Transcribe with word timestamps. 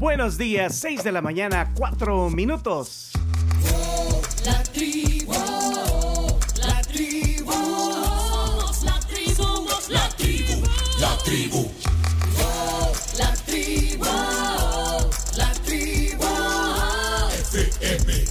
Buenos 0.00 0.38
días, 0.38 0.76
6 0.76 1.04
de 1.04 1.12
la 1.12 1.20
mañana, 1.20 1.74
4 1.74 2.30
minutos. 2.30 3.10
La 4.46 4.62
tribu, 4.62 5.34
la 6.56 6.80
tribu, 6.80 7.52
somos 7.52 8.82
la 8.82 8.98
tribu, 9.00 9.34
somos 9.34 9.90
la 9.90 10.08
tribu, 10.16 10.62
la 10.98 11.18
tribu. 11.18 11.70
La 13.18 13.34
tribu, 13.44 14.06
la 15.36 15.52
tribu, 15.66 16.24
FM. 17.52 18.24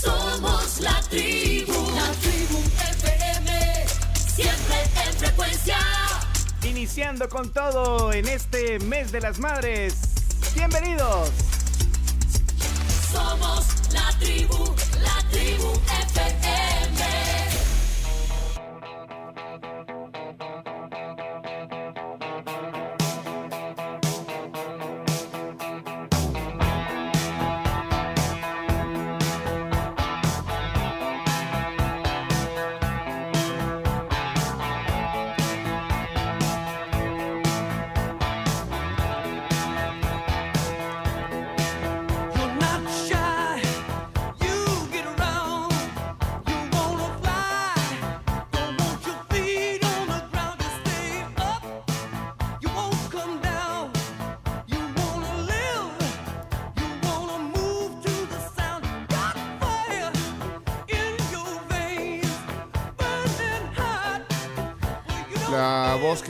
Somos 0.00 0.80
la 0.80 0.98
tribu, 1.10 1.74
la 1.94 2.10
tribu 2.22 2.58
FM, 2.88 3.86
siempre 4.16 4.76
en 5.06 5.12
frecuencia. 5.12 5.76
Iniciando 6.64 7.28
con 7.28 7.52
todo 7.52 8.14
en 8.14 8.26
este 8.28 8.78
mes 8.78 9.12
de 9.12 9.20
las 9.20 9.38
madres. 9.38 10.11
Bienvenidos. 10.54 11.30
Somos 13.10 13.66
la 13.92 14.12
tribu, 14.18 14.74
la 15.02 15.28
tribu 15.30 15.72
FM. 16.12 16.41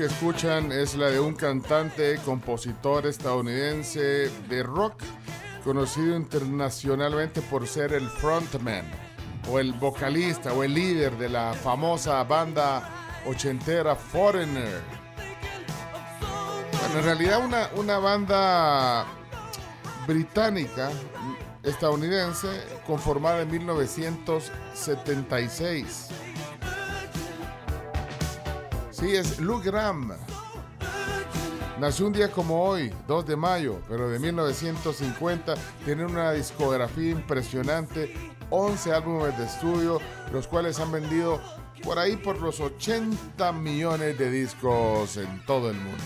Que 0.02 0.08
escuchan 0.08 0.72
es 0.72 0.96
la 0.96 1.10
de 1.10 1.20
un 1.20 1.36
cantante, 1.36 2.18
compositor 2.24 3.06
estadounidense 3.06 4.28
de 4.48 4.64
rock, 4.64 5.00
conocido 5.62 6.16
internacionalmente 6.16 7.40
por 7.40 7.68
ser 7.68 7.92
el 7.92 8.08
frontman, 8.08 8.84
o 9.48 9.60
el 9.60 9.72
vocalista, 9.74 10.52
o 10.54 10.64
el 10.64 10.74
líder 10.74 11.16
de 11.18 11.28
la 11.28 11.54
famosa 11.54 12.24
banda 12.24 12.82
ochentera 13.28 13.94
Foreigner. 13.94 14.80
Bueno, 16.80 16.98
en 16.98 17.04
realidad 17.04 17.44
una, 17.44 17.70
una 17.76 17.98
banda 17.98 19.06
británica, 20.08 20.90
estadounidense, 21.62 22.48
conformada 22.88 23.42
en 23.42 23.52
1976. 23.52 26.08
Sí, 29.02 29.16
es 29.16 29.40
Lou 29.40 29.60
Graham. 29.60 30.12
Nació 31.80 32.06
un 32.06 32.12
día 32.12 32.30
como 32.30 32.62
hoy, 32.62 32.94
2 33.08 33.26
de 33.26 33.34
mayo, 33.34 33.80
pero 33.88 34.08
de 34.08 34.20
1950. 34.20 35.54
Tiene 35.84 36.04
una 36.04 36.30
discografía 36.30 37.10
impresionante, 37.10 38.14
11 38.50 38.92
álbumes 38.92 39.36
de 39.36 39.46
estudio, 39.46 39.98
los 40.32 40.46
cuales 40.46 40.78
han 40.78 40.92
vendido 40.92 41.40
por 41.82 41.98
ahí 41.98 42.16
por 42.16 42.40
los 42.40 42.60
80 42.60 43.50
millones 43.50 44.16
de 44.16 44.30
discos 44.30 45.16
en 45.16 45.44
todo 45.46 45.68
el 45.70 45.76
mundo. 45.78 46.04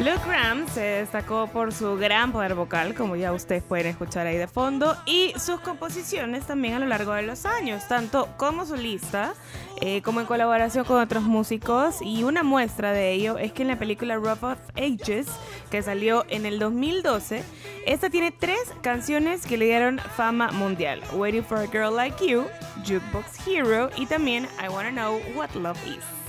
Luke 0.00 0.22
Graham 0.26 0.66
se 0.66 0.80
destacó 0.80 1.46
por 1.48 1.74
su 1.74 1.98
gran 1.98 2.32
poder 2.32 2.54
vocal, 2.54 2.94
como 2.94 3.16
ya 3.16 3.34
ustedes 3.34 3.62
pueden 3.62 3.88
escuchar 3.88 4.26
ahí 4.26 4.38
de 4.38 4.46
fondo, 4.46 4.96
y 5.04 5.34
sus 5.38 5.60
composiciones 5.60 6.46
también 6.46 6.72
a 6.72 6.78
lo 6.78 6.86
largo 6.86 7.12
de 7.12 7.20
los 7.20 7.44
años, 7.44 7.86
tanto 7.86 8.26
como 8.38 8.64
solista 8.64 9.34
eh, 9.82 10.00
como 10.00 10.20
en 10.20 10.26
colaboración 10.26 10.86
con 10.86 10.98
otros 10.98 11.24
músicos. 11.24 11.96
Y 12.00 12.24
una 12.24 12.42
muestra 12.42 12.92
de 12.92 13.12
ello 13.12 13.36
es 13.36 13.52
que 13.52 13.60
en 13.60 13.68
la 13.68 13.78
película 13.78 14.16
Rough 14.16 14.42
of 14.42 14.58
Ages, 14.74 15.26
que 15.70 15.82
salió 15.82 16.24
en 16.30 16.46
el 16.46 16.58
2012, 16.58 17.44
esta 17.84 18.08
tiene 18.08 18.32
tres 18.32 18.72
canciones 18.80 19.44
que 19.44 19.58
le 19.58 19.66
dieron 19.66 19.98
fama 20.16 20.50
mundial: 20.50 21.02
Waiting 21.12 21.44
for 21.44 21.58
a 21.58 21.66
Girl 21.66 21.94
Like 21.94 22.26
You, 22.26 22.46
Jukebox 22.86 23.46
Hero 23.46 23.90
y 23.98 24.06
también 24.06 24.48
I 24.64 24.68
Wanna 24.70 24.92
Know 24.92 25.20
What 25.36 25.50
Love 25.56 25.78
Is. 25.86 26.19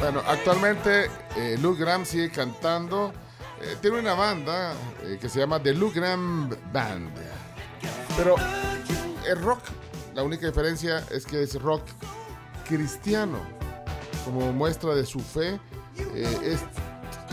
Bueno, 0.00 0.22
actualmente 0.26 1.10
eh, 1.36 1.56
Lou 1.60 1.76
Graham 1.76 2.04
sigue 2.04 2.30
cantando. 2.30 3.12
Eh, 3.62 3.76
tiene 3.80 4.00
una 4.00 4.14
banda 4.14 4.74
eh, 5.02 5.18
que 5.20 5.28
se 5.28 5.40
llama 5.40 5.62
The 5.62 5.74
Lou 5.74 5.90
Graham 5.92 6.50
Band. 6.72 7.10
Pero 8.16 8.36
es 9.26 9.40
rock. 9.40 9.60
La 10.14 10.22
única 10.22 10.46
diferencia 10.46 11.04
es 11.10 11.24
que 11.24 11.42
es 11.42 11.60
rock 11.60 11.82
cristiano. 12.68 13.38
Como 14.24 14.52
muestra 14.52 14.94
de 14.94 15.06
su 15.06 15.20
fe. 15.20 15.58
Eh, 16.14 16.58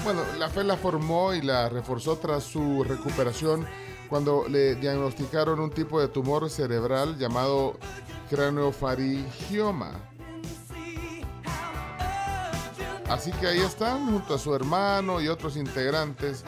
bueno, 0.04 0.22
la 0.40 0.50
fe 0.50 0.64
la 0.64 0.78
formó 0.78 1.34
y 1.34 1.42
la 1.42 1.70
reforzó 1.70 2.18
tras 2.18 2.44
su 2.44 2.84
recuperación 2.84 3.68
cuando 4.10 4.48
le 4.48 4.76
diagnosticaron 4.76 5.60
un 5.60 5.70
tipo 5.70 6.00
de 6.00 6.08
tumor 6.08 6.50
cerebral 6.50 7.18
llamado 7.18 7.78
craneofaringioma. 8.30 10.11
Así 13.12 13.30
que 13.34 13.48
ahí 13.48 13.60
están, 13.60 14.10
junto 14.10 14.36
a 14.36 14.40
su 14.40 14.56
hermano 14.56 15.20
y 15.20 15.28
otros 15.28 15.58
integrantes. 15.58 16.46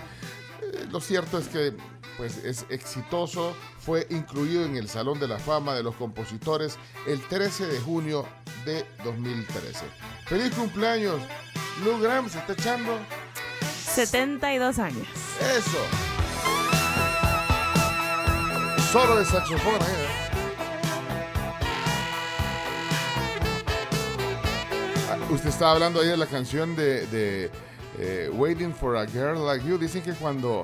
Eh, 0.61 0.87
lo 0.89 1.01
cierto 1.01 1.37
es 1.37 1.49
que 1.49 1.73
pues, 2.15 2.37
es 2.37 2.65
exitoso, 2.69 3.53
fue 3.79 4.07
incluido 4.09 4.63
en 4.63 4.77
el 4.77 4.87
Salón 4.87 5.19
de 5.19 5.27
la 5.27 5.39
Fama 5.39 5.75
de 5.75 5.83
los 5.83 5.93
Compositores 5.95 6.77
el 7.05 7.19
13 7.19 7.67
de 7.67 7.79
junio 7.81 8.25
de 8.63 8.85
2013. 9.03 9.83
¡Feliz 10.25 10.55
cumpleaños! 10.55 11.19
Lou 11.83 11.99
Graham 11.99 12.29
se 12.29 12.39
está 12.39 12.53
echando 12.53 12.97
72 13.93 14.79
años. 14.79 15.07
eso. 15.41 15.77
Solo 18.93 19.17
de 19.17 19.25
saxofón, 19.25 19.81
¿eh? 19.81 20.32
Usted 25.31 25.49
estaba 25.49 25.71
hablando 25.71 26.01
ahí 26.01 26.07
de 26.07 26.17
la 26.17 26.25
canción 26.27 26.75
de, 26.75 27.07
de, 27.07 27.49
eh, 27.97 28.29
Waiting 28.33 28.73
for 28.73 28.95
a 28.97 29.05
Girl 29.07 29.45
Like 29.45 29.65
You. 29.67 29.77
Dicen 29.77 30.01
que 30.03 30.11
cuando, 30.13 30.63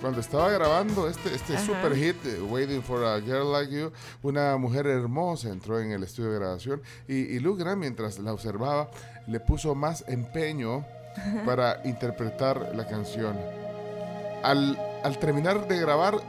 cuando 0.00 0.20
estaba 0.20 0.50
grabando 0.50 1.08
este, 1.08 1.34
este 1.34 1.56
Ajá. 1.56 1.64
super 1.64 1.96
hit, 1.96 2.16
eh, 2.26 2.40
Waiting 2.42 2.82
for 2.82 3.04
a 3.04 3.20
Girl 3.20 3.50
Like 3.52 3.72
You, 3.72 3.92
una 4.22 4.56
mujer 4.56 4.86
hermosa 4.86 5.48
entró 5.48 5.80
en 5.80 5.92
el 5.92 6.02
estudio 6.02 6.32
de 6.32 6.38
grabación 6.38 6.82
y, 7.08 7.14
y 7.14 7.38
Lou 7.40 7.56
Graham, 7.56 7.78
mientras 7.80 8.18
la 8.18 8.32
observaba, 8.32 8.90
le 9.26 9.40
puso 9.40 9.74
más 9.74 10.04
empeño 10.06 10.84
para 11.46 11.80
interpretar 11.84 12.72
la 12.74 12.86
canción. 12.86 13.38
Al, 14.42 14.76
al 15.04 15.18
terminar 15.18 15.66
de 15.68 15.78
grabar, 15.78 16.20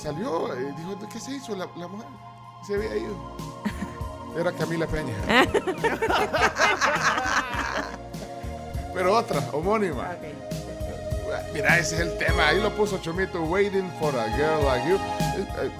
salió, 0.00 0.54
eh, 0.54 0.72
dijo, 0.78 0.98
¿qué 1.12 1.18
se 1.20 1.32
hizo 1.32 1.54
la, 1.56 1.68
la 1.76 1.88
mujer? 1.88 2.06
Se 2.66 2.74
había 2.74 2.96
ido. 2.96 3.16
Era 4.38 4.52
Camila 4.52 4.86
Peña. 4.86 5.14
Pero 8.94 9.16
otra, 9.16 9.40
homónima. 9.52 10.08
Mira, 11.54 11.78
ese 11.78 11.94
es 11.96 12.00
el 12.02 12.18
tema. 12.18 12.48
Ahí 12.48 12.60
lo 12.60 12.70
puso 12.74 12.98
Chomito, 12.98 13.40
Waiting 13.42 13.90
for 13.98 14.14
a 14.16 14.28
Girl 14.36 14.64
Like 14.64 14.88
You. 14.88 14.96
Eh, 14.96 15.46
eh, 15.62 15.70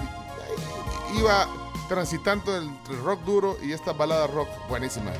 Iba 1.19 1.47
transitando 1.89 2.57
entre 2.57 2.97
rock 3.03 3.21
duro 3.25 3.57
y 3.63 3.73
esta 3.73 3.93
balada 3.93 4.27
rock 4.29 4.49
buenísimas. 4.69 5.17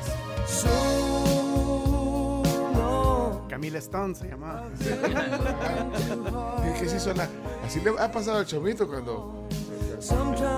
Camila 3.49 3.77
Stone 3.79 4.15
se 4.15 4.27
llamaba. 4.29 4.63
¿Qué, 6.79 6.89
se 6.89 6.95
hizo? 6.95 7.13
la- 7.13 7.27
Así 7.65 7.81
le 7.81 7.91
ha 7.99 8.09
pasado 8.11 8.37
al 8.39 8.45
Chomito 8.45 8.87
cuando... 8.87 9.47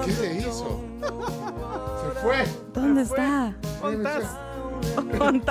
¿Qué 0.06 0.12
se 0.12 0.34
hizo? 0.36 0.80
Fue. 2.24 2.46
¿Dónde 2.74 3.02
está? 3.02 3.54
¿Dónde 3.82 4.10
estás? 4.10 4.32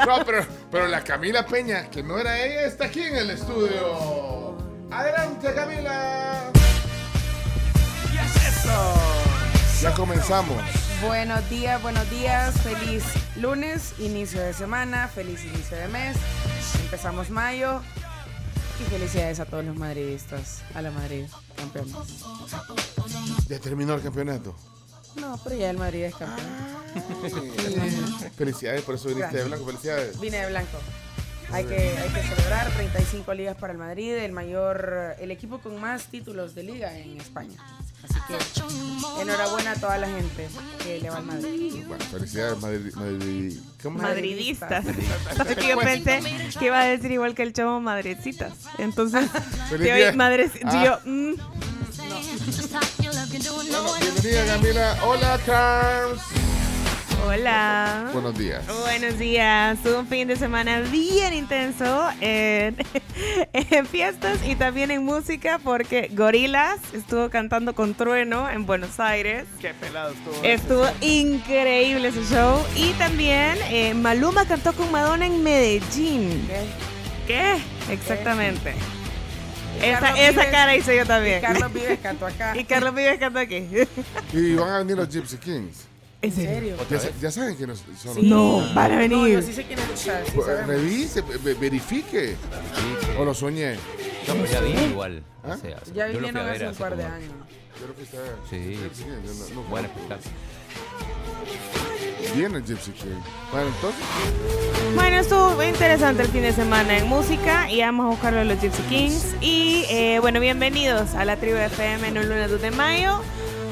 No, 0.07 0.25
pero, 0.25 0.47
pero 0.71 0.89
la 0.89 1.05
Camila 1.05 1.47
Peña, 1.47 1.91
que 1.91 2.03
no 2.03 2.19
era 2.19 2.43
ella, 2.43 2.65
está 2.65 2.87
aquí 2.87 3.03
en 3.03 3.17
el 3.17 3.31
estudio. 3.31 4.57
Adelante, 4.91 5.55
Camila. 5.55 6.51
Ya 9.83 9.93
comenzamos. 9.95 10.57
Buenos 11.05 11.49
días, 11.51 11.83
buenos 11.83 12.09
días, 12.09 12.55
feliz 12.61 13.05
lunes, 13.37 13.95
inicio 13.99 14.41
de 14.41 14.53
semana, 14.53 15.09
feliz 15.09 15.45
inicio 15.45 15.77
de 15.77 15.89
mes. 15.89 16.17
Empezamos 16.85 17.29
mayo. 17.31 17.81
Y 18.81 18.85
felicidades 18.85 19.39
a 19.41 19.45
todos 19.45 19.65
los 19.65 19.77
madridistas, 19.77 20.63
a 20.75 20.83
la 20.83 20.91
Madrid, 20.91 21.27
campeones. 21.57 21.95
Ya 23.49 23.59
terminó 23.59 23.95
el 23.95 24.03
campeonato. 24.03 24.55
No, 25.17 25.39
pero 25.45 25.57
ya 25.57 25.71
el 25.71 25.79
Madrid 25.79 26.05
es 26.05 26.15
campeón. 26.15 26.49
Felicidades, 28.37 28.83
por 28.83 28.95
eso 28.95 29.09
viniste 29.09 29.37
de 29.37 29.45
blanco. 29.45 29.67
Felicidades. 29.67 30.21
Vine 30.21 30.39
de 30.39 30.49
blanco. 30.51 30.79
Hay 31.51 31.65
que, 31.65 31.75
hay 31.99 32.09
que 32.09 32.23
celebrar 32.23 32.71
35 32.73 33.35
ligas 33.35 33.57
para 33.57 33.75
el 33.75 33.79
Madrid, 33.79 34.15
el 34.15 34.33
mayor, 34.33 35.17
el 35.19 35.31
equipo 35.31 35.59
con 35.59 35.79
más 35.79 36.05
títulos 36.07 36.55
de 36.55 36.63
liga 36.63 36.97
en 36.99 37.21
España. 37.21 37.59
Así 38.03 38.15
que 38.27 39.21
enhorabuena 39.21 39.73
a 39.73 39.75
toda 39.77 39.99
la 39.99 40.09
gente 40.09 40.49
que 40.83 40.99
le 41.01 41.11
va 41.11 41.19
al 41.19 41.25
Madrid. 41.25 41.85
Bueno, 41.87 42.05
felicidades, 42.07 42.59
Madrid. 42.59 42.95
Madrid 42.95 43.59
¿Cómo 43.83 43.99
es? 43.99 44.03
Madridistas. 44.03 44.85
Es 45.49 45.57
que 45.57 45.69
yo 45.69 45.79
pensé 45.79 46.21
que 46.59 46.65
iba 46.67 46.81
a 46.81 46.85
decir 46.87 47.11
igual 47.13 47.35
que 47.35 47.43
el 47.43 47.53
chavo 47.53 47.81
madrecitas. 47.81 48.55
Entonces, 48.79 49.29
Feliz 49.69 49.89
te 49.89 49.95
día. 49.95 50.09
oí 50.09 50.17
madres. 50.17 50.53
Ah. 50.65 50.85
Yo, 51.05 51.11
mm, 51.11 51.35
Bueno, 53.29 53.85
bienvenida, 54.01 54.47
Camila. 54.47 54.99
Hola, 55.05 55.39
Carms. 55.47 56.21
hola. 57.25 58.11
Buenos 58.13 58.37
días. 58.37 58.65
Buenos 58.81 59.17
días. 59.17 59.79
Un 59.85 60.09
fin 60.09 60.27
de 60.27 60.35
semana 60.35 60.81
bien 60.81 61.33
intenso 61.33 62.09
en, 62.21 62.77
en 63.53 63.87
fiestas 63.87 64.41
y 64.45 64.57
también 64.57 64.91
en 64.91 65.05
música 65.05 65.61
porque 65.63 66.11
Gorilas 66.13 66.81
estuvo 66.93 67.31
cantando 67.31 67.77
con 67.77 67.95
Trueno 67.95 68.51
en 68.51 68.67
Buenos 68.67 68.99
Aires. 68.99 69.45
Qué 69.61 69.73
pelado 69.75 70.15
estuvo. 70.15 70.43
Estuvo 70.43 70.87
increíble 71.01 72.09
ese 72.09 72.25
show. 72.25 72.59
Y 72.75 72.91
también 72.95 73.57
eh, 73.71 73.95
Maluma 73.95 74.47
cantó 74.47 74.73
con 74.73 74.91
Madonna 74.91 75.27
en 75.27 75.45
Medellín. 75.45 76.49
¿Qué? 77.29 77.57
Exactamente. 77.89 78.75
Esa, 79.81 80.11
esa 80.11 80.13
Vives- 80.43 80.51
cara 80.51 80.77
hice 80.77 80.97
yo 80.97 81.03
Y 81.03 81.07
también. 81.07 81.41
Carlos 81.41 81.73
Vives 81.73 81.99
cantó 82.03 82.27
acá. 82.27 82.57
Y 82.57 82.65
Carlos 82.65 82.95
Vives 82.95 83.19
cantó 83.19 83.39
aquí. 83.39 83.69
Y 84.33 84.55
van 84.55 84.71
a 84.71 84.79
venir 84.79 84.97
los 84.97 85.09
Gypsy 85.09 85.37
Kings. 85.39 85.87
¿En 86.21 86.33
serio? 86.33 86.77
Ya, 86.89 87.01
ya 87.21 87.31
saben 87.33 87.57
que 87.57 87.67
nos, 87.67 87.83
son 88.01 88.15
Sí. 88.15 88.23
No, 88.23 88.59
van 88.75 88.93
a 88.93 88.95
No, 88.95 89.23
venir. 89.23 89.29
yo 89.35 89.43
sí 89.43 89.53
sé 89.53 89.65
quién 89.65 89.79
es. 89.81 89.91
o 89.93 89.97
sea, 89.97 90.25
sí 90.25 90.31
Pues. 90.35 90.67
Revise, 90.67 91.23
ve- 91.23 91.55
verifique. 91.55 92.37
O 93.19 93.25
lo 93.25 93.35
soñé. 93.35 93.75
No, 94.29 94.35
pero 94.35 94.47
ya 94.47 94.61
vino 94.61 94.83
igual. 94.83 95.25
¿Ah? 95.43 95.55
O 95.55 95.57
sea, 95.57 95.79
o 95.83 95.85
sea, 95.85 95.95
Ya 95.95 96.05
fui 96.07 96.15
vinieron 96.17 96.49
hace 96.49 96.69
un 96.69 96.75
par 96.77 96.97
de 96.97 97.05
años. 97.05 97.33
Yo 97.81 97.87
lo 97.89 97.95
fuiste 97.95 98.17
a 98.17 98.21
ver. 98.21 98.33
Sí. 98.49 98.79
No- 99.05 99.55
no- 99.63 99.69
Buen 99.69 99.85
espectáculo. 99.87 100.31
Viene 102.35 102.59
el 102.59 102.65
Gypsy 102.65 102.91
King. 102.93 103.09
Bueno, 103.51 103.69
entonces, 103.69 104.01
Bueno, 104.95 105.17
estuvo 105.19 105.61
interesante 105.63 106.23
el 106.23 106.29
fin 106.29 106.43
de 106.43 106.53
semana 106.53 106.97
en 106.97 107.09
música 107.09 107.69
y 107.71 107.81
vamos 107.81 108.07
a 108.07 108.11
buscarlo 108.11 108.41
a 108.41 108.45
los 108.45 108.61
Gypsy 108.61 108.83
Kings. 108.85 109.35
Y 109.41 109.85
eh, 109.91 110.19
bueno, 110.21 110.39
bienvenidos 110.41 111.15
a 111.15 111.25
la 111.25 111.37
tribu 111.37 111.57
FM 111.59 112.09
en 112.09 112.19
un 112.19 112.29
lunes 112.29 112.51
2 112.51 112.61
de 112.63 112.71
mayo. 112.71 113.21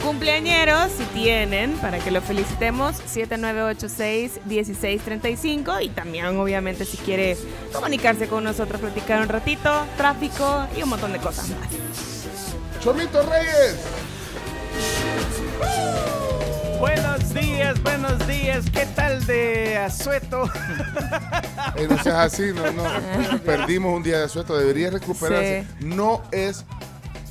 Cumpleañeros, 0.04 0.90
si 0.92 1.04
tienen, 1.04 1.72
para 1.74 1.98
que 1.98 2.10
lo 2.10 2.22
felicitemos, 2.22 2.96
7986-1635. 3.14 5.84
Y 5.84 5.90
también, 5.90 6.26
obviamente, 6.26 6.84
si 6.84 6.96
quiere 6.96 7.36
comunicarse 7.72 8.26
con 8.26 8.42
nosotros, 8.44 8.80
platicar 8.80 9.20
un 9.22 9.28
ratito, 9.28 9.70
tráfico 9.96 10.66
y 10.76 10.82
un 10.82 10.88
montón 10.88 11.12
de 11.12 11.18
cosas 11.18 11.50
más. 11.50 11.68
Chomito 12.80 13.22
Reyes. 13.22 13.76
Buenos 16.80 17.32
días, 17.34 17.80
buenos 17.82 18.26
días. 18.26 18.64
¿Qué 18.72 18.86
tal 18.86 19.24
de 19.26 19.76
asueto? 19.78 20.44
Eh, 21.76 21.86
no 21.88 22.02
seas 22.02 22.16
así, 22.32 22.52
no, 22.54 22.72
no. 22.72 22.82
Perdimos 23.44 23.94
un 23.96 24.02
día 24.02 24.18
de 24.20 24.28
suelto, 24.28 24.56
debería 24.58 24.90
recuperarse. 24.90 25.66
No 25.80 26.20
es 26.32 26.64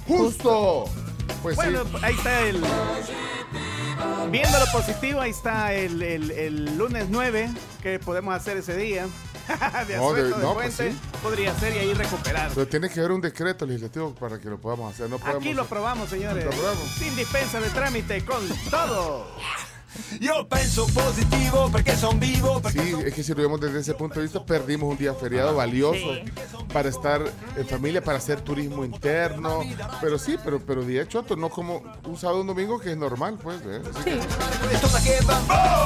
justo. 0.07 0.85
Pues 1.43 1.55
Bueno, 1.57 1.83
sí. 1.83 1.91
ahí 2.01 2.13
está 2.15 2.41
el. 2.41 2.61
Viendo 4.31 4.59
lo 4.59 4.65
positivo, 4.71 5.19
ahí 5.19 5.31
está 5.31 5.73
el, 5.73 6.01
el- 6.01 6.31
el 6.31 6.77
lunes 6.77 7.07
9 7.09 7.49
que 7.83 7.99
podemos 7.99 8.33
hacer 8.33 8.57
ese 8.57 8.75
día. 8.77 9.07
de 9.87 9.97
No, 9.97 10.13
de- 10.13 10.29
no, 10.29 10.53
pues 10.53 10.73
sí. 10.73 10.97
Podría 11.23 11.53
ser 11.59 11.75
y 11.75 11.79
ahí 11.79 11.93
recuperar. 11.93 12.51
Pero 12.53 12.67
tiene 12.67 12.89
que 12.89 12.99
haber 12.99 13.11
un 13.11 13.21
decreto 13.21 13.65
legislativo 13.65 14.13
para 14.15 14.39
que 14.39 14.49
lo 14.49 14.57
podamos 14.59 14.93
hacer. 14.93 15.09
No 15.09 15.17
podemos 15.17 15.41
Aquí 15.43 15.53
lo 15.53 15.63
aprobamos, 15.63 16.09
señores. 16.09 16.45
Lo 16.45 16.51
aprobamos. 16.51 16.87
Sin 16.97 17.15
dispensa 17.15 17.59
de 17.59 17.69
trámite, 17.69 18.23
con 18.25 18.47
todo. 18.69 19.27
Io 20.21 20.47
penso 20.47 20.85
positivo 20.87 21.69
perché 21.71 21.95
son 21.95 22.19
vivo, 22.19 22.61
perché 22.61 22.81
Sí, 22.83 22.95
es 23.05 23.13
que 23.13 23.23
si 23.23 23.33
lo 23.33 23.41
vemos 23.41 23.59
desde 23.59 23.79
ese 23.79 23.93
punto 23.93 24.15
de 24.15 24.23
vista, 24.23 24.45
perdimos 24.45 24.91
un 24.91 24.97
día 24.97 25.13
feriado 25.13 25.55
valioso 25.55 26.13
Sí. 26.15 26.23
para 26.71 26.89
estar 26.89 27.21
en 27.55 27.67
familia, 27.67 28.03
para 28.03 28.17
hacer 28.17 28.41
turismo 28.41 28.85
interno. 28.85 29.61
Pero 30.01 30.17
sí, 30.19 30.37
pero, 30.43 30.59
pero 30.59 30.83
día 30.83 31.07
choto, 31.07 31.35
no 31.35 31.49
como 31.49 31.81
un 32.05 32.17
sábado 32.17 32.39
o 32.39 32.41
un 32.41 32.47
domingo 32.47 32.79
que 32.79 32.91
es 32.91 32.97
normal, 32.97 33.37
pues. 33.41 33.59
¿eh? 33.65 33.81
Así 33.89 34.03
que-. 34.03 35.19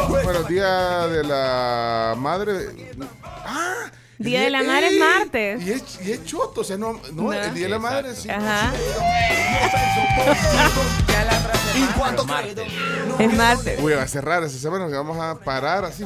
Bueno, 0.10 0.44
día 0.44 1.08
de 1.08 1.24
la 1.24 2.16
madre. 2.18 2.96
¡Ah! 3.24 3.92
Día 4.24 4.42
de 4.42 4.50
la 4.50 4.64
madre 4.64 4.88
es 4.88 5.00
martes. 5.00 5.62
Y 5.62 5.72
es, 5.72 5.84
y 6.06 6.12
es 6.14 6.26
choto, 6.26 6.62
o 6.62 6.64
sea, 6.64 6.78
no, 6.78 6.94
no, 6.94 7.00
No. 7.24 7.34
el 7.34 7.54
día 7.54 7.64
de 7.64 7.70
la 7.70 7.80
madre 7.80 8.16
sí. 8.16 8.30
Ajá, 8.30 8.72
es 13.20 13.34
martes. 13.34 13.80
Uy, 13.82 13.94
va 13.94 14.04
a 14.04 14.08
cerrar 14.08 14.44
esa 14.44 14.58
semana, 14.58 14.88
que 14.88 14.94
vamos 14.96 15.18
a 15.20 15.40
parar 15.40 15.86
así. 15.86 16.04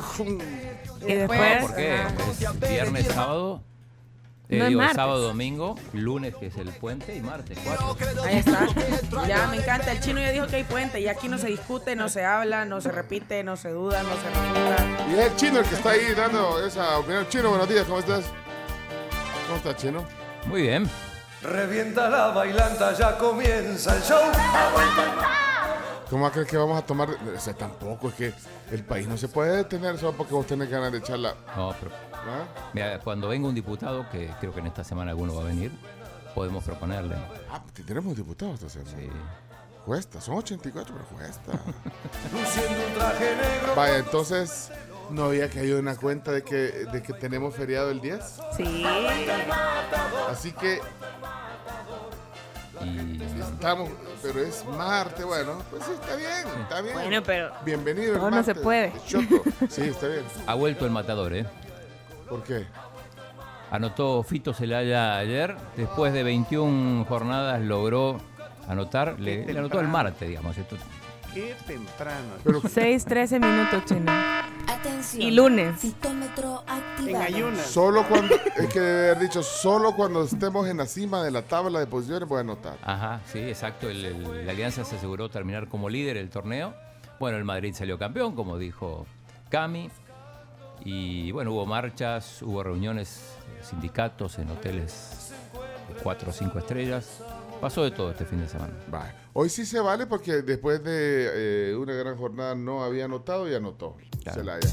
Y 1.07 1.13
después. 1.13 1.39
¿Por 1.61 1.75
qué? 1.75 1.95
Es 1.95 2.69
viernes, 2.69 3.07
sábado. 3.07 3.63
Eh, 4.49 4.57
No 4.57 4.63
es 4.63 4.69
digo, 4.69 4.79
martes. 4.81 4.95
sábado, 4.95 5.21
domingo, 5.21 5.75
lunes 5.93 6.35
que 6.35 6.47
es 6.47 6.57
el 6.57 6.69
puente 6.69 7.15
y 7.15 7.21
martes, 7.21 7.57
cuatro. 7.63 7.97
Ahí 8.23 8.37
está. 8.37 8.65
Ya 9.27 9.47
me 9.47 9.57
encanta. 9.57 9.91
El 9.91 9.99
chino 9.99 10.19
ya 10.21 10.31
dijo 10.31 10.47
que 10.47 10.57
hay 10.57 10.63
puente. 10.63 10.99
Y 10.99 11.07
aquí 11.07 11.27
no 11.27 11.37
se 11.37 11.47
discute, 11.47 11.95
no 11.95 12.09
se 12.09 12.23
habla, 12.25 12.65
no 12.65 12.79
se 12.81 12.91
repite, 12.91 13.43
no 13.43 13.57
se 13.57 13.69
duda, 13.71 14.03
no 14.03 14.09
se 14.09 14.29
refuta. 14.29 15.07
Y 15.09 15.13
es 15.19 15.31
el 15.31 15.35
chino 15.35 15.59
el 15.59 15.65
que 15.65 15.75
está 15.75 15.89
ahí 15.91 16.13
dando 16.15 16.65
esa 16.65 16.97
opinión. 16.99 17.27
Chino, 17.29 17.49
buenos 17.49 17.67
días, 17.69 17.85
¿cómo 17.85 17.99
estás? 17.99 18.25
¿Cómo 19.45 19.57
estás, 19.57 19.75
chino? 19.77 20.05
Muy 20.45 20.61
bien. 20.63 20.89
Revienta 21.41 22.09
la 22.09 22.27
bailanta, 22.29 22.93
ya 22.93 23.17
comienza 23.17 23.95
el 23.95 24.01
show. 24.01 24.21
¿Cómo 26.09 26.31
crees 26.31 26.47
que 26.47 26.57
vamos 26.57 26.77
a 26.81 26.85
tomar? 26.85 27.09
O 27.09 27.39
sea, 27.39 27.53
tampoco 27.53 28.09
es 28.09 28.13
que 28.15 28.33
el 28.71 28.83
país 28.83 29.07
no 29.07 29.17
se 29.17 29.27
puede 29.27 29.57
detener 29.57 29.97
solo 29.97 30.13
porque 30.13 30.33
vos 30.33 30.47
tenés 30.47 30.69
ganas 30.69 30.91
de 30.91 30.99
echarla. 30.99 31.35
No, 31.55 31.75
pero 31.79 31.91
¿ah? 32.25 32.69
mira, 32.73 32.99
cuando 32.99 33.27
venga 33.27 33.47
un 33.47 33.55
diputado, 33.55 34.09
que 34.09 34.31
creo 34.39 34.53
que 34.53 34.59
en 34.59 34.67
esta 34.67 34.83
semana 34.83 35.11
alguno 35.11 35.35
va 35.35 35.41
a 35.41 35.45
venir, 35.45 35.71
podemos 36.33 36.63
proponerle. 36.63 37.15
Ah, 37.51 37.61
tenemos 37.85 38.15
diputados 38.15 38.61
esta 38.61 38.69
semana. 38.69 38.97
Sí. 38.97 39.09
Cuesta, 39.85 40.19
son 40.19 40.35
84, 40.35 40.93
pero 40.93 41.07
cuesta. 41.17 41.51
Luciendo 42.33 42.87
un 42.87 42.93
traje 42.93 43.35
negro. 43.37 43.75
Vaya, 43.75 43.97
entonces, 43.99 44.69
¿no 45.09 45.25
había 45.25 45.49
caído 45.49 45.79
en 45.79 45.85
la 45.85 45.95
cuenta 45.95 46.31
de 46.33 46.43
que, 46.43 46.55
de 46.57 47.01
que 47.01 47.13
tenemos 47.13 47.55
feriado 47.55 47.89
el 47.89 48.01
10? 48.01 48.21
Sí. 48.57 48.83
Así 50.29 50.51
que 50.51 50.81
Y 52.83 53.39
estamos, 53.39 53.89
pero 54.21 54.39
es 54.41 54.65
martes, 54.65 55.25
bueno, 55.25 55.63
pues 55.69 55.83
sí, 55.83 55.91
está 55.93 56.15
bien, 56.15 56.61
está 56.61 56.81
bien. 56.81 56.93
Bueno, 56.93 57.23
pero. 57.23 57.51
Bienvenido. 57.63 58.13
el 58.13 58.19
todo 58.19 58.29
no 58.29 58.43
se 58.43 58.55
puede. 58.55 58.91
Sí, 59.69 59.81
está 59.83 60.07
bien. 60.07 60.23
ha 60.45 60.53
vuelto 60.53 60.85
el 60.85 60.91
matador, 60.91 61.33
¿eh? 61.33 61.45
¿Por 62.29 62.43
qué? 62.43 62.65
Anotó 63.71 64.23
Fito 64.23 64.53
Celaya 64.53 65.17
ayer. 65.17 65.55
Después 65.75 66.13
de 66.13 66.23
21 66.23 67.05
jornadas 67.05 67.61
logró 67.61 68.17
anotar. 68.67 69.19
Le, 69.19 69.45
le 69.51 69.59
anotó 69.59 69.79
el 69.79 69.87
martes, 69.87 70.27
digamos. 70.27 70.57
Esto- 70.57 70.77
Qué 71.33 71.55
temprano. 71.67 72.35
Pero 72.43 72.61
6, 72.67 73.05
13 73.05 73.39
minutos, 73.39 73.83
chino. 73.85 74.11
Atención. 74.67 75.21
Y 75.21 75.31
lunes. 75.31 75.79
Citómetro 75.79 76.63
En 77.05 77.15
ayunas. 77.17 77.65
solo 77.67 78.07
cuando, 78.07 78.35
es 78.35 78.67
que 78.73 78.79
debe 78.79 79.09
haber 79.11 79.19
dicho, 79.23 79.43
solo 79.43 79.93
cuando 79.95 80.23
estemos 80.23 80.67
en 80.67 80.77
la 80.77 80.85
cima 80.85 81.23
de 81.23 81.31
la 81.31 81.41
tabla 81.41 81.79
de 81.79 81.87
posiciones 81.87 82.27
voy 82.27 82.37
a 82.37 82.41
anotar. 82.41 82.77
Ajá, 82.83 83.21
sí, 83.25 83.39
exacto. 83.39 83.89
El- 83.89 84.05
el- 84.05 84.45
la 84.45 84.51
Alianza 84.53 84.83
se 84.85 84.95
aseguró 84.95 85.29
terminar 85.29 85.67
como 85.67 85.89
líder 85.89 86.17
el 86.17 86.29
torneo. 86.29 86.73
Bueno, 87.19 87.37
el 87.37 87.43
Madrid 87.43 87.73
salió 87.75 87.97
campeón, 87.99 88.33
como 88.35 88.57
dijo 88.57 89.05
Cami. 89.49 89.89
Y 90.85 91.31
bueno, 91.31 91.51
hubo 91.53 91.65
marchas, 91.65 92.41
hubo 92.41 92.63
reuniones, 92.63 93.21
eh, 93.57 93.63
sindicatos 93.63 94.39
en 94.39 94.49
hoteles 94.49 95.31
de 95.89 96.01
cuatro 96.01 96.29
o 96.29 96.33
cinco 96.33 96.59
estrellas. 96.59 97.21
Pasó 97.59 97.83
de 97.83 97.91
todo 97.91 98.11
este 98.11 98.25
fin 98.25 98.39
de 98.39 98.47
semana. 98.47 98.73
Vale. 98.89 99.11
Hoy 99.33 99.49
sí 99.49 99.65
se 99.65 99.79
vale 99.79 100.05
porque 100.05 100.41
después 100.43 100.83
de 100.83 101.71
eh, 101.71 101.75
una 101.75 101.93
gran 101.93 102.15
jornada 102.17 102.55
no 102.55 102.83
había 102.83 103.05
anotado 103.05 103.49
y 103.49 103.55
anotó 103.55 103.97
Claro. 104.23 104.39
Celaya. 104.41 104.69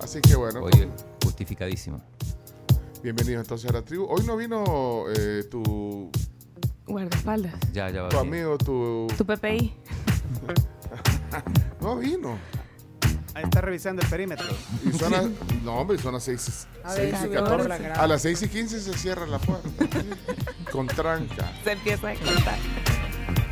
Así 0.00 0.20
que 0.20 0.34
bueno, 0.36 0.60
Hoy 0.62 0.88
justificadísimo. 1.24 2.00
bienvenido 3.02 3.40
entonces 3.40 3.68
a 3.70 3.72
la 3.74 3.82
tribu. 3.82 4.04
Hoy 4.08 4.22
no 4.26 4.36
vino 4.36 5.04
eh, 5.16 5.44
tu, 5.50 6.10
Guardaespaldas. 6.86 7.54
Ya, 7.72 7.88
ya 7.90 8.02
va 8.02 8.08
tu 8.08 8.16
bien. 8.20 8.28
amigo, 8.34 8.58
tu... 8.58 9.06
Tu 9.16 9.24
PPI. 9.24 9.74
No 11.80 11.96
vino. 11.96 12.36
Ahí 13.34 13.44
está 13.44 13.60
revisando 13.60 14.02
el 14.02 14.08
perímetro. 14.08 14.46
Y 14.84 14.92
son 14.98 15.12
las, 15.12 15.24
no, 15.64 15.76
hombre, 15.76 15.98
son 15.98 16.14
las 16.14 16.24
6, 16.24 16.66
A 16.84 16.94
ver, 16.94 17.14
y 17.14 17.16
subió 17.16 17.40
14. 17.44 17.68
la 17.68 17.78
grada. 17.78 18.02
A 18.02 18.06
las 18.06 18.22
6 18.22 18.42
y 18.42 18.48
15 18.48 18.80
se 18.80 18.92
cierra 18.98 19.26
la 19.26 19.38
puerta. 19.38 19.68
Con 20.72 20.86
tranca. 20.86 21.52
Se 21.64 21.72
empieza 21.72 22.10
a 22.10 22.14
contar. 22.14 22.58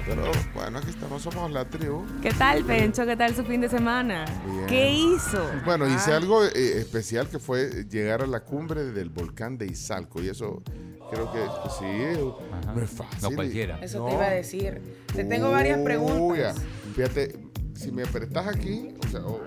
Pero 0.06 0.22
bueno, 0.54 0.78
aquí 0.78 0.88
estamos, 0.88 1.20
somos 1.22 1.50
la 1.50 1.68
tribu. 1.68 2.02
¿Qué 2.22 2.32
tal, 2.32 2.64
Pencho? 2.64 3.04
¿Qué 3.04 3.14
tal 3.14 3.34
su 3.36 3.44
fin 3.44 3.60
de 3.60 3.68
semana? 3.68 4.24
Bien. 4.46 4.66
¿Qué 4.66 4.90
hizo? 4.92 5.44
Bueno, 5.66 5.86
hice 5.86 6.14
algo 6.14 6.44
eh, 6.44 6.78
especial 6.78 7.28
que 7.28 7.38
fue 7.38 7.84
llegar 7.90 8.22
a 8.22 8.26
la 8.26 8.40
cumbre 8.40 8.84
del 8.84 9.10
volcán 9.10 9.58
de 9.58 9.66
Izalco. 9.66 10.22
Y 10.22 10.30
eso 10.30 10.62
creo 11.10 11.30
que 11.30 11.40
pues, 11.62 11.74
sí, 11.78 11.84
Ajá. 11.84 12.72
no 12.72 12.82
es 12.82 12.90
fácil. 12.90 13.18
No 13.20 13.30
cualquiera. 13.32 13.78
Eso 13.82 13.98
No. 13.98 14.06
te 14.06 14.14
iba 14.14 14.24
a 14.24 14.30
decir. 14.30 14.80
Te 15.14 15.24
tengo 15.24 15.50
varias 15.50 15.76
Uy, 15.78 15.84
preguntas. 15.84 16.56
Fíjate, 16.96 17.38
si 17.74 17.92
me 17.92 18.02
apretás 18.04 18.46
aquí, 18.48 18.94
o 19.06 19.08
sea, 19.10 19.20
o 19.20 19.42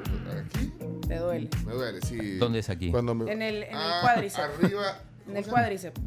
aquí, 0.55 0.74
Te 1.08 1.17
duele. 1.17 1.50
me 1.65 1.74
duele. 1.74 2.00
Sí. 2.01 2.38
¿Dónde 2.38 2.60
es 2.60 2.70
aquí? 2.70 2.91
Cuando 2.91 3.15
me- 3.15 3.31
En 3.31 3.41
el- 3.41 3.63
en 3.63 3.70
el 3.72 3.75
Ah, 3.75 4.00
cuádriceps. 4.01 4.63
Arriba. 4.63 5.00
En 5.27 5.38
el 5.38 5.46
cuádriceps. 5.46 6.01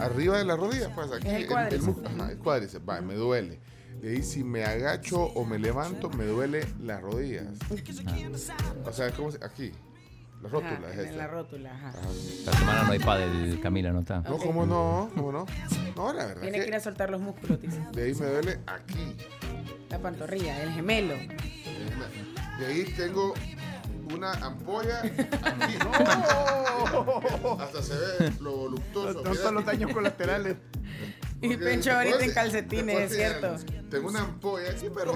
Arriba 0.00 0.38
de 0.38 0.44
la 0.44 0.56
rodilla, 0.56 0.94
pues 0.94 1.10
aquí. 1.12 1.26
Es 1.28 1.34
el 1.34 1.46
cuádriceps. 1.46 1.98
el 2.30 2.38
cuádriceps, 2.38 2.88
va, 2.88 3.00
me 3.00 3.14
duele. 3.14 3.58
Y 4.02 4.08
ahí 4.08 4.22
si 4.22 4.42
me 4.44 4.64
agacho 4.64 5.18
o 5.20 5.44
me 5.44 5.58
levanto, 5.58 6.08
me 6.10 6.24
duele 6.24 6.66
las 6.82 7.02
rodillas. 7.02 7.46
O 8.86 8.92
sea, 8.92 9.10
¿cómo 9.12 9.30
se- 9.30 9.44
Aquí. 9.44 9.72
La 10.42 10.48
rótula 10.48 10.70
Ajá, 10.78 10.92
es 11.02 11.08
en 11.08 11.18
la 11.18 11.26
rótula, 11.26 11.70
ajá. 11.74 11.88
Ajá. 11.90 11.98
Esta 12.38 12.52
semana 12.52 12.82
no 12.84 12.92
hay 12.92 12.98
pádel, 12.98 13.60
Camila, 13.60 13.92
¿no 13.92 14.00
está? 14.00 14.20
No, 14.22 14.36
Ok. 14.36 14.42
¿cómo 14.46 14.64
no? 14.64 15.10
¿Cómo 15.14 15.32
no? 15.32 15.44
No, 15.94 16.12
la 16.14 16.24
verdad 16.24 16.40
Tiene 16.40 16.60
que 16.62 16.68
ir 16.68 16.74
a 16.74 16.80
soltar 16.80 17.10
los 17.10 17.20
músculos, 17.20 17.60
dice. 17.60 17.78
de 17.92 18.02
ahí 18.04 18.14
me 18.14 18.24
duele 18.26 18.58
aquí. 18.66 19.16
La 19.90 19.98
pantorrilla, 19.98 20.62
el 20.62 20.70
gemelo. 20.72 21.14
De 22.58 22.66
ahí 22.66 22.84
tengo 22.96 23.34
una 24.14 24.32
ampolla 24.32 25.00
aquí. 25.00 25.20
Hasta 27.60 27.82
se 27.82 27.94
ve 27.94 28.32
lo 28.40 28.56
voluptuoso. 28.56 29.34
Son 29.34 29.54
los 29.54 29.64
daños 29.64 29.92
colaterales. 29.92 30.56
Y 31.40 31.56
Pencho 31.56 31.92
ahorita 31.92 32.24
en 32.24 32.32
calcetines, 32.32 33.10
es 33.10 33.16
cierto. 33.16 33.56
Tengo 33.88 34.08
una 34.08 34.20
ampolla 34.20 34.70
aquí, 34.70 34.86
pero, 34.94 35.14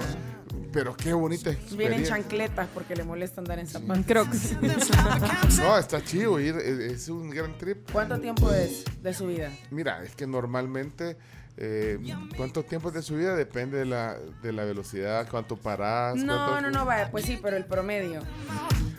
pero 0.75 0.95
qué 0.95 1.13
bonita 1.13 1.49
Vienen 1.49 1.63
experiencia. 1.65 2.15
chancletas 2.17 2.67
porque 2.73 2.95
le 2.95 3.03
molesta 3.03 3.41
andar 3.41 3.57
en 3.59 3.65
zapatos. 3.67 4.05
Crocs. 4.05 4.57
No, 5.59 5.77
está 5.77 6.03
chido 6.03 6.39
ir, 6.39 6.55
es 6.57 6.79
es 6.91 7.09
un 7.09 7.29
gran 7.31 7.57
trip. 7.57 7.89
¿Cuánto 7.91 8.19
tiempo 8.19 8.51
es 8.51 8.83
de 9.01 9.13
su 9.13 9.25
vida? 9.27 9.49
Mira, 9.71 10.03
es 10.03 10.15
que 10.15 10.27
normalmente, 10.27 11.17
eh, 11.57 11.97
¿cuántos 12.37 12.67
tiempos 12.67 12.93
de 12.93 13.01
subida? 13.01 13.35
Depende 13.35 13.77
de 13.79 13.85
la, 13.85 14.17
de 14.43 14.51
la 14.51 14.65
velocidad, 14.65 15.27
cuánto 15.31 15.55
parás. 15.55 16.15
No, 16.17 16.35
cuánto- 16.35 16.61
no, 16.61 16.71
no, 16.71 16.85
vaya, 16.85 17.09
pues 17.09 17.25
sí, 17.25 17.39
pero 17.41 17.55
el 17.57 17.65
promedio. 17.65 18.21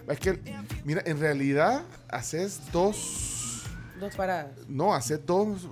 Es 0.08 0.18
que, 0.18 0.40
mira, 0.84 1.02
en 1.04 1.20
realidad 1.20 1.82
haces 2.08 2.60
dos, 2.72 3.64
Dos 4.00 4.14
paradas. 4.16 4.52
no, 4.68 4.94
haces 4.94 5.20
dos 5.26 5.68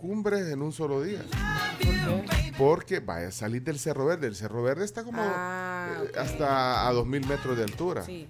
cumbres 0.00 0.46
en 0.48 0.62
un 0.62 0.72
solo 0.72 1.02
día. 1.02 1.22
Porque, 2.58 3.00
vaya, 3.00 3.30
salir 3.30 3.62
del 3.62 3.78
Cerro 3.78 4.06
Verde. 4.06 4.26
El 4.26 4.34
Cerro 4.36 4.62
Verde 4.62 4.84
está 4.84 5.04
como 5.04 5.20
Ah, 5.22 6.02
eh, 6.04 6.18
hasta 6.18 6.88
a 6.88 6.92
2000 6.92 7.26
metros 7.26 7.56
de 7.56 7.64
altura. 7.64 8.02
Sí. 8.02 8.26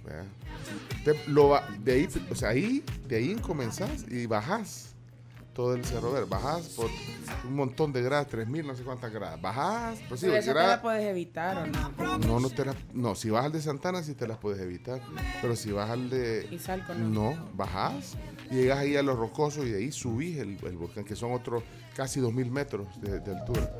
Te- 1.03 1.19
lo 1.27 1.59
de 1.79 1.91
ahí, 1.93 2.09
o 2.29 2.35
sea, 2.35 2.49
ahí, 2.49 2.83
de 3.07 3.15
ahí 3.17 3.35
comenzás 3.35 4.05
y 4.09 4.25
bajás 4.27 4.90
todo 5.53 5.73
el 5.75 5.83
Cerro 5.85 6.11
Verde. 6.11 6.27
Bajás 6.29 6.67
por 6.69 6.87
un 7.45 7.55
montón 7.55 7.91
de 7.93 8.01
gradas, 8.01 8.27
3000, 8.27 8.65
no 8.67 8.75
sé 8.75 8.83
cuántas 8.83 9.11
gradas. 9.11 9.41
Bajás, 9.41 9.99
pues 10.07 10.19
sí, 10.19 10.27
Pero 10.27 10.37
esa 10.37 10.51
te 10.51 10.53
grada- 10.59 10.75
la 10.77 10.81
puedes 10.81 11.05
evitar 11.05 11.57
o 11.57 11.67
no. 11.67 12.17
no, 12.19 12.39
no 12.39 12.49
te 12.49 12.65
la- 12.65 12.75
no, 12.93 13.15
si 13.15 13.29
vas 13.29 13.45
al 13.45 13.51
de 13.51 13.61
Santana 13.61 14.03
sí 14.03 14.13
te 14.15 14.27
las 14.27 14.37
puedes 14.37 14.61
evitar. 14.61 15.01
Pero 15.41 15.55
si 15.55 15.71
vas 15.71 15.89
al 15.89 16.09
de. 16.09 16.47
No. 16.97 17.31
No, 17.31 17.49
bajás 17.53 18.15
llegas 18.49 18.79
ahí 18.79 18.97
a 18.97 19.03
los 19.03 19.17
rocosos 19.17 19.65
y 19.65 19.69
de 19.69 19.77
ahí 19.77 19.91
subís 19.93 20.37
el, 20.37 20.57
el 20.65 20.77
volcán, 20.77 21.03
que 21.05 21.15
son 21.15 21.31
otros 21.33 21.63
casi 21.95 22.19
2000 22.19 22.51
metros 22.51 22.87
de, 23.01 23.19
de 23.19 23.35
altura. 23.37 23.71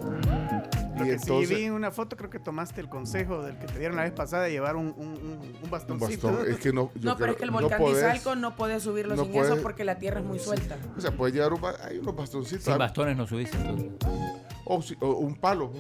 Lo 0.98 1.06
Y 1.06 1.10
que 1.10 1.18
sí 1.20 1.24
entonces. 1.24 1.58
vi 1.58 1.70
una 1.70 1.92
foto, 1.92 2.16
creo 2.16 2.30
que 2.30 2.40
tomaste 2.40 2.80
el 2.82 2.88
consejo 2.90 3.42
del 3.44 3.58
que 3.58 3.66
te 3.68 3.80
dieron 3.80 3.98
la 3.98 4.04
vez 4.04 4.12
pasada 4.12 4.44
de 4.44 4.52
llevar 4.52 4.76
un, 4.76 4.94
un, 4.98 5.08
un- 5.08 5.40
un 5.40 5.56
un 5.64 5.70
bastoncito. 5.70 6.28
bastón, 6.32 6.52
es 6.52 6.58
que 6.60 6.72
no. 6.74 6.92
yo 6.96 7.02
No, 7.12 7.18
pero 7.18 7.18
creo- 7.18 7.32
es 7.32 7.38
que 7.38 7.44
el 7.46 7.52
no 7.52 7.60
volcán 7.60 7.80
podés- 7.82 7.94
de 7.96 8.00
Izalco 8.18 8.36
no 8.36 8.56
puede 8.56 8.80
subirlo 8.80 9.16
no 9.16 9.26
sin 9.26 9.36
eso 9.36 9.58
porque 9.62 9.84
la 9.84 9.98
tierra 9.98 10.20
es 10.20 10.26
muy 10.26 10.40
suelta. 10.40 10.78
O 10.98 11.02
sea, 11.02 11.12
puedes 11.12 11.36
llevar 11.36 11.54
un, 11.54 11.61
hay 11.84 11.98
unos 12.00 12.16
bastoncitos. 12.16 12.64
Sin 12.66 12.78
bastones 12.78 13.16
no 13.18 13.28
subiste 13.28 13.58
entonces. 13.58 13.92
O, 14.66 14.82
si- 14.82 14.98
o 15.00 15.12
un 15.14 15.36
palo. 15.36 15.72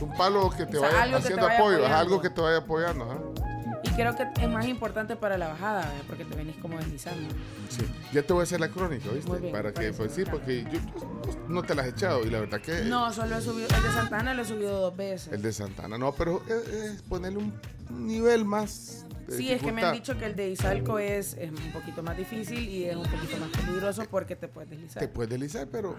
Un 0.00 0.14
palo 0.16 0.50
que 0.50 0.66
te 0.66 0.78
O 0.78 0.80
sea, 0.80 0.90
vaya 0.90 1.10
te 1.12 1.16
haciendo 1.22 1.46
vaya 1.46 1.58
apoyo. 1.58 1.76
apoyando. 1.78 1.96
algo 1.98 2.20
que 2.22 2.30
te 2.30 2.40
vaya 2.40 2.56
apoyando. 2.58 3.34
Y 3.82 3.88
creo 3.90 4.16
que 4.16 4.26
es 4.42 4.48
más 4.48 4.66
importante 4.66 5.16
para 5.16 5.38
la 5.38 5.48
bajada, 5.48 5.90
porque 6.06 6.24
te 6.24 6.34
venís 6.34 6.56
como 6.56 6.76
deslizando. 6.78 7.28
Sí. 7.68 7.82
Ya 8.12 8.22
te 8.22 8.32
voy 8.32 8.40
a 8.40 8.42
hacer 8.44 8.58
la 8.60 8.68
crónica, 8.68 9.10
¿viste? 9.10 9.38
Bien, 9.38 9.52
Para 9.52 9.72
que, 9.72 9.92
pues 9.92 10.12
sí, 10.12 10.24
porque 10.28 10.64
yo, 10.64 10.72
yo 10.72 11.38
no 11.48 11.62
te 11.62 11.74
las 11.74 11.86
he 11.86 11.90
echado 11.90 12.22
y 12.24 12.30
la 12.30 12.40
verdad 12.40 12.60
que. 12.60 12.82
No, 12.84 13.12
solo 13.12 13.36
he 13.36 13.40
subido, 13.40 13.68
el 13.68 13.82
de 13.82 13.92
Santana 13.92 14.34
lo 14.34 14.42
he 14.42 14.44
subido 14.44 14.80
dos 14.80 14.96
veces. 14.96 15.32
El 15.32 15.42
de 15.42 15.52
Santana, 15.52 15.98
no, 15.98 16.12
pero 16.12 16.42
es, 16.48 16.68
es 16.68 17.02
ponerle 17.02 17.38
un 17.38 17.52
nivel 18.06 18.44
más. 18.44 19.05
De 19.26 19.36
Sí, 19.36 19.50
es 19.50 19.60
que 19.62 19.72
me 19.72 19.82
han 19.82 19.92
dicho 19.94 20.16
que 20.18 20.26
el 20.26 20.36
de 20.36 20.50
Izalco 20.50 20.98
es, 20.98 21.34
es 21.34 21.50
un 21.50 21.72
poquito 21.72 22.02
más 22.02 22.16
difícil 22.16 22.58
y 22.68 22.84
es 22.84 22.96
un 22.96 23.02
poquito 23.04 23.36
más 23.38 23.48
peligroso 23.50 24.04
porque 24.10 24.36
te 24.36 24.48
puedes 24.48 24.70
deslizar. 24.70 25.00
Te 25.02 25.08
puedes 25.08 25.30
deslizar, 25.30 25.66
pero, 25.70 25.96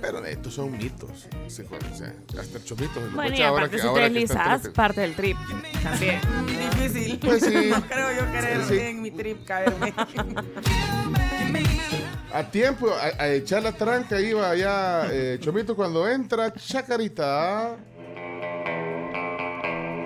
pero 0.00 0.24
estos 0.26 0.54
son 0.54 0.72
mitos. 0.72 1.26
O 1.46 1.50
sea, 1.50 2.14
hasta 2.38 2.58
el 2.58 2.64
chomito. 2.64 3.00
lo 3.00 3.10
Bueno, 3.12 3.36
y 3.36 3.42
aparte 3.42 3.76
que- 3.76 3.82
si 3.82 3.94
te 3.94 4.00
deslizas, 4.00 4.68
parte 4.68 5.00
del 5.02 5.14
trip. 5.14 5.36
También. 5.82 6.20
Difícil. 6.46 7.18
Pues 7.18 7.44
sí. 7.44 7.50
No 7.70 7.80
creo 7.86 8.08
yo 8.12 8.32
querer 8.32 8.62
Sí. 8.64 8.78
en 8.78 9.02
mi 9.02 9.10
trip 9.10 9.44
caerme. 9.44 9.92
A 12.32 12.48
tiempo, 12.48 12.88
a, 12.90 13.22
a 13.24 13.28
echar 13.28 13.60
la 13.62 13.72
tranca 13.72 14.20
iba 14.20 14.48
allá 14.48 15.08
eh, 15.10 15.38
Chomito 15.40 15.74
cuando 15.74 16.08
entra 16.08 16.52
Chacarita. 16.54 17.76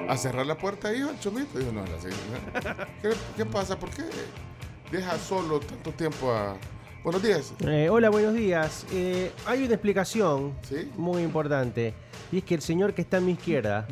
A 0.08 0.16
cerrar 0.16 0.46
la 0.46 0.56
puerta 0.56 0.94
iba 0.94 1.10
el 1.10 1.18
Chomito. 1.18 1.58
Dijo, 1.58 1.72
no. 1.72 1.82
¿Qué, 3.02 3.10
qué 3.36 3.46
pasa? 3.46 3.78
¿Por 3.78 3.90
qué 3.90 4.02
deja 4.90 5.18
solo 5.18 5.60
tanto 5.60 5.90
tiempo 5.92 6.32
a... 6.32 6.56
Buenos 7.02 7.22
días. 7.22 7.52
Eh, 7.66 7.88
hola, 7.90 8.08
buenos 8.10 8.34
días. 8.34 8.86
Eh, 8.92 9.30
hay 9.46 9.64
una 9.64 9.74
explicación 9.74 10.54
¿Sí? 10.68 10.90
muy 10.96 11.22
importante. 11.22 11.92
Y 12.32 12.38
es 12.38 12.44
que 12.44 12.54
el 12.54 12.62
señor 12.62 12.94
que 12.94 13.02
está 13.02 13.18
a 13.18 13.20
mi 13.20 13.32
izquierda 13.32 13.86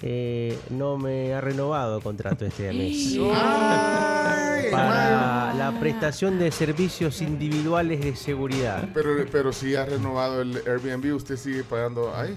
eh, 0.00 0.58
no 0.70 0.96
me 0.96 1.34
ha 1.34 1.40
renovado 1.42 1.98
el 1.98 2.02
contrato 2.02 2.46
este 2.46 2.72
mes. 2.72 3.18
Ay, 3.34 4.66
hermano. 4.66 4.70
para 4.70 5.54
la 5.54 5.78
prestación 5.80 6.38
de 6.38 6.50
servicios 6.50 7.20
individuales 7.20 8.00
de 8.02 8.16
seguridad. 8.16 8.88
Pero, 8.94 9.10
pero 9.30 9.52
si 9.52 9.74
ha 9.76 9.84
renovado 9.84 10.40
el 10.40 10.56
Airbnb, 10.66 11.14
usted 11.14 11.36
sigue 11.36 11.62
pagando 11.62 12.14
ahí. 12.16 12.34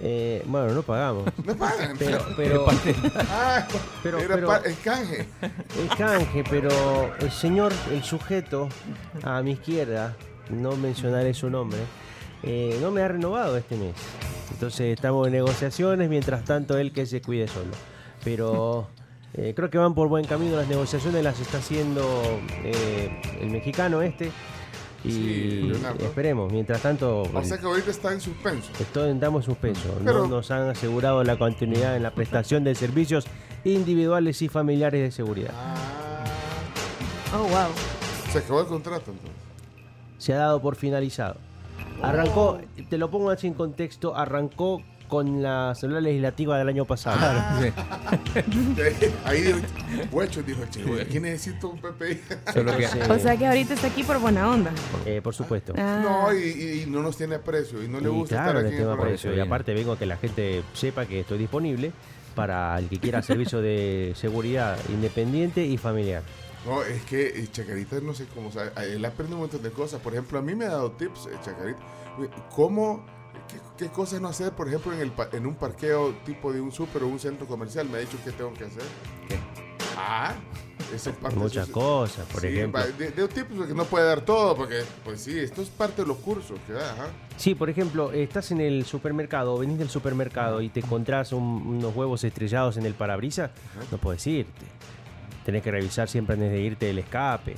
Eh, 0.00 0.42
bueno, 0.46 0.72
no 0.74 0.82
pagamos. 0.82 1.24
No 1.44 1.56
pagan. 1.56 1.96
Pero, 1.98 2.18
pero 2.36 2.66
Ah, 3.30 3.66
pero- 4.02 4.18
era 4.18 4.34
pero- 4.34 4.46
pa- 4.48 4.58
es 4.58 4.76
canje. 4.78 5.26
es 5.42 5.94
canje, 5.96 6.44
pero 6.50 7.14
el 7.20 7.30
señor, 7.30 7.72
el 7.90 8.02
sujeto 8.04 8.68
a 9.22 9.40
mi 9.42 9.52
izquierda, 9.52 10.14
no 10.50 10.76
mencionaré 10.76 11.32
su 11.34 11.48
nombre, 11.50 11.78
eh, 12.42 12.78
no 12.80 12.90
me 12.90 13.00
ha 13.02 13.08
renovado 13.08 13.56
este 13.56 13.76
mes. 13.76 13.94
Entonces 14.52 14.94
estamos 14.94 15.26
en 15.26 15.32
negociaciones, 15.32 16.08
mientras 16.10 16.44
tanto 16.44 16.78
él 16.78 16.92
que 16.92 17.06
se 17.06 17.20
cuide 17.22 17.48
solo. 17.48 17.72
Pero 18.22 18.88
eh, 19.34 19.52
creo 19.56 19.70
que 19.70 19.78
van 19.78 19.94
por 19.94 20.08
buen 20.08 20.24
camino 20.26 20.56
las 20.56 20.68
negociaciones, 20.68 21.22
las 21.24 21.40
está 21.40 21.58
haciendo 21.58 22.02
eh, 22.64 23.20
el 23.40 23.50
mexicano 23.50 24.02
este. 24.02 24.30
Y 25.06 25.10
Sí, 25.12 25.62
Leonardo. 25.62 26.04
esperemos, 26.04 26.52
mientras 26.52 26.82
tanto, 26.82 27.22
O 27.22 27.44
sea 27.44 27.58
que 27.58 27.66
ahorita 27.66 27.90
está 27.90 28.12
en 28.12 28.20
suspenso. 28.20 28.70
esto 28.80 29.06
estamos 29.06 29.44
suspenso. 29.44 29.94
Pero- 30.04 30.22
no 30.22 30.26
nos 30.26 30.50
han 30.50 30.68
asegurado 30.68 31.22
la 31.22 31.38
continuidad 31.38 31.96
en 31.96 32.02
la 32.02 32.10
prestación 32.10 32.64
de 32.64 32.74
servicios 32.74 33.26
individuales 33.64 34.42
y 34.42 34.48
familiares 34.48 35.00
de 35.02 35.10
seguridad. 35.12 35.52
Ah, 35.54 36.24
Oh, 37.34 37.38
wow. 37.48 37.68
se 38.32 38.38
acabó 38.38 38.60
el 38.60 38.66
contrato 38.66 39.10
entonces. 39.10 39.36
se 40.18 40.32
ha 40.32 40.38
dado 40.38 40.60
por 40.60 40.76
finalizado. 40.76 41.36
Arrancó, 42.02 42.58
te 42.88 42.98
lo 42.98 43.10
pongo 43.10 43.30
así 43.30 43.46
en 43.46 43.54
contexto, 43.54 44.16
arrancó 44.16 44.82
con 45.08 45.42
la 45.42 45.74
celular 45.74 46.02
legislativa 46.02 46.58
del 46.58 46.68
año 46.68 46.84
pasado. 46.84 47.18
Ahí 49.24 49.40
dijo, 49.42 49.58
Huecho 50.12 50.42
dijo, 50.42 50.62
che, 50.70 50.82
güey, 50.84 51.00
aquí 51.02 51.20
necesito 51.20 51.70
un 51.70 51.78
PPI. 51.80 52.20
Solo 52.52 52.76
que 52.76 52.84
Entonces, 52.84 53.10
O 53.10 53.18
sea 53.18 53.36
que 53.36 53.46
ahorita 53.46 53.74
está 53.74 53.86
aquí 53.88 54.02
por 54.02 54.18
buena 54.20 54.48
onda. 54.50 54.70
eh, 55.04 55.20
por 55.22 55.34
supuesto. 55.34 55.72
Ah. 55.76 56.00
No, 56.02 56.32
y, 56.34 56.82
y- 56.82 56.86
no 56.86 57.02
nos 57.02 57.16
tiene 57.16 57.36
aprecio 57.36 57.82
y 57.82 57.88
no 57.88 58.00
le 58.00 58.08
Y 58.08 58.12
gusta 58.12 58.36
claro, 58.42 58.58
estar 58.60 58.72
aquí 58.72 58.82
en 58.82 58.88
aprecio. 58.90 59.34
Y 59.34 59.40
aparte 59.40 59.74
vengo 59.74 59.92
a 59.92 59.98
que 59.98 60.06
la 60.06 60.16
gente 60.16 60.62
sepa 60.74 61.06
que 61.06 61.20
estoy 61.20 61.38
disponible 61.38 61.92
para 62.34 62.78
el 62.78 62.88
que 62.88 62.98
quiera 62.98 63.22
servicio 63.22 63.60
de 63.60 64.12
seguridad 64.16 64.76
independiente 64.90 65.64
y 65.64 65.76
familiar. 65.78 66.22
No, 66.66 66.82
es 66.82 67.02
que 67.04 67.28
eh, 67.28 67.48
Chacarita 67.50 68.00
no 68.00 68.12
sé 68.12 68.26
cómo 68.34 68.50
sabe. 68.50 68.70
Él 68.92 69.04
aprende 69.04 69.34
un 69.34 69.40
montón 69.42 69.62
de 69.62 69.70
cosas. 69.70 70.00
Por 70.00 70.12
ejemplo, 70.12 70.38
a 70.38 70.42
mí 70.42 70.54
me 70.54 70.64
ha 70.66 70.70
dado 70.70 70.90
tips, 70.92 71.26
eh, 71.26 71.36
Chacarita. 71.44 71.78
¿Cómo, 72.54 73.04
qué, 73.76 73.84
qué 73.86 73.90
cosas 73.90 74.20
no 74.20 74.28
hacer, 74.28 74.52
por 74.52 74.68
ejemplo, 74.68 74.92
en, 74.92 75.00
el, 75.00 75.12
en 75.32 75.46
un 75.46 75.54
parqueo 75.54 76.14
tipo 76.24 76.52
de 76.52 76.60
un 76.60 76.72
súper 76.72 77.02
o 77.02 77.08
un 77.08 77.18
centro 77.18 77.46
comercial? 77.46 77.88
Me 77.88 77.98
ha 77.98 78.00
dicho 78.00 78.18
qué 78.24 78.32
tengo 78.32 78.52
que 78.54 78.64
hacer. 78.64 78.82
Ah, 79.98 80.34
eso 80.94 81.10
es 81.10 81.16
parte 81.16 81.36
Muchas 81.36 81.64
eso- 81.68 81.72
cosas, 81.72 82.26
por 82.26 82.40
Sí, 82.42 82.48
ejemplo. 82.48 82.80
De, 82.98 83.10
de 83.10 83.22
un 83.22 83.28
tipo 83.30 83.66
que 83.66 83.74
no 83.74 83.84
puede 83.84 84.06
dar 84.06 84.20
todo, 84.20 84.54
porque, 84.54 84.82
pues 85.04 85.20
sí, 85.22 85.38
esto 85.38 85.62
es 85.62 85.68
parte 85.68 86.02
de 86.02 86.08
los 86.08 86.18
cursos 86.18 86.58
que 86.66 86.74
da, 86.74 86.92
ajá. 86.92 87.06
Sí, 87.36 87.54
por 87.54 87.70
ejemplo, 87.70 88.12
estás 88.12 88.50
en 88.50 88.60
el 88.60 88.84
supermercado, 88.84 89.56
venís 89.58 89.78
del 89.78 89.88
supermercado 89.90 90.60
y 90.60 90.68
te 90.68 90.80
encontrás 90.80 91.32
un- 91.32 91.62
unos 91.66 91.94
huevos 91.96 92.22
estrellados 92.24 92.76
en 92.76 92.84
el 92.86 92.94
parabrisas, 92.94 93.50
no 93.90 93.98
puedes 93.98 94.26
irte. 94.26 94.66
Tenés 95.44 95.62
que 95.62 95.70
revisar 95.70 96.08
siempre 96.08 96.34
antes 96.34 96.50
de 96.50 96.60
irte 96.60 96.90
el 96.90 96.98
escape. 96.98 97.54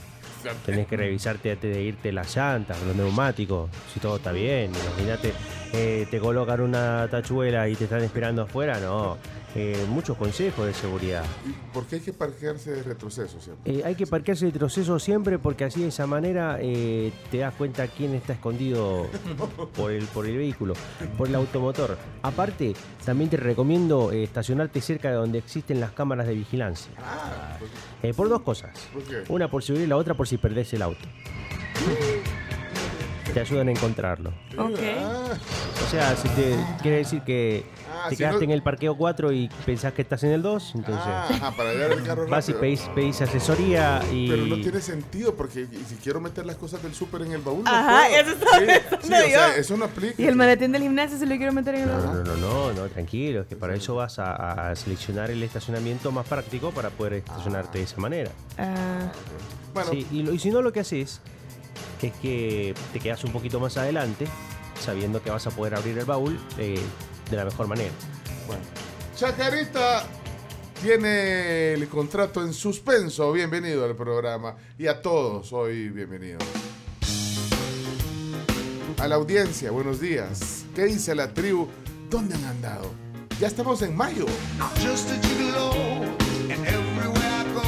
Tenés 0.64 0.86
que 0.86 0.96
revisarte 0.96 1.50
antes 1.50 1.74
de 1.74 1.82
irte 1.82 2.12
las 2.12 2.34
llantas, 2.36 2.80
los 2.82 2.94
neumáticos, 2.94 3.68
si 3.92 3.98
todo 3.98 4.16
está 4.16 4.30
bien. 4.30 4.70
Imagínate, 4.86 5.32
eh, 5.72 6.06
te 6.10 6.18
colocan 6.18 6.60
una 6.60 7.08
tachuela 7.10 7.68
y 7.68 7.74
te 7.74 7.84
están 7.84 8.02
esperando 8.02 8.42
afuera, 8.42 8.78
no. 8.80 9.16
Eh, 9.54 9.82
muchos 9.88 10.16
consejos 10.16 10.66
de 10.66 10.74
seguridad. 10.74 11.24
¿Y 11.46 11.52
por 11.72 11.86
qué 11.86 11.96
hay 11.96 12.02
que 12.02 12.12
parquearse 12.12 12.70
de 12.70 12.82
retroceso 12.82 13.40
siempre? 13.40 13.78
Eh, 13.78 13.82
hay 13.84 13.94
que 13.94 14.06
parquearse 14.06 14.44
de 14.44 14.52
retroceso 14.52 14.98
siempre 14.98 15.38
porque 15.38 15.64
así 15.64 15.80
de 15.80 15.88
esa 15.88 16.06
manera 16.06 16.58
eh, 16.60 17.12
te 17.30 17.38
das 17.38 17.54
cuenta 17.54 17.88
quién 17.88 18.14
está 18.14 18.34
escondido 18.34 19.06
por 19.74 19.90
el, 19.90 20.04
por 20.06 20.26
el 20.26 20.36
vehículo, 20.36 20.74
por 21.16 21.28
el 21.28 21.34
automotor. 21.34 21.96
Aparte, 22.22 22.74
también 23.04 23.30
te 23.30 23.38
recomiendo 23.38 24.12
estacionarte 24.12 24.82
cerca 24.82 25.08
de 25.08 25.14
donde 25.14 25.38
existen 25.38 25.80
las 25.80 25.92
cámaras 25.92 26.26
de 26.26 26.34
vigilancia. 26.34 26.92
Eh, 28.02 28.12
por 28.12 28.28
dos 28.28 28.42
cosas. 28.42 28.70
¿Por 28.92 29.02
qué? 29.02 29.24
Una 29.28 29.50
por 29.50 29.62
seguridad 29.62 29.86
y 29.86 29.88
la 29.88 29.96
otra 29.96 30.14
por 30.14 30.28
si 30.28 30.36
perdés 30.36 30.72
el 30.74 30.82
auto. 30.82 31.08
Te 33.34 33.40
ayudan 33.40 33.68
a 33.68 33.70
encontrarlo. 33.72 34.30
Ok. 34.56 34.78
Ah, 35.00 35.28
O 35.86 35.90
sea, 35.90 36.16
si 36.16 36.28
te 36.30 36.56
quiere 36.82 36.98
decir 36.98 37.22
que 37.22 37.64
Ah, 37.90 38.04
te 38.08 38.14
si 38.14 38.18
quedaste 38.18 38.38
no- 38.38 38.44
en 38.44 38.50
el 38.52 38.62
parqueo 38.62 38.96
4 38.96 39.32
y 39.32 39.48
pensás 39.66 39.92
que 39.92 40.02
estás 40.02 40.22
en 40.22 40.30
el 40.30 40.40
2, 40.42 40.72
entonces 40.76 41.02
ah, 41.04 41.26
ajá, 41.30 41.56
para 41.56 41.72
el 41.72 42.02
carro 42.04 42.28
vas 42.28 42.48
y 42.48 42.52
pedís, 42.54 42.82
pedís 42.94 43.20
asesoría 43.22 44.00
y... 44.12 44.28
Pero 44.28 44.46
no 44.46 44.56
tiene 44.60 44.80
sentido 44.80 45.34
porque 45.34 45.66
si 45.88 45.94
quiero 45.96 46.20
meter 46.20 46.46
las 46.46 46.56
cosas 46.56 46.80
del 46.82 46.94
súper 46.94 47.22
en 47.22 47.32
el 47.32 47.40
baúl. 47.40 47.64
no 47.64 47.70
Ajá, 47.70 48.06
puedo. 48.08 48.20
eso 48.22 48.30
estaba 48.32 48.58
Sí, 48.58 48.66
sí, 49.02 49.12
o 49.12 49.16
sea, 49.28 49.48
yo. 49.54 49.60
eso 49.60 49.76
no 49.76 49.84
aplica. 49.86 50.14
Y 50.22 50.26
el 50.26 50.36
maletín 50.36 50.70
del 50.72 50.82
gimnasio 50.82 51.18
se 51.18 51.26
lo 51.26 51.36
quiero 51.36 51.52
meter 51.52 51.74
en 51.74 51.82
el 51.82 51.88
baúl. 51.88 52.04
no, 52.24 52.24
no, 52.24 52.36
no, 52.36 52.72
no, 52.72 52.88
tranquilo, 52.88 53.40
es 53.42 53.46
que 53.48 53.56
para 53.56 53.74
eso 53.74 53.94
vas 53.96 54.18
a, 54.20 54.70
a 54.70 54.76
seleccionar 54.76 55.30
el 55.30 55.42
estacionamiento 55.42 56.12
más 56.12 56.26
práctico 56.26 56.70
para 56.70 56.90
poder 56.90 57.14
estacionarte 57.14 57.78
de 57.78 57.84
esa 57.84 57.96
manera. 58.00 58.30
Ah, 58.58 59.10
Bueno, 59.74 59.90
Sí, 59.90 60.06
y, 60.12 60.22
lo- 60.22 60.32
y 60.32 60.38
si 60.38 60.50
no, 60.50 60.62
lo 60.62 60.72
que 60.72 60.80
haces 60.80 61.20
es 62.02 62.12
que 62.14 62.74
te 62.92 63.00
quedas 63.00 63.24
un 63.24 63.32
poquito 63.32 63.60
más 63.60 63.76
adelante, 63.76 64.26
sabiendo 64.80 65.22
que 65.22 65.30
vas 65.30 65.46
a 65.46 65.50
poder 65.50 65.74
abrir 65.74 65.98
el 65.98 66.04
baúl 66.04 66.38
eh, 66.58 66.80
de 67.30 67.36
la 67.36 67.44
mejor 67.44 67.66
manera. 67.66 67.92
bueno. 68.46 68.62
Chacarita 69.16 70.06
tiene 70.80 71.72
el 71.72 71.88
contrato 71.88 72.42
en 72.42 72.52
suspenso. 72.52 73.32
Bienvenido 73.32 73.84
al 73.84 73.96
programa. 73.96 74.54
Y 74.78 74.86
a 74.86 75.02
todos 75.02 75.52
hoy, 75.52 75.88
bienvenidos. 75.88 76.44
A 78.98 79.08
la 79.08 79.16
audiencia, 79.16 79.70
buenos 79.70 80.00
días. 80.00 80.64
¿Qué 80.74 80.84
dice 80.84 81.14
la 81.14 81.34
tribu? 81.34 81.68
¿Dónde 82.08 82.36
han 82.36 82.44
andado? 82.44 82.90
Ya 83.40 83.48
estamos 83.48 83.82
en 83.82 83.96
mayo. 83.96 84.26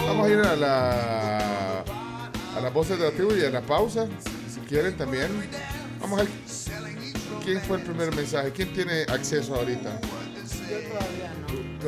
Vamos 0.07 0.26
a 0.26 0.31
ir 0.31 0.38
a 0.38 0.57
la 0.57 1.50
a 2.61 2.64
las 2.64 2.73
voces 2.75 2.99
de 2.99 3.07
la 3.07 3.11
tribu 3.12 3.35
y 3.35 3.45
a 3.45 3.50
la 3.50 3.62
pausa, 3.62 4.07
si, 4.07 4.55
si 4.55 4.61
quieren 4.61 4.97
también. 4.97 5.29
Vamos 6.00 6.21
a 6.21 6.23
ver 6.25 6.33
quién 7.45 7.61
fue 7.62 7.79
el 7.79 7.83
primer 7.85 8.14
mensaje, 8.14 8.52
quién 8.52 8.73
tiene 8.73 9.02
acceso 9.05 9.55
ahorita. 9.55 9.99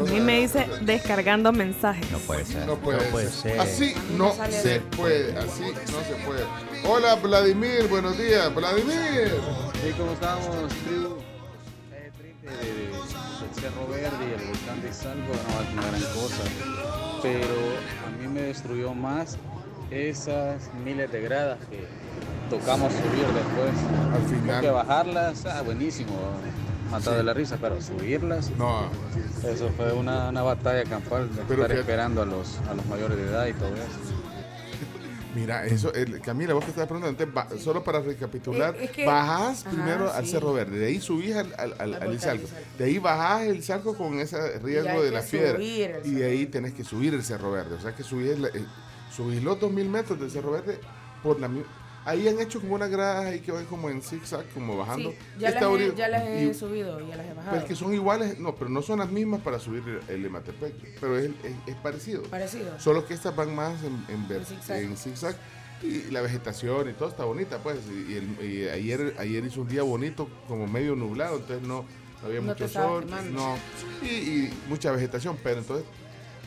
a 0.00 0.02
mí 0.10 0.20
me 0.20 0.40
dice 0.40 0.66
descargando 0.80 1.52
mensajes. 1.52 2.10
No 2.10 2.18
puede 2.18 2.44
ser. 2.46 2.66
No 2.66 2.76
puede, 2.76 3.04
No 3.04 3.10
puede 3.10 3.30
ser. 3.30 3.52
ser. 3.52 3.60
Así 3.60 3.94
no 4.16 4.32
se 4.32 4.68
de- 4.68 4.80
puede, 4.80 5.36
así 5.38 5.62
no 5.62 6.00
se 6.04 6.24
puede. 6.26 6.44
Hola 6.88 7.14
Vladimir, 7.16 7.86
buenos 7.88 8.16
días, 8.18 8.52
Vladimir. 8.54 9.30
Sí, 9.84 9.92
¿cómo 9.98 10.12
estamos, 10.12 10.68
tribu? 10.86 11.16
Eh, 11.92 12.10
triste 12.18 12.48
de- 12.48 12.72
de- 12.72 12.86
del 12.88 13.54
Cerro 13.60 13.86
Verde 13.88 14.24
y 14.30 14.40
el 14.40 14.48
volcán 14.48 14.82
de 14.82 14.92
Salvo 14.92 15.32
no 15.34 15.60
es 15.62 15.72
una 15.72 15.82
gran 15.88 16.00
cosa, 16.14 16.42
pero 17.22 17.54
a 18.06 18.10
mí 18.18 18.28
me 18.28 18.42
destruyó 18.42 18.94
más 18.94 19.36
esas 19.92 20.70
miles 20.84 21.10
de 21.12 21.20
gradas 21.22 21.58
que 21.70 21.84
tocamos 22.50 22.92
subir 22.92 23.26
después. 23.26 23.72
Al 24.14 24.20
Porque 24.20 24.36
final, 24.36 24.72
bajarlas, 24.72 25.46
ah, 25.46 25.62
buenísimo, 25.62 26.12
matado 26.90 27.16
de 27.16 27.22
la 27.22 27.34
risa, 27.34 27.58
pero 27.60 27.80
subirlas, 27.80 28.50
no, 28.58 28.88
eso 29.48 29.70
fue 29.76 29.92
una, 29.92 30.28
una 30.30 30.42
batalla 30.42 30.84
campal 30.84 31.28
de 31.34 31.42
Pero 31.42 31.62
estar 31.62 31.76
fíjate- 31.76 31.80
esperando 31.80 32.22
a 32.22 32.26
los, 32.26 32.58
a 32.70 32.74
los 32.74 32.84
mayores 32.86 33.16
de 33.16 33.24
edad 33.24 33.46
y 33.46 33.52
todo 33.54 33.68
eso. 33.74 34.12
mira, 35.34 35.64
eso, 35.64 35.92
el- 35.94 36.20
Camila, 36.20 36.52
vos 36.52 36.64
que 36.64 36.70
estás 36.70 36.86
preguntando, 36.86 37.22
entonces, 37.22 37.34
ba- 37.34 37.62
solo 37.62 37.82
para 37.82 38.00
recapitular, 38.00 38.76
es 38.78 38.90
que- 38.90 39.06
bajás 39.06 39.62
Ajá, 39.62 39.70
primero 39.70 40.12
al. 40.12 40.26
Cerro 40.26 40.52
Verde, 40.52 40.78
de 40.78 40.86
ahí 40.86 41.00
subís 41.00 41.34
al, 41.34 41.54
al, 41.56 41.74
al- 41.78 41.94
Al 42.02 42.14
Izalco, 42.14 42.46
de 42.78 42.84
ahí 42.84 42.98
bajás 42.98 43.42
el 43.42 43.56
Izalco 43.56 43.96
con 43.96 44.18
ese 44.20 44.36
hay 44.36 44.58
riesgo 44.58 45.02
de 45.02 45.08
que 45.08 45.14
la 45.14 45.22
piedra, 45.22 45.54
subir 45.56 45.90
el 45.90 46.06
y 46.06 46.14
de 46.16 46.24
ahí 46.26 46.46
tenés 46.46 46.74
que 46.74 46.84
subir 46.84 47.14
el 47.14 47.22
Cerro 47.24 47.50
Verde, 47.50 47.74
o 47.76 47.80
sea 47.80 47.94
que 47.94 48.02
subís, 48.02 48.38
la- 48.38 48.48
eh, 48.48 48.66
subís 49.14 49.42
los 49.42 49.58
2000 49.60 49.88
metros 49.88 50.18
del 50.18 50.30
Cerro 50.30 50.52
Verde 50.52 50.78
por 51.22 51.38
la 51.40 51.50
Ahí 52.04 52.26
han 52.26 52.40
hecho 52.40 52.60
como 52.60 52.74
una 52.74 52.88
grada 52.88 53.28
ahí 53.28 53.38
que 53.38 53.52
van 53.52 53.64
como 53.66 53.88
en 53.88 54.02
zigzag, 54.02 54.44
como 54.54 54.76
bajando. 54.76 55.10
Sí, 55.10 55.16
ya, 55.38 55.50
las 55.52 55.62
he, 55.62 55.94
ya 55.94 56.08
las 56.08 56.22
he 56.24 56.44
Y- 56.46 56.54
subido, 56.54 56.98
ya 57.08 57.16
las 57.16 57.26
he 57.26 57.32
bajado. 57.32 57.50
Pero 57.52 57.62
es 57.62 57.68
que 57.68 57.76
son 57.76 57.94
iguales, 57.94 58.40
no, 58.40 58.56
pero 58.56 58.70
no 58.70 58.82
son 58.82 58.98
las 58.98 59.08
mismas 59.08 59.40
para 59.42 59.60
subir 59.60 60.00
el, 60.08 60.24
Ematepec, 60.26 60.98
pero 61.00 61.16
es, 61.16 61.26
es, 61.44 61.52
es 61.64 61.76
parecido. 61.76 62.24
Parecido. 62.24 62.76
Solo 62.80 63.06
que 63.06 63.14
estas 63.14 63.36
van 63.36 63.54
más 63.54 63.84
en, 63.84 64.04
en, 64.12 64.26
ver- 64.26 64.38
En 64.38 64.46
zigzag. 64.46 64.78
en 64.82 64.96
zigzag 64.96 65.36
y 65.80 66.10
la 66.10 66.22
vegetación 66.22 66.90
y 66.90 66.92
todo 66.94 67.08
está 67.08 67.24
bonita, 67.24 67.58
pues. 67.58 67.78
Y, 67.88 68.14
el- 68.16 68.50
y 68.50 68.68
ayer, 68.68 69.14
ayer 69.20 69.44
hizo 69.44 69.60
un 69.60 69.68
día 69.68 69.84
bonito, 69.84 70.28
como 70.48 70.66
medio 70.66 70.96
nublado, 70.96 71.36
entonces 71.36 71.62
no, 71.64 71.84
no 72.20 72.26
había 72.26 72.40
No 72.40 72.48
mucho 72.48 72.66
sol, 72.66 73.06
no, 73.32 73.56
y, 74.02 74.06
y 74.08 74.54
mucha 74.68 74.90
vegetación, 74.90 75.38
pero 75.40 75.60
entonces 75.60 75.86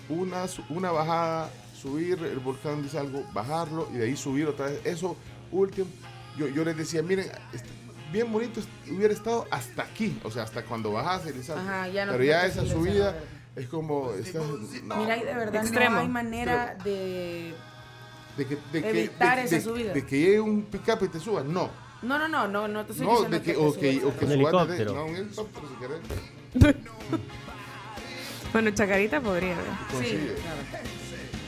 una, 0.09 0.45
una 0.69 0.91
bajada, 0.91 1.49
subir 1.85 2.17
el 2.23 2.39
volcán 2.39 2.81
dice 2.81 2.97
algo, 2.97 3.23
bajarlo 3.33 3.87
y 3.93 3.97
de 3.97 4.05
ahí 4.05 4.17
subir 4.17 4.47
otra 4.47 4.65
vez. 4.67 4.79
Eso 4.83 5.15
último, 5.51 5.87
yo, 6.37 6.47
yo 6.47 6.65
les 6.65 6.75
decía, 6.75 7.03
miren, 7.03 7.27
est- 7.53 7.65
bien 8.11 8.31
bonito 8.31 8.59
est- 8.59 8.69
hubiera 8.89 9.13
estado 9.13 9.45
hasta 9.51 9.83
aquí, 9.83 10.17
o 10.23 10.31
sea, 10.31 10.43
hasta 10.43 10.63
cuando 10.65 10.91
bajas 10.91 11.27
el 11.27 11.37
Izalco. 11.37 11.61
Ajá, 11.61 11.87
ya 11.89 12.05
no 12.05 12.13
pero 12.13 12.23
ya 12.23 12.45
esa 12.45 12.65
subida 12.65 13.15
es 13.55 13.67
como, 13.67 14.11
estás- 14.13 14.43
no. 14.83 14.95
Mira, 14.97 15.17
y 15.17 15.23
de 15.25 15.33
verdad 15.35 15.61
Extremo. 15.61 15.95
no 15.95 16.01
hay 16.01 16.07
manera 16.09 16.75
de... 16.83 17.53
de 18.37 18.47
que, 18.47 18.57
de 18.71 18.81
que- 18.81 18.89
evitar 18.89 19.37
de- 19.37 19.43
esa 19.43 19.55
de- 19.57 19.61
subida. 19.61 19.93
de 19.93 20.05
que 20.05 20.19
llegue 20.19 20.39
un 20.41 20.63
pick-up 20.63 21.03
y 21.03 21.07
te 21.09 21.19
subas, 21.19 21.45
no. 21.45 21.69
No, 22.01 22.17
no, 22.19 22.27
no, 22.27 22.47
no, 22.47 22.67
no 22.67 22.85
te 22.85 22.91
estoy 22.93 23.05
No, 23.07 23.13
diciendo 23.13 23.37
de 23.37 23.43
que, 23.43 23.53
te 23.53 23.57
o 23.59 23.73
que, 23.73 24.03
o 24.05 24.17
que 24.17 24.25
Un 24.25 24.31
helicóptero. 24.31 24.93
no, 24.93 25.05
un 25.05 25.15
helicóptero 25.15 25.67
si 25.69 25.75
querés. 25.75 26.75
Bueno, 28.53 28.71
Chacarita 28.71 29.19
podría. 29.19 29.51
¿eh? 29.51 29.55
Sí, 30.01 30.17
claro. 30.41 30.85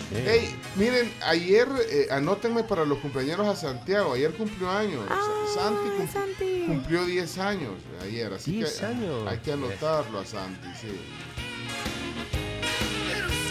Hey, 0.09 0.55
miren, 0.77 1.11
ayer, 1.25 1.67
eh, 1.91 2.07
anótenme 2.11 2.63
para 2.63 2.85
los 2.85 2.97
cumpleaños 2.99 3.39
a 3.45 3.55
Santiago. 3.55 4.13
Ayer 4.13 4.31
cumplió 4.33 4.69
años. 4.71 5.05
Ah, 5.09 5.45
Santi, 5.53 5.89
cum- 5.97 6.07
Santi. 6.07 6.63
cumplió 6.65 7.05
10 7.05 7.37
años 7.39 7.73
ayer. 8.01 8.31
Así 8.33 8.53
10 8.53 8.79
que 8.79 8.85
años. 8.85 9.27
hay 9.27 9.37
que 9.39 9.51
anotarlo 9.51 10.19
a 10.19 10.25
Santi, 10.25 10.67
sí. 10.79 10.87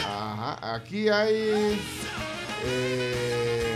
Ajá, 0.03 0.75
aquí 0.77 1.09
hay. 1.11 1.79
eh, 2.65 3.75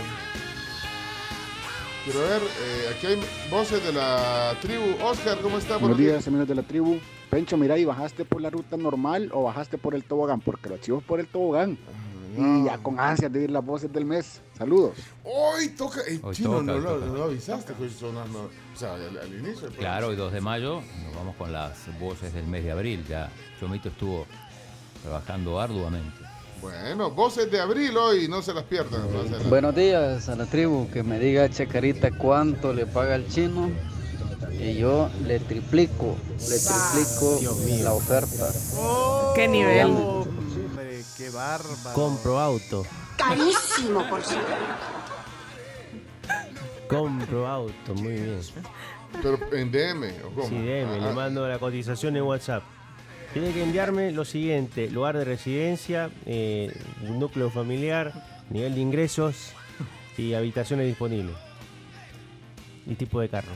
quiero 2.03 2.19
ver, 2.21 2.41
eh, 2.41 2.93
aquí 2.95 3.07
hay 3.07 3.19
voces 3.51 3.83
de 3.83 3.93
la 3.93 4.55
tribu. 4.59 4.95
Oscar, 5.03 5.37
¿cómo 5.39 5.59
está? 5.59 5.77
Buenos 5.77 5.99
días, 5.99 6.27
amigos 6.27 6.47
de 6.47 6.55
la 6.55 6.63
tribu. 6.63 6.99
Pencho, 7.29 7.57
mira, 7.57 7.77
¿y 7.77 7.85
bajaste 7.85 8.25
por 8.25 8.41
la 8.41 8.49
ruta 8.49 8.75
normal 8.75 9.29
o 9.33 9.43
bajaste 9.43 9.77
por 9.77 9.93
el 9.93 10.03
tobogán? 10.03 10.41
Porque 10.41 10.67
lo 10.67 10.77
chivo 10.79 10.97
es 10.97 11.03
por 11.03 11.19
el 11.19 11.27
tobogán. 11.27 11.77
Y 12.37 12.65
ya 12.65 12.77
con 12.77 12.99
ansias 12.99 13.31
de 13.31 13.39
oír 13.39 13.51
las 13.51 13.65
voces 13.65 13.91
del 13.91 14.05
mes. 14.05 14.41
Saludos. 14.57 14.93
Hoy 15.23 15.69
toca. 15.69 16.01
Hoy 16.23 16.35
chino, 16.35 16.51
toca, 16.51 16.63
no, 16.63 16.73
hoy 16.73 16.81
lo- 16.81 16.93
toca. 16.95 17.05
no 17.07 17.13
lo 17.15 17.23
avisaste 17.25 17.73
que 17.73 17.83
hoy 17.83 17.89
sonando. 17.89 18.49
O 18.73 18.77
sea, 18.77 18.93
al, 18.95 19.17
al 19.17 19.33
inicio. 19.39 19.67
del. 19.69 19.77
Claro, 19.77 20.07
hoy 20.07 20.15
2 20.15 20.31
de 20.33 20.41
mayo 20.41 20.81
nos 21.05 21.15
vamos 21.15 21.35
con 21.35 21.51
las 21.51 21.73
voces 21.99 22.33
del 22.33 22.45
mes 22.47 22.63
de 22.63 22.71
abril. 22.71 23.03
Ya 23.09 23.29
Chomito 23.59 23.89
estuvo 23.89 24.25
trabajando 25.03 25.59
arduamente. 25.59 26.17
Bueno, 26.61 27.09
voces 27.09 27.49
de 27.49 27.59
abril 27.59 27.97
hoy, 27.97 28.27
no 28.27 28.41
se 28.43 28.53
las 28.53 28.63
pierdan. 28.65 29.01
Buenos 29.49 29.75
días 29.75 30.29
a 30.29 30.35
la 30.35 30.45
tribu, 30.45 30.87
que 30.91 31.01
me 31.01 31.17
diga 31.17 31.49
Chacarita 31.49 32.11
cuánto 32.11 32.71
le 32.71 32.85
paga 32.85 33.15
el 33.15 33.27
chino 33.27 33.71
y 34.59 34.75
yo 34.75 35.09
le 35.25 35.39
triplico, 35.39 36.15
le 36.37 36.59
triplico 36.59 37.83
la 37.83 37.93
oferta. 37.93 38.47
¿Qué 39.33 39.47
nivel? 39.47 39.87
Qué 41.21 41.29
bárbaro. 41.29 41.93
Compro 41.93 42.39
auto. 42.39 42.83
Carísimo, 43.15 44.03
por 44.09 44.23
cierto. 44.23 44.47
Compro 46.87 47.47
auto, 47.47 47.93
muy 47.93 48.13
bien. 48.13 48.39
Pero 49.21 49.37
en 49.51 49.71
DM, 49.71 50.25
¿o 50.25 50.29
cómo? 50.31 50.49
Sí, 50.49 50.55
DM, 50.55 50.89
Ah, 50.99 51.07
le 51.09 51.13
mando 51.13 51.47
la 51.47 51.59
cotización 51.59 52.17
en 52.17 52.23
WhatsApp. 52.23 52.63
Tiene 53.33 53.53
que 53.53 53.61
enviarme 53.61 54.11
lo 54.11 54.25
siguiente: 54.25 54.89
lugar 54.89 55.15
de 55.15 55.25
residencia, 55.25 56.09
eh, 56.25 56.75
núcleo 57.03 57.51
familiar, 57.51 58.13
nivel 58.49 58.73
de 58.73 58.81
ingresos 58.81 59.51
y 60.17 60.33
habitaciones 60.33 60.87
disponibles. 60.87 61.35
Y 62.87 62.95
tipo 62.95 63.21
de 63.21 63.29
carro. 63.29 63.51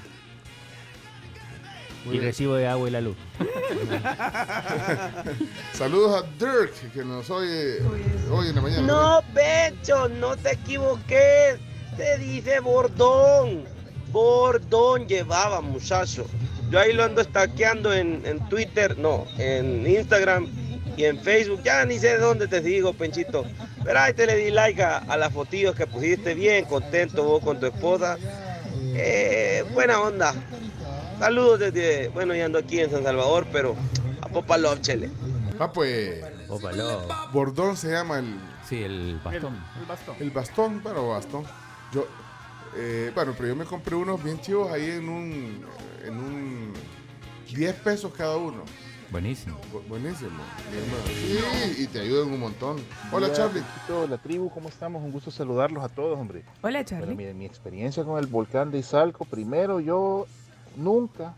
Muy 2.06 2.16
y 2.16 2.20
bien. 2.20 2.32
recibo 2.32 2.56
de 2.56 2.68
agua 2.68 2.88
y 2.88 2.92
la 2.92 3.02
luz. 3.02 3.16
Saludos 5.74 6.24
a 6.24 6.28
Dirk, 6.38 6.92
que 6.94 7.04
nos 7.04 7.30
oye 7.30 7.80
hoy 8.32 8.50
en 8.50 8.56
la 8.56 8.62
mañana. 8.62 8.82
No, 8.88 9.22
Bencho, 9.34 10.08
no 10.10 10.36
te 10.38 10.54
equivoques. 10.54 11.58
Te 11.98 12.18
dice 12.20 12.60
Bordón. 12.60 13.64
Bordón 14.12 15.08
llevaba, 15.08 15.62
muchacho. 15.62 16.26
Yo 16.70 16.80
ahí 16.80 16.94
lo 16.94 17.04
ando 17.04 17.22
estaqueando 17.22 17.94
en, 17.94 18.22
en 18.26 18.40
Twitter, 18.50 18.98
no, 18.98 19.26
en 19.38 19.86
Instagram 19.88 20.48
y 20.98 21.06
en 21.06 21.20
Facebook. 21.20 21.62
Ya 21.64 21.86
ni 21.86 22.00
sé 22.00 22.08
de 22.10 22.18
dónde 22.20 22.48
te 22.48 22.62
digo, 22.62 22.94
Penchito. 22.94 23.46
Pero 23.84 24.00
ahí 24.00 24.14
te 24.14 24.26
le 24.26 24.36
di 24.38 24.52
like 24.52 24.82
a, 24.82 24.98
a 25.00 25.18
las 25.18 25.32
fotillos 25.32 25.76
que 25.76 25.86
pusiste 25.86 26.34
bien, 26.34 26.66
contento 26.66 27.24
vos 27.24 27.44
con 27.44 27.60
tu 27.60 27.68
esposa. 27.68 28.18
Eh, 28.98 29.64
buena 29.74 30.00
onda. 30.02 30.34
Saludos 31.20 31.60
desde, 31.60 32.10
bueno, 32.10 32.36
ya 32.36 32.46
ando 32.46 32.60
aquí 32.60 32.80
en 32.80 32.92
San 32.92 33.04
Salvador, 33.04 33.48
pero 33.52 33.76
a 34.22 34.28
Popa 34.28 34.58
Love, 34.58 34.82
chele. 34.82 35.10
Ah, 35.60 35.72
pues. 35.72 36.24
Bordón 37.32 37.78
se 37.78 37.92
llama 37.92 38.20
el. 38.20 38.38
Sí, 38.68 38.84
el 38.84 39.20
bastón. 39.24 39.56
El, 39.76 39.82
el 39.82 39.86
bastón. 39.88 40.16
El 40.20 40.32
bastón, 40.32 40.84
bueno, 40.84 41.08
bastón. 41.10 41.44
Yo, 41.94 42.06
eh, 42.76 43.12
bueno, 43.16 43.34
pero 43.38 43.50
yo 43.50 43.56
me 43.56 43.66
compré 43.66 43.96
unos 43.96 44.22
bien 44.24 44.40
chivos 44.42 44.72
ahí 44.72 44.90
en 44.92 45.08
un, 45.08 45.66
en 46.06 46.18
un 46.18 46.74
10 47.54 47.76
pesos 47.76 48.12
cada 48.16 48.36
uno. 48.38 48.64
Buenísimo. 49.12 49.58
Bu- 49.72 49.88
buenísimo. 49.88 50.32
Bueno. 50.70 51.76
Sí, 51.76 51.84
y 51.84 51.88
te 51.88 52.02
ayudan 52.02 52.34
un 52.34 52.40
montón. 52.40 52.78
Hola, 53.12 53.28
Hola, 53.28 53.32
Charlie. 53.34 53.62
La 54.10 54.18
tribu, 54.18 54.50
¿cómo 54.50 54.68
estamos? 54.68 55.02
Un 55.04 55.12
gusto 55.12 55.32
saludarlos 55.32 55.84
a 55.84 55.90
todos, 55.90 56.20
hombre. 56.20 56.40
Hola, 56.62 56.80
Bueno, 56.84 56.84
Charlie. 56.84 57.16
mire, 57.16 57.34
mi 57.34 57.46
experiencia 57.46 58.04
con 58.04 58.20
el 58.20 58.26
volcán 58.28 58.72
de 58.72 58.80
Izalco, 58.80 59.24
primero 59.26 59.80
yo 59.80 60.26
nunca, 60.76 61.34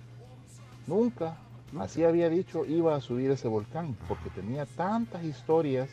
nunca, 0.86 1.38
así 1.80 2.04
había 2.04 2.30
dicho, 2.30 2.66
iba 2.66 2.96
a 2.96 3.02
subir 3.02 3.32
ese 3.32 3.48
volcán, 3.48 3.96
porque 4.08 4.30
tenía 4.30 4.66
tantas 4.66 5.24
historias 5.24 5.90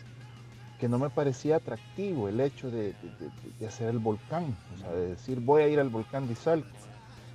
que 0.78 0.88
no 0.88 0.98
me 0.98 1.08
parecía 1.10 1.56
atractivo 1.56 2.28
el 2.28 2.40
hecho 2.40 2.70
de, 2.70 2.94
de- 3.58 3.66
hacer 3.66 3.88
el 3.88 3.98
volcán, 3.98 4.56
o 4.74 4.78
sea, 4.78 4.90
de 4.92 5.08
decir 5.10 5.40
voy 5.40 5.62
a 5.62 5.68
ir 5.68 5.80
al 5.80 5.88
volcán 5.88 6.26
de 6.26 6.32
Izalco. 6.34 6.68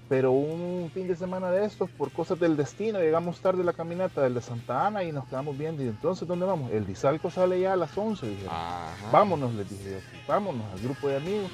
Pero 0.08 0.32
un 0.32 0.90
fin 0.92 1.08
de 1.08 1.16
semana 1.16 1.52
de 1.52 1.66
estos, 1.66 1.88
por 1.92 2.12
cosas 2.12 2.40
del 2.40 2.58
destino, 2.58 2.98
llegamos 3.00 3.40
tarde 3.42 3.62
a 3.62 3.66
la 3.66 3.74
caminata 3.74 4.22
del 4.24 4.34
de 4.34 4.42
Santa 4.42 4.88
Ana 4.88 5.04
y 5.04 5.12
nos 5.12 5.26
quedamos 5.28 5.56
viendo. 5.56 5.84
¿Y 5.84 5.88
entonces 5.88 6.28
dónde 6.28 6.48
vamos? 6.48 6.72
El 6.72 6.86
de 6.88 6.94
Izalco 6.94 7.30
sale 7.30 7.60
ya 7.60 7.74
a 7.74 7.76
las 7.76 7.96
11. 7.96 8.28
dijeron. 8.28 8.52
Vámonos, 9.12 9.54
les 9.54 9.70
dije 9.70 9.92
yo, 9.92 9.98
vámonos 10.28 10.66
al 10.74 10.80
grupo 10.80 11.08
de 11.10 11.18
amigos. 11.18 11.52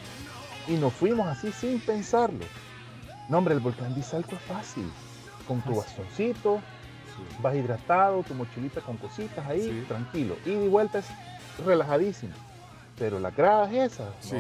Y 0.69 0.73
nos 0.77 0.93
fuimos 0.93 1.27
así 1.27 1.51
sin 1.51 1.81
pensarlo. 1.81 2.45
No, 3.29 3.37
hombre, 3.39 3.53
el 3.53 3.59
volcán 3.59 3.93
de 3.93 3.99
Izalco 4.01 4.35
es 4.35 4.41
fácil. 4.41 4.89
Con 5.47 5.61
tu 5.61 5.75
bastoncito, 5.75 6.59
vas 7.41 7.55
hidratado, 7.55 8.23
tu 8.23 8.33
mochilita 8.33 8.81
con 8.81 8.97
cositas 8.97 9.45
ahí, 9.47 9.85
tranquilo. 9.87 10.35
Y 10.45 10.51
de 10.51 10.67
vuelta 10.67 10.99
es 10.99 11.05
relajadísimo. 11.65 12.33
Pero 12.97 13.19
las 13.19 13.35
gradas 13.35 13.71
esas, 13.73 14.07
Sí, 14.21 14.37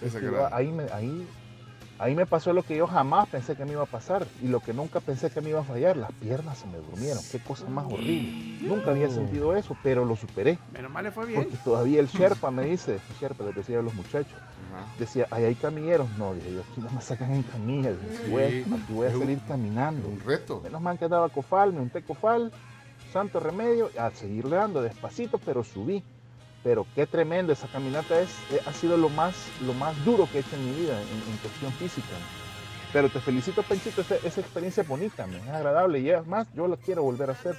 es 0.00 0.08
esa 0.08 0.20
que 0.20 0.26
grada. 0.30 0.50
ahí, 0.52 0.72
me, 0.72 0.84
ahí, 0.92 1.26
ahí 1.98 2.14
me 2.14 2.26
pasó 2.26 2.52
lo 2.52 2.62
que 2.64 2.76
yo 2.76 2.86
jamás 2.86 3.28
pensé 3.28 3.54
que 3.56 3.64
me 3.64 3.72
iba 3.72 3.82
a 3.82 3.86
pasar 3.86 4.26
y 4.42 4.48
lo 4.48 4.60
que 4.60 4.72
nunca 4.74 5.00
pensé 5.00 5.30
que 5.30 5.40
me 5.40 5.50
iba 5.50 5.60
a 5.60 5.64
fallar. 5.64 5.96
Las 5.96 6.12
piernas 6.12 6.58
se 6.58 6.66
me 6.66 6.78
durmieron. 6.78 7.22
Qué 7.30 7.38
cosa 7.38 7.66
más 7.68 7.86
horrible. 7.86 8.58
Nunca 8.68 8.90
había 8.90 9.08
sentido 9.08 9.54
eso, 9.56 9.76
pero 9.82 10.04
lo 10.04 10.16
superé. 10.16 10.58
Menos 10.72 10.90
mal 10.90 11.04
le 11.04 11.12
fue 11.12 11.26
bien. 11.26 11.42
Porque 11.42 11.56
todavía 11.64 12.00
el 12.00 12.08
Sherpa 12.08 12.50
me 12.50 12.64
dice, 12.64 12.94
el 12.94 13.16
Sherpa 13.20 13.44
les 13.44 13.54
decía 13.54 13.78
a 13.78 13.82
los 13.82 13.94
muchachos, 13.94 14.34
decía, 14.98 15.26
ahí 15.30 15.44
hay 15.44 15.54
camilleros. 15.54 16.08
No, 16.18 16.34
dije 16.34 16.52
yo, 16.54 16.60
aquí 16.60 16.80
no 16.80 16.90
me 16.90 17.00
sacan 17.00 17.32
en 17.32 17.42
camilla, 17.42 17.90
aquí 17.90 18.30
voy 18.30 18.42
a- 18.42 18.48
Sí, 18.48 18.64
aquí 18.72 18.92
voy 18.92 19.06
a 19.06 19.10
es 19.10 19.14
un- 19.14 19.20
salir 19.22 19.40
caminando. 19.48 20.08
Un 20.08 20.20
reto. 20.20 20.60
Menos 20.62 20.80
mal 20.80 20.98
que 20.98 21.04
andaba 21.06 21.28
cofal, 21.28 21.72
me 21.72 21.80
unté 21.80 22.02
cofal, 22.02 22.52
santo 23.12 23.40
remedio, 23.40 23.90
a 23.98 24.10
seguirle 24.10 24.56
dando 24.56 24.82
despacito, 24.82 25.38
pero 25.38 25.62
subí. 25.64 26.02
Pero 26.64 26.86
qué 26.94 27.06
tremendo, 27.08 27.52
esa 27.52 27.66
caminata 27.66 28.20
es, 28.20 28.30
eh, 28.52 28.60
ha 28.66 28.72
sido 28.72 28.96
lo 28.96 29.08
más, 29.08 29.34
lo 29.66 29.72
más 29.74 29.96
duro 30.04 30.28
que 30.30 30.38
he 30.38 30.40
hecho 30.42 30.54
en 30.54 30.64
mi 30.64 30.80
vida 30.80 30.92
en, 31.00 31.32
en 31.32 31.36
cuestión 31.38 31.72
física. 31.72 32.06
Pero 32.92 33.08
te 33.08 33.18
felicito, 33.20 33.62
Penchito, 33.64 34.02
esa, 34.02 34.14
esa 34.16 34.40
experiencia 34.42 34.82
es 34.82 34.88
bonita, 34.88 35.26
me 35.26 35.38
es 35.38 35.48
agradable 35.48 35.98
y 35.98 36.10
es 36.10 36.24
más, 36.26 36.46
yo 36.54 36.68
la 36.68 36.76
quiero 36.76 37.02
volver 37.02 37.30
a 37.30 37.32
hacer. 37.32 37.56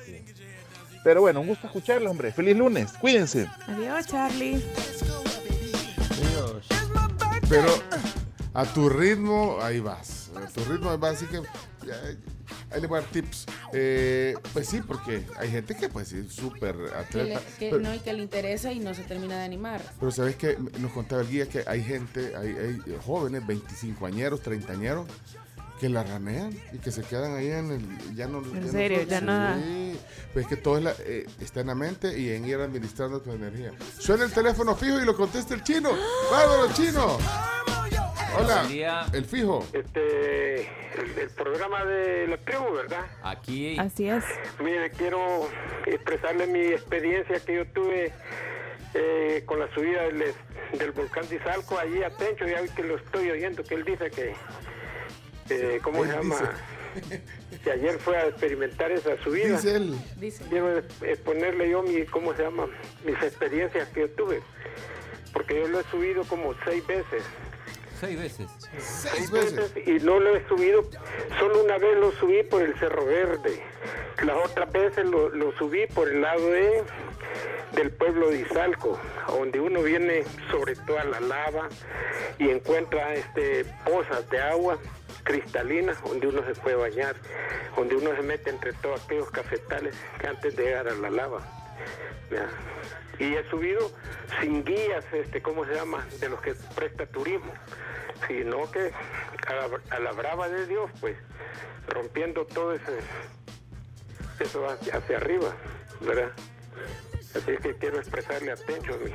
Pero 1.04 1.20
bueno, 1.20 1.42
un 1.42 1.48
gusto 1.48 1.68
escucharlo, 1.68 2.10
hombre. 2.12 2.32
Feliz 2.32 2.56
lunes, 2.56 2.94
cuídense. 2.94 3.50
Adiós, 3.68 4.08
Charlie. 4.08 4.64
Pero 7.54 7.70
a 8.56 8.66
tu 8.66 8.90
ritmo, 8.90 9.60
ahí 9.62 9.80
vas. 9.80 10.32
A 10.36 10.48
tu 10.48 10.64
ritmo, 10.66 10.90
ahí 10.90 10.98
vas. 10.98 11.18
Así 11.18 11.28
que 11.28 11.38
ahí 11.38 12.82
le 12.82 12.88
voy 12.88 12.98
a 12.98 13.02
dar 13.02 13.12
tips. 13.12 13.46
Eh, 13.74 14.34
pues 14.54 14.68
sí, 14.70 14.82
porque 14.82 15.24
hay 15.38 15.52
gente 15.52 15.76
que 15.76 15.88
pues 15.88 16.12
es 16.14 16.34
súper 16.34 16.76
Que, 16.76 16.84
le- 16.84 16.96
atleta. 17.36 17.42
que 17.60 17.70
pero, 17.70 17.80
no, 17.84 17.94
y 17.94 18.00
que 18.00 18.12
le 18.14 18.24
interesa 18.24 18.72
y 18.72 18.80
no 18.80 18.96
se 18.96 19.04
termina 19.04 19.38
de 19.38 19.44
animar. 19.44 19.82
pero 20.00 20.12
sabes 20.12 20.36
que 20.36 20.58
nos 20.80 20.92
contaba 20.94 21.22
el 21.22 21.30
guía 21.30 21.48
que 21.48 21.64
hay 21.68 21.84
gente, 21.84 22.36
hay, 22.36 22.50
hay 22.88 22.98
jóvenes, 23.06 23.46
25 23.46 24.06
añeros, 24.08 24.42
30 24.42 24.74
añeros, 24.74 25.08
que 25.84 25.90
la 25.90 26.02
ranean 26.04 26.58
y 26.72 26.78
que 26.78 26.92
se 26.94 27.02
quedan 27.04 27.36
ahí 27.36 27.50
en 27.52 27.70
el. 27.72 28.16
Ya 28.16 28.26
no, 28.26 28.38
¿En 28.38 28.64
ya 28.68 28.72
serio? 28.72 29.04
Ya 29.04 29.20
Sí, 29.62 30.00
pues 30.32 30.46
es 30.46 30.50
que 30.50 30.56
todo 30.56 30.78
es 30.78 30.84
la- 30.86 30.96
eh, 31.06 31.26
está 31.42 31.60
en 31.60 31.68
la 31.68 31.76
mente 31.76 32.18
y 32.18 32.30
en 32.32 32.46
ir 32.48 32.56
administrando 32.56 33.20
tu 33.20 33.34
energía. 33.34 33.74
Suena 34.00 34.24
el 34.24 34.32
teléfono 34.32 34.78
fijo 34.78 35.02
y 35.02 35.06
lo 35.06 35.14
contesta 35.14 35.54
el 35.54 35.62
chino. 35.62 35.90
¡Vámonos, 36.32 36.74
chino! 36.74 37.18
Hola, 38.40 39.06
el 39.12 39.26
fijo. 39.26 39.68
Este, 39.74 40.62
el, 40.62 41.20
el 41.22 41.30
programa 41.36 41.84
de 41.84 42.28
la 42.30 42.38
tribu, 42.38 42.72
¿verdad? 42.76 43.06
Aquí. 43.22 43.78
Así 43.78 44.08
es. 44.08 44.24
Mire, 44.64 44.90
quiero 44.92 45.50
expresarle 45.86 46.48
mi 46.48 46.62
experiencia 46.62 47.42
que 47.42 47.56
yo 47.58 47.68
tuve 47.74 48.14
eh, 48.94 49.44
con 49.46 49.60
la 49.60 49.68
subida 49.76 50.04
del, 50.04 50.34
del 50.80 50.92
volcán 50.94 51.28
de 51.28 51.36
Izalco 51.36 51.78
allí 51.78 52.02
a 52.04 52.10
Tencho, 52.10 52.48
ya 52.48 52.62
vi 52.62 52.70
que 52.70 52.84
lo 52.84 52.96
estoy 52.96 53.30
oyendo, 53.32 53.64
que 53.66 53.76
él 53.76 53.84
dice 53.84 54.10
que, 54.10 54.34
eh, 55.50 55.80
¿cómo 55.82 56.04
se 56.06 56.12
llama? 56.14 56.36
Que 57.64 57.72
ayer 57.72 57.98
fue 58.00 58.18
a 58.18 58.28
experimentar 58.28 58.92
esa 58.92 59.18
subida. 59.24 59.56
Dice 59.56 59.76
él. 59.76 59.96
Dice. 60.18 60.44
Quiero 60.50 60.78
exponerle 60.78 61.70
yo 61.70 61.82
mi, 61.82 62.06
¿cómo 62.06 62.34
se 62.36 62.44
llama? 62.44 62.68
Mis 63.06 63.16
experiencias 63.22 63.88
que 63.90 64.02
yo 64.02 64.10
tuve. 64.12 64.42
Porque 65.32 65.60
yo 65.60 65.68
lo 65.68 65.80
he 65.80 65.84
subido 65.86 66.24
como 66.26 66.54
seis 66.66 66.86
veces. 66.86 67.24
Seis 68.00 68.20
veces. 68.20 68.48
Seis 68.78 69.32
veces. 69.32 69.72
y 69.86 69.94
no 70.04 70.20
lo 70.20 70.36
he 70.36 70.48
subido, 70.48 70.84
solo 71.40 71.64
una 71.64 71.78
vez 71.78 71.98
lo 71.98 72.12
subí 72.12 72.44
por 72.44 72.62
el 72.62 72.78
Cerro 72.78 73.06
Verde. 73.06 73.64
Las 74.24 74.38
otras 74.46 74.72
veces 74.72 75.06
lo, 75.06 75.30
lo 75.30 75.52
subí 75.58 75.88
por 75.88 76.10
el 76.10 76.22
lado 76.22 76.50
de 76.50 76.84
del 77.76 77.92
pueblo 77.92 78.30
de 78.30 78.42
Izalco, 78.42 79.00
donde 79.28 79.60
uno 79.60 79.82
viene 79.82 80.24
sobre 80.52 80.76
toda 80.76 81.04
la 81.06 81.20
lava 81.20 81.70
y 82.38 82.50
encuentra 82.50 83.14
este 83.16 83.66
pozas 83.86 84.30
de 84.30 84.40
agua 84.40 84.78
cristalinas 85.24 86.02
donde 86.04 86.28
uno 86.28 86.44
se 86.46 86.54
puede 86.56 86.76
bañar, 86.76 87.16
donde 87.76 87.96
uno 87.96 88.16
se 88.16 88.22
mete 88.22 88.50
entre 88.50 88.74
todos 88.74 89.04
aquellos 89.04 89.32
cafetales 89.32 89.96
que 90.20 90.28
antes 90.28 90.56
de 90.56 90.64
llegar 90.64 90.88
a 90.88 90.94
la 90.96 91.10
lava. 91.10 91.42
¿ya? 92.32 92.48
Y 93.20 93.36
he 93.36 93.50
subido 93.50 93.92
sin 94.42 94.64
guías, 94.64 95.06
este, 95.14 95.42
¿cómo 95.42 95.66
se 95.66 95.74
llama? 95.76 96.06
De 96.20 96.30
los 96.30 96.42
que 96.42 96.56
presta 96.76 97.06
turismo, 97.06 97.54
sino 98.28 98.70
que 98.72 98.92
a 99.48 99.54
la, 99.54 99.70
a 99.92 100.00
la 100.00 100.12
brava 100.12 100.50
de 100.50 100.66
Dios, 100.68 100.90
pues, 101.00 101.16
rompiendo 101.88 102.46
todo 102.46 102.74
ese, 102.74 103.00
eso 104.40 104.68
hacia, 104.68 104.98
hacia 104.98 105.18
arriba, 105.18 105.54
¿verdad? 106.02 106.32
Así 107.36 107.52
es 107.52 107.60
que 107.60 107.76
quiero 107.76 108.00
expresarle 108.00 108.52
a 108.52 108.56
Tencho 108.56 108.98
mi, 109.00 109.12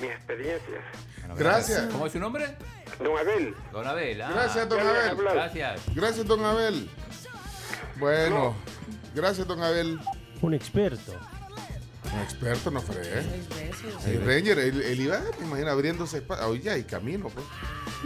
mis 0.00 0.10
experiencias. 0.10 0.84
Bueno, 1.20 1.34
Gracias. 1.36 1.86
¿Cómo 1.92 2.06
es 2.06 2.12
su 2.12 2.18
nombre? 2.18 2.56
Don 2.98 3.18
Abel. 3.18 3.54
Don 3.72 3.86
Abel. 3.86 4.22
ah. 4.22 4.30
Gracias, 4.32 4.68
don 4.68 4.80
Abel. 4.80 5.16
Gracias. 5.16 5.80
Gracias, 5.94 6.26
don 6.26 6.44
Abel. 6.44 6.88
Bueno, 7.98 8.54
gracias, 9.14 9.46
don 9.46 9.62
Abel. 9.62 9.98
Un 10.42 10.54
experto. 10.54 11.12
Un 12.12 12.20
experto, 12.20 12.70
no 12.70 12.80
fregué. 12.80 13.22
El 14.06 14.24
Ranger, 14.24 14.58
él, 14.58 14.82
él 14.82 15.00
iba, 15.00 15.20
me 15.40 15.46
imagino, 15.46 15.70
abriéndose 15.70 16.18
espacio. 16.18 16.46
Oye, 16.48 16.70
hay 16.70 16.84
camino, 16.84 17.28
pues. 17.28 17.44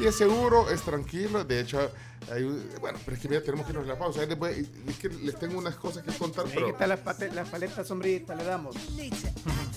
Y 0.01 0.07
es 0.07 0.17
seguro, 0.17 0.71
es 0.71 0.81
tranquilo. 0.83 1.45
De 1.45 1.61
hecho, 1.61 1.91
hay 2.33 2.45
bueno, 2.81 2.99
pero 3.05 3.17
es 3.17 3.23
que 3.23 3.29
ya 3.29 3.43
tenemos 3.43 3.67
que 3.67 3.73
irnos 3.73 3.85
a 3.87 3.93
la 3.93 3.99
pausa. 3.99 4.23
Es 4.23 4.97
que 4.99 5.09
les 5.09 5.39
tengo 5.39 5.59
unas 5.59 5.75
cosas 5.77 6.05
que 6.05 6.13
contar, 6.13 6.47
Ahí 6.47 6.53
pero 6.55 6.69
está 6.69 6.87
la, 6.87 6.97
pate- 6.97 7.33
la 7.33 7.45
paleta 7.45 7.85
sombrita, 7.85 8.35
le 8.35 8.45
damos. 8.45 8.77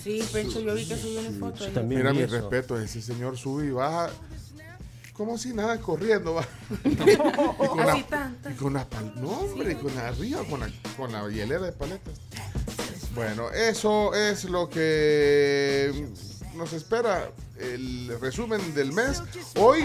Sí, 0.02 0.22
Pencho, 0.32 0.60
yo 0.60 0.74
vi 0.74 0.86
que 0.86 0.96
subió 0.96 1.20
una 1.20 1.38
foto. 1.52 1.82
Mira 1.82 2.12
mi 2.12 2.24
respeto. 2.24 2.78
Ese 2.80 3.02
señor 3.02 3.36
sube 3.36 3.66
y 3.66 3.70
baja 3.70 4.10
como 5.12 5.36
si 5.38 5.52
nada, 5.52 5.78
corriendo. 5.80 6.34
Va. 6.34 6.44
y, 6.84 6.96
con 6.96 7.80
Así 7.80 8.04
la- 8.10 8.32
y 8.50 8.54
con 8.54 8.74
pal- 8.74 9.14
No, 9.16 9.28
hombre, 9.30 9.76
con 9.76 9.94
la 9.94 10.08
arriba, 10.08 10.42
con 10.48 10.60
la, 10.60 10.70
con 10.96 11.12
la 11.12 11.28
hielera 11.28 11.62
de 11.66 11.72
paletas. 11.72 12.20
Bueno, 13.14 13.50
eso 13.50 14.14
es 14.14 14.44
lo 14.44 14.70
que 14.70 16.06
nos 16.54 16.72
espera 16.72 17.30
el 17.58 18.18
resumen 18.18 18.72
del 18.74 18.90
mes. 18.94 19.22
Hoy 19.60 19.84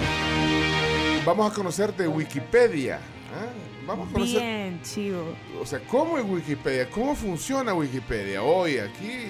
vamos 1.25 1.51
a 1.51 1.53
conocer 1.53 1.93
de 1.97 2.07
Wikipedia. 2.07 2.95
¿ah? 3.35 3.85
Vamos 3.85 4.07
a 4.09 4.13
conocer, 4.13 4.39
Bien, 4.41 4.81
chivo. 4.81 5.25
o 5.61 5.65
sea, 5.65 5.81
cómo 5.87 6.17
es 6.17 6.23
Wikipedia, 6.23 6.89
cómo 6.89 7.15
funciona 7.15 7.73
Wikipedia. 7.73 8.41
Hoy 8.43 8.77
aquí 8.77 9.29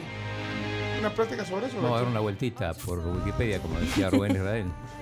una 0.99 1.11
práctica 1.13 1.43
sobre 1.43 1.65
eso. 1.65 1.77
Vamos 1.77 1.93
a 1.93 2.01
dar 2.01 2.11
una 2.11 2.19
vueltita 2.19 2.75
por 2.75 2.99
Wikipedia, 2.99 3.59
como 3.59 3.79
decía 3.79 4.11
Rubén 4.11 4.33
Israel. 4.35 4.65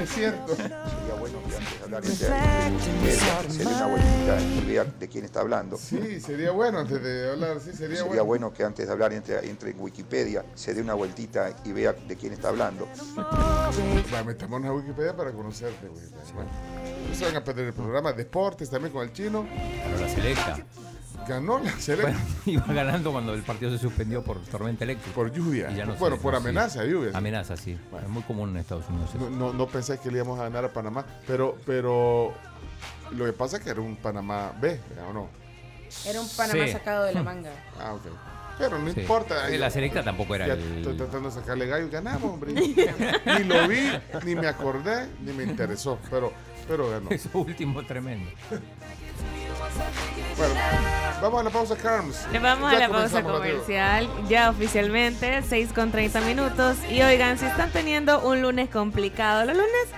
es 0.00 0.10
cierto. 0.10 0.56
Sería 0.56 1.14
bueno 1.18 1.38
que 1.48 1.56
antes 1.94 2.18
de 2.18 2.26
hablar 2.32 2.82
entre 2.82 2.98
Wikipedia, 2.98 3.44
se 3.48 3.64
dé 3.64 3.70
una 3.70 3.86
vueltita 3.86 4.40
y 4.40 4.60
vea 4.66 4.84
de 4.84 5.08
quién 5.08 5.24
está 5.24 5.40
hablando. 5.40 5.76
Sí, 5.76 6.20
sería 6.20 6.50
bueno 6.50 6.78
antes 6.78 7.02
de 7.02 7.30
hablar, 7.30 7.60
sí, 7.60 7.72
sería, 7.72 8.02
Sería 8.02 8.22
bueno 8.22 8.52
que 8.52 8.64
antes 8.64 8.86
de 8.86 8.92
hablar 8.92 9.12
entre, 9.12 9.48
entre 9.48 9.70
en 9.70 9.80
Wikipedia 9.80 10.44
se 10.54 10.74
dé 10.74 10.82
una 10.82 10.94
vueltita 10.94 11.54
y 11.64 11.72
vea 11.72 11.92
de 11.92 12.16
quién 12.16 12.32
está 12.32 12.48
hablando. 12.48 12.88
Va, 13.16 14.24
metámonos 14.24 14.70
a 14.70 14.72
Wikipedia 14.72 15.16
para 15.16 15.32
conocerte, 15.32 15.88
Wikipedia. 15.88 16.34
Bueno, 16.34 16.50
no 17.08 17.14
se 17.14 17.24
van 17.24 17.36
a 17.36 17.44
perder 17.44 17.66
el 17.68 17.74
programa 17.74 18.12
Deportes 18.12 18.70
también 18.70 18.92
con 18.92 19.02
el 19.02 19.12
chino. 19.12 19.46
Pero 19.84 19.98
la 20.00 20.08
selecta. 20.08 20.66
Ganó 21.28 21.58
la 21.58 21.70
selecta. 21.72 22.10
Bueno, 22.12 22.20
iba 22.46 22.74
ganando 22.74 23.12
cuando 23.12 23.34
el 23.34 23.42
partido 23.42 23.70
se 23.70 23.78
suspendió 23.78 24.22
por 24.24 24.40
tormenta 24.46 24.84
eléctrica. 24.84 25.14
Por 25.14 25.30
lluvia. 25.32 25.70
Y 25.70 25.76
ya 25.76 25.84
no 25.86 25.94
Bueno, 25.96 26.16
sé, 26.16 26.22
por 26.22 26.34
amenaza 26.34 26.82
de 26.82 26.90
lluvia. 26.90 27.10
Amenaza, 27.14 27.56
sí. 27.56 27.78
Es 28.02 28.08
muy 28.08 28.22
común 28.22 28.50
en 28.50 28.56
Estados 28.56 28.88
Unidos. 28.88 29.14
No, 29.16 29.28
no, 29.30 29.52
no 29.52 29.66
pensé 29.66 29.98
que 29.98 30.10
le 30.10 30.18
íbamos 30.18 30.38
a 30.40 30.44
ganar 30.44 30.64
a 30.64 30.72
Panamá, 30.72 31.04
pero, 31.26 31.56
pero 31.66 32.32
lo 33.12 33.24
que 33.26 33.32
pasa 33.32 33.58
es 33.58 33.62
que 33.62 33.70
era 33.70 33.80
un 33.80 33.96
Panamá 33.96 34.52
B, 34.60 34.80
¿verdad 34.88 35.10
¿o 35.10 35.12
no? 35.12 35.28
Era 36.06 36.20
un 36.20 36.28
Panamá 36.28 36.64
Sí. 36.66 36.72
sacado 36.72 37.04
de 37.04 37.12
la 37.14 37.22
manga. 37.24 37.50
Ah, 37.78 37.92
ok. 37.94 38.02
Pero 38.58 38.76
no 38.78 38.92
Sí. 38.92 39.00
importa. 39.00 39.48
La 39.50 39.70
selecta 39.70 40.02
tampoco 40.02 40.34
era 40.34 40.48
Ya 40.48 40.52
el- 40.54 40.78
Estoy 40.78 40.96
tratando 40.96 41.28
de 41.28 41.34
sacarle 41.34 41.66
gallo. 41.66 41.88
Ganamos, 41.90 42.32
hombre. 42.32 42.52
ni 42.54 43.44
lo 43.44 43.68
vi, 43.68 43.78
ni 44.24 44.34
me 44.34 44.48
acordé, 44.48 45.08
ni 45.24 45.32
me 45.32 45.44
interesó. 45.44 45.98
Pero, 46.10 46.32
pero 46.66 46.90
ganó. 46.90 47.08
Eso 47.10 47.28
último 47.34 47.84
tremendo. 47.86 48.28
Bueno, 50.36 50.54
vamos 51.20 51.40
a 51.40 51.44
la 51.44 51.50
pausa, 51.50 51.76
Carms. 51.76 52.26
Vamos 52.40 52.70
Ya 52.70 52.76
a 52.76 52.80
la 52.80 52.88
pausa 52.88 53.22
comercial, 53.22 54.08
ya 54.28 54.50
oficialmente, 54.50 55.42
6 55.42 55.72
con 55.72 55.90
30 55.90 56.20
minutos. 56.22 56.76
Y 56.90 57.02
oigan, 57.02 57.38
si 57.38 57.46
están 57.46 57.70
teniendo 57.70 58.20
un 58.20 58.40
lunes 58.42 58.70
complicado, 58.70 59.44
los 59.44 59.56
lunes 59.56 59.88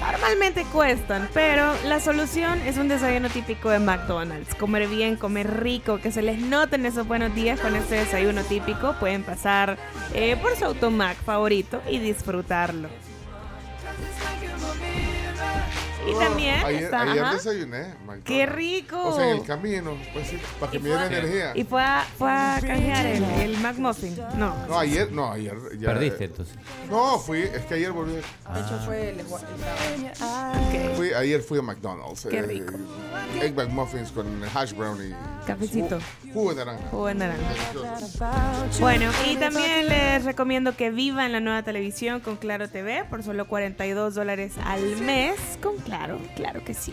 normalmente 0.00 0.64
cuestan, 0.72 1.28
pero 1.34 1.74
la 1.84 2.00
solución 2.00 2.60
es 2.62 2.78
un 2.78 2.88
desayuno 2.88 3.28
típico 3.28 3.68
de 3.68 3.78
McDonald's. 3.78 4.54
Comer 4.54 4.88
bien, 4.88 5.16
comer 5.16 5.60
rico, 5.62 5.98
que 5.98 6.12
se 6.12 6.22
les 6.22 6.38
noten 6.40 6.86
esos 6.86 7.06
buenos 7.06 7.34
días 7.34 7.60
con 7.60 7.76
este 7.76 7.96
desayuno 7.96 8.42
típico. 8.42 8.94
Pueden 9.00 9.24
pasar 9.24 9.76
eh, 10.14 10.36
por 10.40 10.56
su 10.56 10.64
automac 10.64 11.16
favorito 11.24 11.82
y 11.90 11.98
disfrutarlo. 11.98 12.88
Y 16.06 16.12
Oh, 16.14 16.18
también 16.18 16.64
ayer, 16.64 16.82
está... 16.84 17.02
ayer 17.02 17.22
ajá. 17.24 17.34
desayuné. 17.34 17.78
McDonald's. 18.06 18.24
¡Qué 18.24 18.46
rico! 18.46 19.02
O 19.08 19.16
sea, 19.16 19.30
en 19.30 19.38
el 19.38 19.44
camino, 19.44 19.96
pues 20.12 20.28
sí, 20.28 20.38
para 20.60 20.72
que 20.72 20.78
me 20.78 20.88
diera 20.88 21.06
energía. 21.06 21.52
Y 21.54 21.64
fue 21.64 21.82
a, 21.82 22.06
fue 22.16 22.30
a 22.30 22.58
canjear 22.60 23.04
el, 23.06 23.24
el 23.24 23.58
McMuffin. 23.58 24.16
No. 24.36 24.54
No, 24.68 24.78
ayer, 24.78 25.10
no, 25.12 25.32
ayer. 25.32 25.56
ya- 25.78 25.88
Perdiste 25.88 26.24
entonces. 26.24 26.54
No, 26.88 27.18
fui, 27.18 27.40
es 27.42 27.64
que 27.66 27.74
ayer 27.74 27.92
volví. 27.92 28.12
De 28.14 28.20
hecho, 28.60 28.78
fue 28.86 29.10
el. 29.10 29.20
Fui, 30.96 31.12
ayer 31.12 31.40
fui 31.42 31.58
a 31.58 31.62
McDonald's. 31.62 32.26
Qué 32.30 32.38
eh, 32.38 32.42
rico. 32.42 32.74
Egg 33.42 33.54
McMuffins 33.54 34.12
con 34.12 34.26
hash 34.54 34.72
brown 34.74 34.98
y 35.04 35.12
Cafecito. 35.46 35.98
ju- 35.98 36.32
jugo 36.32 36.54
de 36.54 36.64
naranja. 36.64 36.88
Jugo 36.90 37.06
de 37.06 37.14
naranja. 37.14 37.42
Bueno, 38.80 39.10
y 39.28 39.36
también 39.36 39.88
les 39.88 40.24
recomiendo 40.24 40.76
que 40.76 40.90
vivan 40.90 41.32
la 41.32 41.40
nueva 41.40 41.62
televisión 41.62 42.20
con 42.20 42.36
Claro 42.36 42.68
TV 42.68 43.04
por 43.04 43.22
solo 43.22 43.46
42 43.48 44.14
dólares 44.14 44.52
al 44.64 44.96
mes. 45.02 45.36
Con 45.62 45.76
Claro, 45.78 45.97
claro 46.36 46.64
que 46.64 46.74
sí. 46.74 46.92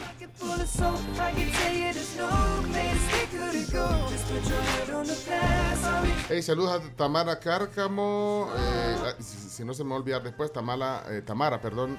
Hey, 6.30 6.42
saludos 6.42 6.82
a 6.82 6.96
Tamara 6.96 7.40
Cárcamo. 7.40 8.50
eh, 8.58 8.96
ah, 9.06 9.14
si, 9.20 9.38
si 9.50 9.64
no 9.66 9.74
se 9.74 9.84
me 9.84 9.92
va 9.92 9.96
a 9.98 10.00
olvidar 10.00 10.24
después, 10.24 10.52
Tamara, 10.52 11.04
eh, 11.10 11.22
Tamara, 11.22 11.62
perdón. 11.62 11.98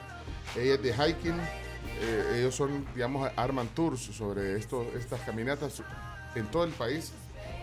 Ella 0.56 0.74
es 0.74 0.82
de 0.82 0.92
hiking. 0.92 1.38
eh, 2.00 2.38
ellos 2.38 2.54
son, 2.54 2.86
digamos, 2.94 3.30
arman 3.36 3.68
tours 3.68 4.00
sobre 4.00 4.56
esto, 4.58 4.84
estas 4.96 5.20
caminatas 5.20 5.82
en 6.34 6.46
todo 6.50 6.64
el 6.64 6.72
país. 6.72 7.12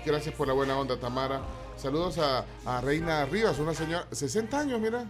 Gracias 0.06 0.34
por 0.36 0.48
la 0.48 0.54
buena 0.54 0.78
onda, 0.78 0.98
Tamara. 0.98 1.42
Saludos 1.78 2.18
a, 2.20 2.46
a 2.66 2.82
Reina 2.82 3.26
Rivas, 3.26 3.60
una 3.60 3.74
señora, 3.74 4.06
60 4.12 4.60
años, 4.60 4.80
mira. 4.80 5.06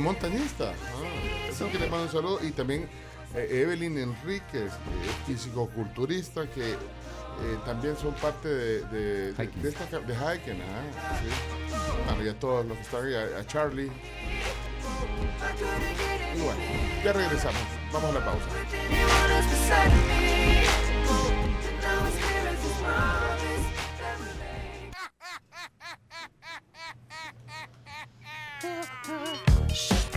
Montañista. 0.00 0.70
Ah, 0.72 1.50
así 1.50 1.64
que 1.66 1.78
le 1.78 1.88
mando 1.88 2.06
un 2.06 2.12
saludo. 2.12 2.40
Y 2.44 2.50
también 2.52 2.88
eh, 3.34 3.48
Evelyn 3.62 3.98
Enríquez, 3.98 4.72
fisicoculturista, 5.26 6.46
que 6.48 6.72
eh, 6.72 6.76
también 7.64 7.96
son 7.96 8.14
parte 8.14 8.48
de, 8.48 8.80
de, 8.86 9.32
de- 9.32 9.46
de 9.46 9.68
esta 9.68 9.84
de 9.86 10.14
hiking. 10.14 10.62
ah, 10.62 11.18
sí. 11.20 11.28
Bueno, 12.06 12.24
y 12.24 12.28
a 12.28 12.38
todos 12.38 12.64
los 12.66 12.76
que 12.78 12.82
están 12.82 13.04
ahí, 13.06 13.14
a, 13.14 13.38
a 13.40 13.46
Charlie. 13.46 13.90
Y 16.36 16.40
bueno, 16.40 16.60
ya 17.04 17.12
regresamos. 17.12 17.60
Vamos 17.92 18.10
a 18.10 18.18
la 18.18 18.24
pausa. 18.24 18.46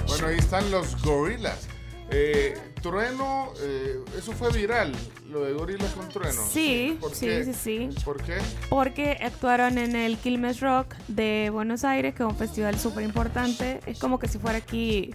Bueno, 0.07 0.27
ahí 0.27 0.37
están 0.37 0.69
los 0.71 1.01
gorilas. 1.03 1.67
Eh, 2.11 2.57
trueno, 2.81 3.53
eh, 3.61 3.99
eso 4.17 4.31
fue 4.31 4.51
viral, 4.51 4.91
lo 5.29 5.41
de 5.41 5.53
gorilas 5.53 5.91
con 5.93 6.09
trueno. 6.09 6.41
Sí, 6.49 6.97
¿Por 6.99 7.13
sí, 7.13 7.27
qué? 7.27 7.45
sí, 7.45 7.53
sí. 7.53 7.89
¿Por 8.03 8.23
qué? 8.23 8.37
Porque 8.67 9.11
actuaron 9.21 9.77
en 9.77 9.95
el 9.95 10.17
Quilmes 10.17 10.59
Rock 10.59 10.95
de 11.07 11.51
Buenos 11.53 11.83
Aires, 11.83 12.15
que 12.15 12.23
es 12.23 12.29
un 12.29 12.35
festival 12.35 12.79
súper 12.79 13.03
importante. 13.03 13.79
Es 13.85 13.99
como 13.99 14.17
que 14.17 14.27
si 14.27 14.39
fuera 14.39 14.57
aquí 14.57 15.13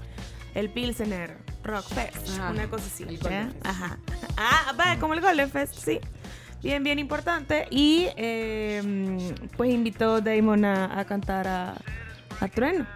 el 0.54 0.70
Pilsener 0.70 1.36
Rock 1.64 1.86
Fest, 1.88 2.38
Ajá, 2.38 2.50
una 2.50 2.70
cosa 2.70 2.84
así. 2.86 3.04
Ajá. 3.64 3.98
Ah, 4.36 4.72
va, 4.78 4.96
como 5.00 5.14
el 5.14 5.20
Golden 5.20 5.50
Fest, 5.50 5.74
sí. 5.74 5.98
Bien, 6.62 6.84
bien 6.84 7.00
importante. 7.00 7.66
Y 7.70 8.06
eh, 8.16 9.32
pues 9.56 9.74
invitó 9.74 10.20
Damon 10.20 10.64
a, 10.64 11.00
a 11.00 11.04
cantar 11.04 11.48
a, 11.48 11.74
a 12.40 12.48
Trueno. 12.48 12.86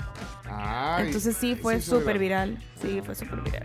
Ay, 0.50 1.06
Entonces 1.06 1.36
sí, 1.36 1.56
fue 1.56 1.80
súper 1.80 2.18
viral. 2.18 2.58
Sí, 2.80 3.00
fue 3.04 3.14
súper 3.14 3.40
viral. 3.42 3.64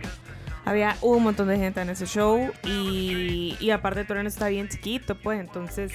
Había 0.66 0.96
un 1.02 1.22
montón 1.22 1.48
de 1.48 1.58
gente 1.58 1.80
en 1.82 1.90
ese 1.90 2.06
show 2.06 2.50
y, 2.64 3.56
y 3.60 3.70
aparte 3.70 4.04
Trueno 4.04 4.28
está 4.28 4.48
bien 4.48 4.68
chiquito, 4.68 5.14
pues 5.14 5.38
entonces 5.40 5.92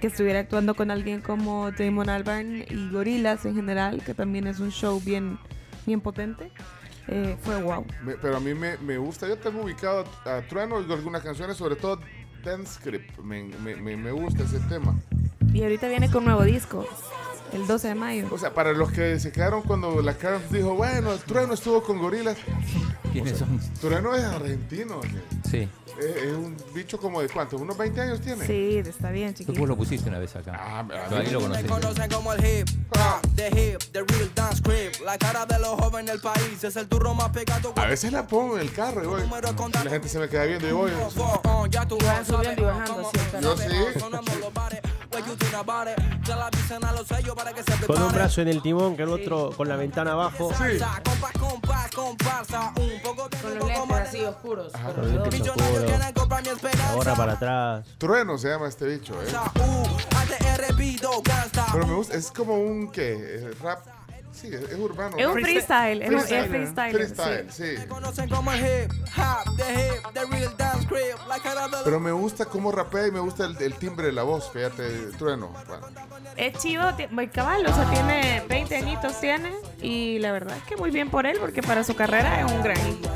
que 0.00 0.08
estuviera 0.08 0.40
actuando 0.40 0.74
con 0.74 0.90
alguien 0.90 1.20
como 1.22 1.70
Damon 1.72 2.08
Albarn 2.10 2.64
y 2.68 2.90
Gorillaz 2.90 3.44
en 3.46 3.54
general, 3.54 4.02
que 4.04 4.12
también 4.14 4.46
es 4.46 4.60
un 4.60 4.70
show 4.72 5.00
bien, 5.00 5.38
bien 5.86 6.00
potente, 6.02 6.50
eh, 7.08 7.36
fue 7.42 7.62
wow. 7.62 7.84
Me- 8.02 8.14
pero 8.14 8.36
a 8.36 8.40
mí 8.40 8.52
me, 8.54 8.76
me 8.78 8.98
gusta, 8.98 9.26
yo 9.28 9.36
tengo 9.38 9.62
ubicado 9.62 10.04
a, 10.26 10.36
a 10.36 10.42
Trueno, 10.48 10.76
algunas 10.76 11.22
canciones, 11.22 11.56
sobre 11.56 11.76
todo 11.76 11.98
Dance 12.44 12.74
Script, 12.74 13.18
me, 13.18 13.42
me 13.44 14.12
gusta 14.12 14.42
ese 14.42 14.58
tema. 14.60 14.94
Y 15.52 15.62
ahorita 15.62 15.88
viene 15.88 16.10
con 16.10 16.24
nuevo 16.26 16.42
disco, 16.44 16.86
el 17.52 17.66
12 17.66 17.88
de 17.88 17.94
mayo. 17.94 18.28
O 18.30 18.38
sea, 18.38 18.52
para 18.54 18.72
los 18.72 18.90
que 18.92 19.18
se 19.20 19.32
quedaron 19.32 19.62
cuando 19.62 20.00
la 20.02 20.14
Carms 20.16 20.50
dijo, 20.50 20.74
bueno, 20.74 21.16
Trueno 21.18 21.54
estuvo 21.54 21.82
con 21.82 21.98
gorilas. 21.98 22.36
¿Quiénes 23.12 23.38
son? 23.38 23.58
Trueno 23.80 24.14
es 24.14 24.24
argentino. 24.24 25.00
Sí. 25.50 25.68
Es, 25.98 26.16
es 26.16 26.32
un 26.32 26.56
bicho 26.72 26.96
como 26.98 27.20
de 27.20 27.28
cuánto, 27.28 27.56
unos 27.56 27.76
20 27.76 28.00
años 28.00 28.20
tiene. 28.20 28.46
Sí, 28.46 28.78
está 28.78 29.10
bien, 29.10 29.34
Tú 29.34 29.38
chiquito. 29.44 29.66
lo 29.66 29.76
pusiste 29.76 30.08
una 30.08 30.18
vez 30.18 30.34
acá. 30.36 30.52
Ah, 30.58 30.84
Tú 31.08 31.16
ahí 31.16 31.26
lo 31.30 31.40
Me 31.40 31.46
conociste. 31.46 31.68
conocen 31.70 32.10
como 32.10 32.32
el 32.32 32.44
hip 32.44 32.68
hop, 32.92 33.34
the 33.34 33.48
hip, 33.48 33.78
the 33.92 34.00
real 34.04 34.30
dance 34.34 34.62
creep. 34.62 34.94
La 35.04 35.18
cara 35.18 35.44
de 35.44 35.58
los 35.58 35.70
jóvenes 35.78 36.12
del 36.12 36.20
país 36.20 36.62
es 36.64 36.76
el 36.76 36.86
turro 36.88 37.12
más 37.14 37.28
pegado. 37.30 37.74
A 37.76 37.86
veces 37.86 38.12
la 38.12 38.26
pongo 38.26 38.56
en 38.56 38.62
el 38.62 38.72
carro 38.72 39.02
y 39.02 39.06
voy. 39.08 39.22
y 39.22 39.84
la 39.84 39.90
gente 39.90 40.08
se 40.08 40.18
me 40.20 40.28
queda 40.28 40.44
viendo 40.44 40.68
y 40.68 40.72
voy. 40.72 40.90
Tú. 41.14 41.22
Yo 43.42 43.56
sí. 43.56 43.64
Con 47.86 48.02
un 48.02 48.12
brazo 48.12 48.40
en 48.42 48.48
el 48.48 48.62
timón, 48.62 48.96
que 48.96 49.02
el 49.02 49.08
otro 49.10 49.50
con 49.56 49.68
la 49.68 49.76
ventana 49.76 50.12
abajo. 50.12 50.48
De 50.50 50.54
Con 53.42 53.58
los 53.58 53.68
lentes 53.68 53.88
así 54.08 54.24
oscuros. 54.24 54.72
Con 54.72 54.94
lentes 55.22 55.40
oscuros, 55.48 55.84
gorra 56.94 57.14
para 57.16 57.32
atrás. 57.32 57.86
Trueno 57.98 58.38
se 58.38 58.48
llama 58.48 58.68
este 58.68 58.86
bicho, 58.86 59.14
¿eh? 59.22 59.26
Pero 61.72 61.86
me 61.86 61.94
gusta, 61.94 62.16
es 62.16 62.30
como 62.30 62.58
un 62.58 62.90
que 62.90 63.50
rap 63.62 63.80
Sí, 64.32 64.48
es, 64.52 64.78
urbano. 64.78 65.16
Es 65.18 65.26
un 65.26 65.34
¿no? 65.34 65.40
freestyle, 65.40 66.02
es 66.02 66.08
Freestyle, 66.08 66.92
freestyle, 66.92 67.50
sí. 67.50 67.74
Pero 71.84 72.00
me 72.00 72.12
gusta 72.12 72.46
cómo 72.46 72.72
rapea 72.72 73.08
y 73.08 73.10
me 73.10 73.20
gusta 73.20 73.44
el, 73.44 73.56
el 73.60 73.74
timbre 73.74 74.06
de 74.06 74.12
la 74.12 74.22
voz, 74.22 74.50
fíjate, 74.50 74.88
trueno. 75.18 75.52
Bueno, 75.66 75.86
Es 76.36 76.54
chivo, 76.58 76.84
muy 77.10 77.28
cabal, 77.28 77.66
o 77.66 77.74
sea, 77.74 77.90
tiene 77.90 78.42
20 78.48 78.76
añitos 78.76 79.20
tiene 79.20 79.52
y 79.82 80.18
la 80.20 80.32
verdad 80.32 80.56
es 80.56 80.62
que 80.64 80.76
muy 80.76 80.90
bien 80.90 81.10
por 81.10 81.26
él 81.26 81.38
porque 81.40 81.62
para 81.62 81.84
su 81.84 81.94
carrera 81.94 82.40
es 82.40 82.50
un 82.50 82.62
gran 82.62 82.78
hijo. 82.78 83.10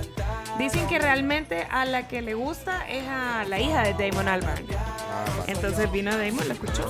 Dicen 0.58 0.86
que 0.86 0.98
realmente 0.98 1.66
a 1.70 1.84
la 1.84 2.06
que 2.06 2.22
le 2.22 2.34
gusta 2.34 2.88
es 2.88 3.04
a 3.08 3.44
la 3.44 3.58
hija 3.58 3.82
de 3.82 3.92
Damon 3.94 4.28
Albarn. 4.28 4.64
Entonces 5.46 5.90
vino 5.90 6.16
Damon, 6.16 6.46
la 6.46 6.54
escuchó. 6.54 6.84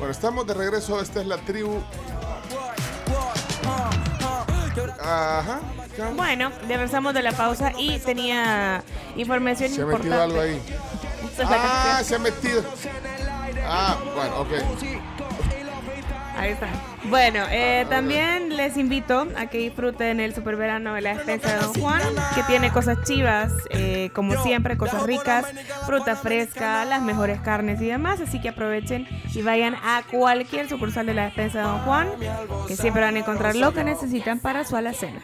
Bueno, 0.00 0.12
estamos 0.12 0.46
de 0.46 0.54
regreso. 0.54 1.00
Esta 1.02 1.20
es 1.20 1.26
la 1.26 1.36
tribu. 1.36 1.78
Ajá. 5.00 5.60
Bueno, 6.16 6.50
regresamos 6.66 7.12
de 7.14 7.22
la 7.22 7.32
pausa 7.32 7.72
y 7.76 7.98
tenía 7.98 8.82
información 9.16 9.70
Se 9.70 9.80
ha 9.80 9.84
importante. 9.84 10.08
metido 10.08 10.22
algo 10.22 10.40
ahí. 10.40 10.62
Ah, 11.42 12.02
se 12.04 12.16
ha 12.16 12.18
metido. 12.18 12.62
Ah, 13.66 13.96
bueno, 14.14 14.40
ok. 14.40 14.48
Ahí 16.40 16.52
está. 16.52 16.68
Bueno, 17.04 17.44
eh, 17.50 17.86
también 17.90 18.56
les 18.56 18.78
invito 18.78 19.26
a 19.36 19.46
que 19.46 19.58
disfruten 19.58 20.20
el 20.20 20.34
super 20.34 20.56
verano 20.56 20.94
de 20.94 21.02
la 21.02 21.14
despensa 21.14 21.54
de 21.54 21.60
Don 21.60 21.74
Juan, 21.74 22.02
que 22.34 22.42
tiene 22.44 22.72
cosas 22.72 23.02
chivas, 23.04 23.52
eh, 23.70 24.10
como 24.14 24.42
siempre, 24.42 24.78
cosas 24.78 25.02
ricas, 25.02 25.46
fruta 25.84 26.16
fresca, 26.16 26.84
las 26.86 27.02
mejores 27.02 27.40
carnes 27.40 27.80
y 27.82 27.86
demás. 27.86 28.20
Así 28.22 28.40
que 28.40 28.48
aprovechen 28.48 29.06
y 29.34 29.42
vayan 29.42 29.74
a 29.74 30.02
cualquier 30.10 30.68
sucursal 30.68 31.04
de 31.04 31.14
la 31.14 31.24
despensa 31.24 31.58
de 31.58 31.64
Don 31.64 31.80
Juan, 31.80 32.08
que 32.66 32.76
siempre 32.76 33.02
van 33.02 33.16
a 33.16 33.18
encontrar 33.18 33.54
lo 33.54 33.74
que 33.74 33.84
necesitan 33.84 34.38
para 34.38 34.64
su 34.64 34.76
alacena. 34.76 35.20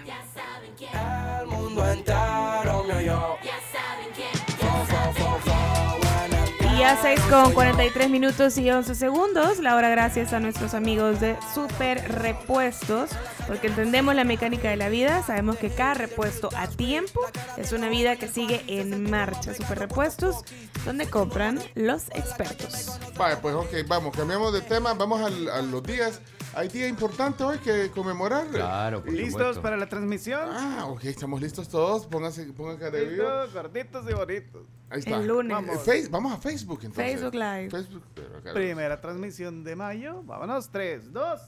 El 6.76 6.82
mundo 6.82 6.82
entero 6.82 6.82
me 6.82 6.82
oyó. 6.82 6.82
Y 6.82 6.82
a 6.82 7.00
6 7.00 7.20
con 7.30 7.52
43 7.52 8.10
minutos 8.10 8.58
y 8.58 8.70
11 8.70 8.94
segundos, 8.94 9.58
la 9.58 9.76
hora 9.76 9.88
gracias 9.88 10.32
a 10.32 10.40
nuestros 10.40 10.74
amigos 10.74 11.20
de 11.20 11.36
Super 11.54 12.12
Repuestos, 12.20 13.10
porque 13.46 13.68
entendemos 13.68 14.14
la 14.14 14.24
mecánica 14.24 14.70
de 14.70 14.76
la 14.76 14.88
vida, 14.88 15.22
sabemos 15.22 15.56
que 15.56 15.70
cada 15.70 15.94
repuesto 15.94 16.48
a 16.56 16.66
tiempo 16.68 17.20
es 17.56 17.72
una 17.72 17.88
vida 17.88 18.16
que 18.16 18.28
sigue 18.28 18.62
en 18.66 19.10
marcha. 19.10 19.54
Super 19.54 19.78
Repuestos, 19.78 20.44
donde 20.84 21.08
compran 21.08 21.60
los 21.74 22.08
expertos. 22.10 22.98
Vale, 23.16 23.36
pues 23.36 23.54
ok, 23.54 23.72
vamos, 23.86 24.16
cambiamos 24.16 24.52
de 24.52 24.60
tema, 24.62 24.94
vamos 24.94 25.20
a 25.20 25.62
los 25.62 25.82
días. 25.82 26.20
Hay 26.56 26.68
día 26.68 26.88
importante 26.88 27.44
hoy 27.44 27.58
que 27.58 27.90
conmemorar. 27.90 28.46
Claro, 28.46 29.02
por 29.04 29.12
¿Listos 29.12 29.32
supuesto. 29.32 29.60
para 29.60 29.76
la 29.76 29.86
transmisión? 29.90 30.40
Ah, 30.50 30.86
ok, 30.88 31.04
estamos 31.04 31.38
listos 31.42 31.68
todos. 31.68 32.06
Pónganse, 32.06 32.44
pongan 32.46 32.78
cara 32.78 32.92
de 32.92 33.04
vivo. 33.04 33.24
Listos, 33.24 33.52
gorditos 33.52 34.06
y 34.10 34.14
bonitos. 34.14 34.62
Ahí 34.88 35.00
está. 35.00 35.16
El 35.18 35.26
lunes. 35.26 35.54
Eh, 35.54 35.78
Face- 35.84 36.08
vamos 36.08 36.32
a 36.32 36.38
Facebook 36.38 36.80
entonces. 36.82 37.12
Facebook 37.12 37.34
Live. 37.34 37.68
Facebook, 37.70 38.02
pero 38.14 38.54
Primera 38.54 38.98
transmisión 38.98 39.64
de 39.64 39.76
mayo. 39.76 40.22
Vámonos, 40.22 40.70
3, 40.70 41.12
2. 41.12 41.40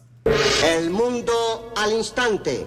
El 0.67 0.91
mundo 0.91 1.33
al 1.79 1.93
instante. 1.93 2.67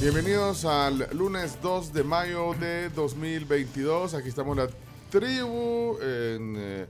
Bienvenidos 0.00 0.64
al 0.64 1.08
lunes 1.12 1.58
2 1.62 1.92
de 1.92 2.02
mayo 2.02 2.54
de 2.54 2.88
2022. 2.90 4.14
Aquí 4.14 4.28
estamos 4.28 4.56
la 4.56 4.68
tribu 5.12 5.98
en, 6.00 6.54
eh, 6.56 6.86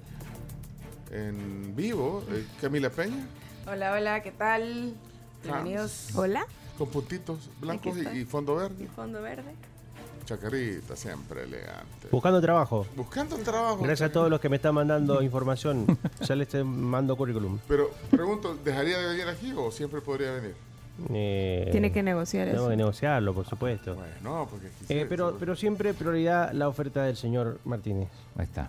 en 1.11 1.75
vivo. 1.75 2.23
Eh, 2.31 2.47
Camila 2.61 2.89
Peña, 2.89 3.27
Hola, 3.67 3.93
hola, 3.93 4.23
¿qué 4.23 4.31
tal? 4.31 4.95
Bienvenidos. 5.43 6.11
Hola. 6.15 6.47
con 6.79 6.89
puntitos 6.89 7.51
blancos 7.61 7.97
y, 7.97 8.19
y 8.21 8.25
fondo 8.25 8.55
verde. 8.55 8.89
Fondo 8.95 9.21
verde. 9.21 9.53
Chacarita, 10.25 10.95
siempre 10.95 11.43
elegante. 11.43 12.09
Buscando 12.13 12.41
trabajo. 12.41 12.87
Buscando 12.95 13.37
trabajo. 13.39 13.83
Gracias 13.83 14.11
a 14.11 14.13
todos 14.13 14.31
los 14.31 14.41
que 14.41 14.49
me 14.49 14.57
están 14.57 14.75
mandando 14.77 15.21
información. 15.21 15.85
Ya 16.21 16.37
les 16.37 16.47
estoy 16.47 16.63
mando 16.63 17.17
currículum. 17.17 17.59
Pero 17.67 17.91
pregunto, 18.09 18.57
¿dejaría 18.65 18.99
de 18.99 19.07
venir 19.09 19.29
aquí 19.29 19.53
o 19.57 19.73
siempre 19.73 20.01
podría 20.01 20.31
venir? 20.31 20.55
Eh, 21.11 21.69
Tiene 21.73 21.91
que 21.91 22.03
negociar 22.03 22.47
Tengo 22.49 22.61
eso. 22.63 22.71
que 22.71 22.77
negociarlo, 22.77 23.35
por 23.35 23.47
supuesto. 23.47 23.97
No, 24.23 24.47
porque 24.51 24.67
aquí 24.69 24.85
Eh, 24.89 25.01
se- 25.01 25.07
pero, 25.07 25.33
se- 25.33 25.39
pero 25.39 25.57
siempre 25.57 25.95
prioridad 25.95 26.53
la 26.53 26.69
oferta 26.69 27.03
del 27.05 27.17
señor 27.17 27.59
Martínez. 27.65 28.09
Ahí 28.37 28.45
está. 28.45 28.69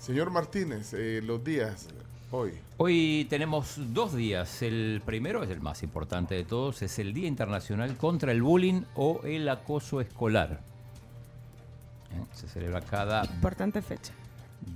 Señor 0.00 0.30
Martínez, 0.30 0.94
eh, 0.94 1.20
los 1.22 1.44
días 1.44 1.88
hoy. 2.30 2.52
Hoy 2.78 3.26
tenemos 3.28 3.74
dos 3.92 4.14
días. 4.14 4.62
El 4.62 5.02
primero 5.04 5.42
es 5.42 5.50
el 5.50 5.60
más 5.60 5.82
importante 5.82 6.34
de 6.34 6.44
todos, 6.44 6.80
es 6.82 6.98
el 6.98 7.12
Día 7.12 7.28
Internacional 7.28 7.96
contra 7.96 8.32
el 8.32 8.40
Bullying 8.42 8.82
o 8.94 9.20
el 9.24 9.48
Acoso 9.48 10.00
Escolar. 10.00 10.60
¿Eh? 12.12 12.24
Se 12.34 12.48
celebra 12.48 12.80
cada 12.80 13.24
Importante 13.26 13.82
fecha. 13.82 14.12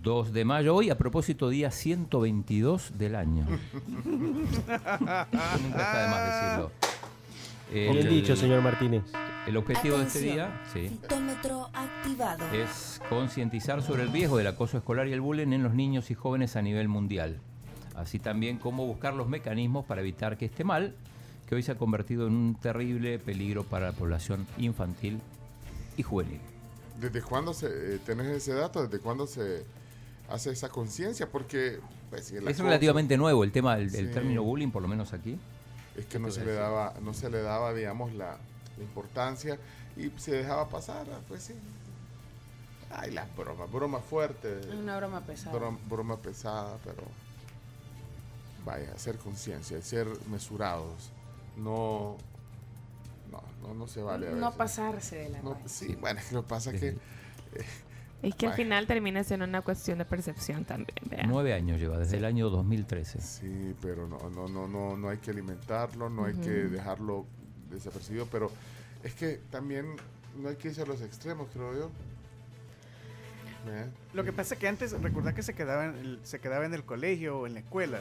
2 0.02 0.32
de 0.32 0.44
mayo. 0.44 0.74
Hoy, 0.74 0.90
a 0.90 0.98
propósito, 0.98 1.48
día 1.48 1.70
122 1.70 2.98
del 2.98 3.14
año. 3.14 3.46
Nunca 4.04 5.26
está 5.26 6.02
de 6.02 6.08
más 6.08 6.26
decirlo. 6.26 6.70
Bien 7.72 8.08
dicho, 8.08 8.36
señor 8.36 8.62
Martínez. 8.62 9.02
El 9.46 9.56
objetivo 9.56 9.98
de 9.98 10.04
este 10.04 10.20
día 10.20 10.62
sí, 10.72 10.88
Citómetro 10.88 11.68
activado. 11.74 12.44
es 12.52 13.00
concientizar 13.08 13.82
sobre 13.82 14.04
el 14.04 14.12
riesgo 14.12 14.38
del 14.38 14.46
acoso 14.46 14.78
escolar 14.78 15.08
y 15.08 15.12
el 15.12 15.20
bullying 15.20 15.52
en 15.52 15.62
los 15.62 15.74
niños 15.74 16.10
y 16.10 16.14
jóvenes 16.14 16.56
a 16.56 16.62
nivel 16.62 16.88
mundial. 16.88 17.40
Así 17.94 18.18
también 18.18 18.58
como 18.58 18.86
buscar 18.86 19.14
los 19.14 19.28
mecanismos 19.28 19.84
para 19.84 20.00
evitar 20.00 20.36
que 20.36 20.46
este 20.46 20.64
mal, 20.64 20.94
que 21.46 21.54
hoy 21.54 21.62
se 21.62 21.72
ha 21.72 21.78
convertido 21.78 22.26
en 22.26 22.34
un 22.34 22.54
terrible 22.54 23.18
peligro 23.18 23.64
para 23.64 23.86
la 23.86 23.92
población 23.92 24.46
infantil 24.58 25.20
y 25.96 26.02
juvenil. 26.02 26.40
¿Desde 27.00 27.22
cuándo 27.22 27.52
se, 27.54 27.66
eh, 27.66 27.98
tenés 28.04 28.26
ese 28.28 28.54
dato? 28.54 28.82
¿Desde 28.86 28.98
cuándo 29.02 29.26
se 29.26 29.64
hace 30.28 30.50
esa 30.50 30.68
conciencia? 30.68 31.28
Porque 31.30 31.80
pues, 32.10 32.26
si 32.26 32.36
Es 32.36 32.58
relativamente 32.58 33.16
nuevo 33.16 33.44
el 33.44 33.52
tema, 33.52 33.76
el, 33.76 33.82
el 33.84 33.90
Sí. 33.90 34.06
término 34.12 34.42
bullying, 34.42 34.70
por 34.70 34.82
lo 34.82 34.88
menos 34.88 35.12
aquí. 35.12 35.38
Es 35.96 36.06
que 36.06 36.18
no 36.18 36.26
¿Qué 36.26 36.32
se 36.34 36.44
le 36.44 36.52
daba, 36.52 36.94
no 37.02 37.14
se 37.14 37.30
le 37.30 37.40
daba, 37.42 37.72
digamos, 37.74 38.12
la, 38.14 38.38
la 38.76 38.82
importancia 38.82 39.58
y 39.96 40.10
se 40.18 40.32
dejaba 40.32 40.68
pasar, 40.68 41.06
ah, 41.12 41.20
pues 41.28 41.44
sí. 41.44 41.54
Ay, 42.90 43.10
las 43.10 43.34
bromas, 43.36 43.70
bromas 43.72 44.04
fuertes. 44.04 44.66
Es 44.66 44.74
una 44.74 44.96
broma 44.96 45.20
pesada. 45.20 45.56
Broma, 45.56 45.78
broma 45.88 46.16
pesada, 46.18 46.76
pero 46.84 47.02
vaya, 48.64 48.92
hacer 48.94 49.18
conciencia, 49.18 49.80
ser 49.82 50.06
mesurados. 50.30 51.10
No, 51.56 52.16
no, 53.62 53.68
no, 53.68 53.74
no 53.74 53.86
se 53.86 54.02
vale. 54.02 54.28
a 54.28 54.32
No 54.32 54.52
pasarse 54.52 55.16
de 55.16 55.28
la 55.30 55.42
No, 55.42 55.56
sí, 55.66 55.96
bueno, 56.00 56.20
es 56.20 56.26
que 56.26 56.34
lo 56.34 56.42
que 56.42 56.48
pasa 56.48 56.70
es 56.72 56.80
que 56.80 56.96
Es 58.22 58.34
que 58.34 58.46
al 58.46 58.54
final 58.54 58.86
termina 58.86 59.22
siendo 59.22 59.44
una 59.44 59.62
cuestión 59.62 59.98
de 59.98 60.04
percepción 60.04 60.64
también. 60.64 60.96
vea. 61.10 61.26
Nueve 61.26 61.52
años 61.52 61.78
lleva, 61.80 61.98
desde 61.98 62.16
el 62.16 62.24
año 62.24 62.48
2013. 62.48 63.20
Sí, 63.20 63.74
pero 63.82 64.08
no, 64.08 64.30
no, 64.30 64.48
no, 64.48 64.66
no, 64.66 64.96
no 64.96 65.08
hay 65.08 65.18
que 65.18 65.30
alimentarlo, 65.30 66.08
no 66.08 66.24
hay 66.24 66.34
que 66.34 66.50
dejarlo 66.50 67.26
desapercibido, 67.70 68.26
pero 68.30 68.50
es 69.02 69.14
que 69.14 69.40
también 69.50 69.86
no 70.40 70.48
hay 70.48 70.56
que 70.56 70.68
irse 70.68 70.82
a 70.82 70.86
los 70.86 71.02
extremos, 71.02 71.48
creo 71.52 71.74
yo. 71.74 71.90
Lo 74.12 74.24
que 74.24 74.32
pasa 74.32 74.54
es 74.54 74.60
que 74.60 74.68
antes, 74.68 74.92
recordad 75.00 75.34
que 75.34 75.42
se 75.42 75.54
quedaba 75.54 75.86
en 75.86 75.96
el, 75.96 76.20
se 76.22 76.38
quedaba 76.40 76.64
en 76.66 76.74
el 76.74 76.84
colegio 76.84 77.38
o 77.40 77.46
en 77.46 77.54
la 77.54 77.60
escuela. 77.60 77.98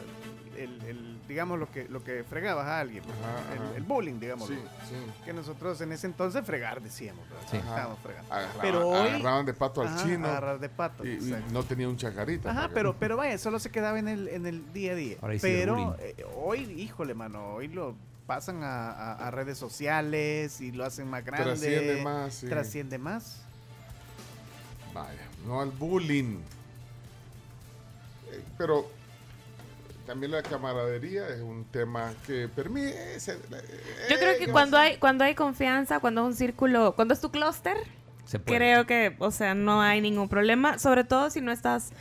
El, 0.57 0.81
el, 0.83 1.17
digamos, 1.27 1.57
lo 1.57 1.71
que, 1.71 1.87
lo 1.89 2.03
que 2.03 2.23
fregabas 2.23 2.67
a 2.67 2.79
alguien. 2.79 3.03
Ajá, 3.03 3.53
el, 3.55 3.61
ajá. 3.61 3.75
el 3.77 3.83
bullying, 3.83 4.19
digamos. 4.19 4.47
Sí, 4.47 4.55
sí. 4.87 4.95
Que 5.25 5.33
nosotros 5.33 5.81
en 5.81 5.91
ese 5.91 6.05
entonces 6.07 6.45
fregar 6.45 6.81
decíamos. 6.81 7.25
Sí. 7.49 7.57
Estábamos 7.57 7.97
fregando. 7.99 8.31
Agarraban, 8.33 8.61
Pero 8.61 8.87
hoy. 8.87 9.09
agarraban 9.09 9.45
de 9.47 9.53
pato 9.53 9.81
al 9.81 9.87
Ajá, 9.87 10.03
chino 10.03 10.27
agarrar 10.27 10.59
de 10.59 10.69
pato. 10.69 11.05
y, 11.05 11.09
y 11.09 11.13
exacto. 11.15 11.51
no 11.53 11.63
tenía 11.63 11.89
un 11.89 11.97
chacarita. 11.97 12.51
Ajá, 12.51 12.67
que- 12.67 12.73
pero, 12.75 12.95
pero 12.99 13.17
vaya, 13.17 13.37
solo 13.39 13.57
se 13.59 13.71
quedaba 13.71 13.97
en 13.97 14.07
el, 14.07 14.27
en 14.27 14.45
el 14.45 14.71
día 14.73 14.91
a 14.91 14.95
día. 14.95 15.17
Ahora 15.21 15.35
pero 15.41 15.95
eh, 15.99 16.23
hoy, 16.35 16.59
híjole, 16.79 17.13
mano, 17.15 17.53
hoy 17.55 17.67
lo 17.67 17.95
pasan 18.27 18.61
a, 18.63 18.91
a- 18.91 19.27
a 19.27 19.31
redes 19.31 19.57
sociales 19.57 20.61
y 20.61 20.71
lo 20.71 20.85
hacen 20.85 21.09
más 21.09 21.25
grande. 21.25 21.45
Trasciende 21.45 22.03
más, 22.03 22.33
sí. 22.35 22.47
Trasciende 22.47 22.97
más. 22.99 23.41
Vaya, 24.93 25.17
no 25.45 25.61
al 25.61 25.69
bullying. 25.71 26.37
Eh, 28.31 28.41
Pero 28.57 28.87
también 30.05 30.31
la 30.31 30.43
camaradería 30.43 31.27
es 31.29 31.41
un 31.41 31.65
tema 31.65 32.13
que 32.25 32.47
permite... 32.47 33.19
se- 33.19 33.37
Yo 34.09 34.17
creo 34.17 34.31
eh, 34.31 34.37
que 34.37 34.51
cuando 34.51 34.77
hay, 34.77 34.97
cuando 34.97 35.23
hay 35.23 35.35
confianza, 35.35 35.99
cuando 35.99 36.21
es 36.21 36.27
un 36.27 36.35
círculo, 36.35 36.93
cuando 36.95 37.13
es 37.13 37.21
tu 37.21 37.31
clúster, 37.31 37.77
creo 38.45 38.85
que, 38.85 39.15
o 39.19 39.31
sea, 39.31 39.53
no 39.55 39.81
hay 39.81 40.01
ningún 40.01 40.27
problema. 40.29 40.79
Sobre 40.79 41.03
todo 41.03 41.29
si 41.29 41.39
no 41.41 41.51
estás, 41.51 41.91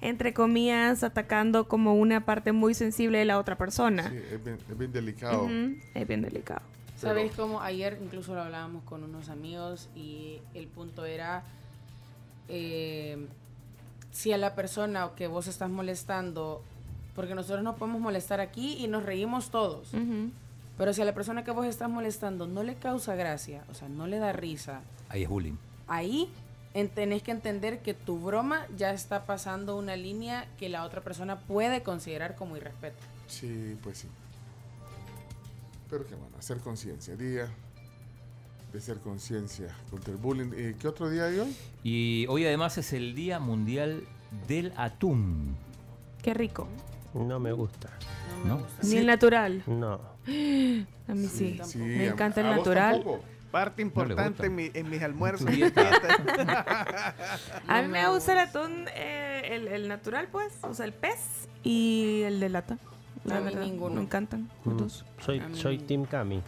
entre 0.00 0.32
comillas, 0.34 1.02
atacando 1.04 1.68
como 1.68 1.94
una 1.94 2.24
parte 2.24 2.52
muy 2.52 2.74
sensible 2.74 3.18
de 3.18 3.24
la 3.26 3.38
otra 3.38 3.56
persona. 3.56 4.08
Sí, 4.10 4.16
es 4.32 4.44
bien, 4.44 4.58
es 4.70 4.78
bien 4.78 4.92
delicado. 4.92 5.48
Es 5.94 6.08
bien 6.08 6.22
delicado. 6.22 6.62
¿Sabéis 6.96 7.32
cómo? 7.32 7.60
Ayer 7.60 7.98
incluso 8.00 8.32
lo 8.34 8.42
hablábamos 8.42 8.84
con 8.84 9.02
unos 9.02 9.28
amigos 9.28 9.88
y 9.96 10.40
el 10.54 10.68
punto 10.68 11.04
era 11.04 11.42
eh, 12.52 13.26
si 14.12 14.32
a 14.32 14.38
la 14.38 14.54
persona 14.54 15.10
que 15.16 15.26
vos 15.26 15.46
estás 15.48 15.70
molestando, 15.70 16.62
porque 17.16 17.34
nosotros 17.34 17.64
no 17.64 17.74
podemos 17.76 18.00
molestar 18.00 18.40
aquí 18.40 18.76
y 18.78 18.86
nos 18.88 19.02
reímos 19.04 19.50
todos, 19.50 19.90
pero 20.78 20.92
si 20.92 21.00
a 21.02 21.04
la 21.06 21.14
persona 21.14 21.44
que 21.44 21.50
vos 21.50 21.66
estás 21.66 21.88
molestando 21.90 22.46
no 22.46 22.62
le 22.62 22.74
causa 22.76 23.14
gracia, 23.14 23.64
o 23.70 23.74
sea, 23.74 23.88
no 23.88 24.06
le 24.06 24.18
da 24.18 24.32
risa, 24.32 24.82
Ahí 25.08 25.22
es 25.24 25.28
bullying. 25.28 25.54
ahí 25.88 26.30
en- 26.74 26.88
tenés 26.88 27.22
que 27.22 27.30
entender 27.30 27.80
que 27.80 27.94
tu 27.94 28.18
broma 28.18 28.66
ya 28.76 28.92
está 28.92 29.24
pasando 29.24 29.76
una 29.76 29.96
línea 29.96 30.46
que 30.58 30.68
la 30.68 30.84
otra 30.84 31.00
persona 31.00 31.38
puede 31.40 31.82
considerar 31.82 32.36
como 32.36 32.56
irrespeto. 32.56 32.96
Sí, 33.28 33.76
pues 33.82 33.98
sí. 33.98 34.08
Pero 35.90 36.06
qué 36.06 36.14
bueno, 36.14 36.36
hacer 36.38 36.58
conciencia. 36.58 37.14
Día 37.16 37.48
de 38.72 38.78
hacer 38.78 38.98
conciencia 38.98 39.68
contra 39.90 40.12
el 40.12 40.18
bullying. 40.18 40.50
¿Y 40.56 40.74
qué 40.74 40.88
otro 40.88 41.10
día 41.10 41.26
hay 41.26 41.38
hoy? 41.40 41.56
Y 41.84 42.26
hoy 42.28 42.46
además 42.46 42.78
es 42.78 42.92
el 42.92 43.14
Día 43.14 43.38
Mundial 43.38 44.04
del 44.48 44.72
Atún. 44.76 45.54
Qué 46.22 46.34
rico. 46.34 46.66
No 47.14 47.38
me 47.38 47.52
gusta. 47.52 47.90
¿No? 48.46 48.66
Ni 48.82 48.96
el 48.96 49.06
natural. 49.06 49.62
No. 49.66 50.00
A 51.08 51.14
mí 51.14 51.26
sí. 51.26 51.60
Sí, 51.64 51.78
Me 51.78 52.08
a- 52.08 52.12
encanta 52.12 52.40
el 52.40 52.56
natural. 52.56 53.04
Parte 53.50 53.82
importante 53.82 54.46
en, 54.46 54.54
mi- 54.54 54.70
en 54.72 54.88
mis 54.88 55.02
almuerzos. 55.02 55.46
A 57.68 57.82
mí 57.82 57.88
me 57.88 58.08
gusta 58.08 58.32
el 58.32 58.38
atún, 58.38 58.86
eh, 58.94 59.42
el, 59.50 59.68
el 59.68 59.88
natural, 59.88 60.28
pues. 60.32 60.54
O 60.62 60.72
sea, 60.74 60.86
el 60.86 60.92
pez 60.94 61.48
y 61.62 62.22
el 62.22 62.40
de 62.40 62.48
lata. 62.48 62.78
La 63.24 63.36
A 63.36 63.40
mí 63.40 63.44
verdad, 63.46 63.60
ninguno. 63.62 63.96
Me 63.96 64.02
encantan 64.02 64.48
Mm. 64.64 64.88
Soy, 65.20 65.42
soy 65.52 65.78
no. 65.78 65.84
Team 65.84 66.04
Cami. 66.06 66.40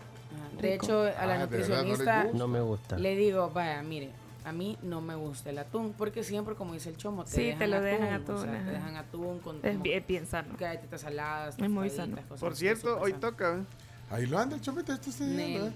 De 0.57 0.73
Rico. 0.73 0.85
hecho, 0.87 1.01
a 1.03 1.27
la 1.27 1.35
Ah, 1.43 1.47
¿de 1.47 1.57
verdad 1.59 1.69
no 1.69 1.83
le 1.83 1.89
nutricionista 1.89 2.23
gusta? 2.25 2.39
No 2.39 2.49
me 2.49 2.61
gusta. 2.61 2.99
le 2.99 3.17
digo, 3.17 3.51
vaya, 3.51 3.83
mire, 3.83 4.11
a 4.45 4.53
mí 4.53 4.77
no 4.83 5.01
me 5.01 5.15
gusta 5.15 5.51
el 5.51 5.59
atún, 5.59 5.95
porque 5.97 6.23
siempre, 6.23 6.55
como 6.55 6.75
dice 6.75 6.91
el 6.91 6.97
chomo, 6.97 7.25
te 7.25 7.31
Sí, 7.31 7.43
dejan 7.45 7.59
te 7.59 7.67
lo 7.69 7.81
dejan 7.81 8.13
atún, 8.13 8.35
o 8.37 8.43
sea, 8.43 8.53
te 8.65 8.71
dejan 8.71 8.97
atún 8.97 9.39
con 9.41 9.57
Es 9.63 9.73
como 9.73 9.83
bien, 9.83 10.05
bien 10.07 10.27
sano. 10.27 10.55
galletitas 10.59 11.01
saladas, 11.01 11.55
Es 11.59 11.71
muy 11.71 11.89
tostaditas, 11.89 11.97
sano. 12.17 12.29
cosas 12.29 12.41
Por 12.41 12.53
así, 12.53 12.61
cierto, 12.61 12.89
súper 12.89 13.03
hoy 13.05 13.11
sano. 13.13 13.21
toca. 13.21 13.55
¿eh? 13.57 13.65
Ahí 14.11 14.27
lo 14.27 14.39
anda 14.39 14.57
el 14.57 14.61
chomito, 14.63 14.93
esto 14.93 15.11
está 15.11 15.25
Nel. 15.25 15.53
yendo, 15.53 15.67
¿eh? 15.69 15.73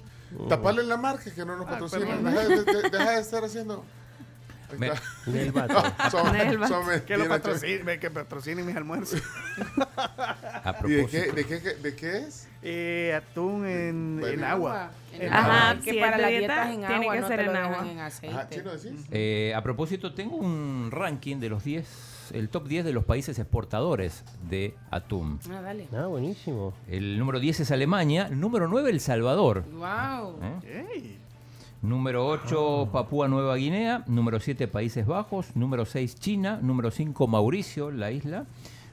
Taparle 0.51 0.83
la 0.85 0.97
marca 0.99 1.31
que 1.35 1.45
no 1.47 1.57
nos 1.57 1.67
Ah, 1.67 1.71
patrocina. 1.71 2.07
pero- 2.07 2.23
Deja, 2.31 2.49
de- 2.49 2.65
de- 2.83 2.91
deja 2.91 3.11
de 3.13 3.21
estar 3.21 3.43
haciendo. 3.45 3.85
Me- 4.77 5.51
vato. 5.51 5.83
No, 6.05 6.11
son- 6.11 6.33
Del 6.33 6.59
vato. 6.59 6.83
son 6.85 7.01
Que 7.03 7.17
lo 7.17 7.29
patrocine, 7.29 7.99
que 7.99 8.11
patrocine 8.11 8.63
mis 8.63 8.77
almuerzos. 8.77 9.23
A 9.97 10.75
¿Y 10.87 10.91
de 10.93 11.07
qué, 11.07 11.33
de, 11.33 11.45
qué, 11.47 11.59
de 11.61 11.95
qué 11.97 12.19
es? 12.19 12.49
Eh, 12.63 13.15
atún 13.17 13.67
en, 13.67 14.21
en 14.25 14.45
agua. 14.45 14.91
En. 15.13 15.33
Ajá, 15.33 15.71
agua. 15.71 15.83
que 15.83 15.91
si 15.93 15.99
para 16.01 16.19
las 16.19 16.29
dieta, 16.31 16.65
dietas 16.65 16.67
en 16.69 16.81
tiene 16.81 16.95
agua 16.95 17.15
que 17.15 17.21
no 17.21 17.29
ser 17.29 17.41
en 17.41 17.57
agua. 17.57 17.89
en 17.91 17.99
aceite. 18.01 18.35
Ajá, 18.37 18.49
chino 18.49 18.71
decís. 18.77 19.07
Eh, 19.11 19.53
a 19.57 19.63
propósito, 19.63 20.13
tengo 20.15 20.37
un 20.37 20.91
ranking 20.93 21.37
de 21.39 21.49
los 21.49 21.65
10, 21.65 22.31
el 22.35 22.49
top 22.49 22.67
10 22.69 22.85
de 22.85 22.93
los 22.93 23.05
países 23.05 23.39
exportadores 23.39 24.25
de 24.49 24.75
atún. 24.91 25.41
Ah, 25.51 25.61
dale. 25.63 25.89
Ah, 25.97 26.07
buenísimo. 26.07 26.75
El 26.89 27.19
número 27.19 27.41
10 27.41 27.61
es 27.61 27.71
Alemania, 27.71 28.29
número 28.29 28.69
9 28.69 28.91
El 28.91 29.01
Salvador, 29.01 29.65
Wow. 29.71 30.41
¿eh? 30.65 30.87
Ey, 30.95 31.19
número 31.83 32.27
8 32.27 32.89
Papúa 32.93 33.29
Nueva 33.29 33.57
Guinea, 33.57 34.05
número 34.07 34.41
7 34.41 34.69
Países 34.69 35.07
Bajos, 35.07 35.55
número 35.55 35.85
6 35.85 36.17
China, 36.19 36.59
número 36.63 36.91
5 36.91 37.27
Mauricio, 37.27 37.91
la 37.91 38.11
isla, 38.11 38.47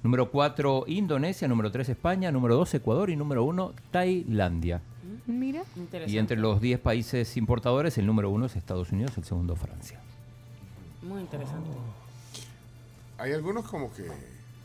número 0.03 0.29
4 0.31 0.85
Indonesia, 0.87 1.47
número 1.47 1.71
3 1.71 1.89
España, 1.89 2.31
número 2.31 2.55
2 2.55 2.75
Ecuador 2.75 3.09
y 3.09 3.15
número 3.15 3.43
1 3.43 3.73
Tailandia. 3.91 4.81
Mira. 5.27 5.63
Interesante. 5.75 6.13
Y 6.13 6.19
entre 6.19 6.37
los 6.37 6.61
10 6.61 6.79
países 6.79 7.35
importadores, 7.37 7.97
el 7.97 8.05
número 8.05 8.29
1 8.29 8.45
es 8.45 8.55
Estados 8.55 8.91
Unidos, 8.91 9.17
el 9.17 9.23
segundo 9.23 9.55
Francia. 9.55 9.99
Muy 11.01 11.21
interesante. 11.21 11.69
Hay 13.17 13.31
algunos 13.33 13.65
como 13.65 13.91
que 13.93 14.03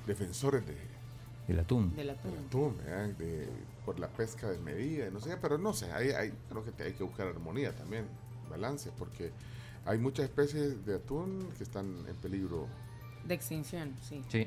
defensores 0.06 0.66
de, 0.66 0.76
El 1.48 1.60
atún. 1.60 1.94
Del 1.96 2.10
atún. 2.10 2.30
del 2.32 2.40
atún, 2.46 2.76
¿verdad? 2.84 3.06
De- 3.16 3.48
por 3.90 3.98
la 3.98 4.06
pesca 4.06 4.48
desmedida, 4.48 5.08
y 5.08 5.10
no 5.10 5.18
sé, 5.18 5.36
pero 5.36 5.58
no 5.58 5.72
sé, 5.72 5.90
hay, 5.92 6.10
hay- 6.10 6.32
creo 6.48 6.64
que 6.64 6.80
hay 6.80 6.92
que 6.92 7.02
buscar 7.02 7.26
armonía 7.26 7.74
también, 7.74 8.06
balance, 8.48 8.88
porque 8.96 9.32
hay 9.84 9.98
muchas 9.98 10.26
especies 10.26 10.86
de 10.86 10.94
atún 10.94 11.48
que 11.58 11.64
están 11.64 11.86
en 12.08 12.14
peligro. 12.22 12.68
De 13.26 13.34
extinción, 13.34 13.92
sí. 14.08 14.22
Sí. 14.28 14.46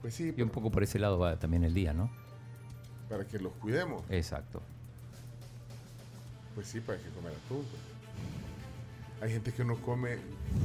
Pues 0.00 0.14
sí, 0.14 0.32
Y 0.34 0.40
un 0.40 0.48
poco 0.48 0.70
por 0.70 0.82
ese 0.82 0.98
lado 0.98 1.18
va 1.18 1.38
también 1.38 1.62
el 1.62 1.74
día, 1.74 1.92
¿no? 1.92 2.10
para 3.10 3.26
que 3.26 3.38
los 3.38 3.52
cuidemos. 3.54 4.02
Exacto. 4.08 4.62
Pues 6.54 6.68
sí, 6.68 6.80
para 6.80 6.96
que 6.98 7.08
comer 7.10 7.32
atún. 7.44 7.66
pues. 7.70 7.82
Hay 9.20 9.30
gente 9.32 9.52
que 9.52 9.64
no 9.64 9.76
come, 9.76 10.16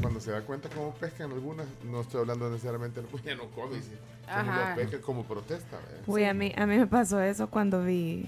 cuando 0.01 0.19
se 0.19 0.31
da 0.31 0.41
cuenta 0.41 0.69
cómo 0.69 0.93
pescan 0.93 1.31
algunas, 1.31 1.65
no 1.85 2.01
estoy 2.01 2.21
hablando 2.21 2.49
necesariamente 2.49 3.01
de 3.01 3.07
ya 3.25 3.35
no 3.35 3.45
come, 3.49 3.81
sí. 3.81 3.91
Solo 4.25 4.51
Ajá. 4.51 4.69
lo 4.71 4.75
pescan 4.75 5.01
como 5.01 5.23
protesta. 5.23 5.77
¿verdad? 5.77 6.03
Uy, 6.07 6.23
a 6.25 6.33
mí, 6.33 6.53
a 6.55 6.65
mí 6.65 6.77
me 6.77 6.87
pasó 6.87 7.19
eso 7.21 7.47
cuando 7.49 7.83
vi 7.83 8.25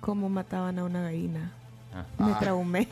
cómo 0.00 0.28
mataban 0.28 0.78
a 0.78 0.84
una 0.84 1.02
gallina. 1.02 1.52
Ah. 1.94 2.04
Me 2.18 2.32
Ah. 2.32 2.38
traumé. 2.38 2.88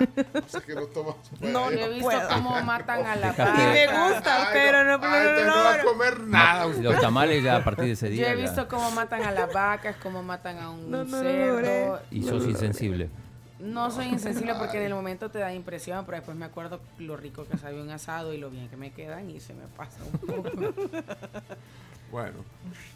O 0.00 0.48
sea 0.48 0.60
que 0.62 0.74
no 0.74 0.86
tomas. 0.86 1.14
No, 1.40 1.70
yo 1.70 1.78
he 1.86 1.88
visto 1.90 2.10
cómo 2.30 2.60
matan 2.62 3.04
a 3.06 3.16
la 3.16 3.28
vaca. 3.32 3.54
Y 3.54 3.58
me 3.58 3.86
gusta, 3.86 4.36
Ay, 4.42 4.48
pero 4.54 4.84
no- 4.84 4.92
ay, 4.94 4.98
no, 5.00 5.16
entonces 5.18 5.46
no, 5.46 5.56
no 5.56 5.64
va 5.64 5.74
a 5.74 5.76
no. 5.78 5.84
comer 5.84 6.20
nada. 6.20 6.66
usted. 6.66 6.82
Los 6.82 7.00
tamales 7.00 7.44
ya 7.44 7.56
a 7.56 7.64
partir 7.64 7.84
de 7.84 7.92
ese 7.92 8.06
Yo 8.08 8.12
día. 8.14 8.32
he 8.32 8.36
ya- 8.36 8.42
visto 8.42 8.66
cómo 8.68 8.90
matan 8.92 9.22
a 9.22 9.30
las 9.30 9.52
vacas, 9.52 9.96
cómo 10.02 10.22
matan 10.22 10.58
a 10.58 10.70
un 10.70 10.90
No, 10.90 10.98
no, 10.98 11.04
no 11.04 11.18
cerdo. 11.20 11.46
logré. 11.52 11.92
Y 12.10 12.22
sos 12.22 12.46
insensible. 12.46 13.10
No 13.60 13.90
soy 13.90 14.06
insensible 14.06 14.54
porque 14.58 14.78
en 14.78 14.84
el 14.84 14.94
momento 14.94 15.30
te 15.30 15.38
da 15.38 15.52
impresión, 15.52 16.04
pero 16.06 16.16
después 16.16 16.36
me 16.36 16.46
acuerdo 16.46 16.80
lo 16.98 17.16
rico 17.16 17.44
que 17.44 17.58
sabía 17.58 17.82
un 17.82 17.90
asado 17.90 18.32
y 18.32 18.38
lo 18.38 18.50
bien 18.50 18.68
que 18.68 18.76
me 18.76 18.92
quedan 18.92 19.30
y 19.30 19.40
se 19.40 19.54
me 19.54 19.66
pasa 19.76 19.98
un 20.04 20.18
poco. 20.18 20.50
Bueno, 22.10 22.38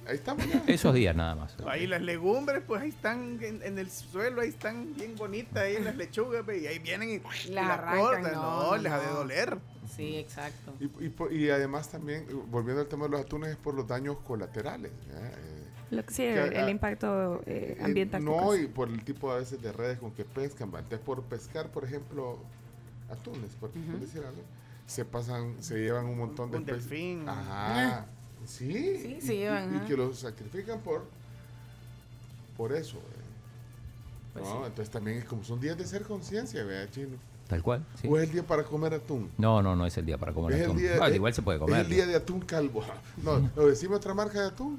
ahí 0.09 0.17
estamos 0.17 0.45
ya. 0.49 0.61
Esos 0.67 0.93
días 0.93 1.15
nada 1.15 1.37
más. 1.37 1.55
Ahí 1.69 1.87
las 1.87 2.03
legumbres, 2.03 2.63
pues 2.67 2.83
ahí 2.83 2.89
están 2.89 3.39
en, 3.43 3.63
en 3.63 3.79
el 3.79 3.89
suelo, 3.91 4.41
ahí 4.41 4.49
están 4.49 4.93
bien 4.97 5.15
bonitas, 5.15 5.59
ahí 5.63 5.81
las 5.81 5.95
lechugas, 5.95 6.45
ve, 6.45 6.59
y 6.63 6.67
ahí 6.67 6.81
vienen 6.81 7.11
y, 7.11 7.49
y 7.49 7.53
Las 7.53 7.71
arrancan, 7.71 8.01
cortan. 8.01 8.33
no, 8.33 8.43
No, 8.43 8.71
no, 8.73 8.77
les 8.77 8.93
ha 8.93 8.99
de 8.99 9.07
doler. 9.07 9.59
Sí, 9.95 10.17
exacto. 10.17 10.73
Y, 10.81 11.37
y 11.37 11.51
además 11.51 11.91
también, 11.91 12.27
volviendo 12.51 12.81
al 12.83 12.89
tema 12.89 13.05
de 13.05 13.11
los 13.11 13.21
atunes, 13.21 13.51
es 13.51 13.57
por 13.57 13.75
los 13.75 13.87
daños 13.87 14.17
colaterales. 14.27 14.91
Eh, 15.13 15.64
Lo 15.95 16.05
que 16.05 16.11
sí, 16.15 16.23
Que, 16.23 16.43
el, 16.45 16.53
el 16.55 16.65
ah, 16.67 16.71
impacto 16.71 17.41
eh, 17.47 17.77
eh, 17.79 17.83
ambiental. 17.83 18.25
no, 18.25 18.57
y 18.57 18.67
por 18.67 18.89
el 18.89 19.03
tipo 19.05 19.31
a 19.31 19.37
veces 19.39 19.61
de 19.63 19.73
redes 19.73 19.99
con 19.99 20.11
que 20.13 20.25
pescan. 20.25 20.73
¿va? 20.75 20.79
Entonces, 20.81 21.01
por 21.05 21.23
pescar, 21.23 21.69
por 21.71 21.85
ejemplo, 21.85 22.39
atunes, 23.11 23.51
por, 23.61 23.71
por 23.71 23.81
Ujú. 23.83 23.99
decir 23.99 24.23
algo, 24.25 24.43
se 24.87 25.05
pasan, 25.05 25.55
se 25.61 25.79
llevan 25.79 26.07
un 26.07 26.19
montón 26.19 26.51
de 26.51 26.59
Un 26.59 26.65
delfín. 26.65 27.29
Ajá. 27.29 28.07
Sí. 28.47 28.73
Sí, 29.01 29.17
y- 29.19 29.21
se 29.21 29.37
llevan, 29.37 29.73
Y, 29.73 29.77
ajá. 29.79 29.87
que 29.87 29.97
los 29.97 30.19
sacrifican 30.19 30.81
por, 30.81 31.07
por 32.57 32.73
eso. 32.73 32.97
¿verdad? 32.97 33.25
Pues 34.35 34.45
No, 34.45 34.51
sí. 34.53 34.67
Entonces 34.67 34.91
también 34.91 35.19
es 35.19 35.25
como 35.25 35.45
son 35.45 35.61
días 35.61 35.77
de 35.79 35.87
ser 35.87 36.03
conciencia, 36.03 36.63
¿verdad, 36.65 36.91
chino? 36.93 37.17
Tal 37.49 37.63
cual. 37.63 37.85
sí. 38.01 38.09
O 38.09 38.17
es 38.17 38.25
el 38.25 38.33
día 38.33 38.43
para 38.43 38.65
comer 38.65 38.95
atún. 38.95 39.31
No, 39.39 39.63
no, 39.63 39.77
no 39.77 39.87
es 39.87 39.97
el 39.99 40.07
día 40.07 40.17
para 40.19 40.33
comer 40.33 40.53
Es 40.55 40.59
el 40.61 40.65
atún. 40.67 40.77
día- 40.79 40.99
Ah, 41.01 41.09
es- 41.09 41.15
igual 41.15 41.35
se 41.35 41.43
puede 41.43 41.59
Es 41.59 41.61
comer. 41.63 41.81
el 41.81 41.89
día 41.89 42.07
de 42.07 42.17
atún 42.17 42.41
calvo. 42.41 42.83
No, 43.23 43.51
lo 43.55 43.67
decimos 43.69 43.99
otra 43.99 44.15
marca 44.15 44.41
de 44.41 44.47
atún. 44.49 44.79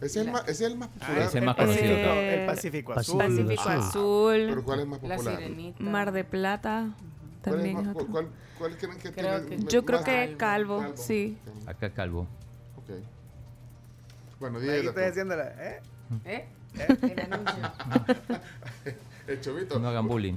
Ese 0.00 0.06
es, 0.06 0.16
el 0.16 0.26
La- 0.26 0.32
más, 0.32 0.42
ese 0.42 0.52
es 0.52 0.60
el 0.72 0.76
más 0.78 0.88
Ah, 0.88 0.98
popular. 1.00 1.22
es 1.28 1.34
el 1.34 1.44
más 1.44 1.56
conocido. 1.56 1.82
Pacífico- 1.82 2.10
Eh, 2.14 2.40
el 2.40 2.46
Pacífico 2.46 2.92
Azul. 2.92 3.18
Pacífico 3.18 3.52
Azul. 3.62 3.72
Azul, 3.72 4.46
Pero 4.48 4.64
¿cuál 4.64 4.80
es 4.80 4.86
más 4.86 5.02
La 5.02 5.16
popular? 5.16 5.36
sirenita. 5.38 5.82
Mar 5.82 6.12
de 6.12 6.24
Plata, 6.24 6.88
¿Cuál 7.42 7.54
es 7.56 7.62
también 7.74 7.86
más- 7.86 7.94
cuál, 8.10 8.28
cuál 8.58 8.76
creen 8.76 8.98
que 8.98 9.12
Creo 9.12 9.40
tiene 9.46 9.64
que- 9.64 9.70
Yo 9.72 9.84
creo 9.84 10.04
que 10.04 10.34
Calvo, 10.36 10.84
sí. 10.96 11.38
Acá 11.66 11.90
calvo. 11.90 12.26
Ok. 12.76 12.90
Bueno, 14.40 14.60
día 14.60 14.72
Ahí 14.72 14.78
estoy 14.86 14.90
atún. 15.02 15.10
haciendo 15.10 15.36
la, 15.36 15.48
¿eh? 15.58 15.80
¿Eh? 16.24 16.44
El 17.02 17.32
anuncio. 17.32 17.72
El 19.26 19.40
chovito. 19.40 19.78
No 19.78 19.88
hagan 19.88 20.06
bullying. 20.06 20.34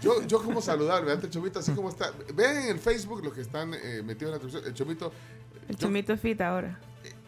Yo, 0.00 0.26
yo 0.26 0.42
como 0.42 0.60
saludar, 0.60 1.04
vean 1.04 1.20
el 1.22 1.30
chovito 1.30 1.60
así 1.60 1.70
como 1.72 1.88
está. 1.88 2.10
Vean 2.34 2.56
en 2.64 2.68
el 2.70 2.78
Facebook 2.80 3.22
los 3.22 3.32
que 3.32 3.42
están 3.42 3.72
eh, 3.74 4.02
metidos 4.04 4.30
en 4.30 4.32
la 4.32 4.38
transmisión. 4.40 4.64
El 4.66 4.74
chovito. 4.74 5.12
El 5.68 5.76
yo- 5.76 5.86
chomito 5.86 6.16
fit 6.16 6.40
ahora. 6.40 6.80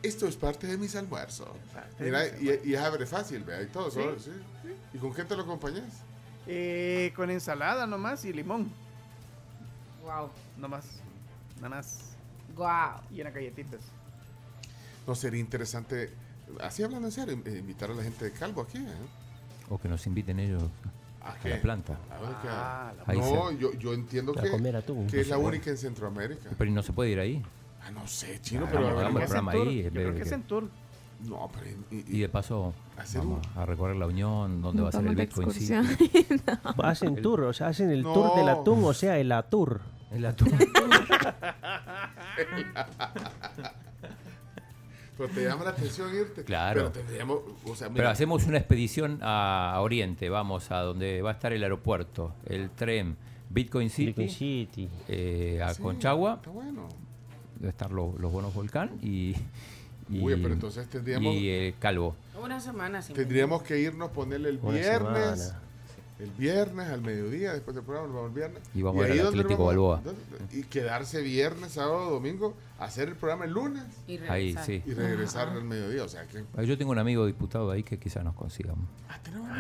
Esto 0.03 0.27
es 0.27 0.37
parte 0.37 0.67
de 0.67 0.77
mis 0.79 0.95
almuerzos. 0.97 1.49
Mira, 1.99 2.25
mis 2.39 2.43
y, 2.65 2.71
y 2.71 2.75
es 2.75 2.81
abre 2.81 3.07
fácil, 3.07 3.45
vea, 3.45 3.63
y 3.63 3.67
todo. 3.67 3.91
solo- 3.91 4.19
sí. 4.19 4.31
¿Y 4.95 4.99
con 4.99 5.13
qué 5.15 5.25
te 5.25 5.37
lo 5.37 5.43
acompañas? 5.43 5.85
Eh, 6.47 7.13
con 7.15 7.31
ensalada 7.31 7.87
nomás 7.87 8.25
y 8.25 8.33
limón. 8.33 8.71
Wow. 10.03 10.31
Nomás. 10.59 10.87
Nada 11.57 11.69
más. 11.77 11.99
Wow. 12.57 13.03
Y 13.11 13.21
unas 13.21 13.35
galletitas. 13.35 13.81
No 15.07 15.15
sería 15.15 15.41
interesante, 15.41 16.11
así 16.61 16.83
hablando 16.83 17.09
en 17.09 17.13
serio, 17.13 17.41
eh, 17.45 17.59
invitar 17.59 17.91
a 17.91 17.95
la 17.95 18.03
gente 18.03 18.25
de 18.27 18.33
Calvo 18.33 18.63
aquí, 18.63 18.79
¿eh? 18.79 18.87
O 19.69 19.79
que 19.79 19.89
nos 19.89 20.07
inviten 20.07 20.41
ellos 20.41 20.65
¿A 21.23 21.37
la 21.49 21.61
planta. 21.61 21.99
A 22.11 22.19
ver 22.21 22.31
qué- 22.43 22.49
Ah, 22.49 22.93
la- 23.07 23.15
no, 23.15 23.53
yo, 23.53 23.73
yo 23.75 23.93
entiendo 23.93 24.33
que, 24.33 24.51
comer 24.51 24.83
que 24.83 24.93
No 24.93 25.07
es 25.21 25.29
la 25.29 25.37
única 25.39 25.71
en 25.71 25.77
Centroamérica. 25.77 26.51
Pero 26.57 26.71
¿y 26.71 26.75
no 26.75 26.83
se 26.83 26.93
puede 26.93 27.11
ir 27.11 27.21
ahí. 27.21 27.43
Ah, 27.83 27.91
no 27.91 28.07
sé, 28.07 28.41
chino, 28.43 28.65
Ah, 28.67 28.69
pero 28.71 28.89
hagamos- 28.89 29.01
a 29.03 29.09
ver, 29.09 29.11
en 29.11 29.27
programa 29.27 29.53
tour. 29.53 29.69
ahí, 29.69 29.77
Yo 29.83 29.87
en 29.89 29.91
creo 29.95 30.05
vez 30.07 30.13
que 30.13 30.19
de 30.19 30.23
es 30.25 30.29
que- 30.29 30.35
en 30.35 30.43
tour. 30.43 30.69
No, 31.21 31.51
pero 31.53 31.67
y- 31.91 31.97
y- 31.97 32.17
Y 32.17 32.21
de 32.21 32.29
paso 32.31 32.73
Hacer 32.97 33.21
vamos 33.21 33.47
a 33.55 33.67
recorrer 33.67 33.97
la 33.97 34.07
Unión, 34.07 34.63
donde 34.63 34.83
va 34.83 34.89
a 34.89 34.93
ser 34.93 35.01
el 35.03 35.09
Vamos 35.17 35.21
Bitcoin 35.21 35.51
City. 35.51 35.75
excursión. 35.75 36.41
Hacen 36.83 37.21
tour, 37.23 37.43
o 37.43 37.53
sea, 37.53 37.69
hacen 37.69 37.91
el 37.91 38.03
No. 38.03 38.13
tour 38.15 38.35
del 38.37 38.49
atún, 38.49 38.83
o 38.85 38.95
sea, 38.95 39.19
el 39.19 39.31
atur. 39.33 39.81
El 40.11 40.25
atún. 40.27 40.49
Pero 45.19 45.29
te 45.35 45.45
llama 45.45 45.65
la 45.65 45.71
atención 45.71 46.15
irte. 46.15 46.45
Claro. 46.45 46.81
Pero 46.81 46.93
tendríamos, 46.93 47.41
o 47.67 47.75
sea, 47.77 47.89
Pero 47.89 47.93
mira, 47.99 48.11
hacemos 48.11 48.47
una 48.47 48.57
expedición 48.57 49.19
a, 49.21 49.73
a 49.75 49.81
Oriente, 49.83 50.31
vamos 50.31 50.71
a 50.71 50.79
donde 50.81 51.21
va 51.21 51.31
a 51.31 51.33
estar 51.35 51.53
el 51.53 51.63
aeropuerto, 51.63 52.33
el 52.47 52.71
tren 52.71 53.17
Bitcoin 53.51 53.91
City, 53.91 54.07
Bitcoin 54.07 54.31
City. 54.31 54.89
eh, 55.09 55.61
a 55.63 55.75
Sí, 55.75 55.83
Conchagua, 55.83 56.35
Está 56.37 56.51
bueno. 56.51 56.89
Debe 57.61 57.71
estar 57.71 57.93
lo- 57.93 58.15
los 58.19 58.33
buenos 58.33 58.53
volcán 58.55 58.91
y, 59.03 59.37
y, 60.11 60.21
Uy, 60.21 60.35
pero 60.43 60.53
entonces 60.55 60.89
tendríamos- 60.89 61.35
y 61.35 61.49
eh, 61.49 61.75
Calvo. 61.79 62.17
Una 62.43 62.59
semana 62.61 63.03
sin 63.03 63.15
Tendríamos 63.15 63.63
que 63.63 63.79
irnos, 63.79 64.11
ponerle 64.11 64.49
el 64.49 64.59
Una 64.63 64.79
viernes. 64.79 65.39
semana. 65.41 65.61
El 66.19 66.31
viernes 66.33 66.89
al 66.89 67.01
mediodía, 67.01 67.55
después 67.55 67.75
del 67.75 67.83
programa, 67.83 68.09
nos 68.09 68.17
vamos 68.17 68.31
el 68.33 68.35
viernes. 68.37 68.63
Y 68.75 68.83
vamos 68.83 69.01
a 69.01 69.09
ver 69.09 69.13
ahí 69.13 69.19
Atlético 69.21 69.49
vamos- 69.53 69.67
Balboa. 69.69 70.01
¿dónde? 70.05 70.21
Y 70.59 70.65
quedarse 70.65 71.23
viernes, 71.23 71.73
sábado, 71.73 72.11
domingo, 72.11 72.55
hacer 72.79 73.09
el 73.09 73.15
programa 73.17 73.47
el 73.47 73.53
lunes 73.53 73.83
Y 74.07 74.19
Ahí, 74.19 74.53
regresar. 74.55 74.65
sí. 74.67 74.83
y 74.85 74.93
regresar 74.93 75.49
al 75.49 75.65
mediodía. 75.65 76.05
O 76.05 76.09
sea 76.09 76.27
que. 76.27 76.45
Ah, 76.59 76.63
Yo 76.63 76.77
tengo 76.77 76.91
un 76.93 76.99
amigo 76.99 77.25
diputado 77.25 77.71
ahí 77.71 77.83
que 77.83 77.99
quizás 77.99 78.23
nos 78.23 78.35
consigamos. 78.35 78.85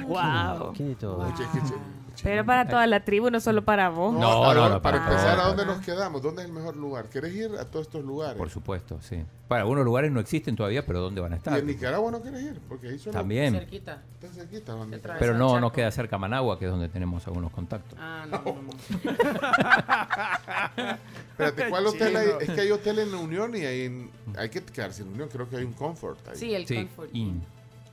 Wow. 0.06 0.72
¿Quién 0.74 0.88
de 0.90 0.94
todo? 0.96 1.18
Oye, 1.18 1.32
que- 1.52 1.60
che- 1.60 1.74
Pero 2.22 2.44
para 2.44 2.68
toda 2.68 2.86
la 2.86 3.04
tribu, 3.04 3.30
no 3.30 3.40
solo 3.40 3.64
para 3.64 3.88
vos. 3.88 4.12
No, 4.12 4.44
¿a 4.44 4.54
no, 4.54 4.60
dónde- 4.60 4.74
no, 4.76 4.82
Para 4.82 4.98
para 4.98 5.10
empezar. 5.10 5.40
¿a 5.40 5.44
dónde 5.48 5.66
nos 5.66 5.78
quedamos? 5.84 6.22
¿Dónde 6.22 6.42
es 6.42 6.48
el 6.48 6.54
mejor 6.54 6.76
lugar? 6.76 7.08
¿Querés 7.08 7.34
ir 7.34 7.50
a 7.58 7.64
todos 7.64 7.86
estos 7.86 8.04
lugares? 8.04 8.36
Por 8.36 8.50
supuesto, 8.50 8.98
sí. 9.00 9.24
Para 9.48 9.62
algunos 9.62 9.84
lugares 9.84 10.12
no 10.12 10.20
existen 10.20 10.54
todavía, 10.54 10.86
pero 10.86 11.00
¿dónde 11.00 11.20
van 11.20 11.32
a 11.32 11.36
Y 11.36 11.38
estar? 11.38 11.58
en 11.58 11.66
Nicaragua 11.66 12.10
no 12.12 12.22
querés 12.22 12.42
ir, 12.42 12.60
porque 12.68 12.88
ahí 12.88 12.98
solo 12.98 13.14
También. 13.14 13.54
Cerquita. 13.54 14.02
está 14.20 14.28
cerquita. 14.34 14.72
donde- 14.72 14.96
Detrás. 14.98 15.16
Pero 15.18 15.34
no, 15.36 15.58
nos 15.60 15.72
queda 15.72 15.90
cerca 15.90 16.18
Managua, 16.18 16.58
que 16.58 16.66
es 16.66 16.70
donde 16.70 16.88
tenemos 16.88 17.26
algunos 17.26 17.50
contactos. 17.50 17.98
Ah, 18.00 18.26
no, 18.30 18.42
no, 18.44 18.62
no. 18.62 18.70
Espérate, 21.32 21.68
¿cuál 21.70 21.86
hotel 21.86 22.16
hay? 22.16 22.28
Es 22.40 22.50
que 22.50 22.60
hay 22.60 22.70
hotel 22.70 22.98
en 23.00 23.12
la 23.12 23.18
Unión 23.18 23.56
y 23.56 23.64
hay, 23.64 23.84
en- 23.86 24.10
hay 24.36 24.48
que 24.50 24.62
quedarse 24.62 25.02
en 25.02 25.08
la 25.08 25.14
Unión. 25.14 25.28
Creo 25.30 25.48
que 25.48 25.56
hay 25.56 25.64
un 25.64 25.72
Comfort 25.72 26.18
ahí. 26.28 26.36
Sí, 26.36 26.54
el 26.54 26.66
Sí, 26.66 26.76
Comfort. 26.76 27.10
in, 27.14 27.42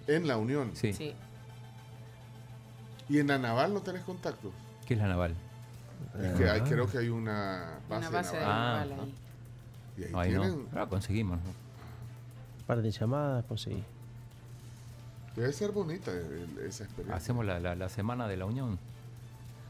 En 0.07 0.27
la 0.27 0.37
Unión. 0.37 0.71
sí. 0.73 0.93
Sí. 0.93 1.13
Y 3.09 3.19
en 3.19 3.27
la 3.27 3.37
Naval 3.37 3.73
no 3.73 3.81
tenés 3.81 4.03
contactos. 4.03 4.51
¿Qué 4.85 4.93
es 4.93 4.99
la 4.99 5.07
naval? 5.07 5.33
Es 6.21 6.33
que 6.37 6.49
hay, 6.49 6.61
creo 6.61 6.89
que 6.89 6.97
hay 6.99 7.09
una 7.09 7.79
base, 7.89 8.07
Una 8.07 8.09
base 8.17 8.35
de 8.37 8.41
naval. 8.41 8.57
Ah, 8.57 8.85
naval 8.85 8.99
ahí. 8.99 9.15
Y 9.97 10.03
ahí 10.15 10.29
tienen, 10.29 10.69
no. 10.73 10.81
Ah, 10.81 10.85
conseguimos. 10.87 11.37
¿no? 11.39 11.67
par 12.65 12.81
de 12.81 12.91
llamadas, 12.91 13.45
conseguí. 13.45 13.83
Debe 15.35 15.53
ser 15.53 15.71
bonita 15.71 16.11
el- 16.11 16.57
esa 16.67 16.83
experiencia. 16.83 17.15
Hacemos 17.15 17.45
la, 17.45 17.59
la- 17.59 17.75
la 17.75 17.89
semana 17.89 18.27
de 18.27 18.35
la 18.37 18.45
Unión. 18.45 18.77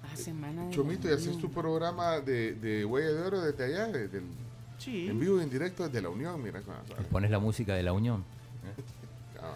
Ah, 0.04 0.16
semana 0.16 0.66
de 0.66 0.72
Chomito, 0.74 1.08
¿y 1.10 1.14
haces 1.14 1.38
tu 1.38 1.52
programa 1.52 2.20
de, 2.22 2.54
de 2.56 2.86
Huella 2.86 3.10
de 3.12 3.22
Oro 3.22 3.42
desde 3.42 3.66
allá? 3.66 3.88
Desde 3.88 4.18
el, 4.20 4.24
Sí. 4.80 5.08
En 5.10 5.20
vivo 5.20 5.40
y 5.40 5.44
en 5.44 5.50
directo 5.50 5.84
desde 5.86 6.02
la 6.02 6.10
Unión, 6.10 6.42
mira. 6.42 6.62
pones 7.12 7.32
la 7.32 7.40
música 7.40 7.74
de 7.74 7.84
la 7.84 7.94
Unión. 7.94 8.24
Ah, 9.40 9.54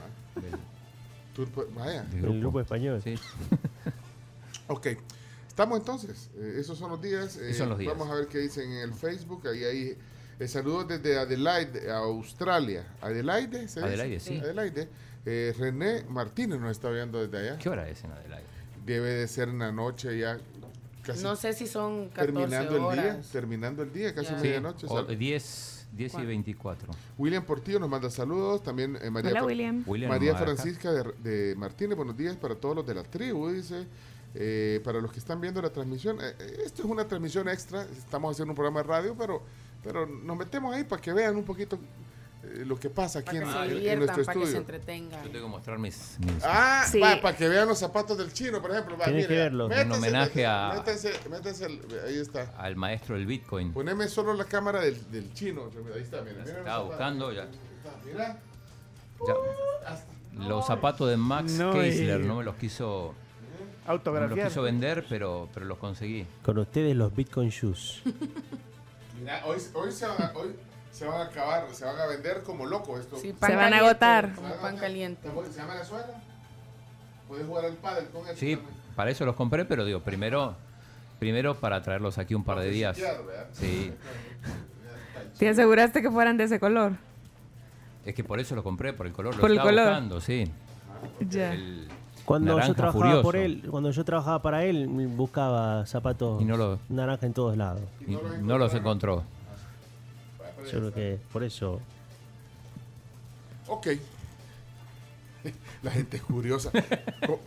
pues, 1.33 1.73
vaya. 1.73 2.03
del 2.03 2.25
El 2.25 2.39
grupo 2.39 2.59
español. 2.59 3.01
Sí. 3.03 3.15
Ok. 4.67 4.87
Estamos 5.47 5.79
entonces. 5.79 6.29
Eh, 6.37 6.55
esos 6.59 6.77
son 6.77 6.91
los 6.91 7.01
días. 7.01 7.35
Eh, 7.37 7.53
son 7.53 7.69
los 7.69 7.77
días. 7.77 7.91
Vamos 7.93 8.09
a 8.09 8.15
ver 8.15 8.27
qué 8.27 8.37
dicen 8.39 8.71
en 8.71 8.79
el 8.79 8.93
Facebook. 8.93 9.45
Ahí 9.47 9.63
hay 9.65 9.97
eh, 10.39 10.47
saludos 10.47 10.87
desde 10.87 11.17
Adelaide, 11.19 11.91
Australia. 11.91 12.85
Adelaide, 13.01 13.67
¿se 13.67 13.79
dice? 13.79 13.79
Adelaide, 13.81 14.19
sí. 14.19 14.39
Adelaide. 14.39 14.87
Eh, 15.25 15.53
René 15.57 16.03
Martínez 16.09 16.59
nos 16.59 16.71
está 16.71 16.89
viendo 16.89 17.21
desde 17.25 17.49
allá. 17.49 17.57
¿Qué 17.59 17.67
hora 17.69 17.87
es 17.89 18.03
en 18.03 18.11
Adelaide? 18.11 18.45
Debe 18.85 19.09
de 19.09 19.27
ser 19.27 19.49
en 19.49 19.59
la 19.59 19.71
noche 19.71 20.17
ya. 20.17 20.39
Casi 21.03 21.21
No 21.23 21.35
sé 21.35 21.53
si 21.53 21.67
son 21.67 22.09
14 22.09 22.25
terminando 22.31 22.71
el 22.75 22.77
día. 22.79 22.85
horas. 23.13 23.27
Terminando 23.29 23.83
el 23.83 23.91
día, 23.93 24.15
casi. 24.15 24.27
Sí, 24.29 24.35
medianoche. 24.35 24.87
Sal- 24.87 25.17
10, 25.17 25.80
10 25.91 26.11
y 26.11 26.15
¿Cuál? 26.15 26.27
24. 26.27 26.93
William 27.17 27.43
Portillo 27.43 27.79
nos 27.79 27.89
manda 27.89 28.09
saludos. 28.09 28.63
También 28.63 28.97
eh, 29.01 29.09
María, 29.09 29.31
Hola, 29.31 29.45
William. 29.45 29.83
William 29.85 30.09
María. 30.09 30.35
Francisca 30.35 30.91
de, 30.91 31.11
de 31.23 31.55
Martínez, 31.55 31.95
buenos 31.97 32.17
días 32.17 32.35
para 32.37 32.55
todos 32.55 32.75
los 32.75 32.85
de 32.85 32.95
la 32.95 33.03
tribu, 33.03 33.49
dice. 33.49 33.87
Eh, 34.33 34.79
para 34.83 35.01
los 35.01 35.11
que 35.11 35.19
están 35.19 35.41
viendo 35.41 35.61
la 35.61 35.71
transmisión, 35.71 36.17
eh, 36.21 36.33
eh, 36.39 36.61
esto 36.65 36.83
es 36.83 36.89
una 36.89 37.05
transmisión 37.05 37.49
extra, 37.49 37.83
estamos 37.83 38.31
haciendo 38.31 38.53
un 38.53 38.55
programa 38.55 38.81
de 38.81 38.87
radio, 38.87 39.15
pero, 39.17 39.41
pero 39.83 40.05
nos 40.07 40.37
metemos 40.37 40.73
ahí 40.73 40.85
para 40.85 41.01
que 41.01 41.11
vean 41.11 41.35
un 41.35 41.43
poquito 41.43 41.77
lo 42.65 42.79
que 42.79 42.89
pasa 42.89 43.19
aquí 43.19 43.37
Para 43.37 43.39
en, 43.39 43.45
que 43.45 43.51
se 43.51 43.57
en- 43.57 43.63
en 43.63 43.75
diviertan, 43.77 43.99
nuestro 43.99 44.25
para 44.25 44.33
que 44.33 44.39
se 44.39 44.43
estudio. 44.57 44.57
entretengan. 44.59 45.23
Yo 45.25 45.31
tengo 45.31 45.45
que 45.45 45.51
mostrar 45.51 45.79
mis, 45.79 46.17
mis- 46.19 46.43
Ah, 46.43 46.85
Sí. 46.89 46.99
va, 46.99 47.21
para 47.21 47.37
que 47.37 47.47
vean 47.47 47.67
los 47.67 47.79
zapatos 47.79 48.17
del 48.17 48.31
chino, 48.33 48.61
por 48.61 48.71
ejemplo. 48.71 48.97
Va, 48.97 49.05
Tienes 49.05 49.23
mire, 49.23 49.27
que 49.35 49.41
verlo. 49.43 49.67
métanse, 49.69 49.87
Un 49.89 49.97
homenaje 49.97 50.45
a- 50.45 50.73
Métanse, 50.75 51.13
métanse 51.29 51.65
el- 51.65 51.81
ahí 52.07 52.17
está. 52.17 52.53
al 52.57 52.75
maestro 52.75 53.15
del 53.15 53.25
Bitcoin. 53.25 53.73
Poneme 53.73 54.07
solo 54.07 54.33
la 54.33 54.45
cámara 54.45 54.81
del, 54.81 55.11
del 55.11 55.33
chino. 55.33 55.69
Ahí 55.95 56.01
está, 56.01 56.21
mira. 56.21 56.43
Estaba 56.43 56.83
buscando 56.83 57.31
ya. 57.31 57.47
Mira. 58.05 58.37
ya. 59.27 59.33
Los 60.47 60.65
zapatos 60.65 61.09
de 61.09 61.17
Max 61.17 61.51
No, 61.53 61.73
Keisler 61.73 62.21
y- 62.21 62.25
no 62.25 62.35
me 62.37 62.43
los 62.43 62.55
quiso, 62.55 63.13
no 63.13 63.49
me 63.51 63.67
los 63.81 63.89
Autografiar. 63.89 64.47
quiso 64.47 64.61
vender, 64.61 65.05
pero, 65.09 65.49
pero 65.53 65.65
los 65.65 65.77
conseguí. 65.77 66.25
Con 66.43 66.57
ustedes 66.57 66.95
los 66.95 67.13
Bitcoin 67.15 67.49
Shoes. 67.49 68.01
Mira, 69.19 69.43
hoy, 69.45 69.57
hoy, 69.73 69.91
se 69.91 70.07
van 70.07 70.21
a, 70.21 70.31
hoy 70.35 70.55
se 71.01 71.07
van 71.07 71.21
a 71.21 71.23
acabar, 71.25 71.65
se 71.73 71.83
van 71.83 71.99
a 71.99 72.05
vender 72.05 72.43
como 72.43 72.65
locos 72.67 72.99
esto. 72.99 73.17
Sí, 73.17 73.29
Se 73.29 73.33
pan 73.33 73.49
van 73.55 73.59
a 73.59 73.61
caliente, 73.79 73.85
agotar. 73.85 74.35
Como 74.35 74.53
pan 74.57 74.77
caliente. 74.77 75.29
¿Se 75.51 75.59
llama 75.59 75.73
la 75.75 75.83
suela? 75.83 76.05
Puedes 77.27 77.47
jugar 77.47 77.65
al 77.65 77.73
pádel 77.73 78.05
con 78.09 78.21
eso 78.27 78.35
Sí, 78.35 78.55
también. 78.55 78.75
para 78.95 79.09
eso 79.09 79.25
los 79.25 79.35
compré, 79.35 79.65
pero 79.65 79.83
digo, 79.83 80.01
primero, 80.01 80.55
primero 81.17 81.55
para 81.55 81.81
traerlos 81.81 82.19
aquí 82.19 82.35
un 82.35 82.43
par 82.43 82.59
de 82.59 82.69
días. 82.69 82.97
Sí, 83.53 83.91
¿Te 85.39 85.49
aseguraste 85.49 86.03
que 86.03 86.11
fueran 86.11 86.37
de 86.37 86.43
ese 86.43 86.59
color? 86.59 86.93
es 88.05 88.13
que 88.15 88.23
por 88.23 88.39
eso 88.39 88.53
los 88.55 88.63
compré, 88.63 88.93
por 88.93 89.05
el 89.07 89.13
color. 89.13 89.33
Lo 89.35 89.41
Por 89.41 89.49
el 89.51 89.57
estaba 89.57 89.69
color. 89.71 89.85
buscando, 89.87 90.21
sí. 90.21 90.51
Ya. 91.29 91.53
El 91.53 91.87
Cuando 92.25 92.59
yo 92.59 92.73
trabajaba 92.75 92.91
furioso. 92.93 93.21
por 93.23 93.35
él, 93.35 93.63
cuando 93.71 93.89
yo 93.91 94.05
trabajaba 94.05 94.41
para 94.41 94.63
él, 94.65 94.87
buscaba 94.87 95.85
zapatos 95.87 96.41
Y 96.41 96.45
no 96.45 96.57
lo- 96.57 96.79
naranja 96.89 97.25
en 97.25 97.33
todos 97.33 97.57
lados. 97.57 97.81
Y 98.07 98.15
no 98.41 98.57
los 98.59 98.73
encontró. 98.75 99.23
Yo 100.65 100.79
creo 100.79 100.93
que 100.93 101.19
por 101.31 101.43
eso 101.43 101.79
Ok. 103.67 103.87
La 105.81 105.89
gente 105.89 106.17
es 106.17 106.23
curiosa. 106.23 106.71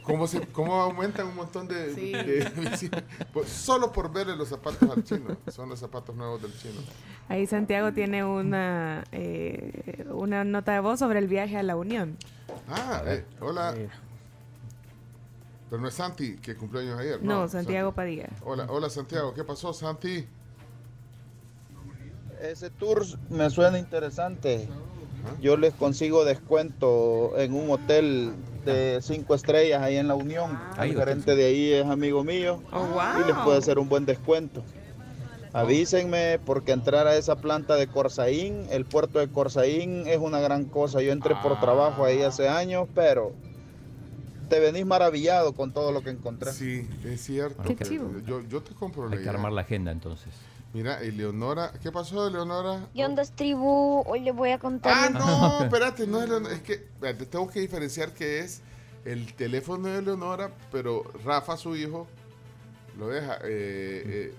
¿Cómo, 0.02 0.26
se, 0.26 0.40
cómo 0.48 0.80
aumentan 0.80 1.28
un 1.28 1.36
montón 1.36 1.68
de, 1.68 1.94
Sí. 1.94 2.10
de? 2.12 2.90
Pues 3.32 3.48
solo 3.48 3.92
por 3.92 4.12
verle 4.12 4.34
los 4.36 4.48
zapatos 4.48 4.88
al 4.90 5.04
chino. 5.04 5.36
Son 5.48 5.68
los 5.68 5.78
zapatos 5.78 6.16
nuevos 6.16 6.42
del 6.42 6.56
chino. 6.58 6.80
Ahí 7.28 7.46
Santiago 7.46 7.92
tiene 7.92 8.24
una, 8.24 9.04
eh, 9.12 10.04
una 10.10 10.42
nota 10.44 10.72
de 10.72 10.80
voz 10.80 10.98
sobre 10.98 11.20
el 11.20 11.28
viaje 11.28 11.56
a 11.56 11.62
la 11.62 11.76
Unión. 11.76 12.16
Ah, 12.68 13.02
eh, 13.06 13.24
hola. 13.40 13.74
Pero 15.70 15.80
no 15.82 15.88
es 15.88 15.94
Santi 15.94 16.36
que 16.38 16.56
cumplió 16.56 16.82
años 16.82 16.98
ayer. 16.98 17.22
No, 17.22 17.46
Santiago 17.48 17.92
Padilla. 17.92 18.28
Hola, 18.44 18.66
hola 18.68 18.90
Santiago. 18.90 19.34
¿Qué 19.34 19.44
pasó, 19.44 19.72
Santi? 19.72 20.26
Ese 22.44 22.68
tour 22.70 23.04
me 23.30 23.48
suena 23.48 23.78
interesante. 23.78 24.68
Yo 25.40 25.56
les 25.56 25.72
consigo 25.72 26.24
descuento 26.26 27.32
en 27.38 27.54
un 27.54 27.70
hotel 27.70 28.32
de 28.66 28.98
cinco 29.00 29.34
estrellas 29.34 29.80
ahí 29.82 29.96
en 29.96 30.08
la 30.08 30.14
Unión. 30.14 30.58
Ahí, 30.76 30.90
El 30.90 30.96
hotel 30.96 31.08
gerente 31.08 31.36
de 31.36 31.44
ahí 31.46 31.72
es 31.72 31.86
amigo 31.86 32.22
mío 32.22 32.62
Oh, 32.72 32.86
y 33.22 33.26
les 33.26 33.36
puede 33.38 33.58
hacer 33.58 33.78
un 33.78 33.88
buen 33.88 34.04
descuento. 34.04 34.62
Avísenme 35.54 36.38
porque 36.44 36.72
entrar 36.72 37.06
a 37.06 37.16
esa 37.16 37.36
planta 37.36 37.76
de 37.76 37.86
Corsaín, 37.86 38.66
el 38.70 38.84
puerto 38.84 39.20
de 39.20 39.28
Corsaín 39.28 40.06
es 40.06 40.18
una 40.18 40.40
gran 40.40 40.64
cosa. 40.64 41.00
Yo 41.00 41.12
entré 41.12 41.34
por 41.42 41.58
trabajo 41.60 42.04
ahí 42.04 42.20
hace 42.22 42.48
años, 42.48 42.88
pero 42.94 43.32
te 44.50 44.60
venís 44.60 44.84
maravillado 44.84 45.54
con 45.54 45.72
todo 45.72 45.92
lo 45.92 46.02
que 46.02 46.10
encontré. 46.10 46.52
Sí, 46.52 46.86
es 47.04 47.22
cierto. 47.22 47.62
Qué 47.62 47.76
chivo. 47.76 48.10
Yo, 48.26 48.42
yo 48.42 48.62
te 48.62 48.74
compro 48.74 49.04
la 49.04 49.12
Hay 49.12 49.18
que 49.18 49.22
idea. 49.22 49.32
armar 49.32 49.52
la 49.52 49.62
agenda 49.62 49.90
entonces. 49.92 50.28
Mira, 50.74 51.00
Eleonora. 51.00 51.72
¿Qué 51.80 51.92
pasó, 51.92 52.26
Eleonora? 52.26 52.88
¿Qué 52.92 53.04
onda, 53.04 53.22
tribu? 53.24 54.02
Hoy 54.06 54.20
les 54.20 54.34
voy 54.34 54.50
a 54.50 54.58
contar. 54.58 54.92
Ah, 54.92 55.08
no, 55.10 55.64
espérate, 55.64 56.04
no 56.04 56.18
es 56.18 56.24
Eleonora. 56.24 56.54
Es 56.54 56.62
que 56.62 56.72
espérate, 56.72 57.26
tengo 57.26 57.48
que 57.48 57.60
diferenciar 57.60 58.12
que 58.12 58.40
es 58.40 58.60
el 59.04 59.34
teléfono 59.34 59.86
de 59.86 59.98
Eleonora, 59.98 60.50
pero 60.72 61.04
Rafa, 61.24 61.56
su 61.56 61.76
hijo, 61.76 62.08
lo 62.98 63.08
deja. 63.08 63.36
eh, 63.44 64.02
eh, 64.04 64.34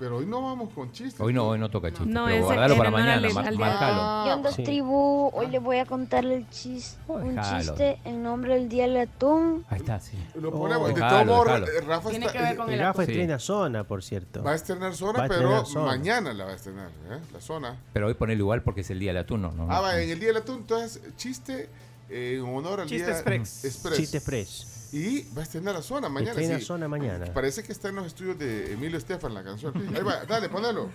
pero 0.00 0.16
hoy 0.16 0.24
no 0.26 0.40
vamos 0.42 0.70
con 0.74 0.90
chistes. 0.90 1.20
Hoy 1.20 1.34
no, 1.34 1.46
hoy 1.46 1.58
no 1.58 1.68
toca 1.70 1.90
chiste, 1.90 2.06
No, 2.06 2.24
pero 2.24 2.42
guardalo 2.44 2.76
para 2.78 2.90
mañana, 2.90 3.12
al- 3.28 3.34
mar- 3.34 3.46
al 3.46 3.52
de 3.52 3.58
marcalo. 3.60 4.24
¿Qué 4.24 4.32
onda, 4.32 4.52
Sí. 4.52 4.62
tribu? 4.64 5.30
Hoy 5.34 5.46
les 5.48 5.62
voy 5.62 5.76
a 5.76 5.84
contarle 5.84 6.36
el 6.36 6.48
chis- 6.48 6.96
un 7.06 7.34
déjalo. 7.36 7.58
chiste 7.60 8.00
en 8.06 8.22
nombre 8.22 8.54
del 8.54 8.70
Día 8.70 8.84
del 8.88 8.96
Atún. 8.96 9.66
Ahí 9.68 9.78
está, 9.78 10.00
sí. 10.00 10.16
Lo 10.40 10.50
ponemos. 10.50 10.88
de 10.88 10.94
Dejalo, 10.94 11.12
todos 11.12 11.26
modos, 11.26 11.60
dejalo. 11.60 11.66
eh, 11.66 11.80
Rafa 11.86 12.08
Tiene 12.10 12.26
está- 12.26 12.38
que 12.38 12.44
ver 12.44 12.56
con 12.56 12.70
el 12.70 12.78
Rafa 12.80 13.04
Sí. 13.04 13.10
estrena 13.12 13.38
zona, 13.38 13.84
por 13.84 14.02
cierto. 14.02 14.42
va 14.42 14.52
a 14.52 14.54
estrenar 14.54 14.94
zona, 14.94 15.18
Va 15.20 15.28
pero 15.28 15.64
zona. 15.66 15.84
mañana 15.86 16.32
la 16.32 16.46
va 16.46 16.52
a 16.52 16.54
estrenar, 16.54 16.88
¿eh? 17.10 17.18
la 17.34 17.40
zona. 17.42 17.76
Pero 17.92 18.06
hoy 18.06 18.14
ponelo 18.14 18.40
igual 18.40 18.62
porque 18.62 18.80
es 18.80 18.88
el 18.90 18.98
día 18.98 19.10
del 19.12 19.18
atún, 19.22 19.42
¿no? 19.42 19.52
no, 19.52 19.64
Ah, 19.70 19.76
no. 19.76 19.82
va, 19.82 20.00
en 20.00 20.08
el 20.08 20.18
día 20.18 20.28
del 20.28 20.38
atún, 20.38 20.56
entonces, 20.56 21.00
chiste 21.18 21.68
en 22.08 22.40
honor 22.42 22.80
al 22.80 22.88
Chiste 22.88 23.04
día 23.06 23.14
Express. 23.14 23.64
Express. 23.66 23.96
Chiste 23.98 24.16
Express. 24.16 24.69
Y 24.92 25.22
va 25.34 25.42
a 25.42 25.44
estrenar 25.44 25.74
la 25.74 25.82
zona 25.82 26.08
mañana. 26.08 26.32
Estrena 26.32 26.58
sí. 26.58 26.64
zona 26.64 26.88
mañana. 26.88 27.26
Parece 27.32 27.62
que 27.62 27.70
está 27.72 27.88
en 27.88 27.96
los 27.96 28.06
estudios 28.06 28.38
de 28.38 28.72
Emilio 28.72 28.98
Estefan 28.98 29.34
la 29.34 29.44
canción. 29.44 29.72
Ahí 29.94 30.02
va, 30.02 30.24
dale, 30.24 30.48
ponelo. 30.48 30.90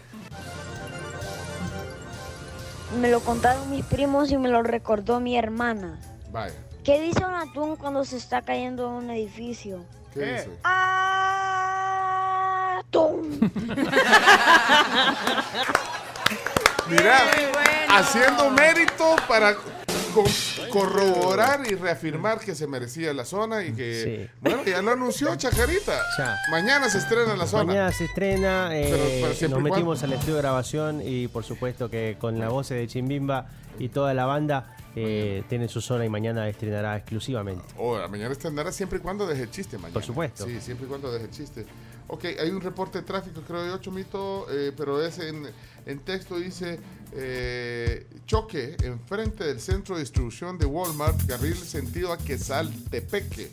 Me 3.00 3.10
lo 3.10 3.22
contaron 3.22 3.70
mis 3.72 3.86
primos 3.86 4.32
y 4.32 4.38
me 4.38 4.50
lo 4.50 4.64
recordó 4.64 5.20
mi 5.20 5.38
hermana. 5.38 6.00
Vaya. 6.32 6.56
¿Qué 6.84 7.02
dice 7.02 7.26
un 7.26 7.34
atún 7.34 7.78
cuando 7.78 8.06
se 8.06 8.18
está 8.18 8.42
cayendo 8.42 8.90
de 8.90 8.96
un 8.98 9.10
edificio? 9.10 9.84
¿Qué 10.14 10.20
dice? 10.20 10.50
¡Atún! 12.84 13.52
Mira, 16.90 17.18
haciendo 17.90 18.52
mérito 18.52 19.16
para 19.28 19.56
corroborar 20.70 21.62
y 21.70 21.76
reafirmar 21.76 22.40
que 22.40 22.56
se 22.56 22.68
merecía 22.68 23.14
la 23.14 23.26
zona 23.26 23.64
y 23.64 23.74
que, 23.74 24.30
bueno, 24.42 24.64
ya 24.66 24.82
lo 24.82 24.92
anunció 24.92 25.36
Chacarita. 25.36 26.00
Ya. 26.18 26.36
Mañana 26.52 26.90
se 26.90 26.98
estrena 27.00 27.36
la 27.36 27.48
zona. 27.48 27.64
Mañana 27.66 27.92
se 27.92 28.06
estrena, 28.06 28.76
eh, 28.78 28.88
Pero- 28.92 29.04
pero 29.22 29.34
siempre 29.34 29.62
nos 29.62 29.72
metimos 29.72 30.04
al 30.04 30.14
estudio 30.14 30.36
de 30.36 30.42
grabación 30.42 31.02
y 31.04 31.28
por 31.28 31.44
supuesto 31.44 31.90
que 31.90 32.18
con 32.20 32.40
la 32.40 32.50
voz 32.50 32.70
de 32.70 32.88
Chimbimba 32.88 33.48
y 33.80 33.90
toda 33.90 34.14
la 34.14 34.26
banda 34.26 34.76
eh, 34.98 35.44
tiene 35.50 35.68
su 35.68 35.82
zona 35.82 36.06
y 36.06 36.10
mañana 36.10 36.48
estrenará 36.48 36.96
exclusivamente. 36.96 37.66
Oh, 37.78 37.98
mañana 38.08 38.32
estrenará 38.32 38.72
siempre 38.72 39.00
y 39.00 39.02
cuando 39.02 39.28
deje 39.28 39.44
el 39.44 39.52
chiste 39.52 39.78
mañana. 39.78 39.94
Por 39.94 40.04
supuesto. 40.04 40.46
Sí, 40.46 40.62
siempre 40.62 40.86
y 40.86 40.90
cuando 40.90 41.12
deje 41.12 41.26
el 41.26 41.32
chiste. 41.32 41.66
Ok, 42.08 42.26
hay 42.40 42.50
un 42.50 42.62
reporte 42.62 43.00
de 43.00 43.04
tráfico, 43.04 43.42
creo 43.42 43.64
de 43.64 43.72
8 43.72 43.92
mitos, 43.92 44.46
eh, 44.52 44.72
pero 44.78 45.02
es 45.02 45.18
en, 45.18 46.00
texto, 46.02 46.38
dice 46.38 46.80
eh, 47.14 48.06
choque 48.28 48.76
enfrente 48.84 49.44
del 49.44 49.60
centro 49.60 49.96
de 49.96 50.02
distribución 50.02 50.58
de 50.60 50.66
Walmart, 50.66 51.26
carril 51.26 51.56
sentido 51.56 52.14
a 52.14 52.18
Quesal, 52.18 52.72
Tepeque, 52.92 53.50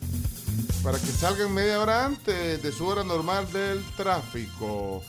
para 0.83 0.99
que 0.99 1.07
salgan 1.07 1.51
media 1.51 1.79
hora 1.79 2.05
antes 2.05 2.61
de 2.61 2.71
su 2.71 2.85
hora 2.85 3.03
normal 3.03 3.51
del 3.51 3.83
tráfico. 3.97 5.01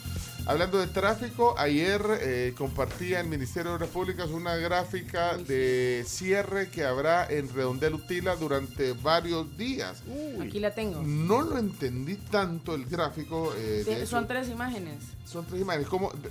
Hablando 0.47 0.79
de 0.79 0.89
tráfico, 0.89 1.55
ayer 1.59 2.03
eh, 2.21 2.55
compartía 2.59 3.21
el 3.21 3.29
Ministerio 3.29 3.71
de 3.71 3.77
Obras 3.77 3.89
Públicas 3.89 4.29
una 4.29 4.57
gráfica 4.57 5.39
de 5.39 6.05
cierre 6.07 6.69
que 6.69 6.85
habrá 6.85 7.27
en 7.27 7.49
Redondel 7.49 7.95
Utila 7.95 8.37
durante 8.37 8.93
varios 8.93 9.57
días. 9.57 10.03
Aquí 10.43 10.61
la 10.61 10.75
tengo. 10.75 11.01
No 11.03 11.41
lo 11.41 11.57
entendí 11.57 12.17
tanto 12.17 12.75
el 12.75 12.85
gráfico. 12.85 13.55
eh, 13.57 13.61
de 13.61 13.85
Sí, 13.85 13.91
hecho. 13.93 14.07
Son 14.07 14.27
tres 14.29 14.51
imágenes. 14.51 15.03
Son 15.25 15.47
tres 15.47 15.63
imágenes. 15.63 15.89
¿Cómo? 15.89 16.11
De- 16.13 16.29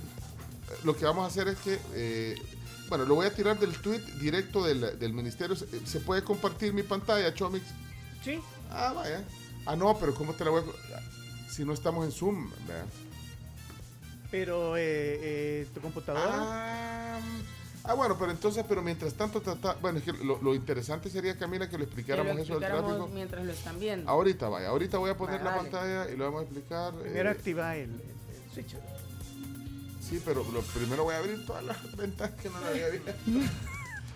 Lo 0.84 0.96
que 0.96 1.04
vamos 1.04 1.24
a 1.24 1.26
hacer 1.26 1.48
es 1.48 1.58
que, 1.58 1.78
eh, 1.94 2.36
bueno, 2.88 3.06
lo 3.06 3.16
voy 3.16 3.26
a 3.26 3.34
tirar 3.34 3.58
del 3.58 3.72
tweet 3.78 4.00
directo 4.20 4.64
del, 4.64 4.96
del 4.96 5.12
ministerio. 5.12 5.56
¿Se, 5.56 5.66
se 5.84 5.98
puede 5.98 6.22
compartir 6.22 6.72
mi 6.72 6.84
pantalla, 6.84 7.34
Chomix? 7.34 7.64
Sí. 8.22 8.38
Ah, 8.70 8.92
vaya. 8.94 9.24
Ah, 9.66 9.74
no, 9.74 9.98
pero 9.98 10.14
¿cómo 10.14 10.34
te 10.34 10.44
la 10.44 10.50
voy 10.50 10.62
a... 10.62 11.50
Si 11.50 11.64
no 11.64 11.72
estamos 11.72 12.04
en 12.04 12.12
Zoom, 12.12 12.50
¿verdad? 12.68 12.84
Pero, 14.34 14.76
eh, 14.76 14.80
eh, 15.22 15.66
¿tu 15.72 15.80
computadora? 15.80 16.28
Ah, 16.34 17.20
ah, 17.84 17.94
bueno, 17.94 18.16
pero 18.18 18.32
entonces, 18.32 18.64
pero 18.68 18.82
mientras 18.82 19.14
tanto, 19.14 19.40
trata, 19.40 19.74
bueno, 19.80 19.98
es 19.98 20.04
que 20.04 20.12
lo, 20.12 20.42
lo 20.42 20.56
interesante 20.56 21.08
sería, 21.08 21.38
Camila, 21.38 21.68
que 21.68 21.74
lo 21.78 21.84
Que 21.84 21.84
explicáramos 21.84 22.32
eso 22.32 22.54
del 22.54 22.64
explicáramos 22.64 22.96
tráfico. 22.96 23.14
mientras 23.14 23.44
lo 23.44 23.52
están 23.52 23.78
viendo. 23.78 24.10
Ahorita, 24.10 24.48
vaya, 24.48 24.70
ahorita 24.70 24.98
voy 24.98 25.10
a 25.10 25.16
poner 25.16 25.40
la 25.40 25.50
dale. 25.52 25.62
pantalla 25.70 26.10
y 26.10 26.16
lo 26.16 26.24
vamos 26.24 26.40
a 26.40 26.44
explicar. 26.46 26.94
Primero 26.94 27.28
eh, 27.28 27.32
activa 27.32 27.76
el, 27.76 27.90
el- 27.90 28.00
el 28.00 28.52
switch. 28.52 28.74
Sí, 30.00 30.20
pero 30.24 30.44
lo 30.52 30.62
primero 30.62 31.04
voy 31.04 31.14
a 31.14 31.18
abrir 31.18 31.46
todas 31.46 31.62
las 31.62 31.96
ventanas 31.96 32.34
que 32.42 32.50
no 32.50 32.58
la 32.60 32.66
había 32.70 32.86
abierto. 32.86 33.12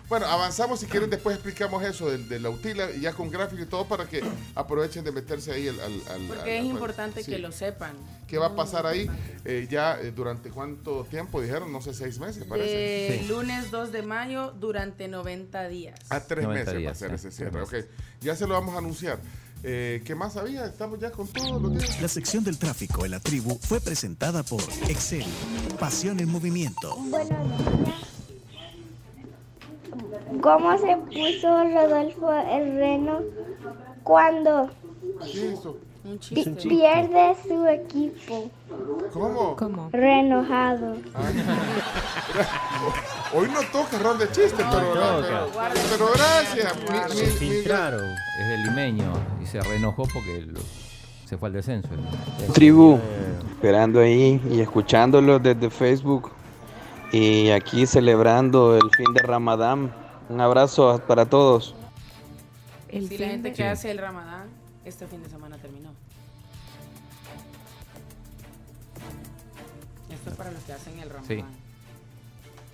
Bueno, 0.09 0.25
avanzamos 0.25 0.79
si 0.79 0.87
quieren, 0.87 1.07
después 1.09 1.35
explicamos 1.35 1.83
eso 1.83 2.09
del- 2.09 2.27
de, 2.27 2.39
la 2.39 2.49
utila 2.49 2.89
y 2.91 3.01
ya 3.01 3.13
con 3.13 3.29
gráfico 3.29 3.61
y 3.61 3.65
todo 3.67 3.85
para 3.87 4.07
que 4.07 4.23
aprovechen 4.55 5.03
de 5.03 5.11
meterse 5.11 5.51
ahí 5.51 5.67
al... 5.67 5.79
al- 5.79 6.01
al- 6.09 6.21
Porque 6.27 6.41
al- 6.41 6.49
es 6.49 6.59
al- 6.61 6.65
importante 6.65 7.23
sí. 7.23 7.31
que 7.31 7.37
lo 7.37 7.51
sepan. 7.51 7.93
¿Qué 8.27 8.37
va 8.39 8.47
a 8.47 8.55
pasar 8.55 8.87
ahí? 8.87 9.07
Eh, 9.45 9.67
ya 9.69 9.99
eh, 10.01 10.11
durante 10.11 10.49
cuánto 10.49 11.03
tiempo 11.03 11.39
dijeron, 11.41 11.71
no 11.71 11.79
sé, 11.81 11.93
seis 11.93 12.17
meses, 12.19 12.43
parece. 12.45 12.69
De 12.69 13.25
lunes 13.27 13.69
2 13.69 13.91
de 13.91 14.01
mayo 14.01 14.51
durante 14.59 15.07
90 15.07 15.67
días. 15.67 15.99
A 16.09 16.19
tres 16.21 16.43
90 16.45 16.59
meses 16.59 16.73
va 16.73 16.77
a 16.77 16.79
días, 16.81 16.97
ser 16.97 17.13
ese 17.13 17.21
tres 17.29 17.35
cierre. 17.35 17.61
Ok, 17.61 17.75
ya 18.21 18.35
se 18.35 18.47
lo 18.47 18.55
vamos 18.55 18.73
a 18.75 18.79
anunciar. 18.79 19.19
Eh, 19.61 20.01
¿Qué 20.05 20.15
más 20.15 20.37
había? 20.37 20.65
Estamos 20.65 20.99
ya 20.99 21.11
con 21.11 21.27
todos 21.27 21.61
los 21.61 21.77
días. 21.77 22.01
La 22.01 22.07
sección 22.07 22.43
del 22.43 22.57
tráfico 22.57 23.05
en 23.05 23.11
la 23.11 23.19
tribu 23.19 23.59
fue 23.61 23.79
presentada 23.81 24.41
por 24.41 24.61
Excel. 24.87 25.25
Pasión 25.79 26.19
en 26.19 26.29
movimiento. 26.29 26.95
¿Cómo 30.41 30.77
se 30.77 30.95
puso 30.97 31.63
Rodolfo 31.63 32.31
el 32.33 32.75
reno 32.75 33.19
cuando. 34.03 34.69
Un 36.05 36.17
pi- 36.17 36.19
chiste. 36.19 36.69
pierde 36.69 37.35
su 37.47 37.65
equipo? 37.67 38.49
¿Cómo? 39.13 39.55
¿Cómo? 39.57 39.89
Renojado. 39.91 40.93
Hoy 43.35 43.47
no 43.49 43.59
toca 43.71 43.99
ron 43.99 44.17
de 44.17 44.25
chistes, 44.27 44.53
pero, 44.53 44.69
toca. 44.93 45.21
pero, 45.21 45.47
pero 45.91 46.05
gracias. 46.15 46.75
Mi- 46.89 47.15
Se 47.15 47.23
mi- 47.25 47.29
mi- 47.31 47.37
filtraron. 47.37 48.01
Es 48.41 48.47
del 48.49 48.63
limeño 48.63 49.11
y 49.41 49.45
se 49.45 49.59
reenojó 49.61 50.03
porque 50.13 50.45
lo- 50.47 50.59
se 51.25 51.37
fue 51.37 51.49
al 51.49 51.53
descenso. 51.53 51.89
Tribu, 52.53 52.95
Eh, 52.95 52.99
esperando 53.51 53.99
ahí 53.99 54.41
y 54.49 54.61
escuchándolo 54.61 55.37
desde 55.37 55.69
Facebook 55.69 56.31
y 57.11 57.49
aquí 57.51 57.85
celebrando 57.85 58.75
el 58.75 58.89
fin 58.95 59.13
de 59.13 59.21
Ramadán. 59.21 59.91
Un 60.29 60.39
abrazo 60.39 61.01
para 61.07 61.25
todos. 61.25 61.75
El 62.87 63.09
Si 63.09 63.17
la 63.17 63.27
gente 63.27 63.51
que 63.51 63.63
hace 63.63 63.91
el 63.91 63.97
ramadán, 63.97 64.47
este 64.85 65.07
fin 65.07 65.21
de 65.23 65.29
semana 65.29 65.57
terminó. 65.57 65.89
Esto 70.11 70.29
es 70.29 70.35
para 70.35 70.51
los 70.51 70.63
que 70.63 70.73
hacen 70.73 70.99
el 70.99 71.09
ramadán. 71.09 71.27
Sí. 71.27 71.43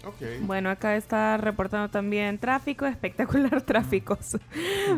Ok. 0.05 0.41
Bueno, 0.41 0.69
acá 0.69 0.95
está 0.97 1.37
reportando 1.37 1.89
también 1.89 2.37
tráfico, 2.37 2.85
espectacular 2.85 3.61
tráficos. 3.61 4.37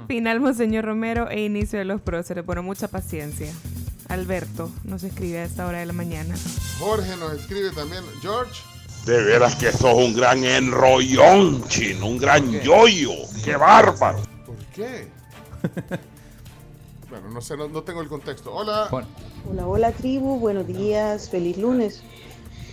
Final 0.07 0.39
Monseñor 0.39 0.85
Romero 0.85 1.29
e 1.29 1.45
inicio 1.45 1.79
de 1.79 1.85
los 1.85 2.01
próceres. 2.01 2.45
Bueno, 2.45 2.63
mucha 2.63 2.87
paciencia. 2.87 3.53
Alberto 4.09 4.71
nos 4.83 5.03
escribe 5.03 5.39
a 5.39 5.43
esta 5.43 5.67
hora 5.67 5.79
de 5.79 5.85
la 5.85 5.93
mañana. 5.93 6.35
Jorge 6.79 7.15
nos 7.17 7.33
escribe 7.33 7.71
también. 7.71 8.03
George. 8.21 8.76
De 9.07 9.23
veras 9.23 9.55
que 9.55 9.71
sos 9.71 9.93
un 9.93 10.13
gran 10.13 10.43
enrollón, 10.43 11.65
chino, 11.69 12.07
un 12.07 12.17
gran 12.17 12.51
yoyo. 12.59 13.11
¡Qué 13.41 13.55
bárbaro! 13.55 14.19
¿Por 14.45 14.57
qué? 14.75 15.07
bueno, 17.09 17.29
no 17.29 17.39
sé, 17.39 17.55
no, 17.55 17.69
no 17.69 17.83
tengo 17.83 18.01
el 18.01 18.09
contexto. 18.09 18.53
Hola. 18.53 18.89
Hola, 19.49 19.65
hola 19.65 19.91
tribu, 19.93 20.37
buenos 20.41 20.67
días, 20.67 21.29
feliz 21.29 21.57
lunes. 21.57 22.03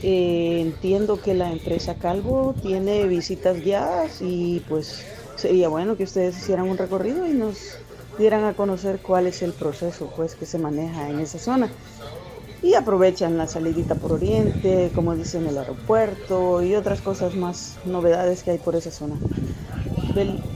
Eh, 0.02 0.58
entiendo 0.60 1.22
que 1.22 1.34
la 1.34 1.52
empresa 1.52 1.94
Calvo 1.94 2.52
tiene 2.60 3.06
visitas 3.06 3.60
guiadas 3.60 4.20
y 4.20 4.60
pues 4.68 5.06
sería 5.36 5.68
bueno 5.68 5.96
que 5.96 6.02
ustedes 6.02 6.36
hicieran 6.36 6.68
un 6.68 6.76
recorrido 6.76 7.28
y 7.28 7.32
nos 7.32 7.76
dieran 8.18 8.42
a 8.42 8.54
conocer 8.54 8.98
cuál 8.98 9.28
es 9.28 9.40
el 9.42 9.52
proceso 9.52 10.12
pues 10.16 10.34
que 10.34 10.46
se 10.46 10.58
maneja 10.58 11.08
en 11.08 11.20
esa 11.20 11.38
zona. 11.38 11.70
Y 12.64 12.72
aprovechan 12.74 13.36
la 13.36 13.46
salidita 13.46 13.94
por 13.94 14.12
Oriente, 14.12 14.90
como 14.94 15.14
dicen 15.14 15.46
el 15.46 15.58
aeropuerto 15.58 16.62
y 16.62 16.74
otras 16.74 17.02
cosas 17.02 17.34
más, 17.34 17.76
novedades 17.84 18.42
que 18.42 18.52
hay 18.52 18.58
por 18.58 18.74
esa 18.74 18.90
zona. 18.90 19.16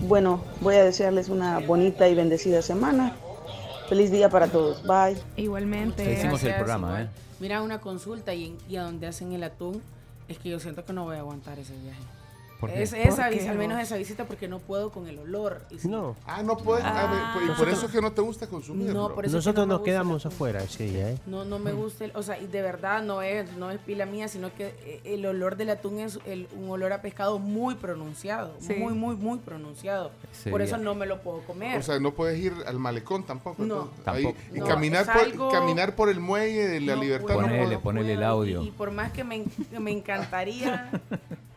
Bueno, 0.09 0.43
voy 0.63 0.77
a 0.77 0.85
desearles 0.85 1.29
una 1.29 1.59
bonita 1.59 2.09
y 2.09 2.15
bendecida 2.15 2.63
semana. 2.63 3.15
Feliz 3.91 4.11
día 4.11 4.31
para 4.31 4.47
todos. 4.49 4.83
Bye. 4.85 5.19
Igualmente. 5.37 6.03
Ya 6.05 6.13
hicimos 6.13 6.43
el 6.45 6.55
programa. 6.55 7.03
¿eh? 7.03 7.09
Mira, 7.41 7.61
una 7.63 7.81
consulta 7.81 8.33
y, 8.33 8.47
en- 8.47 8.59
y 8.71 8.77
a 8.77 8.85
donde 8.85 9.07
hacen 9.07 9.33
el 9.33 9.43
atún, 9.43 9.83
es 10.29 10.39
que 10.39 10.49
yo 10.49 10.61
siento 10.61 10.85
que 10.87 10.93
no 10.95 11.05
voy 11.05 11.17
a 11.17 11.21
aguantar 11.21 11.59
ese 11.59 11.75
viaje. 11.83 12.01
¿Por 12.61 12.73
qué? 12.73 12.83
Es, 12.83 12.93
esa 12.93 13.09
¿Por 13.25 13.31
qué 13.31 13.39
vis- 13.41 13.49
al 13.49 13.57
menos 13.57 13.81
esa 13.81 13.97
visita 13.97 14.25
porque 14.25 14.49
no 14.49 14.59
puedo 14.59 14.91
con 14.91 15.07
el 15.07 15.19
olor. 15.21 15.63
Y 15.71 15.79
si- 15.79 15.89
No. 15.89 16.17
Ah, 16.27 16.43
no 16.43 16.57
puedes. 16.57 16.85
ah, 16.85 17.07
Ah. 17.09 17.33
y 17.37 17.39
por 17.39 17.47
Nosotros- 17.49 17.77
eso 17.79 17.87
es 17.87 17.93
que 17.93 18.01
no 18.01 18.11
te 18.13 18.21
gusta 18.21 18.47
consumirlo. 18.49 18.93
No, 18.95 19.15
por 19.15 19.25
eso 19.27 19.39
es 19.39 19.45
que 19.45 19.49
Nosotros 19.51 19.67
no 19.69 19.75
nos 19.75 19.81
el 19.81 19.85
quedamos 19.85 20.27
afuera 20.27 20.63
ese 20.65 20.85
día, 20.85 21.11
¿eh? 21.11 21.19
No, 21.27 21.45
no 21.45 21.59
me 21.61 21.73
gusta, 21.73 22.05
el- 22.05 22.13
o 22.17 22.23
sea, 22.23 22.37
y 22.41 22.47
de 22.49 22.61
verdad 22.63 23.03
no 23.03 23.23
es, 23.23 23.53
no 23.53 23.71
es 23.71 23.79
pila 23.79 24.07
mía, 24.07 24.27
sino 24.27 24.53
que 24.55 24.75
eh, 24.85 25.01
el 25.05 25.25
olor 25.27 25.57
del 25.57 25.71
atún 25.71 26.01
es 26.01 26.19
el- 26.27 26.49
un 26.57 26.69
olor 26.71 26.93
a 26.93 27.01
pescado 27.01 27.39
muy 27.39 27.77
pronunciado, 27.77 28.55
Sí. 28.59 28.75
muy, 28.75 28.93
muy, 28.93 29.15
muy 29.15 29.39
pronunciado. 29.39 30.11
Ese 30.33 30.51
Por 30.51 30.61
eso 30.61 30.79
no 30.79 30.95
me 30.97 31.07
lo 31.07 31.21
puedo 31.23 31.43
comer. 31.43 31.79
O 31.79 31.83
sea, 31.83 32.01
no 32.01 32.13
puedes 32.13 32.39
ir 32.41 32.53
al 32.67 32.79
malecón 32.81 33.23
tampoco. 33.25 33.63
No. 33.63 33.83
entonces, 33.97 34.03
ahí- 34.07 34.25
Tampoco. 34.25 34.45
y 34.57 34.59
No, 34.59 34.67
caminar, 34.67 35.07
salgo- 35.07 35.37
por, 35.49 35.53
caminar 35.53 35.95
por 35.95 36.09
el 36.09 36.19
muelle 36.19 36.67
de 36.67 36.81
la 36.81 36.97
No 36.97 37.03
libertad. 37.03 37.35
Ponele, 37.35 37.67
puedo. 37.67 37.81
ponele 37.81 38.13
el 38.15 38.23
audio. 38.25 38.63
Y, 38.63 38.69
y 38.69 38.71
por 38.73 38.91
más 38.91 39.13
que 39.13 39.23
me, 39.23 39.45
que 39.45 39.79
me 39.79 39.93
encantaría, 39.93 40.91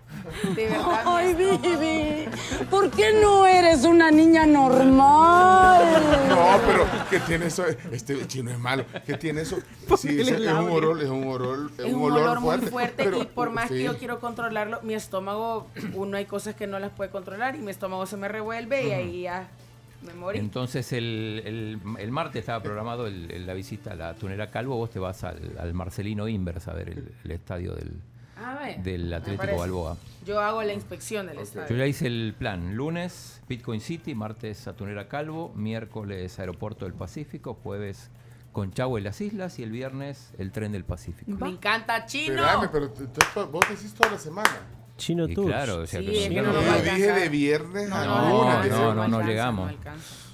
de 0.55 0.65
verdad. 0.67 1.01
Ay, 1.05 1.33
Vivi. 1.33 2.25
¿Por 2.69 2.89
qué 2.91 3.13
no 3.21 3.45
eres 3.45 3.83
una 3.85 4.11
niña 4.11 4.45
normal? 4.45 5.83
No, 6.29 6.59
pero 6.65 6.85
¿qué 7.09 7.19
tiene 7.21 7.47
eso? 7.47 7.63
Este 7.91 8.25
chino 8.27 8.51
es 8.51 8.59
malo. 8.59 8.85
¿Qué 9.05 9.17
tiene 9.17 9.41
eso? 9.41 9.57
Sí, 9.97 10.19
es, 10.21 10.27
es 10.29 10.39
un 10.51 10.69
olor, 10.69 11.01
es 11.01 11.09
un 11.09 11.27
olor, 11.27 11.71
Es 11.77 11.93
un 11.93 12.01
olor 12.11 12.39
muy 12.39 12.57
fuerte 12.59 13.03
pero- 13.03 13.21
y 13.21 13.25
por 13.25 13.49
más 13.51 13.67
sí. 13.67 13.75
que 13.75 13.83
yo 13.83 13.97
quiero 13.97 14.19
controlarlo, 14.19 14.79
mi 14.83 14.93
estómago, 14.93 15.67
uno 15.93 16.17
hay 16.17 16.25
cosas 16.25 16.55
que 16.55 16.67
no 16.67 16.79
las 16.79 16.91
puede 16.91 17.09
controlar 17.09 17.55
y 17.55 17.59
mi 17.59 17.71
estómago 17.71 18.05
se 18.05 18.17
me 18.17 18.27
revuelve 18.27 18.83
y 18.83 18.87
Ujú. 18.87 18.95
ahí 18.95 19.21
ya 19.23 19.47
me 20.05 20.13
morí. 20.13 20.39
Entonces 20.39 20.91
el, 20.93 21.41
el- 21.45 21.79
el 21.99 22.11
martes 22.11 22.39
estaba 22.39 22.61
programado 22.63 23.07
el- 23.07 23.29
el- 23.31 23.45
la 23.45 23.53
visita 23.53 23.91
a 23.91 23.95
la 23.95 24.13
tunera 24.15 24.49
Calvo, 24.49 24.75
vos 24.77 24.89
te 24.89 24.99
vas 24.99 25.23
al, 25.23 25.39
al 25.59 25.73
Marcelino 25.73 26.27
Invers 26.27 26.67
a 26.67 26.73
ver 26.73 26.89
el, 26.89 27.11
el 27.23 27.31
estadio 27.31 27.73
del, 27.75 27.91
del 28.83 29.09
me 29.09 29.15
Atlético. 29.15 29.57
Balboa. 29.57 29.97
Yo 30.25 30.39
hago 30.39 30.61
la 30.63 30.73
inspección 30.73 31.27
del 31.27 31.37
Yo 31.37 31.41
estadio. 31.43 31.75
ya 31.75 31.85
hice 31.87 32.07
el 32.07 32.35
plan. 32.37 32.75
Lunes, 32.75 33.41
Bitcoin 33.47 33.81
City, 33.81 34.13
martes, 34.15 34.67
Atunera 34.67 35.07
Calvo, 35.07 35.51
miércoles, 35.55 36.39
Aeropuerto 36.39 36.85
del 36.85 36.93
Pacífico, 36.93 37.53
jueves, 37.55 38.09
Conchagua 38.51 38.99
y 38.99 39.03
las 39.03 39.21
Islas 39.21 39.57
y 39.59 39.63
el 39.63 39.71
viernes, 39.71 40.33
el 40.37 40.51
Tren 40.51 40.71
del 40.71 40.83
Pacífico. 40.83 41.31
Me 41.31 41.49
encanta 41.49 42.05
chino. 42.05 42.43
Espérame, 42.45 42.69
pero 42.71 43.47
vos 43.49 43.65
decís 43.69 43.93
toda 43.93 44.11
la 44.11 44.17
semana. 44.19 44.80
Chino 45.01 45.27
Tours. 45.27 45.47
claro, 45.47 45.77
o 45.81 45.87
sea 45.87 45.99
Sí, 45.99 46.05
que 46.05 46.23
es 46.25 46.29
no- 46.29 46.35
que 46.35 46.41
no 46.41 46.53
Yo 46.53 46.83
dije 46.83 47.11
de 47.11 47.29
viernes 47.29 47.89
No, 47.89 47.95
a 47.95 48.05
no, 48.05 48.43
lunes. 48.43 48.71
no, 48.71 48.93
no, 48.95 49.07
no, 49.07 49.19
no 49.19 49.27
llegamos. 49.27 49.71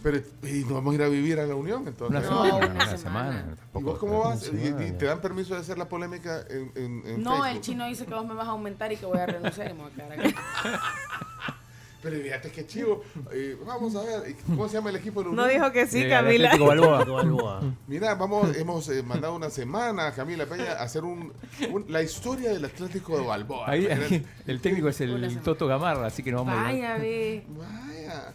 Pero 0.03 0.19
y 0.43 0.59
nos 0.61 0.73
vamos 0.73 0.91
a 0.93 0.95
ir 0.95 1.01
a 1.03 1.07
vivir 1.09 1.39
a 1.39 1.45
la 1.47 1.55
Unión 1.55 1.87
entonces. 1.87 2.09
Una 2.29 2.45
semana, 2.45 2.67
una 2.73 2.97
semana. 2.97 3.45
¿Y 3.75 3.83
vos 3.83 3.97
cómo 3.97 4.19
vas? 4.25 4.47
¿Y, 4.53 4.91
te 4.91 5.05
dan 5.05 5.19
permiso 5.21 5.53
de 5.55 5.61
hacer 5.61 5.77
la 5.77 5.89
polémica 5.89 6.41
en, 6.49 6.71
en, 6.75 7.03
en 7.05 7.23
No, 7.23 7.37
el 7.37 7.43
Facebook? 7.43 7.61
chino 7.61 7.87
dice 7.87 8.05
que 8.05 8.13
vos 8.13 8.25
me 8.25 8.33
vas 8.35 8.47
a 8.47 8.51
aumentar 8.51 8.91
y 8.91 8.97
que 8.97 9.05
voy 9.05 9.17
a 9.19 9.25
renunciar 9.25 9.71
y 9.71 9.73
me 9.73 9.83
voy 9.83 9.91
a 9.91 9.95
quedar 9.95 10.19
aquí. 10.19 10.35
Pero 12.01 12.21
fíjate 12.21 12.51
qué 12.51 12.65
chivo. 12.67 13.03
Eh, 13.33 13.57
vamos 13.65 13.95
a 13.95 14.01
ver, 14.03 14.35
¿cómo 14.45 14.67
se 14.67 14.75
llama 14.75 14.91
el 14.91 14.97
equipo 14.97 15.23
de 15.23 15.29
la 15.29 15.35
No 15.35 15.47
dijo 15.47 15.71
que 15.71 15.87
sí, 15.87 16.07
Camila. 16.07 16.49
Atlético 16.49 16.67
Balboa. 16.69 17.03
Balboa. 17.05 17.61
Mira, 17.87 18.13
vamos, 18.15 18.55
hemos 18.55 18.87
eh, 18.89 19.01
mandado 19.01 19.35
una 19.35 19.49
semana 19.49 20.07
a 20.07 20.11
Camila 20.13 20.45
Peña 20.45 20.73
a 20.73 20.83
hacer 20.83 21.03
un, 21.03 21.33
un- 21.71 21.85
la 21.89 22.03
historia 22.03 22.51
del 22.53 22.63
Atlético 22.65 23.17
de 23.17 23.25
Balboa. 23.25 23.69
Ahí- 23.69 23.85
Imagínate. 23.85 24.15
ahí, 24.15 24.25
el 24.45 24.61
técnico 24.61 24.89
es 24.89 25.01
el 25.01 25.39
Toto 25.39 25.65
Gamarra, 25.67 26.05
así 26.07 26.21
que 26.21 26.31
nos 26.31 26.45
vamos 26.45 26.65
a 26.65 26.71
ir. 26.71 26.81
Vaya, 26.81 26.97
ve. 26.97 27.43
Vaya. 27.57 28.33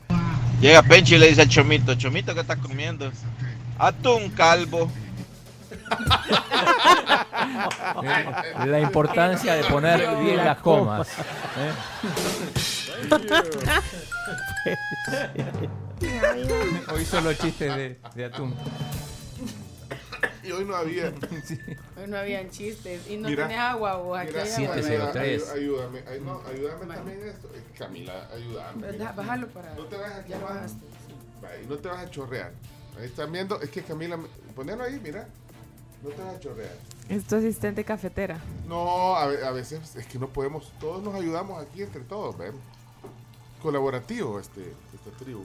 Llega 0.60 0.82
Pencho 0.82 1.14
y 1.14 1.18
le 1.18 1.28
dice 1.28 1.42
al 1.42 1.48
Chomito, 1.48 1.94
Chomito, 1.94 2.34
¿qué 2.34 2.40
estás 2.40 2.58
comiendo? 2.58 3.10
Atún 3.78 4.30
calvo. 4.30 4.90
Eh, 8.02 8.24
La 8.66 8.80
importancia 8.80 9.54
de 9.54 9.64
poner 9.64 9.98
bien 10.22 10.36
las 10.38 10.58
comas. 10.58 11.08
¿eh? 11.58 11.72
Hoy 16.92 17.04
solo 17.04 17.32
chistes 17.34 17.76
de, 17.76 17.98
de 18.14 18.24
atún. 18.24 18.54
Y 20.44 20.50
hoy 20.50 20.64
no 20.64 20.74
había. 20.74 21.06
Hoy 21.96 22.08
no 22.08 22.18
habían 22.18 22.50
chistes 22.50 23.08
y 23.08 23.16
no 23.16 23.28
Mira. 23.28 23.44
tenés 23.46 23.60
agua 23.60 23.96
vos. 23.96 24.18
Aquí 24.18 24.32
Mira, 24.32 24.42
hay 24.74 24.96
agua. 24.96 25.12
Ayúdame, 25.54 26.02
ay, 26.10 26.20
no, 26.24 26.42
ayúdame 26.48 26.94
también 26.94 27.20
en 27.22 27.28
esto. 27.28 27.48
Eh, 27.54 27.62
Camila, 27.78 28.28
ayúdame. 28.34 28.92
Da- 28.98 29.12
Bájalo 29.12 29.46
para. 29.48 29.74
No 29.74 29.84
te 29.84 29.96
vas 29.96 30.12
a 30.12 30.26
Ya 30.26 30.38
bajaste. 30.38 30.84
No 31.68 31.76
te 31.76 31.88
vas 31.88 32.04
a 32.04 32.10
chorrear. 32.10 32.52
Ahí 32.98 33.06
están 33.06 33.32
viendo, 33.32 33.60
es 33.60 33.70
que 33.70 33.82
Camila, 33.82 34.18
ponelo 34.54 34.84
ahí, 34.84 35.00
mira. 35.02 35.26
No 36.02 36.10
te 36.10 36.22
vas 36.22 36.34
a 36.34 36.40
chorrear. 36.40 36.72
Es 37.08 37.24
tu 37.24 37.36
asistente 37.36 37.84
cafetera. 37.84 38.38
No, 38.66 39.16
a, 39.16 39.24
a 39.24 39.50
veces 39.52 39.94
es 39.96 40.06
que 40.06 40.18
no 40.18 40.28
podemos, 40.28 40.72
todos 40.80 41.02
nos 41.02 41.14
ayudamos 41.14 41.62
aquí 41.62 41.82
entre 41.82 42.02
todos, 42.02 42.36
¿ven? 42.38 42.52
Colaborativo 43.62 44.40
este, 44.40 44.62
esta 44.94 45.10
tribu. 45.18 45.44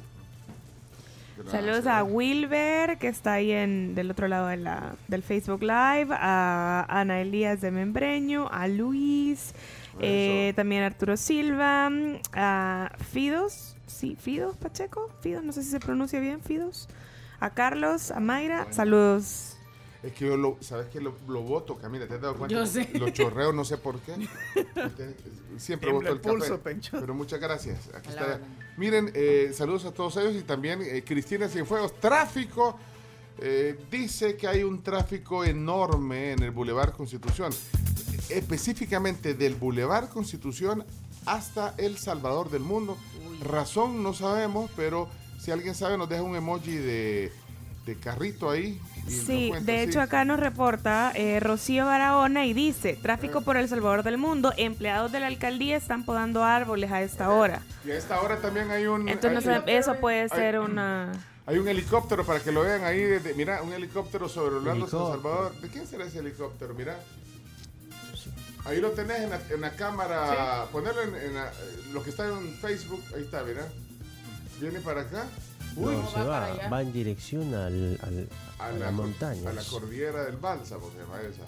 Saludos 1.51 1.85
a 1.85 2.03
Wilber, 2.03 2.97
que 2.97 3.07
está 3.07 3.33
ahí 3.33 3.51
en, 3.51 3.93
del 3.93 4.09
otro 4.09 4.27
lado 4.27 4.47
de 4.47 4.57
la, 4.57 4.95
del 5.07 5.21
Facebook 5.21 5.61
Live, 5.61 6.07
a 6.09 6.85
Ana 6.89 7.21
Elías 7.21 7.61
de 7.61 7.69
Membreño, 7.69 8.47
a 8.51 8.67
Luis, 8.67 9.53
eh, 9.99 10.53
también 10.55 10.81
a 10.81 10.87
Arturo 10.87 11.15
Silva, 11.15 11.91
a 12.33 12.91
Fidos, 13.11 13.75
sí, 13.85 14.17
Fidos 14.19 14.57
Pacheco, 14.57 15.11
Fidos, 15.21 15.43
no 15.43 15.51
sé 15.51 15.61
si 15.61 15.69
se 15.69 15.79
pronuncia 15.79 16.19
bien, 16.19 16.41
Fidos, 16.41 16.89
a 17.39 17.51
Carlos, 17.51 18.09
a 18.09 18.19
Mayra, 18.19 18.65
saludos. 18.73 19.56
Es 20.03 20.13
que 20.13 20.25
yo 20.25 20.37
lo, 20.37 20.57
sabes 20.61 20.87
que 20.87 21.01
lo, 21.01 21.15
lo 21.27 21.41
voto, 21.41 21.75
Camila, 21.77 22.07
¿te 22.07 22.15
has 22.15 22.21
dado 22.21 22.35
cuenta? 22.35 22.55
Yo 22.55 22.65
sé. 22.65 22.89
Lo 22.93 23.09
chorreo, 23.09 23.51
no 23.51 23.65
sé 23.65 23.77
por 23.77 23.99
qué. 23.99 24.13
Siempre 25.57 25.91
voto 25.91 26.09
el 26.09 26.19
pulso, 26.19 26.57
café. 26.57 26.69
Pencho. 26.69 26.97
Pero 26.99 27.13
muchas 27.13 27.39
gracias. 27.39 27.89
Aquí 27.95 28.09
A 28.09 28.13
la 28.13 28.21
está. 28.21 28.39
Miren, 28.77 29.11
eh, 29.15 29.51
saludos 29.53 29.85
a 29.85 29.91
todos 29.91 30.17
ellos 30.17 30.35
y 30.35 30.43
también 30.43 30.81
eh, 30.83 31.03
Cristina 31.05 31.47
Cienfuegos. 31.47 31.99
Tráfico. 31.99 32.77
eh, 33.39 33.77
dice 33.91 34.35
que 34.35 34.47
hay 34.47 34.63
un 34.63 34.81
tráfico 34.83 35.43
enorme 35.43 36.31
en 36.33 36.43
el 36.43 36.51
Boulevard 36.51 36.93
Constitución. 36.93 37.51
Específicamente 38.29 39.33
del 39.33 39.55
Boulevard 39.55 40.09
Constitución 40.09 40.83
hasta 41.25 41.73
El 41.77 41.97
Salvador 41.97 42.49
del 42.49 42.61
Mundo. 42.61 42.97
Razón 43.43 44.03
no 44.03 44.13
sabemos, 44.13 44.69
pero 44.75 45.09
si 45.39 45.51
alguien 45.51 45.75
sabe 45.75 45.97
nos 45.97 46.09
deja 46.09 46.23
un 46.23 46.35
emoji 46.35 46.75
de, 46.75 47.31
de 47.87 47.95
carrito 47.95 48.49
ahí. 48.51 48.79
Sí, 49.07 49.47
cuenta, 49.49 49.71
de 49.71 49.77
sí. 49.83 49.89
hecho 49.89 50.01
acá 50.01 50.25
nos 50.25 50.39
reporta 50.39 51.11
eh, 51.15 51.39
Rocío 51.39 51.85
Barahona 51.85 52.45
y 52.45 52.53
dice, 52.53 52.99
tráfico 53.01 53.41
por 53.41 53.55
El 53.57 53.69
Salvador 53.69 54.03
del 54.03 54.17
Mundo, 54.17 54.53
empleados 54.57 55.11
de 55.13 55.21
la 55.21 55.27
alcaldía 55.27 55.77
están 55.77 56.03
podando 56.03 56.43
árboles 56.43 56.91
a 56.91 57.01
esta 57.01 57.29
hora. 57.31 57.61
Y 57.85 57.91
a 57.91 57.97
esta 57.97 58.21
hora 58.21 58.37
también 58.37 58.69
hay 58.69 58.85
un... 58.85 59.07
Entonces 59.07 59.45
no 59.45 59.53
hay- 59.53 59.61
sé, 59.63 59.77
eso 59.77 59.95
puede 59.95 60.21
hay- 60.23 60.29
ser 60.29 60.59
una... 60.59 61.11
Hay 61.45 61.57
un 61.59 61.67
helicóptero 61.69 62.25
para 62.25 62.41
que 62.41 62.51
lo 62.51 62.61
vean 62.63 62.83
ahí. 62.83 62.99
desde- 63.01 63.33
mira, 63.33 63.61
un 63.61 63.71
helicóptero 63.71 64.27
sobre 64.27 64.57
Orlando, 64.57 64.85
San. 64.89 65.07
Salvador. 65.07 65.53
¿De 65.61 65.69
quién 65.69 65.87
será 65.87 66.03
ese 66.03 66.19
helicóptero? 66.19 66.73
Mira. 66.73 66.99
Ahí 68.65 68.81
lo 68.81 68.91
tenés 68.91 69.21
en 69.21 69.29
la, 69.29 69.39
en 69.49 69.61
la 69.61 69.71
cámara. 69.71 70.65
Ponerlo 70.73 71.03
en, 71.03 71.15
en 71.15 71.33
la- 71.35 71.53
lo 71.93 72.03
que 72.03 72.09
está 72.09 72.27
en 72.27 72.53
Facebook. 72.55 73.01
Ahí 73.15 73.23
está, 73.23 73.43
mira. 73.43 73.65
Viene 74.59 74.81
para 74.81 75.01
acá. 75.01 75.25
Uy, 75.77 75.95
No, 75.95 76.09
se 76.09 76.21
va 76.23 76.49
va, 76.71 76.81
en 76.81 76.91
dirección 76.93 77.53
al, 77.53 77.99
al- 78.03 78.29
a, 78.59 78.71
la, 78.71 78.91
montaña. 78.91 79.49
A 79.49 79.53
la 79.53 79.63
cordillera 79.63 80.23
del 80.25 80.37
Bálsamo 80.37 80.89
se 80.91 80.97
llama 80.99 81.21
esa. 81.21 81.43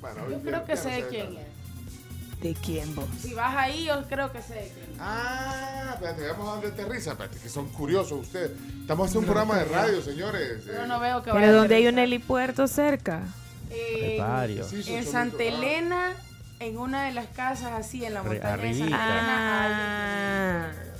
Bueno, 0.00 0.30
Yo 0.30 0.40
creo 0.42 0.64
que 0.64 0.76
sé 0.76 0.88
de 0.90 1.06
quién 1.08 1.36
es. 1.36 2.42
¿De 2.42 2.54
quién 2.54 2.92
vos? 2.96 3.04
Si 3.20 3.34
vas 3.34 3.54
ahí, 3.56 3.84
yo 3.84 4.02
creo 4.08 4.32
que 4.32 4.42
sé 4.42 4.54
de 4.54 4.72
quién 4.74 4.90
es. 4.94 4.96
Ah, 4.98 5.90
espérate, 5.94 6.22
veamos 6.22 6.48
a 6.48 6.52
dónde 6.52 6.66
aterriza. 6.68 7.12
Espérate, 7.12 7.38
que 7.38 7.48
son 7.48 7.68
curiosos 7.68 8.20
ustedes. 8.20 8.50
Estamos 8.80 9.06
haciendo 9.08 9.20
un 9.30 9.32
programa 9.34 9.58
de 9.62 9.64
radio, 9.66 10.02
señores. 10.02 10.62
Pero 10.66 10.82
eh. 10.82 10.86
no 10.88 10.98
veo 10.98 11.22
que 11.22 11.30
vaya 11.30 11.46
Pero 11.46 11.56
a 11.56 11.60
donde 11.60 11.74
hay 11.76 11.86
un 11.86 11.98
helipuerto 12.00 12.66
cerca. 12.66 13.22
En- 13.70 14.18
varios. 14.18 14.66
Sí, 14.66 14.82
En. 14.92 15.06
Santa 15.06 15.36
Ah. 15.38 15.44
Elena, 15.44 16.12
en 16.58 16.78
una 16.78 17.04
de 17.06 17.12
las 17.12 17.26
casas 17.28 17.70
así 17.72 18.04
en 18.04 18.14
la 18.14 18.24
montaña 18.24 18.40
de 18.48 18.52
arribita. 18.54 18.88
Santa 18.88 19.66
Elena. 19.66 20.66
Ah, 20.66 20.72
Ah, 20.74 20.91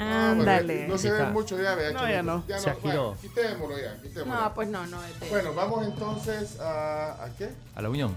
ándale. 0.00 0.88
No 0.88 0.98
se 0.98 1.10
ven 1.10 1.32
mucho 1.32 1.60
ya, 1.60 1.74
vea. 1.74 1.92
No, 1.92 2.08
ya 2.08 2.22
no. 2.22 2.44
Ya 2.48 2.58
Se 2.58 2.70
no. 2.70 2.76
Bueno, 2.80 3.14
agiló. 3.14 3.16
quitémoslo 3.20 3.78
ya, 3.78 4.00
quitémoslo. 4.02 4.34
No, 4.42 4.54
pues 4.54 4.68
no, 4.68 4.86
no. 4.86 5.04
es 5.04 5.20
de- 5.20 5.28
Bueno, 5.28 5.54
vamos 5.54 5.86
entonces 5.86 6.58
a. 6.60 7.24
¿A 7.24 7.36
qué? 7.36 7.50
A 7.74 7.82
la 7.82 7.90
Unión. 7.90 8.14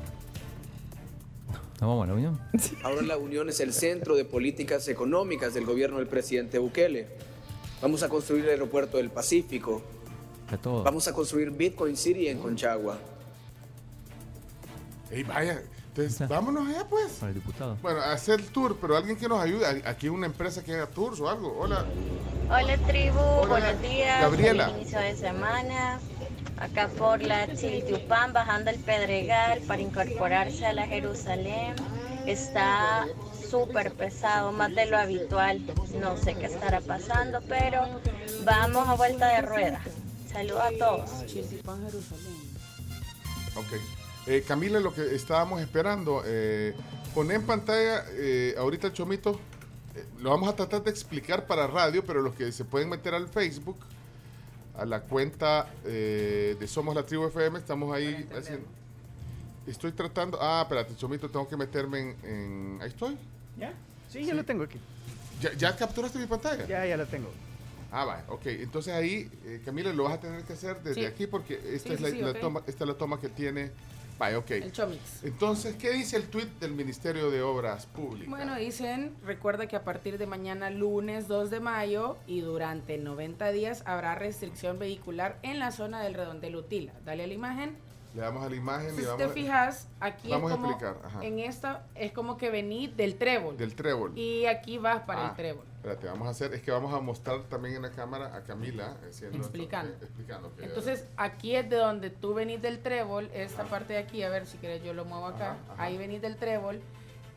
¿Nos 1.81 1.89
vamos 1.89 2.03
a 2.05 2.07
la 2.07 2.13
Unión? 2.13 2.39
Ahora 2.83 3.01
la 3.01 3.17
Unión 3.17 3.49
es 3.49 3.59
el 3.59 3.73
centro 3.73 4.15
de 4.15 4.23
políticas 4.25 4.87
económicas 4.87 5.53
del 5.53 5.65
gobierno 5.65 5.97
del 5.97 6.07
presidente 6.07 6.57
Bukele. 6.57 7.07
Vamos 7.81 8.03
a 8.03 8.09
construir 8.09 8.45
el 8.45 8.51
aeropuerto 8.51 8.97
del 8.97 9.09
Pacífico. 9.09 9.81
A 10.51 10.57
todo. 10.57 10.83
Vamos 10.83 11.07
a 11.07 11.13
construir 11.13 11.51
Bitcoin 11.51 11.97
City 11.97 12.27
en 12.29 12.39
Conchagua. 12.39 12.97
Ey, 15.11 15.23
vaya. 15.23 15.61
Entonces, 15.95 16.27
vámonos 16.27 16.67
allá, 16.67 16.85
pues. 16.89 17.17
Con 17.19 17.29
el 17.29 17.35
diputado. 17.35 17.77
Bueno, 17.83 18.01
hacer 18.01 18.39
el 18.39 18.47
tour, 18.47 18.75
pero 18.81 18.97
alguien 18.97 19.15
que 19.15 19.27
nos 19.27 19.39
ayude. 19.39 19.83
Aquí 19.85 20.09
una 20.09 20.25
empresa 20.25 20.63
que 20.63 20.73
haga 20.73 20.87
tours 20.87 21.19
o 21.19 21.29
algo. 21.29 21.55
Hola. 21.59 21.85
Hola 22.49 22.77
tribu, 22.87 23.19
Hola, 23.19 23.47
buenos 23.47 23.81
días. 23.83 24.21
Gabriela. 24.21 24.65
Feliz 24.65 24.81
inicio 24.81 24.99
de 24.99 25.15
semana. 25.15 25.99
Acá 26.57 26.87
por 26.97 27.21
la 27.21 27.53
Chiltiupán, 27.53 28.33
bajando 28.33 28.71
el 28.71 28.79
Pedregal 28.79 29.61
para 29.67 29.83
incorporarse 29.83 30.65
a 30.65 30.73
la 30.73 30.87
Jerusalén. 30.87 31.75
Está 32.25 33.05
súper 33.49 33.93
pesado, 33.93 34.51
más 34.51 34.73
de 34.73 34.87
lo 34.87 34.97
habitual. 34.97 35.61
No 36.01 36.17
sé 36.17 36.33
qué 36.33 36.47
estará 36.47 36.81
pasando, 36.81 37.39
pero 37.47 37.83
vamos 38.43 38.89
a 38.89 38.95
vuelta 38.95 39.27
de 39.27 39.41
rueda. 39.43 39.79
Saludos 40.31 40.63
a 40.63 40.71
todos. 40.79 41.25
Chiltipán, 41.27 41.85
Jerusalén. 41.85 42.33
Ok. 43.55 44.02
Eh, 44.25 44.43
Camila, 44.47 44.79
lo 44.79 44.93
que 44.93 45.13
estábamos 45.15 45.61
esperando, 45.61 46.23
eh, 46.25 46.73
poné 47.13 47.35
en 47.35 47.43
pantalla 47.45 48.05
eh, 48.11 48.55
ahorita 48.57 48.87
el 48.87 48.93
chomito. 48.93 49.39
eh, 49.95 50.05
lo 50.19 50.29
vamos 50.29 50.47
a 50.49 50.55
tratar 50.55 50.81
de 50.83 50.89
explicar 50.91 51.45
para 51.45 51.67
radio, 51.67 52.03
pero 52.05 52.21
los 52.21 52.33
que 52.33 52.51
se 52.51 52.63
pueden 52.63 52.89
meter 52.89 53.13
al 53.13 53.27
Facebook, 53.27 53.77
a 54.77 54.85
la 54.85 55.01
cuenta 55.01 55.69
eh, 55.85 56.55
de 56.59 56.67
Somos 56.67 56.95
la 56.95 57.05
Tribu 57.05 57.25
FM, 57.27 57.59
estamos 57.59 57.93
ahí 57.93 58.27
haciendo. 58.35 58.65
Estoy 59.67 59.91
tratando. 59.91 60.37
Ah, 60.41 60.61
espérate, 60.63 60.95
chomito, 60.95 61.29
tengo 61.29 61.47
que 61.47 61.55
meterme 61.57 61.99
en. 61.99 62.15
en- 62.23 62.79
ahí 62.81 62.89
estoy. 62.89 63.17
¿Ya? 63.57 63.73
Sí, 64.09 64.23
ya 64.25 64.33
lo 64.33 64.43
tengo 64.45 64.63
aquí. 64.63 64.79
¿Ya, 65.41 65.53
ya 65.53 65.75
capturaste 65.75 66.17
mi 66.19 66.25
pantalla? 66.27 66.65
Ya, 66.65 66.85
ya 66.85 66.95
la 66.97 67.05
tengo. 67.05 67.29
Ah, 67.91 68.05
va, 68.05 68.23
ok. 68.29 68.45
Entonces 68.47 68.93
ahí, 68.93 69.29
eh, 69.45 69.61
Camila, 69.63 69.93
lo 69.93 70.05
vas 70.05 70.13
a 70.13 70.19
tener 70.19 70.43
que 70.43 70.53
hacer 70.53 70.81
desde 70.81 71.01
Sí. 71.01 71.05
aquí 71.05 71.27
porque 71.27 71.53
esta, 71.75 71.89
Sí, 71.89 71.95
es 71.95 72.01
la, 72.01 72.09
sí, 72.09 72.17
la 72.21 72.31
ok. 72.31 72.39
toma, 72.39 72.63
esta 72.65 72.83
es 72.83 72.87
la 72.87 72.95
toma 72.95 73.19
que 73.19 73.29
tiene. 73.29 73.71
Vaya, 74.19 74.37
ok. 74.37 74.51
El 74.51 74.71
Chomix. 74.71 75.23
Entonces, 75.23 75.75
¿qué 75.75 75.91
dice 75.91 76.15
el 76.17 76.27
tweet 76.29 76.47
del 76.59 76.71
Ministerio 76.71 77.29
de 77.31 77.41
Obras 77.41 77.87
Públicas? 77.87 78.29
Bueno, 78.29 78.55
dicen, 78.55 79.15
recuerda 79.25 79.67
que 79.67 79.75
a 79.75 79.83
partir 79.83 80.17
de 80.17 80.27
mañana 80.27 80.69
lunes 80.69 81.27
2 81.27 81.49
de 81.49 81.59
mayo 81.59 82.17
y 82.27 82.41
durante 82.41 82.97
90 82.97 83.51
días 83.51 83.83
habrá 83.85 84.15
restricción 84.15 84.77
vehicular 84.79 85.39
en 85.41 85.59
la 85.59 85.71
zona 85.71 86.01
del 86.01 86.13
redondel 86.13 86.55
Utila. 86.55 86.93
Dale 87.05 87.23
a 87.23 87.27
la 87.27 87.33
imagen. 87.33 87.75
Le 88.15 88.21
damos 88.21 88.45
a 88.45 88.49
la 88.49 88.55
imagen 88.55 88.93
y 88.93 88.97
Si 88.99 89.01
vamos 89.03 89.17
te 89.17 89.23
a- 89.23 89.29
fijas, 89.29 89.87
aquí 89.99 90.29
Vamos 90.29 90.51
a 90.51 90.53
es 90.53 90.59
como, 90.61 90.69
explicar, 90.71 91.01
ajá. 91.03 91.25
en 91.25 91.39
esta 91.39 91.83
es 91.95 92.11
como 92.11 92.37
que 92.37 92.51
venís 92.51 92.95
del 92.95 93.15
trébol. 93.15 93.57
del 93.57 93.73
trébol. 93.73 94.15
Y 94.15 94.45
aquí 94.45 94.77
vas 94.77 95.01
para 95.01 95.25
Ah, 95.25 95.29
el 95.31 95.35
trébol. 95.35 95.65
Espérate, 95.83 96.07
vamos 96.07 96.29
a 96.29 96.31
hacer, 96.31 96.53
es 96.53 96.61
que 96.61 96.71
vamos 96.71 96.93
a 96.93 97.01
mostrar 97.01 97.41
también 97.49 97.75
en 97.75 97.81
la 97.81 97.91
cámara 97.91 98.33
a 98.33 98.41
Camila 98.43 98.95
haciendo 99.05 99.35
esto, 99.35 99.49
Explicando. 99.49 99.91
eh, 99.91 99.97
explicando. 100.01 100.47
ok, 100.47 100.59
Entonces, 100.61 101.05
aquí 101.17 101.57
es 101.57 101.69
de 101.69 101.75
donde 101.75 102.09
tú 102.09 102.33
venís 102.33 102.61
del 102.61 102.79
trébol, 102.81 103.29
esta 103.33 103.65
parte 103.65 103.91
de 103.91 103.99
aquí, 103.99 104.23
a 104.23 104.29
ver 104.29 104.47
si 104.47 104.57
quieres 104.59 104.81
yo 104.81 104.93
lo 104.93 105.03
muevo 105.03 105.25
acá, 105.25 105.57
ahí 105.77 105.97
venís 105.97 106.21
del 106.21 106.37
trébol. 106.37 106.79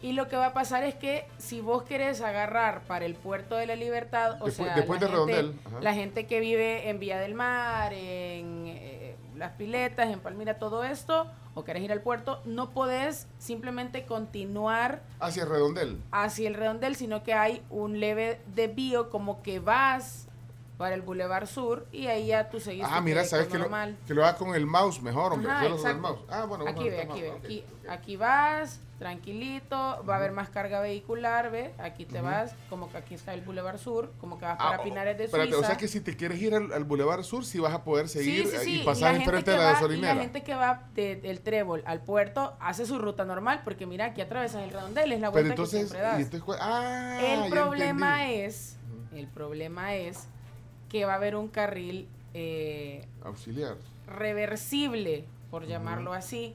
Y 0.00 0.12
lo 0.12 0.28
que 0.28 0.36
va 0.36 0.46
a 0.46 0.52
pasar 0.52 0.84
es 0.84 0.94
que 0.94 1.26
si 1.38 1.60
vos 1.60 1.82
querés 1.82 2.20
agarrar 2.20 2.82
para 2.82 3.04
el 3.04 3.16
puerto 3.16 3.56
de 3.56 3.66
la 3.66 3.74
libertad, 3.74 4.40
o 4.40 4.44
Después- 4.46 4.68
sea, 4.68 4.76
después 4.76 5.00
la, 5.00 5.08
de 5.08 5.34
gente, 5.34 5.58
la 5.80 5.94
gente 5.94 6.26
que 6.28 6.38
vive 6.38 6.88
en 6.88 7.00
Vía 7.00 7.18
del 7.18 7.34
Mar, 7.34 7.92
en 7.94 8.66
eh, 8.68 9.16
Las 9.34 9.54
Piletas, 9.54 10.08
en 10.08 10.20
Palmira, 10.20 10.56
todo 10.60 10.84
esto, 10.84 11.26
o 11.56 11.64
querés 11.64 11.82
ir 11.82 11.90
al 11.90 12.02
puerto, 12.02 12.42
no 12.44 12.70
podés 12.70 13.26
simplemente 13.38 14.04
continuar 14.04 15.02
Hacia 15.18 15.46
Redondel. 15.46 16.02
hacia 16.12 16.48
el 16.48 16.54
redondel, 16.54 16.96
sino 16.96 17.22
que 17.22 17.32
hay 17.32 17.62
un 17.70 17.98
leve 17.98 18.40
desvío 18.54 19.08
como 19.08 19.42
que 19.42 19.58
vas 19.58 20.25
para 20.76 20.94
el 20.94 21.00
Boulevard 21.02 21.46
Sur 21.46 21.86
y 21.90 22.06
ahí 22.08 22.26
ya 22.26 22.50
tú 22.50 22.60
seguís 22.60 22.84
Ah, 22.86 23.00
mira, 23.00 23.24
sabes 23.24 23.46
que 23.48 23.58
lo, 23.58 23.68
que 24.06 24.12
lo 24.14 24.24
haga 24.26 24.36
con 24.36 24.54
el 24.54 24.66
mouse 24.66 25.00
mejor, 25.00 25.32
hombre. 25.32 25.50
Ajá, 25.50 25.66
el 25.90 25.98
mouse. 25.98 26.20
Ah, 26.28 26.44
bueno, 26.44 26.66
aquí 26.68 26.88
ve, 26.90 27.00
aquí 27.02 27.22
ve, 27.22 27.30
aquí, 27.32 27.64
aquí 27.88 28.16
vas, 28.16 28.80
tranquilito, 28.98 29.76
va 30.08 30.14
a 30.14 30.16
haber 30.18 30.32
más 30.32 30.50
carga 30.50 30.80
vehicular, 30.80 31.50
ve, 31.50 31.72
aquí 31.78 32.04
te 32.04 32.20
vas, 32.20 32.54
como 32.68 32.90
que 32.90 32.98
aquí 32.98 33.14
está 33.14 33.32
el 33.32 33.40
Boulevard 33.40 33.78
Sur, 33.78 34.12
como 34.20 34.38
que 34.38 34.44
vas 34.44 34.56
Ah, 34.60 34.70
para 34.72 34.82
Pinares 34.82 35.16
de 35.16 35.24
espérate, 35.24 35.50
Suiza. 35.52 35.64
o 35.64 35.66
sea 35.66 35.76
que 35.78 35.88
si 35.88 36.00
te 36.00 36.14
quieres 36.16 36.40
ir 36.42 36.54
al, 36.54 36.70
al 36.72 36.84
Boulevard 36.84 37.22
Sur, 37.22 37.44
sí 37.46 37.58
vas 37.58 37.72
a 37.72 37.82
poder 37.82 38.08
seguir 38.08 38.44
Sí, 38.44 38.50
sí, 38.50 38.56
eh, 38.56 38.60
sí, 38.60 38.80
y 38.82 38.84
pasar 38.84 39.14
enfrente 39.14 39.50
de 39.52 39.56
la 39.56 39.64
va- 39.64 39.72
gasolinera. 39.72 40.14
La 40.14 40.20
gente 40.22 40.42
que 40.42 40.54
va 40.54 40.82
de- 40.94 41.16
del 41.16 41.40
Trébol 41.40 41.82
al 41.86 42.02
puerto 42.02 42.54
hace 42.60 42.84
su 42.86 42.98
ruta 42.98 43.24
normal, 43.24 43.62
porque 43.64 43.86
mira, 43.86 44.06
aquí 44.06 44.20
atravesas 44.20 44.62
el 44.62 44.70
redondel, 44.70 45.12
es 45.12 45.20
la 45.20 45.32
Pero 45.32 45.44
vuelta 45.46 45.52
entonces, 45.52 45.80
que 45.80 45.86
siempre 45.88 46.00
das. 46.02 46.18
y 46.20 46.22
entonces, 46.22 46.58
ah, 46.60 47.18
El 47.22 47.50
problema 47.50 48.22
entendí. 48.24 48.40
es, 48.44 48.76
el 49.14 49.28
problema 49.28 49.94
es 49.94 50.28
que 50.88 51.04
va 51.04 51.12
a 51.12 51.16
haber 51.16 51.36
un 51.36 51.48
carril 51.48 52.08
eh, 52.34 53.04
Auxiliar. 53.24 53.76
reversible, 54.06 55.24
por 55.50 55.66
llamarlo 55.66 56.12
así. 56.12 56.54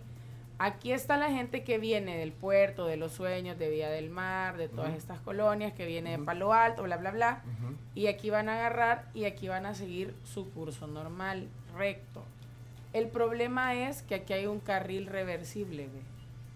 Aquí 0.59 0.91
está 0.91 1.17
la 1.17 1.31
gente 1.31 1.63
que 1.63 1.79
viene 1.79 2.17
del 2.17 2.31
puerto, 2.31 2.85
de 2.85 2.95
los 2.95 3.13
sueños, 3.13 3.57
de 3.57 3.69
Vía 3.69 3.89
del 3.89 4.11
Mar, 4.11 4.57
de 4.57 4.69
todas 4.69 4.93
estas 4.93 5.19
colonias, 5.19 5.73
que 5.73 5.87
viene 5.87 6.11
de 6.11 6.23
Palo 6.23 6.53
Alto, 6.53 6.83
bla, 6.83 6.97
bla, 6.97 7.09
bla. 7.09 7.43
Y 7.95 8.05
aquí 8.07 8.29
van 8.29 8.47
a 8.47 8.57
agarrar 8.57 9.09
y 9.15 9.25
aquí 9.25 9.47
van 9.47 9.65
a 9.65 9.73
seguir 9.73 10.13
su 10.23 10.51
curso 10.51 10.85
normal, 10.85 11.47
recto. 11.75 12.23
El 12.93 13.07
problema 13.07 13.73
es 13.73 14.03
que 14.03 14.13
aquí 14.13 14.33
hay 14.33 14.45
un 14.45 14.59
carril 14.59 15.07
reversible, 15.07 15.87
ve. 15.87 16.01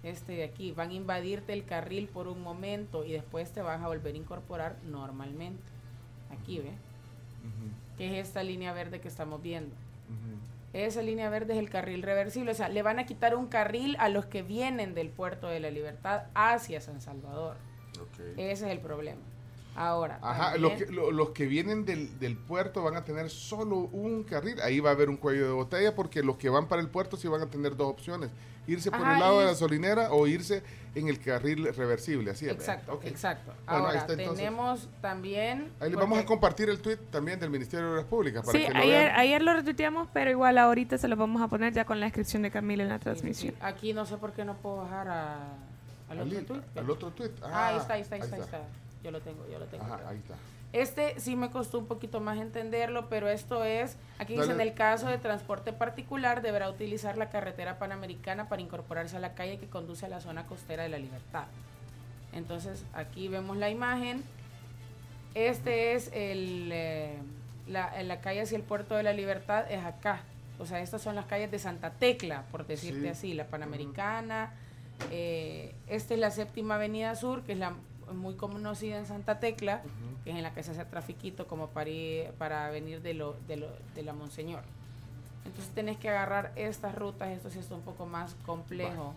Este 0.07 0.33
de 0.33 0.43
aquí. 0.43 0.71
Van 0.71 0.91
a 0.91 0.93
invadirte 0.93 1.53
el 1.53 1.65
carril 1.65 2.07
por 2.07 2.27
un 2.27 2.43
momento 2.43 3.05
y 3.05 3.11
después 3.11 3.51
te 3.53 3.63
vas 3.63 3.81
a 3.81 3.87
volver 3.87 4.13
a 4.13 4.17
incorporar 4.17 4.75
normalmente. 4.83 5.63
Aquí, 6.29 6.59
ve. 6.59 6.73
Que 7.97 8.19
es 8.19 8.27
esta 8.27 8.43
línea 8.43 8.73
verde 8.73 8.99
que 8.99 9.07
estamos 9.07 9.41
viendo. 9.41 9.75
Esa 10.73 11.01
línea 11.01 11.29
verde 11.29 11.53
es 11.53 11.59
el 11.59 11.69
carril 11.69 12.03
reversible. 12.03 12.51
O 12.51 12.55
sea, 12.55 12.67
le 12.67 12.81
van 12.81 12.99
a 12.99 13.05
quitar 13.05 13.35
un 13.35 13.47
carril 13.47 13.95
a 13.99 14.09
los 14.09 14.25
que 14.25 14.43
vienen 14.43 14.93
del 14.93 15.09
puerto 15.09 15.47
de 15.47 15.61
la 15.61 15.71
libertad 15.71 16.23
hacia 16.33 16.81
San 16.81 16.99
Salvador. 16.99 17.55
Ese 18.35 18.51
es 18.51 18.61
el 18.63 18.79
problema. 18.79 19.21
Ahora. 19.75 20.19
Ajá, 20.21 20.57
los 20.57 20.73
que, 20.73 20.85
lo- 20.87 21.11
los 21.11 21.29
que 21.31 21.45
vienen 21.47 21.85
del, 21.85 22.17
del 22.19 22.37
puerto 22.37 22.81
van 22.83 22.95
a 22.95 23.03
tener 23.03 23.29
solo 23.29 23.77
un 23.77 24.23
carril. 24.23 24.59
Ahí 24.61 24.79
va 24.79 24.91
a 24.91 24.93
haber 24.93 25.09
un 25.09 25.17
cuello 25.17 25.45
de 25.45 25.51
botella 25.53 25.93
porque 25.95 26.23
los 26.23 26.37
que 26.37 26.49
van 26.49 26.67
para 26.67 26.81
el 26.81 26.87
puerto 26.89 27.17
sí 27.17 27.27
van 27.27 27.41
a 27.41 27.47
tener 27.47 27.75
dos 27.75 27.89
opciones. 27.89 28.29
Irse 28.67 28.89
por 28.89 29.01
Ajá, 29.01 29.13
el 29.13 29.19
lado 29.19 29.39
de 29.39 29.45
la 29.45 29.51
gasolinera 29.51 30.11
o 30.11 30.25
irse 30.25 30.63
en 30.95 31.07
el 31.07 31.19
carril 31.19 31.71
reversible. 31.75 32.31
Así 32.31 32.45
es. 32.47 32.53
Exacto, 32.53 32.99
exacto. 33.03 33.51
Bueno, 33.67 33.85
ahí 33.89 33.95
Ahora, 33.97 33.99
está, 33.99 34.15
tenemos 34.15 34.87
también... 35.01 35.65
Ahí 35.79 35.91
porque- 35.91 35.95
vamos 35.97 36.17
a 36.19 36.25
compartir 36.25 36.69
el 36.69 36.79
tweet 36.81 36.97
también 37.11 37.39
del 37.39 37.51
Ministerio 37.51 37.85
de 37.85 37.91
Obras 37.91 38.05
Públicas 38.05 38.43
para 38.43 38.57
Sí, 38.57 38.65
que 38.65 38.71
lo 38.73 38.79
ayer, 38.79 39.03
vean. 39.03 39.19
ayer 39.19 39.41
lo 39.43 39.53
retuiteamos, 39.53 40.07
pero 40.13 40.31
igual 40.31 40.57
ahorita 40.57 40.97
se 40.97 41.07
lo 41.07 41.15
vamos 41.15 41.43
a 41.43 41.47
poner 41.47 41.73
ya 41.73 41.85
con 41.85 41.99
la 41.99 42.07
descripción 42.07 42.41
de 42.41 42.49
Camila 42.49 42.81
en 42.81 42.89
la 42.89 42.97
transmisión. 42.97 43.53
Aquí 43.61 43.93
no 43.93 44.05
sé 44.07 44.17
por 44.17 44.31
qué 44.33 44.43
no 44.45 44.55
puedo 44.55 44.77
bajar 44.77 45.09
a, 45.09 45.35
al 46.09 46.19
Al 46.21 46.27
otro 46.27 46.43
tweet. 46.45 46.61
al 46.75 46.89
otro 46.89 47.11
tweet. 47.11 47.31
Ah, 47.43 47.49
Ah, 47.51 47.67
ahí 47.67 47.77
está, 47.77 47.93
ahí 47.93 48.01
está, 48.01 48.15
ahí 48.15 48.21
ahí 48.21 48.25
está, 48.25 48.35
ahí 48.37 48.41
está. 48.41 48.57
Yo 49.05 49.11
lo 49.11 49.21
tengo, 49.21 49.47
yo 49.51 49.59
lo 49.59 49.65
tengo. 49.67 49.83
Ajá, 49.85 49.99
ahí 50.09 50.17
está. 50.17 50.33
Este 50.73 51.19
sí 51.19 51.35
me 51.35 51.51
costó 51.51 51.77
un 51.79 51.85
poquito 51.85 52.19
más 52.19 52.37
entenderlo, 52.39 53.07
pero 53.07 53.29
esto 53.29 53.63
es, 53.63 53.95
aquí 54.19 54.35
dice, 54.35 54.51
en 54.51 54.59
el 54.59 54.73
caso 54.73 55.07
de 55.07 55.17
transporte 55.19 55.71
particular 55.71 56.41
deberá 56.41 56.69
utilizar 56.69 57.17
la 57.17 57.29
carretera 57.29 57.77
panamericana 57.79 58.49
para 58.49 58.61
incorporarse 58.63 59.15
a 59.15 59.19
la 59.19 59.35
calle 59.35 59.57
que 59.59 59.67
conduce 59.67 60.07
a 60.07 60.09
la 60.09 60.19
zona 60.21 60.47
costera 60.47 60.83
de 60.83 60.89
la 60.89 60.97
libertad. 60.97 61.45
Entonces 62.33 62.83
aquí 62.93 63.27
vemos 63.29 63.55
la 63.57 63.69
imagen. 63.69 64.23
Este 65.35 65.93
es 65.93 66.09
el, 66.13 66.69
eh, 66.73 67.19
la, 67.67 68.01
la 68.03 68.19
calle 68.21 68.41
hacia 68.41 68.57
el 68.57 68.63
puerto 68.63 68.95
de 68.95 69.03
la 69.03 69.13
libertad, 69.13 69.71
es 69.71 69.83
acá. 69.85 70.21
O 70.59 70.65
sea, 70.65 70.79
estas 70.81 71.01
son 71.01 71.15
las 71.15 71.25
calles 71.25 71.51
de 71.51 71.59
Santa 71.59 71.91
Tecla, 71.91 72.43
por 72.51 72.65
decirte 72.65 73.01
Sí. 73.01 73.07
así, 73.07 73.33
la 73.33 73.45
Panamericana. 73.45 74.51
eh, 75.11 75.75
esta 75.87 76.13
es 76.13 76.19
la 76.19 76.31
séptima 76.31 76.75
avenida 76.75 77.15
sur, 77.15 77.43
que 77.43 77.51
es 77.51 77.59
la 77.59 77.73
muy 78.13 78.35
conocida 78.35 78.97
en 78.97 79.05
Santa 79.05 79.39
Tecla, 79.39 79.81
que 80.23 80.31
es 80.31 80.35
en 80.35 80.43
la 80.43 80.53
que 80.53 80.63
se 80.63 80.71
hace 80.71 80.85
trafiquito 80.85 81.47
como 81.47 81.67
para, 81.69 81.89
ir- 81.89 82.31
para 82.33 82.69
venir 82.69 83.01
de, 83.01 83.13
lo, 83.13 83.35
de, 83.47 83.57
lo, 83.57 83.67
de 83.95 84.03
la 84.03 84.13
Monseñor. 84.13 84.61
Entonces 85.45 85.71
tenés 85.75 85.97
que 85.97 86.09
agarrar 86.09 86.51
estas 86.55 86.95
rutas, 86.95 87.29
esto 87.29 87.49
sí 87.49 87.59
está 87.59 87.75
un 87.75 87.81
poco 87.81 88.05
más 88.05 88.35
complejo. 88.45 89.13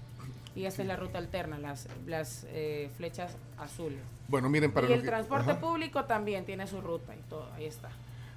Y 0.55 0.65
esta 0.65 0.83
es 0.83 0.89
la 0.89 0.97
ruta 0.97 1.19
alterna, 1.19 1.57
las, 1.59 1.87
las 2.07 2.45
eh, 2.49 2.91
flechas 2.97 3.33
azules. 3.59 4.01
Bueno, 4.27 4.49
miren, 4.49 4.73
para 4.73 4.89
y 4.89 4.93
el 4.93 5.03
que- 5.03 5.07
transporte 5.07 5.53
ajá. 5.53 5.61
público 5.61 6.05
también 6.07 6.45
tiene 6.45 6.67
su 6.67 6.81
ruta 6.81 7.15
y 7.15 7.21
todo, 7.29 7.47
ahí 7.55 7.65
está. 7.67 7.91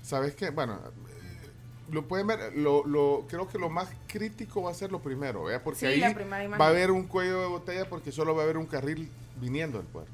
¿Sabes 0.04 0.36
qué? 0.36 0.52
Bueno, 0.52 0.76
eh, 0.76 1.50
lo 1.92 2.08
pueden 2.08 2.28
ver, 2.28 2.56
lo, 2.56 2.86
lo, 2.86 3.26
creo 3.28 3.48
que 3.48 3.58
lo 3.58 3.70
más 3.70 3.90
crítico 4.08 4.62
va 4.62 4.72
a 4.72 4.74
ser 4.74 4.92
lo 4.92 5.00
primero, 5.00 5.44
¿verdad? 5.46 5.62
Porque 5.64 5.80
Sí, 5.80 5.86
ahí 5.88 6.00
va 6.02 6.66
a 6.66 6.70
haber 6.70 6.92
un 6.92 7.04
cuello 7.08 7.42
de 7.42 7.48
botella 7.48 7.90
porque 7.90 8.12
solo 8.12 8.36
va 8.36 8.42
a 8.42 8.44
haber 8.44 8.58
un 8.58 8.68
carril 8.68 9.10
viniendo 9.40 9.80
del 9.80 9.88
puerto. 9.88 10.12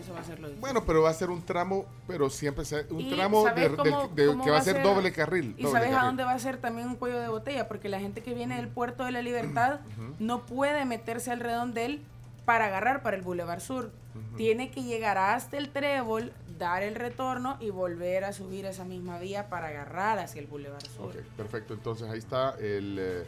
Eso 0.00 0.12
va 0.14 0.20
a 0.20 0.24
ser 0.24 0.38
lo 0.40 0.48
difícil. 0.48 0.60
Bueno, 0.60 0.84
pero 0.84 1.02
va 1.02 1.10
a 1.10 1.14
ser 1.14 1.30
un 1.30 1.42
tramo, 1.44 1.86
pero 2.06 2.30
siempre 2.30 2.64
se- 2.64 2.86
un 2.90 3.10
tramo 3.10 3.42
de, 3.44 3.48
¿sabes 3.50 3.62
del- 3.68 3.76
cómo- 3.76 4.08
de- 4.14 4.26
cómo 4.26 4.44
que 4.44 4.50
va 4.50 4.58
a 4.58 4.62
ser 4.62 4.82
doble 4.82 5.12
carril. 5.12 5.54
¿Y 5.58 5.62
doble 5.64 5.78
sabes 5.80 5.94
a 5.96 6.04
dónde 6.04 6.24
va 6.24 6.32
a 6.32 6.38
ser 6.38 6.58
también 6.58 6.88
un 6.88 6.96
cuello 6.96 7.18
de 7.20 7.28
botella? 7.28 7.68
Porque 7.68 7.88
la 7.88 8.00
gente 8.00 8.22
que 8.22 8.34
viene 8.34 8.56
del 8.56 8.68
puerto 8.68 9.04
de 9.04 9.12
la 9.12 9.22
libertad 9.22 9.80
no 10.18 10.42
puede 10.46 10.84
meterse 10.84 11.30
al 11.30 11.40
redondel 11.40 12.00
para 12.44 12.66
agarrar 12.66 13.02
para 13.02 13.16
el 13.16 13.22
Boulevard 13.22 13.60
Sur. 13.60 13.90
Tiene 14.38 14.70
que 14.70 14.82
llegar 14.82 15.18
hasta 15.18 15.58
el 15.58 15.68
trébol, 15.68 16.32
dar 16.58 16.82
el 16.82 16.94
retorno 16.94 17.58
y 17.60 17.68
volver 17.70 18.24
a 18.24 18.32
subir 18.32 18.64
esa 18.64 18.84
misma 18.84 19.18
vía 19.18 19.48
para 19.50 19.66
agarrar 19.68 20.18
hacia 20.18 20.40
el 20.40 20.46
Boulevard 20.46 20.86
Sur. 20.86 21.08
Ok, 21.10 21.16
perfecto. 21.36 21.74
Entonces 21.74 22.08
ahí 22.08 22.18
está 22.18 22.54
el, 22.58 22.98
eh, 22.98 23.24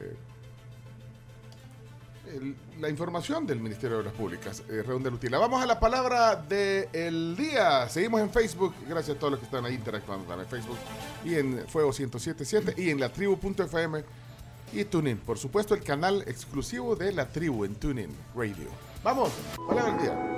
eh, 0.00 0.16
el- 2.36 2.56
la 2.80 2.88
información 2.88 3.46
del 3.46 3.60
Ministerio 3.60 3.96
de 3.96 4.00
Obras 4.02 4.14
Públicas, 4.14 4.62
eh, 4.68 4.82
Redondel 4.86 5.14
Utila. 5.14 5.38
Vamos 5.38 5.62
a 5.62 5.66
la 5.66 5.78
palabra 5.80 6.36
del 6.36 7.36
día. 7.36 7.88
Seguimos 7.88 8.20
en 8.20 8.30
Facebook. 8.30 8.74
Gracias 8.88 9.16
a 9.16 9.18
todos 9.18 9.32
los 9.32 9.40
que 9.40 9.46
están 9.46 9.64
ahí 9.64 9.74
interactuando 9.74 10.24
también 10.26 10.46
en 10.48 10.50
Facebook 10.50 10.78
y 11.24 11.34
en 11.34 11.66
Fuego 11.68 11.88
1077 11.92 12.74
y 12.76 12.90
en 12.90 13.00
la 13.00 13.08
tribu.fm 13.10 14.04
y 14.72 14.84
TuneIn. 14.84 15.18
Por 15.18 15.38
supuesto, 15.38 15.74
el 15.74 15.82
canal 15.82 16.22
exclusivo 16.26 16.94
de 16.94 17.12
la 17.12 17.26
tribu 17.28 17.64
en 17.64 17.74
TuneIn 17.74 18.10
Radio. 18.36 18.68
Vamos, 19.02 19.30
palabra 19.66 19.92
del 19.92 20.02
día. 20.02 20.34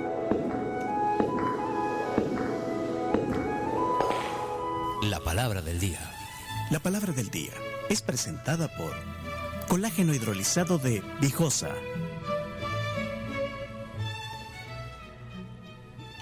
La 5.03 5.19
palabra 5.19 5.61
del 5.61 5.79
día. 5.79 5.99
La 6.69 6.79
palabra 6.79 7.11
del 7.11 7.29
día 7.29 7.51
es 7.89 8.01
presentada 8.01 8.67
por 8.77 8.93
Colágeno 9.71 10.13
hidrolizado 10.13 10.79
de 10.79 11.01
Vijosa. 11.21 11.69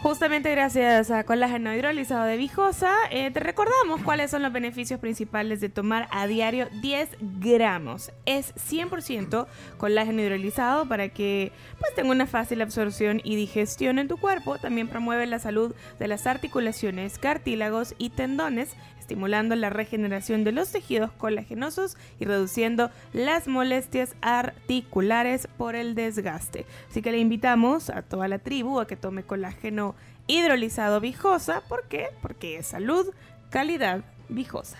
Justamente 0.04 0.52
gracias 0.52 1.10
a 1.10 1.24
colágeno 1.24 1.74
hidrolizado 1.74 2.26
de 2.26 2.38
Vijosa, 2.38 2.94
eh, 3.10 3.32
te 3.32 3.40
recordamos 3.40 4.02
cuáles 4.04 4.30
son 4.30 4.44
los 4.44 4.54
beneficios 4.54 5.00
principales 5.00 5.62
de 5.62 5.70
tomar 5.70 6.08
a 6.12 6.28
diario 6.28 6.70
10 6.82 7.18
gramos. 7.20 8.12
Es 8.28 8.54
100% 8.56 9.48
colágeno 9.78 10.22
hidrolizado 10.22 10.88
para 10.88 11.10
que 11.10 11.52
pues, 11.80 11.96
tenga 11.96 12.12
una 12.12 12.28
fácil 12.28 12.62
absorción 12.62 13.20
y 13.24 13.36
digestión 13.36 13.98
en 13.98 14.08
tu 14.08 14.18
cuerpo. 14.18 14.60
También 14.60 14.88
promueve 14.88 15.26
la 15.26 15.40
salud 15.40 15.74
de 15.98 16.08
las 16.08 16.28
articulaciones, 16.28 17.18
cartílagos 17.18 17.96
y 17.98 18.12
tendones, 18.12 18.76
estimulando 19.10 19.56
la 19.56 19.72
regeneración 19.72 20.44
de 20.44 20.52
los 20.52 20.72
tejidos 20.72 21.12
colagenosos 21.14 21.98
y 22.20 22.26
reduciendo 22.26 22.92
las 23.12 23.48
molestias 23.48 24.16
articulares 24.22 25.48
por 25.58 25.74
el 25.74 25.96
desgaste. 25.96 26.68
Así 26.92 27.02
que 27.02 27.12
le 27.12 27.18
invitamos 27.18 27.90
a 27.90 28.04
toda 28.04 28.28
la 28.28 28.38
tribu 28.38 28.80
a 28.80 28.86
que 28.86 28.96
tome 28.96 29.24
colágeno 29.24 29.96
hidrolizado 30.28 31.00
Vijosa. 31.00 31.64
¿Por 31.68 31.88
qué? 31.88 32.10
Porque 32.22 32.58
es 32.58 32.68
salud, 32.68 33.08
calidad, 33.50 34.04
Vijosa. 34.30 34.78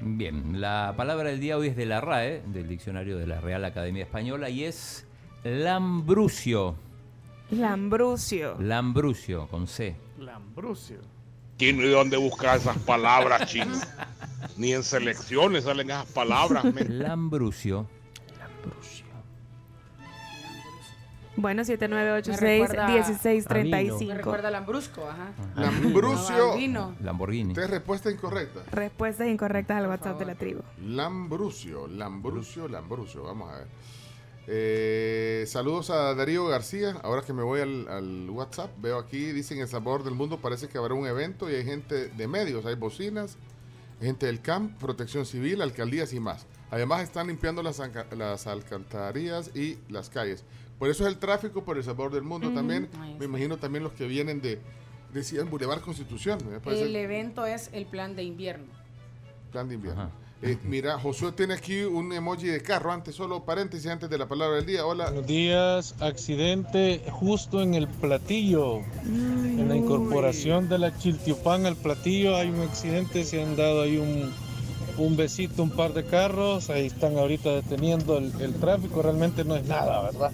Bien, 0.00 0.60
la 0.60 0.94
palabra 0.96 1.30
del 1.30 1.40
día 1.40 1.58
hoy 1.58 1.66
es 1.66 1.76
de 1.76 1.86
la 1.86 2.00
RAE, 2.00 2.40
del 2.46 2.68
diccionario 2.68 3.18
de 3.18 3.26
la 3.26 3.40
Real 3.40 3.64
Academia 3.64 4.04
Española, 4.04 4.48
y 4.48 4.62
es 4.62 5.08
lambrucio. 5.42 6.76
Lambrucio. 7.50 8.56
Lambrucio, 8.60 9.48
con 9.48 9.66
C. 9.66 9.96
Lambrucio. 10.20 11.13
¿Quién 11.58 11.80
y 11.80 11.88
dónde 11.88 12.16
busca 12.16 12.54
esas 12.56 12.78
palabras, 12.78 13.46
chino? 13.50 13.76
Ni 14.56 14.72
en 14.72 14.82
selecciones 14.82 15.64
salen 15.64 15.90
esas 15.90 16.06
palabras. 16.06 16.64
men. 16.64 17.00
Lambrucio. 17.00 17.86
Bueno, 21.36 21.62
Me 21.62 21.64
7986-1635. 21.64 24.06
Me 24.08 24.14
recuerda 24.14 24.48
a 24.48 24.50
Lambrusco, 24.52 25.08
ajá. 25.08 25.32
Lambrusio. 25.56 26.54
No. 26.68 26.94
Lamborghini. 27.02 27.50
Esta 27.52 27.64
es 27.64 27.70
respuesta 27.70 28.10
incorrecta. 28.10 28.60
Respuestas 28.70 29.26
incorrectas 29.28 29.78
al 29.78 29.88
WhatsApp 29.88 30.18
de 30.18 30.24
la 30.26 30.34
tribu. 30.36 30.62
Lambrucio, 30.80 31.88
Lambrucio, 31.88 32.68
Lambrucio. 32.68 33.24
Vamos 33.24 33.52
a 33.52 33.56
ver. 33.58 33.66
Eh, 34.46 35.44
saludos 35.46 35.90
a 35.90 36.14
Darío 36.14 36.46
García. 36.46 36.98
Ahora 37.02 37.22
que 37.22 37.32
me 37.32 37.42
voy 37.42 37.60
al, 37.60 37.88
al 37.88 38.30
WhatsApp, 38.30 38.70
veo 38.80 38.98
aquí, 38.98 39.32
dicen 39.32 39.58
El 39.58 39.68
Sabor 39.68 40.04
del 40.04 40.14
Mundo, 40.14 40.38
parece 40.38 40.68
que 40.68 40.78
habrá 40.78 40.94
un 40.94 41.06
evento 41.06 41.50
y 41.50 41.54
hay 41.54 41.64
gente 41.64 42.08
de 42.08 42.28
medios, 42.28 42.66
hay 42.66 42.74
bocinas, 42.74 43.36
gente 44.00 44.26
del 44.26 44.40
CAMP, 44.40 44.78
Protección 44.78 45.24
Civil, 45.26 45.62
alcaldías 45.62 46.12
y 46.12 46.20
más. 46.20 46.46
Además 46.70 47.02
están 47.02 47.28
limpiando 47.28 47.62
las, 47.62 47.80
alcantarillas 48.46 49.54
y 49.54 49.78
las 49.88 50.10
calles. 50.10 50.44
Por 50.78 50.90
eso 50.90 51.06
es 51.06 51.12
el 51.12 51.18
tráfico 51.18 51.64
por 51.64 51.76
El 51.76 51.84
Sabor 51.84 52.12
del 52.12 52.22
Mundo 52.22 52.52
también. 52.52 52.88
Me 53.18 53.26
imagino 53.26 53.56
también 53.56 53.84
los 53.84 53.92
que 53.92 54.06
vienen 54.06 54.40
de, 54.40 54.58
decían 55.12 55.48
Boulevard 55.48 55.80
Constitución. 55.80 56.38
me. 56.64 56.82
El 56.82 56.96
evento 56.96 57.46
es 57.46 57.70
el 57.72 57.86
plan 57.86 58.16
de 58.16 58.24
invierno. 58.24 58.66
Plan 59.52 59.68
de 59.68 59.76
invierno. 59.76 60.10
Eh, 60.46 60.58
mira, 60.64 60.98
Josué 60.98 61.32
tiene 61.32 61.54
aquí 61.54 61.80
un 61.84 62.12
emoji 62.12 62.48
de 62.48 62.60
carro. 62.62 62.92
Antes, 62.92 63.14
solo 63.14 63.44
paréntesis 63.46 63.90
antes 63.90 64.10
de 64.10 64.18
la 64.18 64.26
palabra 64.28 64.56
del 64.56 64.66
día. 64.66 64.84
Hola. 64.84 65.06
Buenos 65.06 65.26
días, 65.26 65.94
accidente 66.00 67.02
justo 67.10 67.62
en 67.62 67.72
el 67.72 67.88
platillo. 67.88 68.80
En 69.06 69.66
la 69.68 69.74
incorporación 69.76 70.68
de 70.68 70.78
la 70.78 70.98
Chiltiupán 70.98 71.64
al 71.64 71.76
platillo 71.76 72.36
hay 72.36 72.50
un 72.50 72.60
accidente, 72.60 73.24
se 73.24 73.42
han 73.42 73.56
dado 73.56 73.80
ahí 73.82 73.96
un, 73.96 74.34
un 74.98 75.16
besito, 75.16 75.62
un 75.62 75.70
par 75.70 75.94
de 75.94 76.04
carros, 76.04 76.68
ahí 76.68 76.86
están 76.88 77.16
ahorita 77.16 77.48
deteniendo 77.50 78.18
el, 78.18 78.30
el 78.42 78.52
tráfico, 78.56 79.00
realmente 79.00 79.44
no 79.44 79.56
es 79.56 79.64
nada, 79.64 80.02
¿verdad? 80.02 80.30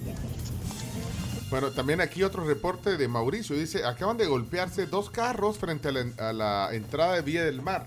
Bueno, 1.51 1.71
también 1.71 2.01
aquí 2.01 2.25
otro 2.25 2.45
reporte 2.45 2.97
de 2.97 3.07
Mauricio. 3.07 3.57
Dice, 3.57 3.85
acaban 3.85 4.17
de 4.17 4.27
golpearse 4.27 4.87
dos 4.87 5.09
carros 5.11 5.59
frente 5.59 5.89
a 5.89 5.93
la, 5.93 6.01
en- 6.01 6.15
a 6.21 6.33
la 6.33 6.69
entrada 6.73 7.15
de 7.15 7.23
Vía 7.23 7.45
del 7.45 7.63
Mar. 7.63 7.87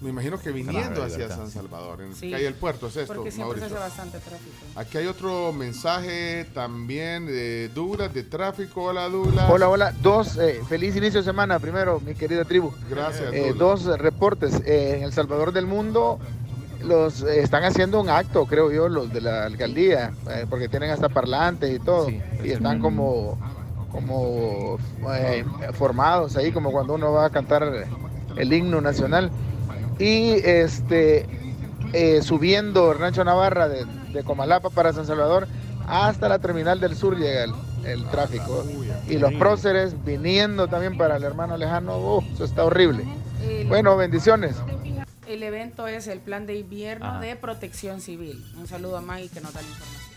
Me 0.00 0.08
imagino 0.08 0.38
que 0.40 0.50
viniendo 0.50 1.02
hacia. 1.02 1.28
San 1.28 1.50
Salvador, 1.50 2.00
en 2.00 2.14
Sí. 2.14 2.30
calle 2.30 2.44
del 2.44 2.54
puerto, 2.54 2.86
es 2.86 2.96
esto, 2.96 3.12
Porque 3.14 3.30
siempre 3.30 3.58
se 3.58 3.66
hace 3.66 3.74
bastante 3.74 4.18
tráfico. 4.18 4.50
Aquí 4.76 4.96
hay 4.96 5.06
otro 5.06 5.52
mensaje 5.52 6.46
también 6.54 7.26
de 7.26 7.68
Douglas, 7.74 8.12
de 8.14 8.22
tráfico. 8.22 8.84
Hola, 8.84 9.08
Douglas. 9.10 9.50
Hola, 9.50 9.68
hola. 9.68 9.94
Dos, 10.00 10.38
eh, 10.38 10.60
feliz 10.68 10.96
inicio 10.96 11.20
de 11.20 11.24
semana 11.24 11.58
primero, 11.58 12.00
mi 12.00 12.14
querida 12.14 12.44
tribu. 12.46 12.72
Gracias, 12.88 13.30
Eh, 13.34 13.52
dos 13.56 13.84
reportes. 13.98 14.54
Eh, 14.64 14.94
en 14.96 15.02
El 15.04 15.12
Salvador 15.12 15.52
del 15.52 15.66
Mundo 15.66 16.18
los 16.82 17.20
eh, 17.22 17.42
están 17.42 17.64
haciendo 17.64 18.00
un 18.00 18.08
acto, 18.08 18.46
creo 18.46 18.70
yo, 18.72 18.88
los 18.88 19.12
de 19.12 19.20
la 19.20 19.44
alcaldía, 19.44 20.14
eh, 20.30 20.46
porque 20.48 20.68
tienen 20.70 20.88
hasta 20.90 21.10
parlantes 21.10 21.70
y 21.74 21.78
todo. 21.78 22.08
y 22.08 22.22
están 22.50 22.80
como, 22.80 23.38
como 23.92 24.78
eh, 25.14 25.44
formados 25.74 26.36
ahí, 26.36 26.52
como 26.52 26.72
cuando 26.72 26.94
uno 26.94 27.12
va 27.12 27.26
a 27.26 27.30
cantar 27.30 27.86
el 28.36 28.52
himno 28.52 28.80
nacional. 28.80 29.30
Y 30.00 30.32
este 30.44 31.26
eh, 31.92 32.22
subiendo 32.22 32.92
Rancho 32.94 33.22
Navarra 33.22 33.68
de, 33.68 33.84
de 33.84 34.24
Comalapa 34.24 34.70
para 34.70 34.92
San 34.92 35.06
Salvador 35.06 35.46
hasta 35.86 36.28
la 36.28 36.38
terminal 36.38 36.80
del 36.80 36.96
sur 36.96 37.18
llega 37.18 37.44
el, 37.44 37.52
el 37.84 38.04
tráfico. 38.06 38.64
Y 39.08 39.18
los 39.18 39.32
próceres 39.34 39.94
viniendo 40.04 40.68
también 40.68 40.96
para 40.96 41.16
el 41.16 41.24
hermano 41.24 41.56
lejano, 41.56 42.20
eso 42.32 42.44
está 42.44 42.64
horrible. 42.64 43.04
Bueno, 43.68 43.96
bendiciones. 43.96 44.56
El 45.26 45.42
evento 45.42 45.86
es 45.86 46.06
el 46.08 46.18
plan 46.20 46.46
de 46.46 46.56
invierno 46.56 47.06
Ajá. 47.06 47.20
de 47.20 47.36
protección 47.36 48.00
civil. 48.00 48.44
Un 48.56 48.66
saludo 48.66 48.96
a 48.96 49.00
Maggie 49.00 49.28
que 49.28 49.40
nos 49.40 49.52
da 49.52 49.62
la 49.62 49.68
información. 49.68 50.09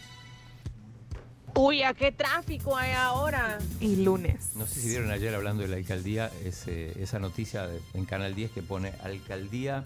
Uy, 1.55 1.83
¿a 1.83 1.93
qué 1.93 2.11
tráfico 2.11 2.75
hay 2.75 2.91
ahora? 2.93 3.59
Y 3.79 3.97
lunes. 3.97 4.51
No 4.55 4.65
sé 4.65 4.81
si 4.81 4.89
vieron 4.89 5.11
ayer 5.11 5.33
hablando 5.35 5.61
de 5.61 5.69
la 5.69 5.75
alcaldía 5.77 6.31
ese- 6.43 6.99
esa 7.01 7.19
noticia 7.19 7.67
de- 7.67 7.79
en 7.93 8.05
Canal 8.05 8.33
10 8.33 8.51
que 8.51 8.63
pone 8.63 8.93
alcaldía 9.03 9.85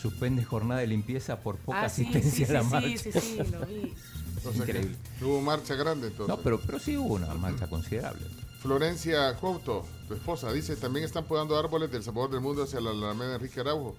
suspende 0.00 0.44
jornada 0.44 0.80
de 0.80 0.86
limpieza 0.86 1.40
por 1.40 1.56
poca 1.56 1.82
Ah, 1.84 1.88
sí, 1.88 2.02
asistencia 2.02 2.46
sí, 2.46 2.52
a 2.52 2.54
la 2.54 2.62
sí, 2.62 2.68
marcha. 2.70 2.88
sí, 2.98 3.12
sí, 3.12 3.20
sí, 3.20 3.36
lo 3.50 3.66
vi. 3.66 3.94
Sea 4.42 4.52
que 4.52 4.58
Increíble. 4.58 4.96
hubo 5.22 5.40
marcha 5.40 5.74
grande 5.74 6.06
entonces. 6.06 6.28
No, 6.36 6.40
pero, 6.42 6.60
pero 6.60 6.78
sí 6.78 6.96
hubo 6.96 7.14
una 7.14 7.34
marcha 7.34 7.66
considerable. 7.66 8.24
Florencia 8.62 9.34
Couto, 9.36 9.84
tu 10.06 10.14
esposa, 10.14 10.52
dice, 10.52 10.76
también 10.76 11.04
están 11.04 11.24
podando 11.24 11.58
árboles 11.58 11.90
del 11.90 12.04
sabor 12.04 12.30
del 12.30 12.40
mundo 12.40 12.62
hacia 12.62 12.80
la 12.80 12.90
Alameda 12.90 13.34
Enrique 13.34 13.58
Araujo. 13.60 13.96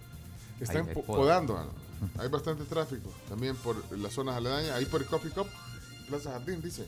Están 0.62 0.88
po- 0.88 1.04
podando. 1.04 1.70
Hay 2.18 2.30
bastante 2.30 2.64
tráfico 2.64 3.12
también 3.28 3.58
por 3.58 3.76
las 3.98 4.14
zonas 4.14 4.38
aledañas. 4.38 4.72
Ahí 4.72 4.86
por 4.86 5.02
el 5.02 5.08
Coffee 5.08 5.32
Cup, 5.32 5.48
Plaza 6.08 6.32
Jardín, 6.32 6.62
dice. 6.62 6.86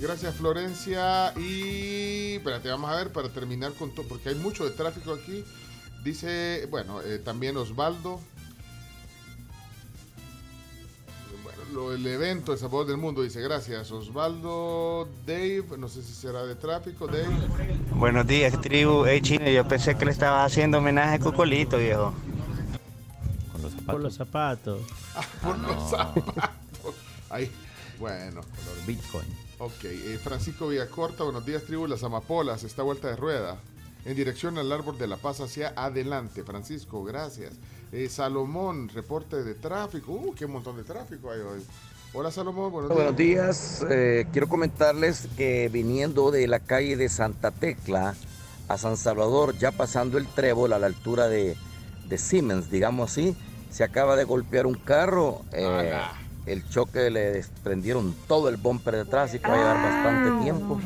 Gracias, 0.00 0.34
Florencia. 0.34 1.32
Y 1.38 2.34
espérate, 2.34 2.68
vamos 2.68 2.90
a 2.90 2.96
ver 2.96 3.12
para 3.12 3.30
terminar 3.30 3.72
con 3.72 3.94
todo, 3.94 4.06
porque 4.06 4.28
hay 4.28 4.34
mucho 4.34 4.64
de 4.64 4.70
tráfico 4.70 5.12
aquí. 5.12 5.44
Dice, 6.04 6.66
bueno, 6.70 7.00
eh, 7.02 7.18
también 7.18 7.56
Osvaldo. 7.56 8.20
Bueno, 11.42 11.62
lo, 11.72 11.92
el 11.94 12.06
evento 12.06 12.52
El 12.52 12.58
Sabor 12.58 12.86
del 12.86 12.98
Mundo 12.98 13.22
dice, 13.22 13.40
gracias. 13.40 13.90
Osvaldo, 13.90 15.08
Dave, 15.26 15.64
no 15.78 15.88
sé 15.88 16.02
si 16.02 16.12
será 16.12 16.44
de 16.44 16.54
tráfico, 16.54 17.06
Dave. 17.06 17.26
Buenos 17.92 18.26
días, 18.26 18.60
tribu. 18.60 19.04
Hey, 19.06 19.20
chino, 19.22 19.48
yo 19.48 19.66
pensé 19.66 19.96
que 19.96 20.04
le 20.04 20.12
estabas 20.12 20.52
haciendo 20.52 20.78
homenaje 20.78 21.14
a 21.14 21.18
Cocolito, 21.18 21.78
viejo. 21.78 22.12
Con 23.52 23.62
los 23.62 23.72
zapatos. 23.72 23.86
Por 23.86 24.00
los 24.00 24.14
zapatos. 24.14 24.80
por 25.42 25.58
los 25.58 25.90
zapatos. 25.90 26.54
Ahí, 27.30 27.50
bueno. 27.98 28.42
Color 28.42 28.86
Bitcoin. 28.86 29.45
Ok, 29.58 29.84
eh, 29.84 30.18
Francisco 30.22 30.68
Villacorta, 30.68 31.24
buenos 31.24 31.46
días, 31.46 31.62
tribu 31.62 31.86
Las 31.86 32.04
Amapolas, 32.04 32.62
está 32.62 32.82
vuelta 32.82 33.08
de 33.08 33.16
rueda. 33.16 33.56
En 34.04 34.14
dirección 34.14 34.58
al 34.58 34.70
árbol 34.70 34.98
de 34.98 35.06
la 35.06 35.16
paz 35.16 35.40
hacia 35.40 35.72
adelante. 35.74 36.44
Francisco, 36.44 37.02
gracias. 37.02 37.54
Eh, 37.90 38.08
Salomón, 38.10 38.88
reporte 38.90 39.42
de 39.42 39.54
tráfico. 39.54 40.12
Uh, 40.12 40.34
qué 40.34 40.46
montón 40.46 40.76
de 40.76 40.84
tráfico 40.84 41.30
hay 41.30 41.40
hoy. 41.40 41.64
Hola 42.12 42.30
Salomón, 42.30 42.70
buenos 42.70 42.90
días. 42.90 42.96
Buenos 42.96 43.16
días, 43.16 43.86
eh, 43.90 44.26
quiero 44.30 44.48
comentarles 44.48 45.26
que 45.36 45.68
viniendo 45.70 46.30
de 46.30 46.46
la 46.46 46.60
calle 46.60 46.96
de 46.96 47.08
Santa 47.08 47.50
Tecla 47.50 48.14
a 48.68 48.78
San 48.78 48.96
Salvador, 48.96 49.56
ya 49.58 49.72
pasando 49.72 50.18
el 50.18 50.26
trébol 50.26 50.72
a 50.72 50.78
la 50.78 50.86
altura 50.86 51.28
de, 51.28 51.56
de 52.08 52.18
Siemens, 52.18 52.70
digamos 52.70 53.10
así, 53.10 53.36
se 53.70 53.84
acaba 53.84 54.16
de 54.16 54.24
golpear 54.24 54.66
un 54.66 54.74
carro. 54.74 55.42
eh, 55.52 55.98
el 56.46 56.68
choque 56.68 57.10
le 57.10 57.32
desprendieron 57.32 58.14
todo 58.28 58.48
el 58.48 58.56
bumper 58.56 58.94
de 58.94 59.00
atrás 59.02 59.34
y 59.34 59.38
que 59.38 59.48
va 59.48 59.54
a 59.54 59.58
llevar 59.58 59.82
bastante 59.82 60.42
tiempo 60.44 60.80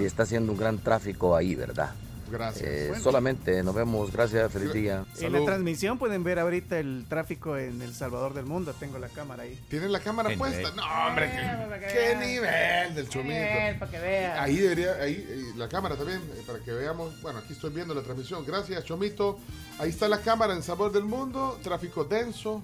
y 0.00 0.04
está 0.04 0.24
haciendo 0.24 0.52
un 0.52 0.58
gran 0.58 0.78
tráfico 0.78 1.36
ahí, 1.36 1.54
¿verdad? 1.54 1.90
Gracias. 2.30 2.64
Eh, 2.68 2.86
Bueno. 2.88 3.04
solamente 3.04 3.62
nos 3.62 3.74
vemos, 3.74 4.10
gracias, 4.10 4.50
feliz 4.50 4.72
día. 4.72 5.04
En 5.20 5.32
la 5.34 5.44
transmisión 5.44 5.98
pueden 5.98 6.24
ver 6.24 6.38
ahorita 6.40 6.78
el 6.80 7.04
tráfico 7.08 7.56
en 7.58 7.80
El 7.82 7.94
Salvador 7.94 8.32
del 8.34 8.46
Mundo. 8.46 8.72
Tengo 8.80 8.98
la 8.98 9.08
cámara 9.08 9.42
ahí. 9.44 9.60
¿Tienen 9.68 9.92
la 9.92 10.00
cámara 10.00 10.30
Qué 10.30 10.38
puesta? 10.38 10.56
nivel. 10.58 10.74
No, 10.76 11.06
hombre, 11.06 11.30
qué, 11.30 11.92
qué 11.92 12.16
nivel 12.26 12.94
del 12.94 13.08
chomito. 13.08 13.34
nivel, 13.34 13.78
para 13.78 13.90
que 13.90 13.98
vean. 14.00 14.38
Ahí 14.42 14.56
debería, 14.56 14.94
ahí, 14.94 15.24
eh, 15.28 15.52
la 15.56 15.68
cámara 15.68 15.96
también, 15.96 16.18
eh, 16.34 16.42
para 16.46 16.58
que 16.60 16.72
veamos. 16.72 17.20
Bueno, 17.22 17.38
aquí 17.40 17.52
estoy 17.52 17.70
viendo 17.70 17.94
la 17.94 18.02
transmisión. 18.02 18.44
Gracias, 18.44 18.82
Chomito. 18.84 19.38
Ahí 19.78 19.90
está 19.90 20.08
la 20.08 20.18
cámara 20.18 20.54
en 20.54 20.62
Sabor 20.62 20.90
del 20.92 21.04
Mundo. 21.04 21.60
Tráfico 21.62 22.04
denso. 22.04 22.62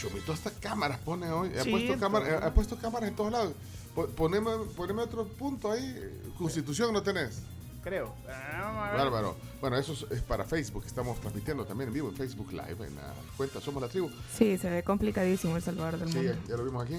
Chomito 0.00 0.32
hasta 0.32 0.50
cámaras 0.50 0.98
pone 0.98 1.30
hoy. 1.30 1.50
Ha, 1.58 1.62
Sí, 1.64 1.70
puesto 1.70 1.98
cámara- 1.98 2.46
ha 2.46 2.54
puesto 2.54 2.76
cámaras 2.78 3.08
en 3.10 3.16
todos 3.16 3.32
lados. 3.32 3.52
Po- 3.94 4.06
Poneme, 4.08 4.50
poneme 4.76 5.02
otro 5.02 5.26
punto 5.26 5.70
ahí. 5.70 6.32
Constitución 6.38 6.92
no 6.92 7.02
tenés. 7.02 7.42
Creo. 7.82 8.14
Ah. 8.28 8.92
Bárbaro. 8.96 9.36
Bueno, 9.60 9.76
eso 9.78 9.94
es, 10.10 10.20
para 10.22 10.44
Facebook. 10.44 10.84
Estamos 10.86 11.18
transmitiendo 11.20 11.64
también 11.64 11.88
en 11.88 11.94
vivo 11.94 12.08
en 12.10 12.16
Facebook 12.16 12.52
Live. 12.52 12.86
En 12.86 12.94
la 12.96 13.12
cuenta 13.36 13.60
Somos 13.60 13.82
la 13.82 13.88
Tribu. 13.88 14.10
Sí, 14.36 14.58
se 14.58 14.68
ve 14.70 14.82
complicadísimo 14.82 15.56
El 15.56 15.62
Salvador 15.62 15.98
del 15.98 16.10
Sí, 16.10 16.16
Mundo. 16.18 16.32
ya, 16.34 16.48
ya 16.48 16.56
lo 16.56 16.64
vimos 16.64 16.84
aquí. 16.84 16.98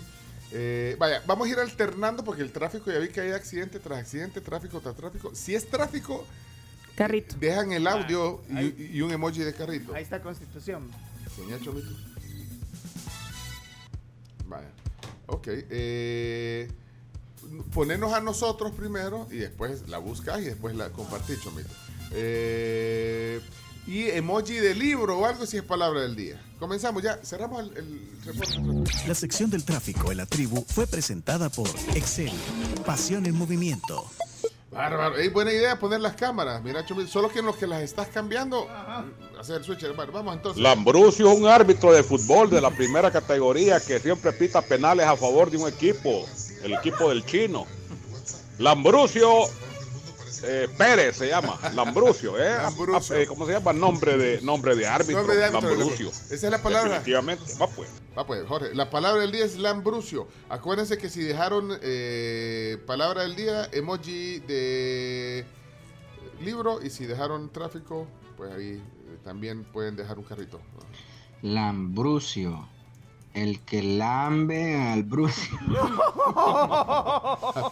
Eh, 0.54 0.96
vaya, 1.00 1.22
vamos 1.28 1.48
a 1.48 1.52
ir 1.52 1.60
alternando 1.60 2.24
porque 2.24 2.42
el 2.42 2.52
tráfico, 2.52 2.92
ya 2.92 3.00
vi 3.00 3.08
que 3.10 3.22
hay 3.22 3.32
accidente 3.32 3.80
tras 3.80 4.00
accidente, 4.00 4.42
tráfico 4.42 4.80
tras 4.82 4.96
tráfico. 4.96 5.32
Si 5.34 5.56
es 5.56 5.70
tráfico, 5.70 6.26
Carrito. 6.96 7.36
dejan 7.40 7.72
el 7.72 7.88
audio 7.88 8.42
y, 8.50 8.98
y 8.98 9.02
un 9.02 9.12
emoji 9.12 9.40
de 9.44 9.54
carrito. 9.54 9.94
Ahí 9.94 10.04
está 10.04 10.22
Constitución. 10.22 10.90
Señor 11.36 11.62
Chomito. 11.62 11.88
Ok. 15.32 15.48
Eh, 15.48 16.68
ponernos 17.74 18.14
a 18.14 18.20
nosotros 18.20 18.72
primero 18.74 19.28
y 19.32 19.38
después 19.38 19.88
la 19.88 19.98
buscas 19.98 20.42
y 20.42 20.46
después 20.46 20.76
la 20.76 20.90
compartís, 20.90 21.42
Chomito. 21.42 21.70
Eh, 22.12 23.40
y 23.88 24.10
emoji 24.10 24.56
de 24.56 24.76
libro 24.76 25.18
o 25.20 25.26
algo 25.26 25.46
si 25.46 25.58
es 25.58 25.64
palabra 25.64 26.02
del 26.02 26.16
día. 26.16 26.42
Comenzamos 26.60 27.02
ya. 27.02 27.18
Cerramos 27.24 27.64
el, 27.64 27.78
el 27.78 28.24
reporte. 28.26 28.60
La 29.08 29.16
sección 29.16 29.50
del 29.50 29.64
tráfico 29.64 30.12
en 30.12 30.18
la 30.18 30.26
tribu 30.26 30.64
fue 30.68 30.86
presentada 30.86 31.50
por 31.50 31.70
Excel. 31.96 32.32
Pasión 32.86 33.26
en 33.26 33.36
movimiento. 33.36 34.06
Bárbaro. 34.72 35.18
Ey, 35.18 35.28
buena 35.28 35.52
idea 35.52 35.78
poner 35.78 36.00
las 36.00 36.16
cámaras. 36.16 36.64
Mira, 36.64 36.86
Chomito. 36.86 37.10
Solo 37.10 37.30
que 37.30 37.40
en 37.40 37.46
los 37.46 37.58
que 37.58 37.68
las 37.68 37.82
estás 37.82 38.08
cambiando, 38.08 38.68
hacer 39.38 39.58
el 39.58 39.64
switch. 39.66 39.86
Bueno, 39.96 40.14
vamos 40.14 40.36
entonces. 40.36 40.64
Lambrusio 40.64 41.30
es 41.30 41.38
un 41.38 41.46
árbitro 41.46 41.92
de 41.92 42.04
fútbol 42.04 42.50
de 42.50 42.62
la 42.62 42.72
primera 42.72 43.12
categoría 43.12 43.82
que 43.82 44.00
siempre 44.00 44.32
pita 44.32 44.62
penales 44.62 45.06
a 45.06 45.18
favor 45.18 45.52
de 45.52 45.58
un 45.58 45.68
equipo, 45.68 46.26
el 46.64 46.74
equipo 46.74 47.10
del 47.10 47.26
chino. 47.26 47.68
Lambrusio 48.60 49.44
eh, 50.44 50.68
Pérez 50.78 51.18
se 51.18 51.28
llama, 51.28 51.60
Lambrusio, 51.74 52.38
¿eh? 52.38 52.56
Lambrusio. 52.58 53.16
Ah, 53.16 53.20
eh, 53.20 53.26
¿Cómo 53.26 53.46
se 53.46 53.54
llama? 53.54 53.74
Nombre 53.74 54.18
de, 54.18 54.42
nombre 54.42 54.76
de 54.76 54.88
árbitro, 54.88 55.18
Nombre 55.18 55.36
de 55.36 55.46
árbitro. 55.46 55.70
Lambrusio. 55.70 56.10
Esa 56.10 56.34
es 56.34 56.44
la 56.44 56.62
palabra. 56.62 57.00
Definitivamente, 57.00 57.44
va 57.60 57.68
pues. 57.68 57.90
Va 58.18 58.26
pues, 58.26 58.46
Jorge. 58.46 58.74
La 58.76 58.90
palabra 58.90 59.22
del 59.22 59.32
día 59.32 59.46
es 59.46 59.58
Lambrucio. 59.58 60.28
Acuérdense 60.50 60.98
que 60.98 61.10
si 61.10 61.24
dejaron 61.24 61.78
eh, 61.82 62.78
palabra 62.86 63.22
del 63.24 63.36
día, 63.36 63.70
emoji 63.72 64.40
de 64.40 65.46
libro 66.42 66.82
y 66.84 66.90
si 66.90 67.06
dejaron 67.06 67.50
tráfico, 67.52 68.08
pues 68.36 68.52
ahí 68.52 68.72
eh, 68.74 69.18
también 69.24 69.64
pueden 69.64 69.96
dejar 69.96 70.18
un 70.18 70.26
carrito. 70.26 70.60
Lambrucio. 71.42 72.68
El 73.34 73.62
que 73.62 73.82
lambe 73.82 74.76
al 74.78 75.04
brucio. 75.04 75.58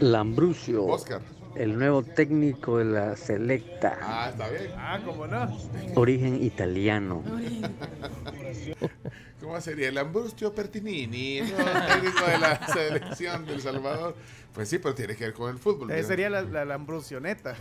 Lambrucio, 0.00 0.84
Oscar. 0.86 1.20
el 1.56 1.78
nuevo 1.78 2.02
técnico 2.02 2.78
de 2.78 2.84
la 2.84 3.16
Selecta, 3.16 3.98
Ah, 4.00 4.28
está 4.30 4.48
bien. 4.48 4.70
Ah, 4.76 5.00
cómo 5.04 5.26
no. 5.26 5.48
origen 5.96 6.42
italiano. 6.42 7.22
¿Cómo 9.44 9.60
sería? 9.60 9.88
El 9.88 9.94
Lambrusio 9.96 10.52
Pertinini, 10.54 11.38
el 11.38 11.52
técnico 11.52 12.24
de 12.26 12.38
la 12.38 12.66
selección 12.72 13.44
del 13.46 13.60
Salvador. 13.60 14.16
Pues 14.54 14.68
sí, 14.68 14.78
pero 14.78 14.94
tiene 14.94 15.16
que 15.16 15.24
ver 15.24 15.34
con 15.34 15.50
el 15.50 15.58
fútbol. 15.58 15.90
Esa 15.90 16.08
sería 16.08 16.30
la, 16.30 16.42
la 16.42 16.64
lambrusioneta. 16.64 17.56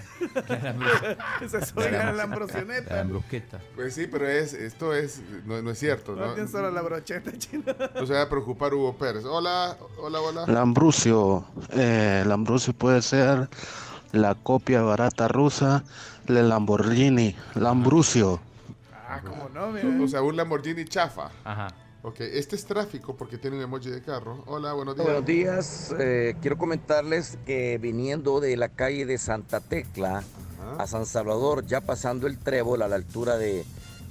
lambru- 0.48 1.18
Esa 1.42 1.66
sería 1.66 1.92
la 1.92 2.04
La 2.06 2.14
lambrusioneta. 2.14 2.96
lambrusqueta. 2.98 3.60
Pues 3.76 3.96
sí, 3.96 4.08
pero 4.08 4.28
es, 4.30 4.54
esto 4.54 4.94
es, 4.94 5.22
no, 5.46 5.60
no 5.64 5.72
es 5.72 5.80
cierto. 5.80 6.16
No 6.16 6.36
¿no? 6.38 6.48
solo 6.48 6.70
la 6.70 6.82
brocheta 6.84 7.32
china. 7.38 7.76
No 7.96 8.06
se 8.06 8.14
va 8.14 8.22
a 8.22 8.30
preocupar 8.30 8.74
Hugo 8.76 8.96
Pérez. 8.96 9.26
Hola, 9.26 9.76
hola, 9.98 10.22
hola. 10.22 10.46
Lambrucio, 10.48 11.46
eh, 11.72 12.24
Lambrucio 12.28 12.74
puede 12.74 13.02
ser 13.02 13.50
la 14.12 14.36
copia 14.36 14.84
barata 14.84 15.28
rusa 15.28 15.84
del 16.28 16.48
Lamborghini, 16.50 17.36
Lambrucio. 17.56 18.40
Ah, 19.16 19.22
cómo 19.24 19.50
no, 19.50 19.72
mira. 19.72 20.04
O 20.04 20.08
sea, 20.08 20.22
un 20.22 20.36
Lamborghini 20.36 20.86
chafa. 20.86 21.30
Ajá. 21.44 21.68
Ok, 22.06 22.20
este 22.20 22.58
es 22.58 22.66
tráfico 22.66 23.16
porque 23.16 23.38
tiene 23.38 23.56
un 23.58 23.64
emoji 23.64 23.90
de 23.90 24.02
carro. 24.02 24.44
Hola, 24.48 24.74
buenos 24.74 24.96
días. 24.96 25.06
Buenos 25.06 25.26
días, 25.26 25.96
eh, 26.00 26.36
quiero 26.42 26.58
comentarles 26.58 27.38
que 27.46 27.78
viniendo 27.78 28.42
de 28.42 28.58
la 28.58 28.68
calle 28.68 29.06
de 29.06 29.18
Santa 29.18 29.62
Tecla 29.62 30.22
a 30.78 30.88
San 30.88 31.06
Salvador, 31.06 31.66
ya 31.66 31.80
pasando 31.82 32.28
el 32.28 32.38
trébol 32.40 32.82
a 32.82 32.88
la 32.90 32.96
altura 32.96 33.38
de, 33.38 33.64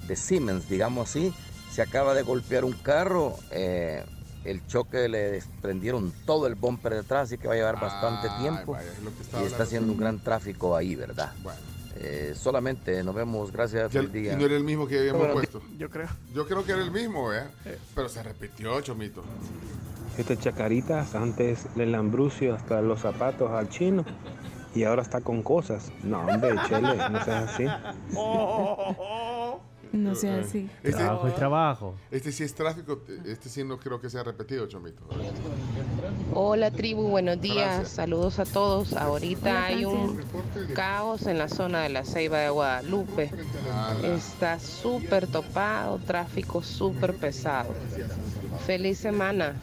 de 0.07 0.17
Siemens, 0.17 0.69
digamos 0.71 1.11
así, 1.11 1.35
se 1.71 1.83
acaba 1.83 2.15
de 2.15 2.23
golpear 2.23 2.65
un 2.65 2.73
carro. 2.73 3.37
eh, 3.51 4.05
el 4.45 4.67
choque 4.67 5.09
le 5.09 5.31
desprendieron 5.31 6.13
todo 6.27 6.49
el 6.49 6.57
bumper 6.57 6.95
de 6.95 6.99
atrás, 7.01 7.25
así 7.29 7.39
que 7.39 7.47
va 7.47 7.55
a 7.55 7.57
llevar 7.57 7.81
bastante 7.81 8.29
tiempo. 8.41 8.73
vaya, 8.73 8.91
es 8.91 8.99
lo 9.01 9.11
que 9.11 9.19
y 9.19 9.23
está 9.23 9.39
hablando. 9.39 9.63
haciendo 9.63 9.93
un 9.93 9.99
gran 9.99 10.19
tráfico 10.19 10.75
ahí, 10.75 10.97
¿verdad? 10.97 11.33
Bueno. 11.43 11.61
Eh, 11.97 12.33
solamente 12.37 13.03
nos 13.05 13.15
vemos, 13.15 13.53
gracias, 13.53 13.93
feliz 13.93 14.13
día. 14.13 14.33
y 14.33 14.37
no 14.37 14.47
era 14.47 14.57
el 14.57 14.65
mismo 14.65 14.87
que 14.87 14.99
habíamos 14.99 15.21
Bueno, 15.21 15.35
puesto. 15.35 15.63
Yo 15.79 15.91
creo. 15.91 16.09
Yo 16.33 16.47
creo 16.47 16.65
que 16.65 16.73
era 16.73 16.83
el 16.83 16.91
mismo, 16.91 17.33
¿eh? 17.33 17.45
Pero 17.95 18.09
se 18.09 18.23
repitió, 18.23 18.81
Chomito. 18.81 19.23
Este 20.19 20.37
Chacaritas 20.37 21.15
antes 21.15 21.67
le 21.77 21.87
lambrucio 21.87 22.55
hasta 22.55 22.83
los 22.83 23.01
zapatos 23.01 23.51
al 23.51 23.69
chino 23.69 24.05
y 24.75 24.85
ahora 24.85 25.03
está 25.03 25.21
con 25.21 25.43
cosas. 25.43 25.91
No, 26.03 26.21
hombre, 26.27 26.55
chele, 26.69 26.97
no 27.11 27.25
seas 27.25 27.55
así. 27.55 27.67
No 29.93 30.15
sea 30.15 30.41
así. 30.41 30.69
Este, 30.83 30.93
Trabajo 30.93 31.29
es 31.29 31.35
trabajo. 31.35 31.95
este 32.11 32.33
sí 32.33 32.45
es 32.45 32.55
tráfico, 32.55 33.01
este 33.27 33.49
sí 33.51 33.63
no 33.63 33.79
creo 33.79 34.01
que 34.01 34.09
sea 34.09 34.23
repetido, 34.23 34.67
Chomito. 34.67 35.03
Hola 36.35 36.71
tribu, 36.71 37.09
buenos 37.09 37.41
días, 37.41 37.57
Gracias. 37.77 37.91
saludos 37.91 38.39
a 38.39 38.45
todos. 38.47 38.95
Ahorita 38.95 39.65
hay 39.67 39.85
un 39.85 40.19
caos 40.75 41.27
en 41.27 41.37
la 41.39 41.49
zona 41.49 41.83
de 41.83 41.91
la 41.91 42.05
Ceiba 42.05 42.39
de 42.39 42.49
Guadalupe. 42.49 43.31
Está 44.03 44.59
súper 44.59 45.27
topado, 45.27 45.99
tráfico 45.99 46.63
súper 46.63 47.15
pesado. 47.15 47.75
Feliz 48.67 48.99
semana. 48.99 49.61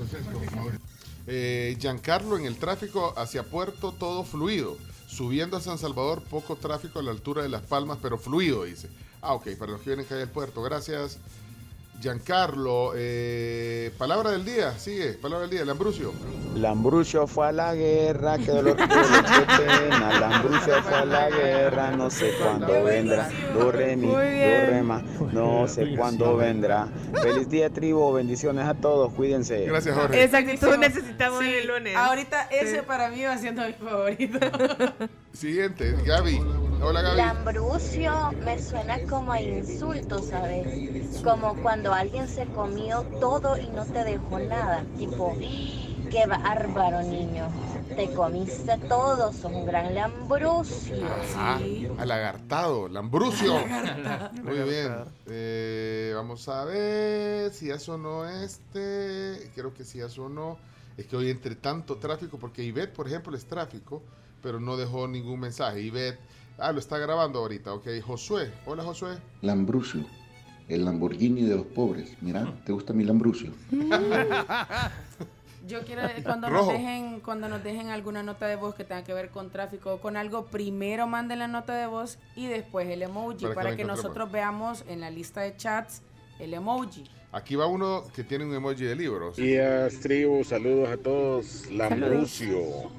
Eh, 1.26 1.76
Giancarlo 1.80 2.38
en 2.38 2.46
el 2.46 2.58
tráfico 2.58 3.14
hacia 3.18 3.44
Puerto, 3.44 3.92
todo 3.94 4.24
fluido. 4.24 4.78
Subiendo 5.08 5.58
a 5.58 5.62
San 5.62 5.80
Salvador, 5.80 6.22
poco 6.30 6.56
tráfico 6.56 7.00
a 7.00 7.02
la 7.04 7.10
altura 7.12 7.42
de 7.42 7.50
Las 7.50 7.64
Palmas, 7.64 7.98
pero 8.00 8.18
fluido, 8.20 8.64
dice. 8.66 8.90
Ah, 9.22 9.34
ok, 9.34 9.50
para 9.58 9.74
los 9.74 9.82
que 9.82 9.90
vienen 9.92 10.06
calle 10.06 10.22
del 10.22 10.30
puerto. 10.30 10.62
Gracias. 10.62 11.20
Giancarlo, 12.02 12.94
eh, 12.96 13.92
palabra 13.98 14.32
del 14.32 14.46
día, 14.46 14.72
sigue, 14.80 15.16
palabra 15.16 15.42
del 15.48 15.50
día, 15.58 15.66
Lambrucio. 15.66 16.14
Lambrucio 16.56 17.28
fue 17.28 17.48
a 17.50 17.52
la 17.52 17.76
guerra, 17.76 18.38
qué 18.38 18.52
dolor, 18.52 18.78
qué 18.78 18.88
pena. 18.88 20.18
Lambrucio 20.18 20.82
fue 20.82 20.94
a 20.96 21.04
la 21.04 21.30
guerra, 21.30 21.92
no 21.92 22.10
sé 22.10 22.32
cuándo 22.42 22.86
vendrá. 22.86 23.30
Do, 23.54 23.70
re, 23.74 23.98
mi, 23.98 24.08
do, 24.08 24.18
re, 24.18 24.82
ma, 24.82 25.04
no 25.34 25.68
sé 25.68 25.94
cuándo 25.98 26.38
vendrá. 26.38 26.88
Feliz 27.22 27.50
día, 27.50 27.70
tribu, 27.70 28.14
bendiciones 28.14 28.66
a 28.66 28.76
todos, 28.76 29.12
cuídense. 29.12 29.66
Gracias, 29.66 29.94
Jorge. 29.94 30.24
Esa 30.24 30.38
actitud 30.38 30.78
necesitamos 30.78 31.44
Sí, 31.44 31.54
el 31.54 31.68
lunes. 31.68 31.98
Ahorita 31.98 32.44
ese 32.44 32.78
Sí. 32.78 32.82
para 32.88 33.10
mí 33.10 33.24
va 33.26 33.38
siendo 33.38 33.62
mi 33.68 33.74
favorito. 33.74 34.40
Siguiente, 35.34 35.96
Gaby. 36.06 36.40
Hola, 36.82 37.02
Gaby. 37.02 37.18
Lambrucio 37.18 38.32
me 38.46 38.58
suena 38.58 39.00
como 39.10 39.34
a 39.34 39.42
insulto, 39.42 40.20
¿sabes? 40.20 41.22
Como 41.24 41.56
cuando 41.62 41.94
alguien 41.94 42.28
se 42.28 42.46
comió 42.46 43.02
todo 43.20 43.58
y 43.58 43.68
no 43.68 43.86
te 43.86 44.04
dejó 44.06 44.40
nada. 44.40 44.86
Tipo, 44.98 45.36
qué 46.10 46.26
bárbaro, 46.26 47.02
niño. 47.02 47.50
Te 47.96 48.14
comiste 48.14 48.78
todo, 48.88 49.34
sos 49.34 49.52
un 49.52 49.66
gran 49.66 49.94
lambrucio. 49.94 51.06
Ah, 51.36 51.60
alagartado, 51.98 52.88
Lambrucio. 52.88 53.56
Muy 54.44 54.60
bien. 54.60 54.94
Eh, 55.26 56.14
vamos 56.16 56.48
a 56.48 56.64
ver 56.64 57.52
si 57.52 57.68
ya 57.68 57.80
sonó 57.80 58.26
este. 58.26 59.52
Creo 59.54 59.74
que 59.74 59.84
sí 59.84 59.98
ya 59.98 60.08
sonó. 60.08 60.58
Es 60.96 61.08
que 61.08 61.18
hoy 61.18 61.30
entre 61.30 61.56
tanto 61.56 61.98
tráfico, 61.98 62.38
porque 62.38 62.64
Ivette, 62.64 62.94
por 62.94 63.08
ejemplo, 63.08 63.36
es 63.36 63.46
tráfico, 63.46 64.02
pero 64.42 64.60
no 64.60 64.78
dejó 64.78 65.08
ningún 65.08 65.40
mensaje. 65.40 65.82
Ivette, 65.82 66.20
ah, 66.60 66.72
lo 66.72 66.80
está 66.80 66.98
grabando 66.98 67.40
ahorita, 67.40 67.74
ok. 67.74 67.88
Josué, 68.06 68.52
hola 68.66 68.84
Josué. 68.84 69.18
Lambrucio, 69.42 70.06
el 70.68 70.86
Lamborghini 70.86 71.44
de 71.44 71.56
los 71.56 71.66
pobres. 71.66 72.16
Mira, 72.22 72.54
¿te 72.66 72.72
gusta 72.72 72.94
mi 72.94 73.04
Lambrucio? 73.04 73.52
Yo 75.68 75.84
quiero 75.84 76.02
cuando 76.24 76.50
Rojo. 76.50 76.72
nos 76.72 76.74
dejen 76.74 77.20
cuando 77.20 77.48
nos 77.48 77.64
dejen 77.64 77.90
alguna 77.90 78.24
nota 78.24 78.48
de 78.48 78.56
voz 78.56 78.74
que 78.74 78.84
tenga 78.84 79.04
que 79.04 79.14
ver 79.14 79.30
con 79.30 79.52
tráfico 79.52 79.94
o 79.94 80.02
con 80.02 80.18
algo, 80.18 80.46
primero 80.46 81.06
manden 81.06 81.40
la 81.40 81.48
nota 81.48 81.76
de 81.76 81.86
voz 81.86 82.18
y 82.36 82.48
después 82.48 82.88
el 82.88 83.04
emoji 83.04 83.44
Para 83.44 83.56
para, 83.56 83.70
que 83.72 83.78
que, 83.78 83.86
nosotros 83.86 84.32
veamos 84.32 84.84
en 84.88 85.02
la 85.02 85.12
lista 85.12 85.42
de 85.42 85.56
chats 85.56 86.02
el 86.40 86.54
emoji. 86.54 87.04
Aquí 87.32 87.56
va 87.56 87.68
uno 87.68 88.04
que 88.16 88.24
tiene 88.24 88.46
un 88.46 88.56
emoji 88.56 88.86
de 88.86 88.96
libros. 88.96 89.36
días, 89.36 90.00
tribu, 90.00 90.44
saludos 90.44 90.90
a 90.90 90.98
todos. 90.98 91.70
Lambrucio 91.70 92.90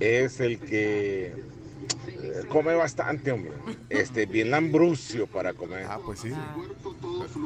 es 0.00 0.40
el 0.40 0.58
que 0.58 1.34
eh, 2.08 2.44
come 2.48 2.74
bastante, 2.74 3.32
hombre. 3.32 3.52
Este, 3.88 4.26
bien 4.26 4.50
lambrucio 4.50 5.26
para 5.26 5.52
comer. 5.54 5.86
Ah, 5.88 5.98
pues 6.04 6.20
sí. 6.20 6.28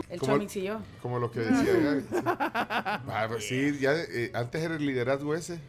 El 0.09 0.19
Como- 0.21 0.33
Chomix 0.35 0.57
y 0.57 0.63
yo. 0.63 0.81
Como 1.01 1.19
lo 1.19 1.31
que 1.31 1.41
decía. 1.41 2.01
Sí. 2.01 2.17
Ah, 2.27 3.27
pues 3.29 3.47
sí, 3.49 3.79
ya, 3.81 3.93
eh, 3.95 4.31
antes 4.35 4.63
era 4.63 4.75
el 4.77 4.85
liderazgo 4.87 5.35
ese. 5.35 5.61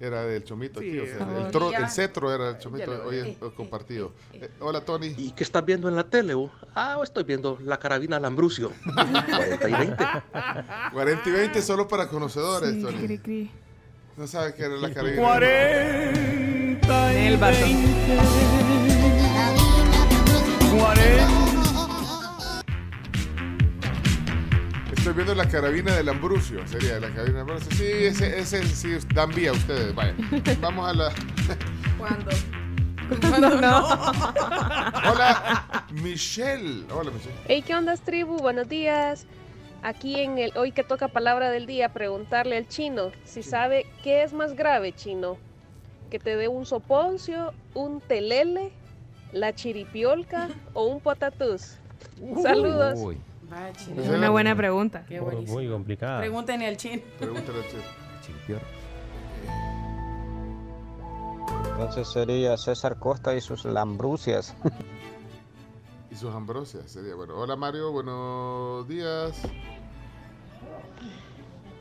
Era 0.00 0.24
del 0.24 0.42
chomito 0.42 0.80
aquí, 0.80 0.98
o 0.98 1.06
sea, 1.06 1.18
el, 1.46 1.52
tro- 1.52 1.72
el 1.78 1.88
cetro 1.88 2.34
era 2.34 2.48
el 2.50 2.58
chomito, 2.58 3.04
hoy 3.06 3.18
es 3.18 3.26
eh, 3.28 3.36
compartido. 3.56 4.12
Eh, 4.32 4.48
hola 4.58 4.80
Tony. 4.84 5.14
¿Y 5.16 5.30
qué 5.30 5.44
estás 5.44 5.64
viendo 5.64 5.88
en 5.88 5.94
la 5.94 6.02
tele? 6.02 6.34
vos? 6.34 6.50
Ah, 6.74 6.98
estoy 7.04 7.22
viendo 7.22 7.56
la 7.62 7.78
carabina 7.78 8.18
Lambrucio. 8.18 8.72
40 8.92 9.68
y 9.68 9.72
20. 9.72 10.04
40 10.92 11.28
y 11.28 11.32
20 11.32 11.62
solo 11.62 11.86
para 11.86 12.08
conocedores, 12.08 12.72
Sí, 12.74 12.82
Tony. 12.82 12.98
cri, 13.06 13.18
cri. 13.18 13.50
No 14.16 14.26
sabe 14.26 14.54
qué 14.54 14.64
era 14.64 14.74
la 14.74 14.92
carabina. 14.92 15.22
40 15.22 16.41
El 17.14 17.36
vato. 17.38 17.66
Estoy 24.92 25.14
viendo 25.14 25.34
la 25.34 25.48
carabina 25.48 25.94
del 25.96 26.08
Ambrucio, 26.10 26.66
sería 26.68 27.00
la 27.00 27.08
carabina 27.08 27.38
del 27.38 27.40
Ambrucio. 27.40 27.72
Sí, 27.72 27.84
ese, 27.84 28.38
ese 28.38 28.64
sí 28.66 28.96
dan 29.14 29.30
vía 29.30 29.52
ustedes. 29.52 29.94
Vaya. 29.94 30.14
Vamos 30.60 30.88
a 30.88 30.94
la. 30.94 31.12
¿Cuándo? 31.98 32.30
¿Cuándo 33.20 33.60
no? 33.60 33.88
Hola, 35.10 35.86
Michelle. 35.90 36.84
Hola, 36.92 37.10
Michelle. 37.10 37.34
Hey, 37.48 37.64
¿qué 37.66 37.74
onda, 37.74 37.96
tribu? 37.96 38.36
Buenos 38.38 38.68
días. 38.68 39.26
Aquí 39.82 40.20
en 40.20 40.38
el 40.38 40.52
hoy 40.56 40.72
que 40.72 40.84
toca 40.84 41.08
palabra 41.08 41.50
del 41.50 41.66
día, 41.66 41.92
preguntarle 41.92 42.56
al 42.56 42.68
chino 42.68 43.10
si 43.24 43.42
sabe 43.42 43.86
qué 44.04 44.22
es 44.22 44.32
más 44.32 44.54
grave, 44.54 44.92
chino. 44.92 45.38
Que 46.12 46.18
te 46.18 46.36
dé 46.36 46.46
un 46.46 46.66
soponcio, 46.66 47.54
un 47.72 48.02
telele, 48.02 48.70
la 49.32 49.54
chiripiolca 49.54 50.50
o 50.74 50.84
un 50.84 51.00
potatús. 51.00 51.78
Saludos. 52.42 52.98
Uy. 53.00 53.18
Es 53.96 54.08
una 54.10 54.28
buena 54.28 54.54
pregunta. 54.54 55.06
Qué 55.08 55.22
Muy, 55.22 55.30
buenísimo. 55.30 55.58
muy 55.58 55.70
complicada. 55.70 56.18
Pregúntenle 56.18 56.66
al 56.66 56.76
chino. 56.76 57.00
Pregúntale 57.18 57.62
al 57.62 57.70
chino. 57.70 57.82
Chiripior. 58.26 58.60
Entonces 61.70 62.06
sería 62.12 62.58
César 62.58 62.98
Costa 62.98 63.34
y 63.34 63.40
sus 63.40 63.64
lambrucias. 63.64 64.54
Y 66.10 66.14
sus 66.14 66.34
ambrosias 66.34 66.90
sería 66.90 67.14
bueno. 67.14 67.38
Hola 67.38 67.56
Mario, 67.56 67.90
buenos 67.90 68.86
días. 68.86 69.40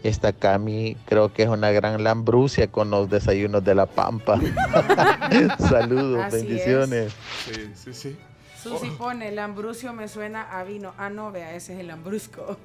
Esta 0.04 0.34
Cami 0.34 0.98
creo 1.06 1.32
que 1.32 1.44
es 1.44 1.50
una 1.50 1.72
gran 1.72 2.04
lambrucia 2.04 2.72
con 2.72 2.90
los 2.90 3.10
desayunos 3.10 3.64
de 3.64 3.76
la 3.76 3.86
Pampa. 3.86 4.40
Saludos, 5.60 6.24
Así 6.26 6.38
bendiciones. 6.38 7.14
Sí, 7.46 7.72
sí, 7.76 7.94
sí. 7.94 8.18
Susi 8.62 8.92
pone, 8.92 9.30
el 9.30 9.40
ambrucio 9.40 9.92
me 9.92 10.08
suena 10.08 10.44
a 10.44 10.64
vino. 10.64 10.94
Ah, 10.98 11.10
no, 11.10 11.32
vea, 11.32 11.56
ese 11.56 11.74
es 11.74 11.80
el 11.80 11.90
ambrusco. 11.90 12.58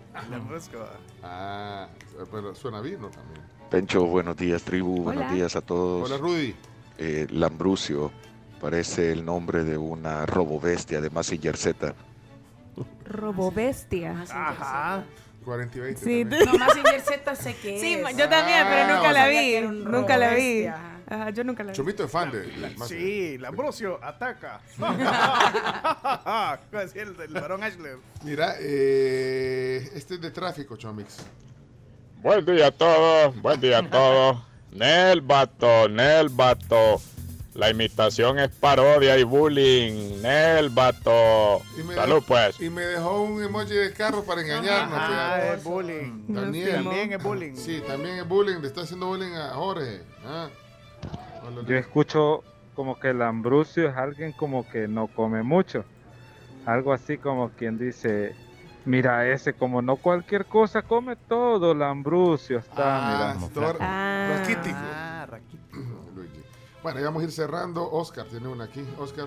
Ah, 1.22 1.88
pero 2.30 2.54
suena 2.54 2.80
vino 2.80 3.08
también. 3.08 3.40
Pencho, 3.70 4.04
buenos 4.04 4.36
días, 4.36 4.62
tribu, 4.62 5.02
buenos 5.04 5.32
días 5.32 5.56
a 5.56 5.60
todos. 5.60 6.08
Hola 6.08 6.18
Rudy. 6.18 6.54
Eh, 6.98 7.26
Lambrucio 7.30 8.12
parece 8.60 9.12
el 9.12 9.24
nombre 9.24 9.64
de 9.64 9.76
una 9.78 10.26
robobestia 10.26 11.00
de 11.00 11.10
Massinger 11.10 11.56
Z. 11.56 11.94
Robobestia. 13.06 14.22
Ajá. 14.30 15.04
40 15.46 15.78
y 15.78 15.80
20. 15.80 16.04
Sí, 16.04 16.24
también. 16.24 16.44
No, 16.52 16.58
más 16.58 16.72
Z 17.04 17.36
sé 17.36 17.54
que 17.56 17.80
Sí, 17.80 17.94
es. 17.94 18.16
yo 18.18 18.28
también, 18.28 18.66
pero 18.68 18.82
Ah, 18.82 18.94
nunca 18.96 19.08
o 19.08 19.12
la 19.12 19.28
vi. 19.28 19.60
Nunca 19.62 20.16
la 20.18 20.34
vi. 20.34 20.66
ajá. 20.66 21.30
Yo 21.30 21.44
nunca 21.44 21.62
la 21.62 21.70
vi. 21.70 21.76
Chomito 21.76 22.04
es 22.04 22.10
fan 22.10 22.30
de. 22.32 22.40
de 22.42 22.70
Massinger. 22.76 22.86
Sí, 22.88 23.38
Lambrosio, 23.38 23.98
ataca. 24.02 24.60
¿Cómo 26.70 26.82
decía 26.82 27.02
el 27.02 27.16
del 27.16 27.32
varón 27.32 27.62
Ashler? 27.62 27.96
Mira, 28.24 28.56
eh, 28.60 29.88
este 29.94 30.14
es 30.14 30.20
de 30.20 30.30
tráfico, 30.32 30.76
Chomix. 30.76 31.18
Buen 32.22 32.44
día 32.44 32.66
a 32.66 32.70
todos, 32.72 33.40
buen 33.40 33.60
día 33.60 33.78
a 33.78 33.88
todos. 33.88 34.38
Nel 34.72 35.20
vato, 35.20 35.88
Nel 35.88 36.28
vato. 36.28 37.00
La 37.56 37.70
imitación 37.70 38.38
es 38.38 38.50
parodia 38.50 39.16
y 39.18 39.22
bullying. 39.24 40.20
Nel 40.22 40.68
vato. 40.70 41.62
Y 41.78 41.82
me 41.82 41.94
Salud 41.94 42.16
dejó- 42.16 42.26
pues. 42.26 42.60
Y 42.60 42.68
me 42.70 42.82
dejó 42.82 43.22
un 43.22 43.42
emoji 43.42 43.74
de 43.74 43.92
carro 43.92 44.22
para 44.24 44.42
engañarnos. 44.42 44.98
Ah, 45.00 45.38
es 45.54 45.64
bullying. 45.64 46.24
Daniel. 46.28 46.84
También 46.84 47.12
es 47.14 47.22
bullying. 47.22 47.54
Sí, 47.56 47.82
también 47.86 48.16
es 48.18 48.28
bullying. 48.28 48.60
Le 48.60 48.68
está 48.68 48.82
haciendo 48.82 49.06
bullying 49.06 49.32
a 49.34 49.54
Jorge. 49.54 50.02
Ah. 50.26 50.48
Yo 51.66 51.76
escucho 51.76 52.42
como 52.74 52.98
que 52.98 53.10
el 53.10 53.22
Ambrucio 53.22 53.88
es 53.88 53.96
alguien 53.96 54.32
como 54.32 54.68
que 54.68 54.86
no 54.88 55.06
come 55.06 55.42
mucho. 55.42 55.84
Algo 56.66 56.92
así 56.92 57.16
como 57.16 57.50
quien 57.50 57.78
dice, 57.78 58.34
mira 58.84 59.26
ese, 59.28 59.54
como 59.54 59.80
no 59.80 59.96
cualquier 59.96 60.44
cosa 60.44 60.82
come 60.82 61.14
todo, 61.16 61.72
el 61.72 61.82
Ambrucio 61.82 62.58
está, 62.58 63.30
Ah, 63.30 63.36
mira. 63.38 63.76
Ah. 63.80 64.36
raquítico. 64.40 64.76
Ah, 64.78 65.26
raquítico. 65.30 65.78
Luigi. 66.16 66.42
Bueno, 66.86 67.00
ya 67.00 67.06
vamos 67.06 67.22
a 67.22 67.24
ir 67.24 67.32
cerrando. 67.32 67.90
Oscar 67.90 68.26
tiene 68.26 68.46
una 68.46 68.62
aquí. 68.62 68.80
Oscar. 68.96 69.26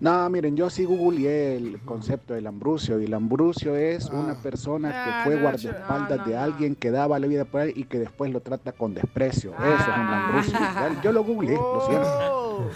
No, 0.00 0.28
miren, 0.28 0.56
yo 0.56 0.68
sí 0.68 0.84
googleé 0.84 1.56
el 1.56 1.80
concepto 1.82 2.34
del 2.34 2.48
Ambrucio 2.48 3.00
y 3.00 3.04
el 3.04 3.14
Ambrucio 3.14 3.76
es 3.76 4.06
una 4.06 4.34
persona 4.34 4.90
Ah, 4.92 5.04
que 5.22 5.24
fue 5.30 5.36
no, 5.36 5.42
guardaespaldas 5.42 6.18
no, 6.18 6.24
de 6.24 6.34
no. 6.34 6.40
alguien 6.40 6.74
que 6.74 6.90
daba 6.90 7.20
la 7.20 7.28
vida 7.28 7.44
por 7.44 7.60
él 7.60 7.74
y 7.76 7.84
que 7.84 8.00
después 8.00 8.32
lo 8.32 8.40
trata 8.40 8.72
con 8.72 8.92
desprecio. 8.92 9.52
Eso 9.54 9.72
es 9.82 9.86
un 9.86 9.92
Ambrucio. 9.92 10.58
Yo 11.04 11.12
lo 11.12 11.22
googleé, 11.22 11.54
lo 11.54 11.86
siento. 11.86 12.08
Oh. 12.08 12.70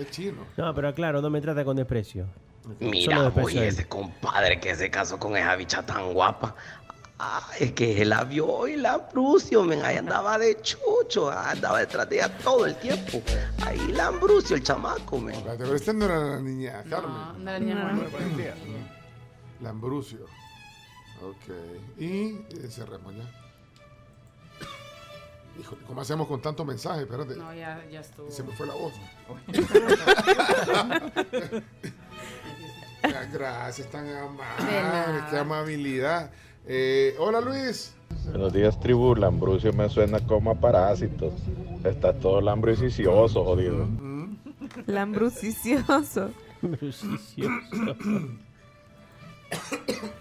Es 0.00 0.10
chino. 0.10 0.38
No, 0.56 0.74
pero 0.74 0.94
claro, 0.94 1.20
no 1.20 1.28
me 1.28 1.42
trata 1.42 1.62
con 1.62 1.76
desprecio. 1.76 2.24
Mira, 2.80 3.30
oye, 3.36 3.68
ese 3.68 3.86
compadre 3.86 4.58
que 4.58 4.74
se 4.74 4.90
casó 4.90 5.18
con 5.18 5.36
esa 5.36 5.54
bicha 5.56 5.84
tan 5.84 6.14
guapa. 6.14 6.56
Ah, 7.26 7.48
es 7.58 7.72
que 7.72 8.02
él 8.02 8.10
la 8.10 8.22
vio 8.24 8.68
y 8.68 8.76
la 8.76 8.92
Ambrucio, 8.94 9.62
men, 9.64 9.82
ahí 9.82 9.96
andaba 9.96 10.36
de 10.36 10.60
chucho, 10.60 11.30
andaba 11.30 11.78
detrás 11.78 12.06
de 12.10 12.16
ella 12.16 12.28
todo 12.36 12.66
el 12.66 12.76
tiempo. 12.76 13.22
Ahí 13.64 13.78
la 13.92 14.08
Ambrucio, 14.08 14.56
el 14.56 14.62
chamaco, 14.62 15.18
men. 15.18 15.42
Pero 15.42 15.74
esta 15.74 15.94
no 15.94 16.04
era 16.04 16.20
la 16.20 16.40
niña 16.40 16.84
Carmen. 16.90 17.10
No, 17.10 17.32
no 17.32 17.50
era 17.50 17.58
niña 17.58 17.92
No. 17.92 18.10
Juanita. 18.10 18.54
Lambrucio. 19.62 20.26
Ok. 21.22 21.54
Y 21.98 22.32
eh, 22.32 22.68
cerremos 22.68 23.14
ya. 23.16 23.24
Híjole, 25.58 25.80
¿cómo 25.86 26.02
hacemos 26.02 26.28
con 26.28 26.42
tanto 26.42 26.62
mensaje? 26.66 27.04
Espérate. 27.04 27.36
No, 27.36 27.54
ya, 27.54 27.82
ya 27.90 28.00
estuvo. 28.00 28.30
Se 28.30 28.42
me 28.42 28.52
fue 28.52 28.66
la 28.66 28.74
voz. 28.74 28.92
Gracias, 33.32 33.90
tan 33.90 34.14
amable. 34.14 35.24
Qué 35.30 35.38
amabilidad. 35.38 36.30
Eh, 36.66 37.14
hola 37.18 37.40
Luis. 37.40 37.94
Buenos 38.30 38.52
días, 38.52 38.78
tribu. 38.80 39.14
Lambrucio 39.14 39.72
me 39.72 39.88
suena 39.88 40.20
como 40.26 40.50
a 40.50 40.54
parásitos. 40.54 41.32
Está 41.84 42.12
todo 42.14 42.40
lambricioso, 42.40 43.44
jodido. 43.44 43.86
Lambrucicioso. 44.86 46.30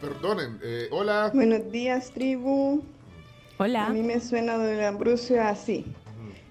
Perdonen. 0.02 0.60
eh, 0.64 0.88
hola. 0.92 1.32
Buenos 1.34 1.72
días, 1.72 2.12
tribu. 2.12 2.84
Hola. 3.58 3.86
A 3.88 3.90
mí 3.90 4.02
me 4.02 4.20
suena 4.20 4.58
de 4.58 4.76
Lambrucio 4.82 5.42
así. 5.42 5.86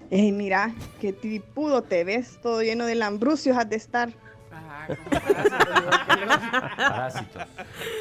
Ey, 0.09 0.31
mira, 0.31 0.73
qué 1.01 1.11
tripudo 1.13 1.81
te 1.81 2.03
ves, 2.03 2.37
todo 2.41 2.61
lleno 2.61 2.85
de 2.85 2.93
lambrucios 2.93 3.57
has 3.57 3.67
de 3.69 3.77
estar. 3.77 4.13
Ajá, 4.73 4.87
como 4.87 6.77
Parásitos. 6.77 7.43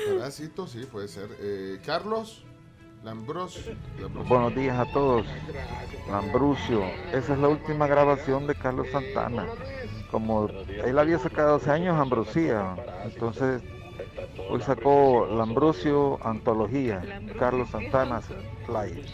Parásito, 0.08 0.66
sí, 0.66 0.86
puede 0.90 1.08
ser. 1.08 1.28
Eh, 1.40 1.80
Carlos. 1.84 2.44
Lambros. 3.04 3.58
Lambros. 4.00 4.28
Buenos 4.28 4.54
días 4.54 4.78
a 4.78 4.84
todos. 4.92 5.26
Lambrucio, 6.08 6.84
esa 7.12 7.32
es 7.32 7.38
la 7.40 7.48
última 7.48 7.88
grabación 7.88 8.46
de 8.46 8.54
Carlos 8.54 8.86
Santana. 8.92 9.46
Como 10.10 10.48
él 10.48 10.98
había 10.98 11.18
sacado 11.18 11.56
hace 11.56 11.70
años 11.72 11.98
Ambrosía, 11.98 12.76
entonces 13.04 13.60
hoy 14.48 14.60
sacó 14.60 15.26
Lambrucio 15.26 16.24
Antología, 16.24 17.02
Carlos 17.40 17.70
Santana 17.70 18.20
Play. 18.66 19.04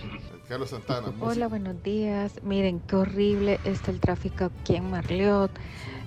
Carlos 0.49 0.71
Santana. 0.71 1.13
Hola, 1.21 1.49
buenos 1.49 1.83
días. 1.83 2.43
Miren, 2.43 2.81
qué 2.81 2.97
horrible 2.97 3.61
está 3.65 3.91
el 3.91 4.01
tráfico 4.01 4.47
aquí 4.47 4.77
en 4.77 4.91
Marliot. 4.91 5.51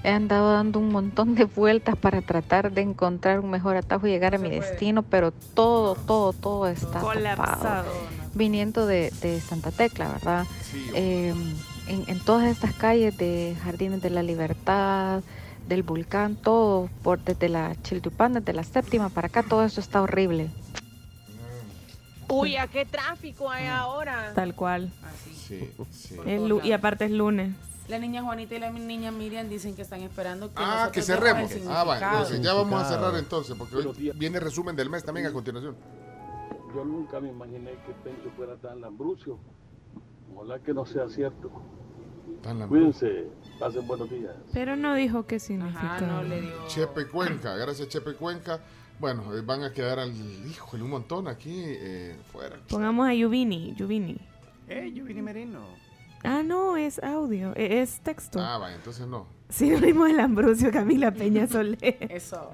He 0.04 0.10
andado 0.10 0.54
dando 0.54 0.80
un 0.80 0.90
montón 0.90 1.36
de 1.36 1.46
vueltas 1.46 1.96
para 1.96 2.22
tratar 2.22 2.72
de 2.72 2.82
encontrar 2.82 3.40
un 3.40 3.52
mejor 3.52 3.76
atajo 3.78 4.08
y 4.08 4.10
llegar 4.12 4.34
a 4.34 4.40
mi 4.40 4.50
destino, 4.50 5.04
pero 5.04 5.32
todo, 5.32 5.94
todo, 5.96 6.34
todo 6.34 6.68
está 6.68 6.88
topado. 7.02 7.14
Colapsado. 7.14 7.92
Viniendo 8.34 8.88
de, 8.88 9.12
de 9.22 9.40
Santa 9.42 9.70
Tecla, 9.72 10.08
¿verdad? 10.10 10.46
Sí, 10.64 10.90
Eh, 10.96 11.34
en, 11.88 12.04
en 12.08 12.20
todas 12.22 12.48
estas 12.48 12.74
calles 12.74 13.16
de 13.18 13.56
Jardines 13.64 14.02
de 14.02 14.10
la 14.10 14.24
Libertad, 14.24 15.22
del 15.68 15.84
Volcán, 15.84 16.36
todo, 16.36 16.90
por, 17.04 17.20
desde 17.24 17.50
la 17.50 17.76
Chiltupán, 17.84 18.34
desde 18.34 18.54
la 18.54 18.64
séptima 18.64 19.10
para 19.10 19.28
acá, 19.28 19.44
todo 19.44 19.64
eso 19.64 19.80
está 19.82 20.02
horrible. 20.02 20.50
Uy, 22.28 22.56
¿a 22.56 22.66
qué 22.68 22.86
tráfico 22.86 23.50
hay 23.52 23.68
ahora? 23.68 24.32
Tal 24.34 24.56
cual. 24.56 24.90
Sí, 25.48 25.60
sí. 25.92 26.16
Es 26.26 26.42
lu- 26.42 26.62
y 26.64 26.72
aparte 26.72 27.06
es 27.06 27.12
lunes. 27.12 27.52
La 27.88 28.00
niña 28.00 28.22
Juanita 28.24 28.56
y 28.56 28.60
la 28.60 28.72
niña 28.72 29.12
Miriam 29.12 29.50
dicen 29.50 29.76
que 29.76 29.82
están 29.82 30.02
esperando 30.02 30.48
que 30.50 30.56
Ah, 30.58 30.90
que 30.94 31.02
cerremos. 31.02 31.52
el 31.52 31.64
Ah, 31.68 31.84
vale. 31.84 32.00
significado. 32.00 32.12
entonces 32.24 32.42
ya 32.42 32.54
vamos 32.54 32.82
a 32.82 32.86
cerrar 32.90 33.16
entonces, 33.16 33.56
porque 33.58 33.76
hoy 33.76 34.12
viene 34.16 34.40
resumen 34.40 34.76
del 34.76 34.90
mes 34.90 35.04
también 35.04 35.28
a 35.28 35.34
continuación. 35.34 35.76
Yo 36.74 36.86
nunca 36.86 37.20
me 37.20 37.30
imaginé 37.30 37.72
que 37.86 37.92
Pencho 38.04 38.30
fuera 38.38 38.56
tan 38.56 38.80
lambrucio. 38.80 39.38
Ojalá 40.34 40.60
que 40.60 40.74
no 40.74 40.86
sea 40.86 41.10
cierto. 41.10 41.52
Cuídense, 42.70 43.28
pasen 43.60 43.86
buenos 43.86 44.10
días. 44.10 44.34
Pero 44.54 44.76
no 44.78 44.96
dijo 44.96 45.26
qué 45.28 45.40
significa. 45.40 46.00
no 46.02 46.24
le 46.24 46.42
dio. 46.42 46.68
Chepe 46.68 47.08
Cuenca, 47.08 47.56
gracias 47.58 47.90
Chepe 47.90 48.14
Cuenca. 48.14 48.62
Bueno, 49.00 49.36
eh, 49.36 49.42
van 49.42 49.64
a 49.64 49.72
quedar 49.74 50.00
al 50.00 50.14
híjole, 50.48 50.84
un 50.84 50.92
montón 50.92 51.28
aquí 51.28 51.62
eh, 51.66 52.16
fuera. 52.32 52.58
Pongamos 52.70 53.08
a 53.08 53.14
Yuvini, 53.14 53.74
Yuvini. 53.76 54.18
Eh, 54.70 54.92
Yuvini 54.94 55.22
Merino. 55.22 55.60
Ah, 56.24 56.44
no, 56.44 56.78
es 56.78 57.00
audio, 57.04 57.54
e- 57.56 57.82
es 57.82 58.00
texto. 58.02 58.40
Ah, 58.40 58.58
vaya, 58.58 58.76
entonces 58.76 59.08
no. 59.08 59.26
Sinónimo 59.50 60.06
del 60.06 60.20
Ambrosio 60.20 60.72
Camila 60.72 61.12
Peña 61.12 61.48
Soler. 61.48 61.78
Eso. 62.10 62.52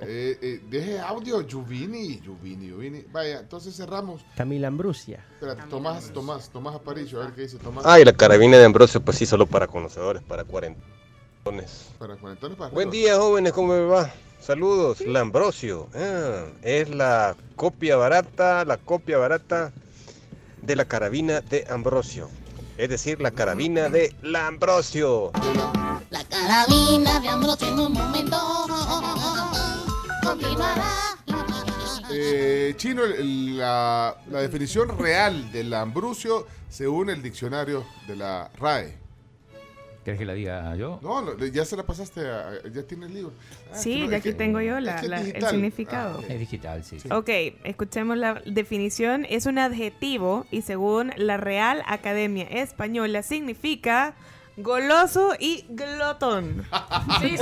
Eh, 0.00 0.38
eh, 0.40 0.60
deje 0.70 1.00
audio, 1.00 1.40
Yuvini, 1.42 2.20
Yuvini, 2.20 2.68
Yuvini. 2.68 3.04
Vaya, 3.12 3.40
entonces 3.40 3.76
cerramos. 3.76 4.24
Camila 4.36 4.68
Ambrusia. 4.68 5.24
Espera, 5.34 5.56
Tomás, 5.68 6.10
Tomás, 6.12 6.48
Tomás 6.50 6.74
Aparicio, 6.76 7.20
a 7.20 7.24
ver 7.26 7.34
qué 7.34 7.42
dice 7.42 7.58
Tomás. 7.58 7.84
Ah, 7.86 7.98
y 8.00 8.04
la 8.04 8.12
carabina 8.12 8.56
de 8.58 8.64
Ambrosio, 8.64 9.00
pues 9.00 9.18
sí, 9.18 9.26
solo 9.26 9.46
para 9.46 9.66
conocedores, 9.66 10.22
para 10.22 10.44
cuarentones. 10.44 11.88
Para 11.98 12.16
cuarentones, 12.16 12.56
para 12.56 12.70
Buen 12.70 12.90
día, 12.90 13.16
jóvenes, 13.16 13.52
¿cómo 13.52 13.72
me 13.72 13.80
va? 13.80 14.12
Saludos, 14.40 15.00
la 15.00 15.20
Ambrosio. 15.20 15.88
Ah, 15.94 16.44
es 16.62 16.88
la 16.88 17.36
copia 17.56 17.96
barata, 17.96 18.64
la 18.64 18.76
copia 18.78 19.18
barata 19.18 19.72
de 20.62 20.76
la 20.76 20.84
carabina 20.84 21.40
de 21.40 21.66
Ambrosio. 21.70 22.28
Es 22.76 22.88
decir, 22.88 23.20
la 23.20 23.30
carabina 23.30 23.88
de 23.88 24.14
la 24.22 24.46
Ambrosio. 24.46 25.32
La 26.10 26.24
carabina 26.24 27.20
de 27.20 27.28
Ambrosio 27.28 27.68
en 27.68 27.78
un 27.78 27.92
momento 27.92 28.36
continuará. 30.22 30.92
Eh, 32.12 32.74
chino, 32.76 33.04
el- 33.04 33.58
la, 33.58 34.16
la 34.30 34.40
definición 34.40 34.98
real 34.98 35.52
del 35.52 35.72
Ambrucio 35.74 36.46
según 36.68 37.10
el 37.10 37.22
diccionario 37.22 37.84
de 38.08 38.16
la 38.16 38.50
RAE. 38.58 38.98
¿Querés 40.04 40.18
que 40.18 40.24
la 40.24 40.32
diga 40.32 40.74
yo? 40.76 40.98
No, 41.02 41.20
no, 41.20 41.36
ya 41.46 41.64
se 41.66 41.76
la 41.76 41.82
pasaste, 41.84 42.20
a- 42.26 42.52
ya 42.72 42.82
tiene 42.84 43.04
el 43.06 43.12
libro. 43.14 43.32
Ah, 43.70 43.76
Sí, 43.76 44.08
ya 44.08 44.16
aquí 44.16 44.30
que- 44.30 44.34
tengo 44.34 44.60
yo 44.62 44.80
la- 44.80 45.02
la- 45.02 45.20
el 45.20 45.42
significado. 45.46 46.16
Ah, 46.16 46.24
ok. 46.24 46.30
Es 46.30 46.38
digital, 46.38 46.84
sí. 46.84 46.96
Ok, 47.10 47.28
escuchemos 47.64 48.16
la 48.16 48.40
definición. 48.46 49.26
Es 49.28 49.44
un 49.44 49.58
adjetivo 49.58 50.46
y 50.50 50.62
según 50.62 51.12
la 51.16 51.36
Real 51.36 51.82
Academia 51.86 52.44
Española 52.44 53.22
significa 53.22 54.14
goloso 54.56 55.34
y 55.38 55.64
glotón. 55.68 56.66
Sí, 57.20 57.36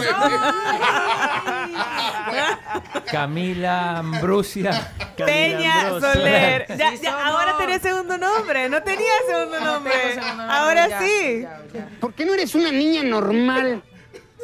Camila 3.11 3.99
Ambrusia. 3.99 4.93
Peña 5.17 5.89
Ambrosia. 5.89 6.13
Soler. 6.15 6.67
Ya, 6.77 6.95
Sí 6.97 7.03
ya, 7.03 7.27
ahora 7.27 7.57
tenés 7.59 7.83
segundo 7.83 8.17
nombre. 8.19 8.69
No 8.69 8.83
tenía 8.83 9.13
segundo 9.29 9.61
nombre. 9.61 9.93
tengo 9.93 10.15
segundo 10.15 10.31
nombre, 10.31 10.53
Ahora 10.53 10.89
ya, 10.89 11.01
sí. 11.01 11.47
¿Por 12.01 12.15
qué 12.15 12.25
no 12.25 12.35
eres 12.35 12.55
una 12.55 12.71
niña 12.71 13.03
normal? 13.03 13.83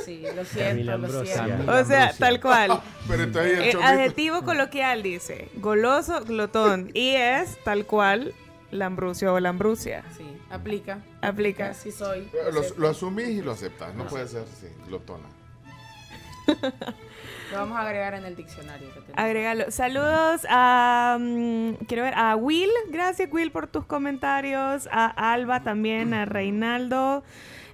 Sí, 0.04 0.24
lo 0.34 0.44
siento, 0.44 0.98
lo 0.98 1.24
siento. 1.24 1.72
O 1.72 1.84
sea, 1.84 2.12
tal 2.18 2.40
cual. 2.40 2.80
Pero 3.08 3.22
entonces 3.22 3.58
el 3.58 3.80
Eh, 3.80 3.82
adjetivo 3.82 4.42
coloquial 4.42 5.02
dice 5.02 5.48
goloso, 5.54 6.24
glotón. 6.24 6.90
Y 6.94 7.10
es 7.14 7.56
tal 7.64 7.86
cual 7.86 8.34
lambrucio 8.78 9.32
o 9.34 9.40
lambrucia. 9.40 10.04
Sí, 10.16 10.26
aplica. 10.50 11.00
Aplica. 11.22 11.70
Así 11.70 11.90
soy. 11.90 12.28
Lo, 12.52 12.62
lo 12.78 12.88
asumís 12.88 13.28
y 13.28 13.42
lo 13.42 13.52
aceptas, 13.52 13.94
no 13.94 14.06
puede 14.06 14.28
ser, 14.28 14.44
sí, 14.46 14.66
glotona. 14.86 15.28
Lo 17.52 17.58
vamos 17.58 17.78
a 17.78 17.82
agregar 17.82 18.14
en 18.14 18.24
el 18.24 18.36
diccionario. 18.36 18.88
que. 18.92 19.12
Agrégalo. 19.14 19.70
Saludos 19.70 20.46
a. 20.48 21.16
mm, 21.20 21.84
quiero 21.86 22.02
ver. 22.02 22.14
A 22.16 22.36
Will. 22.36 22.70
Gracias, 22.90 23.30
Will, 23.32 23.50
por 23.50 23.66
tus 23.66 23.84
comentarios. 23.86 24.88
A 24.90 25.32
Alba 25.32 25.62
también. 25.62 26.12
A 26.14 26.24
Reinaldo. 26.26 27.22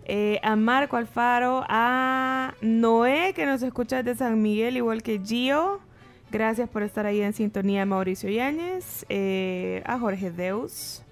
eh, 0.04 0.38
a 0.42 0.54
Marco 0.56 0.96
Alfaro. 0.96 1.64
A 1.68 2.54
Noé, 2.60 3.32
que 3.34 3.46
nos 3.46 3.62
escucha 3.62 4.02
desde 4.02 4.18
San 4.18 4.40
Miguel, 4.42 4.76
igual 4.76 5.02
que 5.02 5.20
Gio. 5.24 5.80
Gracias 6.30 6.68
por 6.68 6.84
estar 6.84 7.06
ahí 7.06 7.20
en 7.22 7.32
sintonía, 7.32 7.84
Mauricio 7.84 8.30
Yáñez. 8.30 9.04
eh, 9.08 9.82
a 9.84 9.98
Jorge 9.98 10.30
Deus. 10.30 11.02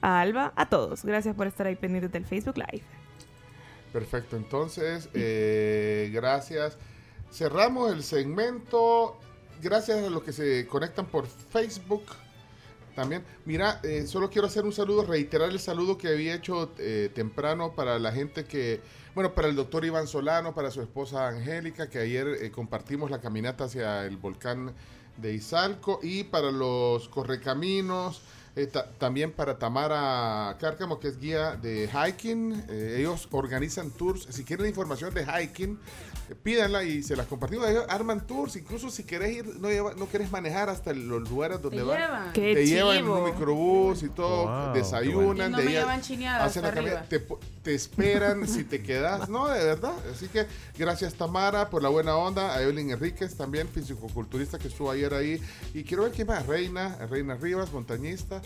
A 0.00 0.20
Alba. 0.20 0.52
A 0.56 0.68
todos. 0.68 1.04
Gracias 1.04 1.36
por 1.36 1.46
estar 1.46 1.66
ahí 1.66 1.76
pendientes 1.76 2.10
del 2.10 2.24
Facebook 2.24 2.56
Live. 2.56 2.84
Perfecto, 3.92 4.36
entonces, 4.36 5.08
eh, 5.14 6.10
gracias. 6.12 6.76
Cerramos 7.30 7.92
el 7.92 8.02
segmento. 8.02 9.16
Gracias 9.62 10.04
a 10.04 10.10
los 10.10 10.22
que 10.22 10.32
se 10.32 10.66
conectan 10.66 11.06
por 11.06 11.26
Facebook. 11.26 12.04
También, 12.96 13.22
mira, 13.44 13.80
eh, 13.84 14.06
solo 14.06 14.30
quiero 14.30 14.48
hacer 14.48 14.64
un 14.64 14.72
saludo, 14.72 15.04
reiterar 15.04 15.50
el 15.50 15.60
saludo 15.60 15.96
que 15.96 16.08
había 16.08 16.34
hecho 16.34 16.70
temprano 17.14 17.74
para 17.74 17.98
la 17.98 18.10
gente 18.10 18.44
que, 18.44 18.80
bueno, 19.16 19.32
para 19.34 19.48
el 19.48 19.56
doctor 19.56 19.82
Iván 19.86 20.06
Solano, 20.06 20.54
para 20.54 20.70
su 20.70 20.82
esposa 20.82 21.28
Angélica, 21.28 21.88
que 21.88 22.00
ayer 22.00 22.28
eh, 22.42 22.50
compartimos 22.50 23.10
la 23.10 23.18
caminata 23.18 23.64
hacia 23.64 24.04
el 24.04 24.18
volcán 24.18 24.74
de 25.16 25.32
Izalco, 25.32 26.00
y 26.02 26.24
para 26.24 26.50
los 26.50 27.08
correcaminos, 27.08 28.20
eh, 28.56 28.66
ta- 28.66 28.90
también 28.98 29.32
para 29.32 29.58
Tamara 29.58 30.54
Cárcamo, 30.60 31.00
que 31.00 31.08
es 31.08 31.18
guía 31.18 31.56
de 31.56 31.88
hiking. 31.88 32.64
Eh, 32.68 32.96
ellos 32.98 33.26
organizan 33.30 33.90
tours. 33.90 34.26
Si 34.28 34.44
quieren 34.44 34.66
información 34.66 35.14
de 35.14 35.24
hiking, 35.24 35.78
pídanla 36.34 36.82
y 36.84 37.02
se 37.02 37.14
las 37.16 37.26
compartimos. 37.26 37.68
Ellos 37.68 37.84
arman 37.88 38.26
tours. 38.26 38.56
Incluso 38.56 38.90
si 38.90 39.04
querés 39.04 39.36
ir, 39.36 39.46
no, 39.60 39.68
lleva- 39.70 39.94
no 39.94 40.08
querés 40.08 40.30
manejar 40.30 40.68
hasta 40.68 40.92
los 40.92 41.28
lugares 41.28 41.60
donde 41.62 41.82
van. 41.82 41.98
llevan. 41.98 42.32
¡Qué 42.32 42.54
te 42.54 42.66
llevan 42.66 42.96
en 42.96 43.02
chivo! 43.04 43.18
un 43.18 43.24
microbús 43.30 44.02
y 44.02 44.08
todo. 44.08 44.44
Wow, 44.66 44.74
desayunan. 44.74 45.48
Y 45.48 45.52
no 45.52 45.58
de 45.58 45.64
me 45.64 45.70
ahí 45.70 45.76
llevan 45.76 46.02
hacen 46.46 46.62
la 46.62 46.72
te, 47.08 47.20
te 47.62 47.74
esperan 47.74 48.46
si 48.48 48.64
te 48.64 48.82
quedas. 48.82 49.28
No, 49.28 49.48
de 49.48 49.64
verdad. 49.64 49.94
Así 50.12 50.28
que 50.28 50.46
gracias 50.76 51.14
Tamara 51.14 51.70
por 51.70 51.82
la 51.82 51.88
buena 51.88 52.16
onda. 52.16 52.54
A 52.54 52.62
Evelyn 52.62 52.90
Enríquez 52.90 53.36
también, 53.36 53.68
fisicoculturista 53.68 54.58
que 54.58 54.68
estuvo 54.68 54.90
ayer 54.90 55.12
ahí. 55.14 55.40
Y 55.74 55.84
quiero 55.84 56.02
ver 56.04 56.12
quién 56.12 56.26
más. 56.26 56.46
Reina, 56.46 56.96
Reina 57.10 57.34
Rivas, 57.36 57.72
montañista. 57.72 58.40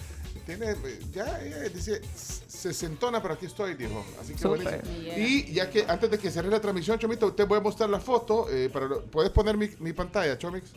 Tiene, 0.47 0.75
ya, 1.13 1.41
ella 1.43 1.59
dice, 1.69 2.01
sesentona, 2.15 3.21
pero 3.23 3.35
aquí 3.35 3.47
estoy, 3.47 3.75
dijo. 3.75 4.05
Así 4.21 4.35
que 4.35 4.39
buenísimo. 4.49 4.83
Y 5.19 5.53
ya 5.53 5.71
que 5.71 5.85
antes 5.89 6.11
de 6.11 6.19
que 6.19 6.31
cerre 6.31 6.49
la 6.49 6.61
transmisión, 6.61 6.99
Chomito, 6.99 7.33
te 7.33 7.45
voy 7.45 7.59
a 7.59 7.61
mostrar 7.61 7.89
la 7.91 8.01
foto. 8.01 8.49
eh, 8.51 8.69
para 8.73 8.89
¿Puedes 8.89 9.31
poner 9.31 9.57
mi, 9.57 9.69
mi 9.79 9.93
pantalla, 9.93 10.37
Chomix? 10.39 10.73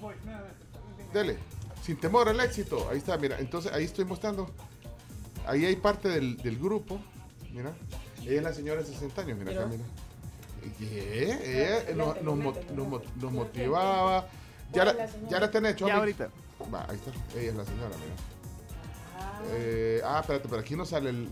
Dele. 1.14 1.38
Sin 1.84 1.98
temor 2.00 2.30
al 2.30 2.40
éxito. 2.40 2.88
Ahí 2.90 2.98
está, 3.00 3.18
mira. 3.18 3.40
Entonces 3.40 3.72
ahí 3.74 3.84
estoy 3.86 4.06
mostrando. 4.06 4.50
Ahí 5.46 5.66
hay 5.66 5.76
parte 5.76 6.08
del, 6.10 6.38
del 6.38 6.58
grupo. 6.58 7.00
Mira. 7.52 7.74
Ella 8.22 8.38
es 8.38 8.44
la 8.44 8.54
señora 8.54 8.82
de 8.82 8.88
60 8.88 9.22
años, 9.22 9.38
mira 9.38 9.52
acá, 9.52 9.66
mira. 9.68 9.84
Y 10.80 10.98
ella 10.98 11.94
nos, 11.96 12.22
nos 12.22 12.38
mo- 12.38 12.54
nos 12.74 12.88
mo- 12.88 13.02
nos 13.20 13.32
motivaba. 13.32 14.28
Ya 14.72 14.86
la, 14.86 15.08
ya 15.30 15.40
la 15.42 15.52
tenés, 15.52 15.76
Chomix. 15.76 15.94
Ya 15.94 16.00
ahorita. 16.00 16.30
Va, 16.74 16.86
ahí 16.90 16.96
está. 16.96 17.12
Ella 17.38 17.50
es 17.50 17.56
la 17.56 17.66
señora, 17.66 17.90
mira. 17.90 18.33
Eh, 19.52 20.02
ah, 20.04 20.20
espérate, 20.22 20.48
pero 20.48 20.62
aquí 20.62 20.76
no 20.76 20.86
sale 20.86 21.10
el. 21.10 21.30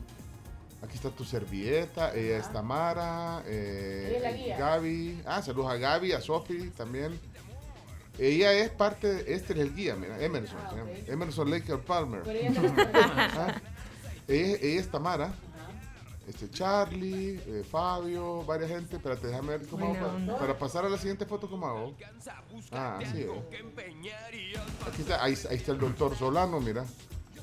Aquí 0.84 0.96
está 0.96 1.10
tu 1.12 1.24
servilleta. 1.24 2.14
Ella 2.16 2.38
es 2.38 2.52
Tamara. 2.52 3.44
eh, 3.46 4.14
es 4.18 4.22
la 4.24 4.32
guía. 4.32 4.58
Gaby. 4.58 5.22
Ah, 5.26 5.42
saludos 5.42 5.72
a 5.72 5.76
Gaby, 5.78 6.12
a 6.14 6.22
Sofi 6.22 6.70
también. 6.72 7.20
Ella 8.18 8.52
es 8.54 8.70
parte. 8.72 9.08
de- 9.14 9.34
este 9.34 9.54
es 9.54 9.60
el 9.60 9.76
guía, 9.76 9.96
mira. 9.96 10.20
Emerson. 10.24 10.58
se 10.70 10.76
llama. 10.76 10.90
Emerson 11.08 11.50
Laker 11.52 11.80
Palmer. 11.80 12.22
Pero 12.24 12.40
ella 12.40 12.52
Ah, 13.38 13.62
ella, 14.28 14.58
ella 14.62 14.80
es 14.82 14.90
Tamara. 14.90 15.34
Este 16.28 16.50
Charlie, 16.50 17.42
eh, 17.46 17.64
Fabio, 17.70 18.44
varias 18.46 18.70
gente. 18.70 18.96
Espérate, 18.96 19.28
déjame 19.28 19.58
ver 19.58 19.68
cómo 19.68 19.88
hago 19.94 19.96
para, 20.26 20.38
para 20.38 20.58
pasar 20.60 20.86
a 20.86 20.90
la 20.90 20.98
siguiente 20.98 21.26
foto, 21.26 21.50
¿cómo 21.50 21.66
hago? 21.68 21.96
Ah, 22.72 23.00
así 23.04 23.22
es. 23.22 23.30
Aquí 24.88 25.02
está, 25.02 25.24
ahí, 25.24 25.36
ahí 25.50 25.58
está 25.58 25.72
el 25.74 25.80
doctor 25.80 26.16
Solano, 26.16 26.60
mira. 26.62 26.86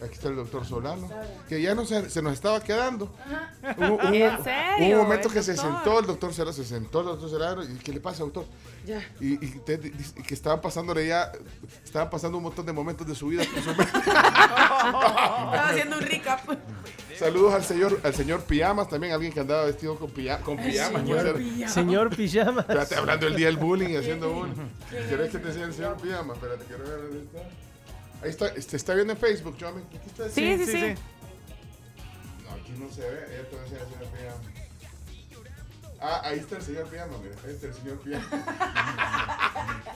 Aquí 0.02 0.14
está 0.14 0.28
el 0.28 0.36
doctor 0.36 0.64
Solano. 0.64 1.08
Que 1.48 1.60
ya 1.60 1.74
no 1.74 1.84
se, 1.84 2.08
se 2.08 2.22
nos 2.22 2.32
estaba 2.34 2.60
quedando. 2.62 3.12
Hubo, 3.76 3.94
hubo- 3.96 4.02
¿En 4.14 4.32
hubo 4.34 4.44
serio? 4.44 4.96
un 4.96 5.02
momento 5.02 5.28
¿El 5.28 5.34
que 5.34 5.42
se 5.42 5.54
doctor? 5.54 5.72
sentó 5.74 5.98
el 6.00 6.06
doctor 6.06 6.32
Solano, 6.34 6.52
se 6.52 6.64
sentó 6.64 7.00
el 7.00 7.06
doctor 7.06 7.30
Solano. 7.30 7.64
¿Y 7.64 7.74
qué 7.78 7.92
le 7.92 8.00
pasa, 8.00 8.22
doctor? 8.22 8.44
Ya. 8.86 9.02
Y, 9.20 9.34
y 9.44 9.58
te- 9.66 9.80
y 10.16 10.22
que 10.22 10.34
estaban 10.34 10.60
pasándole 10.60 11.06
ya, 11.08 11.32
estaban 11.84 12.08
pasando 12.10 12.38
un 12.38 12.44
montón 12.44 12.64
de 12.64 12.72
momentos 12.72 13.06
de 13.06 13.14
su 13.14 13.26
vida. 13.26 13.42
su- 13.44 13.70
Estaba 13.70 15.68
haciendo 15.68 15.96
un 15.96 16.02
recap. 16.02 16.40
Saludos 17.18 17.54
al 17.54 17.64
señor, 17.64 17.98
al 18.04 18.14
señor 18.14 18.42
Pijamas, 18.44 18.88
también 18.88 19.12
alguien 19.12 19.32
que 19.32 19.40
andaba 19.40 19.64
vestido 19.64 19.96
con, 19.96 20.08
pija- 20.10 20.38
con 20.40 20.56
pijamas. 20.56 21.02
señor. 21.02 21.36
Pijama. 21.36 21.68
Señor 21.72 22.16
Pijama. 22.16 22.60
Espérate, 22.60 22.94
hablando 22.94 23.26
del 23.26 23.34
día 23.34 23.46
del 23.46 23.56
bullying 23.56 23.88
y 23.88 23.96
haciendo 23.96 24.30
bullying. 24.30 24.54
¿Quieres 25.08 25.30
que 25.30 25.38
te 25.38 25.48
enseñe 25.48 25.64
el 25.64 25.74
señor 25.74 25.96
Pijama? 26.00 26.34
Espérate, 26.34 26.64
quiero 26.66 26.84
ver 26.84 26.98
dónde 27.02 27.18
está. 27.24 27.38
Ahí 28.22 28.30
está, 28.30 28.52
te 28.52 28.76
está 28.76 28.94
viendo 28.94 29.12
en 29.12 29.18
Facebook, 29.18 29.56
Chomi. 29.56 29.82
Aquí 29.82 30.06
está. 30.06 30.28
Sí, 30.28 30.58
sí, 30.58 30.66
sí. 30.66 30.94
No, 32.44 32.50
aquí 32.54 32.72
no 32.78 32.90
se 32.90 33.02
ve. 33.02 33.34
Ella 33.34 33.48
te 33.48 33.56
va 33.56 33.62
a 33.62 33.64
enseñar 33.64 33.82
el 33.82 33.88
señor 33.94 34.10
Pijama. 34.12 34.58
Ah, 36.00 36.22
ahí 36.24 36.38
está 36.38 36.56
el 36.56 36.62
señor 36.62 36.86
piano, 36.88 37.18
mira. 37.22 37.34
Ahí 37.44 37.50
está 37.54 37.66
el 37.66 37.74
señor 37.74 37.98
piano. 37.98 38.24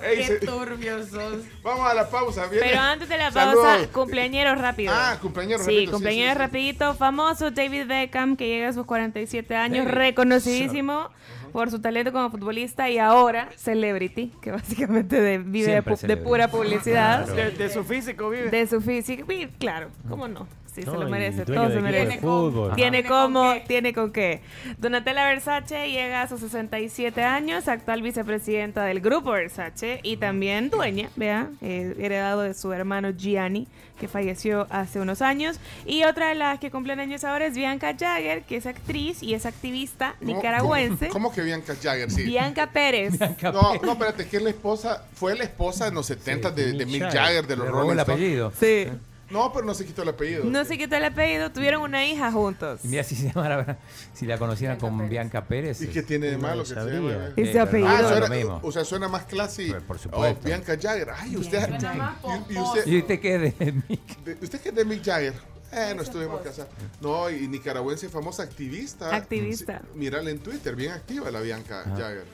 Qué 0.00 0.24
se... 0.24 0.36
turbios 0.38 1.08
sos. 1.08 1.44
Vamos 1.62 1.90
a 1.90 1.94
la 1.94 2.08
pausa. 2.08 2.46
Viene... 2.46 2.68
Pero 2.68 2.80
antes 2.80 3.08
de 3.08 3.18
la 3.18 3.30
pausa, 3.30 3.86
cumpleañeros 3.92 4.58
rápido. 4.58 4.92
Ah, 4.94 5.18
cumpleaños 5.20 5.62
sí, 5.62 5.66
rápido. 5.66 5.92
Cumpleaños 5.92 6.28
sí, 6.28 6.32
sí, 6.32 6.38
rapidito. 6.38 6.94
Famoso 6.94 7.50
David 7.50 7.86
Beckham, 7.86 8.36
que 8.36 8.46
llega 8.46 8.68
a 8.68 8.72
sus 8.72 8.86
47 8.86 9.54
años, 9.56 9.86
reconocidísimo. 9.86 11.10
Por 11.52 11.70
su 11.70 11.80
talento 11.80 12.12
como 12.12 12.30
futbolista 12.30 12.88
y 12.90 12.98
ahora 12.98 13.48
celebrity, 13.56 14.32
que 14.40 14.50
básicamente 14.52 15.20
de, 15.20 15.38
vive 15.38 15.82
de, 15.82 16.06
de, 16.06 16.16
pura 16.16 16.48
publicidad. 16.48 17.26
Claro. 17.26 17.50
De, 17.50 17.50
de, 17.50 17.70
su 17.70 17.84
físico 17.84 18.30
vive. 18.30 18.50
De 18.50 18.66
su 18.66 18.80
físico, 18.80 19.26
claro, 19.58 19.88
¿cómo 20.08 20.28
no? 20.28 20.46
Sí, 20.74 20.82
no, 20.86 20.92
se 20.92 20.98
lo 20.98 21.08
merece, 21.08 21.44
todo 21.44 21.68
se 21.68 21.80
merece. 21.80 22.18
Tiene 22.18 22.20
con, 22.20 22.74
tiene 22.76 23.04
como, 23.04 23.54
tiene 23.66 23.92
con 23.92 24.12
qué. 24.12 24.40
Donatella 24.78 25.26
Versace 25.26 25.90
llega 25.90 26.22
a 26.22 26.28
sus 26.28 26.40
67 26.40 27.22
años, 27.24 27.66
actual 27.66 28.02
vicepresidenta 28.02 28.84
del 28.84 29.00
grupo 29.00 29.32
Versace 29.32 29.98
y 30.04 30.16
también 30.16 30.70
dueña, 30.70 31.10
vea, 31.16 31.50
eh, 31.60 31.96
heredado 31.98 32.42
de 32.42 32.54
su 32.54 32.72
hermano 32.72 33.10
Gianni, 33.10 33.66
que 33.98 34.06
falleció 34.06 34.68
hace 34.70 35.00
unos 35.00 35.22
años. 35.22 35.58
Y 35.86 36.04
otra 36.04 36.28
de 36.28 36.36
las 36.36 36.60
que 36.60 36.70
cumplen 36.70 37.00
años 37.00 37.24
ahora 37.24 37.46
es 37.46 37.54
Bianca 37.54 37.96
Jagger, 37.98 38.44
que 38.44 38.56
es 38.56 38.66
actriz 38.66 39.22
y 39.22 39.34
es 39.34 39.46
activista 39.46 40.14
¿Cómo, 40.20 40.34
nicaragüense. 40.34 41.08
¿Cómo, 41.08 41.24
cómo 41.24 41.34
que 41.34 41.42
Bianca 41.42 41.74
Jagger? 41.80 42.10
Sí. 42.10 42.22
Bianca 42.22 42.70
Pérez. 42.70 43.18
Bianca 43.18 43.50
no, 43.50 43.72
Pérez. 43.72 43.82
no, 43.82 43.92
espérate, 43.92 44.28
que 44.28 44.36
es 44.36 44.42
la 44.42 44.50
esposa, 44.50 45.04
fue 45.14 45.36
la 45.36 45.44
esposa 45.44 45.88
en 45.88 45.94
los 45.94 46.06
70 46.06 46.48
sí, 46.48 46.54
de, 46.54 46.72
de, 46.72 46.86
Mick 46.86 47.10
Jagger, 47.10 47.46
de 47.46 47.56
los 47.56 47.68
Rolling 47.68 47.92
el 47.92 48.00
apellido. 48.00 48.52
Sí. 48.58 48.86
No, 49.30 49.52
pero 49.52 49.64
no 49.64 49.74
se 49.74 49.84
quitó 49.86 50.02
el 50.02 50.08
apellido. 50.08 50.44
No 50.44 50.64
se 50.64 50.76
quitó 50.76 50.96
el 50.96 51.04
apellido, 51.04 51.50
tuvieron 51.52 51.82
una 51.82 52.04
hija 52.04 52.32
juntos. 52.32 52.80
Y 52.84 52.88
mira, 52.88 53.04
si 53.04 53.14
se 53.14 53.28
llamara, 53.32 53.78
si 54.12 54.26
la 54.26 54.38
conocieran 54.38 54.76
Bianca 54.78 54.88
con 54.88 54.98
Pérez. 54.98 55.10
Bianca 55.10 55.44
Pérez. 55.46 55.82
¿Y 55.82 55.86
qué 55.88 56.02
tiene 56.02 56.26
de 56.28 56.36
malo 56.38 56.62
que 56.64 56.68
se 56.70 56.74
llame? 56.74 57.32
Ese 57.36 57.60
apellido. 57.60 57.88
Ah, 57.88 57.98
suena, 58.00 58.20
lo 58.28 58.34
mismo. 58.34 58.60
O 58.62 58.72
sea, 58.72 58.84
suena 58.84 59.08
más 59.08 59.24
clásico. 59.24 59.78
Por 59.86 59.98
supuesto. 59.98 60.40
Oh, 60.42 60.44
Bianca 60.44 60.76
Jagger. 60.80 61.10
Ay, 61.16 61.36
usted. 61.36 61.68
Y, 61.70 62.54
y, 62.54 62.58
usted, 62.58 62.86
¿Y 62.86 62.98
usted 62.98 63.20
qué 63.20 63.34
es 63.46 63.58
de 63.58 63.72
Mick? 63.88 64.18
De, 64.24 64.32
¿Usted 64.44 64.60
qué 64.60 64.68
es 64.70 64.74
de 64.74 64.84
Mick 64.84 65.04
Jagger? 65.04 65.34
Eh, 65.72 65.92
no 65.94 66.02
estuvimos 66.02 66.40
casados. 66.40 66.72
No, 67.00 67.30
y 67.30 67.46
nicaragüense 67.46 68.08
famosa 68.08 68.42
activista. 68.42 69.14
Activista. 69.14 69.80
Sí, 69.92 69.98
mírala 69.98 70.30
en 70.30 70.40
Twitter, 70.40 70.74
bien 70.74 70.90
activa 70.92 71.30
la 71.30 71.40
Bianca 71.40 71.84
Ah. 71.86 71.94
Jagger. 71.96 72.24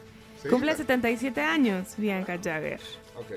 ¿Sí? 0.43 0.49
Cumple 0.49 0.75
77 0.75 1.41
años, 1.43 1.89
Bianca 1.99 2.39
Jagger. 2.43 2.81
Ok. 3.17 3.33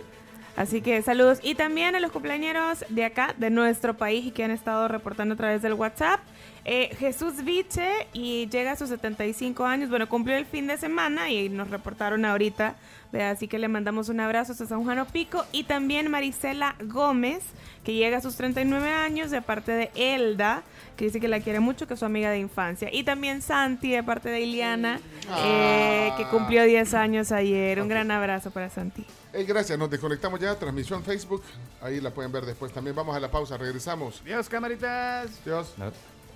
Así 0.60 0.82
que 0.82 1.02
saludos. 1.02 1.40
Y 1.42 1.56
también 1.56 1.96
a 1.96 2.02
los 2.02 2.12
cumpleaños 2.12 2.84
de 2.90 3.06
acá, 3.06 3.34
de 3.38 3.50
nuestro 3.50 3.96
país, 3.96 4.26
y 4.26 4.32
que 4.32 4.44
han 4.44 4.52
estado 4.52 4.90
reportando 4.90 5.36
a 5.36 5.38
través 5.38 5.62
del 5.62 5.74
WhatsApp. 5.74 6.20
Eh, 6.66 6.94
Jesús 7.00 7.46
Viche 7.46 7.90
y 8.12 8.50
llega 8.50 8.74
a 8.74 8.76
sus 8.76 8.90
75 8.90 9.66
años. 9.66 9.90
Bueno, 9.90 10.10
cumplió 10.10 10.36
el 10.36 10.46
fin 10.46 10.68
de 10.68 10.76
semana 10.76 11.32
y 11.32 11.48
nos 11.48 11.70
reportaron 11.70 12.26
ahorita. 12.26 12.76
Así 13.14 13.48
que 13.48 13.58
le 13.58 13.70
mandamos 13.70 14.10
un 14.10 14.20
abrazo 14.20 14.52
a 14.52 14.56
San 14.56 14.84
Juan 14.84 15.06
Pico. 15.14 15.46
Y 15.54 15.64
también 15.64 16.12
Marisela 16.12 16.76
Gómez, 16.84 17.42
que 17.86 17.94
llega 17.94 18.18
a 18.18 18.22
sus 18.22 18.36
39 18.36 18.90
años 18.90 19.32
de 19.32 19.42
parte 19.42 19.72
de 19.72 19.92
Elda, 19.96 20.64
que 20.98 21.06
dice 21.06 21.22
que 21.22 21.30
la 21.30 21.40
quiere 21.40 21.62
mucho, 21.62 21.88
que 21.88 21.94
es 21.94 22.02
su 22.02 22.06
amiga 22.06 22.32
de 22.32 22.40
infancia. 22.40 22.90
Y 22.92 23.04
también 23.04 23.42
Santi, 23.42 23.92
de 23.92 24.04
parte 24.04 24.28
de 24.28 24.42
Iliana, 24.42 25.00
eh, 25.38 26.12
que 26.18 26.26
cumplió 26.26 26.66
10 26.66 26.96
años 26.96 27.32
ayer. 27.32 27.82
Un 27.82 27.88
gran 27.88 28.12
abrazo 28.12 28.52
para 28.52 28.70
Santi. 28.70 29.06
Hey, 29.32 29.46
gracias, 29.46 29.78
nos 29.78 29.90
desconectamos 29.90 30.40
ya. 30.40 30.56
Transmisión 30.56 31.04
Facebook. 31.04 31.44
Ahí 31.82 32.02
la 32.02 32.10
pueden 32.10 32.32
ver 32.32 32.46
después. 32.46 32.74
También 32.74 32.96
vamos 32.96 33.16
a 33.16 33.20
la 33.20 33.30
pausa. 33.30 33.58
Regresamos. 33.58 34.24
Dios, 34.24 34.50
camaritas. 34.50 35.30
Dios. 35.46 35.74
No. 35.78 35.92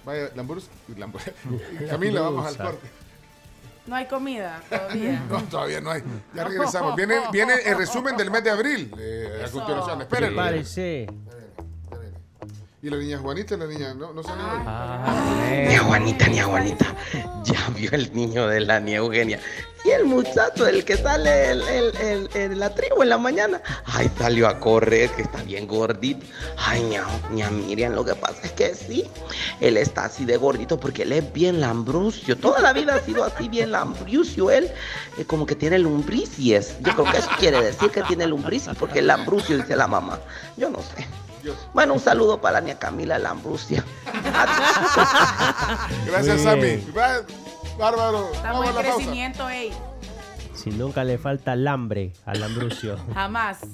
Vaya, 0.05 0.29
Lambrus. 0.35 0.69
Lambur 0.95 1.21
Camila, 1.89 2.21
vamos 2.21 2.45
al 2.45 2.57
corte. 2.57 2.87
No 3.85 3.95
hay 3.95 4.05
comida 4.05 4.61
todavía. 4.69 5.23
no, 5.29 5.43
todavía 5.43 5.81
no 5.81 5.91
hay. 5.91 6.03
Ya 6.33 6.43
regresamos. 6.47 6.95
Viene, 6.95 7.21
viene 7.31 7.55
el 7.65 7.77
resumen 7.77 8.15
del 8.15 8.29
mes 8.29 8.43
de 8.43 8.49
abril. 8.51 8.93
Eh, 8.97 9.43
a 9.45 9.49
continuación. 9.49 10.01
Espérenlo. 10.01 10.41
Parece. 10.41 11.07
Y 12.83 12.89
la 12.89 12.97
niña 12.97 13.17
Juanita, 13.17 13.55
la 13.55 13.65
niña, 13.65 13.93
no, 13.93 14.11
no 14.11 14.21
salió 14.21 14.43
hoy. 14.43 14.59
Ah, 14.65 15.65
ni 15.69 15.73
a 15.73 15.83
Juanita, 15.83 16.27
ni 16.27 16.39
a 16.39 16.43
Juanita. 16.43 16.85
Ya 17.45 17.69
vio 17.75 17.89
el 17.93 18.13
niño 18.13 18.47
de 18.47 18.59
la 18.59 18.81
niña 18.81 18.97
Eugenia. 18.97 19.39
Y 19.85 19.91
el 19.91 20.03
muchacho, 20.03 20.67
el 20.67 20.83
que 20.83 20.97
sale 20.97 21.51
el, 21.51 21.61
el, 21.61 21.95
el, 21.97 22.29
el, 22.33 22.59
la 22.59 22.75
tribu 22.75 23.03
en 23.03 23.09
la 23.09 23.17
mañana. 23.17 23.61
Ay, 23.85 24.11
salió 24.17 24.49
a 24.49 24.59
correr, 24.59 25.09
que 25.11 25.21
está 25.21 25.43
bien 25.43 25.65
gordito. 25.65 26.25
Ay, 26.57 26.81
ña, 26.83 27.05
ña 27.31 27.49
Miriam, 27.51 27.93
lo 27.93 28.03
que 28.03 28.15
pasa 28.15 28.41
es 28.43 28.51
que 28.51 28.75
sí, 28.75 29.05
él 29.61 29.77
está 29.77 30.05
así 30.05 30.25
de 30.25 30.35
gordito 30.35 30.77
porque 30.77 31.03
él 31.03 31.13
es 31.13 31.31
bien 31.31 31.61
lambrucio. 31.61 32.37
Toda 32.37 32.59
la 32.59 32.73
vida 32.73 32.95
ha 32.95 32.99
sido 32.99 33.23
así 33.23 33.47
bien 33.47 33.71
lambrucio. 33.71 34.51
Él 34.51 34.69
eh, 35.17 35.23
como 35.23 35.45
que 35.45 35.55
tiene 35.55 35.79
lumbricies. 35.79 36.75
Yo 36.81 36.93
creo 36.93 37.11
que 37.11 37.17
eso 37.17 37.29
quiere 37.39 37.61
decir 37.61 37.91
que 37.91 38.03
tiene 38.03 38.27
lumbricies 38.27 38.75
porque 38.77 38.99
el 38.99 39.07
lambrucio, 39.07 39.55
dice 39.55 39.77
la 39.77 39.87
mamá. 39.87 40.19
Yo 40.57 40.69
no 40.69 40.79
sé. 40.81 41.22
Bueno, 41.73 41.93
un 41.93 41.99
saludo 41.99 42.39
para 42.39 42.53
la 42.53 42.61
niña 42.61 42.79
Camila 42.79 43.19
Lambrucia. 43.19 43.83
Gracias, 46.05 46.41
Sammy. 46.41 46.83
Bárbaro. 47.77 48.31
Estamos 48.33 48.67
en 48.67 48.75
crecimiento, 48.75 49.49
ey. 49.49 49.73
Si 50.53 50.69
nunca 50.69 51.03
le 51.03 51.17
falta 51.17 51.53
alambre 51.53 52.13
al 52.25 52.39
Lambrucio. 52.39 52.97
Jamás. 53.13 53.59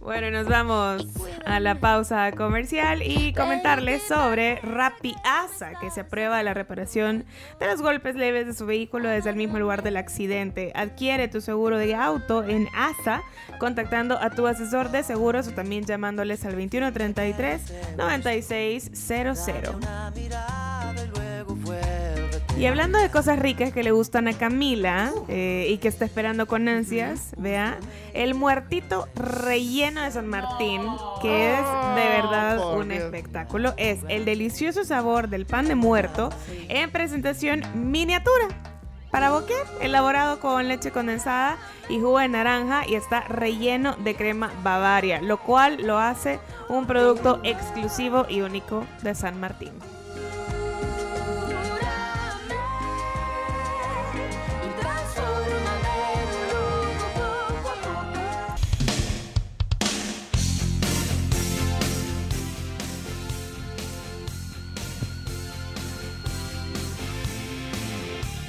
Bueno, 0.00 0.30
nos 0.30 0.46
vamos 0.46 1.06
a 1.46 1.60
la 1.60 1.76
pausa 1.80 2.30
comercial 2.32 3.02
y 3.02 3.32
comentarles 3.32 4.02
sobre 4.02 4.56
Rappi 4.56 5.14
Asa, 5.24 5.72
que 5.80 5.90
se 5.90 6.00
aprueba 6.00 6.42
la 6.42 6.52
reparación 6.52 7.24
de 7.58 7.66
los 7.66 7.80
golpes 7.80 8.14
leves 8.14 8.46
de 8.46 8.54
su 8.54 8.66
vehículo 8.66 9.08
desde 9.08 9.30
el 9.30 9.36
mismo 9.36 9.58
lugar 9.58 9.82
del 9.82 9.96
accidente. 9.96 10.72
Adquiere 10.74 11.28
tu 11.28 11.40
seguro 11.40 11.78
de 11.78 11.94
auto 11.94 12.44
en 12.44 12.68
Asa 12.74 13.22
contactando 13.58 14.18
a 14.18 14.30
tu 14.30 14.46
asesor 14.46 14.90
de 14.90 15.02
seguros 15.02 15.48
o 15.48 15.52
también 15.52 15.84
llamándoles 15.84 16.44
al 16.44 16.52
2133 16.52 17.96
9600. 17.96 19.74
Y 22.56 22.66
hablando 22.66 22.98
de 22.98 23.10
cosas 23.10 23.38
ricas 23.40 23.72
que 23.72 23.82
le 23.82 23.90
gustan 23.90 24.28
a 24.28 24.32
Camila 24.32 25.12
eh, 25.28 25.66
y 25.68 25.78
que 25.78 25.88
está 25.88 26.04
esperando 26.04 26.46
con 26.46 26.68
ansias, 26.68 27.32
vea, 27.36 27.78
el 28.14 28.34
muertito 28.34 29.08
relleno 29.16 30.02
de 30.02 30.12
San 30.12 30.28
Martín, 30.28 30.80
que 31.20 31.54
es 31.54 31.58
de 31.96 32.08
verdad 32.08 32.58
Oh, 32.60 32.78
un 32.78 32.88
Dios. 32.90 33.02
espectáculo, 33.02 33.74
es 33.76 34.00
el 34.08 34.24
delicioso 34.24 34.84
sabor 34.84 35.28
del 35.28 35.46
pan 35.46 35.66
de 35.66 35.74
muerto 35.74 36.30
en 36.68 36.90
presentación 36.92 37.62
miniatura. 37.74 38.46
Para 39.10 39.30
boquear, 39.30 39.66
elaborado 39.80 40.38
con 40.40 40.66
leche 40.68 40.90
condensada 40.92 41.56
y 41.88 41.98
jugo 41.98 42.20
de 42.20 42.28
naranja 42.28 42.82
y 42.86 42.94
está 42.94 43.22
relleno 43.22 43.96
de 43.96 44.14
crema 44.14 44.52
Bavaria, 44.62 45.20
lo 45.20 45.38
cual 45.38 45.78
lo 45.84 45.98
hace 45.98 46.38
un 46.68 46.86
producto 46.86 47.40
exclusivo 47.42 48.26
y 48.28 48.40
único 48.42 48.84
de 49.02 49.14
San 49.16 49.38
Martín. 49.40 49.72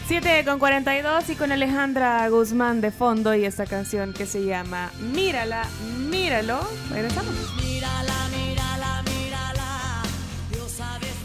Siete 0.08 0.46
con 0.46 0.60
42 0.60 1.30
y 1.32 1.36
con 1.36 1.52
Alejandra 1.52 2.30
Guzmán 2.30 2.80
de 2.80 2.92
fondo 2.92 3.34
y 3.34 3.44
esta 3.44 3.66
canción 3.66 4.14
que 4.14 4.28
se 4.28 4.46
llama 4.46 4.92
Mírala, 5.00 5.66
míralo. 6.12 6.60
Regresamos. 6.92 7.34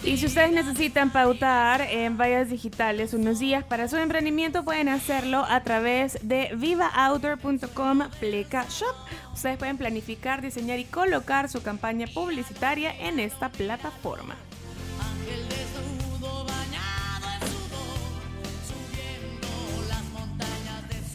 Y 0.03 0.17
si 0.17 0.27
ustedes 0.27 0.51
necesitan 0.53 1.11
pautar 1.11 1.83
en 1.83 2.17
vallas 2.17 2.49
digitales 2.49 3.13
unos 3.13 3.39
días 3.39 3.65
para 3.65 3.87
su 3.87 3.99
emprendimiento, 3.99 4.65
pueden 4.65 4.89
hacerlo 4.89 5.45
a 5.47 5.61
través 5.63 6.19
de 6.27 6.49
vivaoutdoor.com 6.57 8.09
pleca 8.19 8.65
shop. 8.71 8.97
Ustedes 9.35 9.59
pueden 9.59 9.77
planificar, 9.77 10.41
diseñar 10.41 10.79
y 10.79 10.85
colocar 10.87 11.51
su 11.51 11.63
campaña 11.63 12.07
publicitaria 12.07 12.95
en 12.99 13.21
esta 13.21 13.51
plataforma. 13.51 14.37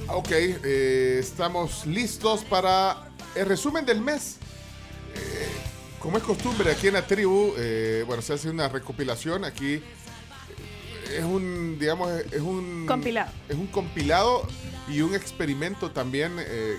Ok, 0.07 0.29
eh, 0.31 1.17
estamos 1.19 1.85
listos 1.85 2.43
para 2.43 3.09
el 3.35 3.45
resumen 3.47 3.85
del 3.85 4.01
mes. 4.01 4.37
Eh, 5.15 5.47
como 5.99 6.17
es 6.17 6.23
costumbre 6.23 6.71
aquí 6.71 6.87
en 6.87 6.93
la 6.93 7.07
tribu, 7.07 7.53
eh, 7.57 8.03
bueno, 8.05 8.21
se 8.21 8.33
hace 8.33 8.49
una 8.49 8.69
recopilación 8.69 9.43
aquí. 9.43 9.81
Es 11.11 11.23
un, 11.23 11.77
digamos, 11.79 12.11
es 12.31 12.41
un... 12.41 12.85
Compilado. 12.87 13.31
Es 13.49 13.55
un 13.55 13.67
compilado 13.67 14.47
y 14.87 15.01
un 15.01 15.15
experimento 15.15 15.89
también 15.91 16.33
eh, 16.39 16.77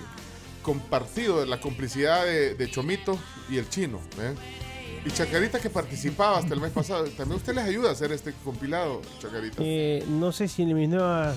compartido 0.61 1.41
de 1.41 1.47
la 1.47 1.59
complicidad 1.59 2.23
de, 2.25 2.55
de 2.55 2.71
Chomito 2.71 3.19
y 3.49 3.57
el 3.57 3.67
chino. 3.69 3.99
¿eh? 4.21 4.35
Y 5.05 5.11
Chacarita 5.11 5.59
que 5.59 5.69
participaba 5.69 6.37
hasta 6.37 6.53
el 6.53 6.61
mes 6.61 6.71
pasado, 6.71 7.05
también 7.05 7.37
usted 7.37 7.53
les 7.55 7.65
ayuda 7.65 7.89
a 7.89 7.91
hacer 7.93 8.11
este 8.11 8.33
compilado, 8.43 9.01
Chacarita. 9.19 9.57
Eh, 9.59 10.03
no 10.07 10.31
sé 10.31 10.47
si 10.47 10.63
en 10.63 10.73
mis 10.73 10.89
nuevas, 10.89 11.35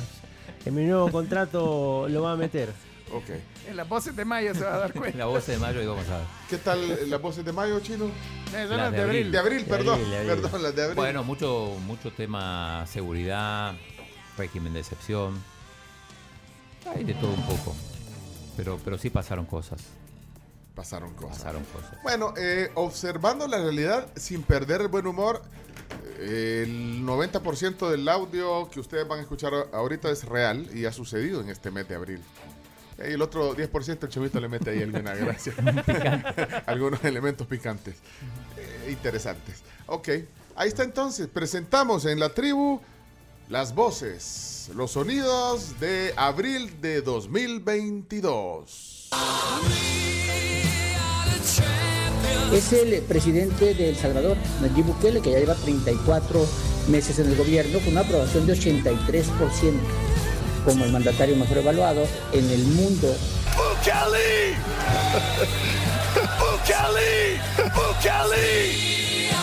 en 0.64 0.74
mi 0.74 0.84
nuevo 0.84 1.10
contrato 1.10 2.06
lo 2.08 2.22
va 2.22 2.32
a 2.32 2.36
meter. 2.36 2.68
Ok. 3.12 3.30
En 3.68 3.76
las 3.76 3.88
voces 3.88 4.14
de 4.14 4.24
mayo 4.24 4.54
se 4.54 4.60
va 4.64 4.74
a 4.74 4.78
dar 4.78 4.92
cuenta. 4.94 5.18
La 5.18 5.26
voz 5.26 5.46
de 5.46 5.58
mayo 5.58 5.82
y 5.82 5.86
vamos 5.86 6.08
a 6.08 6.18
ver. 6.18 6.26
¿Qué 6.48 6.58
tal 6.58 7.10
las 7.10 7.20
voces 7.20 7.44
de 7.44 7.52
mayo, 7.52 7.80
chino? 7.80 8.04
Eh, 8.06 8.10
son 8.68 8.76
Las 8.76 8.78
las 8.78 8.92
de 8.92 8.96
de 8.98 9.02
abril. 9.02 9.16
abril. 9.26 9.32
De 9.32 9.38
abril, 9.38 9.58
De 9.64 9.64
perdón. 9.70 9.94
abril, 9.94 10.10
de 10.10 10.16
abril. 10.18 10.30
Perdón, 10.42 10.62
las 10.62 10.74
de 10.76 10.82
abril. 10.82 10.96
Bueno, 10.96 11.24
mucho, 11.24 11.76
mucho 11.86 12.12
tema 12.12 12.84
seguridad, 12.86 13.74
régimen 14.38 14.72
de 14.74 14.80
excepción. 14.80 15.42
Hay 16.94 17.04
de 17.04 17.14
todo 17.14 17.32
un 17.32 17.42
poco. 17.46 17.74
Pero, 18.56 18.78
pero 18.84 18.96
sí 18.98 19.10
pasaron 19.10 19.44
cosas. 19.46 19.80
Pasaron 20.80 21.12
cosas. 21.12 21.36
Pasaron 21.36 21.62
cosas. 21.64 22.02
Bueno, 22.02 22.32
eh, 22.38 22.70
observando 22.74 23.46
la 23.46 23.58
realidad 23.58 24.06
sin 24.16 24.42
perder 24.42 24.80
el 24.80 24.88
buen 24.88 25.06
humor, 25.06 25.42
eh, 26.18 26.64
el 26.66 27.04
90% 27.04 27.90
del 27.90 28.08
audio 28.08 28.70
que 28.70 28.80
ustedes 28.80 29.06
van 29.06 29.18
a 29.18 29.22
escuchar 29.22 29.52
ahorita 29.74 30.10
es 30.10 30.24
real 30.24 30.66
y 30.74 30.86
ha 30.86 30.92
sucedido 30.92 31.42
en 31.42 31.50
este 31.50 31.70
mes 31.70 31.86
de 31.86 31.96
abril. 31.96 32.22
Y 32.98 33.12
el 33.12 33.20
otro 33.20 33.54
10% 33.54 34.04
el 34.04 34.08
chavito 34.08 34.40
le 34.40 34.48
mete 34.48 34.70
ahí 34.70 34.82
alguna 34.82 35.14
gracia. 35.14 35.52
Algunos 36.66 37.04
elementos 37.04 37.46
picantes. 37.46 37.96
eh, 38.56 38.88
interesantes. 38.90 39.60
Ok, 39.84 40.08
ahí 40.56 40.68
está 40.68 40.82
entonces. 40.82 41.28
Presentamos 41.28 42.06
en 42.06 42.18
la 42.18 42.30
tribu 42.30 42.80
las 43.50 43.74
voces, 43.74 44.70
los 44.74 44.92
sonidos 44.92 45.78
de 45.78 46.14
abril 46.16 46.80
de 46.80 47.02
2022. 47.02 49.10
Es 52.52 52.72
el 52.72 53.00
presidente 53.02 53.74
de 53.74 53.90
El 53.90 53.96
Salvador, 53.96 54.36
Nayib 54.60 54.86
Bukele, 54.86 55.20
que 55.20 55.30
ya 55.30 55.38
lleva 55.38 55.54
34 55.54 56.46
meses 56.88 57.18
en 57.18 57.28
el 57.28 57.36
gobierno 57.36 57.78
con 57.78 57.88
una 57.88 58.00
aprobación 58.00 58.46
de 58.46 58.54
83%, 58.54 58.98
como 60.64 60.84
el 60.84 60.92
mandatario 60.92 61.36
mejor 61.36 61.58
evaluado 61.58 62.02
en 62.32 62.50
el 62.50 62.64
mundo. 62.64 63.14
Bukele! 63.56 64.54
Bukele! 66.40 67.40
Bukele! 67.74 69.39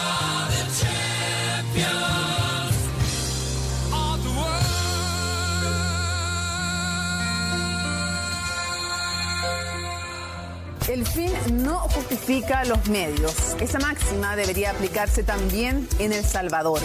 El 10.88 11.05
fin 11.05 11.34
no 11.51 11.80
justifica 11.80 12.64
los 12.64 12.88
medios. 12.88 13.57
Esa 13.59 13.77
máxima 13.77 14.38
debería 14.38 14.72
aplicarse 14.72 15.22
también 15.22 15.85
en 15.99 16.14
El 16.14 16.23
Salvador. 16.23 16.80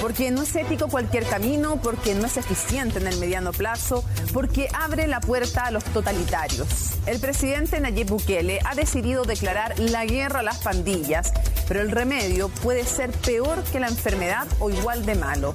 Porque 0.00 0.30
no 0.30 0.42
es 0.42 0.54
ético 0.54 0.86
cualquier 0.86 1.26
camino, 1.26 1.80
porque 1.82 2.14
no 2.14 2.26
es 2.26 2.36
eficiente 2.36 3.00
en 3.00 3.08
el 3.08 3.18
mediano 3.18 3.52
plazo, 3.52 4.04
porque 4.32 4.68
abre 4.72 5.08
la 5.08 5.18
puerta 5.18 5.64
a 5.64 5.72
los 5.72 5.82
totalitarios. 5.82 6.68
El 7.06 7.18
presidente 7.18 7.80
Nayib 7.80 8.10
Bukele 8.10 8.60
ha 8.64 8.76
decidido 8.76 9.24
declarar 9.24 9.76
la 9.80 10.04
guerra 10.04 10.40
a 10.40 10.44
las 10.44 10.58
pandillas, 10.58 11.32
pero 11.66 11.80
el 11.80 11.90
remedio 11.90 12.48
puede 12.48 12.84
ser 12.84 13.10
peor 13.10 13.64
que 13.64 13.80
la 13.80 13.88
enfermedad 13.88 14.46
o 14.60 14.70
igual 14.70 15.04
de 15.04 15.16
malo. 15.16 15.52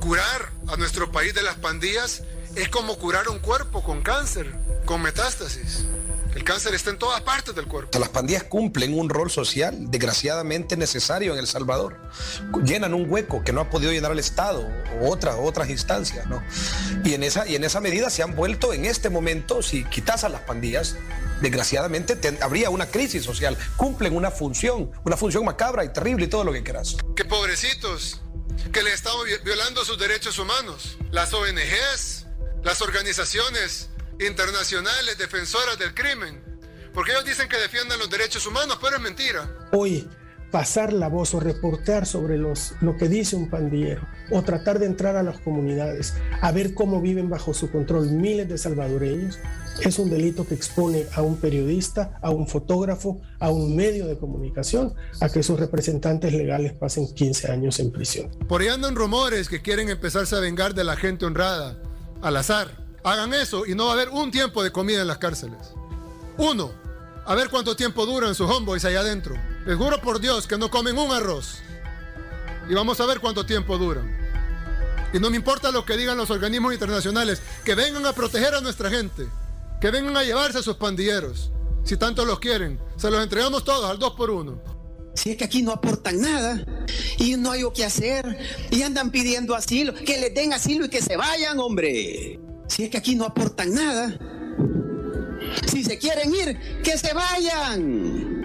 Curar 0.00 0.52
a 0.68 0.76
nuestro 0.76 1.10
país 1.10 1.34
de 1.34 1.42
las 1.42 1.56
pandillas 1.56 2.22
es 2.54 2.68
como 2.68 2.96
curar 2.98 3.28
un 3.28 3.40
cuerpo 3.40 3.82
con 3.82 4.00
cáncer, 4.02 4.54
con 4.84 5.02
metástasis. 5.02 5.86
El 6.34 6.42
cáncer 6.42 6.74
está 6.74 6.90
en 6.90 6.98
todas 6.98 7.20
partes 7.22 7.54
del 7.54 7.66
cuerpo. 7.66 7.96
Las 7.98 8.08
pandillas 8.08 8.42
cumplen 8.44 8.98
un 8.98 9.08
rol 9.08 9.30
social 9.30 9.76
desgraciadamente 9.90 10.76
necesario 10.76 11.32
en 11.32 11.38
El 11.38 11.46
Salvador. 11.46 11.96
Llenan 12.64 12.92
un 12.92 13.08
hueco 13.08 13.44
que 13.44 13.52
no 13.52 13.60
ha 13.60 13.70
podido 13.70 13.92
llenar 13.92 14.10
el 14.12 14.18
Estado 14.18 14.68
o 15.00 15.10
otras, 15.10 15.36
otras 15.38 15.70
instancias. 15.70 16.26
¿no? 16.26 16.42
Y, 17.04 17.14
en 17.14 17.22
esa, 17.22 17.46
y 17.46 17.54
en 17.54 17.62
esa 17.64 17.80
medida 17.80 18.10
se 18.10 18.22
han 18.22 18.34
vuelto 18.34 18.72
en 18.72 18.84
este 18.84 19.10
momento, 19.10 19.62
si 19.62 19.84
quitas 19.84 20.24
a 20.24 20.28
las 20.28 20.40
pandillas, 20.42 20.96
desgraciadamente 21.40 22.16
te- 22.16 22.36
habría 22.42 22.68
una 22.70 22.86
crisis 22.86 23.22
social. 23.24 23.56
Cumplen 23.76 24.16
una 24.16 24.30
función, 24.32 24.90
una 25.04 25.16
función 25.16 25.44
macabra 25.44 25.84
y 25.84 25.92
terrible 25.92 26.24
y 26.24 26.28
todo 26.28 26.42
lo 26.44 26.52
que 26.52 26.62
quieras. 26.64 26.96
Que 27.14 27.24
pobrecitos, 27.24 28.20
que 28.72 28.82
le 28.82 28.92
estamos 28.92 29.24
vi- 29.24 29.38
violando 29.44 29.84
sus 29.84 29.98
derechos 29.98 30.38
humanos. 30.40 30.96
Las 31.12 31.32
ONGs, 31.32 32.26
las 32.64 32.80
organizaciones 32.82 33.88
internacionales 34.20 35.18
defensoras 35.18 35.78
del 35.78 35.94
crimen. 35.94 36.42
Porque 36.92 37.12
ellos 37.12 37.24
dicen 37.24 37.48
que 37.48 37.56
defienden 37.56 37.98
los 37.98 38.08
derechos 38.08 38.46
humanos, 38.46 38.78
pero 38.80 38.96
es 38.96 39.02
mentira. 39.02 39.50
Hoy 39.72 40.08
pasar 40.54 40.92
la 40.92 41.08
voz 41.08 41.34
o 41.34 41.40
reportar 41.40 42.06
sobre 42.06 42.38
los, 42.38 42.74
lo 42.80 42.96
que 42.96 43.08
dice 43.08 43.34
un 43.34 43.50
pandillero 43.50 44.06
o 44.30 44.42
tratar 44.42 44.78
de 44.78 44.86
entrar 44.86 45.16
a 45.16 45.24
las 45.24 45.40
comunidades 45.40 46.14
a 46.40 46.52
ver 46.52 46.74
cómo 46.74 47.00
viven 47.00 47.28
bajo 47.28 47.52
su 47.52 47.72
control 47.72 48.12
miles 48.12 48.48
de 48.48 48.56
salvadoreños 48.56 49.40
es 49.80 49.98
un 49.98 50.10
delito 50.10 50.46
que 50.46 50.54
expone 50.54 51.06
a 51.14 51.22
un 51.22 51.38
periodista, 51.38 52.18
a 52.22 52.30
un 52.30 52.46
fotógrafo, 52.46 53.20
a 53.40 53.50
un 53.50 53.74
medio 53.74 54.06
de 54.06 54.16
comunicación 54.16 54.94
a 55.20 55.28
que 55.28 55.42
sus 55.42 55.58
representantes 55.58 56.32
legales 56.32 56.72
pasen 56.72 57.12
15 57.12 57.50
años 57.50 57.80
en 57.80 57.90
prisión. 57.90 58.30
Por 58.46 58.60
ahí 58.60 58.68
andan 58.68 58.94
rumores 58.94 59.48
que 59.48 59.60
quieren 59.60 59.88
empezarse 59.88 60.36
a 60.36 60.40
vengar 60.40 60.74
de 60.74 60.84
la 60.84 60.94
gente 60.94 61.24
honrada, 61.26 61.82
al 62.22 62.36
azar. 62.36 62.83
Hagan 63.04 63.34
eso 63.34 63.66
y 63.66 63.74
no 63.74 63.84
va 63.84 63.90
a 63.90 63.94
haber 63.94 64.08
un 64.08 64.30
tiempo 64.30 64.62
de 64.62 64.72
comida 64.72 65.02
en 65.02 65.06
las 65.06 65.18
cárceles. 65.18 65.74
Uno, 66.38 66.72
a 67.26 67.34
ver 67.34 67.50
cuánto 67.50 67.76
tiempo 67.76 68.06
duran 68.06 68.34
sus 68.34 68.50
homeboys 68.50 68.86
allá 68.86 69.00
adentro. 69.00 69.36
Les 69.66 69.76
juro 69.76 70.00
por 70.00 70.20
Dios 70.20 70.46
que 70.46 70.56
no 70.56 70.70
comen 70.70 70.96
un 70.96 71.12
arroz. 71.12 71.58
Y 72.66 72.72
vamos 72.72 72.98
a 73.00 73.06
ver 73.06 73.20
cuánto 73.20 73.44
tiempo 73.44 73.76
duran. 73.76 74.10
Y 75.12 75.18
no 75.18 75.28
me 75.28 75.36
importa 75.36 75.70
lo 75.70 75.84
que 75.84 75.98
digan 75.98 76.16
los 76.16 76.30
organismos 76.30 76.72
internacionales, 76.72 77.42
que 77.62 77.74
vengan 77.74 78.06
a 78.06 78.14
proteger 78.14 78.54
a 78.54 78.62
nuestra 78.62 78.88
gente, 78.88 79.28
que 79.82 79.90
vengan 79.90 80.16
a 80.16 80.24
llevarse 80.24 80.58
a 80.58 80.62
sus 80.62 80.76
pandilleros. 80.76 81.52
Si 81.84 81.98
tanto 81.98 82.24
los 82.24 82.40
quieren, 82.40 82.80
se 82.96 83.10
los 83.10 83.22
entregamos 83.22 83.64
todos 83.64 83.84
al 83.88 83.98
dos 83.98 84.14
por 84.14 84.30
uno. 84.30 84.62
Si 85.14 85.30
es 85.30 85.36
que 85.36 85.44
aquí 85.44 85.62
no 85.62 85.72
aportan 85.72 86.22
nada 86.22 86.64
y 87.18 87.36
no 87.36 87.52
hay 87.52 87.60
lo 87.60 87.72
que 87.72 87.84
hacer 87.84 88.38
y 88.70 88.82
andan 88.82 89.10
pidiendo 89.10 89.54
asilo, 89.54 89.94
que 89.94 90.18
les 90.18 90.34
den 90.34 90.54
asilo 90.54 90.86
y 90.86 90.88
que 90.88 91.02
se 91.02 91.16
vayan, 91.16 91.60
hombre. 91.60 92.40
Si 92.68 92.84
es 92.84 92.90
que 92.90 92.98
aquí 92.98 93.14
no 93.14 93.24
aportan 93.24 93.74
nada. 93.74 94.12
Si 95.66 95.84
se 95.84 95.98
quieren 95.98 96.34
ir, 96.34 96.82
que 96.82 96.98
se 96.98 97.12
vayan. 97.12 98.44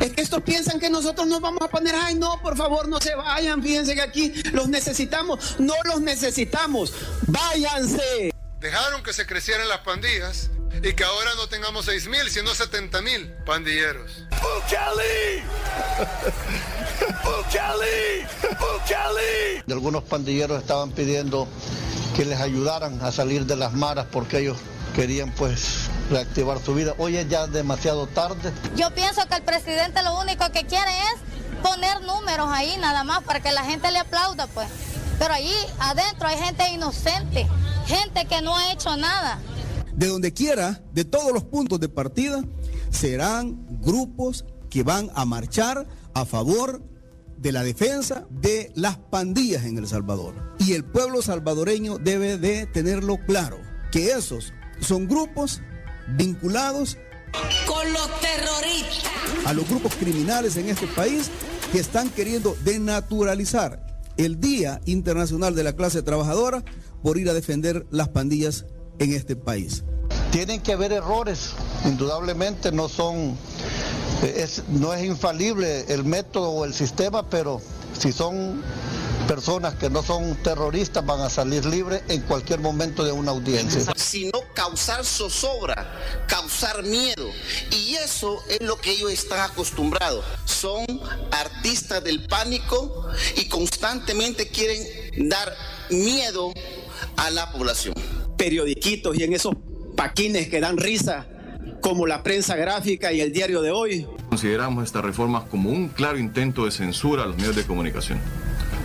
Es 0.00 0.12
que 0.12 0.22
estos 0.22 0.42
piensan 0.42 0.78
que 0.78 0.90
nosotros 0.90 1.26
nos 1.26 1.40
vamos 1.40 1.62
a 1.62 1.68
poner, 1.68 1.94
ay 1.94 2.14
no, 2.14 2.40
por 2.42 2.56
favor, 2.56 2.88
no 2.88 3.00
se 3.00 3.14
vayan. 3.14 3.62
Fíjense 3.62 3.94
que 3.94 4.02
aquí 4.02 4.32
los 4.52 4.68
necesitamos. 4.68 5.56
No 5.58 5.74
los 5.84 6.00
necesitamos. 6.00 6.94
Váyanse. 7.26 8.32
Dejaron 8.60 9.02
que 9.02 9.12
se 9.12 9.26
crecieran 9.26 9.68
las 9.68 9.80
pandillas 9.80 10.50
y 10.82 10.92
que 10.94 11.04
ahora 11.04 11.30
no 11.36 11.48
tengamos 11.48 11.84
6 11.86 12.08
mil, 12.08 12.30
sino 12.30 12.54
70 12.54 13.02
mil 13.02 13.28
pandilleros. 13.44 14.24
Bukele! 14.30 15.42
Bukele! 17.24 18.26
Bukele! 18.58 19.64
Y 19.66 19.72
algunos 19.72 20.02
pandilleros 20.04 20.60
estaban 20.60 20.92
pidiendo 20.92 21.48
que 22.16 22.24
les 22.24 22.40
ayudaran 22.40 23.00
a 23.02 23.12
salir 23.12 23.46
de 23.46 23.56
las 23.56 23.72
maras 23.72 24.06
porque 24.10 24.38
ellos 24.38 24.58
querían 24.94 25.30
pues 25.32 25.88
reactivar 26.10 26.62
su 26.62 26.74
vida. 26.74 26.94
Hoy 26.98 27.16
es 27.16 27.28
ya 27.28 27.46
demasiado 27.46 28.06
tarde. 28.06 28.52
Yo 28.76 28.92
pienso 28.94 29.26
que 29.26 29.34
el 29.36 29.42
presidente 29.42 30.02
lo 30.02 30.18
único 30.18 30.50
que 30.52 30.64
quiere 30.66 30.90
es 30.90 31.62
poner 31.62 32.02
números 32.02 32.48
ahí 32.50 32.76
nada 32.78 33.04
más 33.04 33.22
para 33.22 33.40
que 33.40 33.52
la 33.52 33.64
gente 33.64 33.90
le 33.90 33.98
aplauda, 33.98 34.46
pues. 34.48 34.68
Pero 35.18 35.34
allí 35.34 35.54
adentro 35.78 36.28
hay 36.28 36.38
gente 36.38 36.68
inocente, 36.70 37.46
gente 37.86 38.26
que 38.26 38.42
no 38.42 38.56
ha 38.56 38.72
hecho 38.72 38.96
nada. 38.96 39.38
De 39.96 40.06
donde 40.08 40.32
quiera, 40.32 40.82
de 40.92 41.04
todos 41.04 41.32
los 41.32 41.44
puntos 41.44 41.80
de 41.80 41.88
partida, 41.88 42.42
serán 42.90 43.66
grupos 43.80 44.44
que 44.70 44.82
van 44.82 45.10
a 45.14 45.24
marchar 45.24 45.86
a 46.14 46.24
favor 46.24 46.82
de 47.38 47.52
la 47.52 47.62
defensa 47.64 48.26
de 48.30 48.70
las 48.74 48.96
pandillas 48.96 49.64
en 49.64 49.78
El 49.78 49.86
Salvador. 49.88 50.34
Y 50.58 50.72
el 50.74 50.84
pueblo 50.84 51.22
salvadoreño 51.22 51.98
debe 51.98 52.38
de 52.38 52.66
tenerlo 52.66 53.18
claro, 53.26 53.58
que 53.90 54.12
esos 54.12 54.52
son 54.80 55.08
grupos 55.08 55.60
vinculados 56.16 56.96
Con 57.66 57.92
los 57.92 58.08
terroristas. 58.20 59.10
a 59.46 59.52
los 59.54 59.68
grupos 59.68 59.94
criminales 59.96 60.56
en 60.56 60.68
este 60.68 60.86
país 60.88 61.30
que 61.72 61.80
están 61.80 62.10
queriendo 62.10 62.56
denaturalizar 62.64 63.84
el 64.16 64.40
Día 64.40 64.80
Internacional 64.84 65.54
de 65.54 65.64
la 65.64 65.72
Clase 65.74 66.02
Trabajadora 66.02 66.62
por 67.02 67.18
ir 67.18 67.28
a 67.28 67.34
defender 67.34 67.86
las 67.90 68.08
pandillas 68.08 68.66
en 68.98 69.12
este 69.12 69.36
país. 69.36 69.82
Tienen 70.30 70.60
que 70.60 70.72
haber 70.72 70.92
errores, 70.92 71.50
indudablemente 71.84 72.72
no 72.72 72.88
son, 72.88 73.36
eh, 74.22 74.34
es- 74.38 74.62
no 74.68 74.92
es 74.94 75.04
infalible 75.04 75.84
el 75.92 76.04
método 76.04 76.50
o 76.50 76.64
el 76.64 76.74
sistema, 76.74 77.28
pero 77.28 77.60
si 77.98 78.12
son 78.12 78.62
personas 79.28 79.74
que 79.74 79.88
no 79.88 80.02
son 80.02 80.34
terroristas 80.42 81.06
van 81.06 81.20
a 81.20 81.30
salir 81.30 81.64
libres 81.64 82.02
en 82.08 82.22
cualquier 82.22 82.60
momento 82.60 83.04
de 83.04 83.12
una 83.12 83.30
audiencia. 83.30 83.80
Sino 83.96 84.32
causar 84.52 85.04
zozobra, 85.04 86.24
causar 86.26 86.82
miedo. 86.82 87.28
Y 87.70 87.94
eso 87.94 88.42
es 88.48 88.60
lo 88.62 88.76
que 88.78 88.90
ellos 88.92 89.12
están 89.12 89.40
acostumbrados. 89.40 90.24
Son 90.44 90.84
artistas 91.30 92.02
del 92.02 92.26
pánico 92.26 93.06
y 93.36 93.46
constantemente 93.48 94.48
quieren 94.48 94.84
dar 95.30 95.54
miedo 95.90 96.52
a 97.16 97.30
la 97.30 97.50
población. 97.52 97.94
Periodiquitos 98.42 99.16
y 99.16 99.22
en 99.22 99.34
esos 99.34 99.54
paquines 99.96 100.48
que 100.48 100.58
dan 100.58 100.76
risa, 100.76 101.28
como 101.80 102.08
la 102.08 102.24
prensa 102.24 102.56
gráfica 102.56 103.12
y 103.12 103.20
el 103.20 103.32
diario 103.32 103.62
de 103.62 103.70
hoy. 103.70 104.04
Consideramos 104.30 104.82
estas 104.82 105.04
reformas 105.04 105.44
como 105.44 105.70
un 105.70 105.86
claro 105.86 106.18
intento 106.18 106.64
de 106.64 106.72
censura 106.72 107.22
a 107.22 107.26
los 107.26 107.36
medios 107.36 107.54
de 107.54 107.62
comunicación. 107.62 108.18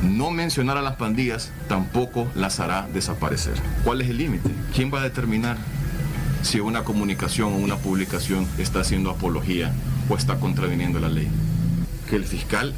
No 0.03 0.29
mencionar 0.29 0.77
a 0.77 0.84
las 0.84 0.97
pandillas 0.97 1.51
tampoco 1.67 2.27
las 2.35 2.59
hará 2.59 2.88
desaparecer. 2.93 3.55
¿Cuál 3.84 4.01
es 4.01 4.09
el 4.09 4.17
límite? 4.17 4.47
¿Quién 4.75 4.93
va 4.93 5.01
a 5.01 5.03
determinar 5.03 5.57
si 6.43 6.59
una 6.59 6.84
comunicación 6.84 7.51
o 7.53 7.57
una 7.57 7.77
publicación 7.77 8.47
está 8.59 8.81
haciendo 8.81 9.09
apología 9.09 9.73
o 10.07 10.15
está 10.15 10.39
contraviniendo 10.39 10.99
la 10.99 11.09
ley? 11.09 11.29
Que 12.07 12.15
el 12.15 12.25
fiscal 12.25 12.75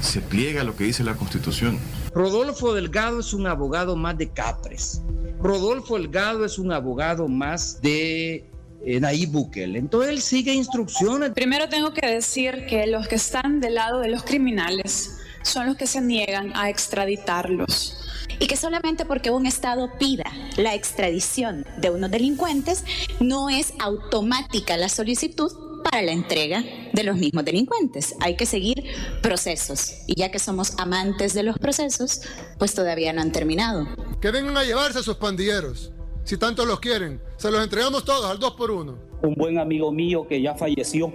se 0.00 0.22
pliegue 0.22 0.60
a 0.60 0.64
lo 0.64 0.76
que 0.76 0.84
dice 0.84 1.04
la 1.04 1.14
Constitución. 1.14 1.78
Rodolfo 2.14 2.72
Delgado 2.72 3.20
es 3.20 3.34
un 3.34 3.46
abogado 3.46 3.96
más 3.96 4.16
de 4.16 4.30
Capres. 4.30 5.02
Rodolfo 5.42 5.98
Delgado 5.98 6.44
es 6.44 6.58
un 6.58 6.70
abogado 6.70 7.26
más 7.26 7.82
de 7.82 8.48
eh, 8.84 9.00
Nayib 9.00 9.30
Bukele. 9.30 9.78
Entonces 9.78 10.10
él 10.12 10.20
sigue 10.20 10.54
instrucciones. 10.54 11.30
Primero 11.32 11.68
tengo 11.68 11.92
que 11.92 12.06
decir 12.06 12.64
que 12.66 12.86
los 12.86 13.08
que 13.08 13.16
están 13.16 13.60
del 13.60 13.74
lado 13.74 13.98
de 13.98 14.08
los 14.08 14.22
criminales 14.22 15.18
son 15.42 15.66
los 15.66 15.76
que 15.76 15.88
se 15.88 16.00
niegan 16.00 16.52
a 16.54 16.70
extraditarlos. 16.70 17.98
Y 18.38 18.46
que 18.46 18.56
solamente 18.56 19.04
porque 19.04 19.30
un 19.30 19.46
Estado 19.46 19.90
pida 19.98 20.24
la 20.56 20.74
extradición 20.74 21.66
de 21.78 21.90
unos 21.90 22.10
delincuentes, 22.10 22.84
no 23.18 23.50
es 23.50 23.72
automática 23.80 24.76
la 24.76 24.88
solicitud 24.88 25.71
para 25.82 26.02
la 26.02 26.12
entrega 26.12 26.62
de 26.92 27.02
los 27.04 27.16
mismos 27.16 27.44
delincuentes. 27.44 28.14
Hay 28.20 28.36
que 28.36 28.46
seguir 28.46 28.84
procesos. 29.22 29.94
Y 30.06 30.14
ya 30.14 30.30
que 30.30 30.38
somos 30.38 30.78
amantes 30.78 31.34
de 31.34 31.42
los 31.42 31.58
procesos, 31.58 32.22
pues 32.58 32.74
todavía 32.74 33.12
no 33.12 33.22
han 33.22 33.32
terminado. 33.32 33.86
Que 34.20 34.30
vengan 34.30 34.56
a 34.56 34.64
llevarse 34.64 35.00
a 35.00 35.02
sus 35.02 35.16
pandilleros. 35.16 35.92
Si 36.24 36.36
tanto 36.36 36.64
los 36.64 36.78
quieren, 36.80 37.20
se 37.36 37.50
los 37.50 37.62
entregamos 37.62 38.04
todos 38.04 38.30
al 38.30 38.38
dos 38.38 38.52
por 38.52 38.70
uno. 38.70 38.98
Un 39.22 39.34
buen 39.34 39.58
amigo 39.58 39.90
mío 39.90 40.26
que 40.28 40.40
ya 40.40 40.54
falleció, 40.54 41.12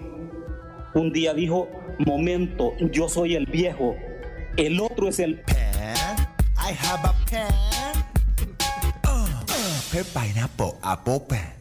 un 0.93 1.13
día 1.13 1.33
dijo, 1.33 1.69
momento, 1.99 2.73
yo 2.91 3.07
soy 3.07 3.35
el 3.35 3.45
viejo, 3.45 3.95
el 4.57 4.79
otro 4.81 5.07
es 5.07 5.19
el... 5.19 5.41
I 6.59 6.73
have 6.73 7.05
a 7.05 7.13
pen. 7.29 7.47
Uh, 9.05 10.03
pineapple, 10.13 10.73
apple 10.81 11.21
pen. 11.21 11.57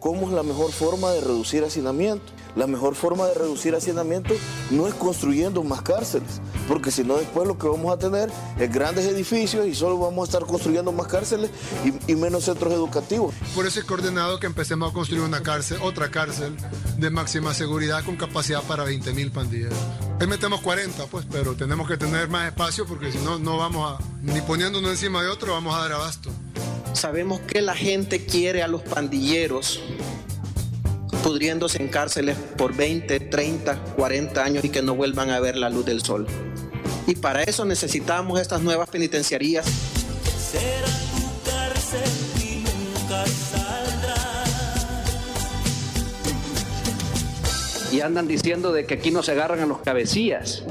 ¿Cómo 0.00 0.28
es 0.28 0.32
la 0.32 0.42
mejor 0.42 0.72
forma 0.72 1.12
de 1.12 1.20
reducir 1.20 1.64
hacinamiento? 1.64 2.32
La 2.58 2.66
mejor 2.66 2.96
forma 2.96 3.24
de 3.28 3.34
reducir 3.34 3.76
hacinamiento 3.76 4.34
no 4.72 4.88
es 4.88 4.94
construyendo 4.94 5.62
más 5.62 5.80
cárceles, 5.82 6.40
porque 6.66 6.90
si 6.90 7.04
no 7.04 7.16
después 7.16 7.46
lo 7.46 7.56
que 7.56 7.68
vamos 7.68 7.94
a 7.94 7.98
tener 8.00 8.32
es 8.58 8.72
grandes 8.72 9.06
edificios 9.06 9.64
y 9.68 9.76
solo 9.76 9.96
vamos 9.96 10.28
a 10.28 10.32
estar 10.32 10.44
construyendo 10.44 10.90
más 10.90 11.06
cárceles 11.06 11.52
y, 11.84 12.10
y 12.10 12.16
menos 12.16 12.46
centros 12.46 12.72
educativos. 12.72 13.32
Por 13.54 13.64
eso 13.64 13.78
es 13.78 13.86
coordenado 13.86 14.40
que 14.40 14.46
empecemos 14.48 14.90
a 14.90 14.92
construir 14.92 15.22
una 15.22 15.40
cárcel, 15.40 15.78
otra 15.82 16.10
cárcel 16.10 16.56
de 16.96 17.10
máxima 17.10 17.54
seguridad 17.54 18.04
con 18.04 18.16
capacidad 18.16 18.64
para 18.64 18.82
20 18.82 19.12
mil 19.12 19.30
pandilleros. 19.30 19.78
Ahí 20.18 20.26
metemos 20.26 20.60
40, 20.60 21.06
pues, 21.06 21.26
pero 21.30 21.54
tenemos 21.54 21.86
que 21.86 21.96
tener 21.96 22.28
más 22.28 22.48
espacio 22.48 22.86
porque 22.86 23.12
si 23.12 23.18
no, 23.18 23.38
no 23.38 23.56
vamos 23.56 23.92
a, 23.92 24.04
ni 24.20 24.40
poniendo 24.40 24.80
uno 24.80 24.90
encima 24.90 25.22
de 25.22 25.28
otro, 25.28 25.52
vamos 25.52 25.76
a 25.76 25.82
dar 25.82 25.92
abasto. 25.92 26.30
Sabemos 26.92 27.38
que 27.42 27.62
la 27.62 27.76
gente 27.76 28.26
quiere 28.26 28.64
a 28.64 28.66
los 28.66 28.82
pandilleros 28.82 29.80
pudriéndose 31.28 31.76
en 31.82 31.88
cárceles 31.88 32.38
por 32.56 32.74
20, 32.74 33.20
30, 33.20 33.76
40 33.96 34.42
años 34.42 34.64
y 34.64 34.70
que 34.70 34.80
no 34.80 34.94
vuelvan 34.94 35.28
a 35.28 35.38
ver 35.40 35.58
la 35.58 35.68
luz 35.68 35.84
del 35.84 36.02
sol. 36.02 36.26
Y 37.06 37.16
para 37.16 37.42
eso 37.42 37.66
necesitamos 37.66 38.40
estas 38.40 38.62
nuevas 38.62 38.88
penitenciarías. 38.88 39.66
Será 39.66 40.86
tu 40.86 41.50
cárcel 41.50 42.00
y 42.42 42.64
nunca 42.64 43.26
saldrás. 43.26 44.48
Y 47.92 48.00
andan 48.00 48.26
diciendo 48.26 48.72
de 48.72 48.86
que 48.86 48.94
aquí 48.94 49.10
no 49.10 49.22
se 49.22 49.32
agarran 49.32 49.60
a 49.60 49.66
los 49.66 49.80
cabecillas 49.80 50.62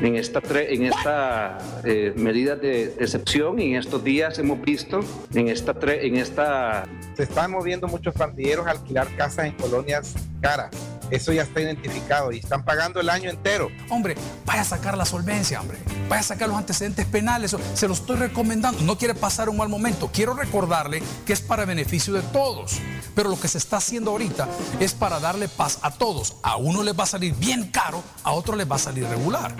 en 0.00 0.16
esta, 0.16 0.40
en 0.54 0.84
esta 0.84 1.58
eh, 1.84 2.12
medida 2.16 2.56
de 2.56 2.84
excepción 2.98 3.58
y 3.60 3.72
en 3.72 3.76
estos 3.76 4.02
días 4.02 4.38
hemos 4.38 4.60
visto 4.60 5.00
en 5.34 5.48
esta, 5.48 5.74
en 5.86 6.16
esta... 6.16 6.84
Se 7.14 7.24
están 7.24 7.50
moviendo 7.50 7.86
muchos 7.88 8.14
pandilleros 8.14 8.66
a 8.66 8.70
alquilar 8.70 9.08
casas 9.16 9.46
en 9.46 9.52
colonias 9.52 10.14
caras. 10.40 10.70
Eso 11.10 11.32
ya 11.32 11.42
está 11.42 11.60
identificado 11.60 12.32
y 12.32 12.38
están 12.38 12.64
pagando 12.64 13.00
el 13.00 13.08
año 13.08 13.30
entero. 13.30 13.70
Hombre, 13.88 14.14
vaya 14.46 14.62
a 14.62 14.64
sacar 14.64 14.96
la 14.96 15.04
solvencia, 15.04 15.60
hombre. 15.60 15.78
Vaya 16.08 16.20
a 16.20 16.24
sacar 16.24 16.48
los 16.48 16.56
antecedentes 16.56 17.06
penales. 17.06 17.56
Se 17.74 17.88
lo 17.88 17.94
estoy 17.94 18.16
recomendando. 18.16 18.80
No 18.82 18.96
quiere 18.96 19.14
pasar 19.14 19.48
un 19.48 19.56
mal 19.56 19.68
momento. 19.68 20.10
Quiero 20.12 20.34
recordarle 20.34 21.02
que 21.26 21.32
es 21.32 21.40
para 21.40 21.64
beneficio 21.64 22.14
de 22.14 22.22
todos. 22.22 22.78
Pero 23.14 23.28
lo 23.28 23.40
que 23.40 23.48
se 23.48 23.58
está 23.58 23.78
haciendo 23.78 24.12
ahorita 24.12 24.48
es 24.78 24.94
para 24.94 25.18
darle 25.18 25.48
paz 25.48 25.78
a 25.82 25.90
todos. 25.90 26.36
A 26.42 26.56
uno 26.56 26.82
les 26.82 26.98
va 26.98 27.04
a 27.04 27.08
salir 27.08 27.34
bien 27.34 27.70
caro, 27.70 28.02
a 28.22 28.32
otro 28.32 28.56
les 28.56 28.70
va 28.70 28.76
a 28.76 28.78
salir 28.78 29.04
regular. 29.06 29.54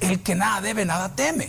El 0.00 0.22
que 0.22 0.34
nada 0.34 0.60
debe, 0.60 0.84
nada 0.84 1.14
teme. 1.14 1.48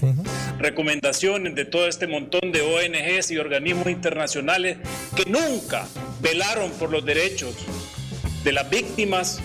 Recomendaciones 0.57 1.55
de 1.55 1.65
todo 1.65 1.87
este 1.87 2.07
montón 2.07 2.51
de 2.51 2.61
ONGs 2.61 3.31
y 3.31 3.37
organismos 3.37 3.87
internacionales 3.87 4.77
que 5.15 5.25
nunca 5.25 5.85
velaron 6.21 6.71
por 6.71 6.91
los 6.91 7.05
derechos 7.05 7.55
de 8.47 8.53
las 8.53 8.69
víctimas 8.69 9.39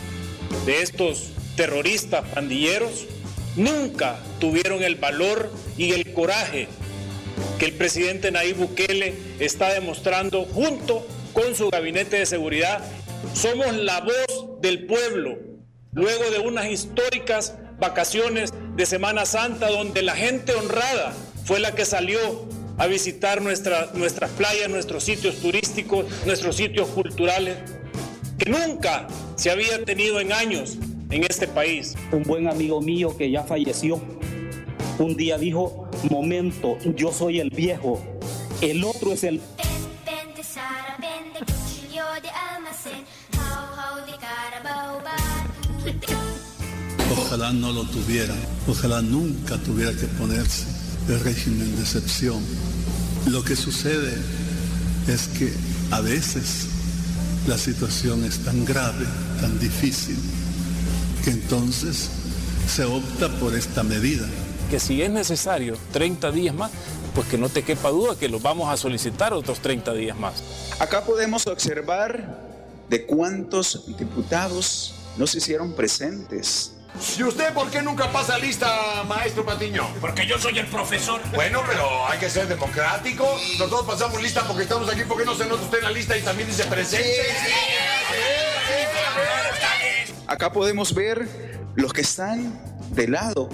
de 0.64 0.80
estos 0.80 1.32
terroristas 1.56 2.24
pandilleros, 2.28 3.06
nunca 3.56 4.16
tuvieron 4.38 4.84
el 4.84 4.94
valor 4.94 5.50
y 5.76 5.90
el 5.90 6.12
coraje 6.12 6.68
que 7.58 7.64
el 7.64 7.72
presidente 7.72 8.30
Nayib 8.30 8.58
Bukele 8.58 9.12
está 9.40 9.74
demostrando 9.74 10.44
junto 10.44 11.04
con 11.32 11.56
su 11.56 11.68
gabinete 11.70 12.18
de 12.18 12.26
seguridad. 12.26 12.80
Somos 13.34 13.74
la 13.74 14.02
voz 14.02 14.60
del 14.60 14.86
pueblo, 14.86 15.36
luego 15.94 16.30
de 16.30 16.38
unas 16.38 16.66
históricas 16.66 17.56
vacaciones 17.80 18.54
de 18.76 18.86
Semana 18.86 19.26
Santa 19.26 19.68
donde 19.68 20.02
la 20.02 20.14
gente 20.14 20.54
honrada 20.54 21.12
fue 21.44 21.58
la 21.58 21.74
que 21.74 21.84
salió 21.84 22.46
a 22.78 22.86
visitar 22.86 23.42
nuestras 23.42 24.30
playas, 24.38 24.70
nuestros 24.70 25.02
sitios 25.02 25.40
turísticos, 25.40 26.06
nuestros 26.24 26.54
sitios 26.54 26.86
culturales, 26.90 27.56
que 28.42 28.50
nunca 28.50 29.06
se 29.36 29.50
había 29.50 29.84
tenido 29.84 30.20
en 30.20 30.32
años 30.32 30.76
en 31.10 31.24
este 31.24 31.46
país. 31.46 31.94
Un 32.10 32.22
buen 32.22 32.48
amigo 32.48 32.80
mío 32.80 33.16
que 33.16 33.30
ya 33.30 33.44
falleció, 33.44 34.00
un 34.98 35.16
día 35.16 35.38
dijo, 35.38 35.88
momento, 36.10 36.78
yo 36.96 37.12
soy 37.12 37.40
el 37.40 37.50
viejo, 37.50 38.02
el 38.60 38.84
otro 38.84 39.12
es 39.12 39.24
el... 39.24 39.40
Ojalá 47.10 47.52
no 47.52 47.72
lo 47.72 47.84
tuviera, 47.84 48.34
ojalá 48.68 49.02
nunca 49.02 49.56
tuviera 49.58 49.92
que 49.92 50.06
ponerse 50.06 50.66
el 51.08 51.20
régimen 51.20 51.76
de 51.76 51.82
excepción. 51.82 52.42
Lo 53.26 53.42
que 53.42 53.56
sucede 53.56 54.14
es 55.08 55.28
que 55.28 55.52
a 55.90 56.00
veces 56.00 56.71
la 57.46 57.58
situación 57.58 58.24
es 58.24 58.38
tan 58.44 58.64
grave, 58.64 59.06
tan 59.40 59.58
difícil, 59.58 60.16
que 61.24 61.30
entonces 61.30 62.10
se 62.68 62.84
opta 62.84 63.28
por 63.40 63.54
esta 63.54 63.82
medida. 63.82 64.26
Que 64.70 64.78
si 64.78 65.02
es 65.02 65.10
necesario 65.10 65.76
30 65.92 66.30
días 66.30 66.54
más, 66.54 66.70
pues 67.14 67.26
que 67.26 67.38
no 67.38 67.48
te 67.48 67.62
quepa 67.62 67.90
duda 67.90 68.16
que 68.16 68.28
los 68.28 68.42
vamos 68.42 68.72
a 68.72 68.76
solicitar 68.76 69.32
otros 69.32 69.60
30 69.60 69.92
días 69.94 70.16
más. 70.18 70.42
Acá 70.78 71.04
podemos 71.04 71.46
observar 71.46 72.52
de 72.88 73.04
cuántos 73.06 73.86
diputados 73.98 74.94
no 75.16 75.26
se 75.26 75.38
hicieron 75.38 75.72
presentes. 75.74 76.72
¿Y 77.16 77.22
usted 77.22 77.52
por 77.54 77.70
qué 77.70 77.82
nunca 77.82 78.10
pasa 78.12 78.38
lista, 78.38 79.02
maestro 79.08 79.44
Patiño? 79.44 79.88
Porque 80.00 80.26
yo 80.26 80.38
soy 80.38 80.58
el 80.58 80.66
profesor. 80.66 81.20
Bueno, 81.34 81.62
pero 81.66 82.06
hay 82.06 82.18
que 82.18 82.28
ser 82.28 82.46
democrático. 82.46 83.26
Nosotros 83.58 83.84
pasamos 83.86 84.22
lista 84.22 84.46
porque 84.46 84.62
estamos 84.64 84.88
aquí. 84.90 85.02
¿Por 85.04 85.18
qué 85.18 85.24
no 85.24 85.34
se 85.34 85.46
nota 85.46 85.62
usted 85.62 85.78
en 85.78 85.84
la 85.84 85.90
lista 85.90 86.16
y 86.16 86.22
también 86.22 86.48
dice 86.48 86.64
presente? 86.64 87.26
Acá 90.26 90.52
podemos 90.52 90.94
ver 90.94 91.26
los 91.74 91.92
que 91.92 92.02
están 92.02 92.60
del 92.90 93.12
lado 93.12 93.48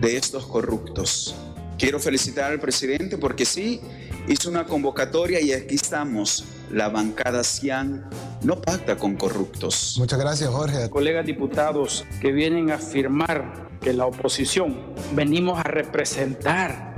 de 0.00 0.16
estos 0.16 0.46
corruptos. 0.46 1.34
Quiero 1.76 2.00
felicitar 2.00 2.50
al 2.50 2.60
presidente 2.60 3.18
porque 3.18 3.44
sí, 3.44 3.80
hizo 4.28 4.48
una 4.48 4.64
convocatoria 4.64 5.40
y 5.40 5.52
aquí 5.52 5.74
estamos 5.74 6.44
la 6.70 6.88
bancada 6.88 7.42
CIAN 7.44 8.08
no 8.42 8.60
pacta 8.60 8.96
con 8.96 9.16
corruptos. 9.16 9.96
Muchas 9.98 10.18
gracias, 10.18 10.50
Jorge. 10.50 10.90
Colegas 10.90 11.26
diputados 11.26 12.04
que 12.20 12.32
vienen 12.32 12.70
a 12.70 12.76
afirmar 12.76 13.68
que 13.80 13.92
la 13.92 14.06
oposición 14.06 14.76
venimos 15.12 15.58
a 15.58 15.62
representar 15.62 16.96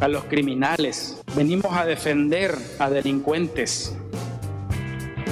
a 0.00 0.08
los 0.08 0.24
criminales, 0.24 1.16
venimos 1.34 1.72
a 1.72 1.84
defender 1.84 2.56
a 2.78 2.88
delincuentes. 2.88 3.94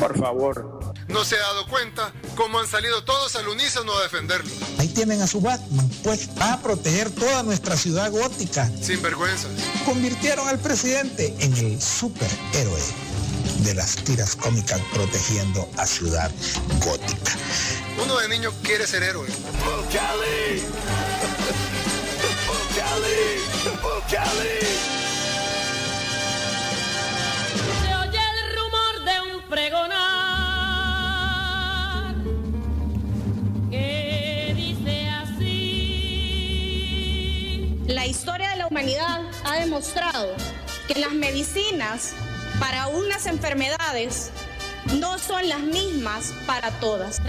Por 0.01 0.19
favor, 0.19 0.77
¿No 1.09 1.25
se 1.25 1.37
ha 1.37 1.41
dado 1.41 1.67
cuenta 1.69 2.13
cómo 2.35 2.59
han 2.59 2.67
salido 2.67 3.05
todos 3.05 3.37
al 3.37 3.47
unísono 3.47 3.97
a 3.97 4.03
defenderlo? 4.03 4.51
Ahí 4.79 4.89
tienen 4.89 5.23
a 5.23 5.27
su 5.27 5.41
Batman, 5.41 5.89
pues 6.03 6.29
va 6.39 6.55
a 6.55 6.61
proteger 6.61 7.11
toda 7.11 7.45
nuestra 7.45 7.77
ciudad 7.77 8.11
gótica. 8.11 8.69
Sin 8.83 9.01
vergüenzas. 9.03 9.53
Convirtieron 9.85 10.49
al 10.49 10.59
presidente 10.59 11.33
en 11.39 11.57
el 11.57 11.81
superhéroe 11.81 13.16
de 13.61 13.75
las 13.75 13.97
tiras 13.97 14.37
cómicas 14.37 14.81
protegiendo 14.93 15.69
a 15.77 15.87
ciudad 15.87 16.31
gótica. 16.85 17.33
Uno 18.03 18.19
de 18.19 18.29
niño 18.29 18.51
quiere 18.63 18.87
ser 18.87 19.03
héroe. 19.03 19.29
Se 27.83 27.95
oye 27.95 28.19
el 28.19 28.57
rumor 28.57 29.05
de 29.05 29.21
un 29.35 29.43
pregonar 29.49 29.97
que 33.71 34.53
dice 34.55 35.09
así. 35.09 36.27
La 37.87 38.07
historia 38.07 38.51
de 38.51 38.57
la 38.57 38.67
humanidad 38.67 39.23
ha 39.45 39.57
demostrado 39.57 40.35
que 40.87 41.01
las 41.01 41.13
medicinas 41.13 42.15
para 42.59 42.89
unas 42.89 43.27
enfermedades 43.27 44.31
no 44.99 45.19
son 45.19 45.49
las 45.49 45.61
mismas 45.61 46.33
para 46.47 46.71
todas. 46.73 47.21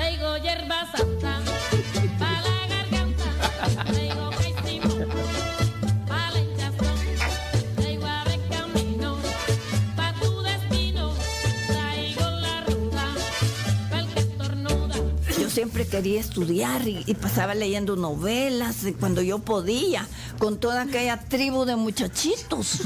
Siempre 15.58 15.88
quería 15.88 16.20
estudiar 16.20 16.88
y, 16.88 17.02
y 17.08 17.16
pasaba 17.16 17.56
leyendo 17.56 17.96
novelas 17.96 18.76
cuando 19.00 19.24
yo 19.24 19.40
podía, 19.40 20.08
con 20.38 20.60
toda 20.60 20.84
aquella 20.84 21.18
tribu 21.18 21.66
de 21.66 21.76
muchachitos 21.76 22.82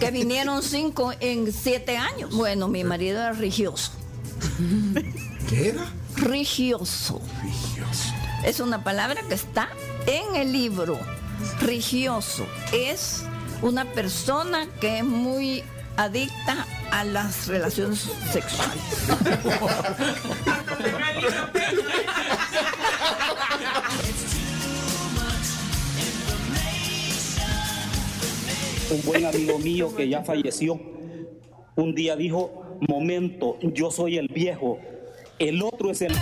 que 0.00 0.10
vinieron 0.10 0.62
cinco 0.62 1.12
en 1.20 1.52
siete 1.52 1.98
años. 1.98 2.34
Bueno, 2.34 2.68
mi 2.68 2.84
marido 2.84 3.18
era 3.18 3.34
religioso. 3.34 3.92
¿Qué 5.46 5.68
era? 5.68 5.92
Religioso. 6.16 7.20
Es 8.46 8.60
una 8.60 8.82
palabra 8.82 9.20
que 9.28 9.34
está 9.34 9.68
en 10.06 10.36
el 10.36 10.52
libro. 10.54 10.98
Religioso 11.60 12.46
es 12.72 13.24
una 13.60 13.84
persona 13.92 14.66
que 14.80 15.00
es 15.00 15.04
muy 15.04 15.62
adicta 15.96 16.66
a 16.90 17.04
las 17.04 17.46
relaciones 17.48 18.08
sexuales. 18.32 18.82
Un 28.90 29.02
buen 29.04 29.26
amigo 29.26 29.58
mío 29.58 29.94
que 29.94 30.08
ya 30.08 30.22
falleció, 30.22 30.80
un 31.74 31.94
día 31.94 32.16
dijo, 32.16 32.78
momento, 32.88 33.58
yo 33.60 33.90
soy 33.90 34.16
el 34.16 34.28
viejo, 34.28 34.78
el 35.38 35.62
otro 35.62 35.90
es 35.90 36.02
el... 36.02 36.14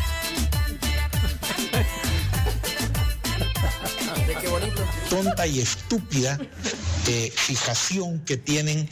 Tonta 5.11 5.47
y 5.47 5.61
estúpida 5.61 6.39
eh, 7.09 7.31
fijación 7.35 8.21
que 8.21 8.37
tienen 8.37 8.89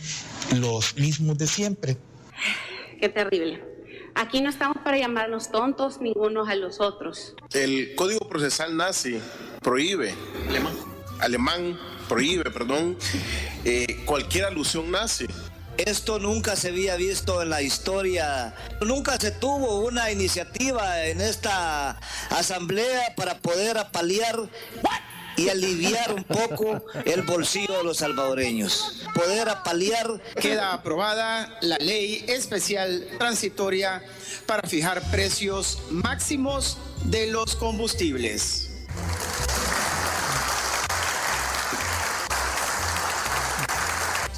los 0.61 0.97
mismos 0.97 1.39
de 1.39 1.47
siempre. 1.47 1.97
Qué 3.01 3.09
terrible. 3.09 3.63
Aquí 4.15 4.41
no 4.43 4.51
estamos 4.51 4.77
para 4.85 4.99
llamarnos 4.99 5.51
tontos 5.51 6.01
ningunos 6.01 6.49
a 6.49 6.55
los 6.55 6.81
otros. 6.81 7.35
El 7.53 7.95
Código 7.95 8.29
Procesal 8.29 8.77
nazi 8.77 9.19
prohíbe, 9.63 10.15
alemán, 10.49 10.75
alemán 11.21 11.79
prohíbe, 12.09 12.51
perdón, 12.51 12.97
eh, 13.65 14.03
cualquier 14.05 14.45
alusión 14.45 14.91
nazi. 14.91 15.27
Esto 15.79 16.19
nunca 16.19 16.55
se 16.57 16.69
había 16.69 16.97
visto 16.97 17.41
en 17.43 17.49
la 17.49 17.63
historia. 17.63 18.55
Nunca 18.83 19.19
se 19.19 19.31
tuvo 19.31 19.81
una 19.81 20.13
iniciativa 20.13 21.07
en 21.07 21.23
esta 21.23 21.99
asamblea 22.29 23.15
para 23.17 23.39
poder 23.39 23.79
apalear 23.79 24.37
y 25.43 25.49
aliviar 25.49 26.13
un 26.13 26.25
poco 26.25 26.85
el 27.05 27.23
bolsillo 27.23 27.79
de 27.79 27.85
los 27.85 27.99
salvadoreños. 27.99 29.03
Poder 29.15 29.49
apalear. 29.49 30.21
Queda 30.41 30.73
aprobada 30.73 31.59
la 31.61 31.77
ley 31.79 32.25
especial 32.29 33.07
transitoria 33.19 34.03
para 34.47 34.69
fijar 34.69 35.03
precios 35.11 35.79
máximos 35.91 36.79
de 37.05 37.29
los 37.29 37.57
combustibles. 37.57 38.72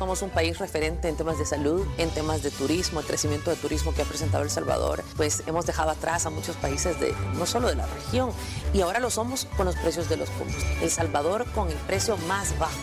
Somos 0.05 0.21
un 0.21 0.29
país 0.29 0.59
referente 0.59 1.09
en 1.09 1.17
temas 1.17 1.39
de 1.39 1.47
salud, 1.47 1.83
en 1.97 2.11
temas 2.11 2.43
de 2.43 2.51
turismo, 2.51 3.01
el 3.01 3.07
crecimiento 3.07 3.49
de 3.49 3.57
turismo 3.57 3.95
que 3.95 4.03
ha 4.03 4.05
presentado 4.05 4.45
El 4.45 4.51
Salvador. 4.51 5.03
Pues 5.17 5.43
hemos 5.47 5.65
dejado 5.65 5.93
atrás 5.93 6.27
a 6.27 6.31
muchos 6.31 6.57
países 6.57 7.01
de 7.01 7.15
no 7.39 7.47
solo 7.47 7.69
de 7.69 7.77
la 7.77 7.87
región 7.87 8.31
y 8.75 8.83
ahora 8.83 9.01
lo 9.01 9.09
somos 9.09 9.47
con 9.57 9.65
los 9.65 9.77
precios 9.77 10.11
de 10.11 10.19
los 10.19 10.29
combustibles. 10.29 10.83
El 10.83 10.91
Salvador 10.91 11.51
con 11.55 11.71
el 11.71 11.77
precio 11.87 12.19
más 12.29 12.53
bajo. 12.59 12.75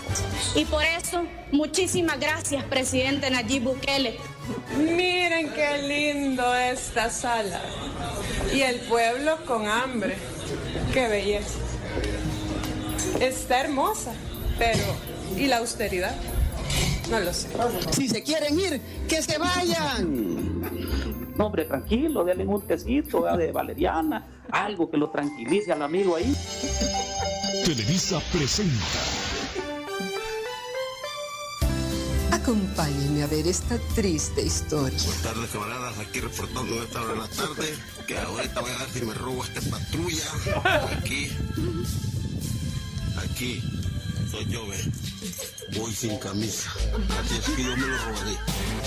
Y 0.56 0.66
por 0.66 0.84
eso, 0.84 1.24
muchísimas 1.52 2.20
gracias, 2.20 2.64
presidente 2.64 3.30
Nayib 3.30 3.66
Bukele. 3.66 4.18
Miren 4.80 5.54
qué 5.54 5.78
lindo 5.78 6.56
esta 6.56 7.12
sala. 7.12 7.62
Y 8.52 8.62
el 8.62 8.80
pueblo 8.80 9.38
con 9.46 9.68
hambre. 9.68 10.18
Qué 10.92 11.08
belleza. 11.08 11.60
Está 13.20 13.60
hermosa, 13.60 14.12
pero 14.58 14.84
¿y 15.38 15.46
la 15.46 15.58
austeridad? 15.58 16.16
No 17.12 17.20
lo 17.20 17.34
sé. 17.34 17.50
Si 17.92 18.08
se 18.08 18.24
quieren 18.24 18.58
ir, 18.58 18.82
que 19.10 19.22
se 19.22 19.38
vayan. 19.38 20.62
No, 21.36 21.48
hombre, 21.48 21.66
tranquilo, 21.66 22.24
denle 22.24 22.46
un 22.46 22.62
tecito 22.62 23.24
de 23.36 23.52
valeriana, 23.52 24.26
algo 24.50 24.90
que 24.90 24.96
lo 24.96 25.10
tranquilice 25.10 25.74
al 25.74 25.82
amigo 25.82 26.16
ahí. 26.16 26.34
Televisa 27.66 28.22
presenta 28.32 28.86
Acompáñenme 32.32 33.24
a 33.24 33.28
ver 33.28 33.46
esta 33.46 33.78
triste 33.94 34.42
historia. 34.42 34.98
Buenas 34.98 35.22
tardes, 35.22 35.50
camaradas. 35.52 36.00
Aquí 36.00 36.22
reportando 36.22 36.82
esta 36.82 37.02
hora 37.02 37.14
de 37.14 37.20
la 37.20 37.28
tarde. 37.28 37.76
Que 38.08 38.18
ahorita 38.18 38.62
voy 38.62 38.72
a 38.72 38.78
ver 38.78 38.90
si 38.90 39.06
me 39.06 39.14
robo 39.14 39.44
esta 39.44 39.62
patrulla. 39.70 40.24
Aquí. 40.98 41.30
Aquí. 43.18 43.81
Soy 44.32 44.46
yo, 44.46 44.66
ve. 44.66 44.78
Voy 45.78 45.94
sin 45.94 46.18
camisa. 46.18 46.72
Así 47.20 47.38
es 47.38 47.46
que 47.54 47.64
yo 47.64 47.76
me 47.76 47.86
lo 47.86 47.98
robaré. 47.98 48.38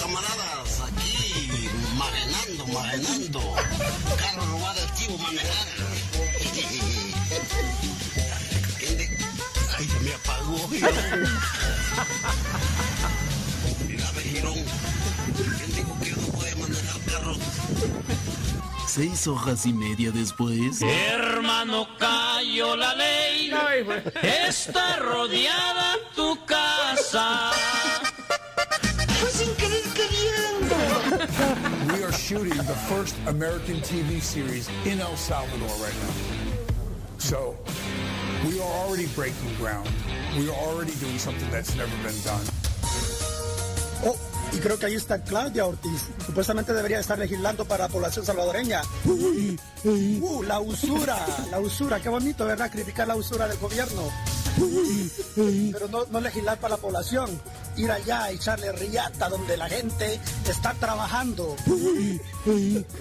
Camaradas, 0.00 0.80
aquí. 0.80 1.68
Marenando, 1.98 2.66
marenando. 2.68 3.54
Carro 4.16 4.46
robado, 4.46 4.82
activo, 4.82 5.18
manejar. 5.18 5.66
Ay, 9.76 9.88
se 9.88 10.00
me 10.00 10.14
apagó. 10.14 10.68
Girón. 10.68 10.94
Mira, 13.86 14.10
ve, 14.12 14.22
Girón. 14.22 14.58
¿Quién 15.58 15.74
dijo 15.76 15.98
que 16.00 16.10
no 16.12 16.26
puede 16.28 16.54
manejar 16.56 17.00
carros? 17.02 17.38
Seis 18.94 19.26
hojas 19.26 19.66
y 19.66 19.72
media 19.72 20.12
después. 20.12 20.80
Hermano, 20.80 21.88
cayó 21.98 22.76
la 22.76 22.94
ley. 22.94 23.50
Está 24.22 24.98
rodeada 24.98 25.96
tu 26.14 26.38
casa. 26.46 27.50
Pues 29.20 29.32
sin 29.32 29.52
querer 29.56 29.82
queriendo. 29.96 30.76
We 31.92 32.04
are 32.04 32.12
shooting 32.12 32.56
the 32.56 32.76
first 32.88 33.16
American 33.26 33.80
TV 33.80 34.20
series 34.20 34.68
in 34.84 35.00
El 35.00 35.16
Salvador 35.16 35.76
right 35.82 35.96
now. 36.04 37.18
So, 37.18 37.56
we 38.46 38.60
are 38.60 38.72
already 38.86 39.06
breaking 39.16 39.56
ground. 39.58 39.90
We 40.38 40.48
are 40.48 40.56
already 40.68 40.94
doing 41.00 41.18
something 41.18 41.50
that's 41.50 41.74
never 41.74 41.96
been 42.04 42.22
done. 42.22 42.46
Oh, 44.04 44.16
y 44.52 44.58
creo 44.58 44.78
que 44.78 44.86
ahí 44.86 44.94
está 44.94 45.22
Claudia 45.22 45.66
Ortiz. 45.66 46.08
Supuestamente 46.24 46.72
debería 46.72 47.00
estar 47.00 47.18
legislando 47.18 47.64
para 47.64 47.84
la 47.84 47.88
población 47.88 48.24
salvadoreña. 48.24 48.82
Uh, 49.04 50.42
la 50.42 50.60
usura, 50.60 51.16
la 51.50 51.60
usura. 51.60 52.00
Qué 52.00 52.08
bonito, 52.08 52.44
¿verdad? 52.46 52.70
Criticar 52.70 53.08
la 53.08 53.16
usura 53.16 53.48
del 53.48 53.58
gobierno. 53.58 54.02
Pero 55.72 55.88
no, 55.88 56.04
no 56.10 56.20
legislar 56.20 56.58
para 56.58 56.76
la 56.76 56.80
población. 56.80 57.40
ir 57.76 57.90
allá 57.90 58.24
a 58.24 58.30
echarle 58.30 58.70
riata 58.70 59.28
donde 59.28 59.56
la 59.56 59.68
gente 59.68 60.20
está 60.48 60.74
trabajando. 60.74 61.56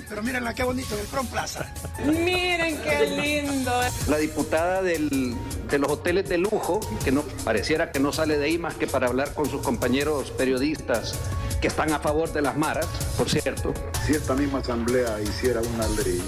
Pero 0.09 0.23
mírenla 0.23 0.53
qué 0.55 0.63
bonito 0.63 0.95
en 0.95 1.01
el 1.01 1.07
Front 1.07 1.29
Plaza. 1.29 1.71
Miren 2.03 2.81
qué 2.81 3.05
lindo. 3.05 3.71
La 4.07 4.17
diputada 4.17 4.81
del- 4.81 5.35
de 5.69 5.77
los 5.77 5.91
hoteles 5.91 6.27
de 6.27 6.39
lujo, 6.39 6.79
que 7.03 7.11
no 7.11 7.21
pareciera 7.43 7.91
que 7.91 7.99
no 7.99 8.11
sale 8.11 8.37
de 8.39 8.45
ahí 8.45 8.57
más 8.57 8.73
que 8.75 8.87
para 8.87 9.07
hablar 9.07 9.33
con 9.35 9.47
sus 9.49 9.61
compañeros 9.61 10.31
periodistas 10.31 11.13
que 11.61 11.67
están 11.67 11.93
a 11.93 11.99
favor 11.99 12.33
de 12.33 12.41
las 12.41 12.57
maras, 12.57 12.87
por 13.17 13.29
cierto. 13.29 13.73
Si 14.07 14.13
esta 14.13 14.33
misma 14.33 14.59
asamblea 14.59 15.21
hiciera 15.21 15.61
una 15.61 15.87
ley 16.03 16.21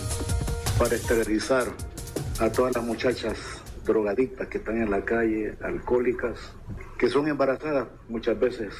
para 0.78 0.96
esterilizar 0.96 1.68
a 2.40 2.50
todas 2.52 2.76
las 2.76 2.84
muchachas 2.84 3.38
drogadictas 3.86 4.48
que 4.48 4.58
están 4.58 4.82
en 4.82 4.92
la 4.92 5.06
calle, 5.06 5.56
alcohólicas, 5.62 6.38
que 6.98 7.10
son 7.10 7.28
embarazadas 7.28 7.88
muchas 8.10 8.38
veces 8.40 8.74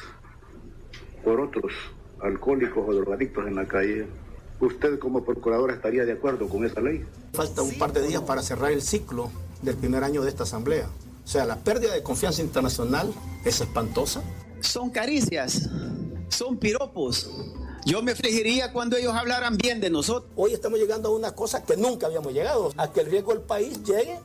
por 1.24 1.40
otros 1.40 1.72
alcohólicos 2.20 2.84
o 2.86 2.94
drogadictos 2.94 3.46
en 3.46 3.56
la 3.56 3.66
calle, 3.66 4.06
¿usted 4.60 4.98
como 4.98 5.24
procuradora 5.24 5.74
estaría 5.74 6.04
de 6.04 6.12
acuerdo 6.12 6.48
con 6.48 6.64
esa 6.64 6.80
ley? 6.80 7.04
Falta 7.32 7.62
un 7.62 7.76
par 7.78 7.92
de 7.92 8.06
días 8.06 8.22
para 8.22 8.42
cerrar 8.42 8.72
el 8.72 8.82
ciclo 8.82 9.30
del 9.62 9.76
primer 9.76 10.04
año 10.04 10.22
de 10.22 10.28
esta 10.28 10.44
asamblea. 10.44 10.86
O 11.24 11.28
sea, 11.28 11.44
la 11.44 11.56
pérdida 11.56 11.92
de 11.92 12.02
confianza 12.02 12.42
internacional 12.42 13.12
es 13.44 13.60
espantosa. 13.60 14.22
Son 14.60 14.90
caricias, 14.90 15.68
son 16.28 16.56
piropos. 16.58 17.30
Yo 17.84 18.02
me 18.02 18.12
afligiría 18.12 18.72
cuando 18.72 18.96
ellos 18.96 19.14
hablaran 19.14 19.56
bien 19.56 19.80
de 19.80 19.90
nosotros. 19.90 20.30
Hoy 20.36 20.52
estamos 20.52 20.78
llegando 20.78 21.08
a 21.08 21.12
una 21.12 21.32
cosa 21.32 21.64
que 21.64 21.76
nunca 21.76 22.06
habíamos 22.06 22.32
llegado, 22.32 22.72
a 22.76 22.92
que 22.92 23.00
el 23.00 23.06
riesgo 23.06 23.32
del 23.32 23.42
país 23.42 23.82
llegue 23.82 24.18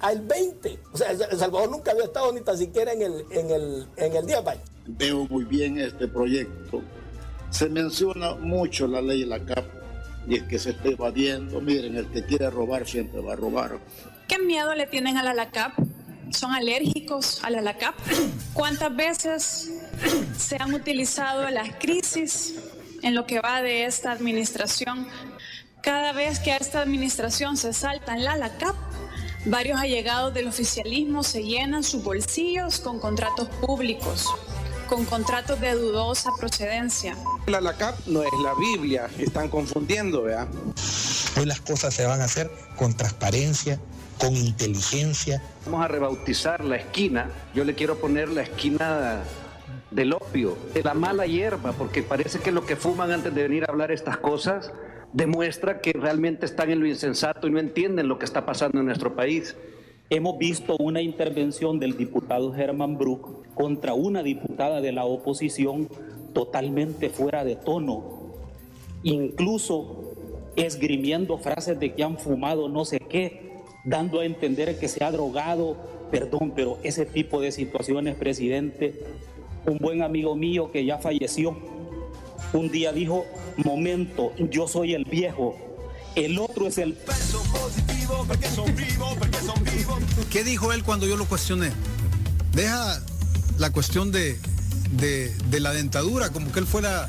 al 0.00 0.20
20. 0.20 0.78
O 0.92 0.96
sea, 0.96 1.10
El 1.10 1.38
Salvador 1.38 1.70
nunca 1.70 1.92
había 1.92 2.04
estado 2.04 2.32
ni 2.32 2.40
tan 2.40 2.56
siquiera 2.56 2.92
en 2.92 3.02
el, 3.02 3.24
en 3.30 3.50
el, 3.50 3.86
en 3.96 4.16
el 4.16 4.26
día 4.26 4.42
país. 4.42 4.60
Veo 4.86 5.26
muy 5.28 5.44
bien 5.44 5.78
este 5.78 6.08
proyecto. 6.08 6.82
Se 7.50 7.68
menciona 7.68 8.34
mucho 8.34 8.86
la 8.86 9.00
ley 9.00 9.20
de 9.20 9.26
la 9.26 9.44
CAP 9.44 9.64
y 10.28 10.36
es 10.36 10.42
que 10.44 10.58
se 10.58 10.70
está 10.70 10.88
evadiendo. 10.88 11.60
Miren, 11.60 11.96
el 11.96 12.06
que 12.08 12.24
quiere 12.24 12.50
robar 12.50 12.86
siempre 12.86 13.20
va 13.20 13.32
a 13.32 13.36
robar. 13.36 13.78
¿Qué 14.28 14.38
miedo 14.38 14.74
le 14.74 14.86
tienen 14.86 15.16
a 15.16 15.22
la 15.22 15.32
LACAP? 15.32 15.72
¿Son 16.30 16.52
alérgicos 16.52 17.42
a 17.42 17.50
la 17.50 17.62
LACAP? 17.62 17.94
¿Cuántas 18.52 18.94
veces 18.94 19.72
se 20.36 20.56
han 20.56 20.74
utilizado 20.74 21.48
las 21.48 21.74
crisis 21.76 22.56
en 23.02 23.14
lo 23.14 23.26
que 23.26 23.40
va 23.40 23.62
de 23.62 23.86
esta 23.86 24.12
administración? 24.12 25.08
Cada 25.82 26.12
vez 26.12 26.40
que 26.40 26.52
a 26.52 26.58
esta 26.58 26.82
administración 26.82 27.56
se 27.56 27.72
salta 27.72 28.14
en 28.14 28.24
la 28.24 28.36
LACAP, 28.36 28.76
varios 29.44 29.80
allegados 29.80 30.34
del 30.34 30.48
oficialismo 30.48 31.22
se 31.22 31.42
llenan 31.42 31.82
sus 31.82 32.02
bolsillos 32.02 32.80
con 32.80 32.98
contratos 32.98 33.48
públicos, 33.60 34.26
con 34.88 35.04
contratos 35.04 35.60
de 35.60 35.74
dudosa 35.74 36.30
procedencia. 36.38 37.16
La 37.46 37.60
LACAP 37.60 38.06
no 38.06 38.22
es 38.22 38.32
la 38.42 38.54
Biblia, 38.54 39.08
están 39.18 39.48
confundiendo, 39.48 40.22
¿verdad? 40.22 40.48
Hoy 41.38 41.46
las 41.46 41.60
cosas 41.60 41.94
se 41.94 42.06
van 42.06 42.20
a 42.20 42.24
hacer 42.24 42.50
con 42.76 42.96
transparencia, 42.96 43.78
con 44.18 44.34
inteligencia. 44.36 45.42
Vamos 45.64 45.84
a 45.84 45.88
rebautizar 45.88 46.64
la 46.64 46.76
esquina. 46.76 47.30
Yo 47.54 47.64
le 47.64 47.74
quiero 47.74 47.98
poner 47.98 48.28
la 48.28 48.42
esquina 48.42 49.22
del 49.90 50.12
opio, 50.12 50.58
de 50.74 50.82
la 50.82 50.94
mala 50.94 51.26
hierba, 51.26 51.72
porque 51.72 52.02
parece 52.02 52.40
que 52.40 52.50
lo 52.50 52.66
que 52.66 52.76
fuman 52.76 53.12
antes 53.12 53.34
de 53.34 53.42
venir 53.42 53.64
a 53.64 53.72
hablar 53.72 53.92
estas 53.92 54.18
cosas 54.18 54.72
demuestra 55.12 55.80
que 55.80 55.92
realmente 55.92 56.46
están 56.46 56.70
en 56.70 56.80
lo 56.80 56.86
insensato 56.86 57.46
y 57.46 57.50
no 57.50 57.58
entienden 57.58 58.08
lo 58.08 58.18
que 58.18 58.24
está 58.24 58.44
pasando 58.44 58.80
en 58.80 58.86
nuestro 58.86 59.14
país. 59.14 59.56
Hemos 60.10 60.38
visto 60.38 60.76
una 60.78 61.02
intervención 61.02 61.78
del 61.78 61.96
diputado 61.96 62.52
Germán 62.52 62.96
Brook 62.96 63.46
contra 63.54 63.94
una 63.94 64.22
diputada 64.22 64.80
de 64.80 64.92
la 64.92 65.04
oposición 65.04 65.88
totalmente 66.32 67.10
fuera 67.10 67.44
de 67.44 67.56
tono, 67.56 68.04
incluso 69.02 70.14
esgrimiendo 70.56 71.38
frases 71.38 71.78
de 71.78 71.94
que 71.94 72.02
han 72.02 72.18
fumado 72.18 72.68
no 72.68 72.84
sé 72.84 73.00
qué, 73.00 73.52
dando 73.84 74.20
a 74.20 74.24
entender 74.24 74.78
que 74.78 74.88
se 74.88 75.04
ha 75.04 75.10
drogado. 75.10 75.76
Perdón, 76.10 76.52
pero 76.56 76.78
ese 76.82 77.04
tipo 77.04 77.40
de 77.40 77.52
situaciones, 77.52 78.16
presidente, 78.16 78.94
un 79.66 79.76
buen 79.78 80.02
amigo 80.02 80.34
mío 80.34 80.70
que 80.72 80.84
ya 80.84 80.98
falleció, 80.98 81.56
un 82.52 82.70
día 82.70 82.92
dijo, 82.92 83.26
momento, 83.56 84.32
yo 84.50 84.66
soy 84.68 84.94
el 84.94 85.04
viejo, 85.04 85.56
el 86.14 86.38
otro 86.38 86.66
es 86.66 86.78
el... 86.78 86.96
¿Qué 90.30 90.44
dijo 90.44 90.72
él 90.72 90.82
cuando 90.84 91.06
yo 91.06 91.16
lo 91.16 91.24
cuestioné? 91.26 91.70
Deja 92.52 93.00
la 93.58 93.70
cuestión 93.70 94.10
de, 94.12 94.38
de- 94.92 95.34
de 95.50 95.60
la 95.60 95.72
dentadura, 95.72 96.30
como 96.30 96.50
que 96.52 96.60
él 96.60 96.66
fuera 96.66 97.08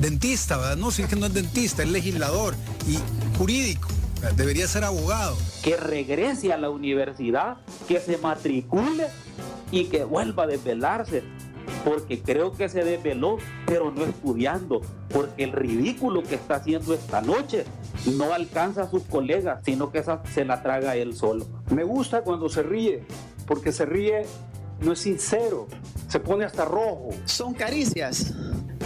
dentista, 0.00 0.56
¿verdad? 0.56 0.76
No, 0.76 0.90
si 0.90 1.02
es 1.02 1.08
que 1.08 1.16
no 1.16 1.26
es 1.26 1.34
dentista, 1.34 1.82
es 1.82 1.88
legislador 1.88 2.54
y 2.88 2.98
jurídico, 3.38 3.88
debería 4.36 4.66
ser 4.68 4.84
abogado. 4.84 5.36
que 5.62 5.76
regrese 5.76 6.52
a 6.52 6.58
la 6.58 6.70
universidad, 6.70 7.56
que 7.88 7.98
se 8.00 8.18
matricule 8.18 9.06
y 9.70 9.84
que 9.86 10.04
vuelva 10.04 10.44
a 10.44 10.46
desvelarse. 10.46 11.22
Porque 11.84 12.20
creo 12.20 12.52
que 12.52 12.68
se 12.68 12.84
desveló, 12.84 13.38
pero 13.66 13.90
no 13.90 14.04
estudiando. 14.04 14.80
Porque 15.10 15.44
el 15.44 15.52
ridículo 15.52 16.22
que 16.22 16.34
está 16.36 16.56
haciendo 16.56 16.94
esta 16.94 17.20
noche 17.20 17.64
no 18.16 18.32
alcanza 18.32 18.82
a 18.82 18.90
sus 18.90 19.02
colegas, 19.04 19.60
sino 19.64 19.90
que 19.90 19.98
esa 19.98 20.22
se 20.26 20.44
la 20.44 20.62
traga 20.62 20.96
él 20.96 21.14
solo. 21.14 21.46
Me 21.70 21.84
gusta 21.84 22.22
cuando 22.22 22.48
se 22.48 22.62
ríe, 22.62 23.04
porque 23.46 23.72
se 23.72 23.86
ríe, 23.86 24.26
no 24.84 24.92
es 24.92 24.98
sincero, 25.00 25.66
se 26.08 26.20
pone 26.20 26.44
hasta 26.44 26.64
rojo. 26.64 27.10
Son 27.24 27.54
caricias, 27.54 28.34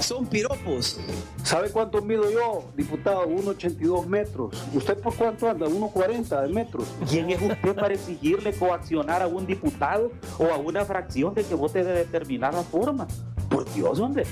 son 0.01 0.27
piropos. 0.27 0.99
¿Sabe 1.43 1.71
cuánto 1.71 2.01
mido 2.01 2.31
yo, 2.31 2.65
diputado? 2.77 3.27
1,82 3.27 4.07
metros. 4.07 4.55
¿Usted 4.73 4.99
por 4.99 5.15
cuánto 5.15 5.49
anda? 5.49 5.67
1,40 5.67 6.43
de 6.43 6.49
metros. 6.49 6.87
¿Quién 7.09 7.31
es 7.31 7.43
usted 7.43 7.75
para 7.75 7.95
exigirle 7.95 8.53
coaccionar 8.53 9.23
a 9.23 9.27
un 9.27 9.47
diputado 9.47 10.13
o 10.39 10.47
a 10.47 10.57
una 10.57 10.85
fracción 10.85 11.35
de 11.35 11.45
que 11.45 11.55
vote 11.55 11.83
de 11.83 11.93
determinada 11.93 12.63
forma? 12.63 13.07
Por 13.49 13.71
Dios, 13.73 13.99
hombre. 13.99 14.25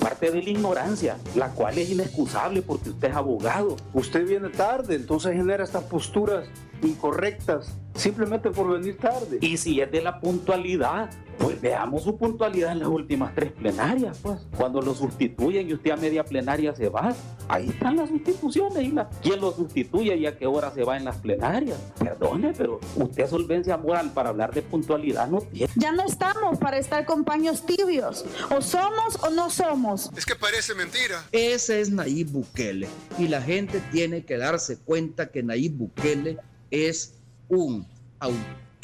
Parte 0.00 0.30
de 0.30 0.42
la 0.42 0.50
ignorancia, 0.50 1.16
la 1.34 1.50
cual 1.50 1.78
es 1.78 1.90
inexcusable 1.90 2.62
porque 2.62 2.90
usted 2.90 3.08
es 3.08 3.16
abogado. 3.16 3.76
Usted 3.92 4.26
viene 4.26 4.48
tarde, 4.48 4.96
entonces 4.96 5.32
genera 5.32 5.64
estas 5.64 5.84
posturas 5.84 6.46
incorrectas, 6.82 7.72
simplemente 7.94 8.50
por 8.50 8.70
venir 8.70 8.98
tarde. 8.98 9.38
Y 9.40 9.56
si 9.56 9.80
es 9.80 9.90
de 9.90 10.02
la 10.02 10.20
puntualidad, 10.20 11.10
pues 11.44 11.60
veamos 11.60 12.02
su 12.02 12.16
puntualidad 12.16 12.72
en 12.72 12.78
las 12.78 12.88
últimas 12.88 13.34
tres 13.34 13.52
plenarias, 13.52 14.18
pues. 14.22 14.40
Cuando 14.56 14.80
lo 14.80 14.94
sustituyen 14.94 15.68
y 15.68 15.74
usted 15.74 15.90
a 15.90 15.96
media 15.96 16.24
plenaria 16.24 16.74
se 16.74 16.88
va, 16.88 17.14
ahí 17.48 17.68
están 17.68 17.96
las 17.96 18.08
sustituciones 18.08 18.82
y 18.82 18.92
la, 18.92 19.10
quién 19.22 19.42
lo 19.42 19.52
sustituye 19.52 20.16
y 20.16 20.24
a 20.24 20.38
qué 20.38 20.46
hora 20.46 20.72
se 20.72 20.84
va 20.84 20.96
en 20.96 21.04
las 21.04 21.18
plenarias. 21.18 21.78
Perdone, 21.98 22.54
pero 22.56 22.80
usted 22.96 23.28
solvencia 23.28 23.76
moral 23.76 24.12
para 24.14 24.30
hablar 24.30 24.54
de 24.54 24.62
puntualidad 24.62 25.28
no 25.28 25.42
tiene. 25.42 25.70
Ya 25.76 25.92
no 25.92 26.06
estamos 26.06 26.58
para 26.58 26.78
estar 26.78 27.04
con 27.04 27.24
paños 27.24 27.66
tibios. 27.66 28.24
O 28.50 28.62
somos 28.62 29.22
o 29.22 29.28
no 29.28 29.50
somos. 29.50 30.10
Es 30.16 30.24
que 30.24 30.36
parece 30.36 30.74
mentira. 30.74 31.26
Ese 31.30 31.82
es 31.82 31.90
Nayib 31.90 32.30
Bukele. 32.30 32.88
Y 33.18 33.28
la 33.28 33.42
gente 33.42 33.82
tiene 33.92 34.24
que 34.24 34.38
darse 34.38 34.78
cuenta 34.78 35.30
que 35.30 35.42
Nayib 35.42 35.72
Bukele 35.72 36.38
es 36.70 37.16
un 37.48 37.86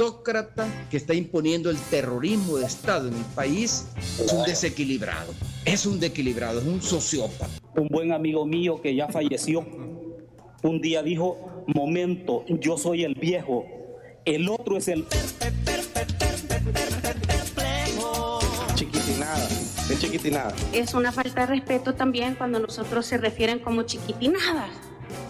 autócrata 0.01 0.67
que 0.91 0.97
está 0.97 1.13
imponiendo 1.13 1.69
el 1.69 1.77
terrorismo 1.77 2.57
de 2.57 2.65
Estado 2.65 3.09
en 3.09 3.15
el 3.15 3.25
país. 3.35 3.87
Es 3.97 4.33
un 4.33 4.45
desequilibrado. 4.45 5.35
Es 5.67 5.85
un 5.85 6.01
desequilibrado, 6.01 6.61
es 6.61 6.67
un 6.67 6.81
sociópata. 6.81 7.51
Un 7.77 7.89
buen 7.89 8.13
amigo 8.13 8.47
mío 8.47 8.81
que 8.81 8.95
ya 8.95 9.09
falleció, 9.09 9.67
un 10.63 10.81
día 10.81 11.03
dijo, 11.03 11.65
momento, 11.67 12.45
yo 12.49 12.79
soy 12.79 13.05
el 13.05 13.15
viejo, 13.15 13.67
el 14.25 14.49
otro 14.49 14.79
es 14.79 14.89
el... 14.89 15.07
Chiquitinada, 18.75 19.49
es 19.91 19.99
chiquitinada. 20.01 20.55
Es 20.73 20.95
una 20.95 21.13
falta 21.13 21.43
de 21.43 21.47
respeto 21.47 21.95
también 21.95 22.37
cuando 22.37 22.59
nosotros 22.59 23.05
se 23.05 23.19
refieren 23.19 23.59
como 23.59 23.83
chiquitinadas. 23.83 24.71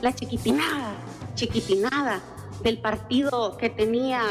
La 0.01 0.15
chiquitinada, 0.15 0.95
chiquitinada 1.35 2.23
del 2.63 2.81
partido 2.81 3.57
que 3.57 3.71
tenía 3.71 4.23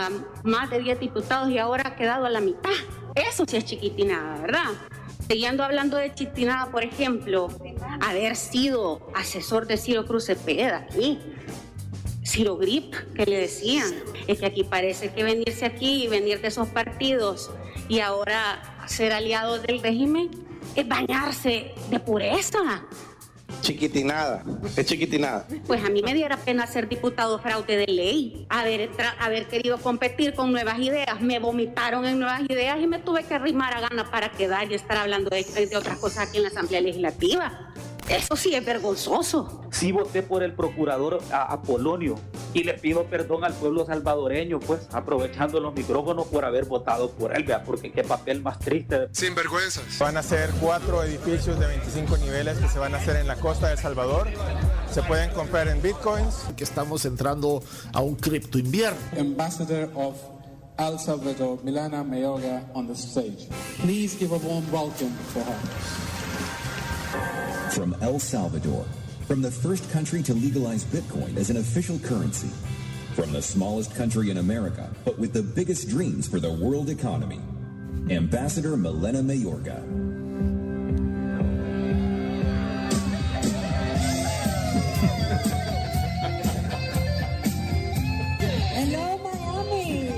más 0.43 0.69
de 0.69 0.79
10 0.79 0.99
diputados 0.99 1.49
y 1.49 1.57
ahora 1.57 1.89
ha 1.89 1.95
quedado 1.95 2.25
a 2.25 2.29
la 2.29 2.41
mitad. 2.41 2.71
Eso 3.15 3.45
sí 3.47 3.57
es 3.57 3.65
chiquitinada, 3.65 4.41
¿verdad? 4.41 4.65
Siguiendo 5.27 5.63
hablando 5.63 5.97
de 5.97 6.13
chiquitinada, 6.13 6.71
por 6.71 6.83
ejemplo, 6.83 7.49
haber 8.01 8.35
sido 8.35 9.07
asesor 9.13 9.67
de 9.67 9.77
Ciro 9.77 10.05
Cruz 10.05 10.25
Cepeda 10.25 10.77
aquí. 10.77 11.19
Ciro 12.25 12.57
Grip, 12.57 12.93
que 13.15 13.25
le 13.25 13.39
decían. 13.39 13.91
Es 14.27 14.39
que 14.39 14.45
aquí 14.45 14.63
parece 14.63 15.11
que 15.11 15.23
venirse 15.23 15.65
aquí 15.65 16.03
y 16.03 16.07
venir 16.07 16.41
de 16.41 16.47
esos 16.47 16.67
partidos 16.67 17.51
y 17.87 17.99
ahora 17.99 18.61
ser 18.87 19.13
aliado 19.13 19.59
del 19.59 19.81
régimen 19.81 20.29
es 20.75 20.87
bañarse 20.87 21.73
de 21.89 21.99
pureza. 21.99 22.83
Chiquitinada, 23.61 24.43
es 24.75 24.85
chiquitinada. 24.85 25.47
Pues 25.67 25.83
a 25.83 25.89
mí 25.89 26.01
me 26.01 26.13
diera 26.13 26.37
pena 26.37 26.67
ser 26.67 26.87
diputado 26.87 27.39
fraude 27.39 27.77
de 27.77 27.87
ley, 27.87 28.45
haber, 28.49 28.89
haber 29.19 29.47
querido 29.47 29.77
competir 29.77 30.33
con 30.33 30.51
nuevas 30.51 30.79
ideas. 30.79 31.21
Me 31.21 31.39
vomitaron 31.39 32.05
en 32.05 32.19
nuevas 32.19 32.41
ideas 32.49 32.79
y 32.81 32.87
me 32.87 32.99
tuve 32.99 33.23
que 33.23 33.35
arrimar 33.35 33.73
a 33.73 33.81
gana 33.81 34.09
para 34.09 34.31
quedar 34.31 34.71
y 34.71 34.75
estar 34.75 34.97
hablando 34.97 35.29
de, 35.29 35.43
de 35.43 35.77
otras 35.77 35.97
cosas 35.97 36.29
aquí 36.29 36.37
en 36.37 36.43
la 36.43 36.49
Asamblea 36.49 36.81
Legislativa. 36.81 37.73
Eso 38.09 38.35
sí 38.35 38.55
es 38.55 38.65
vergonzoso. 38.65 39.61
Sí 39.71 39.91
voté 39.91 40.23
por 40.23 40.41
el 40.41 40.53
procurador 40.53 41.21
a, 41.31 41.53
a 41.53 41.61
Polonio 41.61 42.15
y 42.55 42.63
le 42.63 42.73
pido 42.73 43.03
perdón 43.05 43.43
al 43.43 43.53
pueblo 43.53 43.85
salvadoreño, 43.85 44.59
pues, 44.59 44.81
aprovechando 44.91 45.59
los 45.59 45.75
micrófonos 45.75 46.25
por 46.27 46.43
haber 46.43 46.65
votado 46.65 47.11
por 47.11 47.35
él, 47.35 47.43
vea, 47.43 47.63
porque 47.63 47.91
qué 47.91 48.03
papel 48.03 48.41
más 48.41 48.57
triste. 48.57 49.09
Sin 49.11 49.35
vergüenzas. 49.35 49.99
Van 49.99 50.17
a 50.17 50.23
ser 50.23 50.49
cuatro 50.59 51.03
edificios 51.03 51.59
de 51.59 51.67
25 51.67 52.17
niveles 52.17 52.57
que 52.57 52.67
se 52.67 52.79
van 52.79 52.95
a 52.95 52.97
hacer 52.97 53.15
en 53.17 53.27
la 53.27 53.35
costa 53.35 53.67
de 53.67 53.73
El 53.73 53.79
Salvador. 53.79 54.27
Se 54.91 55.03
pueden 55.03 55.29
comprar 55.31 55.67
en 55.67 55.79
bitcoins. 55.81 56.45
Que 56.57 56.63
estamos 56.63 57.05
entrando 57.05 57.61
a 57.93 58.01
un 58.01 58.15
cripto 58.15 58.57
invierno. 58.57 58.97
Ambassador 59.19 59.91
of 59.93 60.15
El 60.79 60.97
Salvador, 60.97 61.59
Milana 61.63 62.03
Mayoga, 62.03 62.63
on 62.73 62.87
the 62.87 62.95
stage. 62.95 63.47
Please 63.81 64.17
give 64.17 64.33
a 64.33 64.37
warm 64.37 64.65
welcome 64.71 65.13
for 65.31 65.43
her. 65.43 66.18
From 67.09 67.95
El 68.01 68.19
Salvador, 68.19 68.85
from 69.25 69.41
the 69.41 69.49
first 69.49 69.89
country 69.89 70.21
to 70.21 70.33
legalize 70.35 70.83
Bitcoin 70.85 71.37
as 71.37 71.49
an 71.49 71.57
official 71.57 71.97
currency, 71.99 72.49
from 73.15 73.31
the 73.31 73.41
smallest 73.41 73.95
country 73.95 74.29
in 74.29 74.37
America, 74.37 74.91
but 75.05 75.17
with 75.17 75.33
the 75.33 75.41
biggest 75.41 75.89
dreams 75.89 76.27
for 76.27 76.39
the 76.39 76.51
world 76.51 76.87
economy, 76.87 77.39
Ambassador 78.11 78.77
Milena 78.77 79.23
Mayorga. 79.23 79.81
Hello, 88.77 89.17
Miami. 89.17 90.11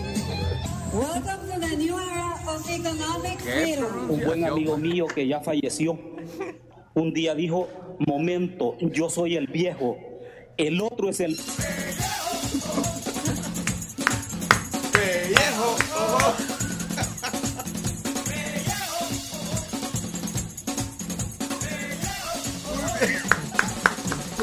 Welcome 0.93 1.51
to 1.53 1.59
the 1.69 1.75
new 1.77 1.97
era 1.97 2.37
of 2.49 2.69
economic 2.69 3.39
freedom. 3.39 4.09
Un 4.11 4.19
buen 4.25 4.43
amigo 4.43 4.77
mío 4.77 5.07
que 5.07 5.25
ya 5.25 5.39
falleció, 5.39 5.97
un 6.93 7.13
día 7.13 7.35
dijo, 7.35 7.69
momento, 7.99 8.77
yo 8.79 9.09
soy 9.09 9.35
el 9.35 9.47
viejo, 9.47 9.97
el 10.57 10.81
otro 10.81 11.09
es 11.09 11.19
el... 11.19 11.37
Pellejo. 14.91 15.77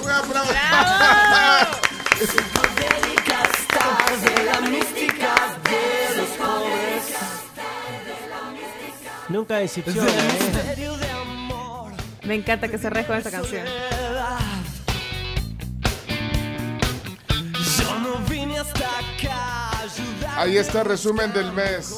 Un 0.03 0.11
aplauso. 0.11 0.53
Nunca 9.29 9.59
decepciona, 9.59 10.09
¿eh? 10.09 11.18
Me 12.29 12.35
encanta 12.35 12.69
que 12.69 12.77
se 12.77 12.91
con 12.91 13.17
esta 13.17 13.31
canción. 13.31 13.65
Ahí 20.37 20.59
está 20.59 20.83
el 20.83 20.89
resumen 20.89 21.33
del 21.33 21.51
mes. 21.53 21.97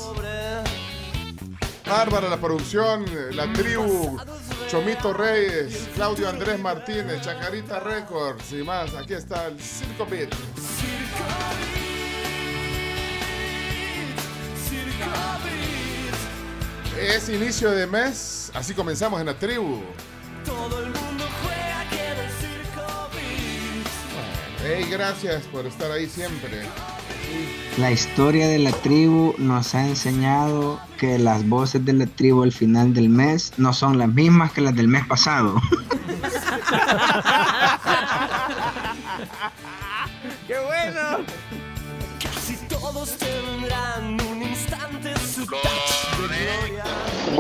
Bárbara, 1.85 2.29
la 2.29 2.37
producción, 2.37 3.05
la 3.35 3.53
tribu, 3.53 4.21
Chomito 4.69 5.13
Reyes, 5.13 5.89
Claudio 5.97 6.29
Andrés 6.29 6.61
Martínez, 6.61 7.21
Chacarita 7.23 7.81
Records 7.81 8.53
y 8.53 8.63
más. 8.63 8.95
Aquí 8.95 9.15
está 9.15 9.49
el 9.49 9.61
Circo 9.61 10.07
Beat. 10.07 10.33
Es 16.97 17.29
inicio 17.29 17.73
de 17.73 17.89
mes, 17.89 18.53
así 18.55 18.75
comenzamos 18.75 19.19
en 19.19 19.27
la 19.27 19.35
tribu. 19.35 19.83
Hey, 24.63 24.87
gracias 24.91 25.45
por 25.45 25.67
estar 25.67 25.91
ahí 25.91 26.07
siempre. 26.07 26.63
La 27.79 27.91
historia 27.91 28.49
de 28.49 28.59
la 28.59 28.73
tribu 28.73 29.35
nos 29.39 29.75
ha 29.75 29.87
enseñado 29.87 30.81
que 30.99 31.19
las 31.19 31.49
voces 31.49 31.85
de 31.85 31.93
la 31.93 32.07
tribu 32.07 32.43
al 32.43 32.53
final 32.53 32.93
del 32.93 33.09
mes 33.09 33.53
no 33.57 33.73
son 33.73 33.99
las 33.99 34.09
mismas 34.09 34.53
que 34.53 34.61
las 34.61 34.75
del 34.75 34.89
mes 34.89 35.07
pasado. 35.07 35.55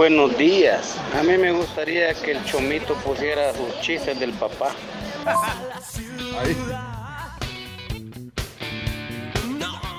Buenos 0.00 0.34
días. 0.38 0.96
A 1.14 1.22
mí 1.22 1.36
me 1.36 1.52
gustaría 1.52 2.14
que 2.14 2.30
el 2.30 2.42
chomito 2.46 2.94
pusiera 3.04 3.52
sus 3.52 3.82
chistes 3.82 4.18
del 4.18 4.32
papá. 4.32 4.70
Ahí. 6.38 6.56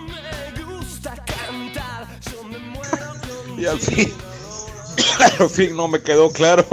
Me 0.08 0.64
gusta 0.64 1.14
cantar, 1.24 2.08
yo 2.32 2.44
me 2.46 2.58
muero 2.58 3.14
con 3.46 3.60
Y 3.60 3.68
al 3.68 3.80
fin, 3.80 4.12
al 5.40 5.50
fin 5.52 5.76
no 5.76 5.88
me 5.88 6.02
quedó 6.02 6.32
claro 6.32 6.66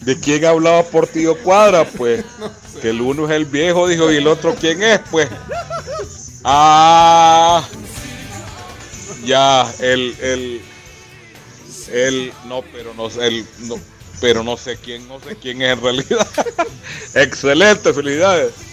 de 0.00 0.18
quién 0.18 0.44
hablaba 0.44 0.82
por 0.82 1.06
tío 1.06 1.40
Cuadra, 1.44 1.84
pues. 1.84 2.24
Que 2.82 2.90
el 2.90 3.00
uno 3.00 3.26
es 3.26 3.30
el 3.30 3.44
viejo, 3.44 3.86
dijo, 3.86 4.10
y 4.10 4.16
el 4.16 4.26
otro 4.26 4.56
quién 4.56 4.82
es, 4.82 5.00
pues. 5.12 5.28
Ah, 6.42 7.64
ya, 9.24 9.72
el, 9.80 10.16
el, 10.20 10.62
el, 11.88 12.32
no, 12.46 12.62
pero 12.72 12.94
no 12.94 13.10
sé, 13.10 13.26
el, 13.26 13.46
no, 13.60 13.76
pero 14.20 14.42
no 14.42 14.56
sé 14.56 14.76
quién, 14.76 15.06
no 15.08 15.20
sé 15.20 15.36
quién 15.36 15.62
es 15.62 15.72
en 15.72 15.82
realidad. 15.82 16.28
Excelente, 17.14 17.92
felicidades. 17.92 18.66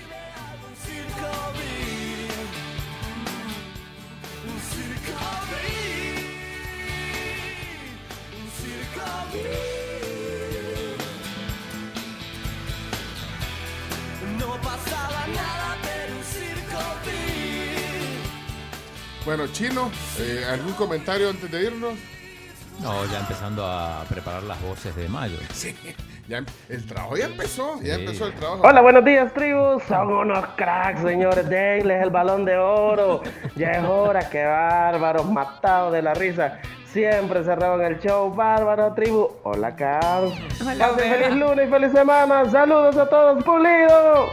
Bueno, 19.25 19.47
Chino, 19.47 19.89
eh, 20.19 20.45
¿algún 20.49 20.73
comentario 20.73 21.29
antes 21.29 21.49
de 21.49 21.63
irnos? 21.63 21.97
No, 22.81 23.05
ya 23.05 23.19
empezando 23.19 23.65
a 23.65 24.03
preparar 24.09 24.43
las 24.43 24.61
voces 24.61 24.95
de 24.95 25.07
mayo. 25.07 25.37
Sí, 25.53 25.75
ya 26.27 26.37
em- 26.39 26.45
el 26.69 26.85
trabajo 26.85 27.15
ya 27.15 27.25
empezó, 27.25 27.79
ya 27.81 27.95
Sí. 27.95 28.01
empezó 28.01 28.27
el 28.27 28.33
trabajo. 28.33 28.61
Hola, 28.63 28.81
buenos 28.81 29.05
días, 29.05 29.33
tribu. 29.33 29.79
Son 29.87 30.11
unos 30.11 30.45
cracks, 30.57 31.01
señores. 31.01 31.47
Denles 31.47 32.03
el 32.03 32.09
balón 32.09 32.43
de 32.45 32.57
oro. 32.57 33.21
Ya 33.55 33.71
es 33.71 33.83
hora, 33.85 34.29
que 34.29 34.43
bárbaros, 34.45 35.25
matados 35.29 35.93
de 35.93 36.01
la 36.01 36.13
risa. 36.13 36.59
Siempre 36.91 37.43
se 37.43 37.55
roban 37.55 37.81
el 37.81 37.99
show. 37.99 38.33
Bárbaro, 38.33 38.93
tribu. 38.93 39.29
Hola, 39.43 39.75
Carlos. 39.75 40.33
Hola, 40.61 40.89
feliz 40.89 41.31
lunes 41.35 41.67
y 41.67 41.71
feliz 41.71 41.91
semana. 41.91 42.49
Saludos 42.49 42.97
a 42.97 43.07
todos, 43.07 43.43
pulido. 43.43 44.27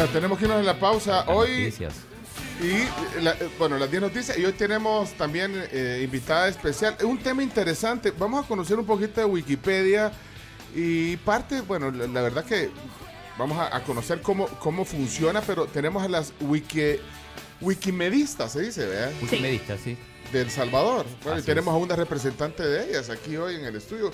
Bueno, 0.00 0.14
tenemos 0.14 0.38
que 0.38 0.44
irnos 0.46 0.60
en 0.60 0.64
la 0.66 0.78
pausa 0.80 1.24
hoy. 1.28 1.64
Noticias. 1.64 1.92
Y, 2.62 3.20
la- 3.22 3.32
eh, 3.32 3.50
bueno, 3.58 3.76
las 3.76 3.90
10 3.90 4.00
noticias. 4.02 4.38
Y 4.38 4.46
hoy 4.46 4.52
tenemos 4.54 5.12
también 5.12 5.52
eh, 5.72 6.00
invitada 6.02 6.48
especial. 6.48 6.96
Un 7.04 7.18
tema 7.18 7.42
interesante. 7.42 8.10
Vamos 8.10 8.42
a 8.42 8.48
conocer 8.48 8.78
un 8.78 8.86
poquito 8.86 9.20
de 9.20 9.26
Wikipedia. 9.26 10.10
Y 10.74 11.18
parte, 11.18 11.60
bueno, 11.60 11.90
la, 11.90 12.06
la 12.06 12.22
verdad 12.22 12.46
que 12.46 12.70
vamos 13.36 13.58
a, 13.58 13.76
a 13.76 13.84
conocer 13.84 14.22
cómo, 14.22 14.46
cómo 14.46 14.86
funciona, 14.86 15.42
pero 15.42 15.66
tenemos 15.66 16.02
a 16.02 16.08
las 16.08 16.32
wiki, 16.40 16.96
wikimedistas, 17.60 18.52
se 18.52 18.62
dice, 18.62 18.86
¿verdad? 18.86 19.12
Wikimedista, 19.20 19.76
sí. 19.76 19.98
De 20.32 20.40
El 20.40 20.50
Salvador. 20.50 21.04
Bueno, 21.24 21.40
y 21.40 21.42
tenemos 21.42 21.74
a 21.74 21.76
una 21.76 21.94
representante 21.94 22.62
de 22.66 22.88
ellas 22.88 23.10
aquí 23.10 23.36
hoy 23.36 23.56
en 23.56 23.66
el 23.66 23.76
estudio. 23.76 24.12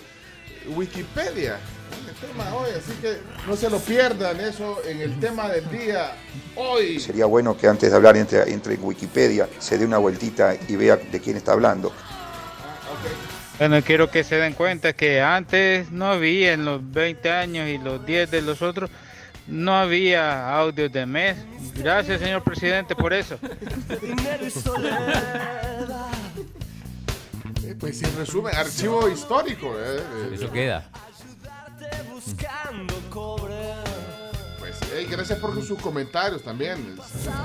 Wikipedia, 0.74 1.60
el 2.08 2.14
tema 2.28 2.54
hoy, 2.54 2.70
así 2.76 2.92
que 3.00 3.18
no 3.46 3.56
se 3.56 3.70
lo 3.70 3.78
pierdan 3.78 4.40
eso 4.40 4.78
en 4.86 5.00
el 5.00 5.18
tema 5.20 5.48
del 5.48 5.68
día 5.70 6.12
hoy. 6.54 6.98
Sería 7.00 7.26
bueno 7.26 7.56
que 7.56 7.66
antes 7.66 7.90
de 7.90 7.96
hablar 7.96 8.16
entre, 8.16 8.50
entre 8.52 8.74
en 8.74 8.84
Wikipedia 8.84 9.48
se 9.58 9.78
dé 9.78 9.84
una 9.84 9.98
vueltita 9.98 10.54
y 10.68 10.76
vea 10.76 10.96
de 10.96 11.20
quién 11.20 11.36
está 11.36 11.52
hablando. 11.52 11.92
Bueno, 13.58 13.80
quiero 13.82 14.10
que 14.10 14.22
se 14.22 14.36
den 14.36 14.52
cuenta 14.52 14.92
que 14.92 15.22
antes 15.22 15.90
no 15.90 16.06
había, 16.06 16.52
en 16.52 16.66
los 16.66 16.80
20 16.92 17.30
años 17.30 17.68
y 17.68 17.78
los 17.78 18.04
10 18.04 18.30
de 18.30 18.42
los 18.42 18.60
otros, 18.60 18.90
no 19.46 19.74
había 19.74 20.54
audios 20.58 20.92
de 20.92 21.06
mes. 21.06 21.38
Gracias, 21.76 22.20
señor 22.20 22.42
presidente, 22.42 22.94
por 22.94 23.14
eso. 23.14 23.38
Soledad. 24.62 26.08
pues 27.78 27.98
sin 27.98 28.14
resumen, 28.16 28.54
archivo 28.54 29.08
histórico. 29.08 29.74
eh, 29.78 30.00
eh. 30.00 30.30
Eso 30.34 30.50
queda. 30.50 30.90
Pues, 34.58 34.78
hey, 34.92 35.06
gracias 35.10 35.38
por 35.38 35.54
sus 35.64 35.78
comentarios 35.80 36.42
también. 36.42 36.96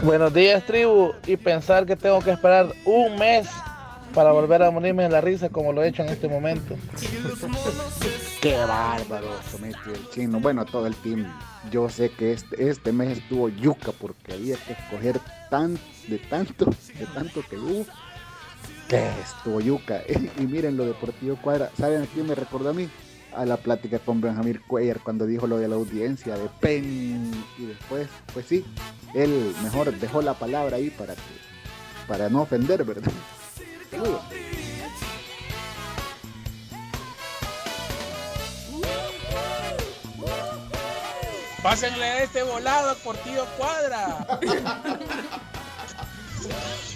Buenos 0.04 0.34
días, 0.34 0.66
tribu. 0.66 1.14
Y 1.28 1.38
pensar 1.38 1.86
que 1.86 1.96
tengo 1.96 2.20
que 2.20 2.32
esperar 2.32 2.74
un 2.86 3.18
mes 3.18 3.48
para 4.14 4.32
volver 4.32 4.64
a 4.64 4.72
morirme 4.72 5.04
de 5.04 5.10
la 5.10 5.22
risa 5.22 5.50
como 5.50 5.72
lo 5.72 5.84
he 5.84 5.90
hecho 5.90 6.04
en 6.04 6.10
este 6.10 6.28
momento. 6.28 6.76
Qué 8.42 8.58
bárbaro, 8.58 9.28
Someti, 9.50 9.92
el 9.94 10.10
chino. 10.10 10.40
Bueno, 10.40 10.66
todo 10.66 10.88
el 10.88 10.96
team. 10.96 11.32
Yo 11.70 11.90
sé 11.90 12.10
que 12.12 12.34
este, 12.34 12.70
este 12.70 12.92
mes 12.92 13.20
estuvo 13.20 13.50
yuca 13.50 13.92
porque 13.92 14.34
había 14.34 14.58
que 14.58 14.74
escoger 14.74 15.20
tan, 15.50 15.78
de 16.08 16.18
tanto, 16.18 16.66
de 16.98 17.06
tanto 17.14 17.44
que 17.50 17.58
hubo. 17.58 17.86
Que 18.88 19.08
estuvo 19.22 19.62
yuca. 19.62 20.02
Y 20.40 20.42
miren 20.42 20.76
lo 20.76 20.86
Deportivo 20.86 21.38
Cuadra. 21.38 21.70
¿Saben 21.78 22.02
a 22.02 22.06
quién 22.08 22.28
me 22.28 22.36
recordó 22.36 22.70
a 22.70 22.74
mí? 22.74 22.90
A 23.36 23.46
la 23.46 23.58
plática 23.58 24.00
con 24.00 24.20
Benjamín 24.20 24.62
Cuellar 24.68 25.00
cuando 25.00 25.26
dijo 25.26 25.48
lo 25.48 25.58
de 25.58 25.68
la 25.68 25.76
audiencia 25.76 26.38
de 26.38 26.50
PEN. 26.60 27.32
Y 27.58 27.66
después, 27.66 28.08
pues 28.34 28.46
sí, 28.46 28.66
él 29.14 29.56
mejor 29.64 29.94
dejó 29.94 30.22
la 30.22 30.34
palabra 30.34 30.78
ahí 30.78 30.90
para 30.90 31.16
que, 31.16 31.22
para 32.08 32.30
no 32.30 32.42
ofender, 32.42 32.84
¿verdad? 32.84 33.12
Saludos. 33.90 34.22
Pásenle 41.64 42.24
este 42.24 42.44
volado 42.44 42.96
por 42.98 43.16
tío 43.18 43.46
Cuadra. 43.58 44.40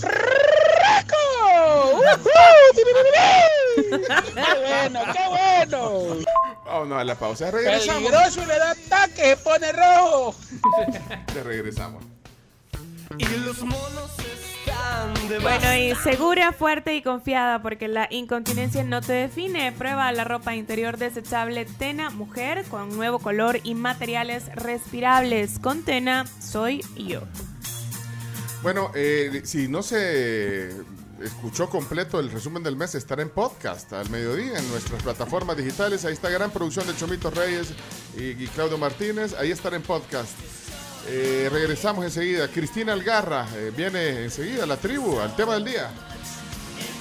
¡Qué 3.90 4.60
bueno, 4.64 5.00
qué 5.12 5.28
bueno! 5.28 6.16
Vámonos 6.64 7.00
a 7.00 7.04
la 7.04 7.14
pausa. 7.14 7.50
Regresamos. 7.50 8.02
Peligroso 8.02 8.42
y 8.42 8.46
le 8.46 8.58
da 8.58 8.70
ataque, 8.70 9.22
se 9.22 9.36
pone 9.36 9.72
rojo. 9.72 10.34
Te 11.32 11.42
regresamos. 11.42 12.04
Y 13.18 13.24
los 13.24 13.60
monos 13.62 14.10
están 14.18 15.28
de 15.28 15.40
Bueno, 15.40 15.76
y 15.76 15.94
segura, 15.96 16.52
fuerte 16.52 16.94
y 16.94 17.02
confiada, 17.02 17.60
porque 17.60 17.88
la 17.88 18.06
incontinencia 18.10 18.84
no 18.84 19.00
te 19.00 19.12
define. 19.14 19.72
Prueba 19.72 20.12
la 20.12 20.22
ropa 20.22 20.54
interior 20.54 20.96
desechable 20.96 21.64
Tena 21.64 22.10
Mujer 22.10 22.64
con 22.70 22.96
nuevo 22.96 23.18
color 23.18 23.58
y 23.64 23.74
materiales 23.74 24.54
respirables. 24.54 25.58
Con 25.58 25.82
Tena 25.84 26.24
soy 26.40 26.82
yo. 26.96 27.22
Bueno, 28.62 28.90
eh, 28.94 29.40
si 29.44 29.68
no 29.68 29.82
se 29.82 30.68
escuchó 31.22 31.70
completo 31.70 32.20
el 32.20 32.30
resumen 32.30 32.62
del 32.62 32.76
mes, 32.76 32.94
estará 32.94 33.22
en 33.22 33.30
podcast 33.30 33.90
al 33.94 34.10
mediodía 34.10 34.58
en 34.58 34.68
nuestras 34.68 35.02
plataformas 35.02 35.56
digitales. 35.56 36.04
Ahí 36.04 36.12
está 36.12 36.28
gran 36.28 36.50
producción 36.50 36.86
de 36.86 36.94
Chomito 36.94 37.30
Reyes 37.30 37.72
y, 38.16 38.46
Claudio 38.48 38.76
Martínez. 38.76 39.34
Ahí 39.38 39.50
estará 39.50 39.76
en 39.76 39.82
podcast. 39.82 40.32
Eh, 41.08 41.48
regresamos 41.50 42.04
enseguida. 42.04 42.48
Cristina 42.48 42.92
Algarra 42.92 43.48
eh, 43.54 43.72
viene 43.74 44.24
enseguida, 44.24 44.66
la 44.66 44.76
tribu, 44.76 45.18
al 45.20 45.34
tema 45.34 45.54
del 45.54 45.64
día. 45.64 45.90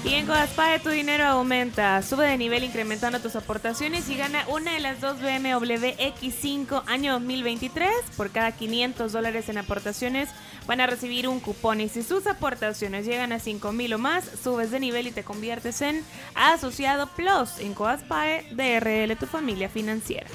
Y 0.03 0.13
en 0.13 0.26
Codaspae 0.26 0.80
tu 0.80 0.89
dinero 0.89 1.26
aumenta. 1.26 2.01
Sube 2.01 2.26
de 2.26 2.38
nivel 2.38 2.63
incrementando 2.63 3.19
tus 3.19 3.35
aportaciones 3.35 4.09
y 4.09 4.15
gana 4.15 4.45
una 4.47 4.73
de 4.73 4.80
las 4.80 5.01
dos 5.01 5.19
BMW 5.19 5.88
X5 5.97 6.84
año 6.88 7.13
2023. 7.13 7.89
Por 8.15 8.31
cada 8.31 8.53
500 8.53 9.11
dólares 9.11 9.49
en 9.49 9.57
aportaciones 9.57 10.30
van 10.67 10.80
a 10.80 10.88
recibir 10.88 11.27
un 11.27 11.41
cupón. 11.41 11.81
Y 11.81 11.89
si 11.89 12.01
sus 12.01 12.27
aportaciones 12.27 13.05
llegan 13.05 13.34
a 13.34 13.39
5 13.39 13.73
mil 13.73 13.93
o 13.93 13.97
más, 13.97 14.23
subes 14.41 14.71
de 14.71 14.80
nivel 14.80 15.07
y 15.07 15.11
te 15.11 15.23
conviertes 15.23 15.81
en 15.81 16.03
asociado 16.34 17.07
plus 17.07 17.59
en 17.59 17.73
Codaspae 17.73 18.45
DRL, 18.51 19.17
tu 19.17 19.26
familia 19.26 19.67
financiera. 19.67 20.27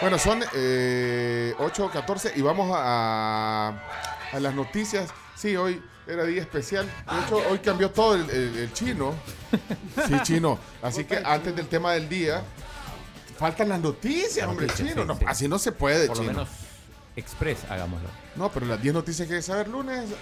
Bueno, 0.00 0.18
son 0.18 0.42
eh, 0.54 1.54
8.14 1.58 2.32
y 2.36 2.40
vamos 2.42 2.70
a, 2.74 3.74
a 4.32 4.40
las 4.40 4.54
noticias. 4.54 5.10
Sí, 5.36 5.56
hoy 5.56 5.82
era 6.06 6.24
día 6.24 6.40
especial. 6.40 6.86
De 6.86 7.20
hecho, 7.20 7.36
hoy 7.50 7.58
cambió 7.58 7.90
todo 7.90 8.14
el, 8.14 8.28
el- 8.30 8.56
el 8.58 8.72
chino. 8.72 9.14
Sí, 10.06 10.14
chino. 10.22 10.58
Así 10.82 11.04
que 11.04 11.20
antes 11.24 11.54
del 11.54 11.66
tema 11.68 11.92
del 11.92 12.08
día, 12.08 12.42
faltan 13.38 13.68
las 13.68 13.80
noticias, 13.80 14.46
hombre, 14.48 14.68
chino. 14.74 14.90
sí, 15.02 15.04
No, 15.06 15.16
sí. 15.18 15.24
Así 15.26 15.48
no 15.48 15.58
se 15.58 15.72
puede, 15.72 16.06
Por 16.06 16.16
lo 16.16 16.22
chino. 16.22 16.32
menos 16.34 16.48
express, 17.16 17.58
hagámoslo. 17.68 18.08
No, 18.40 18.48
pero 18.50 18.64
las 18.64 18.80
10 18.80 18.94
noticias 18.94 19.28
que 19.28 19.34
hay 19.34 19.40
que 19.40 19.42
saber 19.42 19.68
lunes, 19.68 20.10
eh, 20.10 20.14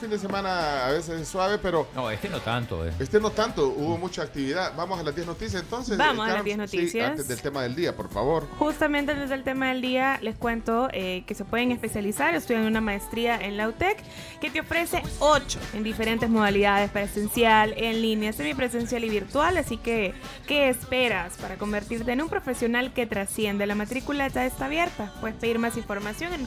fin 0.00 0.08
de 0.08 0.18
semana 0.18 0.86
a 0.86 0.90
veces 0.92 1.20
es 1.20 1.28
suave, 1.28 1.58
pero 1.58 1.86
No, 1.94 2.10
este 2.10 2.30
no 2.30 2.40
tanto, 2.40 2.86
eh. 2.86 2.92
este 2.98 3.20
no 3.20 3.30
tanto, 3.30 3.68
hubo 3.68 3.98
mucha 3.98 4.22
actividad. 4.22 4.72
Vamos 4.74 4.98
a 4.98 5.02
las 5.02 5.14
10 5.14 5.26
noticias 5.26 5.62
entonces. 5.62 5.98
Vamos 5.98 6.24
a 6.24 6.28
las 6.28 6.42
Carol. 6.42 6.44
10 6.46 6.54
Sí, 6.70 6.76
noticias. 6.78 7.10
antes 7.10 7.28
del 7.28 7.42
tema 7.42 7.62
del 7.64 7.76
día, 7.76 7.94
por 7.94 8.08
favor. 8.08 8.48
Justamente 8.58 9.14
desde 9.14 9.34
el 9.34 9.44
tema 9.44 9.68
del 9.68 9.82
día 9.82 10.18
les 10.22 10.36
cuento 10.36 10.88
eh, 10.94 11.22
que 11.26 11.34
se 11.34 11.44
pueden 11.44 11.70
especializar, 11.70 12.34
estudian 12.34 12.62
una 12.64 12.80
maestría 12.80 13.36
en 13.38 13.58
la 13.58 13.68
UTEC 13.68 13.98
que 14.40 14.48
te 14.50 14.60
ofrece 14.60 15.02
8 15.18 15.58
en 15.74 15.82
diferentes 15.84 16.30
modalidades, 16.30 16.90
presencial, 16.90 17.74
en 17.76 18.00
línea, 18.00 18.32
semipresencial 18.32 19.04
y 19.04 19.10
virtual, 19.10 19.58
así 19.58 19.76
que 19.76 20.14
¿qué 20.46 20.70
esperas 20.70 21.34
para 21.36 21.56
convertirte 21.56 22.10
en 22.12 22.22
un 22.22 22.30
profesional 22.30 22.94
que 22.94 23.06
trasciende? 23.06 23.66
La 23.66 23.74
matrícula 23.74 24.28
ya 24.28 24.46
está 24.46 24.64
abierta, 24.64 25.12
puedes 25.20 25.36
pedir 25.36 25.58
más 25.58 25.76
información 25.76 26.32
en 26.32 26.46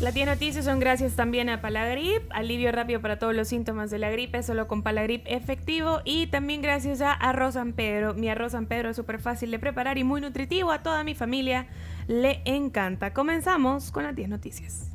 Las 0.00 0.12
10 0.12 0.26
noticias 0.26 0.64
son 0.64 0.80
gracias 0.80 1.14
también 1.14 1.48
a 1.48 1.60
Palagrip, 1.60 2.22
alivio 2.30 2.72
rápido 2.72 3.00
para 3.00 3.18
todos 3.18 3.34
los 3.34 3.48
síntomas 3.48 3.90
de 3.90 3.98
la 3.98 4.10
gripe, 4.10 4.42
solo 4.42 4.66
con 4.66 4.82
Palagrip 4.82 5.22
efectivo. 5.26 6.00
Y 6.04 6.26
también 6.26 6.62
gracias 6.62 7.00
a 7.00 7.12
Arroz 7.12 7.54
San 7.54 7.72
Pedro. 7.72 8.12
Mi 8.12 8.28
arroz 8.28 8.52
San 8.52 8.66
Pedro 8.66 8.90
es 8.90 8.96
súper 8.96 9.20
fácil 9.20 9.50
de 9.52 9.58
preparar 9.58 9.96
y 9.96 10.04
muy 10.04 10.20
nutritivo. 10.20 10.72
A 10.72 10.82
toda 10.82 11.04
mi 11.04 11.14
familia 11.14 11.68
le 12.08 12.42
encanta. 12.44 13.14
Comenzamos 13.14 13.92
con 13.92 14.02
las 14.02 14.16
10 14.16 14.28
noticias. 14.28 14.88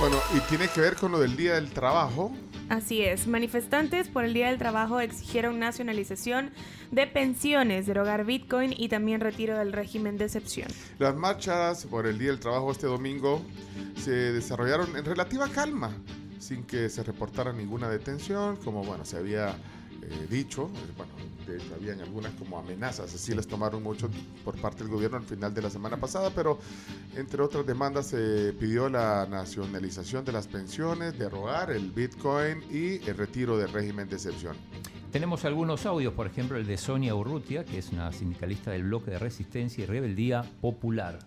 Bueno, 0.00 0.16
y 0.36 0.40
tiene 0.48 0.68
que 0.68 0.80
ver 0.80 0.94
con 0.94 1.10
lo 1.10 1.18
del 1.18 1.36
Día 1.36 1.54
del 1.54 1.70
Trabajo. 1.70 2.32
Así 2.68 3.02
es, 3.02 3.26
manifestantes 3.26 4.08
por 4.08 4.24
el 4.24 4.34
Día 4.34 4.48
del 4.48 4.58
Trabajo 4.58 5.00
exigieron 5.00 5.58
nacionalización 5.58 6.50
de 6.90 7.06
pensiones, 7.06 7.86
derogar 7.86 8.26
Bitcoin 8.26 8.74
y 8.76 8.88
también 8.88 9.20
retiro 9.20 9.56
del 9.56 9.72
régimen 9.72 10.18
de 10.18 10.26
excepción. 10.26 10.68
Las 10.98 11.16
marchas 11.16 11.86
por 11.86 12.06
el 12.06 12.18
Día 12.18 12.28
del 12.28 12.40
Trabajo 12.40 12.70
este 12.70 12.86
domingo 12.86 13.42
se 13.96 14.10
desarrollaron 14.10 14.94
en 14.96 15.04
relativa 15.04 15.48
calma, 15.48 15.96
sin 16.38 16.64
que 16.64 16.90
se 16.90 17.02
reportara 17.02 17.54
ninguna 17.54 17.88
detención, 17.88 18.56
como 18.56 18.84
bueno, 18.84 19.04
se 19.06 19.16
había 19.16 19.48
eh, 19.48 20.26
dicho, 20.28 20.70
eh, 20.74 20.92
de 21.52 21.58
hecho 21.58 21.74
habían 21.74 22.00
algunas 22.00 22.32
como 22.32 22.58
amenazas, 22.58 23.14
así 23.14 23.34
las 23.34 23.46
tomaron 23.46 23.82
mucho 23.82 24.08
por 24.44 24.60
parte 24.60 24.84
del 24.84 24.92
gobierno 24.92 25.16
al 25.16 25.24
final 25.24 25.52
de 25.52 25.62
la 25.62 25.70
semana 25.70 25.96
pasada, 25.96 26.30
pero 26.34 26.58
entre 27.16 27.42
otras 27.42 27.66
demandas 27.66 28.06
se 28.06 28.52
pidió 28.58 28.88
la 28.88 29.26
nacionalización 29.28 30.24
de 30.24 30.32
las 30.32 30.46
pensiones, 30.46 31.18
derogar 31.18 31.70
el 31.70 31.90
Bitcoin 31.90 32.62
y 32.70 33.04
el 33.08 33.16
retiro 33.16 33.56
del 33.56 33.72
régimen 33.72 34.08
de 34.08 34.16
excepción. 34.16 34.56
Tenemos 35.12 35.46
algunos 35.46 35.86
audios, 35.86 36.12
por 36.12 36.26
ejemplo 36.26 36.58
el 36.58 36.66
de 36.66 36.76
Sonia 36.76 37.14
Urrutia, 37.14 37.64
que 37.64 37.78
es 37.78 37.90
una 37.92 38.12
sindicalista 38.12 38.70
del 38.70 38.84
bloque 38.84 39.10
de 39.10 39.18
resistencia 39.18 39.84
y 39.84 39.86
rebeldía 39.86 40.44
popular. 40.60 41.18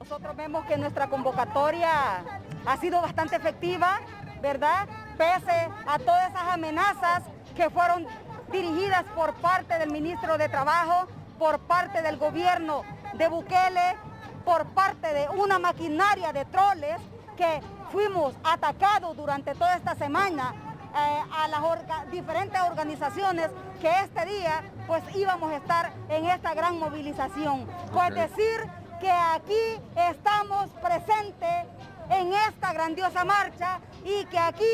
Nosotros 0.00 0.36
vemos 0.36 0.66
que 0.66 0.76
nuestra 0.76 1.08
convocatoria 1.08 2.40
ha 2.66 2.76
sido 2.80 3.00
bastante 3.00 3.36
efectiva, 3.36 4.00
¿verdad? 4.42 4.88
Pese 5.16 5.68
a 5.86 5.96
todas 6.00 6.30
esas 6.30 6.48
amenazas 6.48 7.22
que 7.54 7.70
fueron 7.70 8.06
dirigidas 8.52 9.02
por 9.14 9.34
parte 9.34 9.78
del 9.78 9.90
ministro 9.90 10.38
de 10.38 10.48
Trabajo, 10.48 11.08
por 11.38 11.58
parte 11.60 12.02
del 12.02 12.16
gobierno 12.18 12.82
de 13.14 13.28
Bukele, 13.28 13.96
por 14.44 14.66
parte 14.66 15.12
de 15.12 15.28
una 15.30 15.58
maquinaria 15.58 16.32
de 16.32 16.44
troles 16.44 16.96
que 17.36 17.60
fuimos 17.90 18.34
atacados 18.44 19.16
durante 19.16 19.54
toda 19.54 19.76
esta 19.76 19.94
semana 19.94 20.54
eh, 20.94 21.22
a 21.38 21.48
las 21.48 21.60
orga- 21.60 22.04
diferentes 22.10 22.60
organizaciones 22.60 23.48
que 23.80 23.90
este 24.00 24.24
día 24.26 24.62
pues 24.86 25.02
íbamos 25.16 25.50
a 25.52 25.56
estar 25.56 25.92
en 26.08 26.26
esta 26.26 26.54
gran 26.54 26.78
movilización. 26.78 27.66
Pues 27.92 28.14
decir 28.14 28.68
que 29.00 29.10
aquí 29.10 29.80
estamos 29.96 30.68
presentes 30.82 31.66
en 32.10 32.32
esta 32.32 32.72
grandiosa 32.72 33.24
marcha 33.24 33.80
y 34.04 34.24
que 34.26 34.38
aquí 34.38 34.64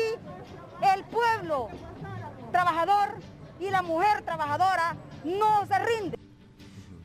el 0.93 1.03
pueblo 1.05 1.69
trabajador 2.51 3.15
y 3.59 3.69
la 3.69 3.81
mujer 3.81 4.21
trabajadora 4.23 4.95
no 5.23 5.65
se 5.67 5.79
rinde. 5.79 6.17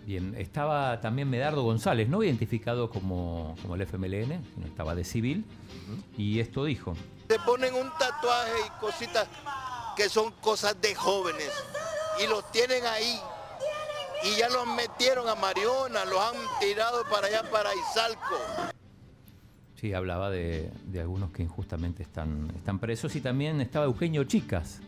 Bien, 0.06 0.34
estaba 0.36 1.00
también 1.00 1.30
Medardo 1.30 1.62
González, 1.62 2.08
no 2.08 2.22
identificado 2.22 2.90
como, 2.90 3.54
como 3.62 3.74
el 3.74 3.80
FMLN, 3.82 4.44
sino 4.54 4.66
estaba 4.66 4.94
de 4.94 5.02
civil, 5.02 5.46
y 6.18 6.40
esto 6.40 6.64
dijo. 6.64 6.94
Se 7.28 7.38
ponen 7.38 7.74
un 7.74 7.90
tatuaje 7.98 8.52
y 8.66 8.80
cositas 8.80 9.26
que 9.96 10.08
son 10.10 10.32
cosas 10.42 10.78
de 10.80 10.94
jóvenes 10.94 11.50
y 12.22 12.26
los 12.28 12.50
tienen 12.52 12.84
ahí. 12.84 13.18
Y 14.24 14.38
ya 14.38 14.48
los 14.48 14.66
metieron 14.66 15.28
a 15.28 15.34
Mariona, 15.34 16.04
los 16.04 16.20
han 16.20 16.34
tirado 16.60 17.02
para 17.10 17.26
allá, 17.26 17.42
para 17.50 17.70
Izalco. 17.74 18.36
Sí, 19.76 19.92
hablaba 19.92 20.30
de, 20.30 20.70
de 20.84 21.00
algunos 21.00 21.30
que 21.30 21.42
injustamente 21.42 22.02
están, 22.02 22.50
están 22.56 22.78
presos 22.78 23.14
y 23.16 23.20
también 23.20 23.60
estaba 23.60 23.84
Eugenio 23.86 24.24
Chicas, 24.24 24.80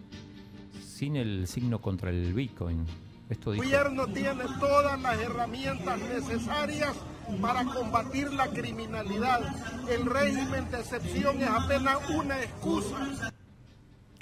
sin 0.97 1.17
el 1.17 1.47
signo 1.47 1.81
contra 1.83 2.09
el 2.09 2.33
Bitcoin. 2.33 2.87
Esto 3.29 3.53
El 3.53 3.59
gobierno 3.59 4.07
tiene 4.07 4.45
todas 4.59 4.99
las 5.03 5.21
herramientas 5.21 6.01
necesarias 6.01 6.97
para 7.43 7.65
combatir 7.65 8.33
la 8.33 8.49
criminalidad. 8.49 9.43
El 9.91 10.07
régimen 10.07 10.71
de 10.71 10.81
excepción 10.81 11.43
es 11.43 11.51
apenas 11.51 11.99
una 12.09 12.41
excusa. 12.43 13.31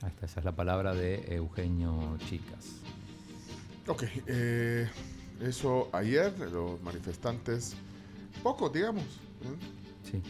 Ahí 0.03 0.09
está, 0.09 0.27
esa 0.27 0.41
es 0.41 0.45
la 0.45 0.57
palabra 0.57 0.95
de 0.95 1.37
Eugenio 1.37 2.19
Chicas. 2.29 2.81
Ok, 3.87 4.03
eh, 4.27 4.89
eso 5.43 5.91
ayer, 5.93 6.37
los 6.51 6.83
manifestantes, 6.83 7.77
pocos, 8.43 8.73
digamos. 8.73 9.05
¿eh? 9.05 10.11
Sí. 10.11 10.23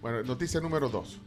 Bueno, 0.00 0.22
noticia 0.22 0.60
número 0.60 0.88
dos. 0.88 1.18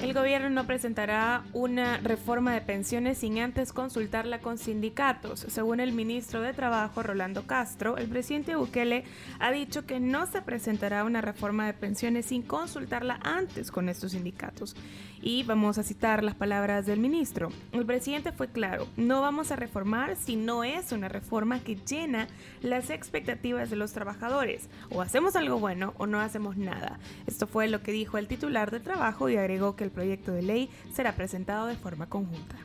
El 0.00 0.14
gobierno 0.14 0.50
no 0.50 0.66
presentará 0.66 1.44
una 1.52 1.98
reforma 1.98 2.54
de 2.54 2.60
pensiones 2.60 3.18
sin 3.18 3.38
antes 3.38 3.72
consultarla 3.72 4.40
con 4.40 4.58
sindicatos. 4.58 5.46
Según 5.48 5.78
el 5.80 5.92
ministro 5.92 6.40
de 6.40 6.52
Trabajo, 6.52 7.02
Rolando 7.02 7.46
Castro, 7.46 7.96
el 7.96 8.08
presidente 8.08 8.56
Bukele 8.56 9.04
ha 9.38 9.52
dicho 9.52 9.86
que 9.86 10.00
no 10.00 10.26
se 10.26 10.42
presentará 10.42 11.04
una 11.04 11.20
reforma 11.20 11.66
de 11.66 11.74
pensiones 11.74 12.26
sin 12.26 12.42
consultarla 12.42 13.20
antes 13.22 13.70
con 13.70 13.88
estos 13.88 14.12
sindicatos. 14.12 14.74
Y 15.22 15.44
vamos 15.44 15.78
a 15.78 15.82
citar 15.82 16.22
las 16.22 16.34
palabras 16.34 16.84
del 16.84 16.98
ministro. 16.98 17.50
El 17.72 17.86
presidente 17.86 18.32
fue 18.32 18.48
claro, 18.48 18.88
no 18.96 19.22
vamos 19.22 19.50
a 19.52 19.56
reformar 19.56 20.16
si 20.16 20.36
no 20.36 20.64
es 20.64 20.92
una 20.92 21.08
reforma 21.08 21.60
que 21.60 21.76
llena 21.76 22.28
las 22.60 22.90
expectativas 22.90 23.70
de 23.70 23.76
los 23.76 23.92
trabajadores. 23.92 24.68
O 24.90 25.00
hacemos 25.00 25.36
algo 25.36 25.58
bueno 25.58 25.94
o 25.96 26.06
no 26.06 26.20
hacemos 26.20 26.56
nada. 26.56 26.98
Esto 27.26 27.46
fue 27.46 27.68
lo 27.68 27.82
que 27.82 27.92
dijo 27.92 28.18
el 28.18 28.28
titular 28.28 28.70
de 28.70 28.80
trabajo 28.80 29.28
y 29.28 29.36
agregó 29.36 29.76
que 29.76 29.84
el 29.84 29.90
proyecto 29.90 30.32
de 30.32 30.42
ley 30.42 30.70
será 30.92 31.12
presentado 31.12 31.66
de 31.66 31.76
forma 31.76 32.08
conjunta. 32.08 32.56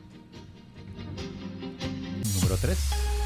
Número 2.40 2.56
3. 2.60 3.17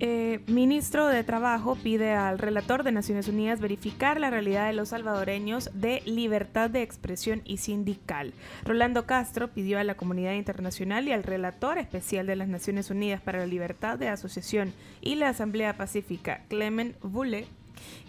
Eh, 0.00 0.40
ministro 0.46 1.08
de 1.08 1.24
Trabajo 1.24 1.74
pide 1.74 2.12
al 2.12 2.38
relator 2.38 2.84
de 2.84 2.92
Naciones 2.92 3.26
Unidas 3.26 3.58
verificar 3.60 4.20
la 4.20 4.30
realidad 4.30 4.68
de 4.68 4.72
los 4.72 4.90
salvadoreños 4.90 5.70
de 5.74 6.02
libertad 6.06 6.70
de 6.70 6.82
expresión 6.82 7.42
y 7.44 7.56
sindical. 7.56 8.32
Rolando 8.64 9.06
Castro 9.06 9.48
pidió 9.48 9.76
a 9.80 9.84
la 9.84 9.96
comunidad 9.96 10.34
internacional 10.34 11.08
y 11.08 11.12
al 11.12 11.24
relator 11.24 11.78
especial 11.78 12.28
de 12.28 12.36
las 12.36 12.46
Naciones 12.46 12.90
Unidas 12.90 13.20
para 13.20 13.40
la 13.40 13.46
Libertad 13.46 13.98
de 13.98 14.08
Asociación 14.08 14.72
y 15.00 15.16
la 15.16 15.30
Asamblea 15.30 15.76
Pacífica, 15.76 16.44
Clement 16.48 16.94
Bulle, 17.02 17.48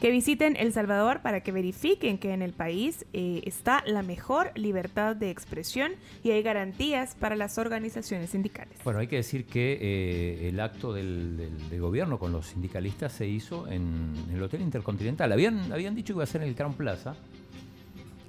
que 0.02 0.12
visiten 0.12 0.56
El 0.56 0.74
Salvador 0.74 1.22
para 1.22 1.42
que 1.42 1.52
verifiquen 1.52 2.18
que 2.18 2.34
en 2.34 2.42
el 2.42 2.54
país 2.54 3.06
eh, 3.14 3.42
está 3.46 3.84
la 3.86 4.02
mejor 4.04 4.52
libertad 4.56 5.16
de 5.16 5.30
expresión 5.30 5.92
y 6.24 6.32
hay 6.32 6.42
garantías 6.42 7.16
para 7.16 7.36
las 7.36 7.58
organizaciones 7.58 8.30
sindicales. 8.32 8.78
Bueno, 8.84 9.00
hay 9.00 9.08
que 9.08 9.18
decir 9.18 9.46
que 9.46 9.78
eh, 9.82 10.50
el 10.50 10.60
acto 10.60 10.94
del, 10.94 11.50
gobierno 11.80 12.20
con 12.20 12.32
los 12.32 12.48
sindicalistas 12.48 13.14
se 13.14 13.28
hizo 13.28 13.68
en, 13.68 14.14
el 14.34 14.42
Hotel 14.42 14.62
Intercontinental. 14.62 15.32
Habían, 15.32 15.72
habían 15.72 15.96
dicho 15.96 16.14
que 16.14 16.18
iba 16.18 16.24
a 16.24 16.28
ser 16.28 16.42
en 16.42 16.50
el 16.50 16.56
Crown 16.56 16.74
Plaza, 16.74 17.16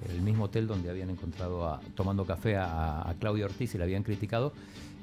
el 0.09 0.21
mismo 0.21 0.45
hotel 0.45 0.67
donde 0.67 0.89
habían 0.89 1.09
encontrado 1.09 1.65
a- 1.67 1.79
tomando 1.95 2.25
café 2.25 2.55
a, 2.55 3.07
a 3.09 3.13
Claudia 3.19 3.45
Ortiz 3.45 3.75
y 3.75 3.77
la 3.77 3.83
habían 3.83 4.03
criticado. 4.03 4.53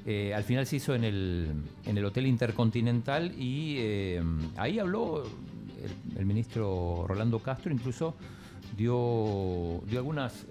Eh, 0.05 0.33
al 0.33 0.43
final 0.43 0.65
se 0.65 0.77
hizo 0.77 0.95
en 0.95 1.03
el, 1.03 1.51
en 1.85 1.97
el 1.97 2.05
Hotel 2.05 2.25
Intercontinental 2.25 3.33
y 3.39 4.17
ahí 4.57 4.79
habló 4.79 5.23
el, 5.83 6.19
el 6.19 6.25
ministro 6.25 7.05
Rolando 7.07 7.39
Castro, 7.39 7.71
incluso 7.71 8.15
dio, 8.75 9.81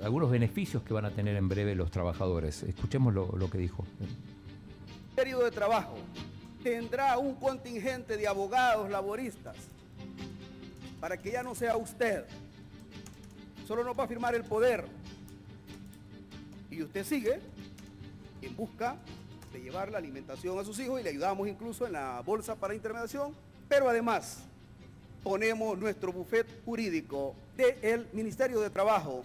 algunos 0.03 0.31
beneficios 0.31 0.83
que 0.83 0.93
van 0.93 1.05
a 1.05 1.11
tener 1.11 1.37
en 1.37 1.49
breve 1.49 1.75
los 1.75 1.91
trabajadores. 1.91 2.63
Escuchemos 2.63 3.15
lo, 3.15 3.51
que 3.51 3.59
dijo. 3.59 3.85
Ministerio 5.07 5.41
de 5.41 5.51
Trabajo 5.51 5.97
tendrá 6.63 7.19
un 7.19 7.35
contingente 7.37 8.17
de 8.17 8.27
abogados 8.27 8.91
laboristas 8.91 9.57
para 11.01 11.17
que 11.17 11.33
ya 11.33 11.43
no 11.43 11.55
sea 11.55 11.77
usted. 11.77 12.25
Solo 13.67 13.85
nos 13.85 13.99
va 13.99 14.05
a 14.05 14.09
firmar 14.09 14.35
el 14.35 14.45
poder. 14.45 14.85
Y 16.71 16.83
usted 16.83 17.05
sigue 17.05 17.41
en 18.43 18.57
busca 18.57 18.97
de 19.53 19.61
llevar 19.61 19.91
la 19.91 19.99
alimentación 19.99 20.59
a 20.59 20.65
sus 20.65 20.79
hijos 20.81 21.01
y 21.01 21.03
le 21.05 21.11
ayudamos 21.11 21.49
incluso 21.49 21.87
en 21.87 21.93
la 21.93 22.21
bolsa 22.21 22.57
para 22.57 22.75
intermediación. 22.75 23.35
Pero 23.69 23.89
además 23.89 24.45
ponemos 25.23 25.79
nuestro 25.79 26.13
buffet 26.13 26.47
jurídico 26.65 27.35
del 27.57 28.07
Ministerio 28.13 28.61
de 28.61 28.71
Trabajo 28.71 29.25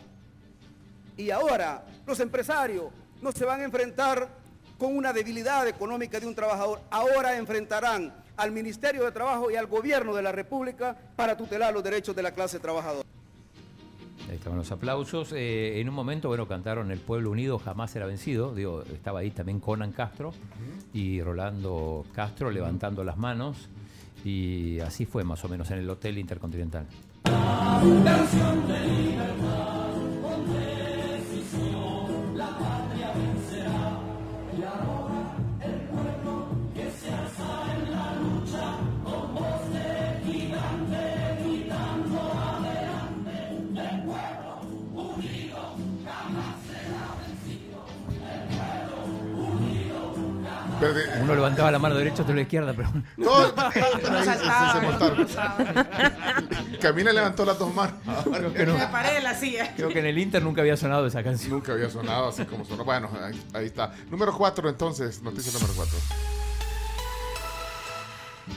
y 1.17 1.29
ahora 1.29 1.85
los 2.05 2.19
empresarios 2.19 2.85
no 3.21 3.31
se 3.31 3.45
van 3.45 3.61
a 3.61 3.63
enfrentar 3.63 4.27
con 4.77 4.95
una 4.97 5.13
debilidad 5.13 5.67
económica 5.67 6.19
de 6.19 6.27
un 6.27 6.35
trabajador. 6.35 6.81
Ahora 6.89 7.37
enfrentarán 7.37 8.13
al 8.35 8.51
Ministerio 8.51 9.03
de 9.05 9.11
Trabajo 9.11 9.51
y 9.51 9.55
al 9.55 9.67
Gobierno 9.67 10.13
de 10.13 10.21
la 10.21 10.31
República 10.31 10.97
para 11.15 11.37
tutelar 11.37 11.73
los 11.73 11.83
derechos 11.83 12.15
de 12.15 12.23
la 12.23 12.31
clase 12.31 12.59
trabajadora. 12.59 13.07
Ahí 14.29 14.35
estaban 14.35 14.57
los 14.57 14.71
aplausos. 14.71 15.33
Eh, 15.33 15.79
en 15.79 15.89
un 15.89 15.95
momento, 15.95 16.29
bueno, 16.29 16.47
cantaron 16.47 16.91
El 16.91 16.99
Pueblo 16.99 17.31
Unido 17.31 17.59
jamás 17.59 17.91
será 17.91 18.05
vencido. 18.05 18.55
Digo, 18.55 18.83
estaba 18.93 19.19
ahí 19.19 19.31
también 19.31 19.59
Conan 19.59 19.91
Castro 19.91 20.33
y 20.93 21.21
Rolando 21.21 22.05
Castro 22.13 22.49
levantando 22.49 23.03
las 23.03 23.17
manos. 23.17 23.69
Y 24.23 24.79
así 24.79 25.05
fue 25.05 25.23
más 25.23 25.43
o 25.43 25.49
menos 25.49 25.69
en 25.71 25.79
el 25.79 25.89
Hotel 25.89 26.17
Intercontinental. 26.17 26.85
Uno 51.21 51.35
levantaba 51.35 51.71
la 51.71 51.79
mano 51.79 51.95
derecha, 51.95 52.23
otro 52.23 52.35
la 52.35 52.41
izquierda, 52.41 52.73
pero... 52.75 52.91
Todo- 53.23 53.53
se 54.73 54.81
montaron. 54.81 55.27
Camila 56.81 57.13
levantó 57.13 57.45
las 57.45 57.57
dos 57.59 57.73
manos. 57.73 57.95
Creo 58.23 58.53
que 58.53 58.65
no. 58.65 58.77
Me 58.77 58.87
paré 58.87 59.13
de 59.15 59.21
la 59.21 59.33
silla. 59.35 59.73
Creo 59.75 59.89
que 59.89 59.99
en 59.99 60.05
el 60.07 60.17
Inter 60.17 60.41
nunca 60.43 60.61
había 60.61 60.77
sonado 60.77 61.05
esa 61.07 61.23
canción. 61.23 61.51
Nunca 61.51 61.73
había 61.73 61.89
sonado 61.89 62.29
así 62.29 62.45
como 62.45 62.65
sonó. 62.65 62.83
Bueno, 62.83 63.09
ahí, 63.21 63.41
ahí 63.53 63.65
está. 63.65 63.93
Número 64.09 64.35
4 64.35 64.69
entonces, 64.69 65.21
noticia 65.21 65.51
número 65.53 65.73
4. 65.75 65.97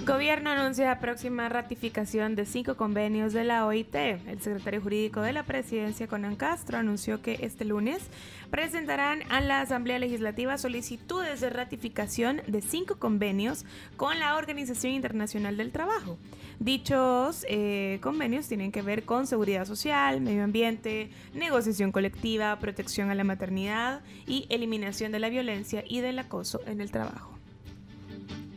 Gobierno 0.05 0.51
anuncia 0.51 0.99
próxima 0.99 1.49
ratificación 1.49 2.35
de 2.35 2.45
cinco 2.45 2.77
convenios 2.77 3.33
de 3.33 3.45
la 3.45 3.67
OIT. 3.67 3.95
El 3.95 4.41
secretario 4.41 4.81
jurídico 4.81 5.21
de 5.21 5.33
la 5.33 5.45
presidencia, 5.45 6.09
Conan 6.09 6.35
Castro, 6.35 6.79
anunció 6.79 7.23
que 7.23 7.39
este 7.43 7.65
lunes 7.65 8.03
presentarán 8.51 9.21
a 9.31 9.41
la 9.41 9.61
Asamblea 9.61 10.01
Legislativa 10.01 10.59
solicitudes 10.59 11.41
de 11.41 11.51
ratificación 11.51 12.43
de 12.49 12.63
cinco 12.63 12.97
convenios 12.97 13.65
con 13.97 14.19
la 14.19 14.35
Organización 14.35 14.93
Internacional 14.93 15.57
del 15.57 15.71
Trabajo. 15.71 16.19
Dichos 16.59 17.47
eh, 17.49 18.01
convenios 18.03 18.49
tienen 18.49 18.73
que 18.73 18.83
ver 18.83 19.05
con 19.05 19.29
seguridad 19.29 19.67
social, 19.67 20.21
medio 20.21 20.43
ambiente, 20.43 21.11
negociación 21.33 21.93
colectiva, 21.93 22.59
protección 22.59 23.11
a 23.11 23.15
la 23.15 23.23
maternidad 23.23 24.01
y 24.27 24.47
eliminación 24.49 25.13
de 25.13 25.21
la 25.21 25.29
violencia 25.29 25.85
y 25.87 26.01
del 26.01 26.19
acoso 26.19 26.61
en 26.67 26.81
el 26.81 26.91
trabajo. 26.91 27.39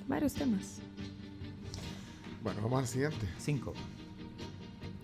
Varios 0.08 0.34
temas. 0.34 0.82
Bueno, 2.42 2.62
vamos 2.62 2.80
al 2.82 2.88
siguiente. 2.88 3.28
Cinco. 3.38 3.74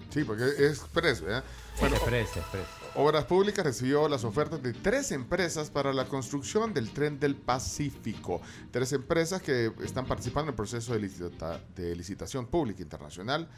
Sí, 0.09 0.23
porque 0.23 0.45
es 0.45 0.79
expreso, 0.79 1.25
¿eh? 1.29 1.41
Bueno, 1.81 1.97
Express, 1.97 2.37
Express. 2.37 2.65
Obras 2.95 3.25
Públicas 3.25 3.65
recibió 3.65 4.07
las 4.07 4.23
ofertas 4.23 4.63
de 4.63 4.71
tres 4.71 5.11
empresas 5.11 5.69
para 5.69 5.91
la 5.91 6.05
construcción 6.05 6.73
del 6.73 6.91
tren 6.91 7.19
del 7.19 7.35
Pacífico. 7.35 8.41
Tres 8.71 8.93
empresas 8.93 9.41
que 9.41 9.73
están 9.83 10.05
participando 10.05 10.43
en 10.49 10.53
el 10.53 10.55
proceso 10.55 10.93
de, 10.93 10.99
licita- 11.01 11.59
de 11.75 11.93
licitación 11.97 12.45
pública 12.45 12.81
internacional 12.81 13.49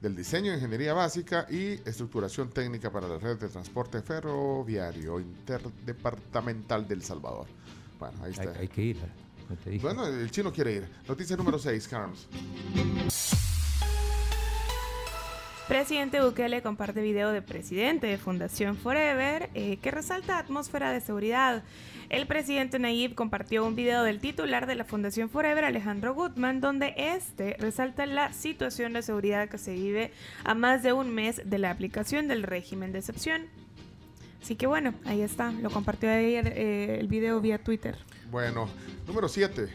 del 0.00 0.14
diseño 0.14 0.52
de 0.52 0.58
ingeniería 0.58 0.92
básica 0.94 1.46
y 1.50 1.80
estructuración 1.88 2.50
técnica 2.50 2.92
para 2.92 3.08
la 3.08 3.18
red 3.18 3.36
de 3.38 3.48
transporte 3.48 4.00
ferroviario 4.02 5.18
interdepartamental 5.18 6.86
del 6.86 7.02
Salvador. 7.02 7.46
Bueno, 7.98 8.18
ahí 8.22 8.32
Hay, 8.38 8.46
está. 8.46 8.60
hay 8.60 8.68
que 8.68 8.82
ir. 8.82 9.23
No 9.48 9.56
te 9.56 9.70
dije. 9.70 9.82
Bueno, 9.82 10.06
el 10.06 10.30
chino 10.30 10.52
quiere 10.52 10.72
ir. 10.72 10.88
Noticia 11.08 11.36
número 11.36 11.58
6, 11.58 11.88
Carms. 11.88 12.28
Presidente 15.68 16.20
Bukele 16.20 16.60
comparte 16.60 17.00
video 17.00 17.32
de 17.32 17.40
presidente 17.40 18.06
de 18.06 18.18
Fundación 18.18 18.76
Forever 18.76 19.48
eh, 19.54 19.78
que 19.78 19.90
resalta 19.90 20.38
atmósfera 20.38 20.92
de 20.92 21.00
seguridad. 21.00 21.62
El 22.10 22.26
presidente 22.26 22.78
Nayib 22.78 23.14
compartió 23.14 23.64
un 23.64 23.74
video 23.74 24.02
del 24.02 24.20
titular 24.20 24.66
de 24.66 24.74
la 24.74 24.84
Fundación 24.84 25.30
Forever, 25.30 25.64
Alejandro 25.64 26.12
Gutman, 26.12 26.60
donde 26.60 26.92
este 26.98 27.56
resalta 27.58 28.04
la 28.04 28.34
situación 28.34 28.92
de 28.92 29.00
seguridad 29.00 29.48
que 29.48 29.56
se 29.56 29.72
vive 29.72 30.12
a 30.44 30.54
más 30.54 30.82
de 30.82 30.92
un 30.92 31.14
mes 31.14 31.40
de 31.46 31.56
la 31.56 31.70
aplicación 31.70 32.28
del 32.28 32.42
régimen 32.42 32.92
de 32.92 32.98
excepción. 32.98 33.46
Así 34.42 34.56
que 34.56 34.66
bueno, 34.66 34.92
ahí 35.06 35.22
está. 35.22 35.50
Lo 35.50 35.70
compartió 35.70 36.10
ayer 36.10 36.52
eh, 36.54 36.98
el 37.00 37.08
video 37.08 37.40
vía 37.40 37.56
Twitter. 37.56 37.96
Bueno, 38.34 38.68
número 39.06 39.28
7. 39.28 39.68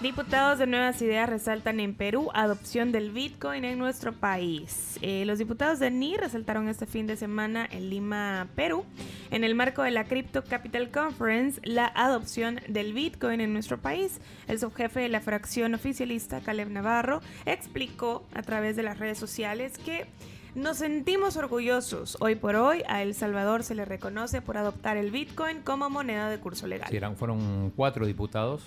Diputados 0.00 0.58
de 0.58 0.66
Nuevas 0.66 1.00
Ideas 1.00 1.28
resaltan 1.28 1.78
en 1.78 1.94
Perú 1.94 2.28
adopción 2.34 2.90
del 2.90 3.12
Bitcoin 3.12 3.64
en 3.64 3.78
nuestro 3.78 4.12
país. 4.12 4.98
Eh, 5.00 5.22
los 5.26 5.38
diputados 5.38 5.78
de 5.78 5.92
NI 5.92 6.16
resaltaron 6.16 6.66
este 6.66 6.86
fin 6.86 7.06
de 7.06 7.16
semana 7.16 7.68
en 7.70 7.88
Lima, 7.88 8.48
Perú, 8.56 8.84
en 9.30 9.44
el 9.44 9.54
marco 9.54 9.84
de 9.84 9.92
la 9.92 10.06
Crypto 10.06 10.42
Capital 10.42 10.90
Conference, 10.90 11.60
la 11.62 11.86
adopción 11.86 12.58
del 12.66 12.94
Bitcoin 12.94 13.40
en 13.40 13.52
nuestro 13.52 13.78
país. 13.78 14.20
El 14.48 14.58
subjefe 14.58 14.98
de 14.98 15.08
la 15.08 15.20
fracción 15.20 15.76
oficialista, 15.76 16.40
Caleb 16.40 16.70
Navarro, 16.70 17.20
explicó 17.46 18.26
a 18.34 18.42
través 18.42 18.74
de 18.74 18.82
las 18.82 18.98
redes 18.98 19.18
sociales 19.18 19.78
que 19.78 20.08
nos 20.54 20.78
sentimos 20.78 21.36
orgullosos. 21.36 22.16
Hoy 22.20 22.36
por 22.36 22.56
hoy 22.56 22.82
a 22.88 23.02
El 23.02 23.14
Salvador 23.14 23.64
se 23.64 23.74
le 23.74 23.84
reconoce 23.84 24.40
por 24.40 24.56
adoptar 24.56 24.96
el 24.96 25.10
Bitcoin 25.10 25.62
como 25.62 25.90
moneda 25.90 26.28
de 26.28 26.38
curso 26.38 26.66
legal. 26.66 26.88
Sí, 26.90 26.96
eran, 26.96 27.16
fueron 27.16 27.72
cuatro 27.74 28.06
diputados 28.06 28.62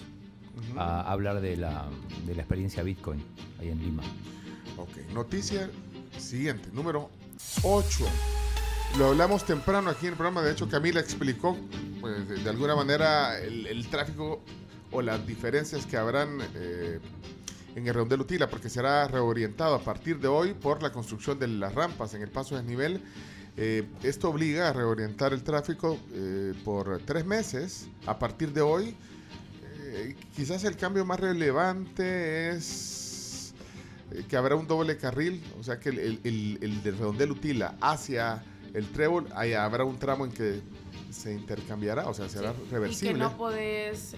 a 0.76 1.12
hablar 1.12 1.40
de 1.40 1.56
la, 1.56 1.86
de 2.26 2.36
la 2.36 2.42
experiencia 2.42 2.84
Bitcoin 2.84 3.24
ahí 3.60 3.70
en 3.70 3.80
Lima. 3.80 4.04
Ok, 4.78 4.98
noticia 5.14 5.70
siguiente, 6.18 6.70
número 6.74 7.10
8. 7.64 8.06
Lo 8.98 9.08
hablamos 9.08 9.46
temprano 9.46 9.90
aquí 9.90 10.08
en 10.08 10.14
el 10.14 10.18
programa, 10.18 10.42
de 10.42 10.54
hecho 10.54 10.70
Camila 10.70 11.00
explicó 11.00 11.58
pues, 12.00 12.28
de, 12.28 12.38
de 12.38 12.50
alguna 12.50 12.76
manera 12.76 13.40
el, 13.40 13.68
el 13.68 13.88
tráfico 13.88 14.42
o 14.92 15.02
las 15.02 15.26
diferencias 15.28 15.86
que 15.86 15.98
habrán 15.98 16.40
eh, 16.56 17.00
en 17.78 17.88
el 17.88 17.94
redondel 17.94 18.22
Utila, 18.22 18.50
porque 18.50 18.70
será 18.70 19.08
reorientado 19.08 19.76
a 19.76 19.80
partir 19.84 20.20
de 20.20 20.28
hoy 20.28 20.54
por 20.56 20.82
la 20.82 20.92
construcción 20.92 21.38
de 21.38 21.48
las 21.48 21.76
rampas 21.76 22.14
en 22.16 22.24
el 22.24 22.30
paso 22.30 22.56
de 22.56 22.62
desnivel. 22.62 23.02
Eh, 23.56 23.88
esto 24.02 24.30
obliga 24.32 24.70
a 24.70 24.74
reorientar 24.74 25.32
el 25.32 25.44
tráfico 25.44 25.98
eh, 26.12 26.54
por 26.66 27.00
tres 27.06 27.24
meses 27.26 27.88
a 28.08 28.18
partir 28.18 28.52
de 28.52 28.62
hoy. 28.62 28.96
Eh, 29.84 30.16
quizás 30.36 30.64
el 30.64 30.76
cambio 30.76 31.06
más 31.06 31.20
relevante 31.20 32.50
es 32.50 33.54
eh, 34.12 34.24
que 34.28 34.36
habrá 34.38 34.56
un 34.56 34.68
doble 34.68 34.98
carril, 34.98 35.44
o 35.60 35.64
sea 35.64 35.80
que 35.80 35.90
el, 35.90 36.00
el, 36.00 36.20
el- 36.24 36.58
el 36.62 36.84
del 36.84 36.98
redondel 36.98 37.32
Utila 37.32 37.76
hacia 37.80 38.44
el 38.74 38.88
trébol, 38.92 39.28
ahí 39.36 39.54
habrá 39.54 39.84
un 39.86 39.98
tramo 40.00 40.26
en 40.26 40.32
que 40.32 40.62
se 41.12 41.32
intercambiará, 41.34 42.08
o 42.08 42.14
sea, 42.14 42.28
será 42.28 42.54
Y 42.68 42.72
reversible. 42.72 43.14
que 43.14 43.20
no 43.20 43.38
podés 43.38 44.16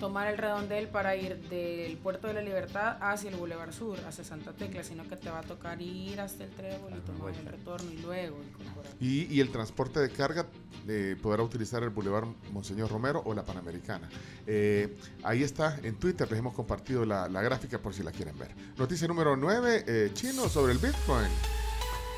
tomar 0.00 0.28
el 0.28 0.38
redondel 0.38 0.88
para 0.88 1.16
ir 1.16 1.36
del 1.48 1.96
Puerto 1.98 2.26
de 2.28 2.34
la 2.34 2.42
Libertad 2.42 2.96
hacia 3.00 3.30
el 3.30 3.36
Boulevard 3.36 3.72
Sur, 3.72 3.98
hacia 4.06 4.24
Santa 4.24 4.52
Tecla, 4.52 4.82
sino 4.82 5.08
que 5.08 5.16
te 5.16 5.30
va 5.30 5.40
a 5.40 5.42
tocar 5.42 5.80
ir 5.80 6.20
hasta 6.20 6.44
el 6.44 6.50
Trébol 6.50 6.92
y 6.96 7.00
tomar 7.00 7.34
el 7.34 7.46
retorno 7.46 7.90
y 7.90 7.98
luego 7.98 8.42
incorporar. 8.42 8.92
Y, 9.00 9.32
y 9.34 9.40
el 9.40 9.50
transporte 9.50 10.00
de 10.00 10.10
carga 10.10 10.46
eh, 10.88 11.16
podrá 11.20 11.42
utilizar 11.42 11.82
el 11.82 11.90
Boulevard 11.90 12.28
Monseñor 12.52 12.90
Romero 12.90 13.22
o 13.24 13.34
la 13.34 13.44
Panamericana. 13.44 14.08
Eh, 14.46 14.96
ahí 15.22 15.42
está, 15.42 15.78
en 15.82 15.96
Twitter 15.96 16.28
les 16.30 16.38
hemos 16.38 16.54
compartido 16.54 17.04
la, 17.04 17.28
la 17.28 17.42
gráfica 17.42 17.78
por 17.78 17.94
si 17.94 18.02
la 18.02 18.12
quieren 18.12 18.38
ver. 18.38 18.54
Noticia 18.76 19.08
número 19.08 19.36
9, 19.36 20.10
chino 20.14 20.48
sobre 20.48 20.72
el 20.72 20.78
Bitcoin. 20.78 21.28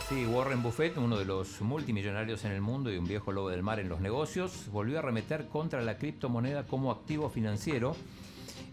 Sí, 0.08 0.24
Warren 0.24 0.62
Buffett, 0.62 0.96
uno 0.98 1.18
de 1.18 1.24
los 1.24 1.60
multimillonarios 1.62 2.44
en 2.44 2.52
el 2.52 2.60
mundo 2.60 2.92
y 2.92 2.96
un 2.96 3.06
viejo 3.08 3.32
lobo 3.32 3.48
del 3.50 3.62
mar 3.64 3.80
en 3.80 3.88
los 3.88 4.00
negocios, 4.00 4.66
volvió 4.70 5.00
a 5.00 5.02
remeter 5.02 5.46
contra 5.48 5.82
la 5.82 5.98
criptomoneda 5.98 6.62
como 6.62 6.92
activo 6.92 7.28
financiero. 7.28 7.96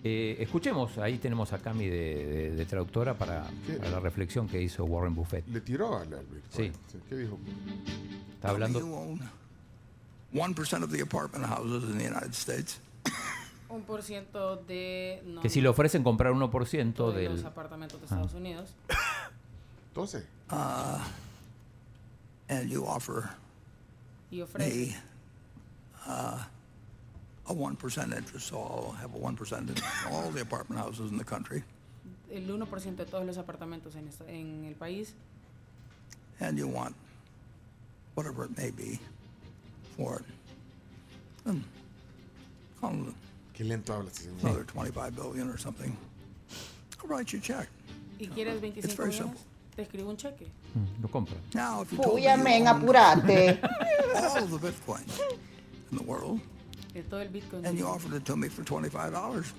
Eh, 0.04 0.36
escuchemos, 0.40 0.98
ahí 1.00 1.18
tenemos 1.18 1.52
a 1.54 1.58
Cami 1.58 1.88
de, 1.88 2.26
de- 2.26 2.52
de 2.56 2.66
traductora 2.66 3.16
para, 3.16 3.46
para 3.80 3.90
la 3.90 4.00
reflexión 4.00 4.48
que 4.48 4.62
hizo 4.62 4.86
Warren 4.86 5.16
Buffett. 5.16 5.48
Le 5.48 5.62
tiró 5.62 5.98
al 5.98 6.14
al 6.14 6.26
Sí, 6.50 6.64
Bitcoin. 6.64 6.74
¿Qué 7.10 7.16
dijo? 7.16 7.40
está 8.36 8.50
hablando. 8.50 8.80
You 8.80 8.94
own 8.94 9.20
1% 10.34 10.84
of 10.84 10.92
the 10.92 11.02
apartment 11.02 11.46
houses 11.46 11.84
in 11.90 11.98
the 11.98 12.08
United 12.10 12.34
States. 12.34 12.80
Un 13.70 13.82
por 13.84 14.04
ciento 14.04 14.58
de... 14.58 15.24
no, 15.26 15.42
Que 15.42 15.50
si 15.50 15.62
le 15.62 15.70
ofrecen 15.70 16.04
comprar 16.04 16.32
1% 16.34 17.12
de 17.14 17.22
del... 17.22 17.32
los 17.34 17.46
apartamentos 17.46 18.00
de 18.00 18.06
Ah. 18.06 18.10
Estados 18.14 18.34
Unidos. 18.36 18.76
12. 19.96 20.24
Uh, 20.52 20.98
and 22.50 22.70
you 22.70 22.86
offer 22.86 23.30
Y 24.32 24.40
ofrece 24.42 24.60
me 24.88 24.96
uh, 26.08 26.44
a 27.48 27.54
1% 27.54 28.18
interest, 28.18 28.48
so 28.48 28.58
I'll 28.58 28.92
have 29.00 29.14
a 29.14 29.18
1% 29.20 29.70
in 29.70 29.84
all 30.12 30.30
the 30.32 30.42
apartment 30.42 30.80
houses 30.82 31.12
in 31.12 31.18
the 31.18 31.24
country. 31.24 31.64
el 32.32 32.42
1% 32.48 32.96
de 32.96 33.06
todos 33.06 33.26
los 33.28 33.38
apartamentos 33.38 33.96
en, 33.96 34.08
esta- 34.08 34.26
en 34.28 34.66
el 34.66 34.74
país. 34.76 35.14
And 36.40 36.58
you 36.58 36.68
want 36.68 36.96
whatever 38.16 38.46
it 38.46 38.58
may 38.58 38.72
be 38.72 39.00
for 39.96 40.16
it. 40.18 40.26
And 41.46 41.64
call 42.82 43.14
Qué 43.54 43.64
lento 43.68 43.94
habla 43.94 44.10
este 44.10 44.24
señor. 44.30 44.42
another 44.46 44.64
25 44.64 45.16
billion 45.16 45.48
or 45.50 45.58
something. 45.58 45.96
I'll 47.02 47.08
write 47.08 47.32
you 47.34 47.38
a 47.40 47.42
check. 47.42 47.68
¿Y 48.20 48.28
quieres 48.28 48.60
25 48.62 48.96
very 48.96 49.10
millones? 49.10 49.16
simple. 49.18 49.42
Te 49.76 49.82
escribo 49.84 50.10
un 50.10 50.18
cheque. 50.18 50.48
Mm, 50.76 51.02
Lo 51.04 51.08
compra. 51.10 51.36
Now, 51.54 51.82
if 51.84 51.92
you 51.92 52.00
told 52.00 52.16
me 52.16 52.22
Uy, 52.24 52.28
amén, 52.28 52.68
apurate. 52.68 53.60
all 54.16 54.48
the 54.48 54.58
Bitcoin 54.72 55.04
in 55.92 55.98
the 55.98 56.04
world, 56.04 56.40
De 56.94 57.04
todo 57.04 57.20
el 57.22 57.30
Bitcoin. 57.30 57.66
and 57.66 57.78
you 57.78 57.86
offered 57.88 58.14
it 58.16 58.26
to 58.26 58.36
me 58.36 58.50
for 58.50 58.64
$25, 58.64 59.54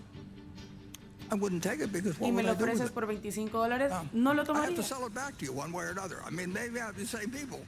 I 1.30 1.34
wouldn't 1.36 1.62
take 1.62 1.80
it 1.80 1.92
because 1.92 2.18
y 2.20 2.26
what 2.26 2.30
me 2.30 2.36
would 2.36 2.44
lo 2.46 2.50
I 2.52 2.54
do 2.54 2.64
with 2.64 2.74
ofreces 2.80 2.86
it? 2.88 2.94
por 2.94 3.06
25 3.06 3.50
dólares, 3.58 3.92
no 4.12 4.34
lo 4.34 4.42
I 4.42 4.44
have 4.44 4.46
tomaría. 4.72 4.76
to 4.76 4.82
sell 4.82 5.06
it 5.06 5.14
back 5.14 5.36
to 5.38 5.44
you 5.44 5.52
one 5.52 5.72
way 5.72 5.84
or 5.84 5.90
another. 5.90 6.18
I 6.26 6.30
mean, 6.30 6.56
I 6.56 6.68
have 6.80 6.96
the 6.96 7.06
same 7.06 7.30
people, 7.30 7.60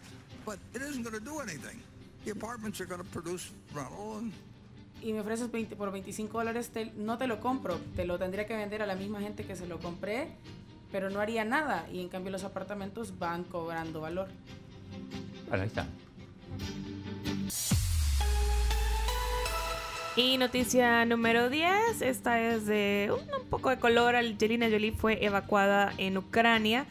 but 0.45 0.59
it 0.75 0.83
isn't 0.83 1.03
going 1.05 1.15
to 1.17 1.25
do 1.25 1.39
anything. 1.41 1.81
The 2.25 2.33
apartments 2.33 2.81
are 2.81 2.87
going 2.87 3.01
to 3.01 3.07
produce 3.09 3.51
rental, 3.73 4.19
and 4.19 4.33
y 5.05 5.13
me 5.13 5.21
ofreces 5.21 5.51
20 5.53 5.77
por 5.77 5.93
25 5.93 6.37
dólares, 6.39 6.71
te- 6.71 6.91
no 6.97 7.17
te 7.17 7.27
lo 7.29 7.39
compro. 7.41 7.79
Te 7.95 8.05
lo 8.05 8.19
tendría 8.19 8.47
que 8.47 8.57
vender 8.57 8.83
a 8.83 8.87
la 8.87 8.97
misma 8.97 9.21
gente 9.21 9.45
que 9.45 9.55
se 9.55 9.67
lo 9.67 9.79
compré, 9.79 10.29
pero 10.97 11.11
no 11.11 11.21
haría 11.21 11.45
nada. 11.45 11.87
Y 11.93 12.01
en 12.01 12.09
cambio 12.09 12.33
los 12.33 12.43
apartamentos 12.43 13.19
van 13.19 13.45
cobrando 13.45 14.01
valor. 14.01 14.29
Bueno, 15.47 15.63
ahí 15.63 15.69
está. 15.69 15.87
Y 20.17 20.39
noticia 20.39 21.05
número 21.05 21.51
10, 21.51 22.01
esta 22.01 22.41
es 22.41 22.65
de 22.65 23.13
un, 23.13 23.43
un 23.43 23.47
poco 23.51 23.69
de 23.69 23.79
color. 23.79 24.17
Angelina 24.17 24.71
Jolie 24.71 24.93
fue 24.93 25.23
evacuada 25.23 25.93
en 25.99 26.17
Ucrania 26.17 26.87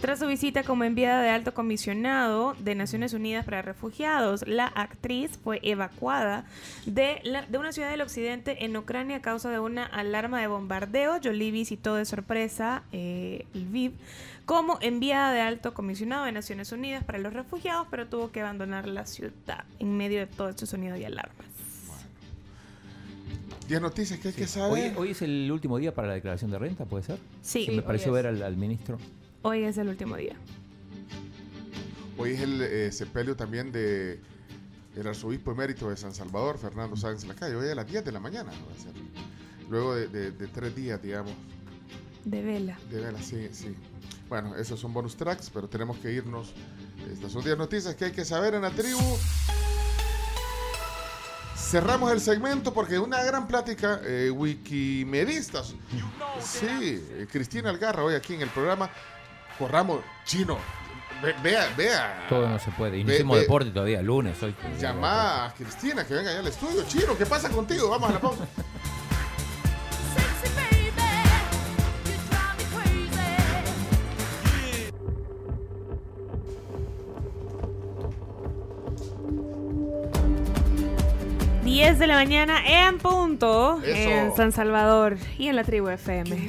tras 0.00 0.20
su 0.20 0.26
visita 0.26 0.62
como 0.62 0.84
enviada 0.84 1.22
de 1.22 1.30
alto 1.30 1.54
comisionado 1.54 2.54
de 2.60 2.74
Naciones 2.74 3.12
Unidas 3.14 3.44
para 3.44 3.62
Refugiados. 3.62 4.46
La 4.46 4.66
actriz 4.66 5.38
fue 5.42 5.58
evacuada 5.62 6.44
de, 6.86 7.20
la- 7.24 7.42
de 7.46 7.58
una 7.58 7.72
ciudad 7.72 7.90
del 7.90 8.00
occidente 8.02 8.64
en 8.64 8.76
Ucrania 8.76 9.16
a 9.16 9.20
causa 9.22 9.50
de 9.50 9.58
una 9.58 9.84
alarma 9.84 10.40
de 10.40 10.46
bombardeo. 10.46 11.18
Jolie 11.22 11.50
visitó 11.50 11.96
de 11.96 12.04
sorpresa 12.04 12.82
eh, 12.92 13.44
Lviv 13.54 13.92
como 14.46 14.78
enviada 14.80 15.32
de 15.32 15.40
alto 15.40 15.74
comisionado 15.74 16.24
de 16.24 16.32
Naciones 16.32 16.72
Unidas 16.72 17.04
para 17.04 17.18
los 17.18 17.32
refugiados, 17.34 17.86
pero 17.90 18.06
tuvo 18.06 18.30
que 18.30 18.40
abandonar 18.40 18.86
la 18.88 19.04
ciudad 19.04 19.64
en 19.78 19.96
medio 19.96 20.20
de 20.20 20.26
todo 20.26 20.48
este 20.48 20.64
sonido 20.66 20.96
y 20.96 21.04
alarmas. 21.04 21.46
10 23.68 23.82
noticias 23.82 24.18
que 24.18 24.28
hay 24.28 24.34
que 24.34 24.42
Hoy, 24.42 24.48
saber. 24.48 24.92
hoy 24.96 25.10
es 25.10 25.20
el 25.22 25.50
último 25.52 25.76
día 25.76 25.92
para 25.92 26.08
la 26.08 26.14
declaración 26.14 26.50
de 26.50 26.58
renta, 26.58 26.86
¿puede 26.86 27.04
ser? 27.04 27.18
Sí. 27.42 27.66
Me 27.70 27.82
pareció 27.82 28.12
ver 28.12 28.26
al, 28.26 28.42
al 28.42 28.56
ministro. 28.56 28.96
Hoy 29.42 29.64
es 29.64 29.78
el 29.78 29.88
último 29.88 30.16
día. 30.16 30.36
Hoy 32.16 32.32
es 32.32 32.40
el 32.40 32.60
eh, 32.62 32.92
sepelio 32.92 33.36
también 33.36 33.70
de 33.72 34.20
el 34.96 35.06
arzobispo 35.06 35.52
emérito 35.52 35.88
de 35.90 35.96
San 35.96 36.12
Salvador, 36.12 36.58
Fernando 36.58 36.96
Sáenz 36.96 37.24
Lacayo. 37.24 37.60
Hoy 37.60 37.68
a 37.68 37.74
las 37.74 37.86
10 37.86 38.04
de 38.04 38.12
la 38.12 38.18
mañana 38.18 38.50
va 38.50 38.74
a 38.74 38.82
ser 38.82 38.92
luego 39.68 39.94
de, 39.94 40.08
de- 40.08 40.30
de 40.32 40.46
tres 40.48 40.74
días, 40.74 41.00
digamos. 41.00 41.32
De 42.24 42.42
vela. 42.42 42.78
De 42.90 43.00
veras, 43.00 43.24
sí, 43.24 43.48
sí. 43.52 43.74
Bueno, 44.28 44.56
esos 44.56 44.80
son 44.80 44.92
bonus 44.92 45.16
tracks, 45.16 45.50
pero 45.54 45.68
tenemos 45.68 45.96
que 45.98 46.12
irnos. 46.12 46.52
Estas 47.12 47.30
son 47.32 47.44
10 47.44 47.56
noticias 47.56 47.94
que 47.94 48.06
hay 48.06 48.12
que 48.12 48.24
saber 48.24 48.54
en 48.54 48.62
la 48.62 48.70
tribu. 48.70 48.98
Cerramos 51.56 52.10
el 52.12 52.20
segmento 52.20 52.72
porque 52.74 52.98
una 52.98 53.22
gran 53.22 53.46
plática 53.46 54.00
eh, 54.04 54.30
wikimedistas. 54.30 55.74
Sí, 56.40 57.02
Cristina 57.30 57.70
Algarra 57.70 58.02
hoy 58.02 58.14
aquí 58.14 58.34
en 58.34 58.42
el 58.42 58.48
programa. 58.48 58.90
Corramos, 59.58 60.00
chino. 60.24 60.56
ve- 61.22 61.34
vea, 61.42 61.68
vea. 61.76 62.26
Todo 62.28 62.48
no 62.48 62.58
se 62.60 62.70
puede. 62.70 62.98
Y 62.98 63.02
no 63.02 63.08
Ve- 63.08 63.14
hicimos 63.16 63.36
ve- 63.36 63.42
deporte 63.42 63.70
todavía, 63.70 64.00
lunes 64.02 64.40
hoy. 64.42 64.54
Llama 64.80 65.46
a 65.46 65.54
Cristina 65.54 66.06
que 66.06 66.14
venga 66.14 66.30
allá 66.30 66.40
al 66.40 66.46
estudio. 66.46 66.84
Chino, 66.86 67.16
¿qué 67.18 67.26
pasa 67.26 67.48
contigo? 67.50 67.88
Vamos 67.90 68.10
a 68.10 68.12
la 68.14 68.20
pausa. 68.20 68.44
Diez 81.64 81.86
10 81.90 81.98
de 81.98 82.06
la 82.06 82.14
mañana 82.14 82.60
en 82.66 82.98
punto 82.98 83.80
Eso. 83.82 84.10
en 84.10 84.36
San 84.36 84.52
Salvador 84.52 85.16
y 85.38 85.48
en 85.48 85.56
la 85.56 85.64
tribu 85.64 85.88
FM. 85.88 86.48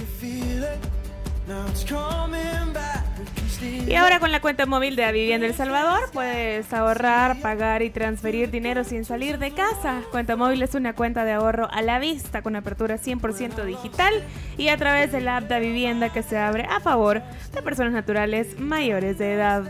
Y 3.62 3.96
ahora 3.96 4.20
con 4.20 4.32
la 4.32 4.40
cuenta 4.40 4.66
móvil 4.66 4.96
de 4.96 5.12
Vivienda 5.12 5.46
El 5.46 5.54
Salvador 5.54 6.10
puedes 6.14 6.72
ahorrar, 6.72 7.40
pagar 7.42 7.82
y 7.82 7.90
transferir 7.90 8.52
dinero 8.52 8.84
sin 8.84 9.04
salir 9.04 9.38
de 9.38 9.52
casa. 9.52 10.02
Cuenta 10.12 10.36
móvil 10.36 10.62
es 10.62 10.76
una 10.76 10.94
cuenta 10.94 11.26
de 11.26 11.34
ahorro 11.34 11.68
a 11.72 11.82
la 11.82 12.00
vista 12.00 12.42
con 12.42 12.56
apertura 12.56 12.98
100% 12.98 13.66
digital 13.66 14.14
y 14.58 14.70
a 14.70 14.78
través 14.78 15.12
de 15.12 15.22
la 15.22 15.38
app 15.38 15.50
de 15.50 15.60
Vivienda 15.60 16.10
que 16.10 16.24
se 16.24 16.38
abre 16.38 16.66
a 16.70 16.80
favor 16.80 17.22
de 17.54 17.62
personas 17.62 17.94
naturales 17.94 18.60
mayores 18.60 19.18
de 19.18 19.34
edad. 19.34 19.64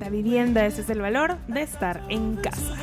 La 0.00 0.10
vivienda, 0.10 0.64
ese 0.66 0.82
es 0.82 0.90
el 0.90 1.00
valor 1.00 1.36
de 1.48 1.62
estar 1.62 2.02
en 2.08 2.36
casa. 2.36 2.76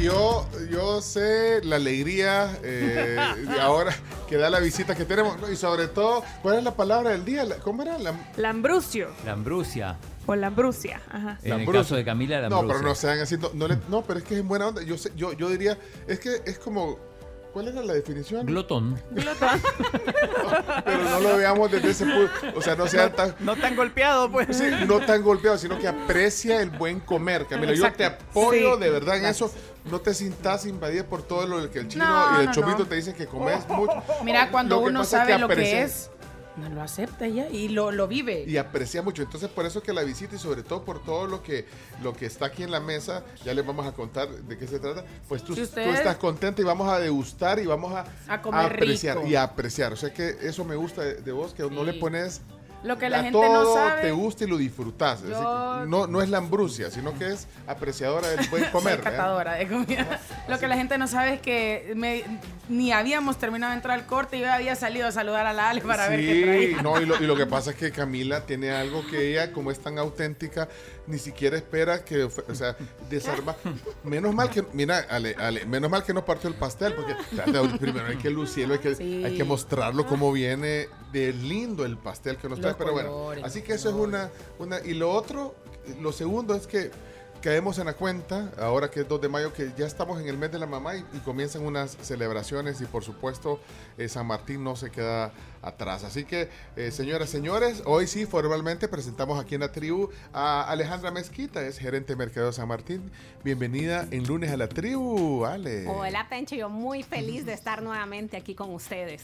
Yo, 0.00 0.46
yo 0.70 1.02
sé 1.02 1.60
la 1.64 1.76
alegría 1.76 2.56
eh, 2.62 3.16
de 3.48 3.60
ahora 3.60 3.92
que 4.28 4.36
da 4.36 4.50
la 4.50 4.60
visita 4.60 4.94
que 4.94 5.04
tenemos. 5.04 5.36
Y 5.50 5.56
sobre 5.56 5.88
todo, 5.88 6.22
¿cuál 6.42 6.58
es 6.58 6.64
la 6.64 6.74
palabra 6.74 7.10
del 7.10 7.24
día? 7.24 7.44
¿Cómo 7.62 7.82
era? 7.82 7.98
La, 7.98 8.14
Lambrucio 8.36 9.08
La 9.24 9.32
ambrusia. 9.32 9.96
o 10.26 10.34
lambrucia. 10.36 11.00
Ajá. 11.10 11.38
En 11.42 11.52
el 11.52 11.58
Lambrucia. 11.58 11.82
caso 11.82 11.96
de 11.96 12.04
Camila, 12.04 12.40
la 12.40 12.48
No, 12.48 12.66
pero 12.66 12.82
no 12.82 12.94
sean 12.94 13.18
así. 13.20 13.36
No, 13.38 13.50
no 13.54 13.66
le- 13.68 13.78
no, 13.88 14.02
pero 14.02 14.18
es 14.18 14.24
que 14.24 14.34
es 14.34 14.40
en 14.40 14.48
buena 14.48 14.68
onda. 14.68 14.82
Yo, 14.82 14.98
sé- 14.98 15.12
yo, 15.16 15.32
yo 15.32 15.48
diría, 15.48 15.78
es 16.06 16.20
que 16.20 16.42
es 16.46 16.58
como. 16.58 16.98
¿Cuál 17.52 17.68
era 17.68 17.82
la 17.82 17.94
definición? 17.94 18.44
Glotón. 18.44 19.00
Pero 20.84 21.02
no 21.04 21.20
lo 21.20 21.36
veamos 21.38 21.70
desde 21.70 21.90
ese 21.90 22.04
punto. 22.04 22.30
O 22.58 22.62
sea, 22.62 22.76
no 22.76 22.86
sea 22.86 23.12
tan. 23.12 23.34
No 23.40 23.56
tan 23.56 23.74
golpeado, 23.74 24.30
pues. 24.30 24.56
Sí, 24.56 24.64
no 24.86 25.00
tan 25.00 25.22
golpeado, 25.22 25.56
sino 25.58 25.78
que 25.78 25.88
aprecia 25.88 26.60
el 26.60 26.70
buen 26.70 27.00
comer. 27.00 27.46
Camila, 27.46 27.72
yo 27.74 27.90
te 27.92 28.04
apoyo 28.04 28.74
Sí. 28.76 28.80
de 28.80 28.90
verdad 28.90 29.16
en 29.16 29.22
Gracias. 29.22 29.50
eso. 29.52 29.58
No 29.90 30.00
te 30.00 30.14
sintas 30.14 30.66
invadida 30.66 31.04
por 31.04 31.22
todo 31.22 31.46
lo 31.46 31.70
que 31.70 31.80
el 31.80 31.88
chino 31.88 32.04
No, 32.04 32.36
y 32.38 32.40
el 32.40 32.46
no, 32.46 32.52
chomito 32.52 32.78
no. 32.80 32.86
te 32.86 32.94
dicen 32.96 33.14
que 33.14 33.26
comes 33.26 33.66
mucho. 33.68 34.02
Mira, 34.24 34.50
cuando 34.50 34.78
uno 34.80 35.04
sabe 35.04 35.38
lo 35.38 35.48
que 35.48 35.82
es, 35.82 36.10
no 36.56 36.68
lo 36.70 36.82
acepta 36.82 37.26
ya 37.28 37.48
y 37.48 37.68
lo, 37.68 37.92
lo 37.92 38.08
vive. 38.08 38.42
Y 38.46 38.56
aprecia 38.56 39.00
mucho. 39.00 39.22
Entonces, 39.22 39.48
por 39.48 39.64
eso 39.64 39.80
que 39.82 39.92
la 39.92 40.02
visita 40.02 40.34
y 40.34 40.38
sobre 40.38 40.62
todo 40.64 40.84
por 40.84 41.02
todo 41.04 41.26
lo 41.28 41.40
que, 41.42 41.66
lo 42.02 42.12
que 42.12 42.26
está 42.26 42.46
aquí 42.46 42.64
en 42.64 42.72
la 42.72 42.80
mesa, 42.80 43.22
ya 43.44 43.54
les 43.54 43.64
vamos 43.64 43.86
a 43.86 43.92
contar 43.92 44.28
de 44.28 44.58
qué 44.58 44.66
se 44.66 44.80
trata. 44.80 45.04
Pues 45.28 45.42
tú, 45.44 45.54
Si 45.54 45.60
tú 45.60 45.66
ustedes- 45.66 45.98
estás 45.98 46.16
contenta 46.16 46.60
y 46.60 46.64
vamos 46.64 46.88
a 46.92 46.98
degustar 46.98 47.60
y 47.60 47.66
vamos 47.66 47.92
a, 47.94 48.04
A 48.26 48.42
comer 48.42 48.66
apreciar. 48.72 49.18
rico. 49.18 49.28
Y 49.28 49.36
a 49.36 49.44
apreciar. 49.44 49.92
O 49.92 49.96
sea 49.96 50.12
que 50.12 50.36
eso 50.42 50.64
me 50.64 50.74
gusta 50.74 51.02
de, 51.02 51.14
de 51.14 51.30
vos, 51.32 51.54
que 51.54 51.62
no 51.70 51.84
le 51.84 51.94
pones. 51.94 52.40
Lo 52.84 52.96
que 52.96 53.10
la 53.10 53.18
gente 53.22 53.32
todo 53.32 53.64
no 53.64 53.74
sabe. 53.74 54.02
te 54.02 54.12
gusta 54.12 54.44
y 54.44 54.46
lo 54.46 54.56
disfrutas. 54.56 55.22
Yo- 55.22 55.84
no, 55.86 56.06
no 56.06 56.22
es 56.22 56.28
la 56.28 56.38
ambrucia, 56.38 56.90
sino 56.90 57.16
que 57.18 57.32
es 57.32 57.48
apreciadora 57.66 58.28
del 58.28 58.46
buen 58.48 58.64
comer. 58.72 59.00
¿eh? 59.00 59.02
catadora 59.02 59.54
de 59.54 59.66
comida. 59.66 60.20
Lo 60.46 60.58
que 60.60 60.68
la 60.68 60.76
gente 60.76 60.96
no 60.96 61.08
sabe 61.08 61.34
es 61.34 61.40
que 61.40 61.92
me- 61.96 62.22
ni 62.68 62.92
habíamos 62.92 63.36
terminado 63.38 63.72
de 63.72 63.76
entrar 63.78 63.98
al 63.98 64.06
corte 64.06 64.36
y 64.36 64.40
yo 64.40 64.52
había 64.52 64.76
salido 64.76 65.08
a 65.08 65.12
saludar 65.12 65.46
a 65.46 65.52
la 65.52 65.70
Ale 65.70 65.80
para 65.80 66.08
ver 66.08 66.20
qué 66.20 66.32
Sí, 66.34 66.42
traía. 66.42 66.82
no, 66.82 67.00
y 67.00 67.06
lo, 67.06 67.16
y 67.22 67.26
lo 67.26 67.34
que 67.34 67.46
pasa 67.46 67.70
es 67.70 67.76
que 67.76 67.90
Camila 67.90 68.46
tiene 68.46 68.70
algo 68.70 69.04
que 69.10 69.32
ella, 69.32 69.52
como 69.52 69.70
es 69.72 69.80
tan 69.80 69.98
auténtica, 69.98 70.68
ni 71.08 71.18
siquiera 71.18 71.56
espera 71.56 72.04
que, 72.04 72.24
o 72.24 72.54
sea, 72.54 72.76
desarma. 73.08 73.56
Menos 74.04 74.34
mal 74.34 74.50
que, 74.50 74.64
mira, 74.72 75.06
Ale, 75.08 75.34
Ale, 75.38 75.64
menos 75.64 75.90
mal 75.90 76.04
que 76.04 76.12
no 76.14 76.24
partió 76.24 76.48
el 76.48 76.54
pastel, 76.56 76.94
porque 76.94 77.16
primero 77.78 78.06
hay 78.06 78.16
que 78.18 78.30
lucirlo, 78.30 78.74
hay 78.74 78.80
que, 78.80 78.94
Sí. 78.94 79.24
hay 79.24 79.36
que 79.36 79.44
mostrarlo 79.44 80.06
cómo 80.06 80.30
viene 80.32 80.88
de 81.12 81.32
lindo 81.32 81.84
el 81.84 81.96
pastel 81.96 82.36
que 82.36 82.48
nos 82.48 82.60
trae. 82.60 82.74
Pero 82.74 82.92
bueno, 82.92 83.30
así 83.42 83.62
que 83.62 83.72
eso 83.74 83.88
es 83.88 83.94
una, 83.94 84.30
una. 84.58 84.80
Y 84.84 84.94
lo 84.94 85.10
otro, 85.10 85.54
lo 86.00 86.12
segundo 86.12 86.54
es 86.54 86.66
que 86.66 86.90
caemos 87.40 87.78
en 87.78 87.86
la 87.86 87.94
cuenta, 87.94 88.52
ahora 88.58 88.90
que 88.90 89.00
es 89.00 89.08
2 89.08 89.20
de 89.20 89.28
mayo, 89.28 89.52
que 89.52 89.72
ya 89.76 89.86
estamos 89.86 90.20
en 90.20 90.28
el 90.28 90.36
mes 90.36 90.50
de 90.50 90.58
la 90.58 90.66
mamá 90.66 90.96
y, 90.96 91.04
y 91.12 91.18
comienzan 91.20 91.62
unas 91.62 91.96
celebraciones 92.02 92.80
y 92.80 92.86
por 92.86 93.04
supuesto 93.04 93.60
eh, 93.96 94.08
San 94.08 94.26
Martín 94.26 94.64
no 94.64 94.76
se 94.76 94.90
queda 94.90 95.32
atrás. 95.62 96.04
Así 96.04 96.24
que, 96.24 96.48
eh, 96.76 96.90
señoras, 96.90 97.30
señores, 97.30 97.82
hoy 97.84 98.06
sí 98.06 98.26
formalmente 98.26 98.88
presentamos 98.88 99.40
aquí 99.40 99.54
en 99.54 99.62
la 99.62 99.72
tribu 99.72 100.10
a 100.32 100.68
Alejandra 100.70 101.10
Mezquita, 101.10 101.62
es 101.62 101.78
gerente 101.78 102.12
de 102.12 102.16
mercado 102.16 102.46
de 102.46 102.52
San 102.52 102.68
Martín. 102.68 103.10
Bienvenida 103.44 104.06
en 104.10 104.24
lunes 104.24 104.50
a 104.50 104.56
la 104.56 104.68
tribu, 104.68 105.44
Ale. 105.44 105.86
Hola 105.86 106.28
Pencho, 106.28 106.54
yo 106.54 106.68
muy 106.68 107.02
feliz 107.02 107.46
de 107.46 107.52
estar 107.52 107.82
nuevamente 107.82 108.36
aquí 108.36 108.54
con 108.54 108.74
ustedes. 108.74 109.22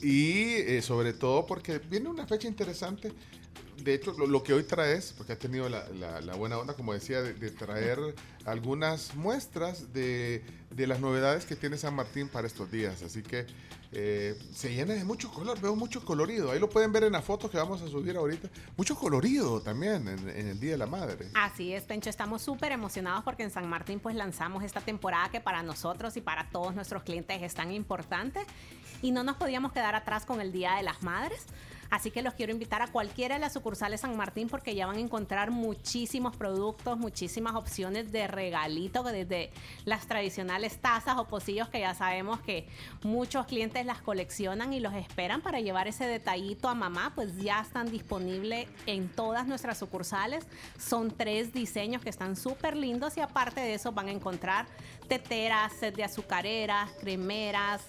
Y 0.00 0.54
eh, 0.54 0.82
sobre 0.82 1.12
todo 1.12 1.46
porque 1.46 1.78
viene 1.78 2.08
una 2.08 2.26
fecha 2.26 2.48
interesante. 2.48 3.12
De 3.82 3.94
hecho, 3.94 4.12
lo, 4.18 4.26
lo 4.26 4.42
que 4.42 4.52
hoy 4.54 4.64
traes, 4.64 5.12
porque 5.16 5.32
has 5.34 5.38
tenido 5.38 5.68
la, 5.68 5.86
la- 5.90 6.34
buena 6.34 6.58
onda, 6.58 6.74
como 6.74 6.92
decía, 6.92 7.22
de, 7.22 7.50
traer 7.50 7.98
algunas 8.44 9.14
muestras 9.14 9.92
de, 9.92 10.44
de 10.70 10.86
las 10.86 11.00
novedades 11.00 11.44
que 11.46 11.56
tiene 11.56 11.76
San 11.76 11.94
Martín 11.94 12.28
para 12.28 12.46
estos 12.46 12.70
días. 12.70 13.02
Así 13.02 13.22
que 13.22 13.46
eh, 13.92 14.38
se 14.54 14.74
llena 14.74 14.94
de 14.94 15.04
mucho 15.04 15.30
color, 15.30 15.60
veo 15.60 15.76
mucho 15.76 16.04
colorido. 16.04 16.50
Ahí 16.50 16.58
lo 16.58 16.68
pueden 16.68 16.92
ver 16.92 17.04
en 17.04 17.12
la 17.12 17.22
foto 17.22 17.50
que 17.50 17.56
vamos 17.58 17.80
a 17.82 17.88
subir 17.88 18.16
ahorita. 18.16 18.48
Mucho 18.76 18.94
colorido 18.96 19.60
también 19.60 20.08
en, 20.08 20.28
en 20.28 20.48
el 20.48 20.60
Día 20.60 20.72
de 20.72 20.78
la 20.78 20.86
Madre. 20.86 21.28
Así 21.34 21.72
es, 21.72 21.84
Pencho, 21.84 22.10
estamos 22.10 22.42
súper 22.42 22.72
emocionados 22.72 23.24
porque 23.24 23.42
en 23.42 23.50
San 23.50 23.68
Martín 23.68 24.00
pues 24.00 24.16
lanzamos 24.16 24.64
esta 24.64 24.80
temporada 24.80 25.30
que 25.30 25.40
para 25.40 25.62
nosotros 25.62 26.16
y 26.16 26.20
para 26.20 26.48
todos 26.50 26.74
nuestros 26.74 27.02
clientes 27.02 27.42
es 27.42 27.54
tan 27.54 27.72
importante 27.72 28.40
y 29.02 29.10
no 29.12 29.22
nos 29.22 29.36
podíamos 29.36 29.72
quedar 29.72 29.94
atrás 29.94 30.24
con 30.26 30.40
el 30.40 30.50
Día 30.52 30.74
de 30.76 30.82
las 30.82 31.02
Madres. 31.02 31.44
Así 31.90 32.10
que 32.10 32.22
los 32.22 32.34
quiero 32.34 32.52
invitar 32.52 32.82
a 32.82 32.88
cualquiera 32.88 33.34
de 33.36 33.40
las 33.40 33.52
sucursales 33.52 34.00
San 34.00 34.16
Martín 34.16 34.48
porque 34.48 34.74
ya 34.74 34.86
van 34.86 34.96
a 34.96 35.00
encontrar 35.00 35.50
muchísimos 35.50 36.36
productos, 36.36 36.98
muchísimas 36.98 37.54
opciones 37.54 38.10
de 38.12 38.26
regalito, 38.26 39.02
desde 39.02 39.50
las 39.84 40.06
tradicionales 40.06 40.78
tazas 40.78 41.16
o 41.18 41.26
pocillos 41.26 41.68
que 41.68 41.80
ya 41.80 41.94
sabemos 41.94 42.40
que 42.40 42.66
muchos 43.02 43.46
clientes 43.46 43.86
las 43.86 44.00
coleccionan 44.02 44.72
y 44.72 44.80
los 44.80 44.94
esperan 44.94 45.42
para 45.42 45.60
llevar 45.60 45.86
ese 45.86 46.06
detallito 46.06 46.68
a 46.68 46.74
mamá, 46.74 47.12
pues 47.14 47.36
ya 47.36 47.60
están 47.60 47.90
disponibles 47.90 48.68
en 48.86 49.08
todas 49.08 49.46
nuestras 49.46 49.78
sucursales. 49.78 50.46
Son 50.78 51.10
tres 51.10 51.52
diseños 51.52 52.02
que 52.02 52.10
están 52.10 52.36
súper 52.36 52.76
lindos 52.76 53.16
y 53.16 53.20
aparte 53.20 53.60
de 53.60 53.74
eso 53.74 53.92
van 53.92 54.08
a 54.08 54.12
encontrar 54.12 54.66
teteras, 55.08 55.72
set 55.72 55.94
de 55.94 56.02
azucareras, 56.04 56.90
cremeras, 57.00 57.82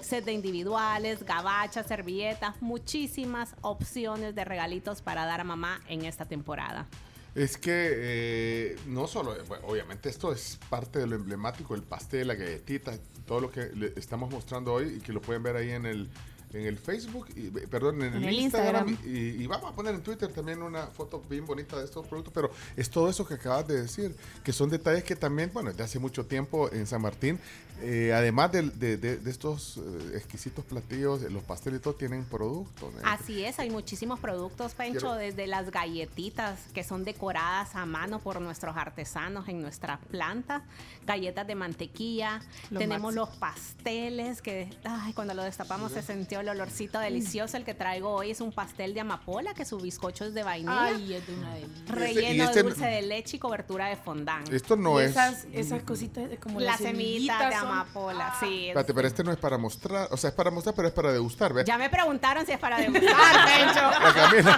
set 0.00 0.24
de- 0.24 0.32
individuales, 0.32 1.22
gabachas, 1.24 1.86
servilletas, 1.86 2.60
muchísimas 2.60 3.27
opciones 3.60 4.34
de 4.34 4.44
regalitos 4.44 5.02
para 5.02 5.24
dar 5.26 5.40
a 5.40 5.44
mamá 5.44 5.80
en 5.88 6.04
esta 6.04 6.24
temporada. 6.24 6.86
Es 7.34 7.56
que 7.56 7.70
eh, 7.72 8.76
no 8.86 9.06
solo, 9.06 9.36
bueno, 9.46 9.66
obviamente 9.68 10.08
esto 10.08 10.32
es 10.32 10.58
parte 10.68 10.98
de 10.98 11.06
lo 11.06 11.14
emblemático, 11.14 11.74
el 11.74 11.82
pastel, 11.82 12.28
la 12.28 12.34
galletita, 12.34 12.98
todo 13.26 13.40
lo 13.40 13.50
que 13.50 13.66
le 13.74 13.92
estamos 13.96 14.30
mostrando 14.30 14.72
hoy 14.72 14.96
y 14.96 15.00
que 15.00 15.12
lo 15.12 15.20
pueden 15.20 15.42
ver 15.42 15.54
ahí 15.54 15.70
en 15.70 15.86
el, 15.86 16.08
en 16.52 16.64
el 16.64 16.78
Facebook, 16.78 17.28
y, 17.36 17.50
perdón, 17.50 18.02
en, 18.02 18.14
En 18.14 18.22
el, 18.22 18.28
el 18.30 18.40
Instagram. 18.40 18.88
Instagram. 18.88 19.14
Y, 19.14 19.42
y 19.42 19.46
vamos 19.46 19.70
a 19.70 19.74
poner 19.76 19.94
en 19.94 20.02
Twitter 20.02 20.32
también 20.32 20.62
una 20.62 20.86
foto 20.86 21.22
bien 21.28 21.44
bonita 21.44 21.78
de 21.78 21.84
estos 21.84 22.06
productos, 22.06 22.32
pero 22.34 22.50
es 22.76 22.90
todo 22.90 23.08
eso 23.08 23.26
que 23.26 23.34
acabas 23.34 23.68
de 23.68 23.82
decir, 23.82 24.16
que 24.42 24.52
son 24.52 24.70
detalles 24.70 25.04
que 25.04 25.14
también, 25.14 25.50
bueno, 25.52 25.70
desde 25.70 25.84
hace 25.84 25.98
mucho 25.98 26.26
tiempo 26.26 26.72
en 26.72 26.86
San 26.86 27.02
Martín, 27.02 27.38
eh, 27.80 28.12
además 28.14 28.52
de, 28.52 28.62
de- 28.62 28.96
de 28.96 29.30
estos 29.30 29.78
eh, 29.78 30.16
exquisitos 30.16 30.64
platillos, 30.64 31.22
los 31.22 31.42
pasteles 31.42 31.80
y 31.80 31.82
todo, 31.82 31.94
tienen 31.94 32.24
productos. 32.24 32.92
¿eh? 32.94 33.02
Así 33.04 33.44
es, 33.44 33.58
hay 33.58 33.70
muchísimos 33.70 34.18
productos, 34.20 34.74
Pencho, 34.74 35.00
Quiero- 35.00 35.14
desde 35.14 35.46
las 35.46 35.70
galletitas 35.70 36.58
que 36.74 36.84
son 36.84 37.04
decoradas 37.04 37.74
a 37.76 37.86
mano 37.86 38.18
por 38.20 38.40
nuestros 38.40 38.76
artesanos 38.76 39.48
en 39.48 39.62
nuestra 39.62 39.98
planta, 40.10 40.62
galletas 41.06 41.46
de 41.46 41.54
mantequilla, 41.54 42.40
Lo 42.70 42.78
tenemos 42.80 43.14
máximo. 43.14 43.26
los 43.26 43.36
pasteles 43.36 44.42
que 44.42 44.68
ay, 44.84 45.12
cuando 45.12 45.34
lo 45.34 45.42
destapamos 45.42 45.92
se 45.92 46.02
sintió 46.02 46.40
el 46.40 46.48
olorcito 46.48 46.98
delicioso. 46.98 47.56
El 47.56 47.64
que 47.64 47.74
traigo 47.74 48.10
hoy 48.10 48.30
es 48.30 48.40
un 48.40 48.52
pastel 48.52 48.94
de 48.94 49.00
amapola, 49.00 49.54
que 49.54 49.64
su 49.64 49.78
bizcocho 49.78 50.24
es 50.24 50.34
de 50.34 50.42
vainilla. 50.42 50.84
Ay, 50.84 51.14
es 51.14 51.26
de 51.26 51.34
una 51.34 51.54
delicia. 51.54 51.84
Relleno 51.94 52.44
este 52.44 52.56
de 52.58 52.62
no- 52.64 52.68
dulce 52.70 52.86
de 52.86 53.02
leche 53.02 53.36
y 53.36 53.40
cobertura 53.40 53.86
de 53.88 53.96
fondant. 53.96 54.52
Esto 54.52 54.76
no 54.76 55.00
Y 55.00 55.04
es. 55.04 55.10
esas, 55.12 55.46
esas 55.52 55.82
cositas 55.82 56.28
de- 56.28 56.36
como 56.38 56.60
Las 56.60 56.80
las 56.80 56.90
semillitas 56.90 57.38
semillitas 57.38 57.50
de 57.50 57.67
amapola, 57.72 58.34
sí. 58.40 58.68
Espérate, 58.68 58.94
pero 58.94 59.08
este 59.08 59.24
no 59.24 59.32
es 59.32 59.38
para 59.38 59.58
mostrar. 59.58 60.08
O 60.10 60.16
sea, 60.16 60.30
es 60.30 60.36
para 60.36 60.50
mostrar, 60.50 60.74
pero 60.74 60.88
es 60.88 60.94
para 60.94 61.12
degustar, 61.12 61.52
¿ves? 61.52 61.64
Ya 61.64 61.78
me 61.78 61.88
preguntaron 61.90 62.44
si 62.46 62.52
es 62.52 62.58
para 62.58 62.78
degustar, 62.78 63.06
Pencho. 64.32 64.50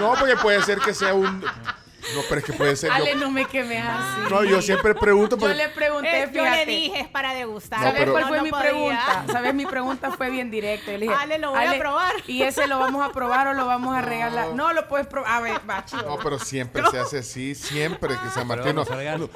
No, 0.00 0.14
porque 0.18 0.36
puede 0.36 0.62
ser 0.62 0.78
que 0.78 0.94
sea 0.94 1.14
un. 1.14 1.44
No, 2.14 2.22
pero 2.28 2.38
es 2.40 2.44
que 2.44 2.52
puede 2.52 2.74
ser. 2.76 2.90
yo- 2.90 2.94
Ale, 2.96 3.14
no 3.16 3.30
me 3.30 3.44
quemes 3.44 3.82
así. 3.84 4.20
No, 4.30 4.44
yo 4.44 4.62
siempre 4.62 4.94
pregunto. 4.94 5.36
Yo 5.36 5.40
porque- 5.40 5.54
le 5.56 5.68
pregunté, 5.68 6.22
Eh, 6.22 6.30
yo 6.32 6.44
le 6.44 6.64
dije 6.66 7.00
es 7.00 7.08
para 7.08 7.34
degustar. 7.34 7.80
No, 7.80 7.86
¿Sabes 7.86 8.00
pero- 8.00 8.12
cuál 8.12 8.28
fue 8.28 8.36
No, 8.38 8.42
mi 8.44 8.50
no 8.50 8.56
podía. 8.56 8.70
pregunta? 8.70 9.24
¿Sabes? 9.32 9.54
Mi 9.54 9.66
pregunta 9.66 10.10
fue 10.12 10.30
bien 10.30 10.50
directa. 10.50 10.92
Yo 10.92 10.98
le 10.98 11.06
dije, 11.06 11.14
Ale, 11.18 11.38
lo 11.38 11.50
voy 11.50 11.64
a 11.64 11.78
probar. 11.78 12.14
¿Y 12.26 12.42
ese 12.42 12.66
lo 12.66 12.78
vamos 12.78 13.04
a 13.06 13.12
probar 13.12 13.48
o 13.48 13.54
lo 13.54 13.66
vamos 13.66 13.96
a 13.96 14.00
regalar? 14.02 14.48
No, 14.54 14.72
lo 14.72 14.88
puedes 14.88 15.06
probar. 15.06 15.32
A 15.32 15.40
ver, 15.40 15.60
va, 15.68 15.84
chido. 15.84 16.02
No, 16.04 16.18
pero 16.18 16.38
siempre 16.38 16.82
se 16.90 16.98
hace 16.98 17.18
así, 17.18 17.54
siempre 17.54 18.10
que 18.16 18.30
San 18.30 18.46
Martín 18.46 18.74
no, 18.76 18.84
no, 18.84 19.26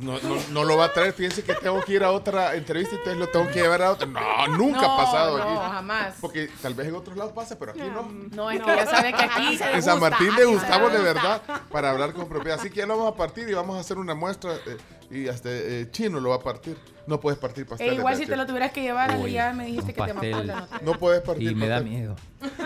no, 0.00 0.18
no- 0.22 0.42
no 0.50 0.64
lo 0.64 0.76
va 0.76 0.86
a 0.86 0.92
traer. 0.92 1.12
Fíjense 1.12 1.42
que 1.44 1.54
tengo 1.54 1.80
que 1.82 1.92
ir 1.94 2.04
a 2.04 2.10
otra 2.12 2.54
entrevista 2.54 2.94
y 2.94 2.98
entonces 2.98 3.18
lo 3.20 3.28
tengo 3.28 3.48
que 3.48 3.60
llevar 3.60 3.82
a 3.82 3.90
otra. 3.92 4.06
No, 4.06 4.46
nunca 4.48 4.80
No, 4.80 4.92
ha 5.00 5.04
pasado 5.04 5.38
no, 5.38 5.44
aquí. 5.60 5.72
jamás. 5.74 6.14
Porque 6.20 6.48
tal 6.62 6.74
vez 6.74 6.88
en 6.88 6.94
otros 6.94 7.16
lados 7.16 7.32
pasa, 7.32 7.58
pero 7.58 7.72
aquí 7.72 7.80
no. 7.80 8.08
No, 8.32 8.50
es 8.50 8.60
que 8.60 8.66
ya 8.76 8.86
sabes 8.86 9.14
que 9.14 9.22
aquí 9.24 9.58
se 9.58 9.70
En 9.72 9.82
San 9.82 10.00
Martín 10.00 10.34
le 10.34 10.44
gustamos 10.44 10.92
de 10.92 10.98
verdad 11.00 11.42
para 11.80 11.92
hablar 11.92 12.12
con 12.12 12.28
propiedad. 12.28 12.58
Así 12.60 12.68
que 12.68 12.76
ya 12.80 12.86
lo 12.86 12.96
vamos 12.98 13.14
a 13.14 13.16
partir 13.16 13.48
y 13.48 13.54
vamos 13.54 13.74
a 13.76 13.80
hacer 13.80 13.96
una 13.96 14.14
muestra. 14.14 14.52
eh, 14.54 14.76
y 15.10 15.28
hasta 15.28 15.48
eh, 15.50 15.88
Chino 15.90 16.20
lo 16.20 16.28
va 16.28 16.36
a 16.36 16.40
partir. 16.40 16.76
No 17.06 17.18
puedes 17.18 17.38
partir 17.38 17.62
E 17.64 17.66
pasteles. 17.66 17.94
igual 17.98 18.16
si 18.16 18.26
te 18.26 18.36
lo 18.36 18.46
tuvieras 18.46 18.70
que 18.70 18.82
llevar, 18.82 19.16
Uy, 19.18 19.32
ya 19.32 19.52
me 19.54 19.64
dijiste 19.64 19.94
que 19.94 20.02
te 20.02 20.12
pastel. 20.14 20.34
amapola. 20.50 20.68
No. 20.82 20.92
No 20.92 20.98
puedes 20.98 21.22
partir 21.22 21.50
Y 21.50 21.54
me 21.54 21.66
da 21.68 21.76
pastel. 21.76 21.90
miedo. 21.92 22.16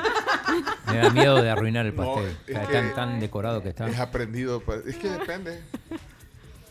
Me 0.86 0.98
da 0.98 1.10
miedo 1.10 1.42
de 1.42 1.50
arruinar 1.50 1.86
el 1.86 1.96
No, 1.96 2.14
pastel. 2.14 2.36
es 2.46 2.48
Está 2.56 2.66
que- 2.66 2.72
tan, 2.74 2.94
tan 2.94 3.20
decorado 3.20 3.62
que 3.62 3.70
está. 3.70 3.86
Es 3.88 3.98
aprendido. 3.98 4.60
pues, 4.60 4.84
Es 4.86 4.96
que 4.96 5.08
depende. 5.08 5.62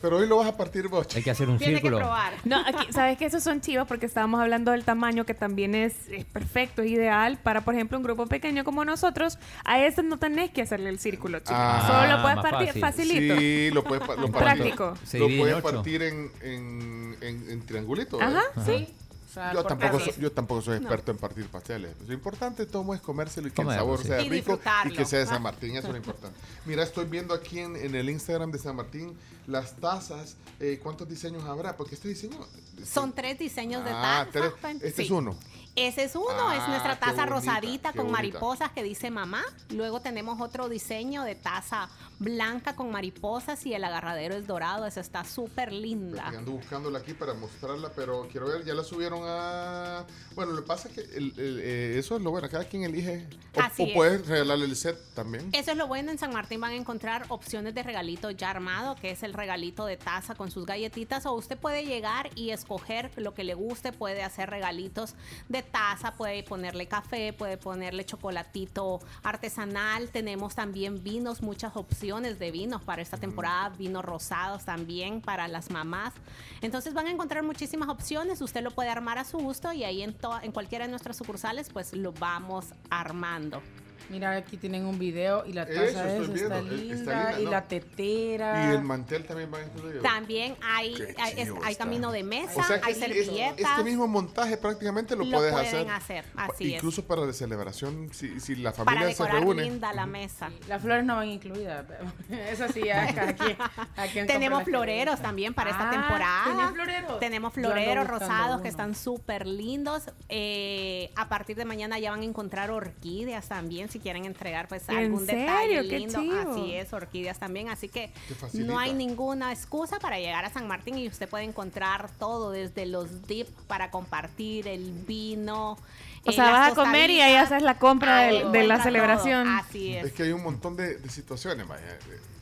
Pero 0.04 0.18
hoy 0.18 0.28
lo 0.28 0.36
vas 0.36 0.48
a 0.50 0.58
partir 0.58 0.90
vos. 0.90 1.08
Hay 1.16 1.24
que 1.24 1.32
hacer 1.32 1.48
un 1.48 1.58
Tiene 1.58 1.76
que 1.76 1.80
círculo. 1.80 2.00
probar. 2.00 2.34
No, 2.44 2.58
aquí, 2.60 2.92
sabes 2.92 3.18
que 3.18 3.24
esos 3.24 3.42
son 3.42 3.62
chivos 3.62 3.88
porque 3.88 4.06
estábamos 4.06 4.42
hablando 4.42 4.72
del 4.72 4.84
tamaño 4.84 5.26
que 5.26 5.34
también 5.34 5.76
es, 5.76 5.94
es 6.10 6.26
perfecto, 6.26 6.82
es 6.82 6.92
ideal 6.92 7.40
para, 7.42 7.62
por 7.62 7.74
ejemplo, 7.74 7.98
un 7.98 8.04
grupo 8.04 8.28
pequeño 8.28 8.66
como 8.66 8.84
nosotros. 8.84 9.40
A 9.64 9.80
ese 9.80 10.04
no 10.04 10.20
tenés 10.20 10.52
que 10.52 10.62
hacerle 10.62 10.90
el 10.90 11.00
círculo, 11.00 11.40
chicos. 11.40 11.56
Ah, 11.56 11.86
Solo 11.88 12.18
lo 12.18 12.22
puedes 12.22 12.38
partir 12.52 12.68
fácil. 12.68 12.82
facilito. 12.82 13.38
Sí, 13.38 13.70
lo 13.72 13.84
puedes, 13.86 14.06
lo 14.20 14.28
práctico. 14.30 14.94
Lo 15.14 15.28
puedes 15.38 15.62
partir 15.62 16.02
en, 16.04 16.32
en, 16.42 17.16
en, 17.22 17.50
en 17.50 17.66
triangulito. 17.66 18.22
Ajá, 18.22 18.42
sí. 18.66 18.94
Sea, 19.34 19.53
Yo 19.53 19.64
tampoco, 19.64 19.99
soy, 19.99 20.14
yo 20.19 20.31
tampoco 20.31 20.61
soy 20.61 20.77
experto 20.77 21.11
en 21.11 21.18
partir 21.18 21.47
pasteles. 21.47 21.95
Lo 22.07 22.14
importante 22.14 22.65
todo 22.65 22.93
es 22.93 23.01
comérselo 23.01 23.47
y 23.47 23.51
que 23.51 23.55
Comerlo, 23.55 23.73
el 23.73 23.80
sabor 23.80 24.01
sí. 24.01 24.07
sea 24.07 24.22
Y 24.22 24.30
rico 24.30 24.60
y 24.85 24.93
que 24.93 25.05
sea 25.05 25.19
de 25.19 25.26
San 25.26 25.41
Martín. 25.41 25.72
Eso 25.76 25.88
es 25.88 25.91
lo 25.93 25.97
importante. 25.97 26.38
Mira, 26.65 26.84
estoy 26.84 27.05
viendo 27.05 27.34
aquí 27.34 27.60
en, 27.60 27.76
en 27.76 27.95
el 27.95 28.10
Instagram 28.10 28.51
de 28.51 28.60
San 28.60 28.76
Martín 28.76 29.18
las 29.47 29.76
tazas. 29.77 30.38
eh, 30.60 30.80
¿Cuántos 30.84 31.10
diseños 31.10 31.43
habrá? 31.45 31.76
Porque 31.76 31.95
este 31.95 32.10
diseño... 32.10 32.38
Son 32.85 33.11
tres 33.11 33.39
diseños 33.39 33.84
de 33.84 33.91
Ah, 33.91 34.27
taza. 34.27 34.31
tres. 34.31 34.53
Pen- 34.61 34.80
Este 34.84 35.01
es 35.03 35.11
uno. 35.11 35.35
Ese 35.76 36.03
es 36.03 36.15
uno, 36.15 36.27
Ah, 36.49 36.55
es 36.55 36.68
nuestra 36.68 36.93
qué 36.93 36.99
taza 36.99 37.26
bonita, 37.26 37.26
rosadita 37.26 37.89
con 37.93 38.01
bonita. 38.03 38.11
mariposas 38.18 38.72
que 38.73 38.84
dice 38.84 39.10
mamá. 39.10 39.41
Luego 39.72 40.01
tenemos 40.01 40.39
otro 40.39 40.69
diseño 40.69 41.23
de 41.23 41.34
taza 41.34 41.89
blanca 42.24 42.76
con 42.76 42.91
mariposas 42.91 43.66
y 43.66 43.74
el 43.74 43.84
agarradero 43.84 44.36
es 44.36 44.48
dorado. 44.48 44.86
Esa 44.86 45.02
está 45.02 45.24
súper 45.24 45.72
linda. 45.74 46.28
Ando 46.28 46.54
buscándola 46.54 47.00
aquí 47.00 47.14
para 47.14 47.34
mostrarla, 47.34 47.91
pero 47.95 48.28
quiero 48.32 48.48
ver, 48.48 48.64
ya 48.64 48.74
la 48.74 48.84
subieron 48.84 49.20
a... 49.24 50.06
Bueno, 50.36 50.54
lo 50.54 50.62
que 50.62 50.68
pasa 50.68 50.88
es 50.88 50.95
que 50.95 51.02
el- 51.18 51.34
el, 51.40 51.60
eh, 51.62 52.00
eso 52.00 52.16
es 52.16 52.22
lo 52.22 52.32
bueno, 52.32 52.48
cada 52.50 52.64
quien 52.66 52.84
elige. 52.84 53.28
O, 53.56 53.62
Así 53.62 53.84
o 53.84 53.88
es. 53.88 53.94
puedes 53.94 54.28
regalarle 54.28 54.66
el 54.66 54.76
set 54.76 54.98
también. 55.14 55.50
Eso 55.54 55.72
es 55.72 55.78
lo 55.78 55.88
bueno, 55.88 56.12
en 56.12 56.18
San 56.18 56.32
Martín 56.32 56.62
van 56.62 56.72
a 56.72 56.76
encontrar 56.76 57.26
opciones 57.30 57.76
de 57.76 57.84
regalito 57.84 58.32
ya 58.32 58.50
armado, 58.52 58.95
que 58.95 59.12
es 59.12 59.24
el 59.24 59.34
regalito 59.34 59.86
de 59.86 59.98
taza 59.98 60.36
con 60.36 60.50
sus 60.50 60.66
galletitas, 60.66 61.26
o 61.26 61.34
usted 61.34 61.58
puede 61.58 61.86
llegar 61.86 62.30
y 62.36 62.52
escoger 62.52 63.12
lo 63.18 63.34
que 63.34 63.44
le 63.44 63.54
guste, 63.54 63.91
puede 63.91 64.24
hacer 64.24 64.50
regalitos 64.50 65.16
de 65.50 65.62
taza, 65.64 66.14
puede 66.16 66.44
ponerle 66.44 66.88
café, 66.88 67.34
puede 67.34 67.58
ponerle 67.58 68.06
chocolatito 68.06 69.00
artesanal, 69.24 70.10
tenemos 70.10 70.56
también 70.56 71.04
vinos, 71.04 71.41
muchas 71.41 71.76
opciones 71.76 72.12
de 72.22 72.52
vinos 72.52 72.81
para 72.84 73.02
esta 73.02 73.18
temporada, 73.18 73.69
vinos 73.69 74.06
rosados 74.06 74.65
también 74.65 75.19
para 75.19 75.48
las 75.48 75.72
mamás. 75.72 76.14
Entonces 76.61 76.94
van 76.94 77.07
a 77.07 77.11
encontrar 77.11 77.44
muchísimas 77.44 77.90
opciones, 77.90 78.40
usted 78.41 78.61
lo 78.61 78.72
puede 78.72 78.90
armar 78.90 79.18
a 79.18 79.23
su 79.23 79.40
gusto 79.40 79.73
y 79.73 79.84
ahí 79.84 80.03
en, 80.03 80.15
en 80.44 80.52
cualquiera 80.52 80.85
de 80.85 80.91
nuestras 80.91 81.18
sucursales 81.18 81.69
pues 81.72 81.94
lo 81.94 82.14
vamos 82.14 82.68
armando. 82.90 83.61
Mira, 84.10 84.36
aquí 84.36 84.58
tienen 84.58 84.86
un 84.86 85.00
video 85.00 85.46
y 85.46 85.54
la 85.54 85.64
Eso 85.64 85.74
taza 85.98 86.18
estoy 86.18 86.36
esa 86.36 86.44
está 86.44 86.60
eh, 86.60 86.64
linda, 86.64 86.96
está 86.96 87.14
linda, 87.30 87.40
y 87.40 87.44
¿no? 87.46 87.52
la 87.52 87.62
tetera. 87.64 88.68
Y 88.72 88.76
el 88.76 88.82
mantel 88.84 89.26
también 89.26 89.52
va 89.54 89.62
incluido. 89.62 90.02
También 90.02 90.56
hay, 90.62 90.96
hay, 91.20 91.34
es- 91.38 91.78
camino 91.78 92.12
de 92.12 92.24
mesa, 92.24 92.60
O 92.60 92.64
sea 92.64 92.80
que 92.80 92.88
hay 92.88 92.92
es- 92.94 93.00
servilletas. 93.00 93.60
Este 93.60 93.84
mismo 93.84 94.08
montaje 94.08 94.58
prácticamente 94.58 95.16
lo, 95.16 95.24
Lo 95.26 95.38
puedes 95.38 95.52
pueden 95.54 95.90
hacer. 95.90 95.90
hacer, 95.90 96.26
así 96.36 96.68
es. 96.70 96.74
Incluso 96.76 97.06
para 97.06 97.26
la 97.26 97.34
celebración, 97.34 98.10
si, 98.14 98.40
si 98.40 98.56
la 98.56 98.72
para 98.72 98.86
familia 98.86 99.02
se 99.16 99.24
decorar 99.24 99.42
reúne. 99.42 99.64
linda 99.64 99.94
la 99.94 100.06
mesa. 100.06 100.52
Las 100.68 100.82
flores 100.82 101.06
no 101.06 101.16
van 101.16 101.30
incluidas. 101.30 101.86
pero 101.88 102.04
Eso 102.50 102.68
sí, 102.74 102.82
quien 103.42 103.58
compra 103.58 104.26
Tenemos 104.28 104.64
floreros 104.64 105.22
también 105.22 105.54
para 105.54 105.72
esta 105.72 105.88
Ah, 105.90 105.92
temporada. 105.92 107.20
Tenemos 107.20 107.54
floreros 107.54 108.08
rosados 108.08 108.56
uno. 108.56 108.62
que 108.64 108.70
están 108.70 108.96
súper 108.96 109.48
lindos. 109.48 110.04
Eh, 110.30 111.12
a 111.16 111.30
partir 111.30 111.56
de 111.56 111.66
mañana 111.66 112.00
ya 112.00 112.12
van 112.12 112.22
a 112.22 112.26
encontrar 112.26 112.72
orquídeas 112.72 113.48
también 113.48 113.90
si 113.94 113.99
quieren 113.99 114.26
entregar 114.26 114.68
pues 114.68 114.88
¿En 114.90 114.98
algún 114.98 115.26
serio? 115.26 115.41
detalle 115.41 115.88
¡Qué 115.90 115.99
lindo. 115.99 116.52
Así 116.52 116.74
es, 116.74 116.91
orquídeas 116.91 117.40
también. 117.40 117.70
Así 117.70 117.88
que 117.88 118.11
no 118.53 118.80
hay 118.80 118.94
ninguna 118.94 119.53
excusa 119.53 119.99
para 119.99 120.20
llegar 120.20 120.44
a 120.44 120.49
San 120.52 120.68
Martín 120.68 120.98
y 120.98 121.07
usted 121.07 121.30
puede 121.30 121.45
encontrar 121.45 122.10
todo 122.20 122.52
desde 122.52 122.86
los 122.86 123.26
dip 123.28 123.48
para 123.68 123.91
compartir, 123.91 124.68
el 124.68 124.91
vino. 124.91 125.78
O 126.26 126.30
eh, 126.30 126.34
sea, 126.34 126.52
vas 126.52 126.72
a 126.72 126.76
comer 126.76 127.10
y 127.10 127.22
ahí 127.22 127.36
haces 127.36 127.61
la 127.61 127.78
compra 127.78 128.22
de, 128.22 128.49
de 128.49 128.64
la 128.68 128.82
celebración. 128.82 129.45
todo. 129.45 129.57
Así 129.57 129.95
es. 129.95 130.06
Es 130.06 130.14
que 130.14 130.24
hay 130.24 130.32
un 130.32 130.44
montón 130.44 130.76
de, 130.76 130.98
de 130.98 131.10
situaciones, 131.10 131.68
vaya. 131.68 131.98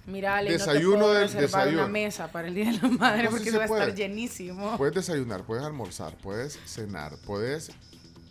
Mira, 0.08 0.38
Ale, 0.38 0.52
Desayuno 0.52 0.98
no 0.98 0.98
te 0.98 1.00
puedo 1.00 1.14
del 1.14 1.24
reservar 1.24 1.48
desayuno. 1.66 1.84
una 1.84 1.92
mesa 1.92 2.32
para 2.32 2.48
el 2.48 2.56
Día 2.56 2.66
de 2.72 2.74
la 2.74 2.88
Madre 2.90 3.24
No, 3.24 3.30
sí 3.30 3.36
porque 3.36 3.52
se 3.52 3.58
va 3.58 3.64
a 3.64 3.68
estar 3.68 3.96
llenísimo. 3.96 4.78
Puedes 4.78 4.96
desayunar, 4.96 5.44
puedes 5.44 5.64
almorzar, 5.64 6.16
puedes 6.18 6.58
cenar, 6.66 7.18
puedes 7.26 7.72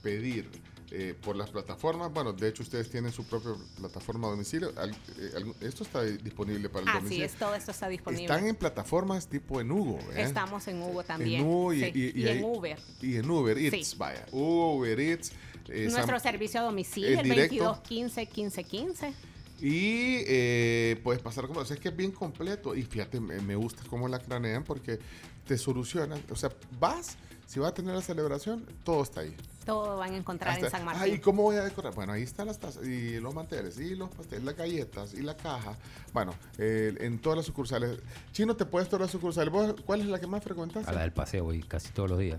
pedir 0.03 0.51
eh, 0.93 1.15
por 1.23 1.37
las 1.37 1.51
plataformas. 1.51 2.13
Bueno, 2.13 2.33
de 2.33 2.49
hecho 2.49 2.63
ustedes 2.63 2.91
tienen 2.91 3.13
su 3.13 3.25
propia 3.25 3.53
plataforma 3.77 4.27
a 4.27 4.31
domicilio. 4.33 4.73
Al- 4.77 4.91
eh, 4.91 5.53
esto 5.61 5.85
está 5.85 6.03
disponible 6.03 6.69
para 6.69 6.83
el 6.83 6.89
Así 6.89 6.99
domicilio. 6.99 7.27
es, 7.27 7.35
todo 7.37 7.55
esto 7.55 7.71
está 7.71 7.89
disponible. 7.89 8.25
Están 8.25 8.47
en 8.47 8.57
plataformas 8.57 9.29
tipo 9.29 9.61
en 9.61 9.71
Hugo, 9.71 9.99
¿eh? 10.15 10.23
Estamos 10.23 10.67
en 10.69 10.83
Hugo 10.83 11.03
también. 11.05 11.43
En 11.43 11.47
Hugo 11.47 11.73
y, 11.73 11.81
Sí, 11.85 11.93
y- 11.95 12.21
y 12.21 12.25
y 12.25 12.29
en 12.29 12.45
Uber. 12.45 12.79
Y 13.03 13.17
en 13.17 13.31
Uber 13.31 13.59
Eats, 13.59 13.89
Sí. 13.91 13.97
vaya. 13.97 14.27
Uber 14.33 14.99
Eats. 15.01 15.33
eh, 15.69 15.89
Nuestro 15.91 16.17
Sam- 16.19 16.23
servicio 16.23 16.61
a 16.61 16.65
domicilio, 16.65 17.11
el 17.11 17.19
el, 17.19 17.25
directo. 17.25 17.55
22 17.55 17.81
15 17.83 18.27
15 18.27 18.65
15. 18.65 19.13
Y 19.61 20.25
eh, 20.27 20.99
puedes 21.05 21.23
pasar 21.23 21.47
como, 21.47 21.61
o 21.61 21.65
sea, 21.65 21.75
es 21.77 21.81
que 21.83 21.91
es 21.91 21.97
bien 21.97 22.11
completo. 22.13 22.75
Y 22.75 22.83
fíjate, 22.83 23.21
me, 23.21 23.41
me 23.41 23.55
gusta 23.55 23.83
cómo 23.89 24.09
la 24.09 24.19
cranean 24.19 24.65
porque 24.65 24.99
te 25.47 25.57
solucionan. 25.59 26.21
O 26.31 26.35
sea, 26.37 26.51
vas, 26.81 27.17
si 27.47 27.61
vas 27.61 27.71
a 27.71 27.75
tener 27.75 27.95
la 27.95 28.03
celebración, 28.03 28.65
todo 28.85 29.03
está 29.03 29.21
ahí. 29.21 29.37
Todo 29.71 29.97
van 29.99 30.15
a 30.15 30.17
encontrar 30.17 30.59
en 30.59 30.71
San 30.71 30.81
Ah, 30.89 30.93
¿y 30.95 30.97
Martín. 30.97 31.21
cómo 31.21 31.43
voy 31.45 31.57
a 31.57 31.63
decorar? 31.63 31.95
Bueno, 31.95 32.13
ahí 32.13 32.23
están 32.23 32.47
las 32.49 32.59
tazas, 32.59 32.85
y 32.87 33.21
los 33.21 33.33
manteles, 33.35 33.79
y 33.79 33.95
los 33.95 34.11
pasteles, 34.11 34.45
las 34.45 34.57
galletas, 34.57 35.15
y 35.15 35.23
la 35.23 35.37
caja. 35.37 35.77
Bueno, 36.13 36.35
eh, 36.59 36.95
en 37.01 37.19
todas 37.21 37.37
las 37.37 37.47
sucursales. 37.47 37.99
Chino, 38.33 38.57
¿te 38.57 38.65
puedes 38.65 38.89
todas 38.89 39.03
las 39.03 39.11
sucursales? 39.11 39.53
¿Vos 39.53 39.75
cuál 39.87 40.01
es 40.01 40.07
la 40.07 40.19
que 40.19 40.27
más 40.27 40.43
frecuentas? 40.43 40.89
A 40.89 40.93
la 40.93 41.03
del 41.03 41.13
paseo 41.13 41.45
voy 41.45 41.63
casi 41.63 41.91
todos 41.93 42.11
los 42.11 42.19
días. 42.19 42.39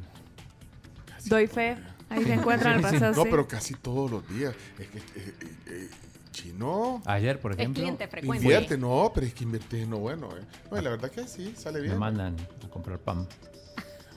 Doy 1.25 1.47
fe. 1.47 1.77
Ahí 2.09 2.23
se 2.25 2.33
encuentran 2.33 2.75
el 2.77 2.81
paseo. 2.81 3.11
No, 3.13 3.23
sí. 3.23 3.27
pero 3.31 3.47
casi 3.47 3.73
todos 3.75 4.11
los 4.11 4.27
días. 4.27 4.53
Es 4.77 4.87
que, 4.89 4.97
eh, 4.97 5.03
eh, 5.15 5.33
eh, 5.67 5.89
Chino. 6.31 7.01
Ayer, 7.05 7.39
por 7.39 7.53
ejemplo. 7.53 7.83
Invierte, 7.83 8.77
no, 8.77 9.11
pero 9.13 9.25
es 9.27 9.33
que 9.33 9.43
invertir 9.43 9.87
no 9.87 9.97
bueno. 9.99 10.29
Eh. 10.37 10.41
No, 10.71 10.81
la 10.81 10.89
verdad 10.89 11.11
que 11.11 11.27
sí, 11.27 11.53
sale 11.57 11.79
me 11.79 11.85
bien. 11.85 11.97
mandan 11.97 12.35
a 12.65 12.69
comprar 12.69 12.99
pan. 12.99 13.27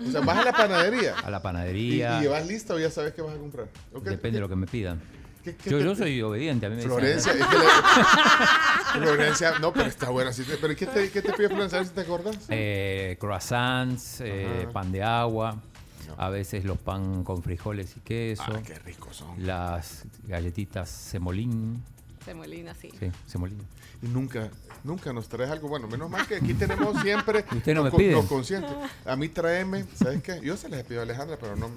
O 0.01 0.11
sea, 0.11 0.21
vas 0.23 0.39
a 0.39 0.45
la 0.45 0.53
panadería. 0.53 1.15
A 1.23 1.31
la 1.31 1.39
¿Y, 1.39 1.41
panadería. 1.41 2.19
y 2.19 2.23
llevas 2.23 2.47
lista 2.47 2.75
o 2.75 2.79
ya 2.79 2.91
sabes 2.91 3.13
qué 3.15 3.23
vas 3.23 3.35
a 3.35 3.39
comprar? 3.39 3.69
¿O 3.93 4.03
qué- 4.03 4.11
Depende 4.11 4.37
de 4.39 4.41
lo 4.43 4.49
que 4.49 4.57
me 4.57 4.67
pidan. 4.67 5.01
qué- 5.45 5.55
qué 5.57 5.71
Yo, 5.71 5.79
yo 5.79 5.95
soy 5.95 6.21
obediente. 6.23 6.67
A 6.67 6.71
mí 6.71 6.77
me 6.77 6.83
Florencia, 6.83 7.33
es 7.33 7.39
que 7.39 7.57
la- 7.59 8.93
Florencia, 8.93 9.59
no, 9.61 9.73
pero 9.73 9.89
está 9.89 10.07
te- 10.45 10.57
¿Pero 10.61 10.77
qué 10.77 10.87
te, 10.87 11.11
qué 11.11 11.23
te 11.23 11.33
pide 11.33 11.49
Florencia? 11.49 11.79
A 11.79 11.81
ver 11.83 11.89
si 11.89 11.95
te 11.95 12.01
acordás. 12.01 12.37
Eh, 12.49 13.17
croissants, 13.21 14.21
eh, 14.21 14.69
pan 14.73 14.91
de 14.93 15.03
agua, 15.03 15.61
a 16.17 16.29
veces 16.29 16.65
los 16.65 16.79
pan 16.79 17.25
con 17.25 17.43
frijoles 17.43 17.97
y 17.97 18.01
queso, 18.01 18.43
Ah, 18.47 18.61
qué 18.65 18.75
ricos 18.79 19.17
son. 19.17 19.45
las 19.47 20.05
galletitas 20.25 20.89
semolín, 20.91 21.83
Semolina, 22.25 22.75
sí. 22.75 22.91
Sí, 22.99 23.11
semolina. 23.27 23.63
Y 24.03 24.07
nunca, 24.09 24.49
nunca 24.85 25.13
nos 25.13 25.29
traes 25.29 25.51
algo 25.51 25.69
bueno. 25.69 25.89
Menos 25.89 26.09
mal 26.11 26.27
que 26.29 26.37
aquí 26.37 26.55
tenemos 26.55 27.01
siempre 27.03 27.45
Usted 27.53 27.75
no 27.75 27.83
los 27.85 27.93
me 27.95 28.13
los 28.13 28.27
conscientes. 28.27 28.71
A 29.05 29.17
mí 29.17 29.29
tráeme, 29.29 29.85
¿sabes 29.97 30.23
qué? 30.23 30.41
Yo 30.43 30.57
se 30.57 30.69
les 30.69 30.81
he 30.81 30.85
pedido 30.85 31.01
a 31.01 31.05
Alejandra, 31.05 31.37
pero 31.41 31.57
no. 31.57 31.71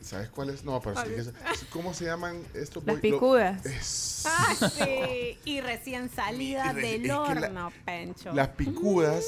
¿Sabes 0.00 0.28
cuál 0.28 0.50
es? 0.50 0.62
No, 0.64 0.80
pero 0.80 0.96
sí 1.02 1.10
que 1.10 1.66
¿Cómo 1.70 1.92
se 1.94 2.04
llaman 2.04 2.40
estos? 2.54 2.84
Las 2.84 2.96
lo- 2.96 3.00
picudas. 3.02 3.66
Es- 3.66 4.24
Ah, 4.26 4.54
sí. 4.54 5.38
Y 5.46 5.60
recién 5.62 6.10
salida 6.10 6.70
Y 6.72 6.74
re- 6.74 6.82
del 6.82 6.94
es 6.94 7.00
que 7.02 7.06
la- 7.08 7.20
horno, 7.22 7.72
Pencho. 7.86 8.32
Las 8.34 8.48
picudas, 8.48 9.24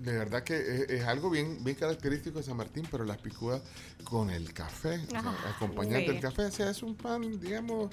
de 0.00 0.12
verdad 0.12 0.44
que 0.44 0.56
es, 0.56 0.90
es 0.90 1.04
algo 1.04 1.28
bien, 1.30 1.62
bien 1.64 1.76
característico 1.76 2.38
de 2.38 2.44
San 2.44 2.56
Martín, 2.56 2.86
pero 2.90 3.04
las 3.04 3.18
picudas 3.18 3.62
con 4.04 4.30
el 4.30 4.52
café, 4.52 5.00
o 5.06 5.10
sea, 5.10 5.24
acompañante 5.56 6.06
sí. 6.06 6.12
del 6.12 6.20
café, 6.20 6.42
o 6.44 6.50
sea, 6.52 6.70
es 6.70 6.82
un 6.84 6.94
pan, 6.94 7.40
digamos, 7.40 7.90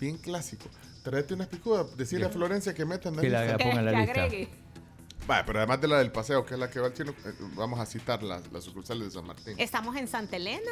bien 0.00 0.16
clásico. 0.16 0.64
Tráete 1.02 1.34
unas 1.34 1.48
picudas, 1.48 1.96
decirle 1.96 2.26
a 2.26 2.30
Florencia 2.30 2.74
que 2.74 2.84
metan 2.84 3.16
Que 3.16 3.28
la- 3.28 3.44
la 3.44 3.58
ponga 3.58 3.78
en 3.80 3.84
la 3.84 3.90
Que 3.92 3.96
lista. 3.98 4.22
agregue. 4.24 4.48
Vale, 5.26 5.44
pero 5.46 5.58
además 5.60 5.80
de 5.80 5.86
la 5.88 5.98
del 5.98 6.10
paseo, 6.10 6.44
que 6.44 6.54
es 6.54 6.60
la 6.60 6.68
que 6.68 6.80
va 6.80 6.86
al 6.88 6.94
chino, 6.94 7.12
eh, 7.24 7.32
vamos 7.54 7.78
a 7.78 7.86
citar 7.86 8.22
las, 8.24 8.50
las 8.52 8.64
sucursales 8.64 9.04
de 9.04 9.10
San 9.12 9.24
Martín. 9.26 9.54
Estamos 9.58 9.94
en 9.96 10.08
Santa 10.08 10.36
Elena, 10.36 10.70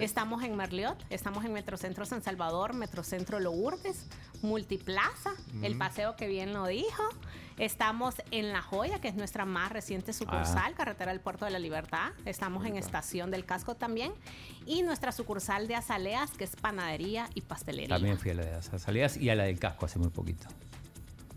estamos 0.00 0.42
en 0.44 0.54
Merliot, 0.54 0.98
estamos 1.08 1.44
en 1.46 1.54
Metrocentro 1.54 2.04
San 2.04 2.22
Salvador, 2.22 2.74
Metrocentro 2.74 3.40
Lourdes, 3.40 4.04
Multiplaza, 4.42 5.30
el 5.62 5.76
Mm. 5.76 5.78
paseo 5.78 6.16
que 6.16 6.26
bien 6.28 6.52
lo 6.52 6.66
dijo. 6.66 7.02
Estamos 7.58 8.16
en 8.30 8.52
La 8.52 8.60
Joya, 8.60 9.00
que 9.00 9.08
es 9.08 9.14
nuestra 9.14 9.46
más 9.46 9.72
reciente 9.72 10.12
sucursal, 10.12 10.72
Ah. 10.74 10.76
carretera 10.76 11.10
del 11.12 11.20
Puerto 11.20 11.46
de 11.46 11.50
la 11.50 11.58
Libertad. 11.58 12.12
Estamos 12.26 12.66
en 12.66 12.76
Estación 12.76 13.30
del 13.30 13.46
Casco 13.46 13.74
también. 13.76 14.12
Y 14.66 14.82
nuestra 14.82 15.10
sucursal 15.10 15.66
de 15.66 15.74
Azaleas, 15.74 16.32
que 16.32 16.44
es 16.44 16.54
panadería 16.54 17.30
y 17.34 17.40
pastelería. 17.40 17.88
También 17.96 18.18
fui 18.18 18.30
a 18.32 18.34
la 18.34 18.44
de 18.44 18.50
las 18.52 18.66
salidas 18.66 19.16
y 19.16 19.30
a 19.30 19.34
la 19.34 19.44
del 19.44 19.58
casco 19.58 19.86
hace 19.86 19.98
muy 19.98 20.10
poquito. 20.10 20.48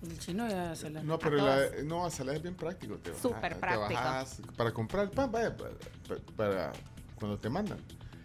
El 0.04 0.18
chino 0.20 0.48
ya 0.50 0.76
se 0.76 0.90
la. 0.90 1.04
No, 1.04 1.18
pero 1.20 1.38
la, 1.38 1.58
no, 1.86 2.06
Azalea 2.06 2.36
es 2.36 2.42
bien 2.42 2.56
práctico. 2.56 2.96
Te 2.98 3.14
Súper 3.18 3.54
te 3.54 3.60
práctico. 3.60 3.94
bajas 4.02 4.42
para 4.58 4.72
comprar 4.74 5.04
el 5.06 5.12
pan, 5.12 5.32
vaya, 5.32 5.56
para, 5.56 5.72
para- 6.08 6.22
para 6.36 6.72
cuando 7.16 7.38
te 7.38 7.50
mandan. 7.50 7.80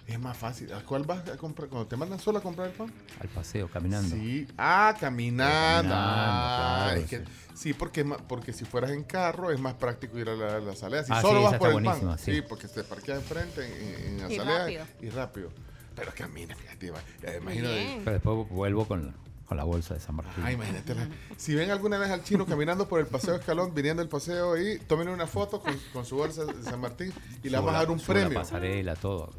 Es 0.07 0.21
más 0.21 0.37
fácil. 0.37 0.71
¿A 0.75 0.81
cuál 0.81 1.05
vas 1.05 1.27
a 1.31 1.37
comprar? 1.39 1.69
Cuando 1.71 1.87
te 1.89 1.97
mandan 1.97 2.19
solo 2.21 2.39
a 2.39 2.43
comprar 2.43 2.69
el 2.69 2.75
pan. 2.75 2.93
Al 3.21 3.29
paseo, 3.29 3.69
caminando. 3.71 4.15
Sí. 4.15 4.47
Ah, 4.59 4.95
caminando. 5.01 5.91
Caminando, 5.91 5.95
Ah, 5.97 6.83
claro, 6.89 7.01
es 7.01 7.07
que- 7.09 7.25
sí, 7.55 7.73
porque, 7.73 8.05
porque 8.29 8.53
si 8.53 8.67
fueras 8.67 8.91
en 8.91 9.03
carro 9.05 9.51
es 9.51 9.59
más 9.59 9.75
práctico 9.75 10.19
ir 10.19 10.29
a 10.29 10.35
la, 10.35 10.61
la 10.61 10.73
Azalea. 10.73 11.05
Si 11.05 11.13
Ah, 11.13 11.23
solo 11.23 11.39
sí, 11.41 11.45
vas 11.47 11.55
por 11.59 11.71
el 11.71 11.83
pan. 11.85 12.19
Sí. 12.19 12.35
sí. 12.35 12.43
porque 12.43 12.69
te 12.69 12.85
parqueas 12.85 13.19
enfrente 13.21 13.65
en, 13.65 14.21
en 14.21 14.31
Y 14.31 14.35
Azalea 14.35 14.59
rápido. 14.59 14.85
y 15.01 15.09
rápido. 15.11 15.51
Pero 15.97 16.13
camina, 16.15 16.55
fíjate. 16.55 16.93
imagino 17.41 17.69
de-. 17.71 18.01
Pero 18.05 18.13
después 18.13 18.49
vuelvo 18.51 18.87
con, 18.87 19.15
con 19.47 19.57
la 19.57 19.65
bolsa 19.65 19.95
de 19.95 20.01
San 20.01 20.17
Martín. 20.17 20.45
Ah, 20.45 20.53
imagínate. 20.53 20.95
la- 20.97 21.09
Si 21.39 21.55
ven 21.55 21.71
alguna 21.71 21.97
vez 21.97 22.11
al 22.11 22.23
chino 22.25 22.45
caminando 22.45 22.87
por 22.89 23.01
el 23.01 23.07
paseo 23.07 23.37
Escalón, 23.37 23.73
viniendo 23.73 24.03
del 24.03 24.11
paseo 24.11 24.53
ahí, 24.53 24.79
tomen 24.87 25.09
una 25.09 25.27
foto 25.27 25.61
con, 25.61 25.75
con 25.95 26.05
su 26.05 26.17
bolsa 26.17 26.45
de 26.45 26.63
San 26.63 26.79
Martín 26.81 27.11
y 27.43 27.49
le 27.49 27.57
vamos 27.57 27.75
a 27.75 27.79
dar 27.79 27.91
un 27.91 28.01
premio. 28.01 28.29
La 28.29 28.41
pasarela, 28.41 28.97
todo. 28.97 29.31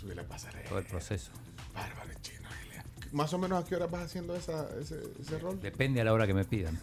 Sube 0.00 0.14
la 0.14 0.22
pasarela. 0.24 0.68
Todo 0.68 0.78
el 0.78 0.84
proceso. 0.86 1.30
Bárbaro, 1.74 2.10
chino. 2.22 2.40
Más 3.12 3.32
o 3.34 3.38
menos 3.38 3.62
a 3.64 3.68
qué 3.68 3.74
hora 3.74 3.86
vas 3.86 4.02
haciendo 4.04 4.34
esa, 4.36 4.68
ese, 4.80 5.00
ese 5.20 5.38
rol. 5.38 5.60
Depende 5.60 6.00
a 6.00 6.04
la 6.04 6.12
hora 6.12 6.26
que 6.26 6.34
me 6.34 6.44
pidan. 6.44 6.78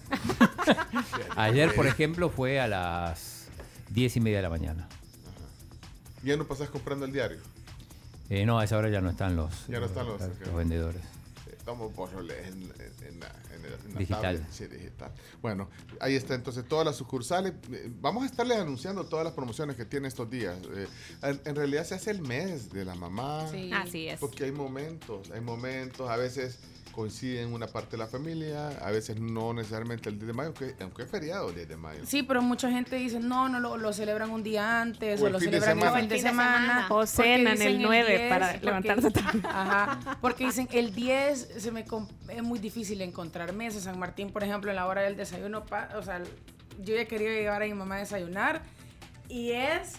Ayer, 1.38 1.73
por 1.73 1.88
ejemplo, 1.88 2.30
fue 2.30 2.60
a 2.60 2.68
las 2.68 3.48
diez 3.89 4.15
y 4.18 4.19
media 4.19 4.38
de 4.38 4.44
la 4.44 4.49
mañana. 4.49 4.88
Ya 6.23 6.35
no 6.35 6.45
pasas 6.45 6.69
comprando 6.69 7.06
el 7.06 7.14
diario. 7.14 7.38
Eh, 8.30 8.45
no, 8.45 8.60
a 8.60 8.65
esa 8.65 8.77
hora 8.77 8.89
ya 8.89 8.99
no 8.99 9.10
están 9.10 9.35
los, 9.38 9.68
Ya 9.68 9.80
no 9.80 9.85
están 9.85 10.06
los- 10.06 10.19
los 10.19 10.30
ok. 10.49 10.56
vendedores. 10.57 11.02
Estamos 11.68 11.91
por 11.94 12.10
en, 12.11 12.18
en, 12.22 12.72
en 13.10 13.19
la, 13.19 13.27
en 13.53 13.65
el- 13.65 13.73
en 13.88 13.94
la 13.94 13.99
Digital. 13.99 14.22
tablet. 14.22 14.44
Sí, 14.52 14.68
digital. 14.68 15.11
Bueno, 15.41 15.69
ahí 15.99 16.15
está 16.15 16.34
entonces 16.34 16.65
todas 16.65 16.85
las 16.85 16.95
sucursales. 16.95 17.52
Eh, 17.73 17.91
Vamos 17.99 18.23
a 18.23 18.26
estarles 18.27 18.57
anunciando 18.60 19.06
todas 19.06 19.26
las 19.26 19.34
promociones 19.34 19.76
que 19.76 19.84
tiene 19.84 20.07
estos 20.07 20.30
días. 20.30 20.57
Eh, 20.73 20.88
en, 21.23 21.41
en 21.44 21.56
realidad 21.57 21.84
se 21.85 21.95
hace 21.95 22.11
el 22.11 22.22
mes 22.22 22.69
de 22.72 22.85
la 22.85 22.95
mamá. 22.95 23.49
Sí. 23.52 23.69
Así 23.73 24.07
es. 24.07 24.18
Porque 24.18 24.45
hay 24.45 24.53
momentos, 24.53 25.30
hay 25.30 25.41
momentos, 25.41 26.10
a 26.10 26.15
veces 26.15 26.57
coinciden 26.98 27.53
una 27.53 27.68
parte 27.68 27.91
de 27.91 27.98
la 27.99 28.07
familia, 28.07 28.69
a 28.69 28.90
veces 28.90 29.19
no 29.19 29.53
necesariamente 29.53 30.10
el 30.10 30.15
10 30.18 30.26
de 30.28 30.34
mayo, 30.34 30.48
aunque, 30.48 30.76
aunque 30.84 31.03
es 31.03 31.11
feriado 31.11 31.49
el 31.49 31.56
10 31.56 31.69
de 31.69 31.78
mayo. 31.78 32.02
Sí, 32.07 32.24
pero 32.24 32.41
mucha 32.41 32.72
gente 32.72 32.95
dice, 32.95 33.19
no, 33.19 33.48
no 33.49 33.60
lo, 33.60 33.78
lo 33.78 33.94
celebran 33.94 34.32
un 34.32 34.41
día 34.41 34.82
antes 34.82 35.22
O 35.22 35.26
o, 35.26 35.28
el 35.28 35.34
lo 35.34 35.40
fin 35.40 35.52
de 35.52 35.60
celebran 35.61 35.78
semana. 35.80 35.99
el 35.99 36.02
fin 36.02 36.10
de 36.10 36.19
semana. 36.19 36.88
O 36.90 37.06
cenan 37.06 37.61
el 37.61 37.82
9 37.84 38.18
10, 38.18 38.30
para 38.30 38.52
porque- 38.53 38.65
levantarse 38.65 39.11
tarde. 39.11 39.41
Ajá, 39.48 40.18
porque 40.22 40.45
dicen 40.48 40.68
el 40.72 40.95
10 40.95 41.49
se 41.60 41.72
me 41.72 41.86
es 42.30 42.41
muy 42.44 42.57
difícil 42.57 42.99
encontrar 43.03 43.53
mesas. 43.53 43.84
San 43.84 43.99
Martín, 43.99 44.32
por 44.32 44.44
ejemplo, 44.44 44.72
en 44.72 44.78
la 44.78 44.88
hora 44.88 45.02
del 45.03 45.15
desayuno, 45.15 45.65
pa- 45.65 45.90
o 45.98 46.02
sea, 46.02 46.19
yo 46.82 46.95
ya 46.95 47.06
quería 47.06 47.30
llevar 47.30 47.61
a 47.61 47.65
mi 47.68 47.76
mamá 47.76 47.98
a 47.98 47.99
desayunar 47.99 48.64
y 49.30 49.52
es 49.52 49.94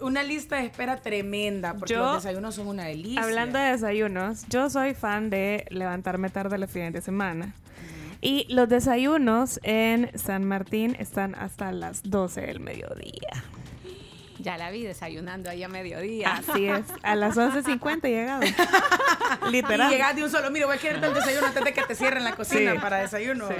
una 0.00 0.22
lista 0.22 0.56
de 0.56 0.66
espera 0.66 0.96
tremenda 0.98 1.74
porque 1.74 1.94
Yo- 1.94 2.00
los 2.00 2.22
desayunos 2.24 2.54
son 2.54 2.66
una 2.68 2.84
delicia. 2.84 3.22
Hablando 3.22 3.58
de 3.58 3.72
desayunos, 3.72 4.44
yo 4.48 4.68
soy 4.70 4.94
fan 4.94 5.30
de 5.30 5.66
levantarme 5.70 6.30
tarde 6.30 6.58
los 6.58 6.70
fines 6.70 6.92
de 6.92 7.00
semana. 7.02 7.54
Y 8.20 8.46
los 8.52 8.68
desayunos 8.68 9.58
en 9.64 10.16
San 10.18 10.44
Martín 10.44 10.96
están 11.00 11.34
hasta 11.34 11.72
las 11.72 12.02
12 12.04 12.42
del 12.42 12.60
mediodía. 12.60 13.44
Ya 14.38 14.56
la 14.58 14.70
vi 14.70 14.82
desayunando 14.82 15.50
ahí 15.50 15.62
a 15.62 15.68
mediodía. 15.68 16.34
Así 16.34 16.66
es. 16.66 16.82
A 17.04 17.14
las 17.14 17.36
11.50 17.36 18.00
he 18.04 18.10
llegado. 18.10 18.42
Y 19.48 19.50
Literal. 19.50 19.90
llegas 19.90 20.14
de 20.14 20.24
un 20.24 20.30
solo, 20.30 20.50
mira, 20.50 20.66
voy 20.66 20.76
a 20.76 20.78
querer 20.78 21.02
el 21.02 21.14
desayuno 21.14 21.46
antes 21.46 21.64
de 21.64 21.72
que 21.72 21.82
te 21.82 21.94
cierren 21.94 22.22
la 22.22 22.36
cocina 22.36 22.72
Sí. 22.72 22.78
para 22.78 22.98
desayuno. 22.98 23.48
Sí. 23.48 23.54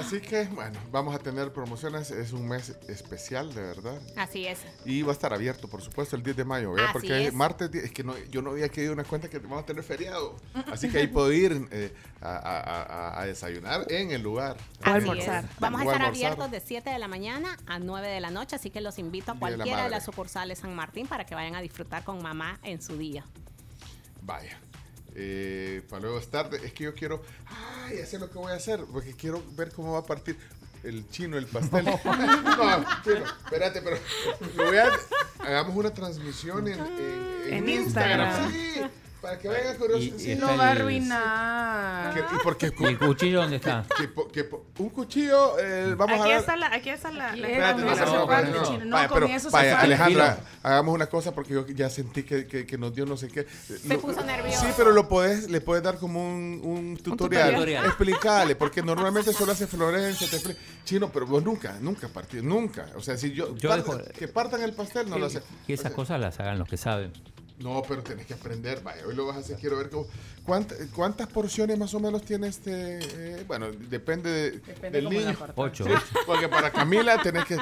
Así 0.00 0.20
que, 0.20 0.44
bueno, 0.46 0.78
vamos 0.90 1.14
a 1.14 1.18
tener 1.18 1.52
promociones. 1.52 2.10
Es 2.10 2.32
un 2.32 2.48
mes 2.48 2.70
especial, 2.88 3.54
de 3.54 3.62
verdad. 3.62 4.00
Así 4.16 4.46
es. 4.46 4.58
Y 4.84 5.02
va 5.02 5.12
a 5.12 5.14
estar 5.14 5.32
abierto, 5.32 5.68
por 5.68 5.82
supuesto, 5.82 6.16
el 6.16 6.22
10 6.22 6.36
de 6.38 6.44
mayo, 6.44 6.70
¿verdad? 6.72 6.86
Así 6.90 6.92
Porque 6.92 7.26
es. 7.26 7.34
martes, 7.34 7.74
es 7.74 7.92
que 7.92 8.02
no, 8.04 8.16
yo 8.30 8.42
no 8.42 8.50
había 8.50 8.68
querido 8.68 8.92
una 8.92 9.04
cuenta 9.04 9.28
que 9.28 9.38
vamos 9.38 9.62
a 9.62 9.66
tener 9.66 9.82
feriado. 9.84 10.36
Así 10.72 10.88
que 10.90 10.98
ahí 10.98 11.06
puedo 11.06 11.32
ir 11.32 11.68
eh, 11.70 11.92
a, 12.20 12.28
a- 12.36 12.82
a- 12.82 13.20
a 13.22 13.26
desayunar 13.26 13.86
en 13.90 14.10
el 14.10 14.22
lugar. 14.22 14.56
Así 14.82 14.90
almorzar. 14.90 15.44
Vamos 15.58 15.80
a 15.80 15.84
estar 15.84 16.02
abiertos 16.02 16.50
de 16.50 16.60
7 16.60 16.90
de 16.90 16.98
la 16.98 17.08
mañana 17.08 17.56
a 17.66 17.78
9 17.78 18.08
de 18.08 18.20
la 18.20 18.30
noche, 18.30 18.56
así 18.56 18.70
que 18.70 18.80
los 18.80 18.98
invito 18.98 19.32
a 19.32 19.34
de 19.34 19.40
la 19.40 19.46
cualquiera 19.46 19.76
de, 19.78 19.82
Madre. 19.84 19.90
las 19.96 20.04
sucursales 20.04 20.58
San 20.60 20.74
Martín 20.74 21.06
para 21.06 21.24
que 21.26 21.34
vayan 21.34 21.54
a 21.54 21.60
disfrutar 21.60 22.04
con 22.04 22.22
mamá 22.22 22.58
en 22.62 22.80
su 22.82 22.96
día. 22.96 23.24
Vaya. 24.22 24.58
Eh, 25.22 25.82
para 25.90 26.02
luego 26.02 26.18
es 26.18 26.28
tarde. 26.30 26.60
Es 26.64 26.72
que 26.72 26.84
yo 26.84 26.94
quiero. 26.94 27.22
Ay, 27.86 27.98
ya 27.98 28.06
sé 28.06 28.18
lo 28.18 28.30
que 28.30 28.38
voy 28.38 28.52
a 28.52 28.56
hacer. 28.56 28.80
Porque 28.90 29.14
quiero 29.14 29.42
ver 29.56 29.70
cómo 29.72 29.92
va 29.92 29.98
a 29.98 30.04
partir 30.06 30.38
el 30.82 31.06
chino, 31.10 31.36
el 31.36 31.46
pastel. 31.46 31.84
no, 31.84 31.98
chino, 33.04 33.24
espérate, 33.44 33.82
pero. 33.82 33.98
lo 34.56 34.64
voy 34.66 34.78
a- 34.78 34.90
hagamos 35.40 35.76
una 35.76 35.92
transmisión 35.92 36.66
en, 36.68 36.80
en- 36.80 37.42
en 37.48 37.52
En 37.54 37.68
Instagram. 37.68 38.28
Instagram. 38.28 38.52
Sí, 38.52 38.80
para 39.20 39.38
que 39.38 39.48
vayan 39.48 39.76
curiosos. 39.76 40.20
Sí, 40.20 40.34
no 40.34 40.56
va 40.56 40.68
a 40.68 40.70
arruinar. 40.70 42.14
¿Qué, 42.14 42.22
porque, 42.42 42.72
¿Y 42.78 42.84
el 42.84 42.98
cuchillo 42.98 43.42
dónde 43.42 43.56
está? 43.56 43.84
Un 44.78 44.88
cuchillo, 44.88 45.58
eh, 45.58 45.94
vamos 45.94 46.20
aquí 46.20 46.30
a 46.30 46.32
ver. 46.32 46.40
Está 46.40 46.56
la, 46.56 46.74
aquí 46.74 46.88
está 46.88 47.12
la... 47.12 47.36
la 47.36 47.48
Espérate, 47.48 47.82
no, 47.82 47.94
no, 47.94 48.84
no, 48.84 49.02
no, 49.02 49.08
con 49.08 49.24
eso 49.24 49.50
se 49.50 49.56
Alejandra, 49.56 50.40
hagamos 50.62 50.94
una 50.94 51.06
cosa 51.06 51.32
porque 51.32 51.52
yo 51.52 51.66
ya 51.66 51.90
sentí 51.90 52.22
que, 52.22 52.76
nos 52.78 52.94
dio 52.94 53.04
no 53.04 53.18
sé 53.18 53.28
qué. 53.28 53.46
Se 53.46 53.98
puso 53.98 54.24
nervioso. 54.24 54.60
Sí, 54.60 54.68
pero 54.76 54.92
lo 54.92 55.06
podés, 55.06 55.50
le 55.50 55.60
puedes 55.60 55.84
dar 55.84 55.98
como 55.98 56.26
un, 56.26 56.60
un 56.64 56.96
tutorial. 56.96 57.52
tutorial. 57.52 57.84
Explícale, 57.86 58.56
porque 58.56 58.82
normalmente 58.82 59.34
solo 59.34 59.52
hace 59.52 59.66
Florencia, 59.66 60.28
te 60.30 60.56
Chino, 60.84 61.10
pero 61.12 61.26
vos 61.26 61.44
nunca, 61.44 61.76
nunca 61.80 62.08
partido, 62.08 62.42
nunca. 62.42 62.86
O 62.96 63.00
sea, 63.02 63.18
si 63.18 63.32
yo... 63.32 63.54
yo 63.56 63.70
que 64.16 64.28
partan 64.28 64.62
el 64.62 64.72
pastel, 64.72 65.10
no 65.10 65.18
lo 65.18 65.26
hacen. 65.26 65.42
Y 65.68 65.74
esas 65.74 65.92
cosas 65.92 66.18
las 66.18 66.40
hagan 66.40 66.58
los 66.58 66.68
que 66.68 66.78
saben. 66.78 67.12
No, 67.60 67.82
pero 67.86 68.02
tenés 68.02 68.26
que 68.26 68.34
aprender, 68.34 68.82
vaya, 68.82 69.06
hoy 69.06 69.14
lo 69.14 69.26
vas 69.26 69.36
a 69.36 69.40
hacer, 69.40 69.56
quiero 69.58 69.76
ver 69.76 69.90
cómo, 69.90 70.06
cuánta- 70.44 70.74
cuántas 70.94 71.28
porciones 71.28 71.78
más 71.78 71.92
o 71.94 72.00
menos 72.00 72.22
tiene 72.24 72.46
este, 72.48 72.98
eh, 73.02 73.44
bueno, 73.46 73.70
depende, 73.70 74.30
de- 74.30 74.50
Depende 74.60 74.90
del 75.02 75.10
niño. 75.10 75.36
Ocho. 75.56 75.84
Sí, 75.84 75.90
porque 76.26 76.48
para 76.48 76.70
Camila 76.70 77.20
tenés 77.22 77.44
que, 77.44 77.58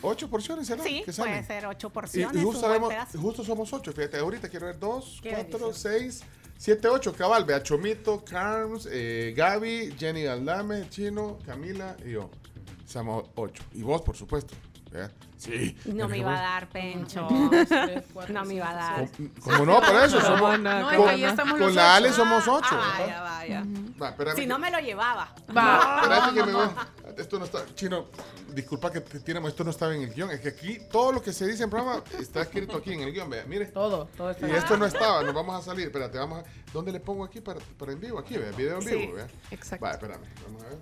ocho 0.00 0.30
porciones, 0.30 0.66
¿será? 0.66 0.82
Sí, 0.82 1.00
que 1.04 1.12
puede 1.12 1.12
salen? 1.12 1.46
ser 1.46 1.66
ocho 1.66 1.90
porciones, 1.90 2.40
y 2.40 2.44
justo, 2.44 2.62
sabemos- 2.62 2.92
justo 3.14 3.44
somos 3.44 3.70
ocho, 3.74 3.92
fíjate, 3.92 4.16
ahorita 4.18 4.48
quiero 4.48 4.66
ver 4.66 4.78
dos, 4.78 5.20
Qué 5.22 5.30
cuatro, 5.30 5.58
bendición. 5.66 5.92
seis, 6.00 6.22
siete, 6.56 6.88
ocho, 6.88 7.12
cabal, 7.12 7.44
vea, 7.44 7.62
Chomito, 7.62 8.24
Carms, 8.24 8.88
eh, 8.90 9.34
Gaby, 9.36 9.94
Jenny 9.98 10.22
Galdame, 10.22 10.88
Chino, 10.88 11.38
Camila 11.44 11.94
y 12.06 12.12
yo. 12.12 12.30
Somos 12.86 13.28
ocho. 13.34 13.62
Y 13.74 13.82
vos, 13.82 14.00
por 14.00 14.16
supuesto. 14.16 14.54
¿verdad? 14.90 15.12
Sí. 15.36 15.76
No 15.86 16.08
me 16.08 16.18
iba 16.18 16.36
a 16.36 16.40
dar, 16.40 16.68
Pencho. 16.68 17.28
No 18.28 18.44
me 18.44 18.54
iba 18.54 18.70
a 18.70 18.74
dar. 18.74 19.08
¿Cómo 19.42 19.66
no? 19.66 19.80
Por 19.80 19.96
eso 19.96 20.20
somos. 20.20 20.58
no, 20.60 20.88
con, 20.96 21.10
estamos 21.10 21.60
la 21.60 21.66
ocho. 21.66 21.80
Ale 21.80 22.12
somos 22.12 22.48
ocho. 22.48 22.68
Ah, 22.72 22.96
¿verdad? 22.98 23.22
vaya, 23.22 23.60
vaya. 23.62 23.64
Va, 24.00 24.08
espérame 24.10 24.36
Si 24.36 24.46
no 24.46 24.58
me 24.58 24.70
lo 24.70 24.78
llevaba. 24.80 25.34
Va. 25.56 26.00
Espérate 26.02 26.34
que 26.34 26.44
me 26.44 26.52
voy. 26.52 26.68
esto 27.16 27.38
no 27.38 27.44
está. 27.44 27.64
Chino, 27.74 28.06
disculpa 28.52 28.90
que 28.90 29.00
te 29.00 29.20
tiramos, 29.20 29.50
esto 29.50 29.64
no 29.64 29.70
estaba 29.70 29.94
en 29.94 30.02
el 30.02 30.14
guion. 30.14 30.30
Es 30.30 30.40
que 30.40 30.48
aquí 30.48 30.78
todo 30.90 31.12
lo 31.12 31.22
que 31.22 31.32
se 31.32 31.46
dice 31.46 31.64
en 31.64 31.70
programa 31.70 32.02
está 32.18 32.42
escrito 32.42 32.76
aquí 32.76 32.92
en 32.92 33.02
el 33.02 33.12
guion. 33.12 33.30
Vea, 33.30 33.44
mire. 33.46 33.66
Todo, 33.66 34.08
todo 34.16 34.30
está 34.30 34.48
Y 34.48 34.52
esto 34.52 34.76
no 34.76 34.86
estaba, 34.86 35.22
nos 35.22 35.34
vamos 35.34 35.54
a 35.60 35.62
salir. 35.62 35.86
Espérate, 35.86 36.18
vamos 36.18 36.40
a. 36.40 36.44
¿Dónde 36.72 36.92
le 36.92 37.00
pongo 37.00 37.24
aquí 37.24 37.40
para, 37.40 37.60
para 37.78 37.92
en 37.92 38.00
vivo? 38.00 38.18
Aquí, 38.18 38.36
vea, 38.36 38.50
video 38.52 38.76
en 38.76 38.82
Sí, 38.82 38.94
vivo, 38.96 39.14
vea. 39.14 39.26
exacto. 39.50 39.84
Va, 39.84 39.92
espérame, 39.92 40.24
vamos 40.46 40.62
a 40.62 40.68
ver. 40.68 40.78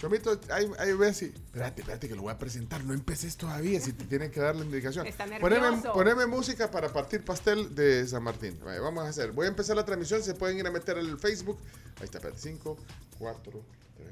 Chomito, 0.00 0.38
ahí, 0.50 0.68
ahí 0.78 0.92
ve 0.92 1.14
si. 1.14 1.26
Espérate, 1.26 1.82
espérate, 1.82 2.08
que 2.08 2.14
lo 2.14 2.22
voy 2.22 2.32
a 2.32 2.38
presentar. 2.38 2.82
No 2.84 2.94
empeces 2.94 3.36
todavía, 3.36 3.80
si 3.80 3.92
te 3.92 4.04
tienen 4.04 4.30
que 4.30 4.40
dar 4.40 4.56
la 4.56 4.64
indicación. 4.64 5.06
Está 5.06 5.26
Poneme, 5.38 6.26
música 6.26 6.70
para 6.70 6.88
partir 6.92 7.24
pastel 7.24 7.74
de 7.74 8.06
San 8.06 8.22
Martín. 8.22 8.58
Vamos 8.64 9.04
a 9.04 9.08
hacer. 9.08 9.32
Voy 9.32 9.46
a 9.46 9.48
empezar 9.48 9.76
la 9.76 9.84
transmisión. 9.84 10.22
Se 10.22 10.34
pueden 10.34 10.58
ir 10.58 10.66
a 10.66 10.70
meter 10.70 10.98
al 10.98 11.18
Facebook. 11.18 11.58
Ahí 11.98 12.04
está, 12.04 12.18
espérate. 12.18 12.40
5, 12.40 12.76
4, 13.18 13.62
3. 13.96 14.08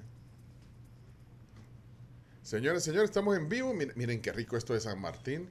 Señores, 2.43 2.85
señores, 2.85 3.11
estamos 3.11 3.37
en 3.37 3.49
vivo. 3.49 3.75
Miren, 3.75 3.93
miren 3.97 4.23
qué 4.23 4.33
rico 4.33 4.57
esto 4.57 4.75
de 4.75 4.81
San 4.81 5.01
Martín. 5.01 5.51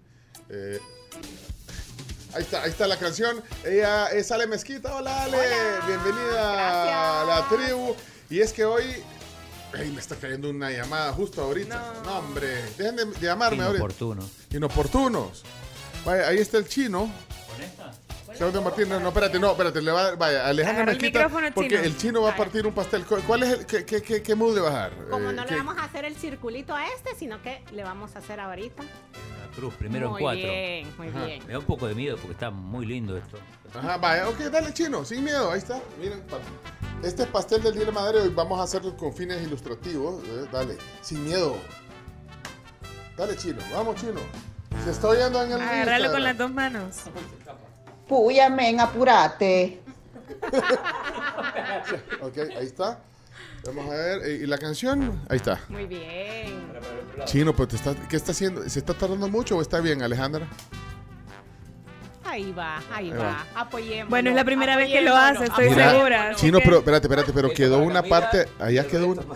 Eh, 0.49 0.79
ahí 2.33 2.43
está, 2.43 2.63
ahí 2.63 2.69
está 2.69 2.87
la 2.87 2.97
canción. 2.97 3.43
Ella 3.65 4.07
es 4.07 4.31
Ale 4.31 4.47
Mezquita. 4.47 4.95
Hola, 4.95 5.23
Ale. 5.23 5.37
Bienvenida 5.87 7.21
a 7.21 7.25
la 7.25 7.49
tribu. 7.49 7.95
Y 8.29 8.39
es 8.39 8.53
que 8.53 8.63
hoy. 8.63 9.03
Ay, 9.73 9.89
me 9.91 9.99
está 9.99 10.15
cayendo 10.15 10.49
una 10.49 10.69
llamada 10.69 11.13
justo 11.13 11.41
ahorita. 11.41 11.93
No, 12.03 12.19
hombre. 12.19 12.47
Dejen 12.77 12.95
de, 12.95 13.05
llamarme 13.21 13.63
ahorita. 13.63 13.85
Inoportuno. 13.85 14.29
Inoportunos. 14.51 15.43
Vaya, 16.05 16.27
ahí 16.27 16.39
está 16.39 16.57
el 16.57 16.67
chino. 16.67 17.11
Claudio 17.57 18.10
Martín, 18.63 18.89
no, 18.89 18.99
no, 18.99 19.07
espérate, 19.09 19.39
no, 19.39 19.51
espérate, 19.51 19.81
le 19.81 19.91
va 19.91 19.99
a 19.99 20.03
dar- 20.03 20.17
vaya, 20.17 20.47
Alejandra 20.47 20.81
el 20.83 20.87
Mezquita, 20.97 21.19
micrófono, 21.19 21.47
porque 21.53 21.69
chino. 21.69 21.81
el 21.83 21.97
chino 21.97 22.21
va 22.21 22.31
a 22.31 22.35
partir 22.35 22.65
un 22.65 22.73
pastel. 22.73 23.05
¿Cuál 23.05 23.43
es 23.43 23.49
el, 23.59 23.65
qué, 23.65 23.85
qué, 23.85 24.01
qué, 24.01 24.21
qué 24.23 24.35
mood 24.35 24.55
le 24.55 24.61
va 24.61 24.69
a 24.69 24.73
dar? 24.73 24.93
Como 25.09 25.29
Eh, 25.29 25.33
no 25.33 25.41
le 25.43 25.47
¿qué- 25.49 25.55
vamos 25.57 25.77
a 25.77 25.83
hacer 25.83 26.05
el 26.05 26.15
circulito 26.15 26.73
a 26.75 26.87
este, 26.87 27.13
sino 27.15 27.41
que 27.41 27.63
le 27.71 27.83
vamos 27.83 28.15
a 28.15 28.19
hacer 28.19 28.39
ahorita. 28.39 28.83
La 28.83 29.55
cruz, 29.55 29.73
primero 29.75 30.09
Muy 30.11 30.19
en 30.19 30.23
cuatro. 30.23 30.41
bien, 30.49 30.93
muy 30.97 31.07
Ajá. 31.09 31.25
bien. 31.25 31.43
Me 31.47 31.53
da 31.53 31.59
un 31.59 31.65
poco 31.65 31.87
de 31.87 31.95
miedo 31.95 32.15
porque 32.17 32.33
está 32.33 32.49
muy 32.51 32.85
lindo 32.85 33.17
esto. 33.17 33.37
Ajá, 33.77 33.97
vaya, 33.97 34.27
ok, 34.29 34.37
dale 34.51 34.73
chino, 34.73 35.03
sin 35.05 35.23
miedo, 35.23 35.51
ahí 35.51 35.59
está. 35.59 35.79
Miren, 35.99 36.23
este 37.03 37.25
pastel 37.25 37.61
del 37.63 37.73
Día 37.73 37.85
de 37.85 37.91
Madre 37.91 38.19
hoy 38.21 38.29
vamos 38.29 38.59
a 38.59 38.63
hacerlo 38.63 38.95
con 38.95 39.13
fines 39.13 39.41
ilustrativos. 39.41 40.23
eh, 40.25 40.45
dale, 40.51 40.77
sin 41.01 41.23
miedo. 41.25 41.57
Dale 43.17 43.35
chino, 43.37 43.59
vamos 43.73 43.95
chino. 43.97 44.19
Se 44.85 44.91
está 44.91 45.09
oyendo 45.09 45.43
en 45.43 45.51
el 45.51 45.61
Agarrarlo 45.61 46.11
con 46.11 46.23
las 46.23 46.37
dos 46.37 46.51
manos. 46.51 46.95
Puya, 48.11 48.49
men, 48.49 48.77
apurate. 48.81 49.79
Ok, 52.21 52.37
ahí 52.57 52.65
está. 52.65 52.99
Vamos 53.65 53.85
a 53.89 53.93
ver, 53.95 54.21
eh, 54.25 54.39
¿y 54.43 54.45
la 54.47 54.57
canción? 54.57 55.21
Ahí 55.29 55.37
está. 55.37 55.61
Muy 55.69 55.85
bien. 55.85 56.67
Chino, 57.25 57.53
pero 57.55 57.69
te 57.69 57.77
está, 57.77 57.95
¿qué 58.09 58.17
está 58.17 58.31
haciendo? 58.33 58.67
¿Se 58.69 58.79
está 58.79 58.93
tardando 58.93 59.29
mucho 59.29 59.55
o 59.57 59.61
está 59.61 59.79
bien, 59.79 60.01
Alejandra? 60.03 60.45
Ahí 62.25 62.51
va, 62.51 62.77
ahí 62.93 63.09
Ahí 63.09 63.09
va. 63.11 63.23
va. 63.23 63.45
Apoyémoslo. 63.55 64.09
Bueno, 64.09 64.29
es 64.31 64.35
la 64.35 64.43
primera 64.43 64.75
vez 64.75 64.91
que 64.91 65.01
lo 65.01 65.15
hace, 65.15 65.45
estoy 65.45 65.69
Mira, 65.69 65.91
segura. 65.91 66.35
Chino, 66.35 66.59
pero 66.63 66.79
espérate, 66.79 67.07
espérate, 67.07 67.31
pero 67.33 67.49
quedó 67.53 67.79
una 67.79 68.03
parte, 68.03 68.47
allá 68.59 68.85
quedó 68.87 69.07
una. 69.07 69.21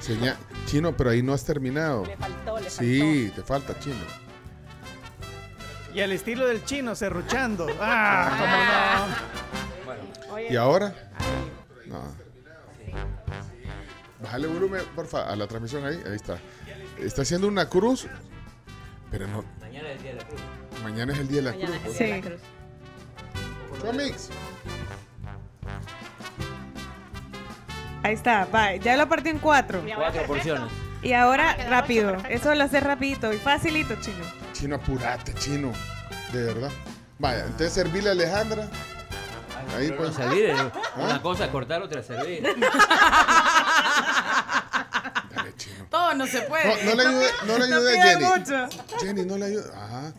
Seña- 0.00 0.36
Chino, 0.66 0.96
pero 0.96 1.10
ahí 1.10 1.22
no 1.22 1.34
has 1.34 1.44
terminado. 1.44 2.06
Le 2.06 2.16
faltó, 2.16 2.58
le 2.60 2.70
Sí, 2.70 3.30
te 3.34 3.42
falta, 3.42 3.78
Chino. 3.78 3.96
Y 5.94 6.00
al 6.00 6.12
estilo 6.12 6.46
del 6.46 6.64
chino, 6.64 6.94
serruchando. 6.94 7.66
Ah, 7.80 9.06
cómo 10.26 10.36
no. 10.36 10.40
¿Y 10.50 10.56
ahora? 10.56 10.94
No. 11.86 12.02
Bájale 14.22 14.46
volumen, 14.46 14.80
porfa, 14.94 15.28
a 15.30 15.36
la 15.36 15.46
transmisión 15.46 15.84
ahí. 15.84 16.00
Ahí 16.06 16.14
está. 16.14 16.38
Está 16.98 17.22
haciendo 17.22 17.48
una 17.48 17.68
cruz, 17.68 18.06
pero 19.10 19.26
no. 19.26 19.44
Mañana 19.60 19.88
es 19.90 19.96
el 19.98 20.02
día 20.02 20.12
de 20.12 20.16
la 20.16 20.24
cruz. 20.24 20.40
Mañana 20.82 21.12
es 21.12 21.18
el 21.18 21.28
día 21.28 21.36
de 21.36 21.42
la 21.42 21.50
Mañana 21.52 21.78
cruz. 21.82 21.94
es 21.94 22.00
el 22.00 22.06
día 22.06 22.14
de 22.16 22.20
la 22.22 22.38
Sí. 22.38 22.40
cruz. 23.72 23.82
Chomix. 23.82 24.30
Ahí 28.04 28.14
está, 28.14 28.46
va. 28.46 28.76
Ya 28.76 28.96
lo 28.96 29.08
partí 29.08 29.28
en 29.30 29.38
cuatro. 29.38 29.82
Cuatro 29.96 30.22
porciones. 30.26 30.70
Y 31.02 31.12
ahora, 31.12 31.56
rápido. 31.68 32.16
Eso 32.28 32.54
lo 32.54 32.64
hace 32.64 32.80
rapidito 32.80 33.32
y 33.32 33.38
facilito, 33.38 33.94
chino. 34.00 34.24
Chino, 34.62 34.76
apurate, 34.76 35.34
chino. 35.34 35.72
De 36.32 36.44
verdad. 36.44 36.70
Vaya, 37.18 37.46
entonces 37.46 37.72
servirle 37.72 38.10
a 38.10 38.12
Alejandra. 38.12 38.68
Ahí 39.76 39.88
Pero 39.88 39.96
pues. 39.96 40.10
no 40.10 40.14
servir, 40.16 40.44
eh. 40.50 40.54
¿Ah? 40.56 40.72
Una 40.98 41.20
cosa 41.20 41.46
es 41.46 41.50
cortar, 41.50 41.82
otra 41.82 41.98
es 41.98 42.06
servir. 42.06 42.44
Dale, 45.34 45.56
chino. 45.56 45.84
Todo 45.90 46.14
no 46.14 46.26
se 46.28 46.42
puede. 46.42 46.64
No, 46.84 46.94
no 46.94 46.94
le 46.94 47.08
ayude, 47.08 47.30
no 47.44 47.58
le 47.58 47.68
No 47.68 47.76
ayude 47.76 47.98
a 48.00 48.02
Jenny. 48.04 48.24
mucho. 48.24 48.68
Jenny, 49.00 49.24
no 49.24 49.36
le 49.36 49.46
ayude. 49.46 49.68
Ajá. 49.74 50.12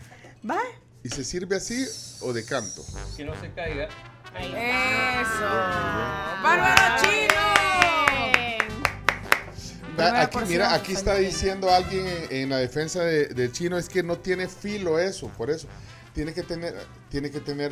Va. 0.49 0.59
¿Y 1.05 1.09
se 1.09 1.23
sirve 1.23 1.55
así 1.55 1.87
o 2.19 2.33
de 2.33 2.43
canto? 2.45 2.83
Que 3.15 3.23
no 3.23 3.33
se 3.39 3.49
caiga. 3.53 3.85
Eso. 4.35 5.47
¡Bárbaro 6.43 7.01
chino! 7.01 8.12
Aquí, 9.97 10.37
mira, 10.47 10.73
aquí 10.73 10.93
está 10.93 11.15
diciendo 11.15 11.69
alguien 11.71 12.05
en, 12.07 12.27
en 12.31 12.49
la 12.49 12.57
defensa 12.57 13.03
de- 13.03 13.27
del 13.27 13.51
chino 13.51 13.77
es 13.77 13.89
que 13.89 14.03
no 14.03 14.17
tiene 14.17 14.47
filo 14.47 14.99
eso, 14.99 15.27
por 15.29 15.49
eso. 15.49 15.67
Tiene 16.13 16.33
que 16.33 16.43
tener, 16.43 16.75
tiene 17.09 17.29
que 17.31 17.39
tener, 17.39 17.71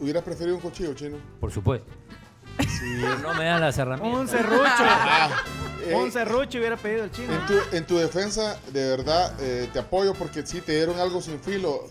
hubiera 0.00 0.22
preferido 0.22 0.56
un 0.56 0.62
cuchillo 0.62 0.94
chino. 0.94 1.16
Por 1.40 1.50
supuesto. 1.52 1.86
Pero 2.56 3.18
no 3.22 3.34
me 3.34 3.44
dan 3.44 3.60
las 3.60 3.78
herramientas. 3.78 4.20
Un 4.20 4.28
serrucho. 4.28 4.64
Ah, 4.80 5.42
eh, 5.86 5.94
Un 5.94 6.12
serrucho 6.12 6.58
hubiera 6.58 6.76
pedido 6.76 7.04
el 7.04 7.10
chino. 7.10 7.32
En 7.32 7.46
tu, 7.46 7.76
en 7.76 7.86
tu 7.86 7.98
defensa, 7.98 8.58
de 8.72 8.88
verdad, 8.90 9.34
eh, 9.40 9.68
te 9.72 9.78
apoyo 9.78 10.14
porque 10.14 10.44
sí, 10.46 10.60
te 10.60 10.72
dieron 10.72 10.98
algo 11.00 11.20
sin 11.22 11.40
filo. 11.40 11.84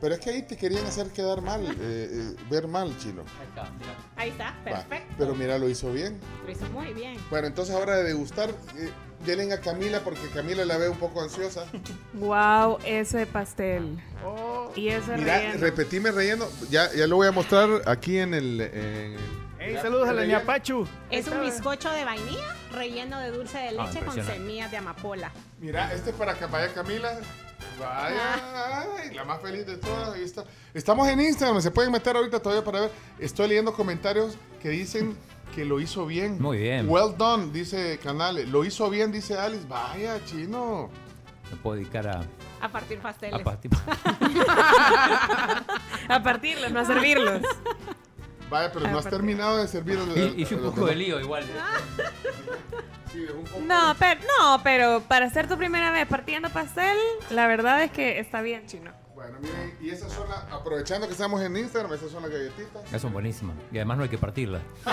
Pero 0.00 0.14
es 0.16 0.20
que 0.20 0.30
ahí 0.30 0.42
te 0.42 0.56
querían 0.56 0.84
hacer 0.84 1.06
quedar 1.10 1.42
mal, 1.42 1.64
eh, 1.64 1.74
eh, 1.80 2.36
ver 2.50 2.66
mal, 2.66 2.92
chino. 2.98 3.22
Ahí 3.40 3.46
está, 3.48 3.70
mira. 3.78 3.94
Ahí 4.16 4.28
está, 4.30 4.44
Va, 4.50 4.64
perfecto. 4.64 5.14
Pero 5.16 5.34
mira, 5.36 5.58
lo 5.58 5.68
hizo 5.68 5.92
bien. 5.92 6.18
Lo 6.44 6.50
hizo 6.50 6.66
muy 6.70 6.92
bien. 6.92 7.16
Bueno, 7.30 7.46
entonces 7.46 7.72
ahora 7.72 7.96
de 7.98 8.02
degustar, 8.04 8.50
eh, 8.76 8.90
denle 9.24 9.52
a 9.54 9.60
Camila 9.60 10.00
porque 10.00 10.28
Camila 10.28 10.64
la 10.64 10.76
ve 10.78 10.88
un 10.88 10.98
poco 10.98 11.22
ansiosa. 11.22 11.64
Wow, 12.14 12.78
ese 12.84 13.26
pastel. 13.26 13.98
Y 14.76 14.88
ese 14.88 15.16
Mira, 15.16 15.38
relleno. 15.38 15.60
repetime 15.60 16.10
relleno. 16.12 16.46
Ya, 16.70 16.92
ya 16.94 17.06
lo 17.06 17.16
voy 17.16 17.26
a 17.26 17.32
mostrar 17.32 17.68
aquí 17.86 18.18
en 18.18 18.34
el. 18.34 18.60
en 18.60 18.74
el- 19.14 19.42
Hey, 19.64 19.76
saludos 19.80 20.08
a 20.08 20.12
la 20.12 20.22
Relleno. 20.22 20.38
Niapachu. 20.40 20.88
Es 21.10 21.28
un 21.28 21.40
bizcocho 21.40 21.88
de 21.92 22.04
vainilla 22.04 22.56
relleno 22.72 23.20
de 23.20 23.30
dulce 23.30 23.58
de 23.58 23.68
Ah, 23.78 23.86
leche 23.86 24.04
con 24.04 24.14
semillas 24.24 24.70
de 24.72 24.76
amapola. 24.78 25.30
Mira, 25.60 25.92
este 25.94 26.10
es 26.10 26.16
para 26.16 26.34
que 26.34 26.46
vaya 26.46 26.72
Camila. 26.74 27.12
Vaya, 27.78 28.84
ay, 29.04 29.14
la 29.14 29.24
más 29.24 29.40
feliz 29.40 29.64
de 29.66 29.76
todas. 29.76 30.10
Ahí 30.14 30.24
está. 30.24 30.44
Estamos 30.74 31.06
en 31.08 31.20
Instagram, 31.20 31.60
se 31.62 31.70
pueden 31.70 31.92
meter 31.92 32.16
ahorita 32.16 32.40
todavía 32.40 32.64
para 32.64 32.80
ver. 32.82 32.90
Estoy 33.18 33.48
leyendo 33.48 33.72
comentarios 33.72 34.36
que 34.60 34.68
dicen 34.70 35.16
que 35.54 35.64
lo 35.64 35.80
hizo 35.80 36.06
bien. 36.06 36.40
Muy 36.40 36.58
bien. 36.58 36.88
Well 36.88 37.14
done, 37.16 37.52
dice 37.52 37.98
Canales. 38.02 38.48
Lo 38.48 38.64
hizo 38.64 38.88
bien, 38.90 39.12
dice 39.12 39.38
Alice. 39.38 39.64
Vaya, 39.68 40.18
chino. 40.24 40.90
Me 41.50 41.56
puedo 41.58 41.76
dedicar 41.76 42.08
a, 42.08 42.22
A 42.60 42.68
partir 42.68 42.98
pasteles. 42.98 43.40
a 43.40 43.44
partir. 43.44 43.70
a 46.08 46.22
partirlos, 46.22 46.72
no 46.72 46.80
a 46.80 46.84
servirlos. 46.84 47.42
Vaya, 48.50 48.70
pero 48.72 48.88
no 48.88 48.98
has 48.98 49.08
terminado 49.08 49.58
de 49.58 49.68
servir. 49.68 49.98
el- 50.14 50.38
Hice 50.38 50.54
un 50.56 50.64
el- 50.64 50.70
poco 50.70 50.86
de 50.86 50.94
lío 50.96 51.20
igual. 51.20 51.44
Sí, 53.12 53.24
un 53.34 53.44
poco. 53.44 53.60
No, 53.66 53.94
pero, 53.98 54.20
no, 54.38 54.60
pero 54.62 55.02
para 55.08 55.28
ser 55.30 55.48
tu 55.48 55.56
primera 55.58 55.90
vez 55.90 56.06
partiendo 56.06 56.48
pastel, 56.50 56.96
la 57.30 57.46
verdad 57.46 57.82
es 57.82 57.90
que 57.90 58.18
está 58.18 58.40
bien, 58.42 58.66
chino. 58.66 58.90
Bueno, 59.22 59.38
miren, 59.40 59.76
y 59.80 59.90
esas 59.90 60.12
son 60.12 60.28
las, 60.28 60.38
aprovechando 60.52 61.06
que 61.06 61.12
estamos 61.12 61.40
en 61.42 61.56
Instagram, 61.56 61.92
esas 61.92 62.10
son 62.10 62.22
las 62.22 62.30
galletitas. 62.32 62.90
Ya 62.90 62.98
son 62.98 63.12
buenísimas. 63.12 63.54
Y 63.70 63.76
además 63.76 63.98
no 63.98 64.02
hay 64.02 64.08
que 64.08 64.18
partirlas. 64.18 64.62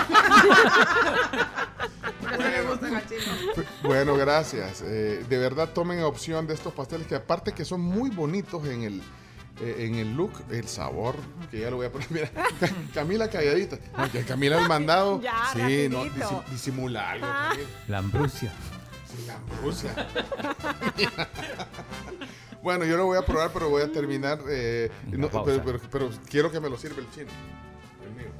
Bueno, 3.82 4.14
gracias. 4.16 4.82
Eh, 4.86 5.24
de 5.28 5.38
verdad 5.38 5.70
tomen 5.74 6.02
opción 6.02 6.46
de 6.46 6.54
estos 6.54 6.72
pasteles 6.72 7.06
que 7.06 7.14
aparte 7.16 7.52
que 7.52 7.64
son 7.64 7.80
muy 7.80 8.10
bonitos 8.10 8.64
en 8.66 8.82
el 8.82 9.02
eh, 9.60 9.86
en 9.86 9.96
el 9.96 10.14
look, 10.16 10.32
el 10.50 10.66
sabor, 10.68 11.16
que 11.50 11.60
ya 11.60 11.70
lo 11.70 11.76
voy 11.76 11.86
a 11.86 11.92
poner. 11.92 12.06
Mira, 12.10 12.30
Ca- 12.30 12.70
Camila 12.94 13.28
calladita. 13.28 13.78
No, 13.96 14.10
que 14.10 14.22
Camila 14.24 14.58
el 14.60 14.68
mandado. 14.68 15.20
Ya, 15.22 15.50
sí, 15.52 15.88
no, 15.90 16.04
disi- 16.06 16.44
disimula 16.50 17.10
algo. 17.10 17.26
Ah. 17.28 17.48
Camila. 17.50 17.68
La 17.88 17.98
ambrusia. 17.98 18.52
Sí, 19.06 19.26
la 19.26 19.36
Rusia. 19.62 19.90
Bueno, 22.62 22.84
yo 22.84 22.96
lo 22.96 23.06
voy 23.06 23.18
a 23.18 23.22
probar, 23.22 23.50
pero 23.52 23.68
voy 23.68 23.82
a 23.82 23.90
terminar. 23.92 24.38
eh, 24.48 24.90
no, 25.06 25.28
pero, 25.30 25.62
pero- 25.64 25.80
pero 25.90 26.10
quiero 26.28 26.50
que 26.50 26.60
me 26.60 26.68
lo 26.68 26.76
sirva 26.78 26.98
el 27.00 27.10
chino. 27.10 27.30
El 28.04 28.14
mío. 28.16 28.32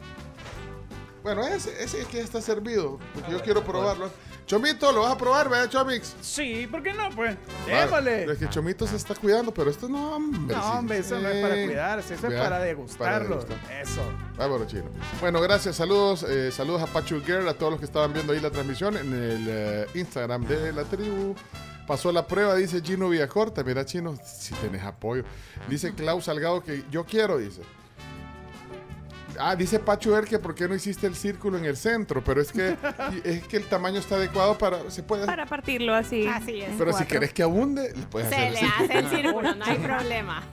Bueno, 1.23 1.47
ese, 1.47 1.83
ese 1.83 2.01
es 2.01 2.07
que 2.07 2.17
ya 2.19 2.23
está 2.25 2.41
servido, 2.41 2.99
porque 3.15 3.31
yo 3.33 3.43
quiero 3.43 3.63
probarlo. 3.63 4.11
Chomito, 4.47 4.91
¿lo 4.91 5.03
vas 5.03 5.13
a 5.13 5.17
probar, 5.19 5.49
verdad, 5.49 5.69
Chomix? 5.71 6.17
Sí, 6.23 6.67
¿por 6.69 6.83
qué 6.83 6.93
no? 6.93 7.09
Pues, 7.15 7.37
Vale. 7.69 7.81
démosle. 7.83 8.33
Es 8.33 8.39
que 8.39 8.49
Chomito 8.49 8.85
se 8.85 8.97
está 8.97 9.15
cuidando, 9.15 9.55
pero 9.55 9.71
esto 9.71 9.89
no, 9.89 10.17
hombre. 10.17 10.57
No, 10.57 10.61
sí. 10.63 10.71
hombre, 10.77 10.99
eso 10.99 11.21
no 11.21 11.29
es 11.29 11.41
para 11.43 11.55
Sí. 11.55 11.65
cuidarse, 11.67 12.15
eso 12.15 12.27
es 12.27 12.33
Cuidar- 12.33 12.43
para 12.45 12.59
degustarlo. 12.59 13.29
degustar. 13.45 13.59
Eso. 13.81 14.01
Bárbaro 14.37 14.65
chino. 14.67 14.87
Bueno, 15.21 15.41
gracias. 15.41 15.77
Saludos, 15.77 16.25
eh, 16.29 16.51
saludos 16.51 16.83
a 16.83 16.87
Pachu 16.87 17.21
Girl, 17.25 17.47
a 17.49 17.55
todos 17.55 17.71
los 17.71 17.79
que 17.79 17.87
estaban 17.87 18.13
viendo 18.13 18.33
ahí 18.33 18.41
la 18.41 18.51
transmisión 18.51 18.97
en 18.97 19.13
el 19.13 19.47
eh, 19.49 19.87
Instagram 19.95 20.45
de 20.47 20.73
la 20.73 20.83
tribu. 20.83 21.37
Pasó 21.91 22.13
la 22.13 22.25
prueba, 22.25 22.55
dice 22.55 22.81
Gino 22.81 23.09
Villacorta. 23.09 23.65
Mira, 23.65 23.85
Chino, 23.85 24.17
si 24.25 24.55
tenés 24.55 24.85
apoyo. 24.85 25.25
Dice 25.69 25.93
Klaus 25.93 26.27
Salgado 26.27 26.63
que 26.63 26.85
yo 26.89 27.05
quiero, 27.05 27.37
dice. 27.37 27.63
Ah, 29.37 29.57
dice 29.57 29.81
Pachu 29.81 30.11
Girl 30.15 30.25
que 30.25 30.39
por 30.39 30.55
qué 30.55 30.69
no 30.69 30.77
hiciste 30.77 31.09
el 31.09 31.17
círculo 31.17 31.59
en 31.59 31.65
el 31.65 31.77
centro, 31.77 32.23
pero 32.23 32.41
es 32.41 32.53
que 32.53 32.77
es 33.25 33.43
que 33.43 33.57
el 33.57 33.65
tamaño 33.65 33.99
está 33.99 34.15
adecuado 34.15 34.57
para 34.57 34.89
se 34.89 35.03
puede 35.03 35.27
Para 35.27 35.47
partirlo 35.47 35.93
así. 35.93 36.29
Así 36.29 36.61
es. 36.61 36.71
Pero 36.79 36.93
si 36.93 37.05
querés 37.07 37.33
que 37.33 37.43
abunde, 37.43 37.93
le 37.93 38.07
puedes 38.07 38.29
Se 38.29 38.37
hacer 38.37 38.47
el 38.47 38.53
le 38.55 38.61
círculo. 38.61 38.85
hace 38.85 38.99
el 39.01 39.09
círculo, 39.09 39.55
no 39.57 39.65
hay 39.65 39.79
problema. 39.89 40.43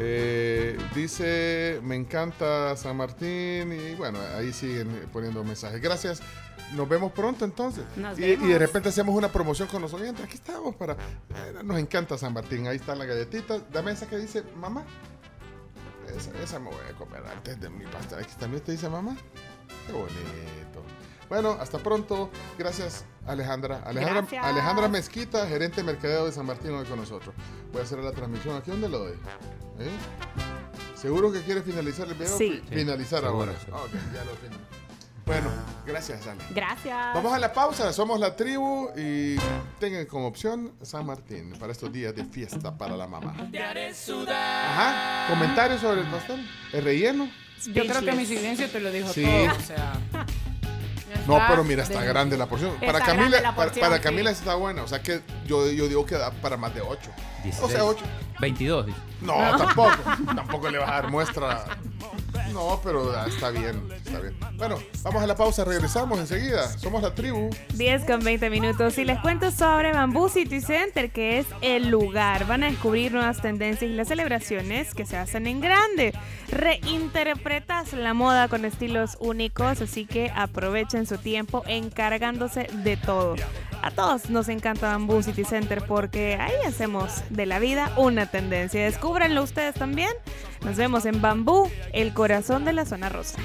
Eh, 0.00 0.78
dice, 0.94 1.80
me 1.82 1.96
encanta 1.96 2.76
San 2.76 2.96
Martín 2.96 3.72
y 3.72 3.96
bueno, 3.96 4.20
ahí 4.36 4.52
siguen 4.52 4.88
poniendo 5.12 5.42
mensajes. 5.42 5.80
Gracias. 5.82 6.22
Nos 6.74 6.88
vemos 6.88 7.12
pronto 7.12 7.44
entonces. 7.44 7.84
Nos 7.96 8.18
y, 8.18 8.24
y 8.24 8.36
de 8.36 8.58
repente 8.58 8.90
hacemos 8.90 9.14
una 9.14 9.28
promoción 9.32 9.68
con 9.68 9.80
los 9.82 9.92
oyentes. 9.94 10.24
Aquí 10.24 10.34
estamos 10.34 10.74
para... 10.76 10.92
eh, 10.94 11.54
nos 11.64 11.78
encanta 11.78 12.18
San 12.18 12.32
Martín. 12.34 12.66
Ahí 12.66 12.76
están 12.76 12.98
las 12.98 13.06
galletitas. 13.08 13.62
Dame 13.72 13.92
esa 13.92 14.06
que 14.06 14.18
dice 14.18 14.42
mamá. 14.56 14.84
Esa, 16.16 16.30
esa 16.42 16.58
me 16.58 16.66
voy 16.70 16.76
a 16.90 16.96
comer 16.96 17.22
antes 17.26 17.60
de 17.60 17.68
mi 17.70 17.84
pastel. 17.86 18.18
Aquí 18.20 18.32
también 18.38 18.62
te 18.62 18.72
dice 18.72 18.88
mamá. 18.88 19.16
Qué 19.86 19.92
bonito. 19.92 20.82
Bueno, 21.28 21.56
hasta 21.60 21.78
pronto. 21.78 22.30
Gracias, 22.58 23.04
Alejandra. 23.26 23.82
Alejandra, 23.84 24.20
Gracias. 24.22 24.44
Alejandra 24.44 24.88
Mezquita, 24.88 25.46
gerente 25.46 25.76
de 25.76 25.82
mercadeo 25.84 26.24
de 26.26 26.32
San 26.32 26.46
Martín, 26.46 26.70
hoy 26.72 26.86
con 26.86 26.98
nosotros. 26.98 27.34
Voy 27.72 27.82
a 27.82 27.84
hacer 27.84 27.98
la 27.98 28.12
transmisión. 28.12 28.56
¿Aquí 28.56 28.70
dónde 28.70 28.88
lo 28.88 28.98
doy? 29.00 29.12
¿Eh? 29.78 29.90
¿Seguro 30.94 31.30
que 31.30 31.42
quiere 31.42 31.62
finalizar 31.62 32.08
el 32.08 32.14
video? 32.14 32.36
Sí. 32.36 32.62
Fi- 32.68 32.74
Finalizar 32.76 33.20
Seguro, 33.20 33.40
ahora. 33.50 33.58
seguro. 33.60 33.82
Ok, 33.84 33.90
ya 34.14 34.24
lo 34.24 34.30
fin- 34.36 34.58
Bueno, 35.28 35.50
gracias, 35.86 36.26
Ale. 36.26 36.42
Gracias. 36.50 36.96
Vamos 37.14 37.30
a 37.34 37.38
la 37.38 37.52
pausa, 37.52 37.92
somos 37.92 38.18
la 38.18 38.34
tribu 38.34 38.88
y 38.96 39.36
tengan 39.78 40.06
como 40.06 40.26
opción 40.26 40.72
San 40.80 41.04
Martín 41.04 41.52
para 41.60 41.70
estos 41.72 41.92
días 41.92 42.14
de 42.16 42.24
fiesta 42.24 42.76
para 42.78 42.96
la 42.96 43.06
mamá. 43.06 43.34
Ajá, 44.26 45.26
comentarios 45.28 45.82
sobre 45.82 46.00
el 46.00 46.06
pastel, 46.06 46.48
el 46.72 46.82
relleno. 46.82 47.28
Yo 47.66 47.84
creo 47.86 48.00
que 48.02 48.12
mi 48.12 48.24
silencio 48.24 48.70
te 48.70 48.80
lo 48.80 48.90
dijo 48.90 49.12
Sí. 49.12 49.22
todo. 49.24 49.54
O 49.54 49.60
sea. 49.60 49.92
No, 51.26 51.38
pero 51.46 51.62
mira, 51.64 51.82
está 51.82 52.00
De- 52.00 52.06
grande 52.06 52.38
la 52.38 52.46
porción. 52.46 52.72
Está 52.80 52.86
para 52.86 53.00
Camila, 53.04 53.40
la 53.40 53.54
para, 53.54 53.66
porción, 53.68 53.84
para 53.86 53.96
sí. 53.98 54.02
Camila 54.02 54.30
está 54.30 54.54
buena, 54.54 54.82
o 54.82 54.88
sea 54.88 55.02
que 55.02 55.20
yo, 55.46 55.70
yo 55.70 55.86
digo 55.88 56.06
que 56.06 56.14
da 56.14 56.30
para 56.30 56.56
más 56.56 56.74
de 56.74 56.80
8. 56.80 57.10
O 57.10 57.42
16. 57.44 57.70
sea, 57.72 57.84
8. 57.84 58.02
22. 58.40 58.86
dice. 58.86 58.98
No, 59.20 59.34
tampoco. 59.58 59.90
tampoco 60.34 60.70
le 60.70 60.78
vas 60.78 60.88
a 60.88 60.92
dar 60.92 61.10
muestra. 61.10 61.66
No, 62.52 62.80
pero 62.82 63.12
ah, 63.14 63.26
está 63.28 63.50
bien, 63.50 63.82
está 64.04 64.20
bien. 64.20 64.34
Bueno, 64.56 64.78
vamos 65.02 65.22
a 65.22 65.26
la 65.26 65.36
pausa, 65.36 65.64
regresamos 65.64 66.18
enseguida. 66.18 66.66
Somos 66.78 67.02
la 67.02 67.14
tribu. 67.14 67.50
10 67.74 68.04
con 68.04 68.20
20 68.20 68.50
minutos 68.50 68.98
y 68.98 69.04
les 69.04 69.18
cuento 69.20 69.50
sobre 69.50 69.92
Bamboo 69.92 70.28
City 70.28 70.60
Center, 70.60 71.10
que 71.10 71.38
es 71.38 71.46
el 71.60 71.88
lugar. 71.88 72.46
Van 72.46 72.64
a 72.64 72.66
descubrir 72.66 73.12
nuevas 73.12 73.40
tendencias 73.40 73.90
y 73.90 73.94
las 73.94 74.08
celebraciones 74.08 74.94
que 74.94 75.06
se 75.06 75.16
hacen 75.16 75.46
en 75.46 75.60
grande. 75.60 76.12
Reinterpretas 76.50 77.92
la 77.92 78.14
moda 78.14 78.48
con 78.48 78.64
estilos 78.64 79.16
únicos, 79.20 79.80
así 79.80 80.06
que 80.06 80.30
aprovechen 80.34 81.06
su 81.06 81.18
tiempo 81.18 81.62
encargándose 81.66 82.68
de 82.84 82.96
todo. 82.96 83.36
A 83.82 83.90
todos 83.90 84.28
nos 84.28 84.48
encanta 84.48 84.88
Bamboo 84.88 85.22
City 85.22 85.44
Center 85.44 85.82
porque 85.86 86.36
ahí 86.40 86.54
hacemos 86.66 87.22
de 87.30 87.46
la 87.46 87.58
vida 87.58 87.92
una 87.96 88.26
tendencia. 88.26 88.84
Descúbranlo 88.84 89.42
ustedes 89.42 89.74
también. 89.74 90.10
Nos 90.64 90.76
vemos 90.76 91.04
en 91.06 91.20
Bambú, 91.20 91.70
el 91.92 92.12
corazón 92.14 92.64
de 92.64 92.72
la 92.72 92.84
zona 92.84 93.08
rosa. 93.08 93.38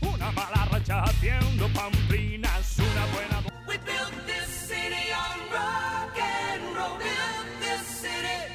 Una 0.00 0.32
mala 0.32 0.64
racha 0.70 1.02
haciendo 1.02 1.68
pamplinas, 1.68 2.76
una 2.78 3.06
buena. 3.12 3.42
We 3.66 3.76
built 3.78 4.26
this 4.26 4.46
city 4.46 5.12
on 5.12 5.38
rock 5.52 6.18
and 6.18 6.76
roll. 6.76 6.98
Built 6.98 7.60
this 7.60 7.86
city. 8.00 8.46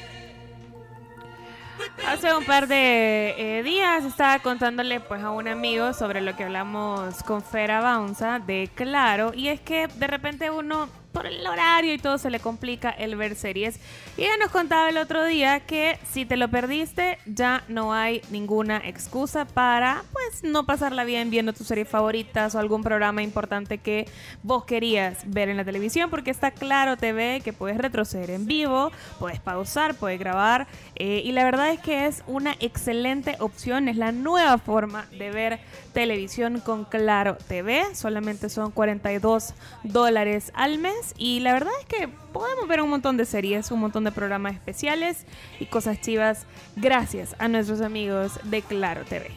Hace 2.06 2.34
un 2.34 2.44
par 2.44 2.66
de 2.66 3.34
eh, 3.38 3.62
días 3.62 4.04
estaba 4.04 4.38
contándole 4.40 5.00
pues 5.00 5.22
a 5.22 5.30
un 5.30 5.48
amigo 5.48 5.92
sobre 5.92 6.20
lo 6.20 6.34
que 6.36 6.44
hablamos 6.44 7.22
con 7.22 7.42
Fera 7.42 7.80
Bounza 7.80 8.40
de 8.40 8.68
Claro 8.74 9.32
y 9.34 9.48
es 9.48 9.60
que 9.60 9.86
de 9.86 10.06
repente 10.06 10.50
uno 10.50 10.88
por 11.14 11.26
el 11.28 11.46
horario 11.46 11.94
y 11.94 11.98
todo 11.98 12.18
se 12.18 12.28
le 12.28 12.40
complica 12.40 12.90
el 12.90 13.14
ver 13.14 13.36
series. 13.36 13.78
Y 14.16 14.22
ella 14.22 14.36
nos 14.36 14.50
contaba 14.50 14.88
el 14.88 14.98
otro 14.98 15.24
día 15.24 15.60
que 15.60 15.96
si 16.10 16.26
te 16.26 16.36
lo 16.36 16.48
perdiste 16.48 17.18
ya 17.24 17.62
no 17.68 17.94
hay 17.94 18.20
ninguna 18.30 18.78
excusa 18.84 19.44
para 19.44 20.02
pues 20.12 20.42
no 20.42 20.66
pasarla 20.66 21.04
bien 21.04 21.30
viendo 21.30 21.52
tus 21.52 21.68
series 21.68 21.88
favoritas 21.88 22.54
o 22.54 22.58
algún 22.58 22.82
programa 22.82 23.22
importante 23.22 23.78
que 23.78 24.08
vos 24.42 24.64
querías 24.64 25.22
ver 25.26 25.48
en 25.48 25.56
la 25.56 25.64
televisión 25.64 26.10
porque 26.10 26.32
está 26.32 26.50
Claro 26.50 26.96
TV 26.96 27.40
que 27.44 27.52
puedes 27.52 27.78
retroceder 27.78 28.30
en 28.30 28.46
vivo, 28.46 28.90
puedes 29.20 29.38
pausar, 29.38 29.94
puedes 29.94 30.18
grabar 30.18 30.66
eh, 30.96 31.22
y 31.24 31.30
la 31.30 31.44
verdad 31.44 31.70
es 31.70 31.78
que 31.78 32.06
es 32.06 32.24
una 32.26 32.56
excelente 32.58 33.36
opción, 33.38 33.88
es 33.88 33.96
la 33.96 34.10
nueva 34.10 34.58
forma 34.58 35.06
de 35.16 35.30
ver 35.30 35.60
televisión 35.92 36.58
con 36.58 36.84
Claro 36.84 37.36
TV, 37.46 37.94
solamente 37.94 38.48
son 38.48 38.72
42 38.72 39.54
dólares 39.84 40.50
al 40.54 40.78
mes 40.78 41.03
y 41.16 41.40
la 41.40 41.52
verdad 41.52 41.72
es 41.80 41.86
que 41.86 42.08
podemos 42.32 42.66
ver 42.68 42.80
un 42.80 42.90
montón 42.90 43.16
de 43.16 43.24
series, 43.24 43.70
un 43.70 43.80
montón 43.80 44.04
de 44.04 44.12
programas 44.12 44.54
especiales 44.54 45.26
y 45.60 45.66
cosas 45.66 46.00
chivas 46.00 46.46
gracias 46.76 47.34
a 47.38 47.48
nuestros 47.48 47.80
amigos 47.80 48.38
de 48.44 48.62
Claro 48.62 49.04
TV. 49.04 49.30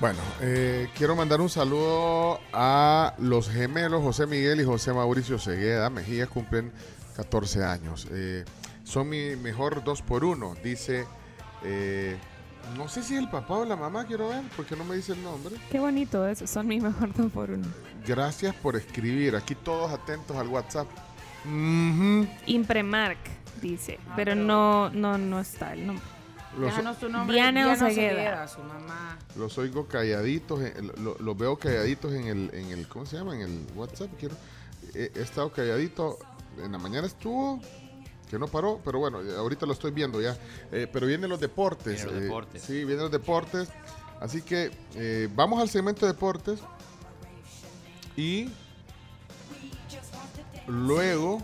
Bueno, 0.00 0.18
eh, 0.40 0.88
quiero 0.96 1.14
mandar 1.16 1.40
un 1.40 1.48
saludo 1.48 2.40
a 2.52 3.14
los 3.18 3.48
gemelos 3.48 4.02
José 4.02 4.26
Miguel 4.26 4.60
y 4.60 4.64
José 4.64 4.92
Mauricio 4.92 5.38
Segueda. 5.38 5.88
Mejía 5.88 6.26
cumplen 6.26 6.72
14 7.16 7.64
años. 7.64 8.08
Eh, 8.10 8.44
son 8.82 9.08
mi 9.08 9.36
mejor 9.36 9.82
dos 9.84 10.02
por 10.02 10.24
uno, 10.24 10.54
dice. 10.62 11.06
eh, 11.62 12.18
no 12.76 12.88
sé 12.88 13.02
si 13.02 13.14
es 13.14 13.20
el 13.20 13.28
papá 13.30 13.54
o 13.58 13.64
la 13.64 13.76
mamá, 13.76 14.04
quiero 14.06 14.28
ver, 14.28 14.42
porque 14.56 14.76
no 14.76 14.84
me 14.84 14.96
dice 14.96 15.12
el 15.12 15.22
nombre. 15.22 15.56
Qué 15.70 15.78
bonito 15.78 16.26
eso, 16.26 16.46
son 16.46 16.66
mis 16.66 16.82
mejor 16.82 17.12
dos 17.14 17.30
por 17.32 17.50
uno. 17.50 17.66
Gracias 18.06 18.54
por 18.56 18.76
escribir. 18.76 19.34
Aquí 19.36 19.54
todos 19.54 19.90
atentos 19.92 20.36
al 20.36 20.48
WhatsApp. 20.48 20.86
Impremark 22.46 23.18
dice, 23.60 23.98
pero 24.16 24.34
no, 24.34 24.90
no, 24.90 25.18
no 25.18 25.40
está 25.40 25.72
el 25.72 25.86
nombre. 25.86 26.04
Los, 26.58 26.66
Déjanos 26.70 26.98
tu 26.98 27.08
nombre. 27.08 27.34
Diana 27.34 27.64
Diana 27.64 27.86
Osegueda. 27.86 28.48
Su 28.48 28.60
mamá. 28.62 29.18
los 29.36 29.58
oigo 29.58 29.86
calladitos, 29.88 30.60
en- 30.62 30.92
lo- 31.02 31.16
los 31.18 31.36
veo 31.36 31.56
calladitos 31.56 32.12
en 32.12 32.28
el, 32.28 32.50
en 32.54 32.70
el, 32.70 32.86
¿cómo 32.86 33.06
se 33.06 33.16
llama? 33.16 33.34
En 33.34 33.40
el 33.42 33.66
WhatsApp. 33.74 34.10
Quiero, 34.18 34.36
he, 34.94 35.10
he 35.14 35.22
estado 35.22 35.50
calladito. 35.52 36.18
En 36.62 36.70
la 36.70 36.78
mañana 36.78 37.08
estuvo, 37.08 37.60
que 38.30 38.38
no 38.38 38.48
paró, 38.48 38.80
pero 38.84 38.98
bueno, 38.98 39.22
eh, 39.22 39.36
ahorita 39.36 39.66
lo 39.66 39.72
estoy 39.72 39.90
viendo 39.90 40.20
ya. 40.20 40.36
Eh, 40.72 40.88
pero 40.92 41.06
vienen 41.06 41.30
los 41.30 41.40
deportes. 41.40 41.94
Vienen 41.94 42.06
los 42.06 42.14
eh, 42.14 42.24
deportes. 42.24 42.62
Sí, 42.62 42.84
vienen 42.84 42.98
los 42.98 43.10
deportes. 43.10 43.68
Así 44.20 44.42
que 44.42 44.70
eh, 44.94 45.28
vamos 45.34 45.60
al 45.60 45.68
segmento 45.68 46.06
de 46.06 46.12
deportes. 46.12 46.60
Y 48.16 48.50
luego, 50.66 51.42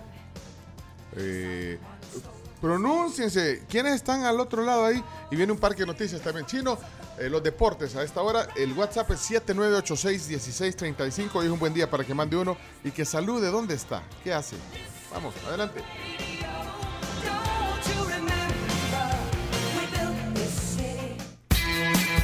pronúnciense. 2.61 3.65
¿Quiénes 3.69 3.95
están 3.95 4.25
al 4.25 4.39
otro 4.39 4.63
lado 4.63 4.87
ahí? 4.87 5.03
Y 5.31 5.37
viene 5.37 5.53
un 5.53 5.59
parque 5.59 5.81
de 5.81 5.87
noticias 5.87 6.21
también. 6.21 6.47
Chino, 6.47 6.79
eh, 7.21 7.29
los 7.29 7.43
deportes 7.43 7.95
a 7.97 8.03
esta 8.03 8.23
hora. 8.23 8.49
El 8.57 8.73
WhatsApp 8.73 9.11
es 9.11 9.31
7986-1635. 9.31 11.35
Hoy 11.35 11.47
es 11.47 11.53
un 11.53 11.59
buen 11.59 11.75
día 11.75 11.91
para 11.91 12.03
que 12.03 12.15
mande 12.15 12.35
uno 12.35 12.57
y 12.83 12.93
que 12.93 13.05
salude. 13.05 13.51
¿Dónde 13.51 13.75
está? 13.75 14.03
¿Qué 14.25 14.33
hace? 14.33 14.57
Vamos, 15.13 15.35
adelante. 15.47 15.83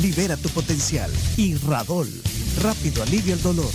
libera 0.00 0.36
tu 0.36 0.48
potencial. 0.50 1.10
Y 1.36 1.56
Radol, 1.58 2.08
rápido 2.62 3.02
alivia 3.02 3.34
el 3.34 3.42
dolor. 3.42 3.70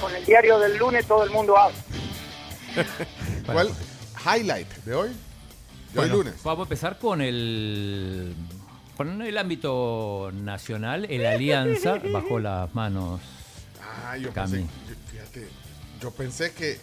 Con 0.00 0.14
el 0.14 0.24
diario 0.24 0.58
del 0.58 0.76
lunes 0.78 1.06
todo 1.06 1.24
el 1.24 1.30
mundo 1.30 1.56
habla. 1.56 1.76
¿Cuál 3.46 3.70
highlight 4.24 4.68
de 4.84 4.94
hoy? 4.94 5.10
De 5.92 6.00
hoy 6.00 6.08
lunes. 6.08 6.34
Vamos 6.44 6.60
a 6.60 6.62
empezar 6.66 6.98
con 6.98 7.20
el 7.20 8.34
con 8.96 9.22
el 9.22 9.38
ámbito 9.38 10.30
nacional, 10.34 11.06
el 11.08 11.24
Alianza 11.26 11.96
bajo 12.12 12.38
las 12.38 12.72
manos. 12.74 13.20
Ah, 14.04 14.16
yo 14.16 14.32
Cami. 14.32 14.58
pensé, 14.58 14.68
yo- 14.88 14.94
fíjate, 15.10 15.48
yo 16.00 16.10
pensé 16.12 16.52
que, 16.52 16.78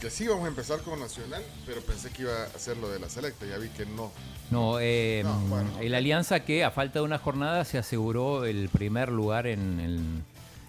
que 0.00 0.10
sí 0.10 0.24
íbamos 0.24 0.44
a 0.46 0.48
empezar 0.48 0.80
con 0.80 0.98
Nacional, 0.98 1.42
pero 1.66 1.80
pensé 1.82 2.10
que 2.10 2.22
iba 2.22 2.32
a 2.32 2.44
hacer 2.46 2.76
lo 2.78 2.88
de 2.88 2.98
la 2.98 3.08
selecta, 3.08 3.44
ya 3.46 3.58
vi 3.58 3.68
que 3.68 3.84
no. 3.86 4.10
No, 4.50 4.78
eh, 4.80 5.20
No, 5.24 5.38
bueno, 5.48 5.68
el 5.80 5.94
Alianza 5.94 6.40
que 6.40 6.64
a 6.64 6.70
falta 6.70 6.98
de 7.00 7.04
una 7.04 7.18
jornada 7.18 7.64
se 7.64 7.78
aseguró 7.78 8.44
el 8.46 8.68
primer 8.70 9.10
lugar 9.10 9.46
en, 9.46 9.78
el- 9.80 10.22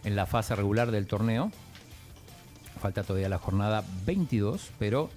en 0.03 0.15
la 0.15 0.25
fase 0.25 0.55
regular 0.55 0.91
del 0.91 1.07
torneo. 1.07 1.51
Falta 2.81 3.03
todavía 3.03 3.29
la 3.29 3.37
jornada 3.37 3.83
22, 4.05 4.69
pero 4.79 5.09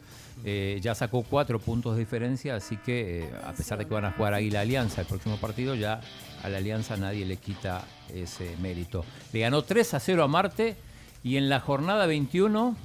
eh, 0.44 0.78
ya 0.82 0.94
sacó 0.94 1.22
cuatro 1.22 1.58
puntos 1.58 1.94
de 1.94 2.00
diferencia, 2.00 2.56
así 2.56 2.76
que 2.76 3.20
eh, 3.24 3.30
a 3.44 3.52
pesar 3.52 3.78
de 3.78 3.86
que 3.86 3.94
van 3.94 4.04
a 4.04 4.12
jugar 4.12 4.34
Águila 4.34 4.60
Alianza 4.60 5.00
el 5.00 5.06
próximo 5.06 5.36
partido, 5.38 5.74
ya 5.74 6.00
a 6.42 6.48
la 6.48 6.58
Alianza 6.58 6.96
nadie 6.96 7.24
le 7.24 7.36
quita 7.38 7.84
ese 8.14 8.56
mérito. 8.58 9.04
Le 9.32 9.40
ganó 9.40 9.62
3 9.62 9.94
a 9.94 10.00
0 10.00 10.22
a 10.24 10.28
Marte 10.28 10.76
y 11.22 11.36
en 11.38 11.48
la 11.48 11.60
jornada 11.60 12.04
21, 12.06 12.76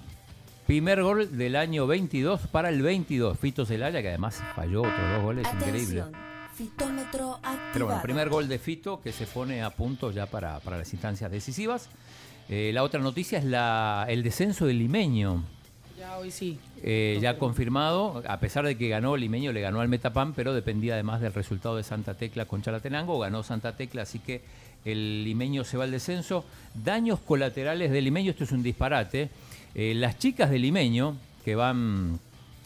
primer 0.69 1.01
gol 1.01 1.35
del 1.35 1.56
año 1.56 1.88
22 1.88 2.41
para 2.41 2.69
el 2.69 2.83
22. 2.83 3.39
Fito 3.39 3.65
Celaya, 3.65 4.03
que 4.03 4.09
además 4.09 4.39
falló 4.56 4.81
otros 4.81 5.11
dos 5.15 5.23
goles, 5.23 5.48
increíble. 5.51 6.03
Fitómetro 6.53 7.38
activado. 7.38 7.69
Pero 7.73 7.85
bueno, 7.88 8.01
primer 8.03 8.30
gol 8.30 8.48
de 8.48 8.59
Fito 8.59 9.01
que 9.01 9.11
se 9.11 9.25
pone 9.25 9.64
a 9.64 9.72
punto 9.72 10.11
ya 10.11 10.27
para, 10.27 10.59
para 10.59 10.77
las 10.77 10.93
instancias 10.93 11.31
decisivas. 11.31 11.89
Eh, 12.49 12.69
la 12.72 12.83
otra 12.83 12.99
noticia 12.99 13.39
es 13.39 13.45
la, 13.45 14.06
el 14.09 14.22
descenso 14.22 14.67
del 14.67 14.77
limeño. 14.77 15.43
Ya 15.98 16.19
hoy 16.19 16.30
sí. 16.30 16.59
Eh, 16.83 17.17
ya 17.19 17.39
confirmado, 17.39 18.22
a 18.27 18.39
pesar 18.39 18.64
de 18.64 18.77
que 18.77 18.89
ganó 18.89 19.17
Limeño, 19.17 19.51
le 19.51 19.61
ganó 19.61 19.81
al 19.81 19.89
Metapán, 19.89 20.33
pero 20.33 20.53
dependía 20.53 20.93
además 20.93 21.19
del 21.19 21.33
resultado 21.33 21.77
de 21.77 21.83
Santa 21.83 22.14
Tecla 22.14 22.45
con 22.45 22.61
Chalatenango, 22.61 23.17
ganó 23.17 23.41
Santa 23.41 23.75
Tecla, 23.75 24.03
así 24.03 24.19
que 24.19 24.43
el 24.85 25.23
Limeño 25.23 25.64
se 25.64 25.77
va 25.77 25.85
al 25.85 25.91
descenso. 25.91 26.45
Daños 26.75 27.19
colaterales 27.22 27.89
del 27.89 28.03
Limeño, 28.03 28.30
esto 28.30 28.43
es 28.43 28.51
un 28.51 28.61
disparate. 28.61 29.30
Eh, 29.75 29.93
las 29.95 30.17
chicas 30.17 30.49
del 30.49 30.61
Limeño, 30.64 31.15
que 31.45 31.56
van 31.56 32.19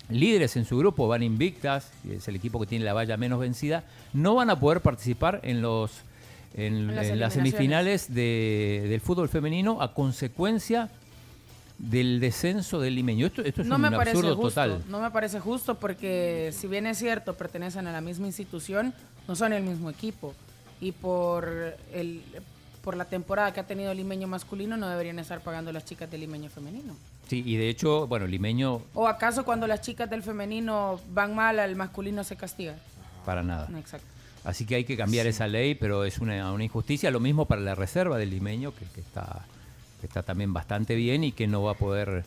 líderes 0.09 0.56
en 0.57 0.65
su 0.65 0.77
grupo, 0.77 1.07
van 1.07 1.23
invictas, 1.23 1.91
es 2.09 2.27
el 2.27 2.35
equipo 2.35 2.59
que 2.59 2.67
tiene 2.67 2.85
la 2.85 2.93
valla 2.93 3.17
menos 3.17 3.40
vencida, 3.40 3.83
no 4.14 4.35
van 4.35 4.49
a 4.49 4.59
poder 4.59 4.82
participar 4.82 5.40
en 5.43 5.61
los 5.61 5.91
en, 6.56 6.64
En 6.75 6.95
las 6.95 7.07
en 7.07 7.19
las 7.19 7.35
eliminaciones. 7.35 7.51
semifinales 7.51 8.14
de- 8.14 8.85
del 8.88 9.01
fútbol 9.01 9.27
femenino 9.27 9.82
a 9.82 9.93
consecuencia 9.95 10.90
del 11.80 12.19
descenso 12.19 12.80
del 12.80 12.93
limeño. 12.95 13.25
Esto, 13.25 13.41
esto 13.43 13.61
es 13.64 13.67
no 13.67 13.75
un 13.77 13.82
me 13.82 13.91
parece 13.91 14.17
absurdo 14.17 14.35
justo, 14.35 14.49
total. 14.49 14.83
No 14.88 15.01
me 15.01 15.09
parece 15.09 15.40
justo 15.40 15.75
porque 15.80 16.51
si 16.56 16.67
bien 16.67 16.85
es 16.85 16.99
cierto, 16.99 17.33
pertenecen 17.33 17.88
a 17.88 17.91
la 17.91 18.01
misma 18.01 18.27
institución, 18.27 18.93
no 19.27 19.35
son 19.35 19.51
el 19.53 19.64
mismo 19.64 19.90
equipo. 19.90 20.35
Y 20.80 20.91
por 20.91 21.75
el 21.91 22.22
por 22.83 22.97
la 22.97 23.05
temporada 23.05 23.53
que 23.53 23.61
ha 23.61 23.65
tenido 23.65 23.91
el 23.91 23.97
limeño 23.97 24.27
masculino 24.27 24.75
no 24.75 24.89
deberían 24.89 25.17
estar 25.17 25.39
pagando 25.39 25.71
las 25.71 25.85
chicas 25.85 26.11
del 26.11 26.19
limeño 26.21 26.49
femenino. 26.49 26.95
Sí, 27.29 27.41
y 27.45 27.55
de 27.55 27.69
hecho, 27.69 28.07
bueno, 28.07 28.27
limeño 28.27 28.81
¿O 28.93 29.07
acaso 29.07 29.45
cuando 29.45 29.65
las 29.67 29.81
chicas 29.81 30.09
del 30.09 30.21
femenino 30.21 30.99
van 31.13 31.33
mal, 31.33 31.59
al 31.59 31.75
masculino 31.77 32.23
se 32.25 32.35
castiga? 32.35 32.75
para 33.25 33.41
nada. 33.41 33.67
No, 33.69 33.77
exacto. 33.77 34.05
Así 34.43 34.65
que 34.65 34.75
hay 34.75 34.83
que 34.83 34.97
cambiar 34.97 35.25
esa 35.27 35.47
ley, 35.47 35.75
pero 35.75 36.03
es 36.03 36.17
una, 36.19 36.51
una 36.51 36.65
injusticia. 36.65 37.09
Lo 37.09 37.21
mismo 37.21 37.45
para 37.45 37.61
la 37.61 37.73
reserva 37.75 38.17
del 38.17 38.31
limeño, 38.31 38.73
que, 38.75 38.83
que 38.93 38.99
está, 38.99 39.45
que 40.01 40.07
está 40.07 40.21
también 40.23 40.51
bastante 40.51 40.95
bien 40.95 41.23
y 41.23 41.31
que 41.31 41.47
no 41.47 41.63
va 41.63 41.71
a 41.71 41.75
poder 41.75 42.25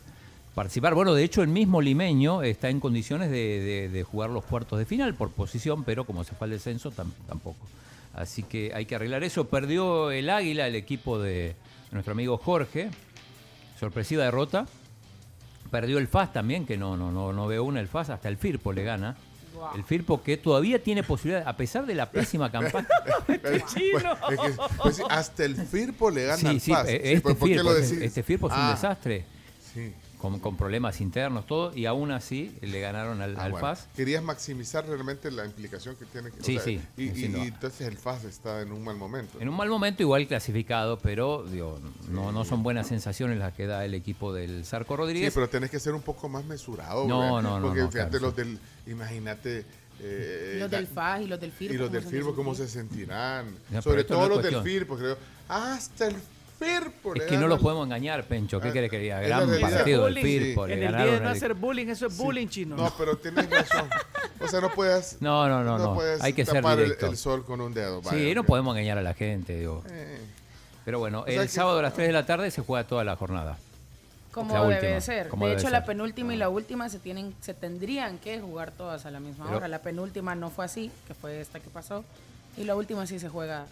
participar. 0.55 0.95
Bueno, 0.95 1.13
de 1.13 1.23
hecho, 1.23 1.43
el 1.43 1.49
mismo 1.49 1.79
limeño 1.81 2.41
está 2.41 2.69
en 2.69 2.79
condiciones 2.79 3.29
de, 3.29 3.37
de- 3.59 3.89
de 3.89 4.03
jugar 4.03 4.31
los 4.31 4.43
cuartos 4.43 4.79
de 4.79 4.85
final 4.85 5.13
por 5.13 5.29
posición, 5.29 5.83
pero 5.83 6.03
como 6.05 6.23
se 6.23 6.33
fue 6.33 6.45
al 6.45 6.51
descenso, 6.51 6.91
tam- 6.91 7.11
tampoco. 7.27 7.57
Así 8.17 8.43
que 8.43 8.71
hay 8.73 8.85
que 8.85 8.95
arreglar 8.95 9.23
eso. 9.23 9.47
Perdió 9.47 10.11
el 10.11 10.29
Águila, 10.29 10.67
el 10.67 10.75
equipo 10.75 11.19
de 11.19 11.55
nuestro 11.91 12.11
amigo 12.13 12.37
Jorge. 12.37 12.89
Sorpresiva 13.79 14.23
derrota. 14.23 14.65
Perdió 15.71 15.97
el 15.99 16.07
FAS 16.07 16.33
también, 16.33 16.65
que 16.65 16.77
no, 16.77 16.97
no, 16.97 17.11
no, 17.11 17.31
no 17.33 17.45
veo 17.47 17.63
una 17.63 17.79
el 17.79 17.87
FAS, 17.87 18.09
hasta 18.09 18.27
el 18.29 18.37
Firpo 18.37 18.73
le 18.73 18.83
gana. 18.83 19.15
El 19.75 19.83
Firpo 19.83 20.21
que 20.23 20.37
todavía 20.37 20.81
tiene 20.81 21.03
posibilidad, 21.03 21.47
a 21.47 21.57
pesar 21.57 21.85
de 21.85 21.93
la 21.95 22.09
pésima 22.11 22.51
campaña. 22.51 22.87
Pues, 23.25 23.39
es 23.43 23.63
que, 23.73 23.91
pues 24.81 24.95
sí, 24.95 25.03
hasta 25.09 25.45
el 25.45 25.55
Firpo 25.55 26.09
le 26.09 26.25
gana 26.25 26.37
Sí, 26.37 26.47
al 26.47 26.61
sí, 26.61 26.71
FAS. 26.71 26.87
eh, 26.87 26.91
Sí, 26.91 26.97
este, 27.09 27.21
¿por- 27.21 27.37
por 27.37 27.47
qué 27.49 27.53
Firpo, 27.55 27.69
lo 27.71 27.77
este- 27.77 27.95
decís? 27.95 28.07
este 28.07 28.23
Firpo 28.23 28.47
es 28.47 28.53
un 28.53 28.59
Ah, 28.59 28.71
desastre. 28.71 29.25
Sí. 29.73 29.93
Con, 30.17 30.39
con 30.39 30.57
problemas 30.57 30.99
internos, 30.99 31.45
todo, 31.45 31.71
y 31.75 31.85
aún 31.85 32.09
así 32.11 32.57
le 32.61 32.79
ganaron 32.81 33.21
al, 33.21 33.37
Ah, 33.37 33.43
al 33.43 33.51
bueno. 33.51 33.67
FAS. 33.67 33.87
Querías 33.95 34.23
maximizar 34.23 34.83
realmente 34.87 35.29
la 35.29 35.45
implicación 35.45 35.95
que 35.95 36.05
tiene. 36.05 36.31
que- 36.31 36.39
o 36.39 36.43
Sí, 36.43 36.53
sea, 36.55 36.63
sí, 36.63 36.81
Y, 36.97 37.25
entonces 37.25 37.81
el 37.87 37.97
FAS 37.97 38.23
está 38.23 38.61
en 38.63 38.71
un 38.71 38.83
mal 38.83 38.95
momento. 38.97 39.39
En 39.39 39.47
un 39.47 39.55
mal 39.55 39.69
momento, 39.69 40.01
igual 40.01 40.25
clasificado, 40.27 40.97
pero 40.97 41.43
digo, 41.43 41.79
no, 42.09 42.31
no 42.31 42.45
son 42.45 42.63
buenas 42.63 42.87
sensaciones 42.87 43.37
las 43.37 43.53
que 43.53 43.67
da 43.67 43.85
el 43.85 43.93
equipo 43.93 44.33
del 44.33 44.65
Zarco 44.65 44.95
Sí, 44.95 44.97
Rodríguez. 44.97 45.33
pero 45.35 45.49
tenés 45.49 45.69
que 45.69 45.79
ser 45.79 45.93
un 45.93 46.01
poco 46.01 46.27
más 46.29 46.43
mesurado. 46.45 47.07
No, 47.07 47.19
¿verdad? 47.19 47.41
no, 47.43 47.59
no, 47.59 47.65
Porque 47.67 47.81
no, 47.81 47.91
fíjate 47.91 48.09
claro, 48.09 48.25
los 48.25 48.35
del. 48.35 48.57
Imagínate. 48.87 49.65
eh, 49.99 50.57
los 50.59 50.69
del 50.71 50.87
FAS 50.87 51.21
y 51.21 51.27
los 51.27 51.39
del 51.39 51.51
FIRPO. 51.51 51.73
y 51.75 51.77
los 51.77 51.91
del 51.91 52.01
¿cómo 52.03 52.09
se 52.11 52.15
Firpo, 52.17 52.35
¿cómo 52.35 52.55
se 52.55 52.67
sentirán? 52.67 53.55
Sobre 53.83 54.03
todo 54.03 54.21
no 54.23 54.29
los 54.29 54.43
del 54.43 54.53
cuestión. 54.53 54.63
Firpo, 54.63 54.95
creo. 54.97 55.17
Hasta 55.47 56.07
el 56.07 56.15
Firpo. 56.59 57.13
Es 57.15 57.23
que 57.23 57.37
no 57.37 57.47
los 57.47 57.59
podemos 57.59 57.85
engañar, 57.85 58.23
Pencho. 58.23 58.59
¿Qué 58.59 58.69
Ah, 58.69 58.71
quiere 58.71 58.89
que 58.89 58.97
diga? 58.99 59.19
Gran 59.21 59.47
partido 59.61 60.05
del. 60.05 60.17
Firpo. 60.19 60.65
En 60.65 60.71
el 60.73 60.79
ganaron 60.91 61.07
10 61.09 61.21
no 61.21 61.29
hacer 61.29 61.53
bullying, 61.53 61.87
eso 61.87 62.07
es 62.07 62.13
Sí. 62.13 62.23
bullying 62.23 62.47
chino. 62.47 62.75
No, 62.75 62.91
pero 62.97 63.15
tienes 63.17 63.49
razón. 63.49 63.87
O 64.39 64.47
sea, 64.47 64.61
no 64.61 64.69
puedes. 64.71 65.17
No, 65.21 65.47
no, 65.47 65.63
no, 65.63 65.77
no. 65.77 65.93
puedes 65.95 66.21
Hay 66.21 66.33
que 66.33 66.45
ser 66.45 66.63
directo. 66.65 67.07
el 67.07 67.17
sol 67.17 67.45
con 67.45 67.61
un 67.61 67.73
dedo. 67.73 68.01
Sí, 68.09 68.33
no 68.33 68.43
podemos 68.43 68.75
engañar 68.75 68.97
a 68.97 69.01
la 69.03 69.13
gente, 69.13 69.57
digo. 69.59 69.83
Eh. 69.91 70.19
Pero 70.85 70.99
bueno, 70.99 71.23
sea 71.25 71.33
el 71.35 71.41
que- 71.41 71.47
sábado 71.49 71.79
a 71.79 71.81
las 71.81 71.93
3 71.93 72.07
de 72.07 72.13
la 72.13 72.25
tarde 72.25 72.49
se 72.49 72.61
juega 72.61 72.87
toda 72.87 73.03
la 73.03 73.15
jornada. 73.15 73.57
Como 74.31 74.53
La 74.53 74.61
debe 74.61 74.75
última, 74.75 75.01
ser. 75.01 75.27
como 75.29 75.45
De 75.45 75.49
debe 75.51 75.59
hecho, 75.61 75.67
ser. 75.69 75.79
la 75.79 75.85
penúltima 75.85 76.33
y 76.33 76.37
la 76.37 76.47
última 76.49 76.89
se 76.89 76.99
tienen, 76.99 77.33
se 77.41 77.53
tendrían 77.55 78.19
que 78.19 78.39
jugar 78.39 78.71
todas 78.71 79.05
a 79.05 79.11
la 79.11 79.19
misma 79.19 79.45
Pero- 79.45 79.57
hora. 79.57 79.67
La 79.67 79.79
penúltima 79.81 80.35
no 80.35 80.49
fue 80.51 80.65
así, 80.65 80.91
que 81.07 81.13
fue 81.15 81.41
esta 81.41 81.59
que 81.59 81.69
pasó. 81.69 82.05
Y 82.55 82.63
la 82.63 82.75
última 82.75 83.05
sí 83.07 83.19
se 83.19 83.29
juega 83.29 83.65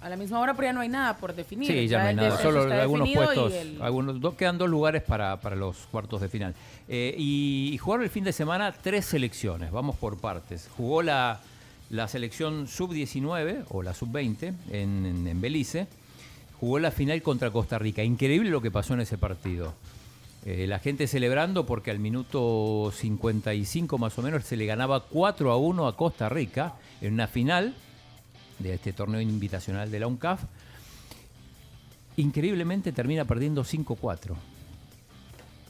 a 0.00 0.08
la 0.08 0.16
misma 0.16 0.38
hora, 0.40 0.54
pero 0.54 0.66
ya 0.68 0.72
no 0.72 0.80
hay 0.80 0.88
nada 0.88 1.16
por 1.16 1.34
definir. 1.34 1.70
Sí, 1.70 1.88
ya 1.88 2.02
no 2.02 2.08
hay 2.08 2.14
nada. 2.14 2.38
Solo 2.40 2.62
algunos 2.72 3.08
puestos, 3.10 3.52
el- 3.54 3.80
algunos, 3.82 4.20
dos, 4.20 4.34
quedan 4.34 4.58
dos 4.58 4.68
lugares 4.68 5.02
para, 5.02 5.40
para 5.40 5.56
los 5.56 5.76
cuartos 5.90 6.20
de 6.20 6.28
final. 6.28 6.54
Eh, 6.88 7.14
y, 7.18 7.70
y 7.72 7.78
jugaron 7.78 8.04
el 8.04 8.10
fin 8.10 8.22
de 8.24 8.32
semana 8.32 8.72
tres 8.72 9.06
selecciones, 9.06 9.70
vamos 9.72 9.96
por 9.96 10.18
partes. 10.18 10.68
Jugó 10.76 11.02
la, 11.02 11.40
la 11.90 12.08
selección 12.08 12.66
sub-19 12.68 13.64
o 13.70 13.82
la 13.82 13.94
sub-20 13.94 14.52
en, 14.70 15.06
en- 15.06 15.26
en 15.26 15.40
Belice. 15.40 15.86
Jugó 16.60 16.78
la 16.78 16.90
final 16.90 17.20
contra 17.22 17.50
Costa 17.50 17.78
Rica. 17.78 18.02
Increíble 18.02 18.50
lo 18.50 18.60
que 18.62 18.70
pasó 18.70 18.94
en 18.94 19.00
ese 19.00 19.18
partido. 19.18 19.74
Eh, 20.44 20.66
la 20.68 20.78
gente 20.78 21.06
celebrando 21.08 21.66
porque 21.66 21.90
al 21.90 21.98
minuto 21.98 22.92
55 22.94 23.98
más 23.98 24.16
o 24.18 24.22
menos 24.22 24.44
se 24.44 24.56
le 24.56 24.64
ganaba 24.64 25.00
4 25.00 25.50
a 25.50 25.56
1 25.56 25.86
a 25.88 25.96
Costa 25.96 26.28
Rica 26.28 26.74
en 27.00 27.14
una 27.14 27.26
final 27.26 27.74
de 28.58 28.74
este 28.74 28.92
torneo 28.92 29.20
invitacional 29.20 29.90
de 29.90 30.00
la 30.00 30.06
UNCAF. 30.06 30.42
Increíblemente 32.16 32.92
termina 32.92 33.24
perdiendo 33.24 33.62
5-4. 33.64 34.34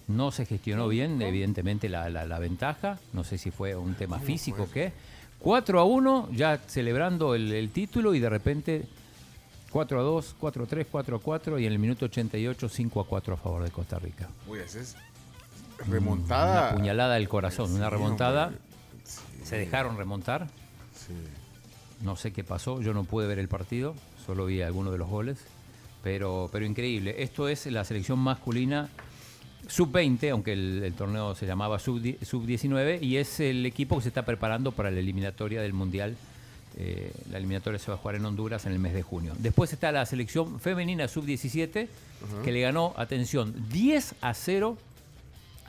No 0.09 0.31
se 0.31 0.47
gestionó 0.47 0.87
bien, 0.87 1.21
evidentemente, 1.21 1.89
la, 1.89 2.09
la- 2.09 2.25
la 2.27 2.39
ventaja. 2.39 2.99
No 3.13 3.25
sé 3.25 3.39
si 3.39 3.51
fue 3.51 3.75
un 3.75 3.95
tema 3.95 4.21
físico 4.21 4.63
o 4.65 4.71
qué. 4.71 4.93
4 5.41 5.81
a 5.81 5.85
1, 5.85 6.29
ya 6.33 6.59
celebrando 6.67 7.35
el, 7.35 7.53
el 7.53 7.71
título 7.71 8.15
y 8.15 8.21
de 8.21 8.29
repente 8.31 8.85
4 9.71 10.01
a 10.01 10.03
2, 10.03 10.37
4 10.39 10.65
a 10.65 10.67
3, 10.67 10.87
4 10.91 11.17
a 11.17 11.21
4 11.21 11.59
y 11.59 11.67
en 11.67 11.73
el 11.73 11.79
minuto 11.81 12.05
88 12.07 12.69
5 12.69 13.01
a 13.01 13.07
4 13.07 13.35
a 13.35 13.37
favor 13.37 13.63
de 13.65 13.71
Costa 13.71 13.99
Rica. 13.99 14.29
Uy, 14.47 14.61
ese 14.61 14.81
es 14.81 14.97
remontada. 15.89 16.69
Una 16.71 16.79
puñalada 16.79 17.15
del 17.15 17.29
corazón, 17.29 17.73
una 17.73 17.87
Sí, 17.87 17.91
remontada. 17.91 18.53
Se 19.45 19.57
dejaron 19.57 19.97
remontar. 19.97 20.47
No 22.03 22.17
sé 22.17 22.33
qué 22.33 22.45
pasó, 22.45 22.81
yo 22.83 22.93
no 22.95 23.05
pude 23.05 23.27
ver 23.27 23.39
el 23.39 23.49
partido, 23.49 23.95
solo 24.27 24.47
vi 24.47 24.61
algunos 24.63 24.93
de 24.93 24.99
los 24.99 25.09
goles, 25.09 25.39
pero, 26.03 26.49
pero 26.53 26.65
increíble. 26.67 27.17
Esto 27.23 27.49
es 27.49 27.67
la 27.67 27.85
selección 27.85 28.19
masculina 28.19 28.89
sub-20, 29.69 30.31
aunque 30.31 30.53
el, 30.53 30.83
el 30.85 30.93
torneo 30.95 31.35
se 31.35 31.47
llamaba 31.47 31.79
sub- 31.79 32.19
sub-19, 32.23 33.03
y 33.03 33.17
es 33.17 33.41
el 33.41 33.65
equipo 33.67 33.97
que 33.97 34.03
se 34.03 34.09
está 34.09 34.25
preparando 34.25 34.73
para 34.73 34.91
la 34.91 35.01
eliminatoria 35.01 35.61
del 35.63 35.73
Mundial. 35.73 36.17
Eh, 36.79 37.11
la 37.31 37.39
eliminatoria 37.39 37.79
se 37.79 37.89
va 37.91 37.95
a 37.95 37.97
jugar 37.99 38.17
en 38.17 38.27
Honduras 38.27 38.67
en 38.67 38.73
el 38.73 38.79
mes 38.79 38.93
de 38.93 39.03
junio. 39.03 39.33
Después 39.39 39.73
está 39.73 39.91
la 39.93 40.05
selección 40.05 40.61
femenina 40.61 41.09
sub-17, 41.09 41.89
Ajá. 41.89 42.43
que 42.45 42.53
le 42.53 42.61
ganó, 42.61 42.93
atención, 42.99 43.55
10 43.71 44.17
a 44.21 44.35
0 44.35 44.77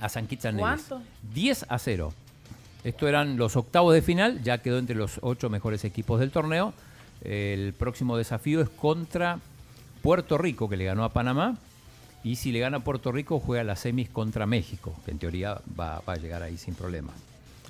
a 0.02 0.10
San 0.10 0.28
Kitts 0.28 0.46
and 0.46 0.58
Nevis. 0.60 0.84
¿Cuánto? 0.88 1.02
10 1.34 1.66
a 1.70 1.80
0. 1.80 2.14
Esto 2.88 3.06
eran 3.06 3.36
los 3.36 3.58
octavos 3.58 3.94
de 3.94 4.02
final, 4.02 4.42
ya 4.44 4.60
quedó 4.60 4.78
entre 4.78 4.96
los 4.96 5.20
ocho 5.22 5.50
mejores 5.50 5.84
equipos 5.84 6.22
del 6.22 6.32
torneo. 6.32 6.74
El 7.22 7.74
próximo 7.74 8.16
desafío 8.16 8.62
es 8.62 8.70
contra 8.70 9.42
Puerto 10.02 10.38
Rico, 10.38 10.70
que 10.70 10.78
le 10.78 10.86
ganó 10.86 11.04
a 11.04 11.10
Panamá. 11.10 11.58
Y 12.24 12.38
si 12.38 12.54
le 12.54 12.60
gana 12.60 12.78
a 12.78 12.80
Puerto 12.80 13.12
Rico, 13.12 13.42
juega 13.42 13.66
las 13.66 13.82
semis 13.82 14.08
contra 14.08 14.46
México, 14.46 14.96
que 15.04 15.12
en 15.12 15.20
teoría 15.20 15.60
va, 15.78 16.02
va 16.08 16.14
a 16.14 16.16
llegar 16.16 16.42
ahí 16.44 16.58
sin 16.58 16.76
problemas. 16.76 17.16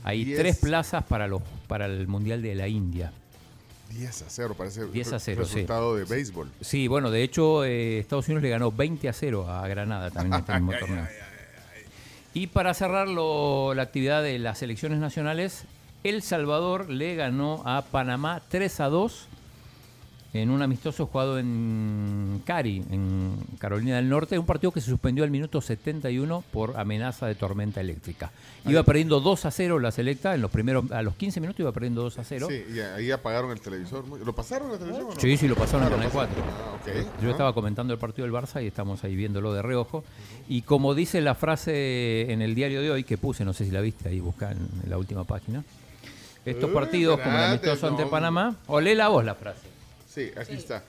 Hay 0.03 0.23
Diez. 0.23 0.37
tres 0.37 0.57
plazas 0.57 1.03
para, 1.05 1.27
los, 1.27 1.41
para 1.67 1.87
el 1.87 2.07
Mundial 2.07 2.43
de 2.43 2.53
la 2.53 2.67
India. 2.67 3.11
10 3.89 4.21
a 4.21 4.25
0, 4.29 4.55
parece 4.55 4.85
10 4.85 5.13
a 5.13 5.19
0, 5.19 5.45
sí. 5.45 5.53
resultado 5.53 5.95
de 5.95 6.03
béisbol. 6.03 6.51
Sí, 6.61 6.87
bueno, 6.87 7.09
de 7.09 7.23
hecho, 7.23 7.65
eh, 7.65 7.97
Estados 7.97 8.27
Unidos 8.27 8.43
le 8.43 8.49
ganó 8.49 8.71
20 8.71 9.09
a 9.09 9.13
0 9.13 9.49
a 9.49 9.67
Granada 9.67 10.11
también 10.11 10.33
en 10.35 10.39
este 10.41 10.53
mismo 10.59 10.73
torneo. 10.77 11.07
Y 12.37 12.45
para 12.45 12.75
cerrar 12.75 13.07
lo- 13.07 13.73
la 13.73 13.81
actividad 13.81 14.21
de 14.21 14.37
las 14.37 14.59
selecciones 14.59 14.99
nacionales, 14.99 15.63
El 16.03 16.21
Salvador 16.21 16.87
le 16.87 17.15
ganó 17.15 17.63
a 17.65 17.81
Panamá 17.81 18.41
3 18.49 18.79
a 18.79 18.89
2 18.89 19.25
en 20.37 20.49
un 20.51 20.61
amistoso 20.61 21.07
jugado 21.07 21.39
en 21.39 22.41
Cari, 22.45 22.83
en 22.91 23.35
Carolina 23.59 23.95
del 23.97 24.07
Norte, 24.09 24.37
un 24.37 24.45
partido 24.45 24.71
que 24.71 24.81
se 24.81 24.89
suspendió 24.89 25.23
al 25.23 25.31
minuto 25.31 25.61
71 25.61 26.43
por 26.51 26.77
amenaza 26.77 27.25
de 27.27 27.35
tormenta 27.35 27.81
eléctrica. 27.81 28.31
Iba 28.65 28.83
perdiendo 28.83 29.19
2 29.19 29.45
a 29.45 29.51
0 29.51 29.79
la 29.79 29.91
selecta, 29.91 30.35
en 30.35 30.41
los 30.41 30.51
primeros, 30.51 30.91
a 30.91 31.01
los 31.01 31.15
15 31.15 31.39
minutos 31.41 31.59
iba 31.61 31.71
perdiendo 31.71 32.01
2 32.03 32.19
a 32.19 32.23
0. 32.23 32.47
Sí, 32.49 32.63
y 32.75 32.79
ahí 32.79 33.11
apagaron 33.11 33.51
el 33.51 33.59
televisor. 33.61 34.05
¿Lo 34.07 34.33
pasaron 34.33 34.71
el 34.71 34.79
televisor? 34.79 35.05
no? 35.15 35.19
Sí, 35.19 35.37
sí, 35.37 35.47
lo 35.47 35.55
pasaron 35.55 35.87
en 35.87 35.93
Ah, 35.93 35.95
Canal 35.95 36.11
pasaron. 36.11 36.35
4. 36.35 37.03
Ah. 37.09 37.17
Yo 37.21 37.27
Ah. 37.29 37.31
estaba 37.31 37.53
comentando 37.53 37.93
el 37.93 37.99
partido 37.99 38.25
del 38.27 38.33
Barça 38.33 38.63
y 38.63 38.67
estamos 38.67 39.03
ahí 39.03 39.15
viéndolo 39.15 39.53
de 39.53 39.61
reojo. 39.61 40.03
Y 40.49 40.61
como 40.63 40.93
dice 40.95 41.21
la 41.21 41.35
frase 41.35 42.31
en 42.31 42.41
el 42.41 42.55
diario 42.55 42.81
de 42.81 42.91
hoy, 42.91 43.03
que 43.03 43.17
puse, 43.17 43.43
no 43.45 43.53
sé 43.53 43.65
si 43.65 43.71
la 43.71 43.81
viste 43.81 44.09
ahí, 44.09 44.19
busca 44.19 44.51
en, 44.51 44.57
en 44.83 44.89
la 44.89 44.97
última 44.97 45.23
página. 45.23 45.63
Estos 46.45 46.69
Eh, 46.69 46.73
partidos, 46.73 47.19
como 47.19 47.37
el 47.37 47.43
amistoso 47.43 47.87
ante. 47.87 48.05
Panamá, 48.05 48.55
o 48.67 48.79
lee 48.79 48.95
la 48.95 49.09
voz 49.09 49.25
la 49.25 49.35
frase. 49.35 49.76
Sí, 50.17 50.31
aquí 50.35 50.53
está. 50.53 50.83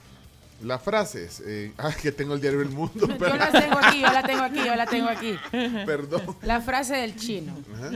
La 0.62 0.78
frase 0.81 1.26
es... 1.26 1.40
eh, 1.47 1.73
ah, 1.78 1.92
que 2.02 2.10
tengo 2.10 2.34
el 2.34 2.40
diario 2.40 2.60
El 2.62 2.70
Mundo. 2.70 3.07
Yo 3.18 3.36
la 3.36 3.52
tengo 3.52 3.78
aquí, 3.78 4.00
yo 4.00 4.10
la 4.12 4.23
tengo 4.24 4.42
aquí, 4.42 4.65
yo 4.65 4.74
la 4.74 4.86
tengo 4.86 5.08
aquí. 5.08 5.39
Perdón. 5.86 6.36
La 6.42 6.60
frase 6.60 6.97
del 6.97 7.15
chino. 7.15 7.55
Ajá. 7.76 7.90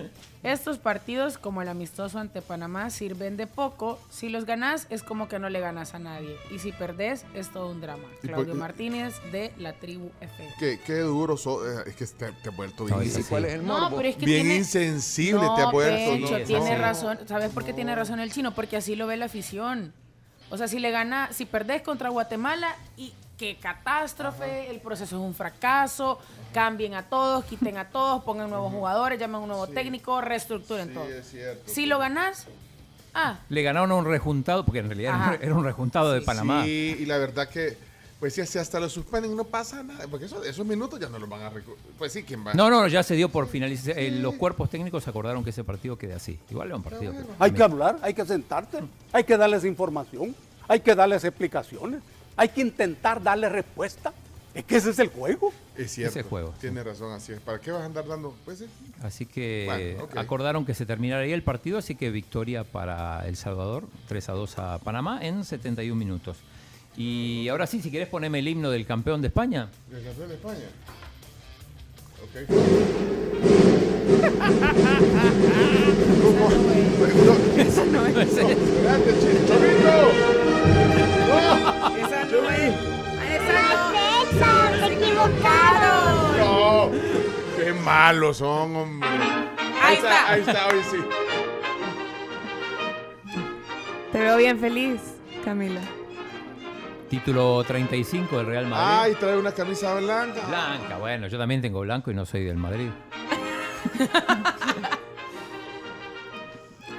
Estos 0.45 0.79
partidos, 0.79 1.39
como 1.39 1.63
el 1.63 1.69
amistoso 1.69 2.19
ante 2.19 2.41
Panamá, 2.43 2.91
sirven 2.91 3.37
de 3.37 3.47
poco. 3.49 3.99
Si 4.11 4.29
los 4.29 4.45
ganás, 4.45 4.87
es 4.91 5.03
como 5.03 5.27
que 5.29 5.39
no 5.41 5.49
le 5.49 5.59
ganas 5.61 5.95
a 5.95 5.99
nadie. 6.01 6.37
Y 6.53 6.59
si 6.61 6.71
perdés, 6.73 7.25
es 7.35 7.51
todo 7.51 7.69
un 7.71 7.81
drama. 7.81 8.05
Y 8.23 8.27
Claudio 8.29 8.49
por- 8.53 8.57
Martínez, 8.59 9.15
de 9.33 9.53
la 9.59 9.73
tribu 9.73 10.11
F. 10.21 10.49
Qué, 10.59 10.79
qué 10.87 10.99
duro 10.99 11.37
so- 11.37 11.65
eh, 11.69 11.85
es 11.87 11.95
que 11.97 12.07
te, 12.07 12.31
te 12.33 12.49
has 12.51 12.57
vuelto 12.57 12.85
bien, 12.85 12.99
No, 12.99 13.05
¿y 13.05 13.23
cuál 13.25 13.45
es 13.45 13.53
el 13.55 13.67
No, 13.67 13.91
pero 13.97 14.09
es 14.09 14.17
que 14.17 14.27
bien 14.27 14.43
tiene- 14.43 14.57
insensible 14.59 15.43
No, 15.43 15.55
te 15.57 15.63
has 15.63 15.73
vuelto. 15.73 16.13
Pecho, 16.13 16.39
¿no? 16.39 16.45
tiene 16.45 16.73
No. 16.77 16.79
razón. 16.83 17.19
¿Sabes 17.27 17.51
por 17.53 17.65
qué 17.65 17.73
tiene 17.73 17.95
razón 17.97 18.19
el 18.21 18.33
chino? 18.33 18.53
Porque 18.55 18.77
así 18.77 18.95
lo 18.97 19.07
ve 19.07 19.17
la 19.17 19.25
afición. 19.27 19.93
O 20.53 20.57
sea, 20.59 20.69
si 20.69 20.79
le 20.79 20.91
gana, 20.91 21.31
si 21.33 21.47
perdés 21.47 21.81
contra 21.81 22.11
Guatemala 22.11 22.77
y 22.99 23.15
qué 23.39 23.57
catástrofe, 23.57 24.71
el 24.71 24.81
proceso 24.81 25.17
es 25.17 25.23
un 25.23 25.35
fracaso, 25.35 26.21
cambien 26.53 26.93
a 26.95 27.05
todos, 27.05 27.47
quiten 27.47 27.79
a 27.79 27.89
todos, 27.89 28.23
pongan 28.23 28.51
nuevos 28.51 28.71
jugadores, 28.71 29.19
llamen 29.19 29.37
a 29.37 29.39
un 29.39 29.49
nuevo 29.49 29.67
técnico, 29.67 30.21
reestructuren 30.21 30.93
todo. 30.93 31.09
es 31.09 31.27
cierto. 31.31 31.63
Si 31.65 31.87
lo 31.87 31.99
ganás, 31.99 32.47
ah, 33.15 33.39
Le 33.49 33.63
ganaron 33.63 33.91
a 33.93 33.95
un 33.95 34.05
rejuntado, 34.05 34.63
porque 34.67 34.81
en 34.81 34.89
realidad 34.89 35.13
era 35.15 35.17
un- 35.17 35.23
Ajá. 35.35 35.39
era 35.41 35.55
un 35.55 35.65
rejuntado 35.65 36.13
de 36.13 36.21
Panamá. 36.21 36.65
Sí, 36.65 36.97
y 37.01 37.07
la 37.07 37.17
verdad 37.17 37.49
que, 37.49 37.79
pues 38.23 38.35
si 38.35 38.41
hasta 38.57 38.79
lo 38.79 38.89
suspenden 38.89 39.35
no 39.35 39.43
pasa 39.43 39.83
nada, 39.83 40.07
porque 40.07 40.27
eso- 40.27 40.45
esos 40.45 40.65
minutos 40.65 41.01
ya 41.01 41.09
no 41.09 41.19
los 41.19 41.29
van 41.29 41.43
a 41.43 41.51
Pues 41.99 42.13
sí, 42.13 42.23
¿quién 42.23 42.47
va? 42.47 42.55
No, 42.55 42.71
no, 42.71 42.87
ya 42.87 43.03
se 43.03 43.17
dio 43.17 43.29
por 43.29 43.49
finalizar. 43.49 43.99
eh, 43.99 44.13
los 44.13 44.35
cuerpos 44.37 44.71
técnicos 44.71 45.09
acordaron 45.09 45.43
que 45.43 45.51
ese 45.51 45.65
partido 45.65 45.99
quede 45.99 46.15
así. 46.15 46.39
Igual 46.49 46.69
era 46.69 46.77
un 46.77 46.85
partido. 46.85 47.11
que- 47.11 47.19
Hay 47.41 47.51
que 47.51 47.63
hablar, 47.65 47.99
hay 48.01 48.15
que 48.15 48.25
sentarte, 48.25 48.79
hay 49.13 49.25
que 49.25 49.37
darles 49.37 49.65
información, 49.65 50.37
hay 50.69 50.79
que 50.79 50.95
darles 50.95 51.25
explicaciones, 51.25 52.01
hay 52.37 52.49
que 52.51 52.61
intentar 52.61 53.21
darles 53.21 53.51
respuesta. 53.51 54.13
Es 54.55 54.65
que 54.67 54.77
ese 54.77 54.91
es 54.91 54.99
el 55.01 55.09
juego. 55.09 55.53
Es 55.77 55.91
cierto. 55.91 56.21
Ese 56.21 56.29
juego, 56.29 56.55
Tiene 56.61 56.85
razón, 56.85 57.11
así 57.11 57.33
es. 57.33 57.41
¿Para 57.41 57.59
qué 57.59 57.73
vas 57.73 57.83
a 57.83 57.87
andar 57.87 58.07
dando? 58.07 58.37
Pues 58.45 58.59
sí. 58.59 58.67
Así 59.03 59.27
que 59.27 59.97
Bueno, 59.99 60.21
acordaron 60.21 60.65
que 60.65 60.75
se 60.75 60.87
terminara 60.87 61.23
ahí 61.23 61.33
el 61.33 61.43
partido, 61.43 61.79
así 61.79 61.97
que 61.97 62.11
victoria 62.11 62.63
para 62.63 63.27
El 63.27 63.35
Salvador, 63.37 63.89
3 64.07 64.29
a 64.29 64.33
2 64.35 64.59
a 64.61 64.79
Panamá 64.79 65.19
en 65.23 65.45
71 65.45 65.99
minutos. 65.99 66.37
Y 66.97 67.49
ahora 67.49 67.67
sí, 67.67 67.81
si 67.81 67.91
querés 67.91 68.09
ponerme 68.09 68.41
el 68.41 68.49
himno 68.49 68.71
del 68.71 68.87
campeón 68.87 69.23
de 69.23 69.29
España. 69.29 69.69
¿El 69.91 70.05
campeón 70.05 70.29
de 70.29 70.35
España? 70.35 70.69
Ok. 72.23 72.37
Eso 77.59 77.85
no 77.87 78.07
es. 78.07 78.17
Espérate, 78.17 79.15
Chichovito. 79.21 80.13
Esa 81.99 82.25
no 82.25 82.51
es. 82.51 82.75
¡Esa 83.33 83.63
no! 83.93 84.87
¡Se 84.87 84.93
equivocaron! 84.93 86.39
No, 86.39 86.91
qué 87.57 87.73
malos 87.73 88.37
son, 88.37 88.77
hombre. 88.77 89.09
Ahí 89.83 89.97
está. 89.97 90.31
Ahí 90.31 90.41
está, 90.41 90.69
hoy 90.69 90.83
sí. 90.91 90.99
Te 94.13 94.19
veo 94.19 94.37
bien 94.37 94.59
feliz, 94.59 95.01
Camila. 95.45 95.81
Título 97.17 97.63
35 97.63 98.39
del 98.39 98.47
Real 98.47 98.67
Madrid. 98.69 98.97
Ay, 99.03 99.15
trae 99.21 99.37
una 99.37 99.53
camisa 99.53 99.93
blanca. 99.97 100.47
Blanca, 100.49 100.97
bueno, 100.97 101.27
yo 101.27 101.37
también 101.37 101.61
tengo 101.61 101.81
blanco 101.81 102.11
y 102.11 102.15
no 102.15 102.25
soy 102.25 102.43
del 102.45 102.57
Madrid. 102.57 102.89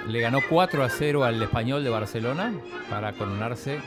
Le 0.07 0.19
ganó 0.19 0.37
4 0.47 0.83
a 0.83 0.89
0 0.89 1.23
al 1.23 1.41
español 1.41 1.83
de 1.83 1.89
Barcelona 1.89 2.53
para 2.91 3.13
coronarse. 3.13 3.79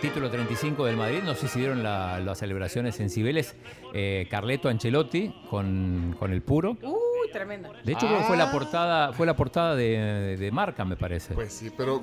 Título 0.00 0.28
35 0.28 0.84
del 0.86 0.96
Madrid. 0.96 1.20
No 1.24 1.34
sé 1.36 1.46
si 1.46 1.60
vieron 1.60 1.84
la- 1.84 2.18
las 2.18 2.38
celebraciones 2.38 2.98
en 2.98 3.08
Cibeles. 3.08 3.54
Eh, 3.94 4.26
Carleto 4.28 4.68
Ancelotti 4.68 5.32
con, 5.48 6.16
con 6.18 6.32
el 6.32 6.42
puro. 6.42 6.76
Uy, 6.82 7.30
tremenda. 7.32 7.70
De 7.84 7.92
hecho, 7.92 8.08
creo 8.08 8.18
que 8.18 8.24
fue 8.24 8.36
la 8.36 8.50
portada, 8.50 9.12
fue 9.12 9.26
la 9.26 9.36
portada 9.36 9.76
de, 9.76 10.36
de 10.36 10.50
marca, 10.50 10.84
me 10.84 10.96
parece. 10.96 11.34
Pues 11.34 11.52
sí, 11.52 11.70
pero 11.76 12.02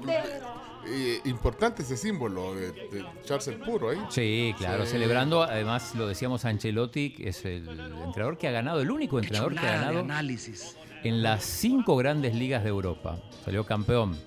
eh, 0.87 1.19
importante 1.25 1.83
ese 1.83 1.97
símbolo 1.97 2.55
de, 2.55 2.71
de 2.71 3.05
echarse 3.23 3.51
el 3.51 3.57
puro 3.59 3.89
ahí. 3.89 3.97
Sí, 4.09 4.53
claro, 4.57 4.85
Sí. 4.85 4.91
celebrando, 4.93 5.43
además 5.43 5.93
lo 5.95 6.07
decíamos 6.07 6.45
Ancelotti, 6.45 7.11
que 7.11 7.29
es 7.29 7.45
el 7.45 7.67
entrenador 7.69 8.37
que 8.37 8.47
ha 8.47 8.51
ganado, 8.51 8.81
el 8.81 8.89
único 8.91 9.19
entrenador 9.19 9.53
que 9.53 9.59
ha 9.59 9.71
ganado 9.73 9.99
análisis. 9.99 10.75
en 11.03 11.21
las 11.23 11.43
cinco 11.43 11.95
grandes 11.97 12.35
ligas 12.35 12.63
de 12.63 12.69
Europa. 12.69 13.17
Salió 13.45 13.65
campeón 13.65 14.17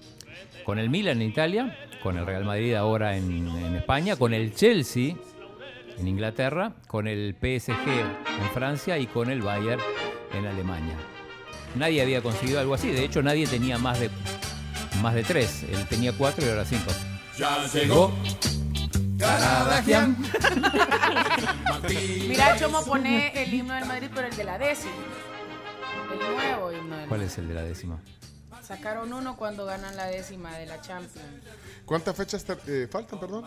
con 0.64 0.78
el 0.78 0.88
Milan 0.90 1.20
en 1.22 1.28
Italia, 1.28 1.76
con 2.02 2.16
el 2.18 2.26
Real 2.26 2.44
Madrid 2.44 2.74
ahora 2.74 3.16
en, 3.16 3.48
en 3.48 3.76
España, 3.76 4.16
con 4.16 4.32
el 4.34 4.54
Chelsea 4.54 5.14
en 5.98 6.08
Inglaterra, 6.08 6.72
con 6.88 7.06
el 7.06 7.34
PSG 7.34 7.70
en 7.90 8.50
Francia 8.54 8.98
y 8.98 9.06
con 9.06 9.30
el 9.30 9.42
Bayern 9.42 9.80
en 10.32 10.46
Alemania. 10.46 10.96
Nadie 11.74 12.02
había 12.02 12.20
conseguido 12.22 12.60
algo 12.60 12.74
así, 12.74 12.88
de 12.90 13.04
hecho 13.04 13.22
nadie 13.22 13.46
tenía 13.46 13.78
más 13.78 13.98
de, 14.00 14.10
más 15.02 15.14
de 15.14 15.24
tres, 15.24 15.64
él 15.64 15.86
tenía 15.88 16.12
cuatro 16.16 16.46
y 16.46 16.48
ahora 16.48 16.64
cinco. 16.64 16.90
Ya 17.38 17.66
llegó. 17.66 18.12
Caradagian. 19.18 20.16
Mira, 22.28 22.56
Chomo 22.58 22.84
pone 22.84 23.42
el 23.42 23.52
himno 23.54 23.74
del 23.74 23.84
Madrid, 23.86 24.08
pero 24.14 24.28
el 24.28 24.36
de 24.36 24.44
la 24.44 24.58
décima. 24.58 24.92
El 26.12 26.18
nuevo 26.34 26.72
himno 26.72 26.96
del 26.96 27.08
¿Cuál 27.08 27.22
es 27.22 27.38
el 27.38 27.48
de 27.48 27.54
la 27.54 27.62
décima? 27.62 28.00
Sacaron 28.62 29.12
uno 29.12 29.36
cuando 29.36 29.64
ganan 29.64 29.96
la 29.96 30.06
décima 30.06 30.56
de 30.56 30.66
la 30.66 30.80
Champions. 30.80 31.28
¿Cuántas 31.84 32.16
fechas 32.16 32.44
te- 32.44 32.84
eh, 32.84 32.88
faltan, 32.88 33.18
perdón? 33.18 33.44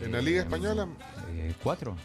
En 0.00 0.12
la 0.12 0.20
Liga 0.20 0.42
Española. 0.42 0.88
Eh, 1.32 1.54
¿Cuatro? 1.62 1.96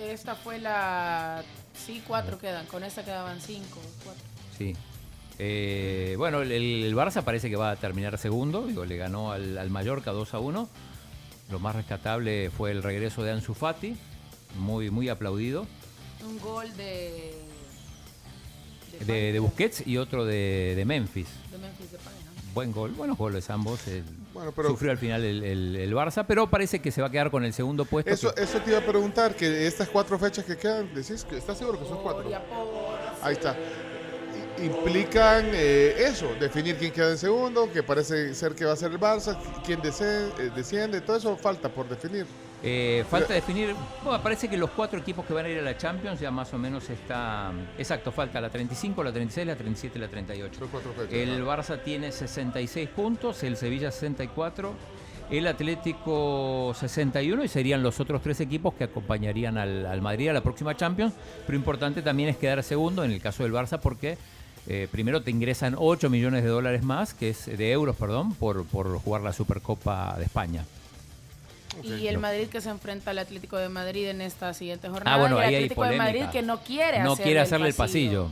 Esta 0.00 0.34
fue 0.34 0.58
la... 0.58 1.42
Sí, 1.86 2.02
cuatro 2.06 2.38
quedan. 2.38 2.66
Con 2.66 2.84
esta 2.84 3.02
quedaban 3.04 3.40
cinco. 3.40 3.80
Cuatro. 4.04 4.22
Sí. 4.58 4.76
Eh, 5.38 6.14
bueno, 6.16 6.40
el, 6.42 6.50
el 6.52 6.94
Barça 6.96 7.22
parece 7.22 7.50
que 7.50 7.56
va 7.56 7.70
a 7.72 7.76
terminar 7.76 8.16
segundo. 8.18 8.66
Digo, 8.66 8.84
le 8.84 8.96
ganó 8.96 9.32
al, 9.32 9.58
al 9.58 9.70
Mallorca 9.70 10.12
2 10.12 10.34
a 10.34 10.38
1. 10.38 10.68
Lo 11.50 11.58
más 11.60 11.76
rescatable 11.76 12.50
fue 12.50 12.70
el 12.72 12.82
regreso 12.82 13.22
de 13.22 13.30
Ansu 13.32 13.54
Fati, 13.54 13.96
muy, 14.58 14.90
muy 14.90 15.08
aplaudido, 15.08 15.66
Un 16.24 16.40
gol 16.40 16.76
de... 16.76 17.34
de, 19.06 19.32
de 19.32 19.38
Busquets 19.38 19.86
y 19.86 19.96
otro 19.98 20.24
de, 20.24 20.72
de 20.74 20.84
Memphis. 20.84 21.28
De 21.52 21.58
Memphis 21.58 21.92
Depay, 21.92 22.14
¿no? 22.24 22.52
Buen 22.52 22.72
gol, 22.72 22.90
buenos 22.92 23.16
goles 23.16 23.48
ambos. 23.50 23.86
El- 23.86 24.02
Bueno, 24.34 24.50
pero- 24.56 24.70
Sufrió 24.70 24.90
al 24.90 24.98
final 24.98 25.22
el, 25.24 25.44
el- 25.44 25.76
el 25.76 25.94
Barça, 25.94 26.24
pero 26.26 26.48
parece 26.50 26.80
que 26.80 26.90
se 26.90 27.00
va 27.00 27.06
a 27.08 27.10
quedar 27.10 27.30
con 27.30 27.44
el 27.44 27.52
segundo 27.52 27.84
puesto. 27.84 28.10
Eso, 28.10 28.34
que- 28.34 28.42
eso 28.42 28.58
te 28.60 28.70
iba 28.70 28.80
a 28.80 28.84
preguntar, 28.84 29.36
que 29.36 29.68
estas 29.68 29.88
cuatro 29.88 30.18
fechas 30.18 30.44
que 30.46 30.56
quedan, 30.56 30.92
decís 30.94 31.22
que 31.24 31.36
estás 31.36 31.58
seguro 31.58 31.78
que 31.78 31.86
son 31.86 32.02
cuatro. 32.02 32.24
Ahí 33.22 33.34
está. 33.34 33.56
Implican 34.62 35.46
eh, 35.52 35.94
eso, 35.98 36.34
definir 36.40 36.76
quién 36.76 36.92
queda 36.92 37.10
en 37.10 37.18
segundo, 37.18 37.70
que 37.72 37.82
parece 37.82 38.34
ser 38.34 38.54
que 38.54 38.64
va 38.64 38.72
a 38.72 38.76
ser 38.76 38.92
el 38.92 39.00
Barça, 39.00 39.36
quién 39.64 39.80
eh, 39.82 40.50
desciende, 40.54 41.00
todo 41.00 41.16
eso 41.16 41.36
falta 41.36 41.68
por 41.68 41.88
definir. 41.88 42.26
Eh, 42.62 43.04
falta 43.08 43.34
definir, 43.34 43.74
bueno, 44.02 44.22
parece 44.22 44.48
que 44.48 44.56
los 44.56 44.70
cuatro 44.70 44.98
equipos 44.98 45.26
que 45.26 45.34
van 45.34 45.44
a 45.44 45.48
ir 45.48 45.58
a 45.58 45.62
la 45.62 45.76
Champions 45.76 46.18
ya 46.18 46.30
más 46.30 46.52
o 46.54 46.58
menos 46.58 46.88
está, 46.88 47.52
exacto, 47.78 48.10
falta 48.10 48.40
la 48.40 48.50
35, 48.50 49.04
la 49.04 49.12
36, 49.12 49.46
la 49.46 49.56
37 49.56 49.98
y 49.98 50.00
la 50.00 50.08
38. 50.08 50.60
El 51.10 51.44
Barça 51.44 51.80
tiene 51.82 52.10
66 52.10 52.88
puntos, 52.88 53.42
el 53.42 53.56
Sevilla 53.56 53.90
64, 53.90 54.74
el 55.30 55.46
Atlético 55.46 56.72
61 56.78 57.44
y 57.44 57.48
serían 57.48 57.82
los 57.82 58.00
otros 58.00 58.22
tres 58.22 58.40
equipos 58.40 58.74
que 58.74 58.84
acompañarían 58.84 59.58
al, 59.58 59.84
al 59.84 60.00
Madrid 60.00 60.28
a 60.28 60.32
la 60.32 60.40
próxima 60.40 60.76
Champions. 60.76 61.14
Pero 61.46 61.56
importante 61.58 62.00
también 62.02 62.28
es 62.28 62.36
quedar 62.36 62.62
segundo 62.62 63.04
en 63.04 63.10
el 63.10 63.20
caso 63.20 63.42
del 63.42 63.52
Barça 63.52 63.78
porque 63.80 64.16
eh, 64.68 64.88
primero 64.90 65.22
te 65.22 65.30
ingresan 65.30 65.74
8 65.78 66.10
millones 66.10 66.42
de 66.42 66.48
dólares 66.50 66.82
más, 66.82 67.14
que 67.14 67.30
es 67.30 67.46
de 67.46 67.70
euros, 67.72 67.96
perdón, 67.96 68.34
por, 68.34 68.64
por 68.66 68.98
jugar 68.98 69.22
la 69.22 69.32
Supercopa 69.32 70.14
de 70.18 70.24
España. 70.24 70.64
Y 71.82 72.06
el 72.06 72.18
Madrid 72.18 72.48
que 72.48 72.60
se 72.60 72.70
enfrenta 72.70 73.10
al 73.10 73.18
Atlético 73.18 73.58
de 73.58 73.68
Madrid 73.68 74.08
en 74.08 74.22
esta 74.22 74.54
siguiente 74.54 74.88
jornada. 74.88 75.14
Ah, 75.16 75.20
bueno, 75.20 75.36
y 75.36 75.40
el 75.40 75.44
ahí 75.44 75.54
hay 75.54 75.64
Atlético 75.64 75.84
de 75.84 75.96
Madrid 75.98 76.24
que 76.32 76.42
no 76.42 76.60
quiere 76.62 77.00
No 77.00 77.12
hacerle 77.12 77.24
quiere 77.24 77.40
hacerle 77.40 77.68
el 77.68 77.74
pasillo. 77.74 78.30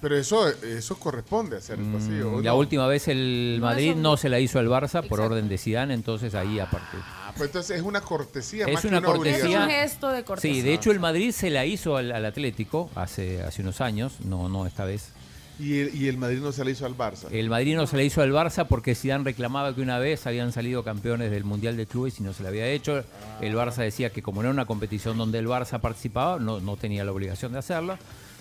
Pero 0.00 0.16
eso, 0.18 0.46
eso 0.48 0.98
corresponde 0.98 1.56
hacer 1.56 1.78
el 1.78 1.86
pasillo. 1.86 2.28
¿o 2.34 2.38
Mm, 2.40 2.44
La 2.44 2.50
no? 2.50 2.56
última 2.58 2.86
vez 2.86 3.08
el 3.08 3.56
No, 3.60 3.66
Madrid 3.66 3.94
no 3.94 4.16
se 4.16 4.28
la 4.28 4.38
hizo 4.40 4.58
al 4.58 4.68
Barça 4.68 5.06
por 5.06 5.20
orden 5.20 5.48
de 5.48 5.56
Zidane, 5.58 5.94
entonces 5.94 6.34
ahí 6.34 6.58
aparte. 6.58 6.98
Ah, 7.00 7.32
pues 7.36 7.48
entonces 7.48 7.78
es 7.78 7.82
una 7.82 8.00
cortesía 8.02 8.66
Es 8.66 8.74
más 8.74 8.84
una 8.84 9.00
que 9.00 9.06
una 9.06 9.16
cortesía. 9.16 9.58
Es 9.58 9.64
un 9.64 9.70
gesto 9.70 10.08
de 10.10 10.24
cortesía. 10.24 10.54
Sí, 10.54 10.60
de 10.62 10.74
hecho 10.74 10.90
el 10.90 11.00
Madrid 11.00 11.30
se 11.32 11.50
la 11.50 11.64
hizo 11.64 11.96
al, 11.96 12.12
al 12.12 12.26
Atlético 12.26 12.90
hace, 12.94 13.42
hace 13.42 13.62
unos 13.62 13.80
años, 13.80 14.14
no, 14.24 14.48
no 14.50 14.66
esta 14.66 14.84
vez. 14.84 15.12
Y 15.58 15.80
el, 15.80 15.94
y 15.94 16.08
el 16.08 16.18
Madrid 16.18 16.40
no 16.40 16.52
se 16.52 16.64
la 16.64 16.70
hizo 16.70 16.84
al 16.84 16.94
Barça. 16.96 17.28
El 17.30 17.48
Madrid 17.48 17.76
no 17.76 17.86
se 17.86 17.96
la 17.96 18.02
hizo 18.02 18.20
al 18.20 18.30
Barça 18.30 18.66
porque 18.66 18.94
Zidane 18.94 19.24
reclamaba 19.24 19.74
que 19.74 19.80
una 19.80 19.98
vez 19.98 20.26
habían 20.26 20.52
salido 20.52 20.82
campeones 20.84 21.30
del 21.30 21.44
Mundial 21.44 21.76
de 21.78 21.86
Clubes 21.86 22.20
y 22.20 22.22
no 22.22 22.34
se 22.34 22.42
la 22.42 22.50
había 22.50 22.66
hecho. 22.68 23.02
El 23.40 23.54
Barça 23.54 23.76
decía 23.76 24.10
que 24.10 24.20
como 24.22 24.42
no 24.42 24.48
era 24.48 24.52
una 24.54 24.66
competición 24.66 25.16
donde 25.16 25.38
el 25.38 25.46
Barça 25.46 25.80
participaba, 25.80 26.38
no, 26.38 26.60
no 26.60 26.76
tenía 26.76 27.04
la 27.04 27.12
obligación 27.12 27.52
de 27.52 27.58
hacerla. 27.60 27.98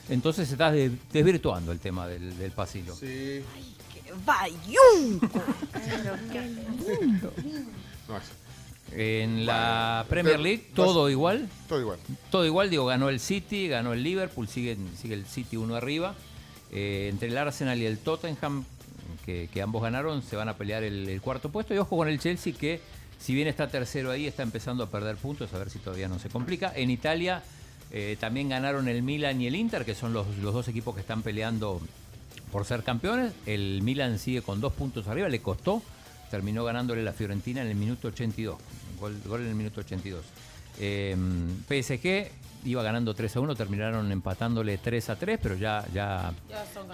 Entonces 0.10 0.48
se 0.50 0.56
está 0.56 0.72
de- 0.72 0.92
desvirtuando 1.14 1.72
el 1.72 1.80
tema 1.80 2.06
del, 2.08 2.38
del 2.38 2.52
pasillo. 2.52 2.94
Sí. 2.96 3.42
¡Vayunco! 4.26 5.42
No, 8.08 8.18
es- 8.18 8.24
En 8.92 9.46
la 9.46 10.06
Premier 10.10 10.40
League 10.40 10.68
todo 10.76 11.04
vas- 11.06 11.12
igual. 11.12 11.50
Todo 11.68 11.80
igual. 11.82 12.00
Todo 12.30 12.46
igual, 12.46 12.70
digo, 12.70 12.86
ganó 12.86 13.10
el 13.10 13.20
City, 13.20 13.68
ganó 13.68 13.94
el 13.94 14.04
Liverpool, 14.04 14.48
sigue, 14.48 14.78
sigue 15.02 15.16
el 15.16 15.26
City 15.26 15.58
uno 15.58 15.76
arriba. 15.76 16.14
Eh, 16.72 17.08
entre 17.12 17.30
el 17.30 17.38
Arsenal 17.38 17.80
y 17.82 17.86
el 17.86 17.98
Tottenham, 18.00 18.66
que, 19.26 19.62
ambos 19.62 19.82
ganaron, 19.82 20.22
se 20.22 20.36
van 20.36 20.50
a 20.50 20.56
pelear 20.56 20.84
el, 20.84 21.20
cuarto 21.22 21.50
puesto. 21.50 21.74
Y 21.74 21.78
ojo 21.78 21.98
con 21.98 22.08
el 22.08 22.20
Chelsea, 22.20 22.54
que 22.54 22.80
si 23.20 23.34
bien 23.34 23.48
está 23.48 23.68
tercero 23.68 24.12
ahí, 24.12 24.28
está 24.28 24.44
empezando 24.44 24.84
a 24.84 24.88
perder 24.88 25.16
puntos, 25.16 25.54
a 25.54 25.58
ver 25.58 25.70
si 25.70 25.80
todavía 25.80 26.08
no 26.08 26.20
se 26.20 26.30
complica. 26.30 26.72
En 26.76 26.92
Italia 26.92 27.42
eh, 27.92 28.18
también 28.20 28.50
ganaron 28.50 28.88
el 28.88 29.02
Milan 29.02 29.42
y 29.42 29.48
el 29.48 29.56
Inter, 29.56 29.86
que 29.86 29.96
son 29.96 30.14
los, 30.14 30.42
dos 30.42 30.68
equipos 30.68 30.94
que 30.96 31.02
están 31.02 31.24
peleando 31.24 31.82
por 32.52 32.66
ser 32.66 32.84
campeones. 32.84 33.34
El 33.46 33.82
Milan 33.82 34.20
sigue 34.20 34.42
con 34.42 34.62
dos 34.62 34.74
puntos 34.74 35.08
arriba, 35.08 35.28
le 35.30 35.42
costó. 35.42 35.82
Terminó 36.30 36.64
ganándole 36.64 37.04
la 37.04 37.14
Fiorentina 37.14 37.62
en 37.62 37.68
el 37.68 37.76
minuto 37.76 38.10
82. 38.10 38.58
Gol, 39.00 39.20
gol 39.26 39.42
en 39.42 39.48
el 39.48 39.56
minuto 39.56 39.82
82. 39.82 40.24
Eh, 40.80 41.16
PSG 41.68 42.30
iba 42.66 42.84
ganando 42.84 43.14
3 43.14 43.36
a 43.36 43.40
1, 43.40 43.56
terminaron 43.56 44.12
empatándole 44.12 44.78
3 44.78 45.10
a 45.10 45.16
3, 45.16 45.40
pero 45.42 45.56
ya, 45.56 45.86
ya, 45.94 46.34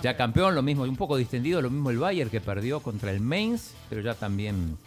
Ya 0.04 0.16
campeón, 0.16 0.54
lo 0.54 0.62
mismo, 0.62 0.86
y 0.86 0.90
un 0.90 0.96
poco 0.96 1.18
distendido, 1.18 1.62
lo 1.62 1.70
mismo 1.70 1.90
el 1.90 1.98
Bayern 1.98 2.30
que 2.30 2.42
perdió 2.42 2.82
contra 2.82 3.12
el 3.12 3.20
Mainz, 3.22 3.74
pero 3.90 4.02
ya 4.02 4.14
también 4.14 4.78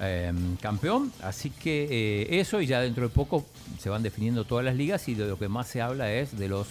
eh, 0.00 0.32
campeón. 0.60 1.12
Así 1.22 1.50
que 1.50 1.88
eh, 1.90 2.40
eso, 2.40 2.60
y 2.60 2.66
ya 2.66 2.80
dentro 2.80 3.08
de 3.08 3.14
poco 3.14 3.44
se 3.78 3.88
van 3.88 4.02
definiendo 4.02 4.44
todas 4.44 4.64
las 4.64 4.76
ligas, 4.76 5.08
y 5.08 5.14
de 5.14 5.26
lo 5.26 5.38
que 5.38 5.48
más 5.48 5.68
se 5.68 5.80
habla 5.80 6.12
es 6.12 6.38
de 6.38 6.48
los 6.48 6.68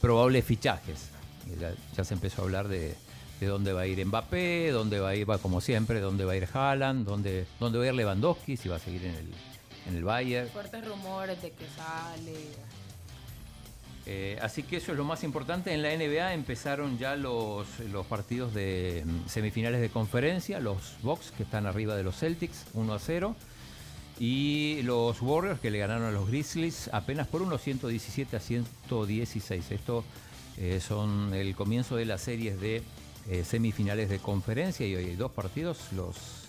probables 0.00 0.44
fichajes. 0.44 1.10
Y 1.46 1.60
Ya, 1.60 1.72
ya 1.96 2.04
se 2.04 2.14
empezó 2.14 2.42
a 2.42 2.44
hablar 2.44 2.68
de, 2.68 2.94
de 3.40 3.46
dónde 3.46 3.72
va 3.72 3.82
a 3.82 3.86
ir 3.86 4.04
Mbappé, 4.04 4.70
dónde 4.70 5.00
va 5.00 5.10
a 5.10 5.16
ir, 5.16 5.28
va 5.28 5.38
como 5.38 5.60
siempre, 5.60 6.00
dónde 6.00 6.24
va 6.24 6.32
a 6.32 6.36
ir 6.36 6.48
Haaland, 6.52 7.06
dónde, 7.06 7.46
dónde 7.58 7.78
va 7.78 7.84
a 7.84 7.88
ir 7.88 7.94
Lewandowski, 7.94 8.56
si 8.56 8.68
va 8.68 8.76
a 8.76 8.78
seguir 8.78 9.06
en 9.06 9.14
el, 9.14 9.26
en 9.88 9.96
el 9.96 10.04
Bayern. 10.04 10.48
Fuertes 10.48 10.86
rumores 10.86 11.40
de 11.42 11.50
que 11.52 11.66
sale. 11.76 12.36
Eh, 14.06 14.38
así 14.40 14.62
que 14.62 14.78
eso 14.78 14.92
es 14.92 14.98
lo 14.98 15.04
más 15.04 15.22
importante. 15.24 15.72
En 15.72 15.82
la 15.82 15.94
NBA 15.94 16.34
empezaron 16.34 16.98
ya 16.98 17.16
los, 17.16 17.66
los 17.92 18.06
partidos 18.06 18.54
de 18.54 19.04
mm, 19.04 19.28
semifinales 19.28 19.80
de 19.80 19.88
conferencia, 19.88 20.58
los 20.58 20.96
Bucks 21.02 21.32
que 21.36 21.42
están 21.42 21.66
arriba 21.66 21.94
de 21.96 22.02
los 22.02 22.16
Celtics, 22.16 22.66
1 22.74 22.92
a 22.92 22.98
0. 22.98 23.36
Y 24.18 24.82
los 24.82 25.22
Warriors 25.22 25.60
que 25.60 25.70
le 25.70 25.78
ganaron 25.78 26.04
a 26.04 26.10
los 26.10 26.28
Grizzlies 26.28 26.90
apenas 26.92 27.26
por 27.26 27.40
unos 27.40 27.62
117 27.62 28.36
a 28.36 28.40
116. 28.40 29.70
Esto 29.70 30.04
eh, 30.58 30.80
son 30.80 31.32
el 31.32 31.54
comienzo 31.54 31.96
de 31.96 32.04
las 32.04 32.20
series 32.20 32.60
de 32.60 32.82
eh, 33.28 33.44
semifinales 33.44 34.10
de 34.10 34.18
conferencia 34.18 34.86
y 34.86 34.94
hoy 34.94 35.06
hay 35.06 35.16
dos 35.16 35.30
partidos, 35.30 35.78
los 35.92 36.39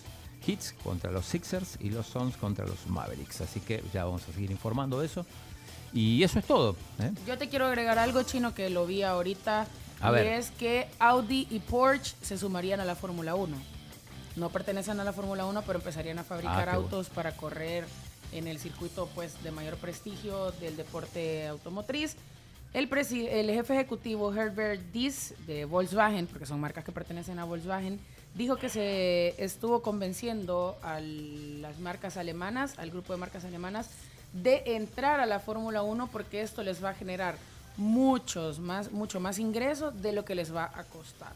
Hits 0.46 0.74
contra 0.82 1.10
los 1.10 1.24
Sixers 1.26 1.76
y 1.80 1.90
los 1.90 2.06
Suns 2.06 2.36
contra 2.36 2.66
los 2.66 2.86
Mavericks. 2.86 3.40
Así 3.40 3.60
que 3.60 3.82
ya 3.92 4.04
vamos 4.04 4.22
a 4.28 4.32
seguir 4.32 4.50
informando 4.50 5.00
de 5.00 5.06
eso. 5.06 5.24
Y 5.92 6.22
eso 6.22 6.38
es 6.38 6.44
todo. 6.46 6.76
¿eh? 7.00 7.10
Yo 7.26 7.36
te 7.38 7.48
quiero 7.48 7.66
agregar 7.66 7.98
algo 7.98 8.22
chino 8.22 8.54
que 8.54 8.70
lo 8.70 8.86
vi 8.86 9.02
ahorita. 9.02 9.66
A 10.00 10.10
y 10.10 10.12
ver. 10.14 10.26
es 10.26 10.50
que 10.52 10.88
Audi 10.98 11.46
y 11.50 11.60
Porsche 11.60 12.14
se 12.22 12.36
sumarían 12.38 12.80
a 12.80 12.84
la 12.84 12.94
Fórmula 12.96 13.34
1. 13.34 13.56
No 14.36 14.48
pertenecen 14.48 14.98
a 14.98 15.04
la 15.04 15.12
Fórmula 15.12 15.44
1, 15.44 15.62
pero 15.62 15.78
empezarían 15.78 16.18
a 16.18 16.24
fabricar 16.24 16.68
Ah, 16.70 16.74
autos 16.74 17.08
para 17.10 17.32
correr 17.36 17.84
en 18.32 18.48
el 18.48 18.58
circuito 18.58 19.08
pues 19.14 19.40
de 19.42 19.50
mayor 19.50 19.76
prestigio 19.76 20.52
del 20.52 20.76
deporte 20.76 21.46
automotriz. 21.46 22.16
El, 22.72 22.88
presi- 22.88 23.28
el 23.30 23.50
jefe 23.50 23.74
ejecutivo 23.74 24.32
Herbert 24.34 24.80
Diess 24.92 25.34
de 25.46 25.66
Volkswagen, 25.66 26.26
porque 26.26 26.46
son 26.46 26.58
marcas 26.58 26.82
que 26.84 26.90
pertenecen 26.92 27.38
a 27.38 27.44
Volkswagen, 27.44 28.00
dijo 28.34 28.56
que 28.56 28.68
se 28.68 29.42
estuvo 29.42 29.82
convenciendo 29.82 30.76
a 30.82 31.00
las 31.00 31.78
marcas 31.78 32.16
alemanas, 32.16 32.78
al 32.78 32.90
grupo 32.90 33.12
de 33.12 33.18
marcas 33.18 33.44
alemanas, 33.44 33.88
de 34.32 34.62
entrar 34.76 35.20
a 35.20 35.26
la 35.26 35.40
Fórmula 35.40 35.82
1 35.82 36.08
porque 36.08 36.40
esto 36.40 36.62
les 36.62 36.82
va 36.82 36.90
a 36.90 36.94
generar 36.94 37.36
muchos 37.76 38.58
más, 38.58 38.92
mucho 38.92 39.20
más 39.20 39.38
ingresos 39.38 40.00
de 40.02 40.12
lo 40.12 40.24
que 40.24 40.34
les 40.34 40.54
va 40.54 40.70
a 40.74 40.84
costar. 40.84 41.32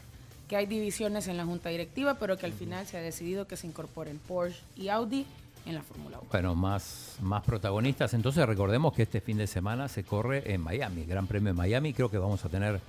Que 0.48 0.56
hay 0.56 0.66
divisiones 0.66 1.28
en 1.28 1.36
la 1.36 1.44
junta 1.44 1.68
directiva, 1.68 2.14
pero 2.14 2.36
que 2.38 2.46
al 2.46 2.52
final 2.52 2.86
se 2.86 2.96
ha 2.96 3.00
decidido 3.00 3.46
que 3.46 3.56
se 3.56 3.66
incorporen 3.66 4.18
Porsche 4.18 4.60
y 4.76 4.88
Audi 4.88 5.26
en 5.66 5.74
la 5.74 5.82
Fórmula 5.82 6.18
1. 6.20 6.28
Bueno, 6.30 6.54
más, 6.54 7.16
más 7.20 7.42
protagonistas. 7.42 8.14
Entonces 8.14 8.46
recordemos 8.46 8.94
que 8.94 9.02
este 9.02 9.20
fin 9.20 9.38
de 9.38 9.46
semana 9.46 9.88
se 9.88 10.04
corre 10.04 10.52
en 10.52 10.60
Miami, 10.60 11.04
Gran 11.04 11.26
Premio 11.26 11.52
de 11.52 11.58
Miami. 11.58 11.92
Creo 11.92 12.10
que 12.10 12.18
vamos 12.18 12.44
a 12.44 12.48
tener 12.48 12.80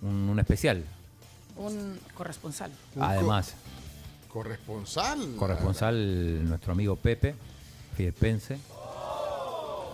un, 0.00 0.28
un 0.28 0.40
especial. 0.40 0.84
Un 1.56 1.98
corresponsal. 2.14 2.70
Además, 3.00 3.54
Corresponsal. 4.28 5.36
corresponsal 5.36 6.48
nuestro 6.48 6.72
amigo 6.72 6.96
Pepe, 6.96 7.34
Filipense. 7.96 8.58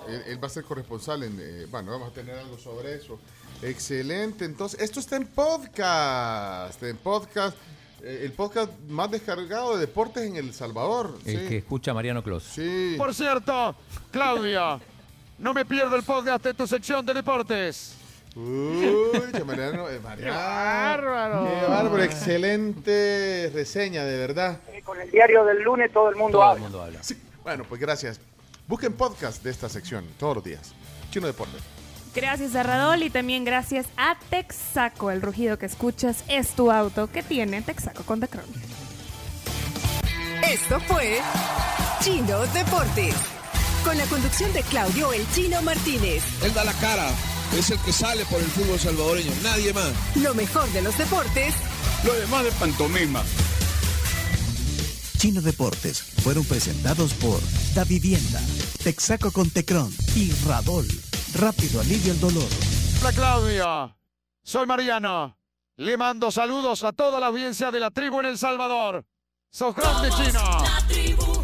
Él, 0.09 0.23
él 0.27 0.43
va 0.43 0.47
a 0.47 0.51
ser 0.51 0.65
corresponsal 0.65 1.23
en. 1.25 1.37
eh, 1.41 1.67
bueno, 1.71 1.91
vamos 1.93 2.11
a 2.11 2.13
tener 2.13 2.39
algo 2.39 2.57
sobre 2.59 2.95
eso. 2.95 3.19
Excelente. 3.63 4.45
Entonces, 4.45 4.81
esto 4.81 5.01
está 5.01 5.17
en 5.17 5.27
podcast. 5.27 6.83
En 6.83 6.97
podcast. 6.97 7.57
eh, 8.03 8.21
el 8.25 8.33
podcast 8.33 8.71
más 8.89 9.11
descargado 9.11 9.75
de 9.75 9.81
deportes 9.81 10.23
en 10.25 10.37
El 10.37 10.55
Salvador. 10.55 11.19
El 11.27 11.41
sí. 11.41 11.49
que 11.49 11.57
escucha 11.59 11.93
Mariano 11.93 12.23
Clos. 12.23 12.45
Sí. 12.45 12.95
Por 12.97 13.13
cierto, 13.13 13.75
Claudia, 14.13 14.79
no 15.39 15.53
me 15.53 15.65
pierdo 15.67 15.97
el 15.97 16.05
podcast 16.05 16.45
de 16.45 16.55
tu 16.55 16.67
sección 16.67 17.05
de 17.05 17.13
deportes. 17.15 17.95
Uy, 18.41 19.43
Mariano, 19.45 19.89
eh, 19.89 19.99
Mariano. 20.01 20.17
¡Qué 20.17 20.31
bárbaro! 20.31 21.45
Qué 21.61 21.67
bárbaro, 21.67 22.03
excelente 22.05 23.51
reseña, 23.53 24.05
de 24.05 24.17
verdad. 24.17 24.59
Eh, 24.73 24.81
Con 24.83 25.01
el 25.01 25.11
diario 25.11 25.45
del 25.45 25.63
lunes 25.63 25.93
todo 25.93 26.09
el 26.09 26.15
mundo 26.17 26.39
Todo 26.39 26.43
habla. 26.45 26.57
el 26.57 26.63
mundo 26.63 26.83
habla. 26.83 27.03
Sí. 27.03 27.21
Bueno, 27.43 27.65
pues 27.69 27.81
gracias. 27.81 28.21
Busquen 28.69 28.93
podcast 28.93 29.43
de 29.43 29.51
esta 29.51 29.69
sección 29.69 30.05
todos 30.19 30.37
los 30.37 30.45
días. 30.45 30.73
Chino 31.11 31.27
Deportes. 31.27 31.61
Gracias 32.15 32.55
a 32.55 32.63
Radol 32.63 33.03
y 33.03 33.11
también 33.11 33.45
gracias 33.45 33.87
a 33.97 34.17
Texaco. 34.31 35.11
El 35.11 35.21
rugido 35.21 35.59
que 35.59 35.67
escuchas 35.67 36.23
es 36.29 36.51
tu 36.51 36.71
auto 36.71 37.11
que 37.11 37.23
tiene 37.23 37.61
Texaco 37.63 38.03
con 38.05 38.21
The 38.21 38.29
Crown. 38.29 38.47
Esto 40.49 40.79
fue 40.81 41.19
Chino 42.01 42.41
Deportes. 42.47 43.15
Con 43.85 43.97
la 43.99 44.05
conducción 44.07 44.53
de 44.53 44.63
Claudio 44.63 45.13
El 45.13 45.29
Chino 45.33 45.61
Martínez. 45.63 46.23
Él 46.43 46.53
da 46.55 46.65
la 46.65 46.73
cara, 46.75 47.09
es 47.57 47.71
el 47.71 47.79
que 47.81 47.93
sale 47.93 48.25
por 48.27 48.41
el 48.41 48.47
fútbol 48.47 48.79
salvadoreño, 48.79 49.33
nadie 49.43 49.73
más. 49.73 49.93
Lo 50.17 50.35
mejor 50.35 50.69
de 50.73 50.83
los 50.83 50.97
deportes 50.99 51.55
Lo 52.05 52.15
demás 52.15 52.45
de 52.45 52.53
pantomima. 52.53 53.23
Chino 55.19 55.41
Deportes 55.41 56.01
fueron 56.23 56.45
presentados 56.45 57.13
por 57.15 57.41
Da 57.75 57.83
Vivienda, 57.83 58.41
Texaco 58.85 59.33
con 59.33 59.51
Tecron 59.51 59.93
y 60.15 60.31
Radol. 60.47 60.87
Rápido 61.35 61.81
alivio 61.81 62.13
el 62.13 62.21
dolor. 62.21 62.49
Hola 63.01 63.13
Claudia, 63.13 63.97
soy 64.45 64.67
Mariano. 64.67 65.37
Le 65.77 65.97
mando 65.97 66.31
saludos 66.31 66.85
a 66.85 66.93
toda 66.93 67.19
la 67.19 67.27
audiencia 67.27 67.71
de 67.71 67.81
la 67.81 67.91
tribu 67.91 68.21
en 68.21 68.27
El 68.27 68.39
Salvador. 68.39 69.05
¡Sos 69.51 69.75
grande, 69.75 70.11
chino! 70.11 71.38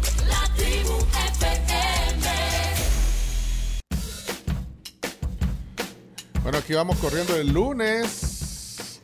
Bueno, 6.45 6.59
aquí 6.59 6.73
vamos 6.75 6.97
corriendo 6.99 7.35
el 7.35 7.51
lunes. 7.51 9.01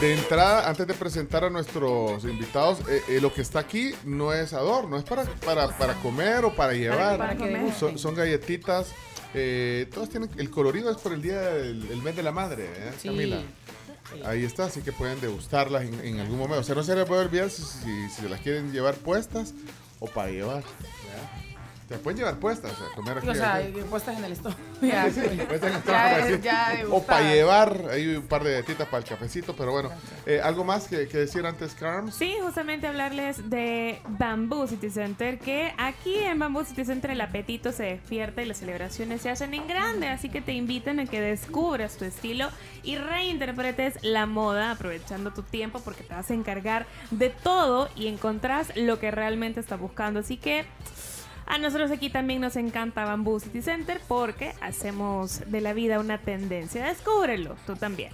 De 0.00 0.14
entrada, 0.14 0.68
antes 0.68 0.84
de 0.86 0.94
presentar 0.94 1.44
a 1.44 1.50
nuestros 1.50 2.24
invitados, 2.24 2.80
eh, 2.88 3.00
eh, 3.08 3.20
lo 3.20 3.32
que 3.32 3.40
está 3.40 3.60
aquí 3.60 3.92
no 4.04 4.32
es 4.32 4.52
adorno, 4.52 4.96
es 4.98 5.04
para, 5.04 5.24
para, 5.24 5.68
para 5.78 5.94
comer 6.02 6.44
o 6.44 6.52
para 6.54 6.72
llevar. 6.72 7.18
para 7.18 7.72
son, 7.78 7.96
son 7.98 8.14
galletitas. 8.16 8.88
eh, 9.32 9.88
todas 9.94 10.08
tienen. 10.10 10.28
El 10.36 10.50
colorido 10.50 10.90
es 10.90 10.96
por 10.96 11.12
el 11.12 11.22
día 11.22 11.40
del 11.40 11.88
el 11.90 12.02
mes 12.02 12.16
de 12.16 12.22
la 12.24 12.32
madre, 12.32 12.64
¿eh, 12.64 12.92
Sí. 13.00 13.08
Camila? 13.08 13.40
Ahí 14.26 14.42
está, 14.44 14.64
así 14.64 14.80
que 14.82 14.90
pueden 14.92 15.20
degustarlas 15.20 15.84
en, 15.84 15.94
en 16.04 16.18
algún 16.20 16.38
momento. 16.38 16.60
O 16.60 16.64
sea, 16.64 16.74
no 16.74 16.82
se 16.82 16.94
les 16.96 17.06
puede 17.06 17.22
olvidar 17.22 17.48
si, 17.48 17.62
si- 17.62 18.08
si 18.10 18.22
se 18.22 18.28
las 18.28 18.40
quieren 18.40 18.72
llevar 18.72 18.96
puestas 18.96 19.54
o 20.00 20.06
para 20.08 20.30
llevar. 20.30 20.64
Se 21.88 21.98
pueden 21.98 22.18
llevar 22.18 22.36
puestas, 22.36 22.72
o 22.72 22.76
sea, 22.76 22.86
comer 22.94 23.18
aquí. 23.18 23.28
O 23.28 23.34
sea, 23.34 23.56
aquí. 23.56 23.72
puestas 23.90 24.16
en 24.18 24.24
el 24.24 24.32
estómago. 24.32 24.60
Ya, 24.80 25.10
Sí, 25.10 25.20
sí, 25.20 25.36
puestas 25.48 25.70
en 25.70 25.76
el 25.76 25.84
ya, 25.84 26.18
estómago, 26.18 26.34
así. 26.34 26.42
ya 26.42 26.84
o 26.90 27.02
para 27.02 27.32
llevar, 27.34 27.80
hay 27.90 28.16
un 28.16 28.26
par 28.26 28.42
de 28.44 28.52
galletitas 28.52 28.86
para 28.88 29.02
el 29.02 29.08
cafecito, 29.08 29.54
pero 29.56 29.72
bueno. 29.72 29.90
Eh, 30.26 30.40
¿Algo 30.42 30.64
más 30.64 30.88
que, 30.88 31.06
que 31.08 31.18
decir 31.18 31.44
antes, 31.46 31.74
Carms? 31.74 32.14
Sí, 32.14 32.34
justamente 32.42 32.86
hablarles 32.86 33.48
de 33.50 34.00
Bamboo 34.08 34.66
City 34.66 34.90
Center, 34.90 35.38
que 35.38 35.72
aquí 35.78 36.14
en 36.16 36.38
Bamboo 36.38 36.64
City 36.64 36.84
Center 36.84 37.10
el 37.12 37.20
apetito 37.20 37.70
se 37.72 37.84
despierta 37.84 38.42
y 38.42 38.46
las 38.46 38.58
celebraciones 38.58 39.22
se 39.22 39.30
hacen 39.30 39.52
en 39.54 39.66
grande, 39.68 40.08
así 40.08 40.28
que 40.30 40.40
te 40.40 40.52
invitan 40.52 41.00
a 41.00 41.06
que 41.06 41.20
descubras 41.20 41.96
tu 41.96 42.04
estilo 42.04 42.48
y 42.82 42.96
reinterpretes 42.96 44.02
la 44.02 44.26
moda 44.26 44.70
aprovechando 44.72 45.32
tu 45.32 45.42
tiempo 45.42 45.80
porque 45.80 46.02
te 46.02 46.14
vas 46.14 46.30
a 46.30 46.34
encargar 46.34 46.86
de 47.10 47.30
todo 47.30 47.88
y 47.96 48.08
encontrás 48.08 48.72
lo 48.76 48.98
que 48.98 49.10
realmente 49.10 49.60
estás 49.60 49.78
buscando. 49.80 50.20
Así 50.20 50.36
que 50.36 50.64
a 51.46 51.58
nosotros 51.58 51.90
aquí 51.90 52.10
también 52.10 52.40
nos 52.40 52.56
encanta 52.56 53.04
Bamboo 53.04 53.40
City 53.40 53.62
Center 53.62 54.00
porque 54.08 54.54
hacemos 54.60 55.40
de 55.46 55.60
la 55.60 55.72
vida 55.72 56.00
una 56.00 56.18
tendencia. 56.18 56.84
Descúbrelo, 56.84 57.56
tú 57.66 57.76
también. 57.76 58.12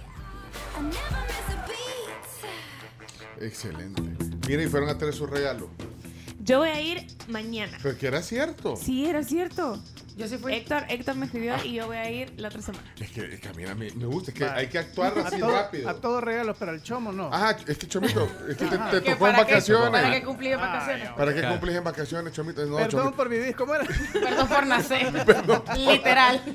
Excelente. 3.39 4.01
Mira, 4.47 4.63
y 4.63 4.67
fueron 4.67 4.89
a 4.89 4.97
traer 4.97 5.13
su 5.13 5.25
regalo. 5.25 5.69
Yo 6.43 6.59
voy 6.59 6.69
a 6.69 6.81
ir 6.81 7.07
mañana. 7.27 7.77
Pero 7.81 7.97
que 7.97 8.07
era 8.07 8.21
cierto. 8.21 8.75
Sí, 8.75 9.05
era 9.05 9.23
cierto. 9.23 9.81
Yo 10.21 10.27
sí 10.27 10.37
fui. 10.37 10.53
Héctor, 10.53 10.83
Héctor 10.89 11.15
me 11.15 11.25
escribió 11.25 11.55
y 11.63 11.73
yo 11.73 11.87
voy 11.87 11.97
a 11.97 12.09
ir 12.09 12.33
la 12.37 12.47
otra 12.49 12.61
semana. 12.61 12.83
Es 12.99 13.11
que, 13.11 13.33
es 13.33 13.39
que 13.39 13.47
a 13.49 13.53
mí 13.53 13.63
me, 13.65 13.91
me 13.91 14.05
gusta, 14.05 14.31
es 14.31 14.37
que 14.37 14.45
hay 14.45 14.67
que 14.67 14.77
actuar 14.79 15.13
así 15.19 15.39
todo- 15.39 15.51
rápido. 15.51 15.89
A 15.89 15.93
todos 15.95 16.23
regalos, 16.23 16.55
pero 16.59 16.71
al 16.71 16.81
chomo 16.83 17.11
no. 17.11 17.33
Ajá, 17.33 17.57
es 17.67 17.77
que 17.77 17.87
Chomito, 17.87 18.25
es 18.47 18.57
que 18.57 18.65
te, 18.65 18.77
te 18.77 19.01
¿Que 19.01 19.11
tocó 19.13 19.27
en 19.27 19.33
para 19.33 19.45
qué- 19.45 19.53
vacaciones. 19.53 19.89
¿Para 20.01 20.11
qué 20.11 20.23
cumplí 20.23 20.47
en 20.51 20.59
vacaciones? 20.59 21.09
¿Para 21.09 21.33
qué 21.33 21.41
cumplís 21.47 21.75
en 21.75 21.83
vacaciones, 21.83 22.33
Chomito? 22.33 22.65
No, 22.65 22.75
Perdón 22.77 22.89
Chomito. 22.91 23.15
por 23.17 23.29
vivir, 23.29 23.55
¿cómo 23.55 23.75
era? 23.75 23.85
Perdón 24.13 24.47
por 24.47 24.67
nacer. 24.67 25.11
Perdón. 25.25 25.63
Literal. 25.77 26.41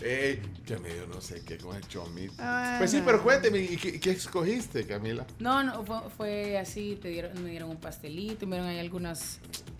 Ey, 0.00 0.40
que 0.64 0.78
medio 0.78 1.06
no 1.06 1.20
sé 1.20 1.42
qué 1.44 1.58
con 1.58 1.76
el 1.76 1.86
Chomito. 1.88 2.34
Ah. 2.38 2.76
Pues 2.78 2.90
sí, 2.90 3.02
pero 3.04 3.22
cuénteme, 3.22 3.58
¿y 3.58 3.76
qué, 3.76 3.98
qué 3.98 4.10
escogiste, 4.10 4.86
Camila? 4.86 5.26
No, 5.40 5.62
no, 5.64 5.84
fue, 5.84 6.00
fue 6.16 6.58
así, 6.58 6.96
te 7.00 7.08
dieron, 7.08 7.42
me 7.42 7.50
dieron 7.50 7.70
un 7.70 7.78
pastelito, 7.78 8.46
me 8.46 8.56
dieron 8.56 8.70
ahí 8.70 8.78
algunos 8.78 9.38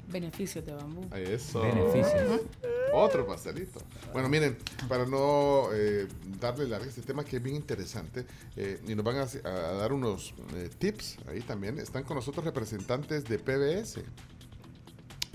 beneficios 0.09 0.65
de 0.65 0.73
bambú. 0.73 1.09
Eso. 1.15 1.61
Beneficios. 1.63 2.41
Otro 2.93 3.27
pastelito. 3.27 3.81
Bueno, 4.13 4.29
miren, 4.29 4.57
para 4.89 5.07
no 5.07 5.69
eh, 5.73 6.09
darle 6.41 6.67
larga 6.67 6.87
a 6.87 6.89
este 6.89 7.03
tema 7.03 7.25
que 7.25 7.37
es 7.37 7.43
bien 7.43 7.57
interesante, 7.57 8.25
eh, 8.57 8.81
y 8.89 8.95
nos 8.95 9.05
van 9.05 9.19
a, 9.19 9.49
a 9.49 9.73
dar 9.75 9.93
unos 9.93 10.35
eh, 10.55 10.71
tips 10.79 11.19
ahí 11.29 11.41
también. 11.41 11.79
Están 11.79 12.03
con 12.05 12.17
nosotros 12.17 12.45
representantes 12.45 13.25
de 13.25 13.39
PBS. 13.39 14.01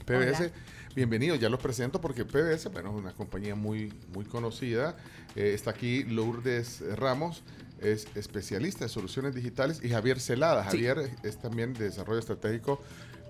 PBS, 0.04 0.40
Hola. 0.42 0.52
bienvenidos, 0.96 1.40
ya 1.40 1.50
los 1.50 1.60
presento 1.60 2.02
porque 2.02 2.26
PBS, 2.26 2.70
bueno, 2.72 2.90
es 2.92 2.96
una 2.96 3.14
compañía 3.14 3.56
muy, 3.56 3.94
muy 4.14 4.26
conocida. 4.26 4.96
Eh, 5.36 5.54
está 5.54 5.72
aquí 5.72 6.04
Lourdes 6.04 6.84
Ramos, 6.98 7.44
es 7.82 8.08
especialista 8.16 8.86
en 8.86 8.90
soluciones 8.90 9.34
digitales, 9.36 9.80
y 9.84 9.90
Javier 9.90 10.20
Celada. 10.20 10.64
Sí. 10.64 10.78
Javier 10.86 11.10
es 11.24 11.38
también 11.42 11.74
de 11.74 11.86
desarrollo 11.86 12.20
estratégico 12.20 12.82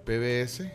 PBS. 0.05 0.71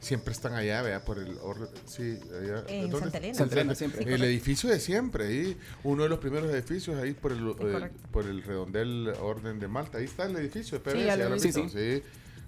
Siempre 0.00 0.32
están 0.32 0.54
allá, 0.54 0.82
vea, 0.82 1.04
por 1.04 1.18
el 1.20 1.38
orden. 1.38 1.68
Sí, 1.86 2.18
allá. 2.40 2.64
En 2.66 2.90
¿dónde? 2.90 2.98
Santa 2.98 3.18
Elena. 3.18 3.34
Santa 3.34 3.54
Elena, 3.54 3.74
Sí, 3.76 3.78
siempre. 3.88 4.14
el 4.14 4.24
edificio 4.24 4.68
de 4.68 4.80
siempre, 4.80 5.26
ahí, 5.26 5.56
uno 5.84 6.02
de 6.02 6.08
los 6.08 6.18
primeros 6.18 6.52
edificios 6.52 7.00
ahí 7.00 7.12
por 7.12 7.30
el, 7.30 7.54
eh, 7.60 7.90
por 8.10 8.26
el 8.26 8.42
redondel 8.42 9.12
Orden 9.20 9.60
de 9.60 9.68
Malta. 9.68 9.98
Ahí 9.98 10.04
está 10.06 10.24
el 10.24 10.34
edificio 10.36 10.78
de 10.78 10.84
PBS. 10.84 11.40
Sí, 11.40 11.52
ya. 11.52 11.68
Sí, 11.68 11.68
sí. 11.68 12.02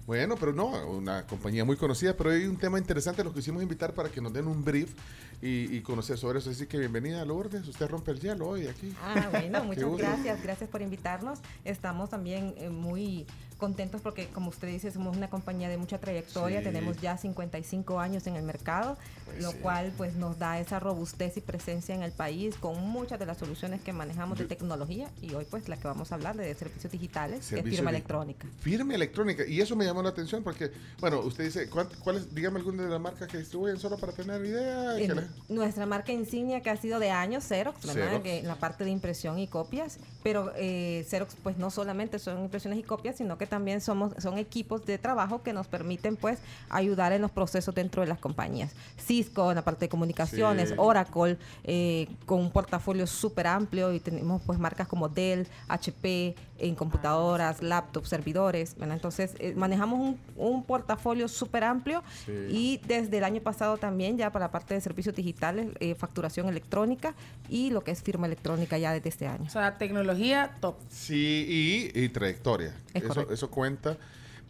Bueno, 0.05 0.35
pero 0.39 0.53
no, 0.53 0.67
una 0.87 1.25
compañía 1.25 1.65
muy 1.65 1.77
conocida, 1.77 2.15
pero 2.15 2.29
hay 2.29 2.45
un 2.45 2.57
tema 2.57 2.77
interesante, 2.77 3.23
los 3.23 3.33
quisimos 3.33 3.63
invitar 3.63 3.93
para 3.93 4.09
que 4.09 4.21
nos 4.21 4.31
den 4.31 4.47
un 4.47 4.63
brief 4.63 4.93
y, 5.41 5.75
y 5.75 5.81
conocer 5.81 6.17
sobre 6.17 6.37
eso. 6.37 6.51
Así 6.51 6.67
que 6.67 6.77
bienvenida, 6.77 7.25
Lourdes, 7.25 7.67
usted 7.67 7.87
rompe 7.87 8.11
el 8.11 8.19
hielo 8.19 8.47
hoy 8.49 8.67
aquí. 8.67 8.93
Ah, 9.01 9.29
bueno, 9.31 9.63
muchas 9.65 9.97
gracias, 9.97 10.43
gracias 10.43 10.69
por 10.69 10.83
invitarnos. 10.83 11.39
Estamos 11.63 12.11
también 12.11 12.53
eh, 12.57 12.69
muy 12.69 13.25
contentos 13.57 14.01
porque, 14.01 14.27
como 14.27 14.49
usted 14.49 14.67
dice, 14.67 14.91
somos 14.91 15.15
una 15.15 15.29
compañía 15.29 15.69
de 15.69 15.77
mucha 15.77 15.97
trayectoria, 15.97 16.59
Sí. 16.59 16.65
tenemos 16.65 16.97
ya 17.01 17.17
55 17.17 17.99
años 17.99 18.27
en 18.27 18.35
el 18.35 18.43
mercado, 18.43 18.97
Pues 19.25 19.41
lo 19.41 19.51
sí. 19.51 19.57
cual 19.61 19.91
pues 19.97 20.15
nos 20.15 20.37
da 20.39 20.59
esa 20.59 20.79
robustez 20.79 21.37
y 21.37 21.41
presencia 21.41 21.95
en 21.95 22.03
el 22.03 22.11
país 22.11 22.55
con 22.55 22.79
muchas 22.87 23.17
de 23.19 23.25
las 23.25 23.37
soluciones 23.37 23.81
que 23.81 23.93
manejamos 23.93 24.37
de 24.37 24.45
tecnología 24.45 25.09
y 25.21 25.33
hoy 25.33 25.45
pues 25.49 25.67
la 25.69 25.77
que 25.77 25.87
vamos 25.87 26.11
a 26.11 26.15
hablar 26.15 26.35
de 26.35 26.53
servicios 26.55 26.91
digitales, 26.91 27.39
que 27.39 27.43
es 27.43 27.49
Servicio 27.61 27.77
firma 27.77 27.91
de- 27.91 27.97
electrónica. 27.97 28.47
Firma 28.59 28.93
electrónica. 28.95 29.45
Y 29.47 29.61
eso 29.61 29.75
me 29.75 29.85
llamó 29.85 30.03
la 30.03 30.09
atención 30.09 30.43
porque, 30.43 30.71
bueno, 30.99 31.19
usted 31.21 31.45
dice, 31.45 31.69
¿cuál, 31.69 31.87
cuál 32.03 32.17
es, 32.17 32.33
dígame 32.35 32.59
alguna 32.59 32.83
de 32.83 32.89
las 32.89 32.99
marcas 33.01 33.27
que 33.27 33.37
distribuyen 33.37 33.77
solo 33.79 33.97
para 33.97 34.11
tener 34.13 34.43
idea? 34.45 34.97
En 34.97 35.07
Que 35.07 35.13
la- 35.15 35.27
nuestra 35.49 35.85
marca 35.85 36.11
insignia 36.11 36.61
que 36.61 36.69
ha 36.69 36.77
sido 36.77 36.99
de 36.99 37.11
años, 37.11 37.43
Xerox. 37.45 37.85
Que 38.23 38.39
en 38.39 38.47
la 38.47 38.55
parte 38.55 38.83
de 38.83 38.89
impresión 38.91 39.37
y 39.39 39.47
copias, 39.47 39.97
pero 40.23 40.51
eh, 40.55 41.05
Xerox 41.09 41.35
pues 41.43 41.57
no 41.57 41.69
solamente 41.69 42.19
son 42.19 42.39
impresiones 42.41 42.79
y 42.79 42.83
copias, 42.83 43.15
sino 43.17 43.37
que 43.37 43.45
también 43.45 43.54
somos 43.81 44.13
son 44.19 44.37
equipos 44.37 44.85
de 44.85 44.97
trabajo 44.97 45.43
que 45.43 45.53
nos 45.53 45.67
permiten 45.67 46.15
pues 46.15 46.39
ayudar 46.69 47.11
en 47.11 47.21
los 47.21 47.31
procesos 47.31 47.73
dentro 47.73 48.01
de 48.01 48.07
las 48.07 48.19
compañías. 48.19 48.71
Cisco 48.97 49.51
en 49.51 49.55
la 49.55 49.63
parte 49.63 49.85
de 49.85 49.89
comunicaciones, 49.89 50.69
Sí. 50.69 50.75
Oracle 50.77 51.37
eh, 51.63 52.07
con 52.25 52.39
un 52.39 52.51
portafolio 52.51 53.07
súper 53.07 53.47
amplio 53.47 53.93
y 53.93 53.99
tenemos 53.99 54.41
pues 54.45 54.59
marcas 54.59 54.87
como 54.87 55.09
Dell, 55.09 55.47
HP 55.67 56.35
en 56.57 56.73
computadoras, 56.75 57.61
laptops, 57.61 58.09
servidores, 58.09 58.75
¿verdad? 58.77 58.95
Entonces 58.95 59.35
eh, 59.39 59.53
manejamos 59.55 59.99
un, 59.99 60.19
un 60.37 60.63
portafolio 60.63 61.27
súper 61.27 61.63
amplio 61.63 62.01
Sí. 62.25 62.31
y 62.49 62.81
desde 62.87 63.17
el 63.17 63.23
año 63.23 63.41
pasado 63.41 63.77
también 63.77 64.17
ya 64.17 64.31
para 64.31 64.45
la 64.45 64.51
parte 64.51 64.73
de 64.73 64.81
servicios 64.81 65.15
digitales, 65.15 65.67
eh, 65.79 65.95
facturación 65.95 66.47
electrónica 66.47 67.13
y 67.49 67.71
lo 67.71 67.83
que 67.83 67.91
es 67.91 68.01
firma 68.01 68.25
electrónica 68.27 68.77
ya 68.77 68.93
desde 68.93 69.09
este 69.09 69.27
año. 69.27 69.45
O 69.45 69.49
sea, 69.49 69.77
tecnología 69.77 70.55
top. 70.61 70.75
Sí, 70.89 71.91
y, 71.93 71.99
y 72.03 72.09
trayectoria. 72.09 72.73
Es 72.93 73.03
Eso, 73.03 73.29
eso 73.31 73.49
cuenta. 73.51 73.97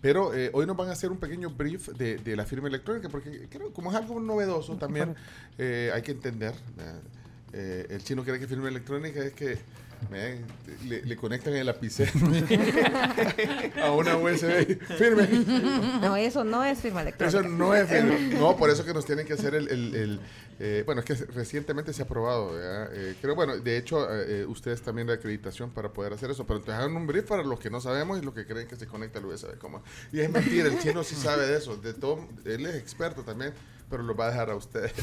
Pero 0.01 0.35
eh, 0.35 0.51
hoy 0.53 0.67
nos 0.67 0.77
van 0.77 0.89
a 0.89 0.91
hacer 0.91 1.09
un 1.11 1.17
pequeño 1.17 1.49
brief 1.49 1.87
de, 1.89 2.17
de 2.17 2.35
la 2.35 2.45
firma 2.45 2.67
electrónica, 2.67 3.09
porque 3.09 3.47
creo 3.49 3.73
como 3.73 3.89
es 3.89 3.95
algo 3.97 4.19
novedoso 4.19 4.75
también, 4.75 5.15
eh, 5.57 5.89
hay 5.95 6.03
que 6.03 6.11
entender. 6.11 6.53
Eh, 7.53 7.87
el 7.89 8.03
chino 8.03 8.23
cree 8.23 8.39
que 8.39 8.47
firma 8.47 8.67
electrónica 8.67 9.23
es 9.23 9.33
que 9.33 9.57
le, 10.85 11.01
le 11.03 11.15
conectan 11.15 11.53
el 11.55 11.65
lapicero 11.65 12.11
a 13.83 13.91
una 13.91 14.17
USB. 14.17 14.77
Firme. 14.97 15.27
No, 16.01 16.15
eso 16.15 16.43
no 16.43 16.63
es 16.63 16.79
firma 16.79 17.01
electrónica. 17.01 17.39
Eso 17.39 17.47
no 17.47 17.73
es 17.75 17.87
firma. 17.89 18.15
No, 18.39 18.55
por 18.57 18.69
eso 18.69 18.85
que 18.85 18.93
nos 18.93 19.05
tienen 19.05 19.25
que 19.25 19.33
hacer 19.33 19.55
el... 19.55 19.67
el- 19.69 19.95
el, 19.95 20.19
eh, 20.57 20.83
bueno, 20.85 21.01
es 21.01 21.05
que 21.05 21.15
recientemente 21.33 21.91
se 21.91 22.01
ha 22.01 22.05
aprobado. 22.05 22.51
Eh, 22.55 23.15
creo, 23.21 23.35
bueno, 23.35 23.57
de 23.57 23.77
hecho, 23.77 24.09
eh, 24.09 24.41
eh, 24.41 24.45
ustedes 24.45 24.81
también 24.81 25.05
la 25.07 25.15
acreditación 25.15 25.69
para 25.71 25.91
poder 25.91 26.13
hacer 26.13 26.31
eso. 26.31 26.45
Pero 26.47 26.59
entonces 26.59 26.79
hagan 26.81 26.95
un 26.95 27.05
brief 27.07 27.25
para 27.25 27.43
los 27.43 27.59
que 27.59 27.69
no 27.69 27.81
sabemos 27.81 28.17
y 28.19 28.21
los 28.23 28.33
que 28.33 28.45
creen 28.45 28.65
que 28.67 28.77
se 28.77 28.87
conecta 28.87 29.19
al 29.19 29.25
USB. 29.25 29.57
¿cómo? 29.57 29.83
Y 30.13 30.21
es 30.21 30.29
mentira, 30.29 30.67
el 30.69 30.79
chino 30.79 31.03
sí 31.03 31.15
sabe 31.15 31.45
de 31.47 31.57
eso. 31.57 31.75
De 31.75 31.93
todo, 31.93 32.25
él 32.45 32.65
es 32.67 32.75
experto 32.75 33.23
también, 33.23 33.53
pero 33.89 34.01
lo 34.03 34.15
va 34.15 34.27
a 34.27 34.29
dejar 34.31 34.49
a 34.49 34.55
ustedes. 34.55 34.93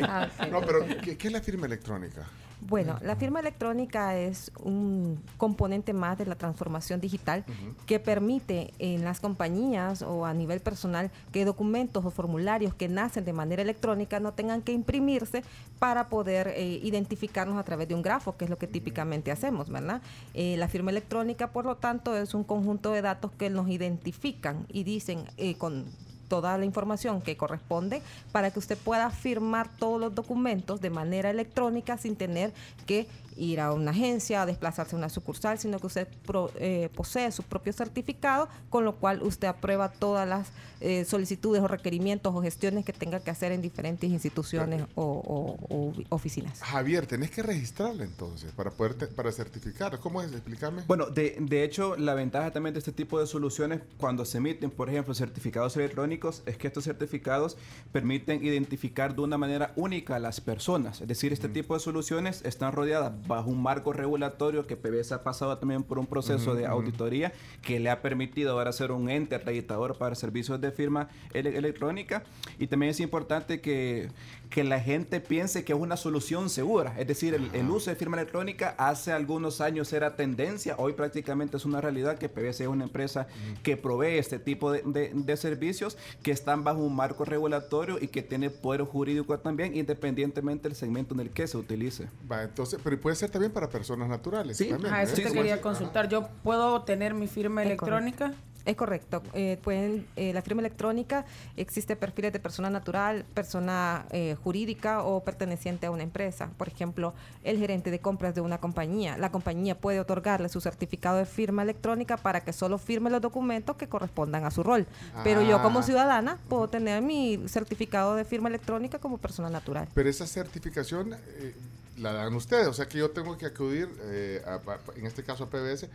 Ah, 0.00 0.30
no, 0.50 0.62
pero. 0.62 0.86
¿qué, 1.02 1.18
qué 1.18 1.26
es 1.26 1.32
la 1.34 1.42
firma 1.42 1.66
electrónica? 1.66 2.24
Bueno, 2.60 2.98
la 3.02 3.16
firma 3.16 3.40
electrónica 3.40 4.16
es 4.16 4.50
un 4.62 5.22
componente 5.36 5.92
más 5.92 6.18
de 6.18 6.26
la 6.26 6.34
transformación 6.34 7.00
digital 7.00 7.44
que 7.86 8.00
permite 8.00 8.72
en 8.78 9.04
las 9.04 9.20
compañías 9.20 10.02
o 10.02 10.26
a 10.26 10.34
nivel 10.34 10.60
personal 10.60 11.10
que 11.32 11.44
documentos 11.44 12.04
o 12.04 12.10
formularios 12.10 12.74
que 12.74 12.88
nacen 12.88 13.24
de 13.24 13.32
manera 13.32 13.62
electrónica 13.62 14.18
no 14.18 14.32
tengan 14.32 14.62
que 14.62 14.72
imprimirse 14.72 15.44
para 15.78 16.08
poder 16.08 16.48
eh, 16.48 16.80
identificarnos 16.82 17.58
a 17.58 17.62
través 17.62 17.88
de 17.88 17.94
un 17.94 18.02
grafo, 18.02 18.36
que 18.36 18.44
es 18.44 18.50
lo 18.50 18.58
que 18.58 18.66
típicamente 18.66 19.30
hacemos, 19.30 19.70
¿verdad? 19.70 20.02
Eh, 20.34 20.56
la 20.56 20.68
firma 20.68 20.90
electrónica, 20.90 21.52
por 21.52 21.64
lo 21.64 21.76
tanto, 21.76 22.16
es 22.16 22.34
un 22.34 22.44
conjunto 22.44 22.90
de 22.90 23.02
datos 23.02 23.30
que 23.32 23.50
nos 23.50 23.68
identifican 23.68 24.66
y 24.68 24.82
dicen 24.82 25.24
eh, 25.36 25.56
con 25.56 25.86
toda 26.28 26.56
la 26.58 26.64
información 26.64 27.20
que 27.20 27.36
corresponde 27.36 28.02
para 28.32 28.50
que 28.50 28.58
usted 28.58 28.78
pueda 28.78 29.10
firmar 29.10 29.68
todos 29.76 30.00
los 30.00 30.14
documentos 30.14 30.80
de 30.80 30.90
manera 30.90 31.30
electrónica 31.30 31.96
sin 31.96 32.16
tener 32.16 32.52
que 32.86 33.06
ir 33.38 33.60
a 33.60 33.72
una 33.72 33.92
agencia, 33.92 34.44
desplazarse 34.46 34.94
a 34.96 34.98
una 34.98 35.08
sucursal, 35.08 35.58
sino 35.58 35.78
que 35.78 35.86
usted 35.86 36.08
pro- 36.26 36.50
eh, 36.56 36.90
posee 36.94 37.30
su 37.32 37.42
propio 37.42 37.72
certificado, 37.72 38.48
con 38.70 38.84
lo 38.84 38.96
cual 38.96 39.22
usted 39.22 39.48
aprueba 39.48 39.90
todas 39.92 40.28
las 40.28 40.48
eh, 40.80 41.04
solicitudes 41.04 41.60
o 41.60 41.66
requerimientos 41.68 42.32
o 42.34 42.40
gestiones 42.40 42.84
que 42.84 42.92
tenga 42.92 43.18
que 43.20 43.30
hacer 43.32 43.50
en 43.50 43.60
diferentes 43.62 44.08
instituciones 44.10 44.82
o, 44.94 45.02
o- 45.04 45.74
o 45.74 45.92
oficinas. 46.10 46.60
Javier, 46.60 47.06
tenés 47.06 47.30
que 47.32 47.42
registrarla 47.42 48.04
entonces 48.04 48.52
para 48.52 48.70
poder 48.70 48.94
te- 48.94 49.06
para 49.08 49.32
certificar. 49.32 49.98
¿Cómo 49.98 50.22
es? 50.22 50.30
Explícame. 50.32 50.82
Bueno, 50.86 51.06
de, 51.06 51.36
de 51.40 51.64
hecho, 51.64 51.96
la 51.96 52.14
ventaja 52.14 52.52
también 52.52 52.74
de 52.74 52.78
este 52.78 52.92
tipo 52.92 53.18
de 53.18 53.26
soluciones 53.26 53.80
cuando 53.98 54.24
se 54.24 54.38
emiten, 54.38 54.70
por 54.70 54.88
ejemplo, 54.88 55.14
certificados 55.14 55.76
electrónicos, 55.76 56.42
es 56.46 56.56
que 56.56 56.68
estos 56.68 56.84
certificados 56.84 57.56
permiten 57.92 58.44
identificar 58.44 59.14
de 59.14 59.22
una 59.22 59.38
manera 59.38 59.72
única 59.76 60.16
a 60.16 60.18
las 60.20 60.40
personas. 60.40 61.00
Es 61.00 61.08
decir, 61.08 61.32
este 61.32 61.48
tipo 61.48 61.74
de 61.74 61.80
soluciones 61.80 62.42
están 62.44 62.72
rodeadas 62.72 63.12
bajo 63.28 63.50
un 63.50 63.62
marco 63.62 63.92
regulatorio 63.92 64.66
que 64.66 64.76
PBS 64.76 65.12
ha 65.12 65.22
pasado 65.22 65.56
también 65.58 65.84
por 65.84 65.98
un 65.98 66.06
proceso 66.06 66.54
de 66.54 66.66
auditoría 66.66 67.32
que 67.62 67.78
le 67.78 67.90
ha 67.90 68.00
permitido 68.02 68.52
ahora 68.52 68.72
ser 68.72 68.90
un 68.90 69.08
ente 69.10 69.34
acreditador 69.36 69.96
para 69.98 70.14
servicios 70.14 70.60
de 70.60 70.72
firma 70.72 71.08
ele- 71.34 71.56
electrónica. 71.56 72.24
Y 72.58 72.66
también 72.66 72.90
es 72.90 73.00
importante 73.00 73.60
que, 73.60 74.08
que 74.50 74.64
la 74.64 74.80
gente 74.80 75.20
piense 75.20 75.62
que 75.64 75.72
es 75.74 75.78
una 75.78 75.96
solución 75.96 76.48
segura. 76.48 76.94
Es 76.98 77.06
decir, 77.06 77.34
el, 77.34 77.50
el 77.54 77.68
uso 77.68 77.90
de 77.90 77.96
firma 77.96 78.16
electrónica 78.16 78.74
hace 78.78 79.12
algunos 79.12 79.60
años 79.60 79.92
era 79.92 80.16
tendencia, 80.16 80.74
hoy 80.78 80.94
prácticamente 80.94 81.56
es 81.58 81.64
una 81.66 81.80
realidad 81.80 82.16
que 82.18 82.28
PBC 82.28 82.62
es 82.62 82.66
una 82.68 82.84
empresa 82.84 83.26
que 83.62 83.76
provee 83.76 84.16
este 84.18 84.38
tipo 84.38 84.72
de, 84.72 84.82
de- 84.86 85.10
de 85.14 85.36
servicios 85.36 85.98
que 86.22 86.30
están 86.30 86.64
bajo 86.64 86.78
un 86.80 86.96
marco 86.96 87.24
regulatorio 87.24 87.98
y 88.00 88.08
que 88.08 88.22
tiene 88.22 88.48
poder 88.50 88.82
jurídico 88.82 89.38
también, 89.38 89.76
independientemente 89.76 90.68
del 90.68 90.76
segmento 90.76 91.14
en 91.14 91.20
el 91.20 91.30
que 91.30 91.46
se 91.46 91.56
utilice. 91.58 92.08
Va, 92.30 92.42
entonces, 92.44 92.80
pero 92.82 92.98
puede 93.00 93.16
ser 93.16 93.30
también 93.30 93.52
para 93.52 93.68
personas 93.68 94.08
naturales. 94.08 94.56
Sí. 94.56 94.68
también, 94.70 94.92
Ah, 94.94 95.02
eso 95.02 95.14
¿eh? 95.20 95.24
te 95.24 95.32
quería 95.32 95.60
consultar. 95.60 96.08
¿Yo 96.08 96.26
puedo 96.42 96.82
tener 96.82 97.12
mi 97.14 97.26
firma 97.26 97.62
electrónica? 97.62 98.32
Es 98.68 98.76
correcto. 98.76 99.22
Eh, 99.32 99.58
pueden, 99.64 100.06
eh, 100.16 100.34
la 100.34 100.42
firma 100.42 100.60
electrónica 100.60 101.24
existe 101.56 101.96
perfiles 101.96 102.34
de 102.34 102.38
persona 102.38 102.68
natural, 102.68 103.24
persona 103.32 104.04
eh, 104.10 104.36
jurídica 104.44 105.02
o 105.04 105.24
perteneciente 105.24 105.86
a 105.86 105.90
una 105.90 106.02
empresa. 106.02 106.50
Por 106.58 106.68
ejemplo, 106.68 107.14
el 107.44 107.56
gerente 107.58 107.90
de 107.90 107.98
compras 108.00 108.34
de 108.34 108.42
una 108.42 108.58
compañía. 108.58 109.16
La 109.16 109.32
compañía 109.32 109.74
puede 109.80 110.00
otorgarle 110.00 110.50
su 110.50 110.60
certificado 110.60 111.16
de 111.16 111.24
firma 111.24 111.62
electrónica 111.62 112.18
para 112.18 112.42
que 112.42 112.52
solo 112.52 112.76
firme 112.76 113.08
los 113.08 113.22
documentos 113.22 113.74
que 113.76 113.88
correspondan 113.88 114.44
a 114.44 114.50
su 114.50 114.62
rol. 114.62 114.86
Pero 115.24 115.40
yo 115.40 115.62
como 115.62 115.78
Ah. 115.78 115.82
ciudadana 115.82 116.38
puedo 116.50 116.68
tener 116.68 117.00
mi 117.00 117.40
certificado 117.48 118.16
de 118.16 118.26
firma 118.26 118.50
electrónica 118.50 118.98
como 118.98 119.16
persona 119.16 119.48
natural. 119.48 119.88
Pero 119.94 120.10
esa 120.10 120.26
certificación 120.26 121.14
eh, 121.14 121.54
la 121.96 122.12
dan 122.12 122.34
ustedes, 122.34 122.66
o 122.66 122.74
sea 122.74 122.86
que 122.86 122.98
yo 122.98 123.12
tengo 123.12 123.38
que 123.38 123.46
acudir, 123.46 123.88
eh, 124.02 124.42
a- 124.46 124.56
a- 124.72 124.78
en 124.94 125.06
este 125.06 125.24
caso 125.24 125.44
a 125.44 125.48
PBS, 125.48 125.88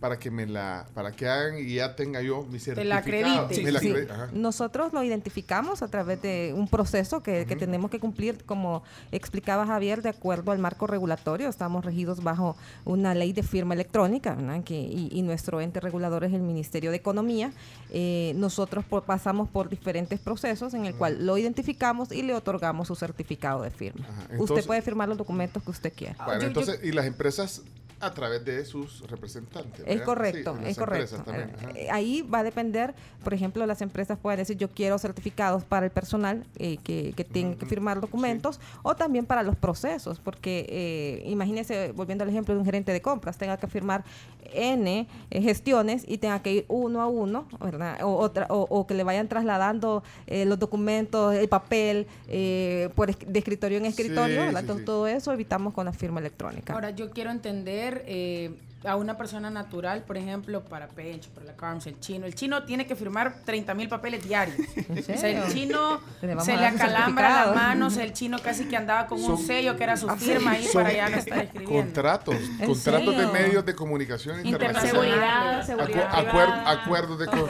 para 0.00 0.18
que 0.18 0.30
me 0.30 0.46
la, 0.46 0.86
para 0.94 1.12
que 1.12 1.28
hagan 1.28 1.58
y 1.58 1.74
ya 1.74 1.94
tenga 1.94 2.22
yo 2.22 2.42
mi 2.44 2.58
certificado. 2.58 2.88
la 2.88 2.96
acredite. 2.96 3.62
Me 3.62 3.70
la 3.70 3.80
Sí. 3.80 3.90
acredite, 3.90 4.12
ajá. 4.12 4.28
Nosotros 4.32 4.94
lo 4.94 5.02
identificamos 5.02 5.82
a 5.82 5.88
través 5.88 6.22
de 6.22 6.54
un 6.56 6.68
proceso 6.68 7.22
que, 7.22 7.44
que 7.44 7.54
tenemos 7.54 7.90
que 7.90 8.00
cumplir, 8.00 8.42
como 8.44 8.82
explicaba 9.12 9.66
Javier, 9.66 10.00
de 10.00 10.08
acuerdo 10.08 10.52
al 10.52 10.58
marco 10.58 10.86
regulatorio. 10.86 11.48
Estamos 11.50 11.84
regidos 11.84 12.22
bajo 12.22 12.56
una 12.86 13.14
ley 13.14 13.34
de 13.34 13.42
firma 13.42 13.74
electrónica, 13.74 14.34
¿verdad? 14.34 14.64
que, 14.64 14.74
y, 14.80 15.10
y 15.12 15.20
nuestro 15.20 15.60
ente 15.60 15.80
regulador 15.80 16.24
es 16.24 16.32
el 16.32 16.40
Ministerio 16.42 16.90
de 16.90 16.96
Economía. 16.96 17.52
Eh, 17.90 18.32
nosotros 18.36 18.86
por- 18.86 19.02
pasamos 19.04 19.50
por 19.50 19.68
diferentes 19.68 20.18
procesos 20.18 20.72
en 20.72 20.86
el 20.86 20.94
cual 20.94 21.26
lo 21.26 21.36
identificamos 21.36 22.10
y 22.10 22.22
le 22.22 22.34
otorgamos 22.34 22.88
su 22.88 22.94
certificado 22.94 23.62
de 23.62 23.70
firma. 23.70 24.06
entonces- 24.30 24.40
usted 24.50 24.66
puede 24.66 24.80
firmar 24.80 25.08
los 25.10 25.18
documentos 25.18 25.62
que 25.62 25.70
usted 25.70 25.92
quiera. 25.94 26.16
Bueno, 26.24 26.44
entonces, 26.44 26.80
y 26.82 26.92
las 26.92 27.04
empresas 27.04 27.62
a 28.00 28.12
través 28.12 28.44
de 28.44 28.64
sus 28.64 29.08
representantes. 29.10 29.84
Es 29.86 30.00
correcto, 30.02 30.56
Sí, 30.62 30.70
es 30.70 30.78
correcto. 30.78 31.16
también. 31.22 31.50
Eh, 31.74 31.88
Ahí 31.90 32.22
va 32.22 32.38
a 32.38 32.42
depender, 32.42 32.94
por 33.22 33.34
ejemplo, 33.34 33.64
las 33.66 33.82
empresas 33.82 34.18
pueden 34.18 34.38
decir 34.38 34.56
yo 34.56 34.68
quiero 34.68 34.98
certificados 34.98 35.64
para 35.64 35.86
el 35.86 35.92
personal 35.92 36.44
eh, 36.56 36.78
que, 36.82 37.12
que 37.14 37.24
tiene 37.24 37.56
que 37.56 37.66
firmar 37.66 38.00
documentos 38.00 38.58
o 38.82 38.96
también 38.96 39.26
para 39.26 39.42
los 39.42 39.56
procesos, 39.56 40.18
porque 40.18 40.66
eh, 40.68 41.22
imagínese, 41.28 41.92
volviendo 41.92 42.24
al 42.24 42.30
ejemplo 42.30 42.54
de 42.54 42.60
un 42.60 42.66
gerente 42.66 42.92
de 42.92 43.02
compras, 43.02 43.36
tenga 43.36 43.56
que 43.58 43.66
firmar 43.66 44.04
N 44.52 45.06
eh, 45.30 45.42
gestiones 45.42 46.04
y 46.06 46.18
tenga 46.18 46.42
que 46.42 46.52
ir 46.52 46.64
uno 46.68 47.00
a 47.02 47.06
uno, 47.08 47.46
¿verdad? 47.60 47.98
O, 48.02 48.16
otra- 48.16 48.46
o- 48.50 48.66
o 48.70 48.86
que 48.86 48.94
le 48.94 49.02
vayan 49.04 49.28
trasladando 49.28 50.02
eh, 50.26 50.44
los 50.44 50.58
documentos, 50.58 51.34
el 51.34 51.48
papel, 51.48 52.06
eh, 52.28 52.88
por 52.94 53.14
de 53.16 53.38
escritorio 53.38 53.78
en 53.78 53.86
escritorio, 53.86 54.34
Sí, 54.40 54.46
¿verdad? 54.46 54.52
sí, 54.52 54.64
Entonces, 54.64 54.82
sí. 54.82 54.86
todo 54.86 55.06
eso 55.06 55.32
evitamos 55.32 55.72
con 55.74 55.84
la 55.84 55.92
firma 55.92 56.20
electrónica. 56.20 56.72
Ahora, 56.74 56.90
yo 56.90 57.10
quiero 57.10 57.30
entender 57.30 58.04
eh, 58.06 58.52
a 58.82 58.96
una 58.96 59.18
persona 59.18 59.50
natural, 59.50 60.04
por 60.04 60.16
ejemplo, 60.16 60.64
para 60.64 60.88
Pencho, 60.88 61.28
para 61.34 61.44
la 61.44 61.52
Carms, 61.54 61.86
el 61.86 62.00
chino. 62.00 62.24
El 62.24 62.34
chino 62.34 62.62
tiene 62.62 62.86
que 62.86 62.96
firmar 62.96 63.34
30 63.44 63.74
mil 63.74 63.88
papeles 63.90 64.24
diarios. 64.26 64.56
O 64.90 65.02
sea, 65.02 65.16
serio? 65.18 65.44
el 65.44 65.52
chino 65.52 66.00
Le 66.22 66.40
se 66.40 66.52
a 66.54 66.56
le 66.56 66.66
acalambra 66.66 67.46
las 67.46 67.54
manos, 67.54 67.96
el 67.98 68.14
chino 68.14 68.38
casi 68.38 68.64
que 68.64 68.76
andaba 68.78 69.06
con 69.06 69.22
un 69.22 69.36
sello 69.36 69.76
que 69.76 69.84
era 69.84 69.98
su 69.98 70.08
Ah, 70.08 70.16
firma 70.16 70.52
ahí 70.52 70.66
para 70.72 70.92
ya 70.92 71.08
no 71.10 71.16
estar 71.18 71.38
escribiendo. 71.44 71.76
Contratos, 71.78 72.36
¿En 72.58 72.66
contratos 72.66 73.16
de 73.18 73.26
medios 73.26 73.66
de 73.66 73.74
comunicación 73.74 74.46
internacionales. 74.46 74.90
Seguridad, 74.90 75.66
seguridad 75.66 76.10
Acu- 76.10 76.24
acuer- 76.26 76.44
privada. 76.46 76.70
acuerdos 76.70 77.18
de 77.18 77.26
No, 77.30 77.46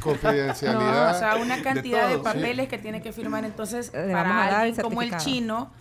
confidencialidad. 0.00 1.16
o 1.16 1.18
sea, 1.18 1.36
una 1.36 1.62
cantidad 1.62 2.08
de, 2.08 2.16
sí. 2.16 2.20
papeles 2.22 2.68
que 2.68 2.78
tiene 2.78 3.00
que 3.02 3.12
firmar. 3.12 3.44
Entonces, 3.44 3.90
Le 3.94 4.12
para 4.12 4.48
el 4.48 4.54
alguien 4.54 4.82
como 4.82 5.00
el 5.02 5.16
chino, 5.16 5.72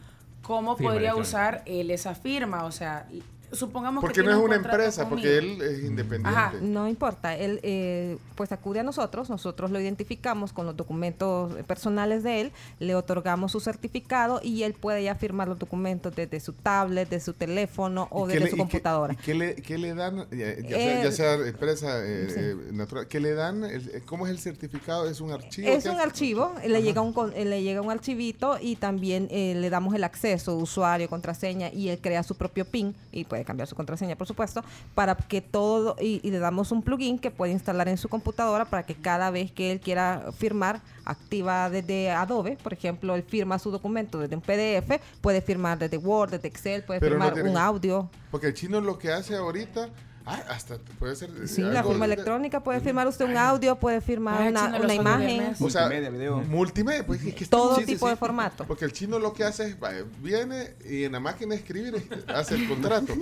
¿cómo 0.42 0.76
Firma 0.78 0.92
podría 0.94 1.16
usar 1.16 1.62
él 1.66 1.92
esa 1.92 2.16
firma? 2.16 2.64
O 2.64 2.72
sea, 2.72 3.06
supongamos 3.54 4.02
Porque 4.02 4.22
que 4.22 4.26
no 4.26 4.32
es 4.32 4.38
un 4.38 4.44
una 4.44 4.56
empresa, 4.56 5.08
conmigo. 5.08 5.22
porque 5.22 5.38
él 5.38 5.62
es 5.62 5.84
independiente. 5.84 6.62
No 6.62 6.88
importa, 6.88 7.36
él 7.38 7.60
eh, 7.64 8.18
pues 8.36 8.52
acude 8.52 8.80
a 8.80 8.84
nosotros, 8.84 9.30
nosotros 9.30 9.72
lo 9.72 9.80
identificamos 9.80 10.52
con 10.54 10.66
los 10.66 10.76
documentos 10.76 11.54
personales 11.64 12.24
de 12.24 12.42
él, 12.42 12.52
le 12.80 12.96
otorgamos 12.96 13.52
su 13.52 13.60
certificado 13.60 14.40
y 14.44 14.64
él 14.64 14.74
puede 14.74 15.04
ya 15.04 15.16
firmar 15.16 15.48
los 15.48 15.60
documentos 15.60 16.16
desde 16.16 16.40
su 16.40 16.54
tablet, 16.54 17.10
de 17.10 17.20
su 17.20 17.34
teléfono 17.34 18.08
o 18.12 18.26
¿Y 18.26 18.34
qué 18.34 18.40
desde 18.40 18.46
le- 18.46 18.50
su 18.52 18.56
y 18.56 18.58
qué- 18.58 18.64
computadora. 18.64 19.14
¿Y 19.14 19.18
qué 19.18 19.34
le, 19.34 19.56
qué 19.56 19.78
le 19.78 19.94
dan, 19.94 20.28
ya, 20.32 20.56
ya 20.60 20.68
sea, 20.70 20.78
ya 20.78 21.02
El- 21.04 21.14
sea 21.14 21.34
empresa 21.36 22.00
eh, 22.06 22.28
eh, 22.36 22.56
natural, 22.72 23.08
qué 23.08 23.20
le 23.20 23.34
dan? 23.34 23.64
El- 23.64 23.90
eh, 23.90 24.02
¿Cómo 24.06 24.26
es 24.26 24.32
el 24.32 24.40
certificado? 24.40 25.08
¿Es 25.10 25.22
un 25.22 25.32
archivo? 25.32 25.68
Es 25.68 25.84
¿Qué 25.84 25.90
un 25.90 26.00
archivo, 26.00 26.54
le 26.66 26.82
llega 26.82 27.02
un, 27.02 27.14
con- 27.14 27.32
le 27.34 27.62
llega 27.64 27.82
un 27.82 27.92
archivito 27.92 28.58
y 28.62 28.76
también 28.76 29.28
eh, 29.32 29.56
le 29.56 29.70
damos 29.70 29.94
el 29.96 30.04
acceso, 30.04 30.56
usuario, 30.58 31.10
contraseña 31.10 31.72
y 31.72 31.90
él 31.90 32.00
crea 32.02 32.24
su 32.24 32.36
propio 32.36 32.66
PIN 32.66 32.96
y 33.12 33.26
puede 33.44 33.46
cambiar 33.46 33.68
su 33.68 33.76
contraseña, 33.76 34.16
por 34.16 34.28
supuesto, 34.28 34.64
para 34.96 35.16
que 35.16 35.42
todo, 35.42 35.96
y, 36.00 36.20
y 36.24 36.32
le 36.32 36.40
damos 36.40 36.72
un 36.72 36.82
plugin 36.82 37.20
que 37.20 37.32
puede 37.32 37.52
instalar 37.52 37.88
en 37.88 37.98
su 37.98 38.10
computadora 38.10 38.66
para 38.66 38.84
que 38.84 38.96
cada 38.96 39.30
vez 39.32 39.52
que 39.52 39.72
él 39.72 39.80
quiera 39.80 40.32
firmar, 40.38 40.82
activa 41.06 41.70
desde 41.70 42.12
Adobe, 42.12 42.58
por 42.64 42.74
ejemplo, 42.74 43.16
él 43.16 43.24
firma 43.24 43.60
su 43.60 43.72
documento 43.72 44.20
desde 44.20 44.36
un 44.36 44.42
PDF, 44.42 45.02
puede 45.22 45.42
firmar 45.42 45.78
desde 45.78 45.98
Word, 45.98 46.32
desde 46.32 46.48
Excel, 46.48 46.84
puede 46.84 47.00
Pero 47.00 47.18
no 47.18 47.26
firmar 47.26 47.34
tiene 47.34 47.50
un 47.50 47.58
audio. 47.58 48.10
Porque 48.32 48.48
el 48.48 48.54
chino 48.54 48.80
lo 48.80 48.98
que 48.98 49.12
hace 49.12 49.36
ahorita, 49.36 49.90
ah, 50.26 50.44
hasta 50.50 50.78
puede 51.00 51.16
ser. 51.16 51.30
eh, 51.32 51.48
Sí, 51.48 51.62
la 51.62 51.80
algo 51.80 51.92
firma 51.92 52.08
de- 52.08 52.14
electrónica, 52.14 52.62
puede 52.64 52.80
firmar 52.80 53.08
usted 53.08 53.26
un 53.26 53.38
audio, 53.38 53.76
puede 53.78 54.02
firmar 54.02 54.42
Ay, 54.42 54.50
una, 54.50 54.80
una 54.80 54.94
imagen. 54.94 55.56
O 55.60 55.70
sea, 55.70 55.82
Multimedia, 55.84 56.10
video. 56.10 56.38
Multimedia, 56.42 57.06
pues 57.06 57.24
es 57.24 57.36
que 57.36 57.46
Todo 57.46 57.76
sí, 57.78 57.86
tipo 57.86 58.06
sí. 58.08 58.12
de 58.12 58.16
formato. 58.18 58.66
Porque 58.66 58.86
el 58.86 58.94
chino 58.94 59.20
lo 59.20 59.34
que 59.34 59.44
hace 59.44 59.68
es, 59.70 59.78
viene 60.22 60.74
y 60.90 61.04
en 61.04 61.12
la 61.14 61.20
máquina 61.20 61.56
de 61.56 61.62
escribir 61.62 62.24
hace 62.28 62.56
el 62.56 62.68
contrato. 62.68 63.14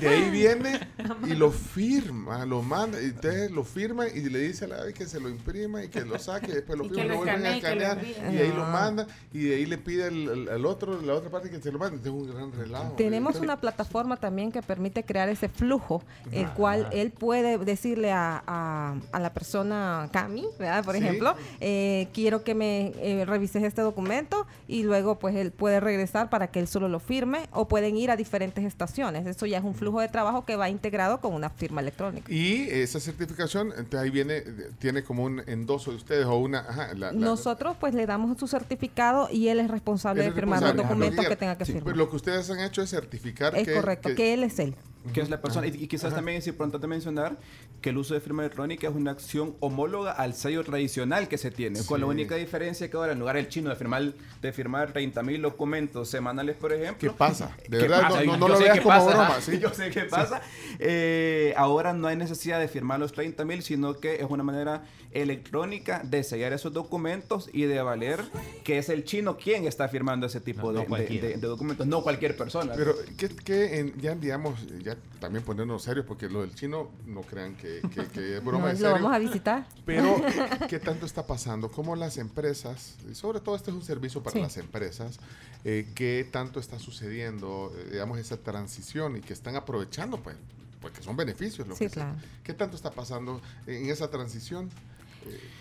De 0.00 0.08
ahí 0.08 0.30
viene 0.30 0.80
y 1.26 1.34
lo 1.34 1.50
firma, 1.50 2.44
lo 2.46 2.62
manda, 2.62 3.00
y 3.00 3.06
entonces 3.06 3.50
lo 3.50 3.64
firma 3.64 4.08
y 4.08 4.28
le 4.28 4.38
dice 4.40 4.64
a 4.64 4.68
la 4.68 4.82
vez 4.84 4.94
que 4.94 5.06
se 5.06 5.20
lo 5.20 5.28
imprima 5.28 5.84
y 5.84 5.88
que 5.88 6.00
lo 6.02 6.18
saque, 6.18 6.50
y 6.50 6.54
después 6.54 6.78
lo 6.78 6.84
firma 6.84 7.04
y 7.04 7.08
lo 7.08 7.14
lo 7.14 7.18
vuelven 7.20 7.46
a 7.46 7.50
y 7.52 7.58
escanear 7.58 8.04
y 8.04 8.38
ahí 8.38 8.52
lo 8.54 8.64
Ah. 8.64 8.70
manda 8.70 9.06
y 9.32 9.44
de 9.44 9.56
ahí 9.56 9.66
le 9.66 9.78
pide 9.78 10.04
al, 10.06 10.64
otro, 10.66 11.00
la 11.02 11.14
otra 11.14 11.30
parte 11.30 11.50
que 11.50 11.60
se 11.60 11.70
lo 11.70 11.78
mande. 11.78 11.98
Es 11.98 12.06
un 12.06 12.26
gran 12.32 12.52
relajo. 12.52 12.94
Tenemos 12.96 13.36
una 13.36 13.60
plataforma 13.60 14.16
también 14.16 14.50
que 14.50 14.62
permite 14.62 15.04
crear 15.04 15.28
ese 15.28 15.48
flujo, 15.48 16.02
el 16.32 16.50
cual 16.50 16.88
él 16.92 17.10
puede 17.10 17.58
decirle 17.58 18.12
a, 18.12 18.42
a- 18.46 18.94
a 19.12 19.20
la 19.20 19.32
persona 19.32 20.08
Cami, 20.12 20.46
¿verdad? 20.58 20.84
por 20.84 20.94
Sí. 20.96 21.02
ejemplo, 21.02 21.34
eh, 21.60 22.08
quiero 22.12 22.42
que 22.44 22.54
me 22.54 22.92
eh, 23.00 23.24
revises 23.24 23.62
este 23.62 23.82
documento 23.82 24.46
y 24.68 24.82
luego 24.82 25.18
pues 25.18 25.34
él 25.36 25.52
puede 25.52 25.80
regresar 25.80 26.30
para 26.30 26.48
que 26.48 26.58
él 26.60 26.68
solo 26.68 26.88
lo 26.88 27.00
firme 27.00 27.48
o 27.52 27.68
pueden 27.68 27.96
ir 27.96 28.10
a 28.10 28.16
diferentes 28.16 28.64
estaciones. 28.64 29.26
Eso 29.26 29.46
ya 29.46 29.58
es 29.58 29.64
un 29.64 29.74
flujo 29.74 30.00
de 30.00 30.08
trabajo 30.08 30.44
que 30.44 30.56
va 30.56 30.68
integrado 30.68 31.20
con 31.20 31.32
una 31.34 31.50
firma 31.50 31.80
electrónica. 31.80 32.32
Y 32.32 32.68
esa 32.70 32.98
certificación, 33.00 33.68
entonces 33.76 34.00
ahí 34.00 34.10
viene, 34.10 34.38
eh, 34.38 34.70
tiene 34.78 35.02
como 35.04 35.24
un 35.24 35.42
endoso 35.46 35.90
de 35.90 35.96
ustedes 35.96 36.26
o 36.26 36.36
una... 36.36 36.60
Ajá, 36.60 36.88
la- 36.94 37.12
la- 37.12 37.12
Nosotros 37.12 37.76
pues 37.78 37.94
le 37.94 38.06
damos 38.06 38.36
su 38.38 38.46
certificado 38.48 39.28
y 39.30 39.48
él 39.48 39.60
es 39.60 39.70
responsable 39.70 40.24
Él 40.24 40.30
de 40.30 40.34
firmar 40.34 40.62
los 40.62 40.76
documentos 40.76 41.24
Lo 41.24 41.30
que 41.30 41.36
tenga 41.36 41.56
que 41.56 41.64
sí, 41.64 41.72
firmar. 41.72 41.96
lo 41.96 42.10
que 42.10 42.16
ustedes 42.16 42.50
han 42.50 42.60
hecho 42.60 42.82
es 42.82 42.90
certificar 42.90 43.54
es 43.56 43.66
que... 43.66 43.74
correcto, 43.74 44.08
que, 44.16 44.34
él 44.34 44.42
es 44.44 44.58
él. 44.58 44.74
Que 45.12 45.20
es 45.20 45.30
la 45.30 45.40
persona. 45.40 45.66
Y, 45.66 45.70
y 45.84 45.86
quizás 45.88 46.14
también 46.14 46.38
es 46.38 46.46
importante 46.46 46.86
mencionar 46.86 47.38
que 47.80 47.90
el 47.90 47.98
uso 47.98 48.14
de 48.14 48.20
firma 48.20 48.42
electrónica 48.42 48.88
es 48.88 48.94
una 48.94 49.10
acción 49.12 49.54
homóloga 49.60 50.12
al 50.12 50.34
sello 50.34 50.64
tradicional 50.64 51.28
que 51.28 51.38
se 51.38 51.50
tiene, 51.50 51.82
con 51.84 52.00
la 52.00 52.06
Sí. 52.06 52.10
única 52.10 52.34
diferencia 52.36 52.90
que 52.90 52.96
ahora 52.96 53.12
en 53.12 53.18
lugar 53.18 53.36
del 53.36 53.48
chino 53.48 53.70
de 53.70 53.76
firmar 53.76 54.12
de 54.42 54.52
firmar 54.52 54.92
30 54.92 55.22
mil 55.22 55.42
documentos 55.42 56.08
semanales, 56.08 56.56
por 56.56 56.72
ejemplo. 56.72 57.10
¿Qué 57.10 57.16
pasa? 57.16 57.56
De 57.68 57.78
¿Qué 57.78 57.88
verdad, 57.88 58.02
pasa? 58.02 58.24
no- 58.24 58.32
no- 58.32 58.38
no 58.38 58.48
lo 58.48 58.58
veas 58.58 58.78
como 58.80 58.88
pasa, 58.88 59.06
broma, 59.08 59.26
ajá. 59.28 59.40
sí. 59.40 59.58
Yo 59.60 59.72
sé 59.74 59.90
qué 59.90 60.00
Sí. 60.02 60.06
pasa. 60.10 60.40
Eh, 60.78 61.54
ahora 61.56 61.92
no 61.92 62.06
hay 62.08 62.16
necesidad 62.16 62.60
de 62.60 62.68
firmar 62.68 63.00
los 63.00 63.12
30 63.12 63.44
mil, 63.44 63.62
sino 63.62 63.94
que 63.98 64.16
es 64.16 64.26
una 64.28 64.42
manera 64.42 64.84
electrónica 65.12 66.02
de 66.04 66.22
sellar 66.22 66.52
esos 66.52 66.72
documentos 66.72 67.48
y 67.52 67.62
de 67.64 67.80
valer 67.82 68.20
que 68.64 68.78
es 68.78 68.88
el 68.88 69.04
chino 69.04 69.36
quien 69.36 69.66
está 69.66 69.88
firmando 69.88 70.26
ese 70.26 70.40
tipo 70.40 70.72
No, 70.72 70.72
no 70.72 70.72
de- 70.74 70.80
de, 70.80 70.86
cualquiera. 70.88 71.28
de- 71.28 71.34
de 71.36 71.46
documentos, 71.46 71.86
no 71.86 72.02
cualquier 72.02 72.36
persona. 72.36 72.74
Pero 72.76 72.94
que, 73.16 73.28
que 73.28 73.78
en- 73.80 74.00
ya 74.00 74.14
digamos, 74.14 74.58
ya 74.82 74.95
también 75.20 75.44
ponernos 75.44 75.82
serios, 75.82 76.04
porque 76.06 76.28
lo 76.28 76.42
del 76.42 76.54
chino 76.54 76.90
no 77.06 77.22
crean 77.22 77.56
que, 77.56 77.80
que- 77.94 78.06
que 78.08 78.36
es 78.36 78.44
broma 78.44 78.60
No, 78.60 78.66
de 78.68 78.72
lo 78.74 78.78
serio. 78.78 78.92
vamos 78.94 79.12
a 79.14 79.18
visitar. 79.18 79.66
Pero, 79.84 80.16
¿qué, 80.60 80.66
qué 80.68 80.78
tanto 80.78 81.06
está 81.06 81.26
pasando? 81.26 81.70
¿Cómo 81.70 81.96
las 81.96 82.18
empresas, 82.18 82.96
y 83.10 83.14
sobre 83.14 83.40
todo 83.40 83.56
este 83.56 83.70
es 83.70 83.76
un 83.76 83.82
servicio 83.84 84.22
para 84.22 84.34
Sí. 84.34 84.40
las 84.42 84.56
empresas, 84.58 85.18
eh, 85.64 85.88
qué 85.94 86.28
tanto 86.30 86.60
está 86.60 86.78
sucediendo, 86.78 87.72
eh, 87.76 87.88
digamos, 87.92 88.18
esa 88.18 88.36
transición 88.36 89.16
y 89.16 89.20
que 89.20 89.32
están 89.32 89.56
aprovechando, 89.56 90.18
pues, 90.22 90.36
porque 90.80 91.02
son 91.02 91.16
beneficios. 91.16 91.66
Lo 91.66 91.74
Sí, 91.74 91.86
que 91.86 91.90
claro. 91.90 92.16
¿Qué 92.44 92.52
tanto 92.54 92.76
está 92.76 92.90
pasando 92.90 93.40
en 93.66 93.88
esa 93.90 94.08
transición? 94.10 94.70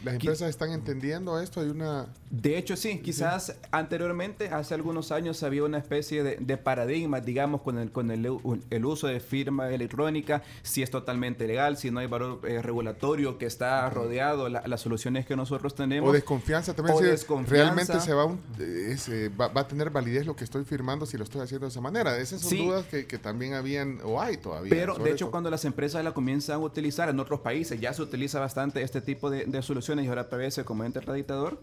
¿Las 0.03 0.15
empresas 0.15 0.49
están 0.49 0.71
entendiendo 0.71 1.39
esto? 1.39 1.61
Hay 1.61 1.69
una... 1.69 2.07
De 2.29 2.57
hecho, 2.57 2.75
sí, 2.75 2.99
quizás 2.99 3.55
anteriormente, 3.71 4.49
hace 4.49 4.73
algunos 4.73 5.11
años, 5.11 5.41
había 5.43 5.63
una 5.63 5.77
especie 5.77 6.21
de, 6.23 6.37
de 6.37 6.57
paradigma, 6.57 7.21
digamos, 7.21 7.61
con, 7.61 7.77
el, 7.79 7.91
con 7.91 8.11
el, 8.11 8.85
uso 8.85 9.07
de 9.07 9.19
firma 9.19 9.69
electrónica, 9.69 10.43
si 10.63 10.83
es 10.83 10.91
totalmente 10.91 11.47
legal, 11.47 11.77
si 11.77 11.91
no 11.91 11.99
hay 12.01 12.07
valor 12.07 12.41
eh, 12.47 12.61
regulatorio 12.61 13.37
que 13.37 13.45
está 13.45 13.89
rodeado 13.89 14.49
la- 14.49 14.63
las 14.67 14.81
soluciones 14.81 15.25
que 15.25 15.35
nosotros 15.35 15.75
tenemos. 15.75 16.09
O 16.09 16.13
desconfianza 16.13 16.73
también. 16.73 16.97
O 16.97 16.99
si 16.99 17.05
desconfianza. 17.05 17.63
Realmente 17.73 17.99
se 17.99 18.13
va, 18.13 18.23
a 18.23 18.25
un- 18.25 18.39
eh, 18.59 18.89
es, 18.91 19.07
eh, 19.09 19.29
va, 19.29 19.47
va 19.47 19.61
a 19.61 19.67
tener 19.67 19.89
validez 19.89 20.25
lo 20.25 20.35
que 20.35 20.43
estoy 20.43 20.65
firmando 20.65 21.05
si 21.05 21.17
lo 21.17 21.23
estoy 21.23 21.41
haciendo 21.41 21.65
de 21.65 21.71
esa 21.71 21.81
manera. 21.81 22.17
Esas 22.17 22.41
son 22.41 22.49
Sí. 22.49 22.65
dudas 22.65 22.85
que, 22.85 23.05
que 23.07 23.17
también 23.17 23.53
habían 23.53 23.99
o 24.03 24.21
hay 24.21 24.37
todavía. 24.37 24.69
Pero 24.69 24.95
de 24.95 25.11
hecho 25.11 25.25
eso. 25.25 25.31
cuando 25.31 25.49
las 25.49 25.63
empresas 25.65 26.03
la 26.03 26.13
comienzan 26.13 26.55
a 26.55 26.59
utilizar 26.59 27.09
en 27.09 27.19
otros 27.19 27.39
países, 27.39 27.79
ya 27.79 27.93
se 27.93 28.01
utiliza 28.01 28.39
bastante 28.39 28.81
este 28.81 29.01
tipo 29.01 29.29
de, 29.29 29.45
de 29.45 29.54
soluciones 29.61 30.05
y 30.05 30.07
ahora 30.09 30.29
PBS 30.29 30.63
como 30.63 30.83
ente 30.83 30.99
acreditador, 30.99 31.61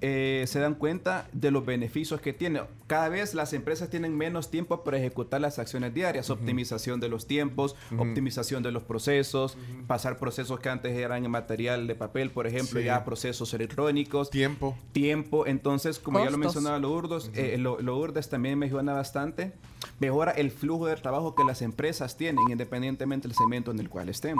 eh, 0.00 0.44
se 0.46 0.58
dan 0.60 0.74
cuenta 0.74 1.28
de 1.32 1.50
los 1.50 1.64
beneficios 1.64 2.20
que 2.20 2.32
tiene. 2.32 2.60
Cada 2.86 3.08
vez 3.08 3.34
las 3.34 3.52
empresas 3.54 3.88
tienen 3.88 4.16
menos 4.16 4.50
tiempo 4.50 4.84
para 4.84 4.98
ejecutar 4.98 5.40
las 5.40 5.58
acciones 5.58 5.94
diarias, 5.94 6.28
optimización 6.30 7.00
de 7.00 7.08
los 7.08 7.26
tiempos, 7.26 7.74
optimización 7.98 8.62
de 8.62 8.72
los 8.72 8.82
procesos, 8.82 9.56
pasar 9.86 10.18
procesos 10.18 10.60
que 10.60 10.68
antes 10.68 10.96
eran 10.96 11.24
en 11.24 11.30
material 11.30 11.86
de 11.86 11.94
papel, 11.94 12.30
por 12.30 12.46
ejemplo, 12.46 12.80
Sí. 12.80 12.86
ya 12.86 12.96
a 12.96 13.04
procesos 13.04 13.54
electrónicos. 13.54 14.30
Tiempo. 14.30 14.76
Tiempo. 14.92 15.46
Entonces, 15.46 15.98
como 15.98 16.22
ya 16.22 16.30
lo 16.30 16.38
mencionaba 16.38 16.78
Lourdes, 16.78 17.30
eh, 17.34 17.56
lo, 17.58 17.80
Lourdes 17.80 18.28
también 18.28 18.58
mejora 18.58 18.92
bastante. 18.92 19.52
Mejora 19.98 20.32
el 20.32 20.50
flujo 20.50 20.86
de 20.86 20.96
trabajo 20.96 21.34
que 21.34 21.44
las 21.44 21.62
empresas 21.62 22.16
tienen, 22.16 22.44
independientemente 22.50 23.28
del 23.28 23.36
segmento 23.36 23.70
en 23.70 23.78
el 23.80 23.88
cual 23.88 24.08
estén. 24.08 24.36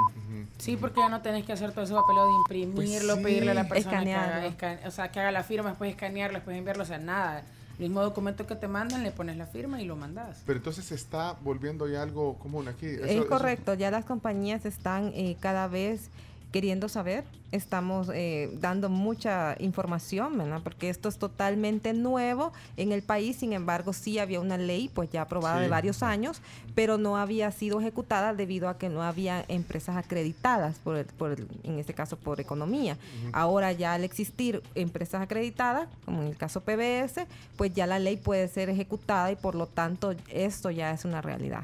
Sí, 0.59 0.77
porque 0.77 1.01
ya 1.01 1.09
no 1.09 1.23
tenés 1.23 1.45
que 1.45 1.53
hacer 1.53 1.73
todo 1.73 1.85
ese 1.85 1.95
papeleo 1.95 2.27
de 2.27 2.33
imprimirlo, 2.35 3.15
Pues 3.15 3.25
pedirle 3.25 3.51
a 3.53 3.55
la 3.55 3.69
persona 3.69 4.05
que 4.05 4.15
haga, 4.15 4.47
esca- 4.47 4.87
o 4.87 4.91
sea, 4.91 5.11
que 5.11 5.21
haga 5.21 5.31
la 5.33 5.43
firma, 5.45 5.71
después 5.71 5.91
escanearlo, 5.91 6.37
después 6.39 6.57
enviarlo, 6.57 6.83
o 6.83 6.87
sea, 6.87 6.99
nada. 6.99 7.45
El 7.79 7.89
mismo 7.89 8.03
documento 8.03 8.47
que 8.47 8.55
te 8.55 8.69
mandan, 8.69 9.03
le 9.03 9.11
pones 9.13 9.37
la 9.37 9.47
firma 9.47 9.81
y 9.81 9.85
lo 9.87 9.97
mandas. 9.97 10.43
Pero 10.47 10.59
entonces 10.59 10.85
se 10.85 10.95
está 10.95 11.37
volviendo 11.43 11.89
ya 11.89 12.03
algo 12.03 12.39
común 12.39 12.69
aquí. 12.69 12.87
Eso- 12.87 13.05
Es 13.05 13.11
eso- 13.13 13.27
correcto, 13.29 13.75
ya 13.75 13.91
las 13.91 14.05
compañías 14.05 14.65
están 14.67 15.11
eh, 15.15 15.37
cada 15.41 15.67
vez 15.69 16.11
queriendo 16.53 16.89
saber, 16.89 17.25
estamos 17.51 18.11
eh, 18.15 18.51
dando 18.61 18.89
mucha 18.91 19.57
información, 19.59 20.37
¿verdad? 20.39 20.61
Porque 20.63 20.91
esto 20.91 21.09
es 21.09 21.19
totalmente 21.19 21.93
nuevo 21.95 22.53
en 22.77 22.93
el 22.93 23.03
país, 23.03 23.37
sin 23.37 23.53
embargo 23.55 23.93
sí 23.95 24.19
había 24.19 24.39
una 24.41 24.57
ley 24.59 24.91
pues 24.93 25.11
ya 25.11 25.23
aprobada 25.23 25.57
Sí. 25.57 25.63
de 25.63 25.69
varios 25.69 26.03
años, 26.03 26.41
pero 26.75 26.99
no 26.99 27.17
había 27.17 27.51
sido 27.51 27.81
ejecutada 27.81 28.35
debido 28.35 28.69
a 28.69 28.77
que 28.79 28.89
no 28.91 29.03
había 29.03 29.45
empresas 29.49 29.97
acreditadas, 29.97 30.79
por, 30.79 30.97
el- 30.97 31.07
por 31.07 31.33
el- 31.33 31.49
en 31.65 31.79
este 31.79 31.95
caso 31.95 32.17
por 32.17 32.39
economía. 32.41 32.97
Ahora 33.33 33.73
ya 33.73 33.95
al 33.95 34.05
existir 34.05 34.63
empresas 34.75 35.23
acreditadas, 35.23 35.89
como 36.05 36.23
en 36.23 36.29
el 36.29 36.37
caso 36.37 36.61
PBS, 36.61 37.27
pues 37.57 37.73
ya 37.75 37.87
la 37.87 37.99
ley 37.99 38.17
puede 38.19 38.47
ser 38.49 38.69
ejecutada 38.69 39.33
y 39.33 39.37
por 39.37 39.55
lo 39.55 39.67
tanto 39.67 40.15
esto 40.29 40.71
ya 40.71 40.91
es 40.93 41.05
una 41.07 41.21
realidad. 41.23 41.63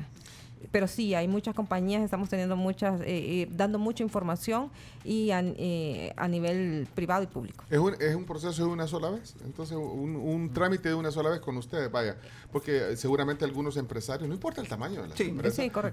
Pero 0.71 0.87
sí, 0.89 1.15
hay 1.15 1.29
muchas 1.29 1.55
compañías, 1.55 2.03
estamos 2.03 2.29
teniendo 2.29 2.57
muchas, 2.57 3.01
eh, 3.01 3.05
eh, 3.07 3.49
dando 3.51 3.79
mucha 3.79 4.03
información 4.03 4.71
y 5.05 5.31
a, 5.31 5.41
eh, 5.43 6.13
a 6.17 6.29
nivel 6.29 6.87
privado 6.95 7.23
y 7.23 7.27
público. 7.27 7.65
Es 7.71 7.79
un, 7.79 7.95
es 8.01 8.15
un 8.15 8.25
proceso 8.25 8.65
de 8.67 8.71
una 8.73 8.87
sola 8.87 9.11
vez. 9.11 9.35
Entonces, 9.45 9.77
un, 9.77 10.17
un 10.17 10.53
trámite 10.53 10.89
de 10.89 10.95
una 10.95 11.11
sola 11.11 11.31
vez 11.31 11.41
con 11.41 11.57
ustedes, 11.57 11.91
vaya. 11.91 12.17
Porque 12.53 12.97
seguramente 12.97 13.45
algunos 13.45 13.77
empresarios, 13.77 14.29
no 14.29 14.35
importa 14.35 14.61
el 14.61 14.69
tamaño 14.69 15.03
de 15.03 15.09
la 15.09 15.17
Sí, 15.17 15.25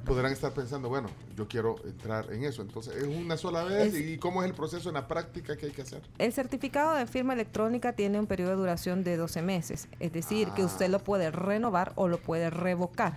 podrán 0.05 0.31
estar 0.31 0.51
pensando, 0.53 0.89
bueno, 0.89 1.09
yo 1.35 1.47
quiero 1.47 1.75
entrar 1.85 2.31
en 2.33 2.43
eso. 2.43 2.61
Entonces, 2.61 2.95
es 2.95 3.07
una 3.07 3.37
sola 3.37 3.63
vez. 3.63 3.93
Es- 3.93 4.01
¿Y 4.05 4.17
cómo 4.17 4.41
es 4.43 4.49
el 4.49 4.55
proceso 4.55 4.89
en 4.89 4.95
la 4.95 5.07
práctica 5.07 5.55
que 5.57 5.67
hay 5.67 5.71
que 5.71 5.81
hacer? 5.83 6.01
El 6.17 6.33
certificado 6.33 6.95
de 6.95 7.05
firma 7.05 7.33
electrónica 7.33 7.93
tiene 7.93 8.19
un 8.19 8.27
periodo 8.27 8.51
de 8.51 8.55
duración 8.57 9.03
de 9.03 9.17
12 9.17 9.41
meses, 9.41 9.87
es 9.99 10.11
decir, 10.11 10.49
que 10.55 10.63
usted 10.63 10.89
lo 10.89 10.99
puede 10.99 11.31
renovar 11.31 11.93
o 11.95 12.07
lo 12.07 12.17
puede 12.19 12.49
revocar. 12.49 13.13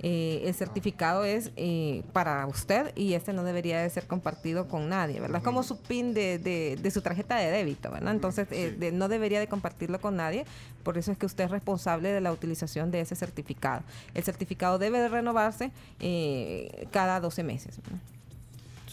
Eh, 0.00 0.42
el 0.44 0.54
certificado 0.54 1.24
es 1.24 1.50
eh, 1.56 2.04
para 2.12 2.46
usted 2.46 2.92
y 2.94 3.14
este 3.14 3.32
no 3.32 3.42
debería 3.42 3.80
de 3.82 3.90
ser 3.90 4.06
compartido 4.06 4.68
con 4.68 4.88
nadie, 4.88 5.18
¿verdad? 5.18 5.38
Es 5.38 5.42
como 5.44 5.64
su 5.64 5.76
PIN 5.80 6.14
de, 6.14 6.38
de- 6.38 6.78
de 6.80 6.90
su 6.92 7.02
tarjeta 7.02 7.36
de 7.36 7.50
débito, 7.50 7.90
¿verdad? 7.90 8.12
Entonces 8.14 8.46
eh, 8.52 8.70
de- 8.78 8.92
no 8.92 9.08
debería 9.08 9.40
de 9.40 9.48
compartirlo 9.48 10.00
con 10.00 10.14
nadie, 10.14 10.44
por 10.84 10.98
eso 10.98 11.10
es 11.10 11.18
que 11.18 11.26
usted 11.26 11.44
es 11.44 11.50
responsable 11.50 12.10
de 12.12 12.20
la 12.20 12.30
utilización 12.30 12.92
de 12.92 13.00
ese 13.00 13.16
certificado. 13.16 13.82
El 14.14 14.22
certificado 14.22 14.78
debe 14.78 15.00
de 15.00 15.08
renovarse 15.08 15.72
eh, 15.98 16.86
cada 16.92 17.18
12 17.18 17.42
meses. 17.42 17.80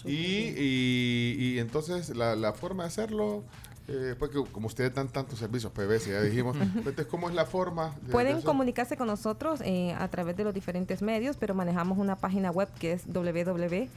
Y, 0.05 0.53
y, 0.57 1.35
y 1.39 1.59
entonces, 1.59 2.15
la, 2.15 2.35
la 2.35 2.53
forma 2.53 2.83
de 2.83 2.87
hacerlo, 2.87 3.43
eh, 3.87 4.15
porque 4.17 4.43
como 4.51 4.67
ustedes 4.67 4.93
dan 4.93 5.07
tantos 5.09 5.37
servicios, 5.39 5.71
PBS, 5.71 6.07
ya 6.09 6.21
dijimos, 6.21 6.55
entonces, 6.75 7.05
¿cómo 7.07 7.29
es 7.29 7.35
la 7.35 7.45
forma? 7.45 7.91
de- 8.01 8.07
de 8.07 8.11
Pueden 8.11 8.33
hacer? 8.37 8.45
comunicarse 8.45 8.97
con 8.97 9.07
nosotros 9.07 9.61
eh, 9.63 9.93
a 9.97 10.07
través 10.09 10.35
de 10.37 10.43
los 10.43 10.53
diferentes 10.53 11.01
medios, 11.01 11.37
pero 11.37 11.53
manejamos 11.53 11.97
una 11.97 12.15
página 12.15 12.51
web 12.51 12.67
que 12.79 12.93
es 12.93 13.03
www. 13.07 13.87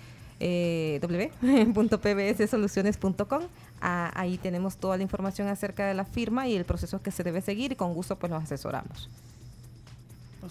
eh, 0.40 1.00
www.pbssoluciones.com 1.74 3.42
Ah, 3.80 4.10
ahí 4.16 4.38
tenemos 4.38 4.76
toda 4.76 4.96
la 4.96 5.04
información 5.04 5.46
acerca 5.46 5.86
de 5.86 5.94
la 5.94 6.04
firma 6.04 6.48
y 6.48 6.56
el 6.56 6.64
proceso 6.64 7.00
que 7.00 7.12
se 7.12 7.22
debe 7.22 7.40
seguir 7.40 7.70
y 7.70 7.76
con 7.76 7.94
gusto 7.94 8.16
pues 8.16 8.32
los 8.32 8.42
asesoramos. 8.42 9.08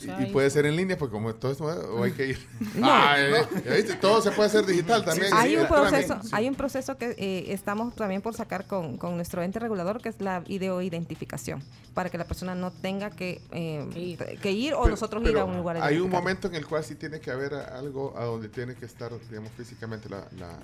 Y, 0.02 0.24
y 0.24 0.26
puede 0.28 0.50
ser 0.50 0.66
en 0.66 0.76
línea, 0.76 0.98
porque 0.98 1.12
como 1.14 1.34
todo 1.36 1.52
esto, 1.52 1.66
o 1.66 2.04
hay 2.04 2.12
que 2.12 2.28
ir. 2.28 2.48
No, 2.76 2.88
Ah, 2.90 3.16
no. 3.30 3.36
eh, 3.60 3.76
viste, 3.78 3.96
Todo 3.96 4.22
se 4.22 4.32
puede 4.32 4.48
hacer 4.50 4.66
digital 4.66 5.04
también. 5.06 5.34
hay 5.34 5.52
Sí, 5.52 5.58
un 5.58 5.68
proceso, 5.68 6.20
hay 6.32 6.48
un 6.48 6.56
proceso 6.56 6.98
que 6.98 7.16
eh, 7.18 7.46
estamos 7.54 7.96
también 7.96 8.22
por 8.22 8.34
sacar 8.36 8.66
con, 8.66 8.98
con 8.98 9.16
nuestro 9.16 9.42
ente 9.42 9.60
regulador 9.60 10.02
que 10.02 10.10
es 10.10 10.20
la 10.22 10.40
videoidentificación, 10.42 11.64
para 11.94 12.10
que 12.10 12.18
la 12.18 12.26
persona 12.26 12.56
no 12.56 12.72
tenga 12.72 13.10
que, 13.12 13.42
eh, 13.52 14.18
que 14.42 14.52
ir, 14.52 14.74
o 14.74 14.82
Pero- 14.84 14.92
nosotros 14.92 15.24
ir 15.28 15.38
a 15.38 15.46
un 15.46 15.58
lugar. 15.58 15.78
Hay 15.82 16.00
un 16.00 16.10
momento 16.10 16.48
en 16.48 16.56
el 16.56 16.66
cual 16.66 16.84
sí 16.84 16.96
tiene 16.96 17.20
que 17.20 17.32
haber 17.32 17.54
algo 17.56 18.14
a 18.18 18.26
donde 18.26 18.50
tiene 18.50 18.76
que 18.76 18.86
estar, 18.86 19.12
digamos, 19.30 19.52
físicamente 19.58 20.10
la, 20.10 20.28
la, 20.38 20.58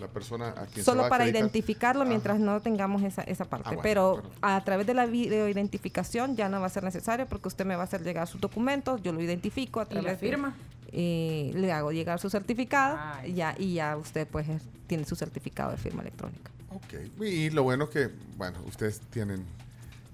la 0.00 0.06
persona 0.08 0.48
a 0.50 0.66
quien 0.66 0.72
se 0.72 0.80
va 0.80 0.84
Solo 0.84 1.04
a 1.04 1.08
para 1.08 1.26
identificarlo 1.28 2.04
mientras 2.04 2.38
no 2.38 2.60
tengamos 2.60 3.02
esa, 3.02 3.22
esa 3.22 3.44
parte. 3.44 3.66
Ah, 3.68 3.70
bueno, 3.70 3.82
pero 3.82 4.22
a 4.42 4.62
través 4.64 4.86
de 4.86 4.94
la 4.94 5.06
videoidentificación 5.06 6.36
ya 6.36 6.48
no 6.48 6.60
va 6.60 6.66
a 6.66 6.70
ser 6.70 6.84
necesario 6.84 7.26
porque 7.26 7.48
usted 7.48 7.64
me 7.64 7.74
va 7.76 7.82
a 7.82 7.84
hacer 7.84 8.02
llegar 8.02 8.26
sus 8.26 8.40
documentos, 8.78 9.02
yo 9.02 9.12
lo 9.12 9.20
identifico 9.22 9.80
a 9.80 9.84
¿Y 9.84 9.86
través 9.86 10.04
la 10.04 10.12
de- 10.12 10.18
firma? 10.18 10.54
eh, 10.92 11.52
le 11.54 11.70
hago 11.72 11.92
llegar 11.92 12.18
su 12.18 12.30
certificado 12.30 12.98
ya, 13.34 13.54
y 13.58 13.74
ya 13.74 13.96
usted 13.96 14.26
pues 14.26 14.48
es- 14.48 14.62
tiene 14.86 15.04
su 15.04 15.16
certificado 15.16 15.70
de 15.70 15.76
firma 15.76 16.02
electrónica. 16.02 16.50
Ok. 16.70 17.22
Y 17.22 17.50
lo 17.50 17.62
bueno 17.62 17.90
que, 17.90 18.08
bueno, 18.36 18.58
ustedes 18.66 19.00
tienen 19.10 19.44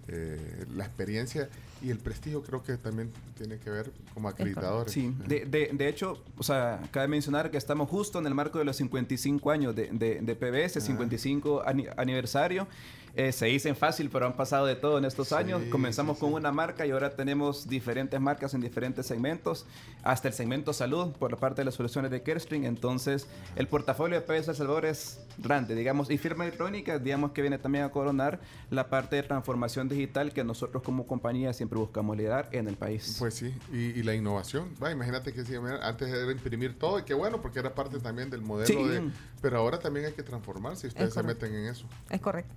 eh, 0.06 0.66
la 0.76 0.84
experiencia 0.84 1.48
y 1.82 1.88
el 1.90 1.96
prestigio 1.98 2.42
creo 2.42 2.62
que 2.62 2.76
también 2.76 3.10
tiene 3.38 3.56
que 3.58 3.70
ver 3.70 3.90
como 4.12 4.28
acreditadores. 4.28 4.92
Sí, 4.92 5.14
de, 5.26 5.46
de, 5.46 5.70
de 5.72 5.88
hecho, 5.88 6.22
o 6.36 6.42
sea, 6.42 6.78
cabe 6.90 7.08
mencionar 7.08 7.50
que 7.50 7.56
estamos 7.56 7.88
justo 7.88 8.18
en 8.18 8.26
el 8.26 8.34
marco 8.34 8.58
de 8.58 8.66
los 8.66 8.76
55 8.76 9.50
años 9.50 9.74
de, 9.74 9.88
de, 9.92 10.20
de 10.20 10.36
PBS, 10.36 10.78
55 10.82 11.62
ani- 11.64 11.86
aniversario. 11.96 12.68
Eh, 13.16 13.30
se 13.30 13.46
dicen 13.46 13.76
fácil, 13.76 14.10
pero 14.10 14.26
han 14.26 14.32
pasado 14.32 14.66
de 14.66 14.74
todo 14.74 14.98
en 14.98 15.04
estos 15.04 15.32
años. 15.32 15.62
Comenzamos 15.70 16.18
con 16.18 16.32
una 16.32 16.50
marca 16.50 16.84
y 16.84 16.90
ahora 16.90 17.14
tenemos 17.14 17.68
diferentes 17.68 18.20
marcas 18.20 18.54
en 18.54 18.60
diferentes 18.60 19.06
segmentos, 19.06 19.66
hasta 20.02 20.26
el 20.26 20.34
segmento 20.34 20.72
salud 20.72 21.12
por 21.12 21.30
la 21.30 21.36
parte 21.36 21.60
de 21.60 21.66
las 21.66 21.74
soluciones 21.74 22.10
de 22.10 22.22
Kerstring. 22.22 22.64
Entonces, 22.64 23.28
el 23.54 23.68
portafolio 23.68 24.20
de 24.20 24.26
PBS 24.26 24.48
El 24.48 24.56
Salvador 24.56 24.84
es 24.86 25.20
grande, 25.38 25.76
digamos, 25.76 26.10
y 26.10 26.18
firma 26.18 26.44
electrónica, 26.44 26.98
digamos 26.98 27.30
que 27.30 27.40
viene 27.42 27.58
también 27.58 27.84
a 27.84 27.90
coronar 27.90 28.40
la 28.70 28.88
parte 28.90 29.14
de 29.14 29.22
transformación 29.22 29.88
digital 29.88 30.32
que 30.32 30.42
nosotros 30.42 30.82
como 30.82 31.06
compañía 31.06 31.52
siempre 31.52 31.78
buscamos 31.78 32.16
liderar 32.16 32.48
en 32.50 32.66
el 32.66 32.76
país. 32.76 33.16
Pues 33.20 33.34
sí, 33.34 33.54
y, 33.72 33.76
y 33.98 34.02
la 34.02 34.14
innovación. 34.14 34.70
Va, 34.82 34.90
imagínate 34.90 35.32
que 35.32 35.44
sí, 35.44 35.52
mira, 35.60 35.86
antes 35.86 36.08
era 36.08 36.32
imprimir 36.32 36.76
todo, 36.78 36.98
y 36.98 37.04
qué 37.04 37.14
bueno, 37.14 37.40
porque 37.40 37.60
era 37.60 37.74
parte 37.74 38.00
también 38.00 38.28
del 38.28 38.42
modelo 38.42 38.66
Sí. 38.66 38.88
de... 38.88 39.08
Pero 39.40 39.58
ahora 39.58 39.78
también 39.78 40.06
hay 40.06 40.12
que 40.14 40.22
transformarse, 40.24 40.86
y 40.86 40.88
ustedes 40.88 41.14
se 41.14 41.22
meten 41.22 41.54
en 41.54 41.66
eso. 41.66 41.86
Es 42.10 42.20
correcto. 42.20 42.54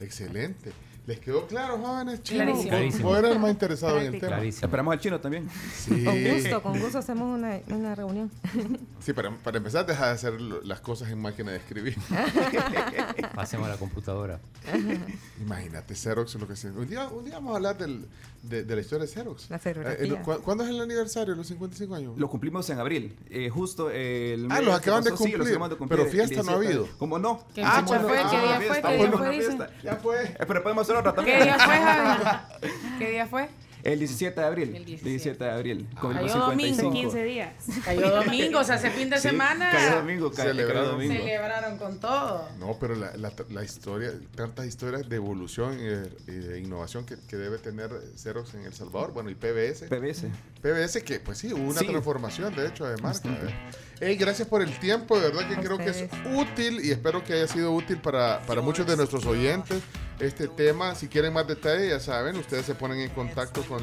Excelente. 0.00 0.72
¿Les 1.08 1.20
quedó 1.20 1.46
claro, 1.46 1.78
jóvenes 1.78 2.22
chinos? 2.22 2.44
Clarísimo. 2.44 2.68
Clarísimo. 2.68 3.08
¿O 3.08 3.16
eran 3.16 3.40
más 3.40 3.50
interesados 3.50 4.02
en 4.02 4.12
el 4.14 4.20
tema? 4.20 4.36
Clarísimo. 4.36 4.66
Esperamos 4.66 4.92
al 4.92 5.00
chino 5.00 5.18
también. 5.18 5.48
Sí. 5.74 6.04
Con 6.04 6.22
gusto, 6.34 6.62
con 6.62 6.80
gusto 6.80 6.98
hacemos 6.98 7.38
una, 7.38 7.58
una 7.68 7.94
reunión. 7.94 8.30
Sí, 9.00 9.14
para, 9.14 9.30
para 9.30 9.56
empezar, 9.56 9.86
deja 9.86 10.06
de 10.08 10.12
hacer 10.12 10.38
las 10.38 10.80
cosas 10.80 11.08
en 11.10 11.18
máquina 11.22 11.52
de 11.52 11.56
escribir. 11.58 11.96
Pasemos 13.34 13.66
a 13.68 13.70
la 13.70 13.76
computadora. 13.78 14.38
Imagínate, 15.40 15.94
Xerox 15.94 16.34
lo 16.34 16.46
que 16.46 16.56
sea. 16.56 16.72
Un 16.72 16.86
día, 16.86 17.08
un 17.08 17.24
día 17.24 17.34
vamos 17.36 17.52
a 17.52 17.56
hablar 17.56 17.78
del- 17.78 18.06
de, 18.42 18.62
de 18.64 18.74
la 18.76 18.80
historia 18.82 19.06
de 19.06 19.12
Xerox. 19.12 19.50
La. 19.50 19.56
Eh, 19.56 19.96
eh, 20.00 20.16
¿cu- 20.22 20.40
¿Cuándo 20.42 20.62
es 20.64 20.70
el 20.70 20.80
aniversario? 20.80 21.34
¿Los 21.34 21.46
55 21.48 21.94
años? 21.94 22.18
Lo 22.18 22.28
cumplimos 22.28 22.68
en 22.70 22.78
abril. 22.78 23.16
eh, 23.30 23.48
justo 23.50 23.90
el 23.90 24.46
Ah, 24.50 24.56
mes 24.56 24.64
los 24.64 24.76
que 24.78 24.84
que 24.84 24.90
acaban 24.90 25.04
de 25.04 25.10
pasó, 25.10 25.24
sí, 25.24 25.30
los 25.30 25.38
cumplir. 25.38 25.48
acabamos 25.54 25.70
de 25.70 25.76
cumplir 25.76 25.98
Pero 26.00 26.10
fiesta 26.10 26.42
no 26.42 26.50
ha 26.50 26.60
17. 26.60 26.66
habido. 26.78 26.98
¿Cómo 26.98 27.18
no? 27.18 27.46
¿Qué 27.54 27.62
Ah, 27.64 27.82
bueno, 27.86 28.08
fue? 28.08 28.18
ah, 28.18 28.28
¿Qué 28.30 28.36
día 28.40 28.58
fiesta, 28.58 28.74
fue? 28.74 28.82
¿Qué 28.82 28.96
día 28.98 29.10
bueno, 29.10 29.18
fue? 29.56 29.68
Ya 29.82 29.96
fue. 29.96 30.36
Pero 30.46 30.62
podemos 30.62 30.82
hacer 30.82 30.96
también. 31.02 31.38
¿Qué 31.38 31.44
día 31.44 31.58
fue, 31.58 31.76
Javi? 31.76 32.24
¿Qué 32.98 33.10
día 33.10 33.26
fue? 33.26 33.48
El 33.84 34.00
17 34.00 34.40
de 34.40 34.46
abril. 34.46 34.74
El 34.74 34.84
17. 34.84 35.08
17 35.08 35.44
de 35.44 35.50
abril. 35.50 35.88
Cayó 35.94 36.34
domingo. 36.34 36.74
55. 36.74 36.92
15 36.92 37.24
días. 37.24 37.52
Cayó 37.84 38.10
domingo, 38.10 38.58
o 38.58 38.64
sea, 38.64 38.74
ese 38.74 38.90
fin 38.90 39.08
de 39.08 39.16
Sí, 39.18 39.28
semana 39.28 39.70
Cayó 39.70 39.96
domingo, 39.98 40.32
ca- 40.32 40.42
Celebraron. 40.42 40.82
cayó 40.84 40.92
domingo. 40.94 41.14
celebraron 41.14 41.78
con 41.78 42.00
todo. 42.00 42.48
No, 42.58 42.76
pero 42.80 42.96
la, 42.96 43.16
la, 43.16 43.32
la 43.50 43.62
historia, 43.64 44.12
tantas 44.34 44.66
historias 44.66 45.08
de 45.08 45.14
evolución 45.16 45.78
y 45.78 45.84
de, 45.84 46.10
y 46.26 46.32
de 46.32 46.58
innovación 46.60 47.06
que, 47.06 47.16
que 47.28 47.36
debe 47.36 47.58
tener 47.58 47.88
Xerox 48.16 48.52
en 48.54 48.64
El 48.64 48.74
Salvador, 48.74 49.12
bueno, 49.12 49.30
y 49.30 49.36
PBS. 49.36 49.84
PBS. 49.88 50.24
PBS 50.60 51.02
que, 51.04 51.20
pues 51.20 51.38
sí, 51.38 51.52
hubo 51.52 51.70
una 51.70 51.78
Sí. 51.80 51.86
transformación, 51.86 52.54
de 52.56 52.66
hecho, 52.66 52.84
de 52.84 53.00
marca. 53.00 53.28
¿eh? 53.28 53.54
Ey, 54.00 54.16
gracias 54.16 54.48
por 54.48 54.60
el 54.60 54.76
tiempo, 54.80 55.18
de 55.20 55.28
verdad 55.30 55.48
que 55.48 55.54
A 55.54 55.60
creo 55.60 55.78
que 55.78 55.90
es 55.90 56.04
útil 56.34 56.80
y 56.84 56.90
espero 56.90 57.22
que 57.22 57.32
haya 57.34 57.46
sido 57.46 57.72
útil 57.72 57.98
para, 57.98 58.40
para 58.40 58.60
muchos 58.60 58.86
de 58.88 58.96
nuestros 58.96 59.24
oyentes 59.24 59.80
este 60.20 60.48
tema. 60.48 60.94
Si 60.94 61.08
quieren 61.08 61.32
más 61.32 61.46
detalle, 61.46 61.88
ya 61.88 62.00
saben, 62.00 62.36
ustedes 62.36 62.66
se 62.66 62.74
ponen 62.74 63.00
en 63.00 63.10
contacto 63.10 63.62
con, 63.62 63.82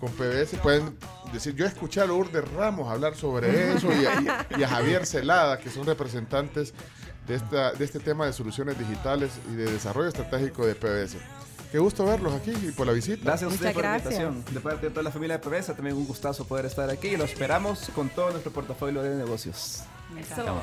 con 0.00 0.10
PBS, 0.12 0.56
pueden 0.62 0.96
decir, 1.32 1.54
yo 1.54 1.66
escuché 1.66 2.00
a 2.00 2.06
Lourdes 2.06 2.44
Ramos 2.52 2.90
hablar 2.90 3.14
sobre 3.16 3.72
eso 3.74 3.88
y 3.92 4.04
a, 4.06 4.46
y- 4.58 4.62
a 4.62 4.68
Javier 4.68 5.06
Celada, 5.06 5.58
que 5.58 5.70
son 5.70 5.86
representantes 5.86 6.74
de, 7.26 7.34
esta, 7.36 7.72
de 7.72 7.84
este 7.84 8.00
tema 8.00 8.26
de 8.26 8.32
soluciones 8.32 8.78
digitales 8.78 9.32
y 9.50 9.56
de 9.56 9.70
desarrollo 9.70 10.08
estratégico 10.08 10.66
de 10.66 10.74
PBS. 10.74 11.16
Qué 11.72 11.80
gusto 11.80 12.04
verlos 12.04 12.32
aquí 12.34 12.52
y 12.52 12.70
por 12.70 12.86
la 12.86 12.92
visita. 12.92 13.20
Gracias 13.24 13.50
a 13.50 13.54
ustedes 13.54 13.74
Muchas 13.74 13.74
por 13.74 13.82
la 13.82 13.90
gracias. 13.98 14.22
invitación. 14.22 14.54
De 14.54 14.60
parte 14.60 14.86
de 14.86 14.90
toda 14.90 15.02
la 15.02 15.10
familia 15.10 15.38
de 15.38 15.42
PBS, 15.48 15.74
también 15.74 15.96
un 15.96 16.06
gustazo 16.06 16.46
poder 16.46 16.66
estar 16.66 16.88
aquí 16.88 17.08
y 17.08 17.16
lo 17.16 17.24
esperamos 17.24 17.90
con 17.96 18.10
todo 18.10 18.30
nuestro 18.30 18.52
portafolio 18.52 19.02
de 19.02 19.16
negocios. 19.16 19.82
Eso. 20.16 20.60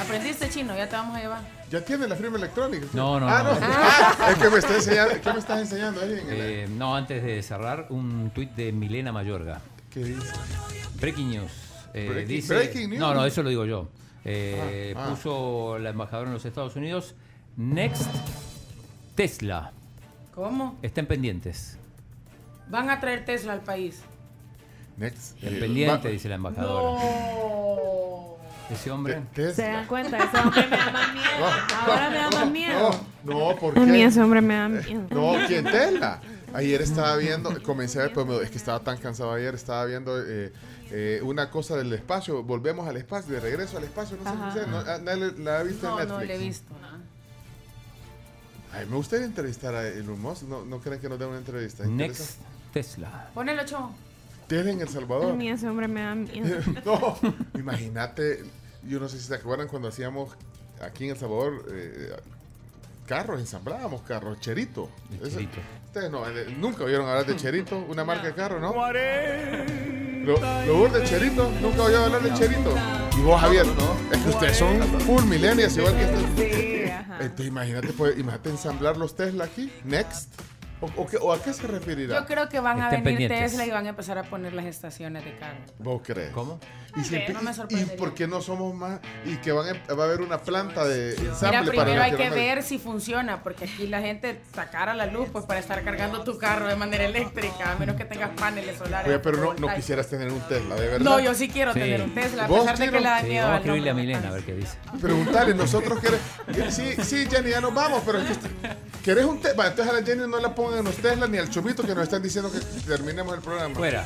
Aprendiste 0.00 0.48
chino, 0.50 0.74
ya 0.76 0.88
te 0.88 0.96
vamos 0.96 1.16
a 1.16 1.20
llevar. 1.20 1.59
¿Ya 1.70 1.84
tiene 1.84 2.08
la 2.08 2.16
firma 2.16 2.36
electrónica? 2.36 2.86
No, 2.92 3.20
no, 3.20 3.28
Ah, 3.28 3.42
no. 3.44 3.52
no. 3.54 3.58
Ah, 3.62 4.30
es 4.32 4.38
que 4.38 4.50
me 4.50 4.58
está 4.58 4.74
enseñando, 4.74 5.14
¿qué 5.22 5.32
me 5.32 5.38
estás 5.38 5.60
enseñando 5.60 6.00
ahí? 6.00 6.12
En 6.20 6.28
el- 6.30 6.40
Eh, 6.40 6.68
no, 6.68 6.96
antes 6.96 7.22
de 7.22 7.42
cerrar, 7.42 7.86
un 7.90 8.30
tuit 8.34 8.50
de 8.56 8.72
Milena 8.72 9.12
Mayorga. 9.12 9.60
¿Qué 9.90 10.00
dice? 10.04 10.32
Breaking 11.00 11.30
news. 11.30 11.52
Eh, 11.94 12.08
Breaking- 12.10 12.26
dice, 12.28 12.54
breaking 12.54 12.90
news. 12.90 13.00
No, 13.00 13.14
no, 13.14 13.24
eso 13.24 13.42
lo 13.44 13.50
digo 13.50 13.64
yo. 13.66 13.88
Eh, 14.24 14.94
Ah, 14.96 15.04
ah. 15.06 15.10
Puso 15.10 15.78
la 15.78 15.90
embajadora 15.90 16.28
en 16.28 16.34
los 16.34 16.44
Estados 16.44 16.74
Unidos. 16.76 17.14
Next 17.56 18.02
Tesla. 19.14 19.72
¿Cómo? 20.34 20.76
Estén 20.82 21.06
pendientes. 21.06 21.76
Van 22.68 22.90
a 22.90 23.00
traer 23.00 23.24
Tesla 23.24 23.52
al 23.52 23.60
país. 23.62 24.00
Next. 24.96 25.36
Estén 25.42 25.60
pendientes, 25.60 26.10
dice 26.12 26.28
la 26.28 26.34
embajadora. 26.36 27.02
No. 27.02 28.29
Ese 28.70 28.90
hombre. 28.90 29.22
¿Se 29.34 29.62
dan 29.62 29.86
cuenta? 29.86 30.16
Ese 30.18 30.36
hombre 30.38 30.66
me 30.68 30.76
da 30.76 30.90
más 30.92 31.12
miedo. 31.14 31.46
Ahora 31.86 32.10
me 32.10 32.16
da 32.16 32.30
más 32.30 32.50
miedo. 32.50 32.90
No, 33.24 33.50
no, 33.50 33.56
¿por 33.56 33.78
A 33.78 33.80
mí 33.82 34.02
ese 34.02 34.20
hombre 34.22 34.40
me 34.40 34.54
da 34.54 34.68
miedo. 34.68 35.02
No, 35.10 35.34
¿quién 35.46 35.64
Tesla? 35.64 36.20
Ayer 36.54 36.82
estaba 36.82 37.16
viendo, 37.16 37.62
comencé 37.62 38.00
a 38.00 38.08
ver, 38.08 38.26
me- 38.26 38.42
es 38.42 38.50
que 38.50 38.56
estaba 38.58 38.80
tan 38.80 38.98
cansado 38.98 39.32
ayer, 39.32 39.54
estaba 39.54 39.84
viendo 39.84 40.20
eh, 40.20 40.52
eh, 40.90 41.20
una 41.22 41.48
cosa 41.50 41.76
del 41.76 41.92
espacio, 41.92 42.42
volvemos 42.42 42.88
al 42.88 42.96
espacio, 42.96 43.32
de 43.34 43.40
regreso 43.40 43.76
al 43.78 43.84
espacio, 43.84 44.16
no 44.16 44.24
sé 44.24 44.28
Ajá. 44.30 44.52
si 44.52 44.58
usted, 44.58 44.70
¿no? 44.72 44.98
¿nadie 44.98 45.32
la 45.38 45.58
ha 45.60 45.62
visto 45.62 45.88
No, 45.88 46.00
en 46.00 46.08
no 46.08 46.18
Netflix? 46.18 46.28
le 46.28 46.34
he 46.44 46.48
visto. 46.48 46.74
¿no? 46.80 46.90
Ay, 48.72 48.86
me 48.86 48.96
gustaría 48.96 49.26
entrevistar 49.26 49.74
a 49.74 49.86
Elon 49.86 50.20
Musk, 50.20 50.42
¿no, 50.44 50.64
no 50.64 50.78
creen 50.80 51.00
que 51.00 51.08
nos 51.08 51.18
dé 51.18 51.26
una 51.26 51.38
entrevista? 51.38 51.84
Next 51.86 52.38
Tesla. 52.72 53.30
Ponelo, 53.34 53.64
chavo. 53.64 53.94
Tiene 54.48 54.72
en 54.72 54.80
El 54.80 54.88
A 54.88 54.90
Salvador. 54.90 55.34
mí 55.34 55.48
ese 55.48 55.68
hombre 55.68 55.86
me 55.86 56.02
da 56.02 56.14
miedo. 56.16 56.56
no, 56.84 57.16
imagínate, 57.58 58.44
yo 58.86 59.00
no 59.00 59.08
sé 59.08 59.18
si 59.18 59.24
se 59.24 59.34
acuerdan 59.34 59.68
cuando 59.68 59.88
hacíamos 59.88 60.30
aquí 60.80 61.04
en 61.04 61.10
El 61.10 61.16
Salvador 61.16 61.64
eh, 61.72 62.16
carros, 63.06 63.40
ensamblábamos 63.40 64.02
carros, 64.02 64.40
Cherito. 64.40 64.88
Cherito. 65.22 65.58
Ustedes 65.86 66.10
no, 66.10 66.28
eh, 66.28 66.54
nunca 66.56 66.84
oyeron 66.84 67.08
hablar 67.08 67.26
de 67.26 67.36
Cherito, 67.36 67.78
una 67.78 68.04
marca 68.04 68.28
de 68.28 68.34
carro, 68.34 68.60
¿no? 68.60 68.72
Lo, 68.72 70.38
lo 70.66 70.88
de 70.88 71.04
Cherito, 71.04 71.50
nunca 71.60 71.82
oyeron 71.82 72.04
hablar 72.04 72.22
de 72.22 72.34
Cherito. 72.34 72.74
Y 73.18 73.22
vos, 73.22 73.40
Javier, 73.40 73.66
es 74.12 74.18
que 74.18 74.28
ustedes 74.28 74.56
son 74.56 74.80
full 75.00 75.24
millennials, 75.24 75.76
igual 75.76 75.96
que 75.96 76.04
ustedes. 76.04 76.84
Sí, 76.84 76.90
ajá. 76.90 77.18
Entonces, 77.20 77.46
imagínate, 77.46 77.88
pues, 77.88 78.18
imagínate 78.18 78.50
ensamblar 78.50 78.96
los 78.96 79.16
Tesla 79.16 79.44
aquí, 79.44 79.72
next. 79.84 80.30
¿O, 80.80 80.86
o 81.02 81.06
qué- 81.06 81.18
o 81.20 81.32
a 81.32 81.42
qué 81.42 81.52
se 81.52 81.66
referirá? 81.66 82.20
Yo 82.20 82.26
creo 82.26 82.48
que 82.48 82.58
van 82.60 82.80
a 82.80 82.88
venir 82.88 83.04
pendientes. 83.04 83.38
Tesla 83.52 83.66
y 83.66 83.70
van 83.70 83.84
a 83.86 83.90
empezar 83.90 84.16
a 84.18 84.22
poner 84.22 84.52
las 84.54 84.64
estaciones 84.64 85.24
de 85.24 85.36
carga. 85.38 85.58
¿Vos 85.78 86.00
crees? 86.04 86.30
¿Cómo? 86.30 86.58
Y, 86.96 87.04
si 87.04 87.18
no 87.32 87.40
me 87.42 87.50
¿Y 87.50 87.54
sorprendería. 87.54 87.96
por 87.96 88.14
qué 88.14 88.26
no 88.26 88.40
somos 88.40 88.74
más? 88.74 88.98
Y 89.24 89.36
que 89.36 89.52
van 89.52 89.66
a, 89.88 89.94
va 89.94 90.04
a 90.04 90.06
haber 90.06 90.22
una 90.22 90.38
planta 90.38 90.84
de 90.84 91.10
ensamble 91.14 91.60
Mira, 91.60 91.72
para 91.72 91.82
primero 91.84 92.02
hay 92.02 92.12
que 92.14 92.30
ver 92.30 92.62
si 92.64 92.78
funciona, 92.78 93.42
porque 93.44 93.66
aquí 93.66 93.86
la 93.86 94.00
gente 94.00 94.40
sacara 94.54 94.94
la 94.94 95.06
luz 95.06 95.28
pues 95.30 95.44
para 95.44 95.60
estar 95.60 95.84
cargando 95.84 96.24
tu 96.24 96.36
carro 96.38 96.66
de 96.66 96.74
manera 96.76 97.04
eléctrica, 97.04 97.72
a 97.72 97.76
menos 97.76 97.94
que 97.96 98.04
tengas 98.06 98.30
paneles 98.30 98.78
solares. 98.78 99.06
Oye, 99.08 99.18
pero 99.20 99.54
no, 99.54 99.74
quisieras 99.74 100.08
tener 100.08 100.32
un 100.32 100.40
Tesla, 100.48 100.74
de 100.74 100.86
verdad. 100.88 100.98
No, 101.04 101.20
yo 101.20 101.34
sí 101.34 101.48
quiero 101.48 101.72
Sí. 101.74 101.78
tener 101.80 102.02
un 102.02 102.12
Tesla, 102.14 102.46
a 102.46 102.48
¿Vos, 102.48 102.60
pesar 102.62 102.78
de 102.78 102.84
que 102.90 103.00
le 103.00 103.06
da 103.06 103.20
Sí, 103.20 103.26
miedo 103.26 103.42
vamos 103.46 103.54
a 103.54 103.58
escribirle 103.60 103.90
a. 103.90 103.94
Milena 103.94 104.28
a 104.28 104.32
ver 104.32 104.42
qué 104.44 104.54
dice. 104.54 104.76
Preguntarle, 105.00 105.54
nosotros 105.54 106.00
queremos. 106.00 106.20
que- 106.52 106.70
Sí, 106.72 106.94
sí, 107.04 107.26
Jenny, 107.30 107.50
ya 107.50 107.60
nos 107.60 107.72
vamos, 107.74 108.02
pero 108.04 108.18
es 108.18 108.36
que. 108.38 108.48
¿Querés 109.04 109.24
un 109.24 109.40
Tesla? 109.40 109.68
Entonces 109.68 109.94
a 109.94 110.00
la 110.00 110.04
Jenny 110.04 110.26
no 110.28 110.38
la 110.40 110.54
pongan 110.70 110.84
los 110.84 110.96
Tesla 110.96 111.26
ni 111.26 111.38
al 111.38 111.50
Chomito 111.50 111.82
que 111.82 111.94
nos 111.94 112.04
están 112.04 112.22
diciendo 112.22 112.50
que 112.52 112.60
terminemos 112.86 113.34
el 113.34 113.40
programa. 113.40 113.74
Fuera. 113.74 114.04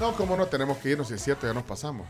No, 0.00 0.12
como 0.14 0.36
no 0.36 0.46
tenemos 0.46 0.78
que 0.78 0.90
irnos, 0.90 1.08
si 1.08 1.14
es 1.14 1.22
cierto, 1.22 1.46
ya 1.46 1.52
nos 1.54 1.62
pasamos. 1.64 2.06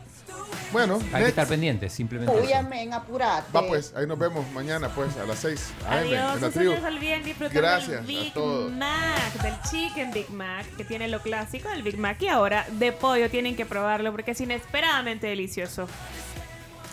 Bueno, 0.71 0.99
Hay 1.13 1.23
que 1.23 1.29
estar 1.29 1.47
pendientes, 1.47 1.93
simplemente. 1.93 2.33
Uy, 2.35 2.51
amén, 2.51 2.91
apurate. 2.93 3.51
va 3.55 3.67
pues, 3.67 3.93
ahí 3.95 4.07
nos 4.07 4.17
vemos 4.17 4.49
mañana 4.51 4.89
pues 4.89 5.15
a 5.17 5.25
las 5.25 5.39
6 5.39 5.67
AM 5.87 5.93
Adiós, 5.93 6.35
en 6.35 6.41
la 6.41 6.47
se 6.51 6.59
tribu. 6.59 6.73
les 6.73 6.83
olviden 6.83 7.23
disfrutar 7.23 7.55
Gracias 7.55 7.89
del 7.89 7.99
a 7.99 8.01
Big 8.21 8.33
todos. 8.33 8.71
Mac, 8.71 9.33
del 9.41 9.53
Chicken 9.69 10.11
Big 10.11 10.29
Mac, 10.31 10.65
que 10.75 10.83
tiene 10.83 11.07
lo 11.07 11.21
clásico 11.21 11.69
del 11.69 11.83
Big 11.83 11.97
Mac 11.99 12.19
y 12.21 12.27
ahora 12.27 12.65
de 12.71 12.91
pollo 12.91 13.29
tienen 13.29 13.55
que 13.55 13.65
probarlo 13.65 14.11
porque 14.11 14.31
es 14.31 14.41
inesperadamente 14.41 15.27
delicioso. 15.27 15.83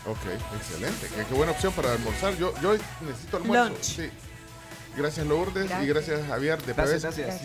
Ok, 0.06 0.18
excelente. 0.60 1.08
Qué, 1.08 1.24
qué 1.24 1.34
buena 1.34 1.52
opción 1.52 1.72
para 1.72 1.92
almorzar. 1.92 2.36
Yo, 2.36 2.52
yo 2.60 2.74
necesito 3.00 3.38
almuerzo. 3.38 3.68
Lunch. 3.70 3.82
Sí. 3.82 4.10
Gracias 4.96 5.26
Lourdes 5.26 5.70
y 5.82 5.86
Gracias. 5.86 6.26
Javier 6.26 6.60
de 6.62 6.72
Gracias, 6.74 7.02
gracias. 7.02 7.42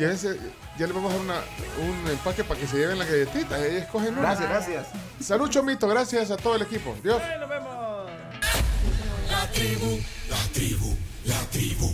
Ya 0.77 0.87
le 0.87 0.93
vamos 0.93 1.11
a 1.11 1.15
dar 1.15 1.23
una- 1.23 1.41
un 1.81 2.11
empaque 2.11 2.43
para 2.43 2.59
que 2.59 2.67
se 2.67 2.77
lleven 2.77 2.99
las 2.99 3.07
galletitas. 3.09 3.61
Ellos 3.61 3.81
escogen 3.83 4.13
una. 4.13 4.21
Gracias, 4.35 4.49
gracias. 4.49 4.87
Salud 5.21 5.49
Chomito, 5.49 5.87
gracias 5.87 6.29
a 6.31 6.37
todo 6.37 6.55
el 6.55 6.63
equipo. 6.63 6.95
Dios. 7.03 7.21
Nos 7.39 7.49
vemos. 7.49 8.09
La 9.29 9.47
tribu, 10.53 10.95
la 11.25 11.35
tribu. 11.51 11.91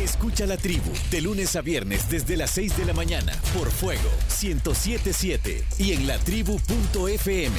Escucha 0.00 0.46
la 0.46 0.56
tribu 0.56 0.90
de 1.10 1.20
lunes 1.20 1.54
a 1.56 1.60
viernes 1.60 2.08
desde 2.08 2.36
las 2.36 2.50
6 2.52 2.76
de 2.76 2.84
la 2.86 2.92
mañana 2.92 3.32
por 3.56 3.70
Fuego 3.70 4.08
1077 4.40 5.64
y 5.78 5.92
en 5.92 6.06
latribu.fm. 6.06 7.56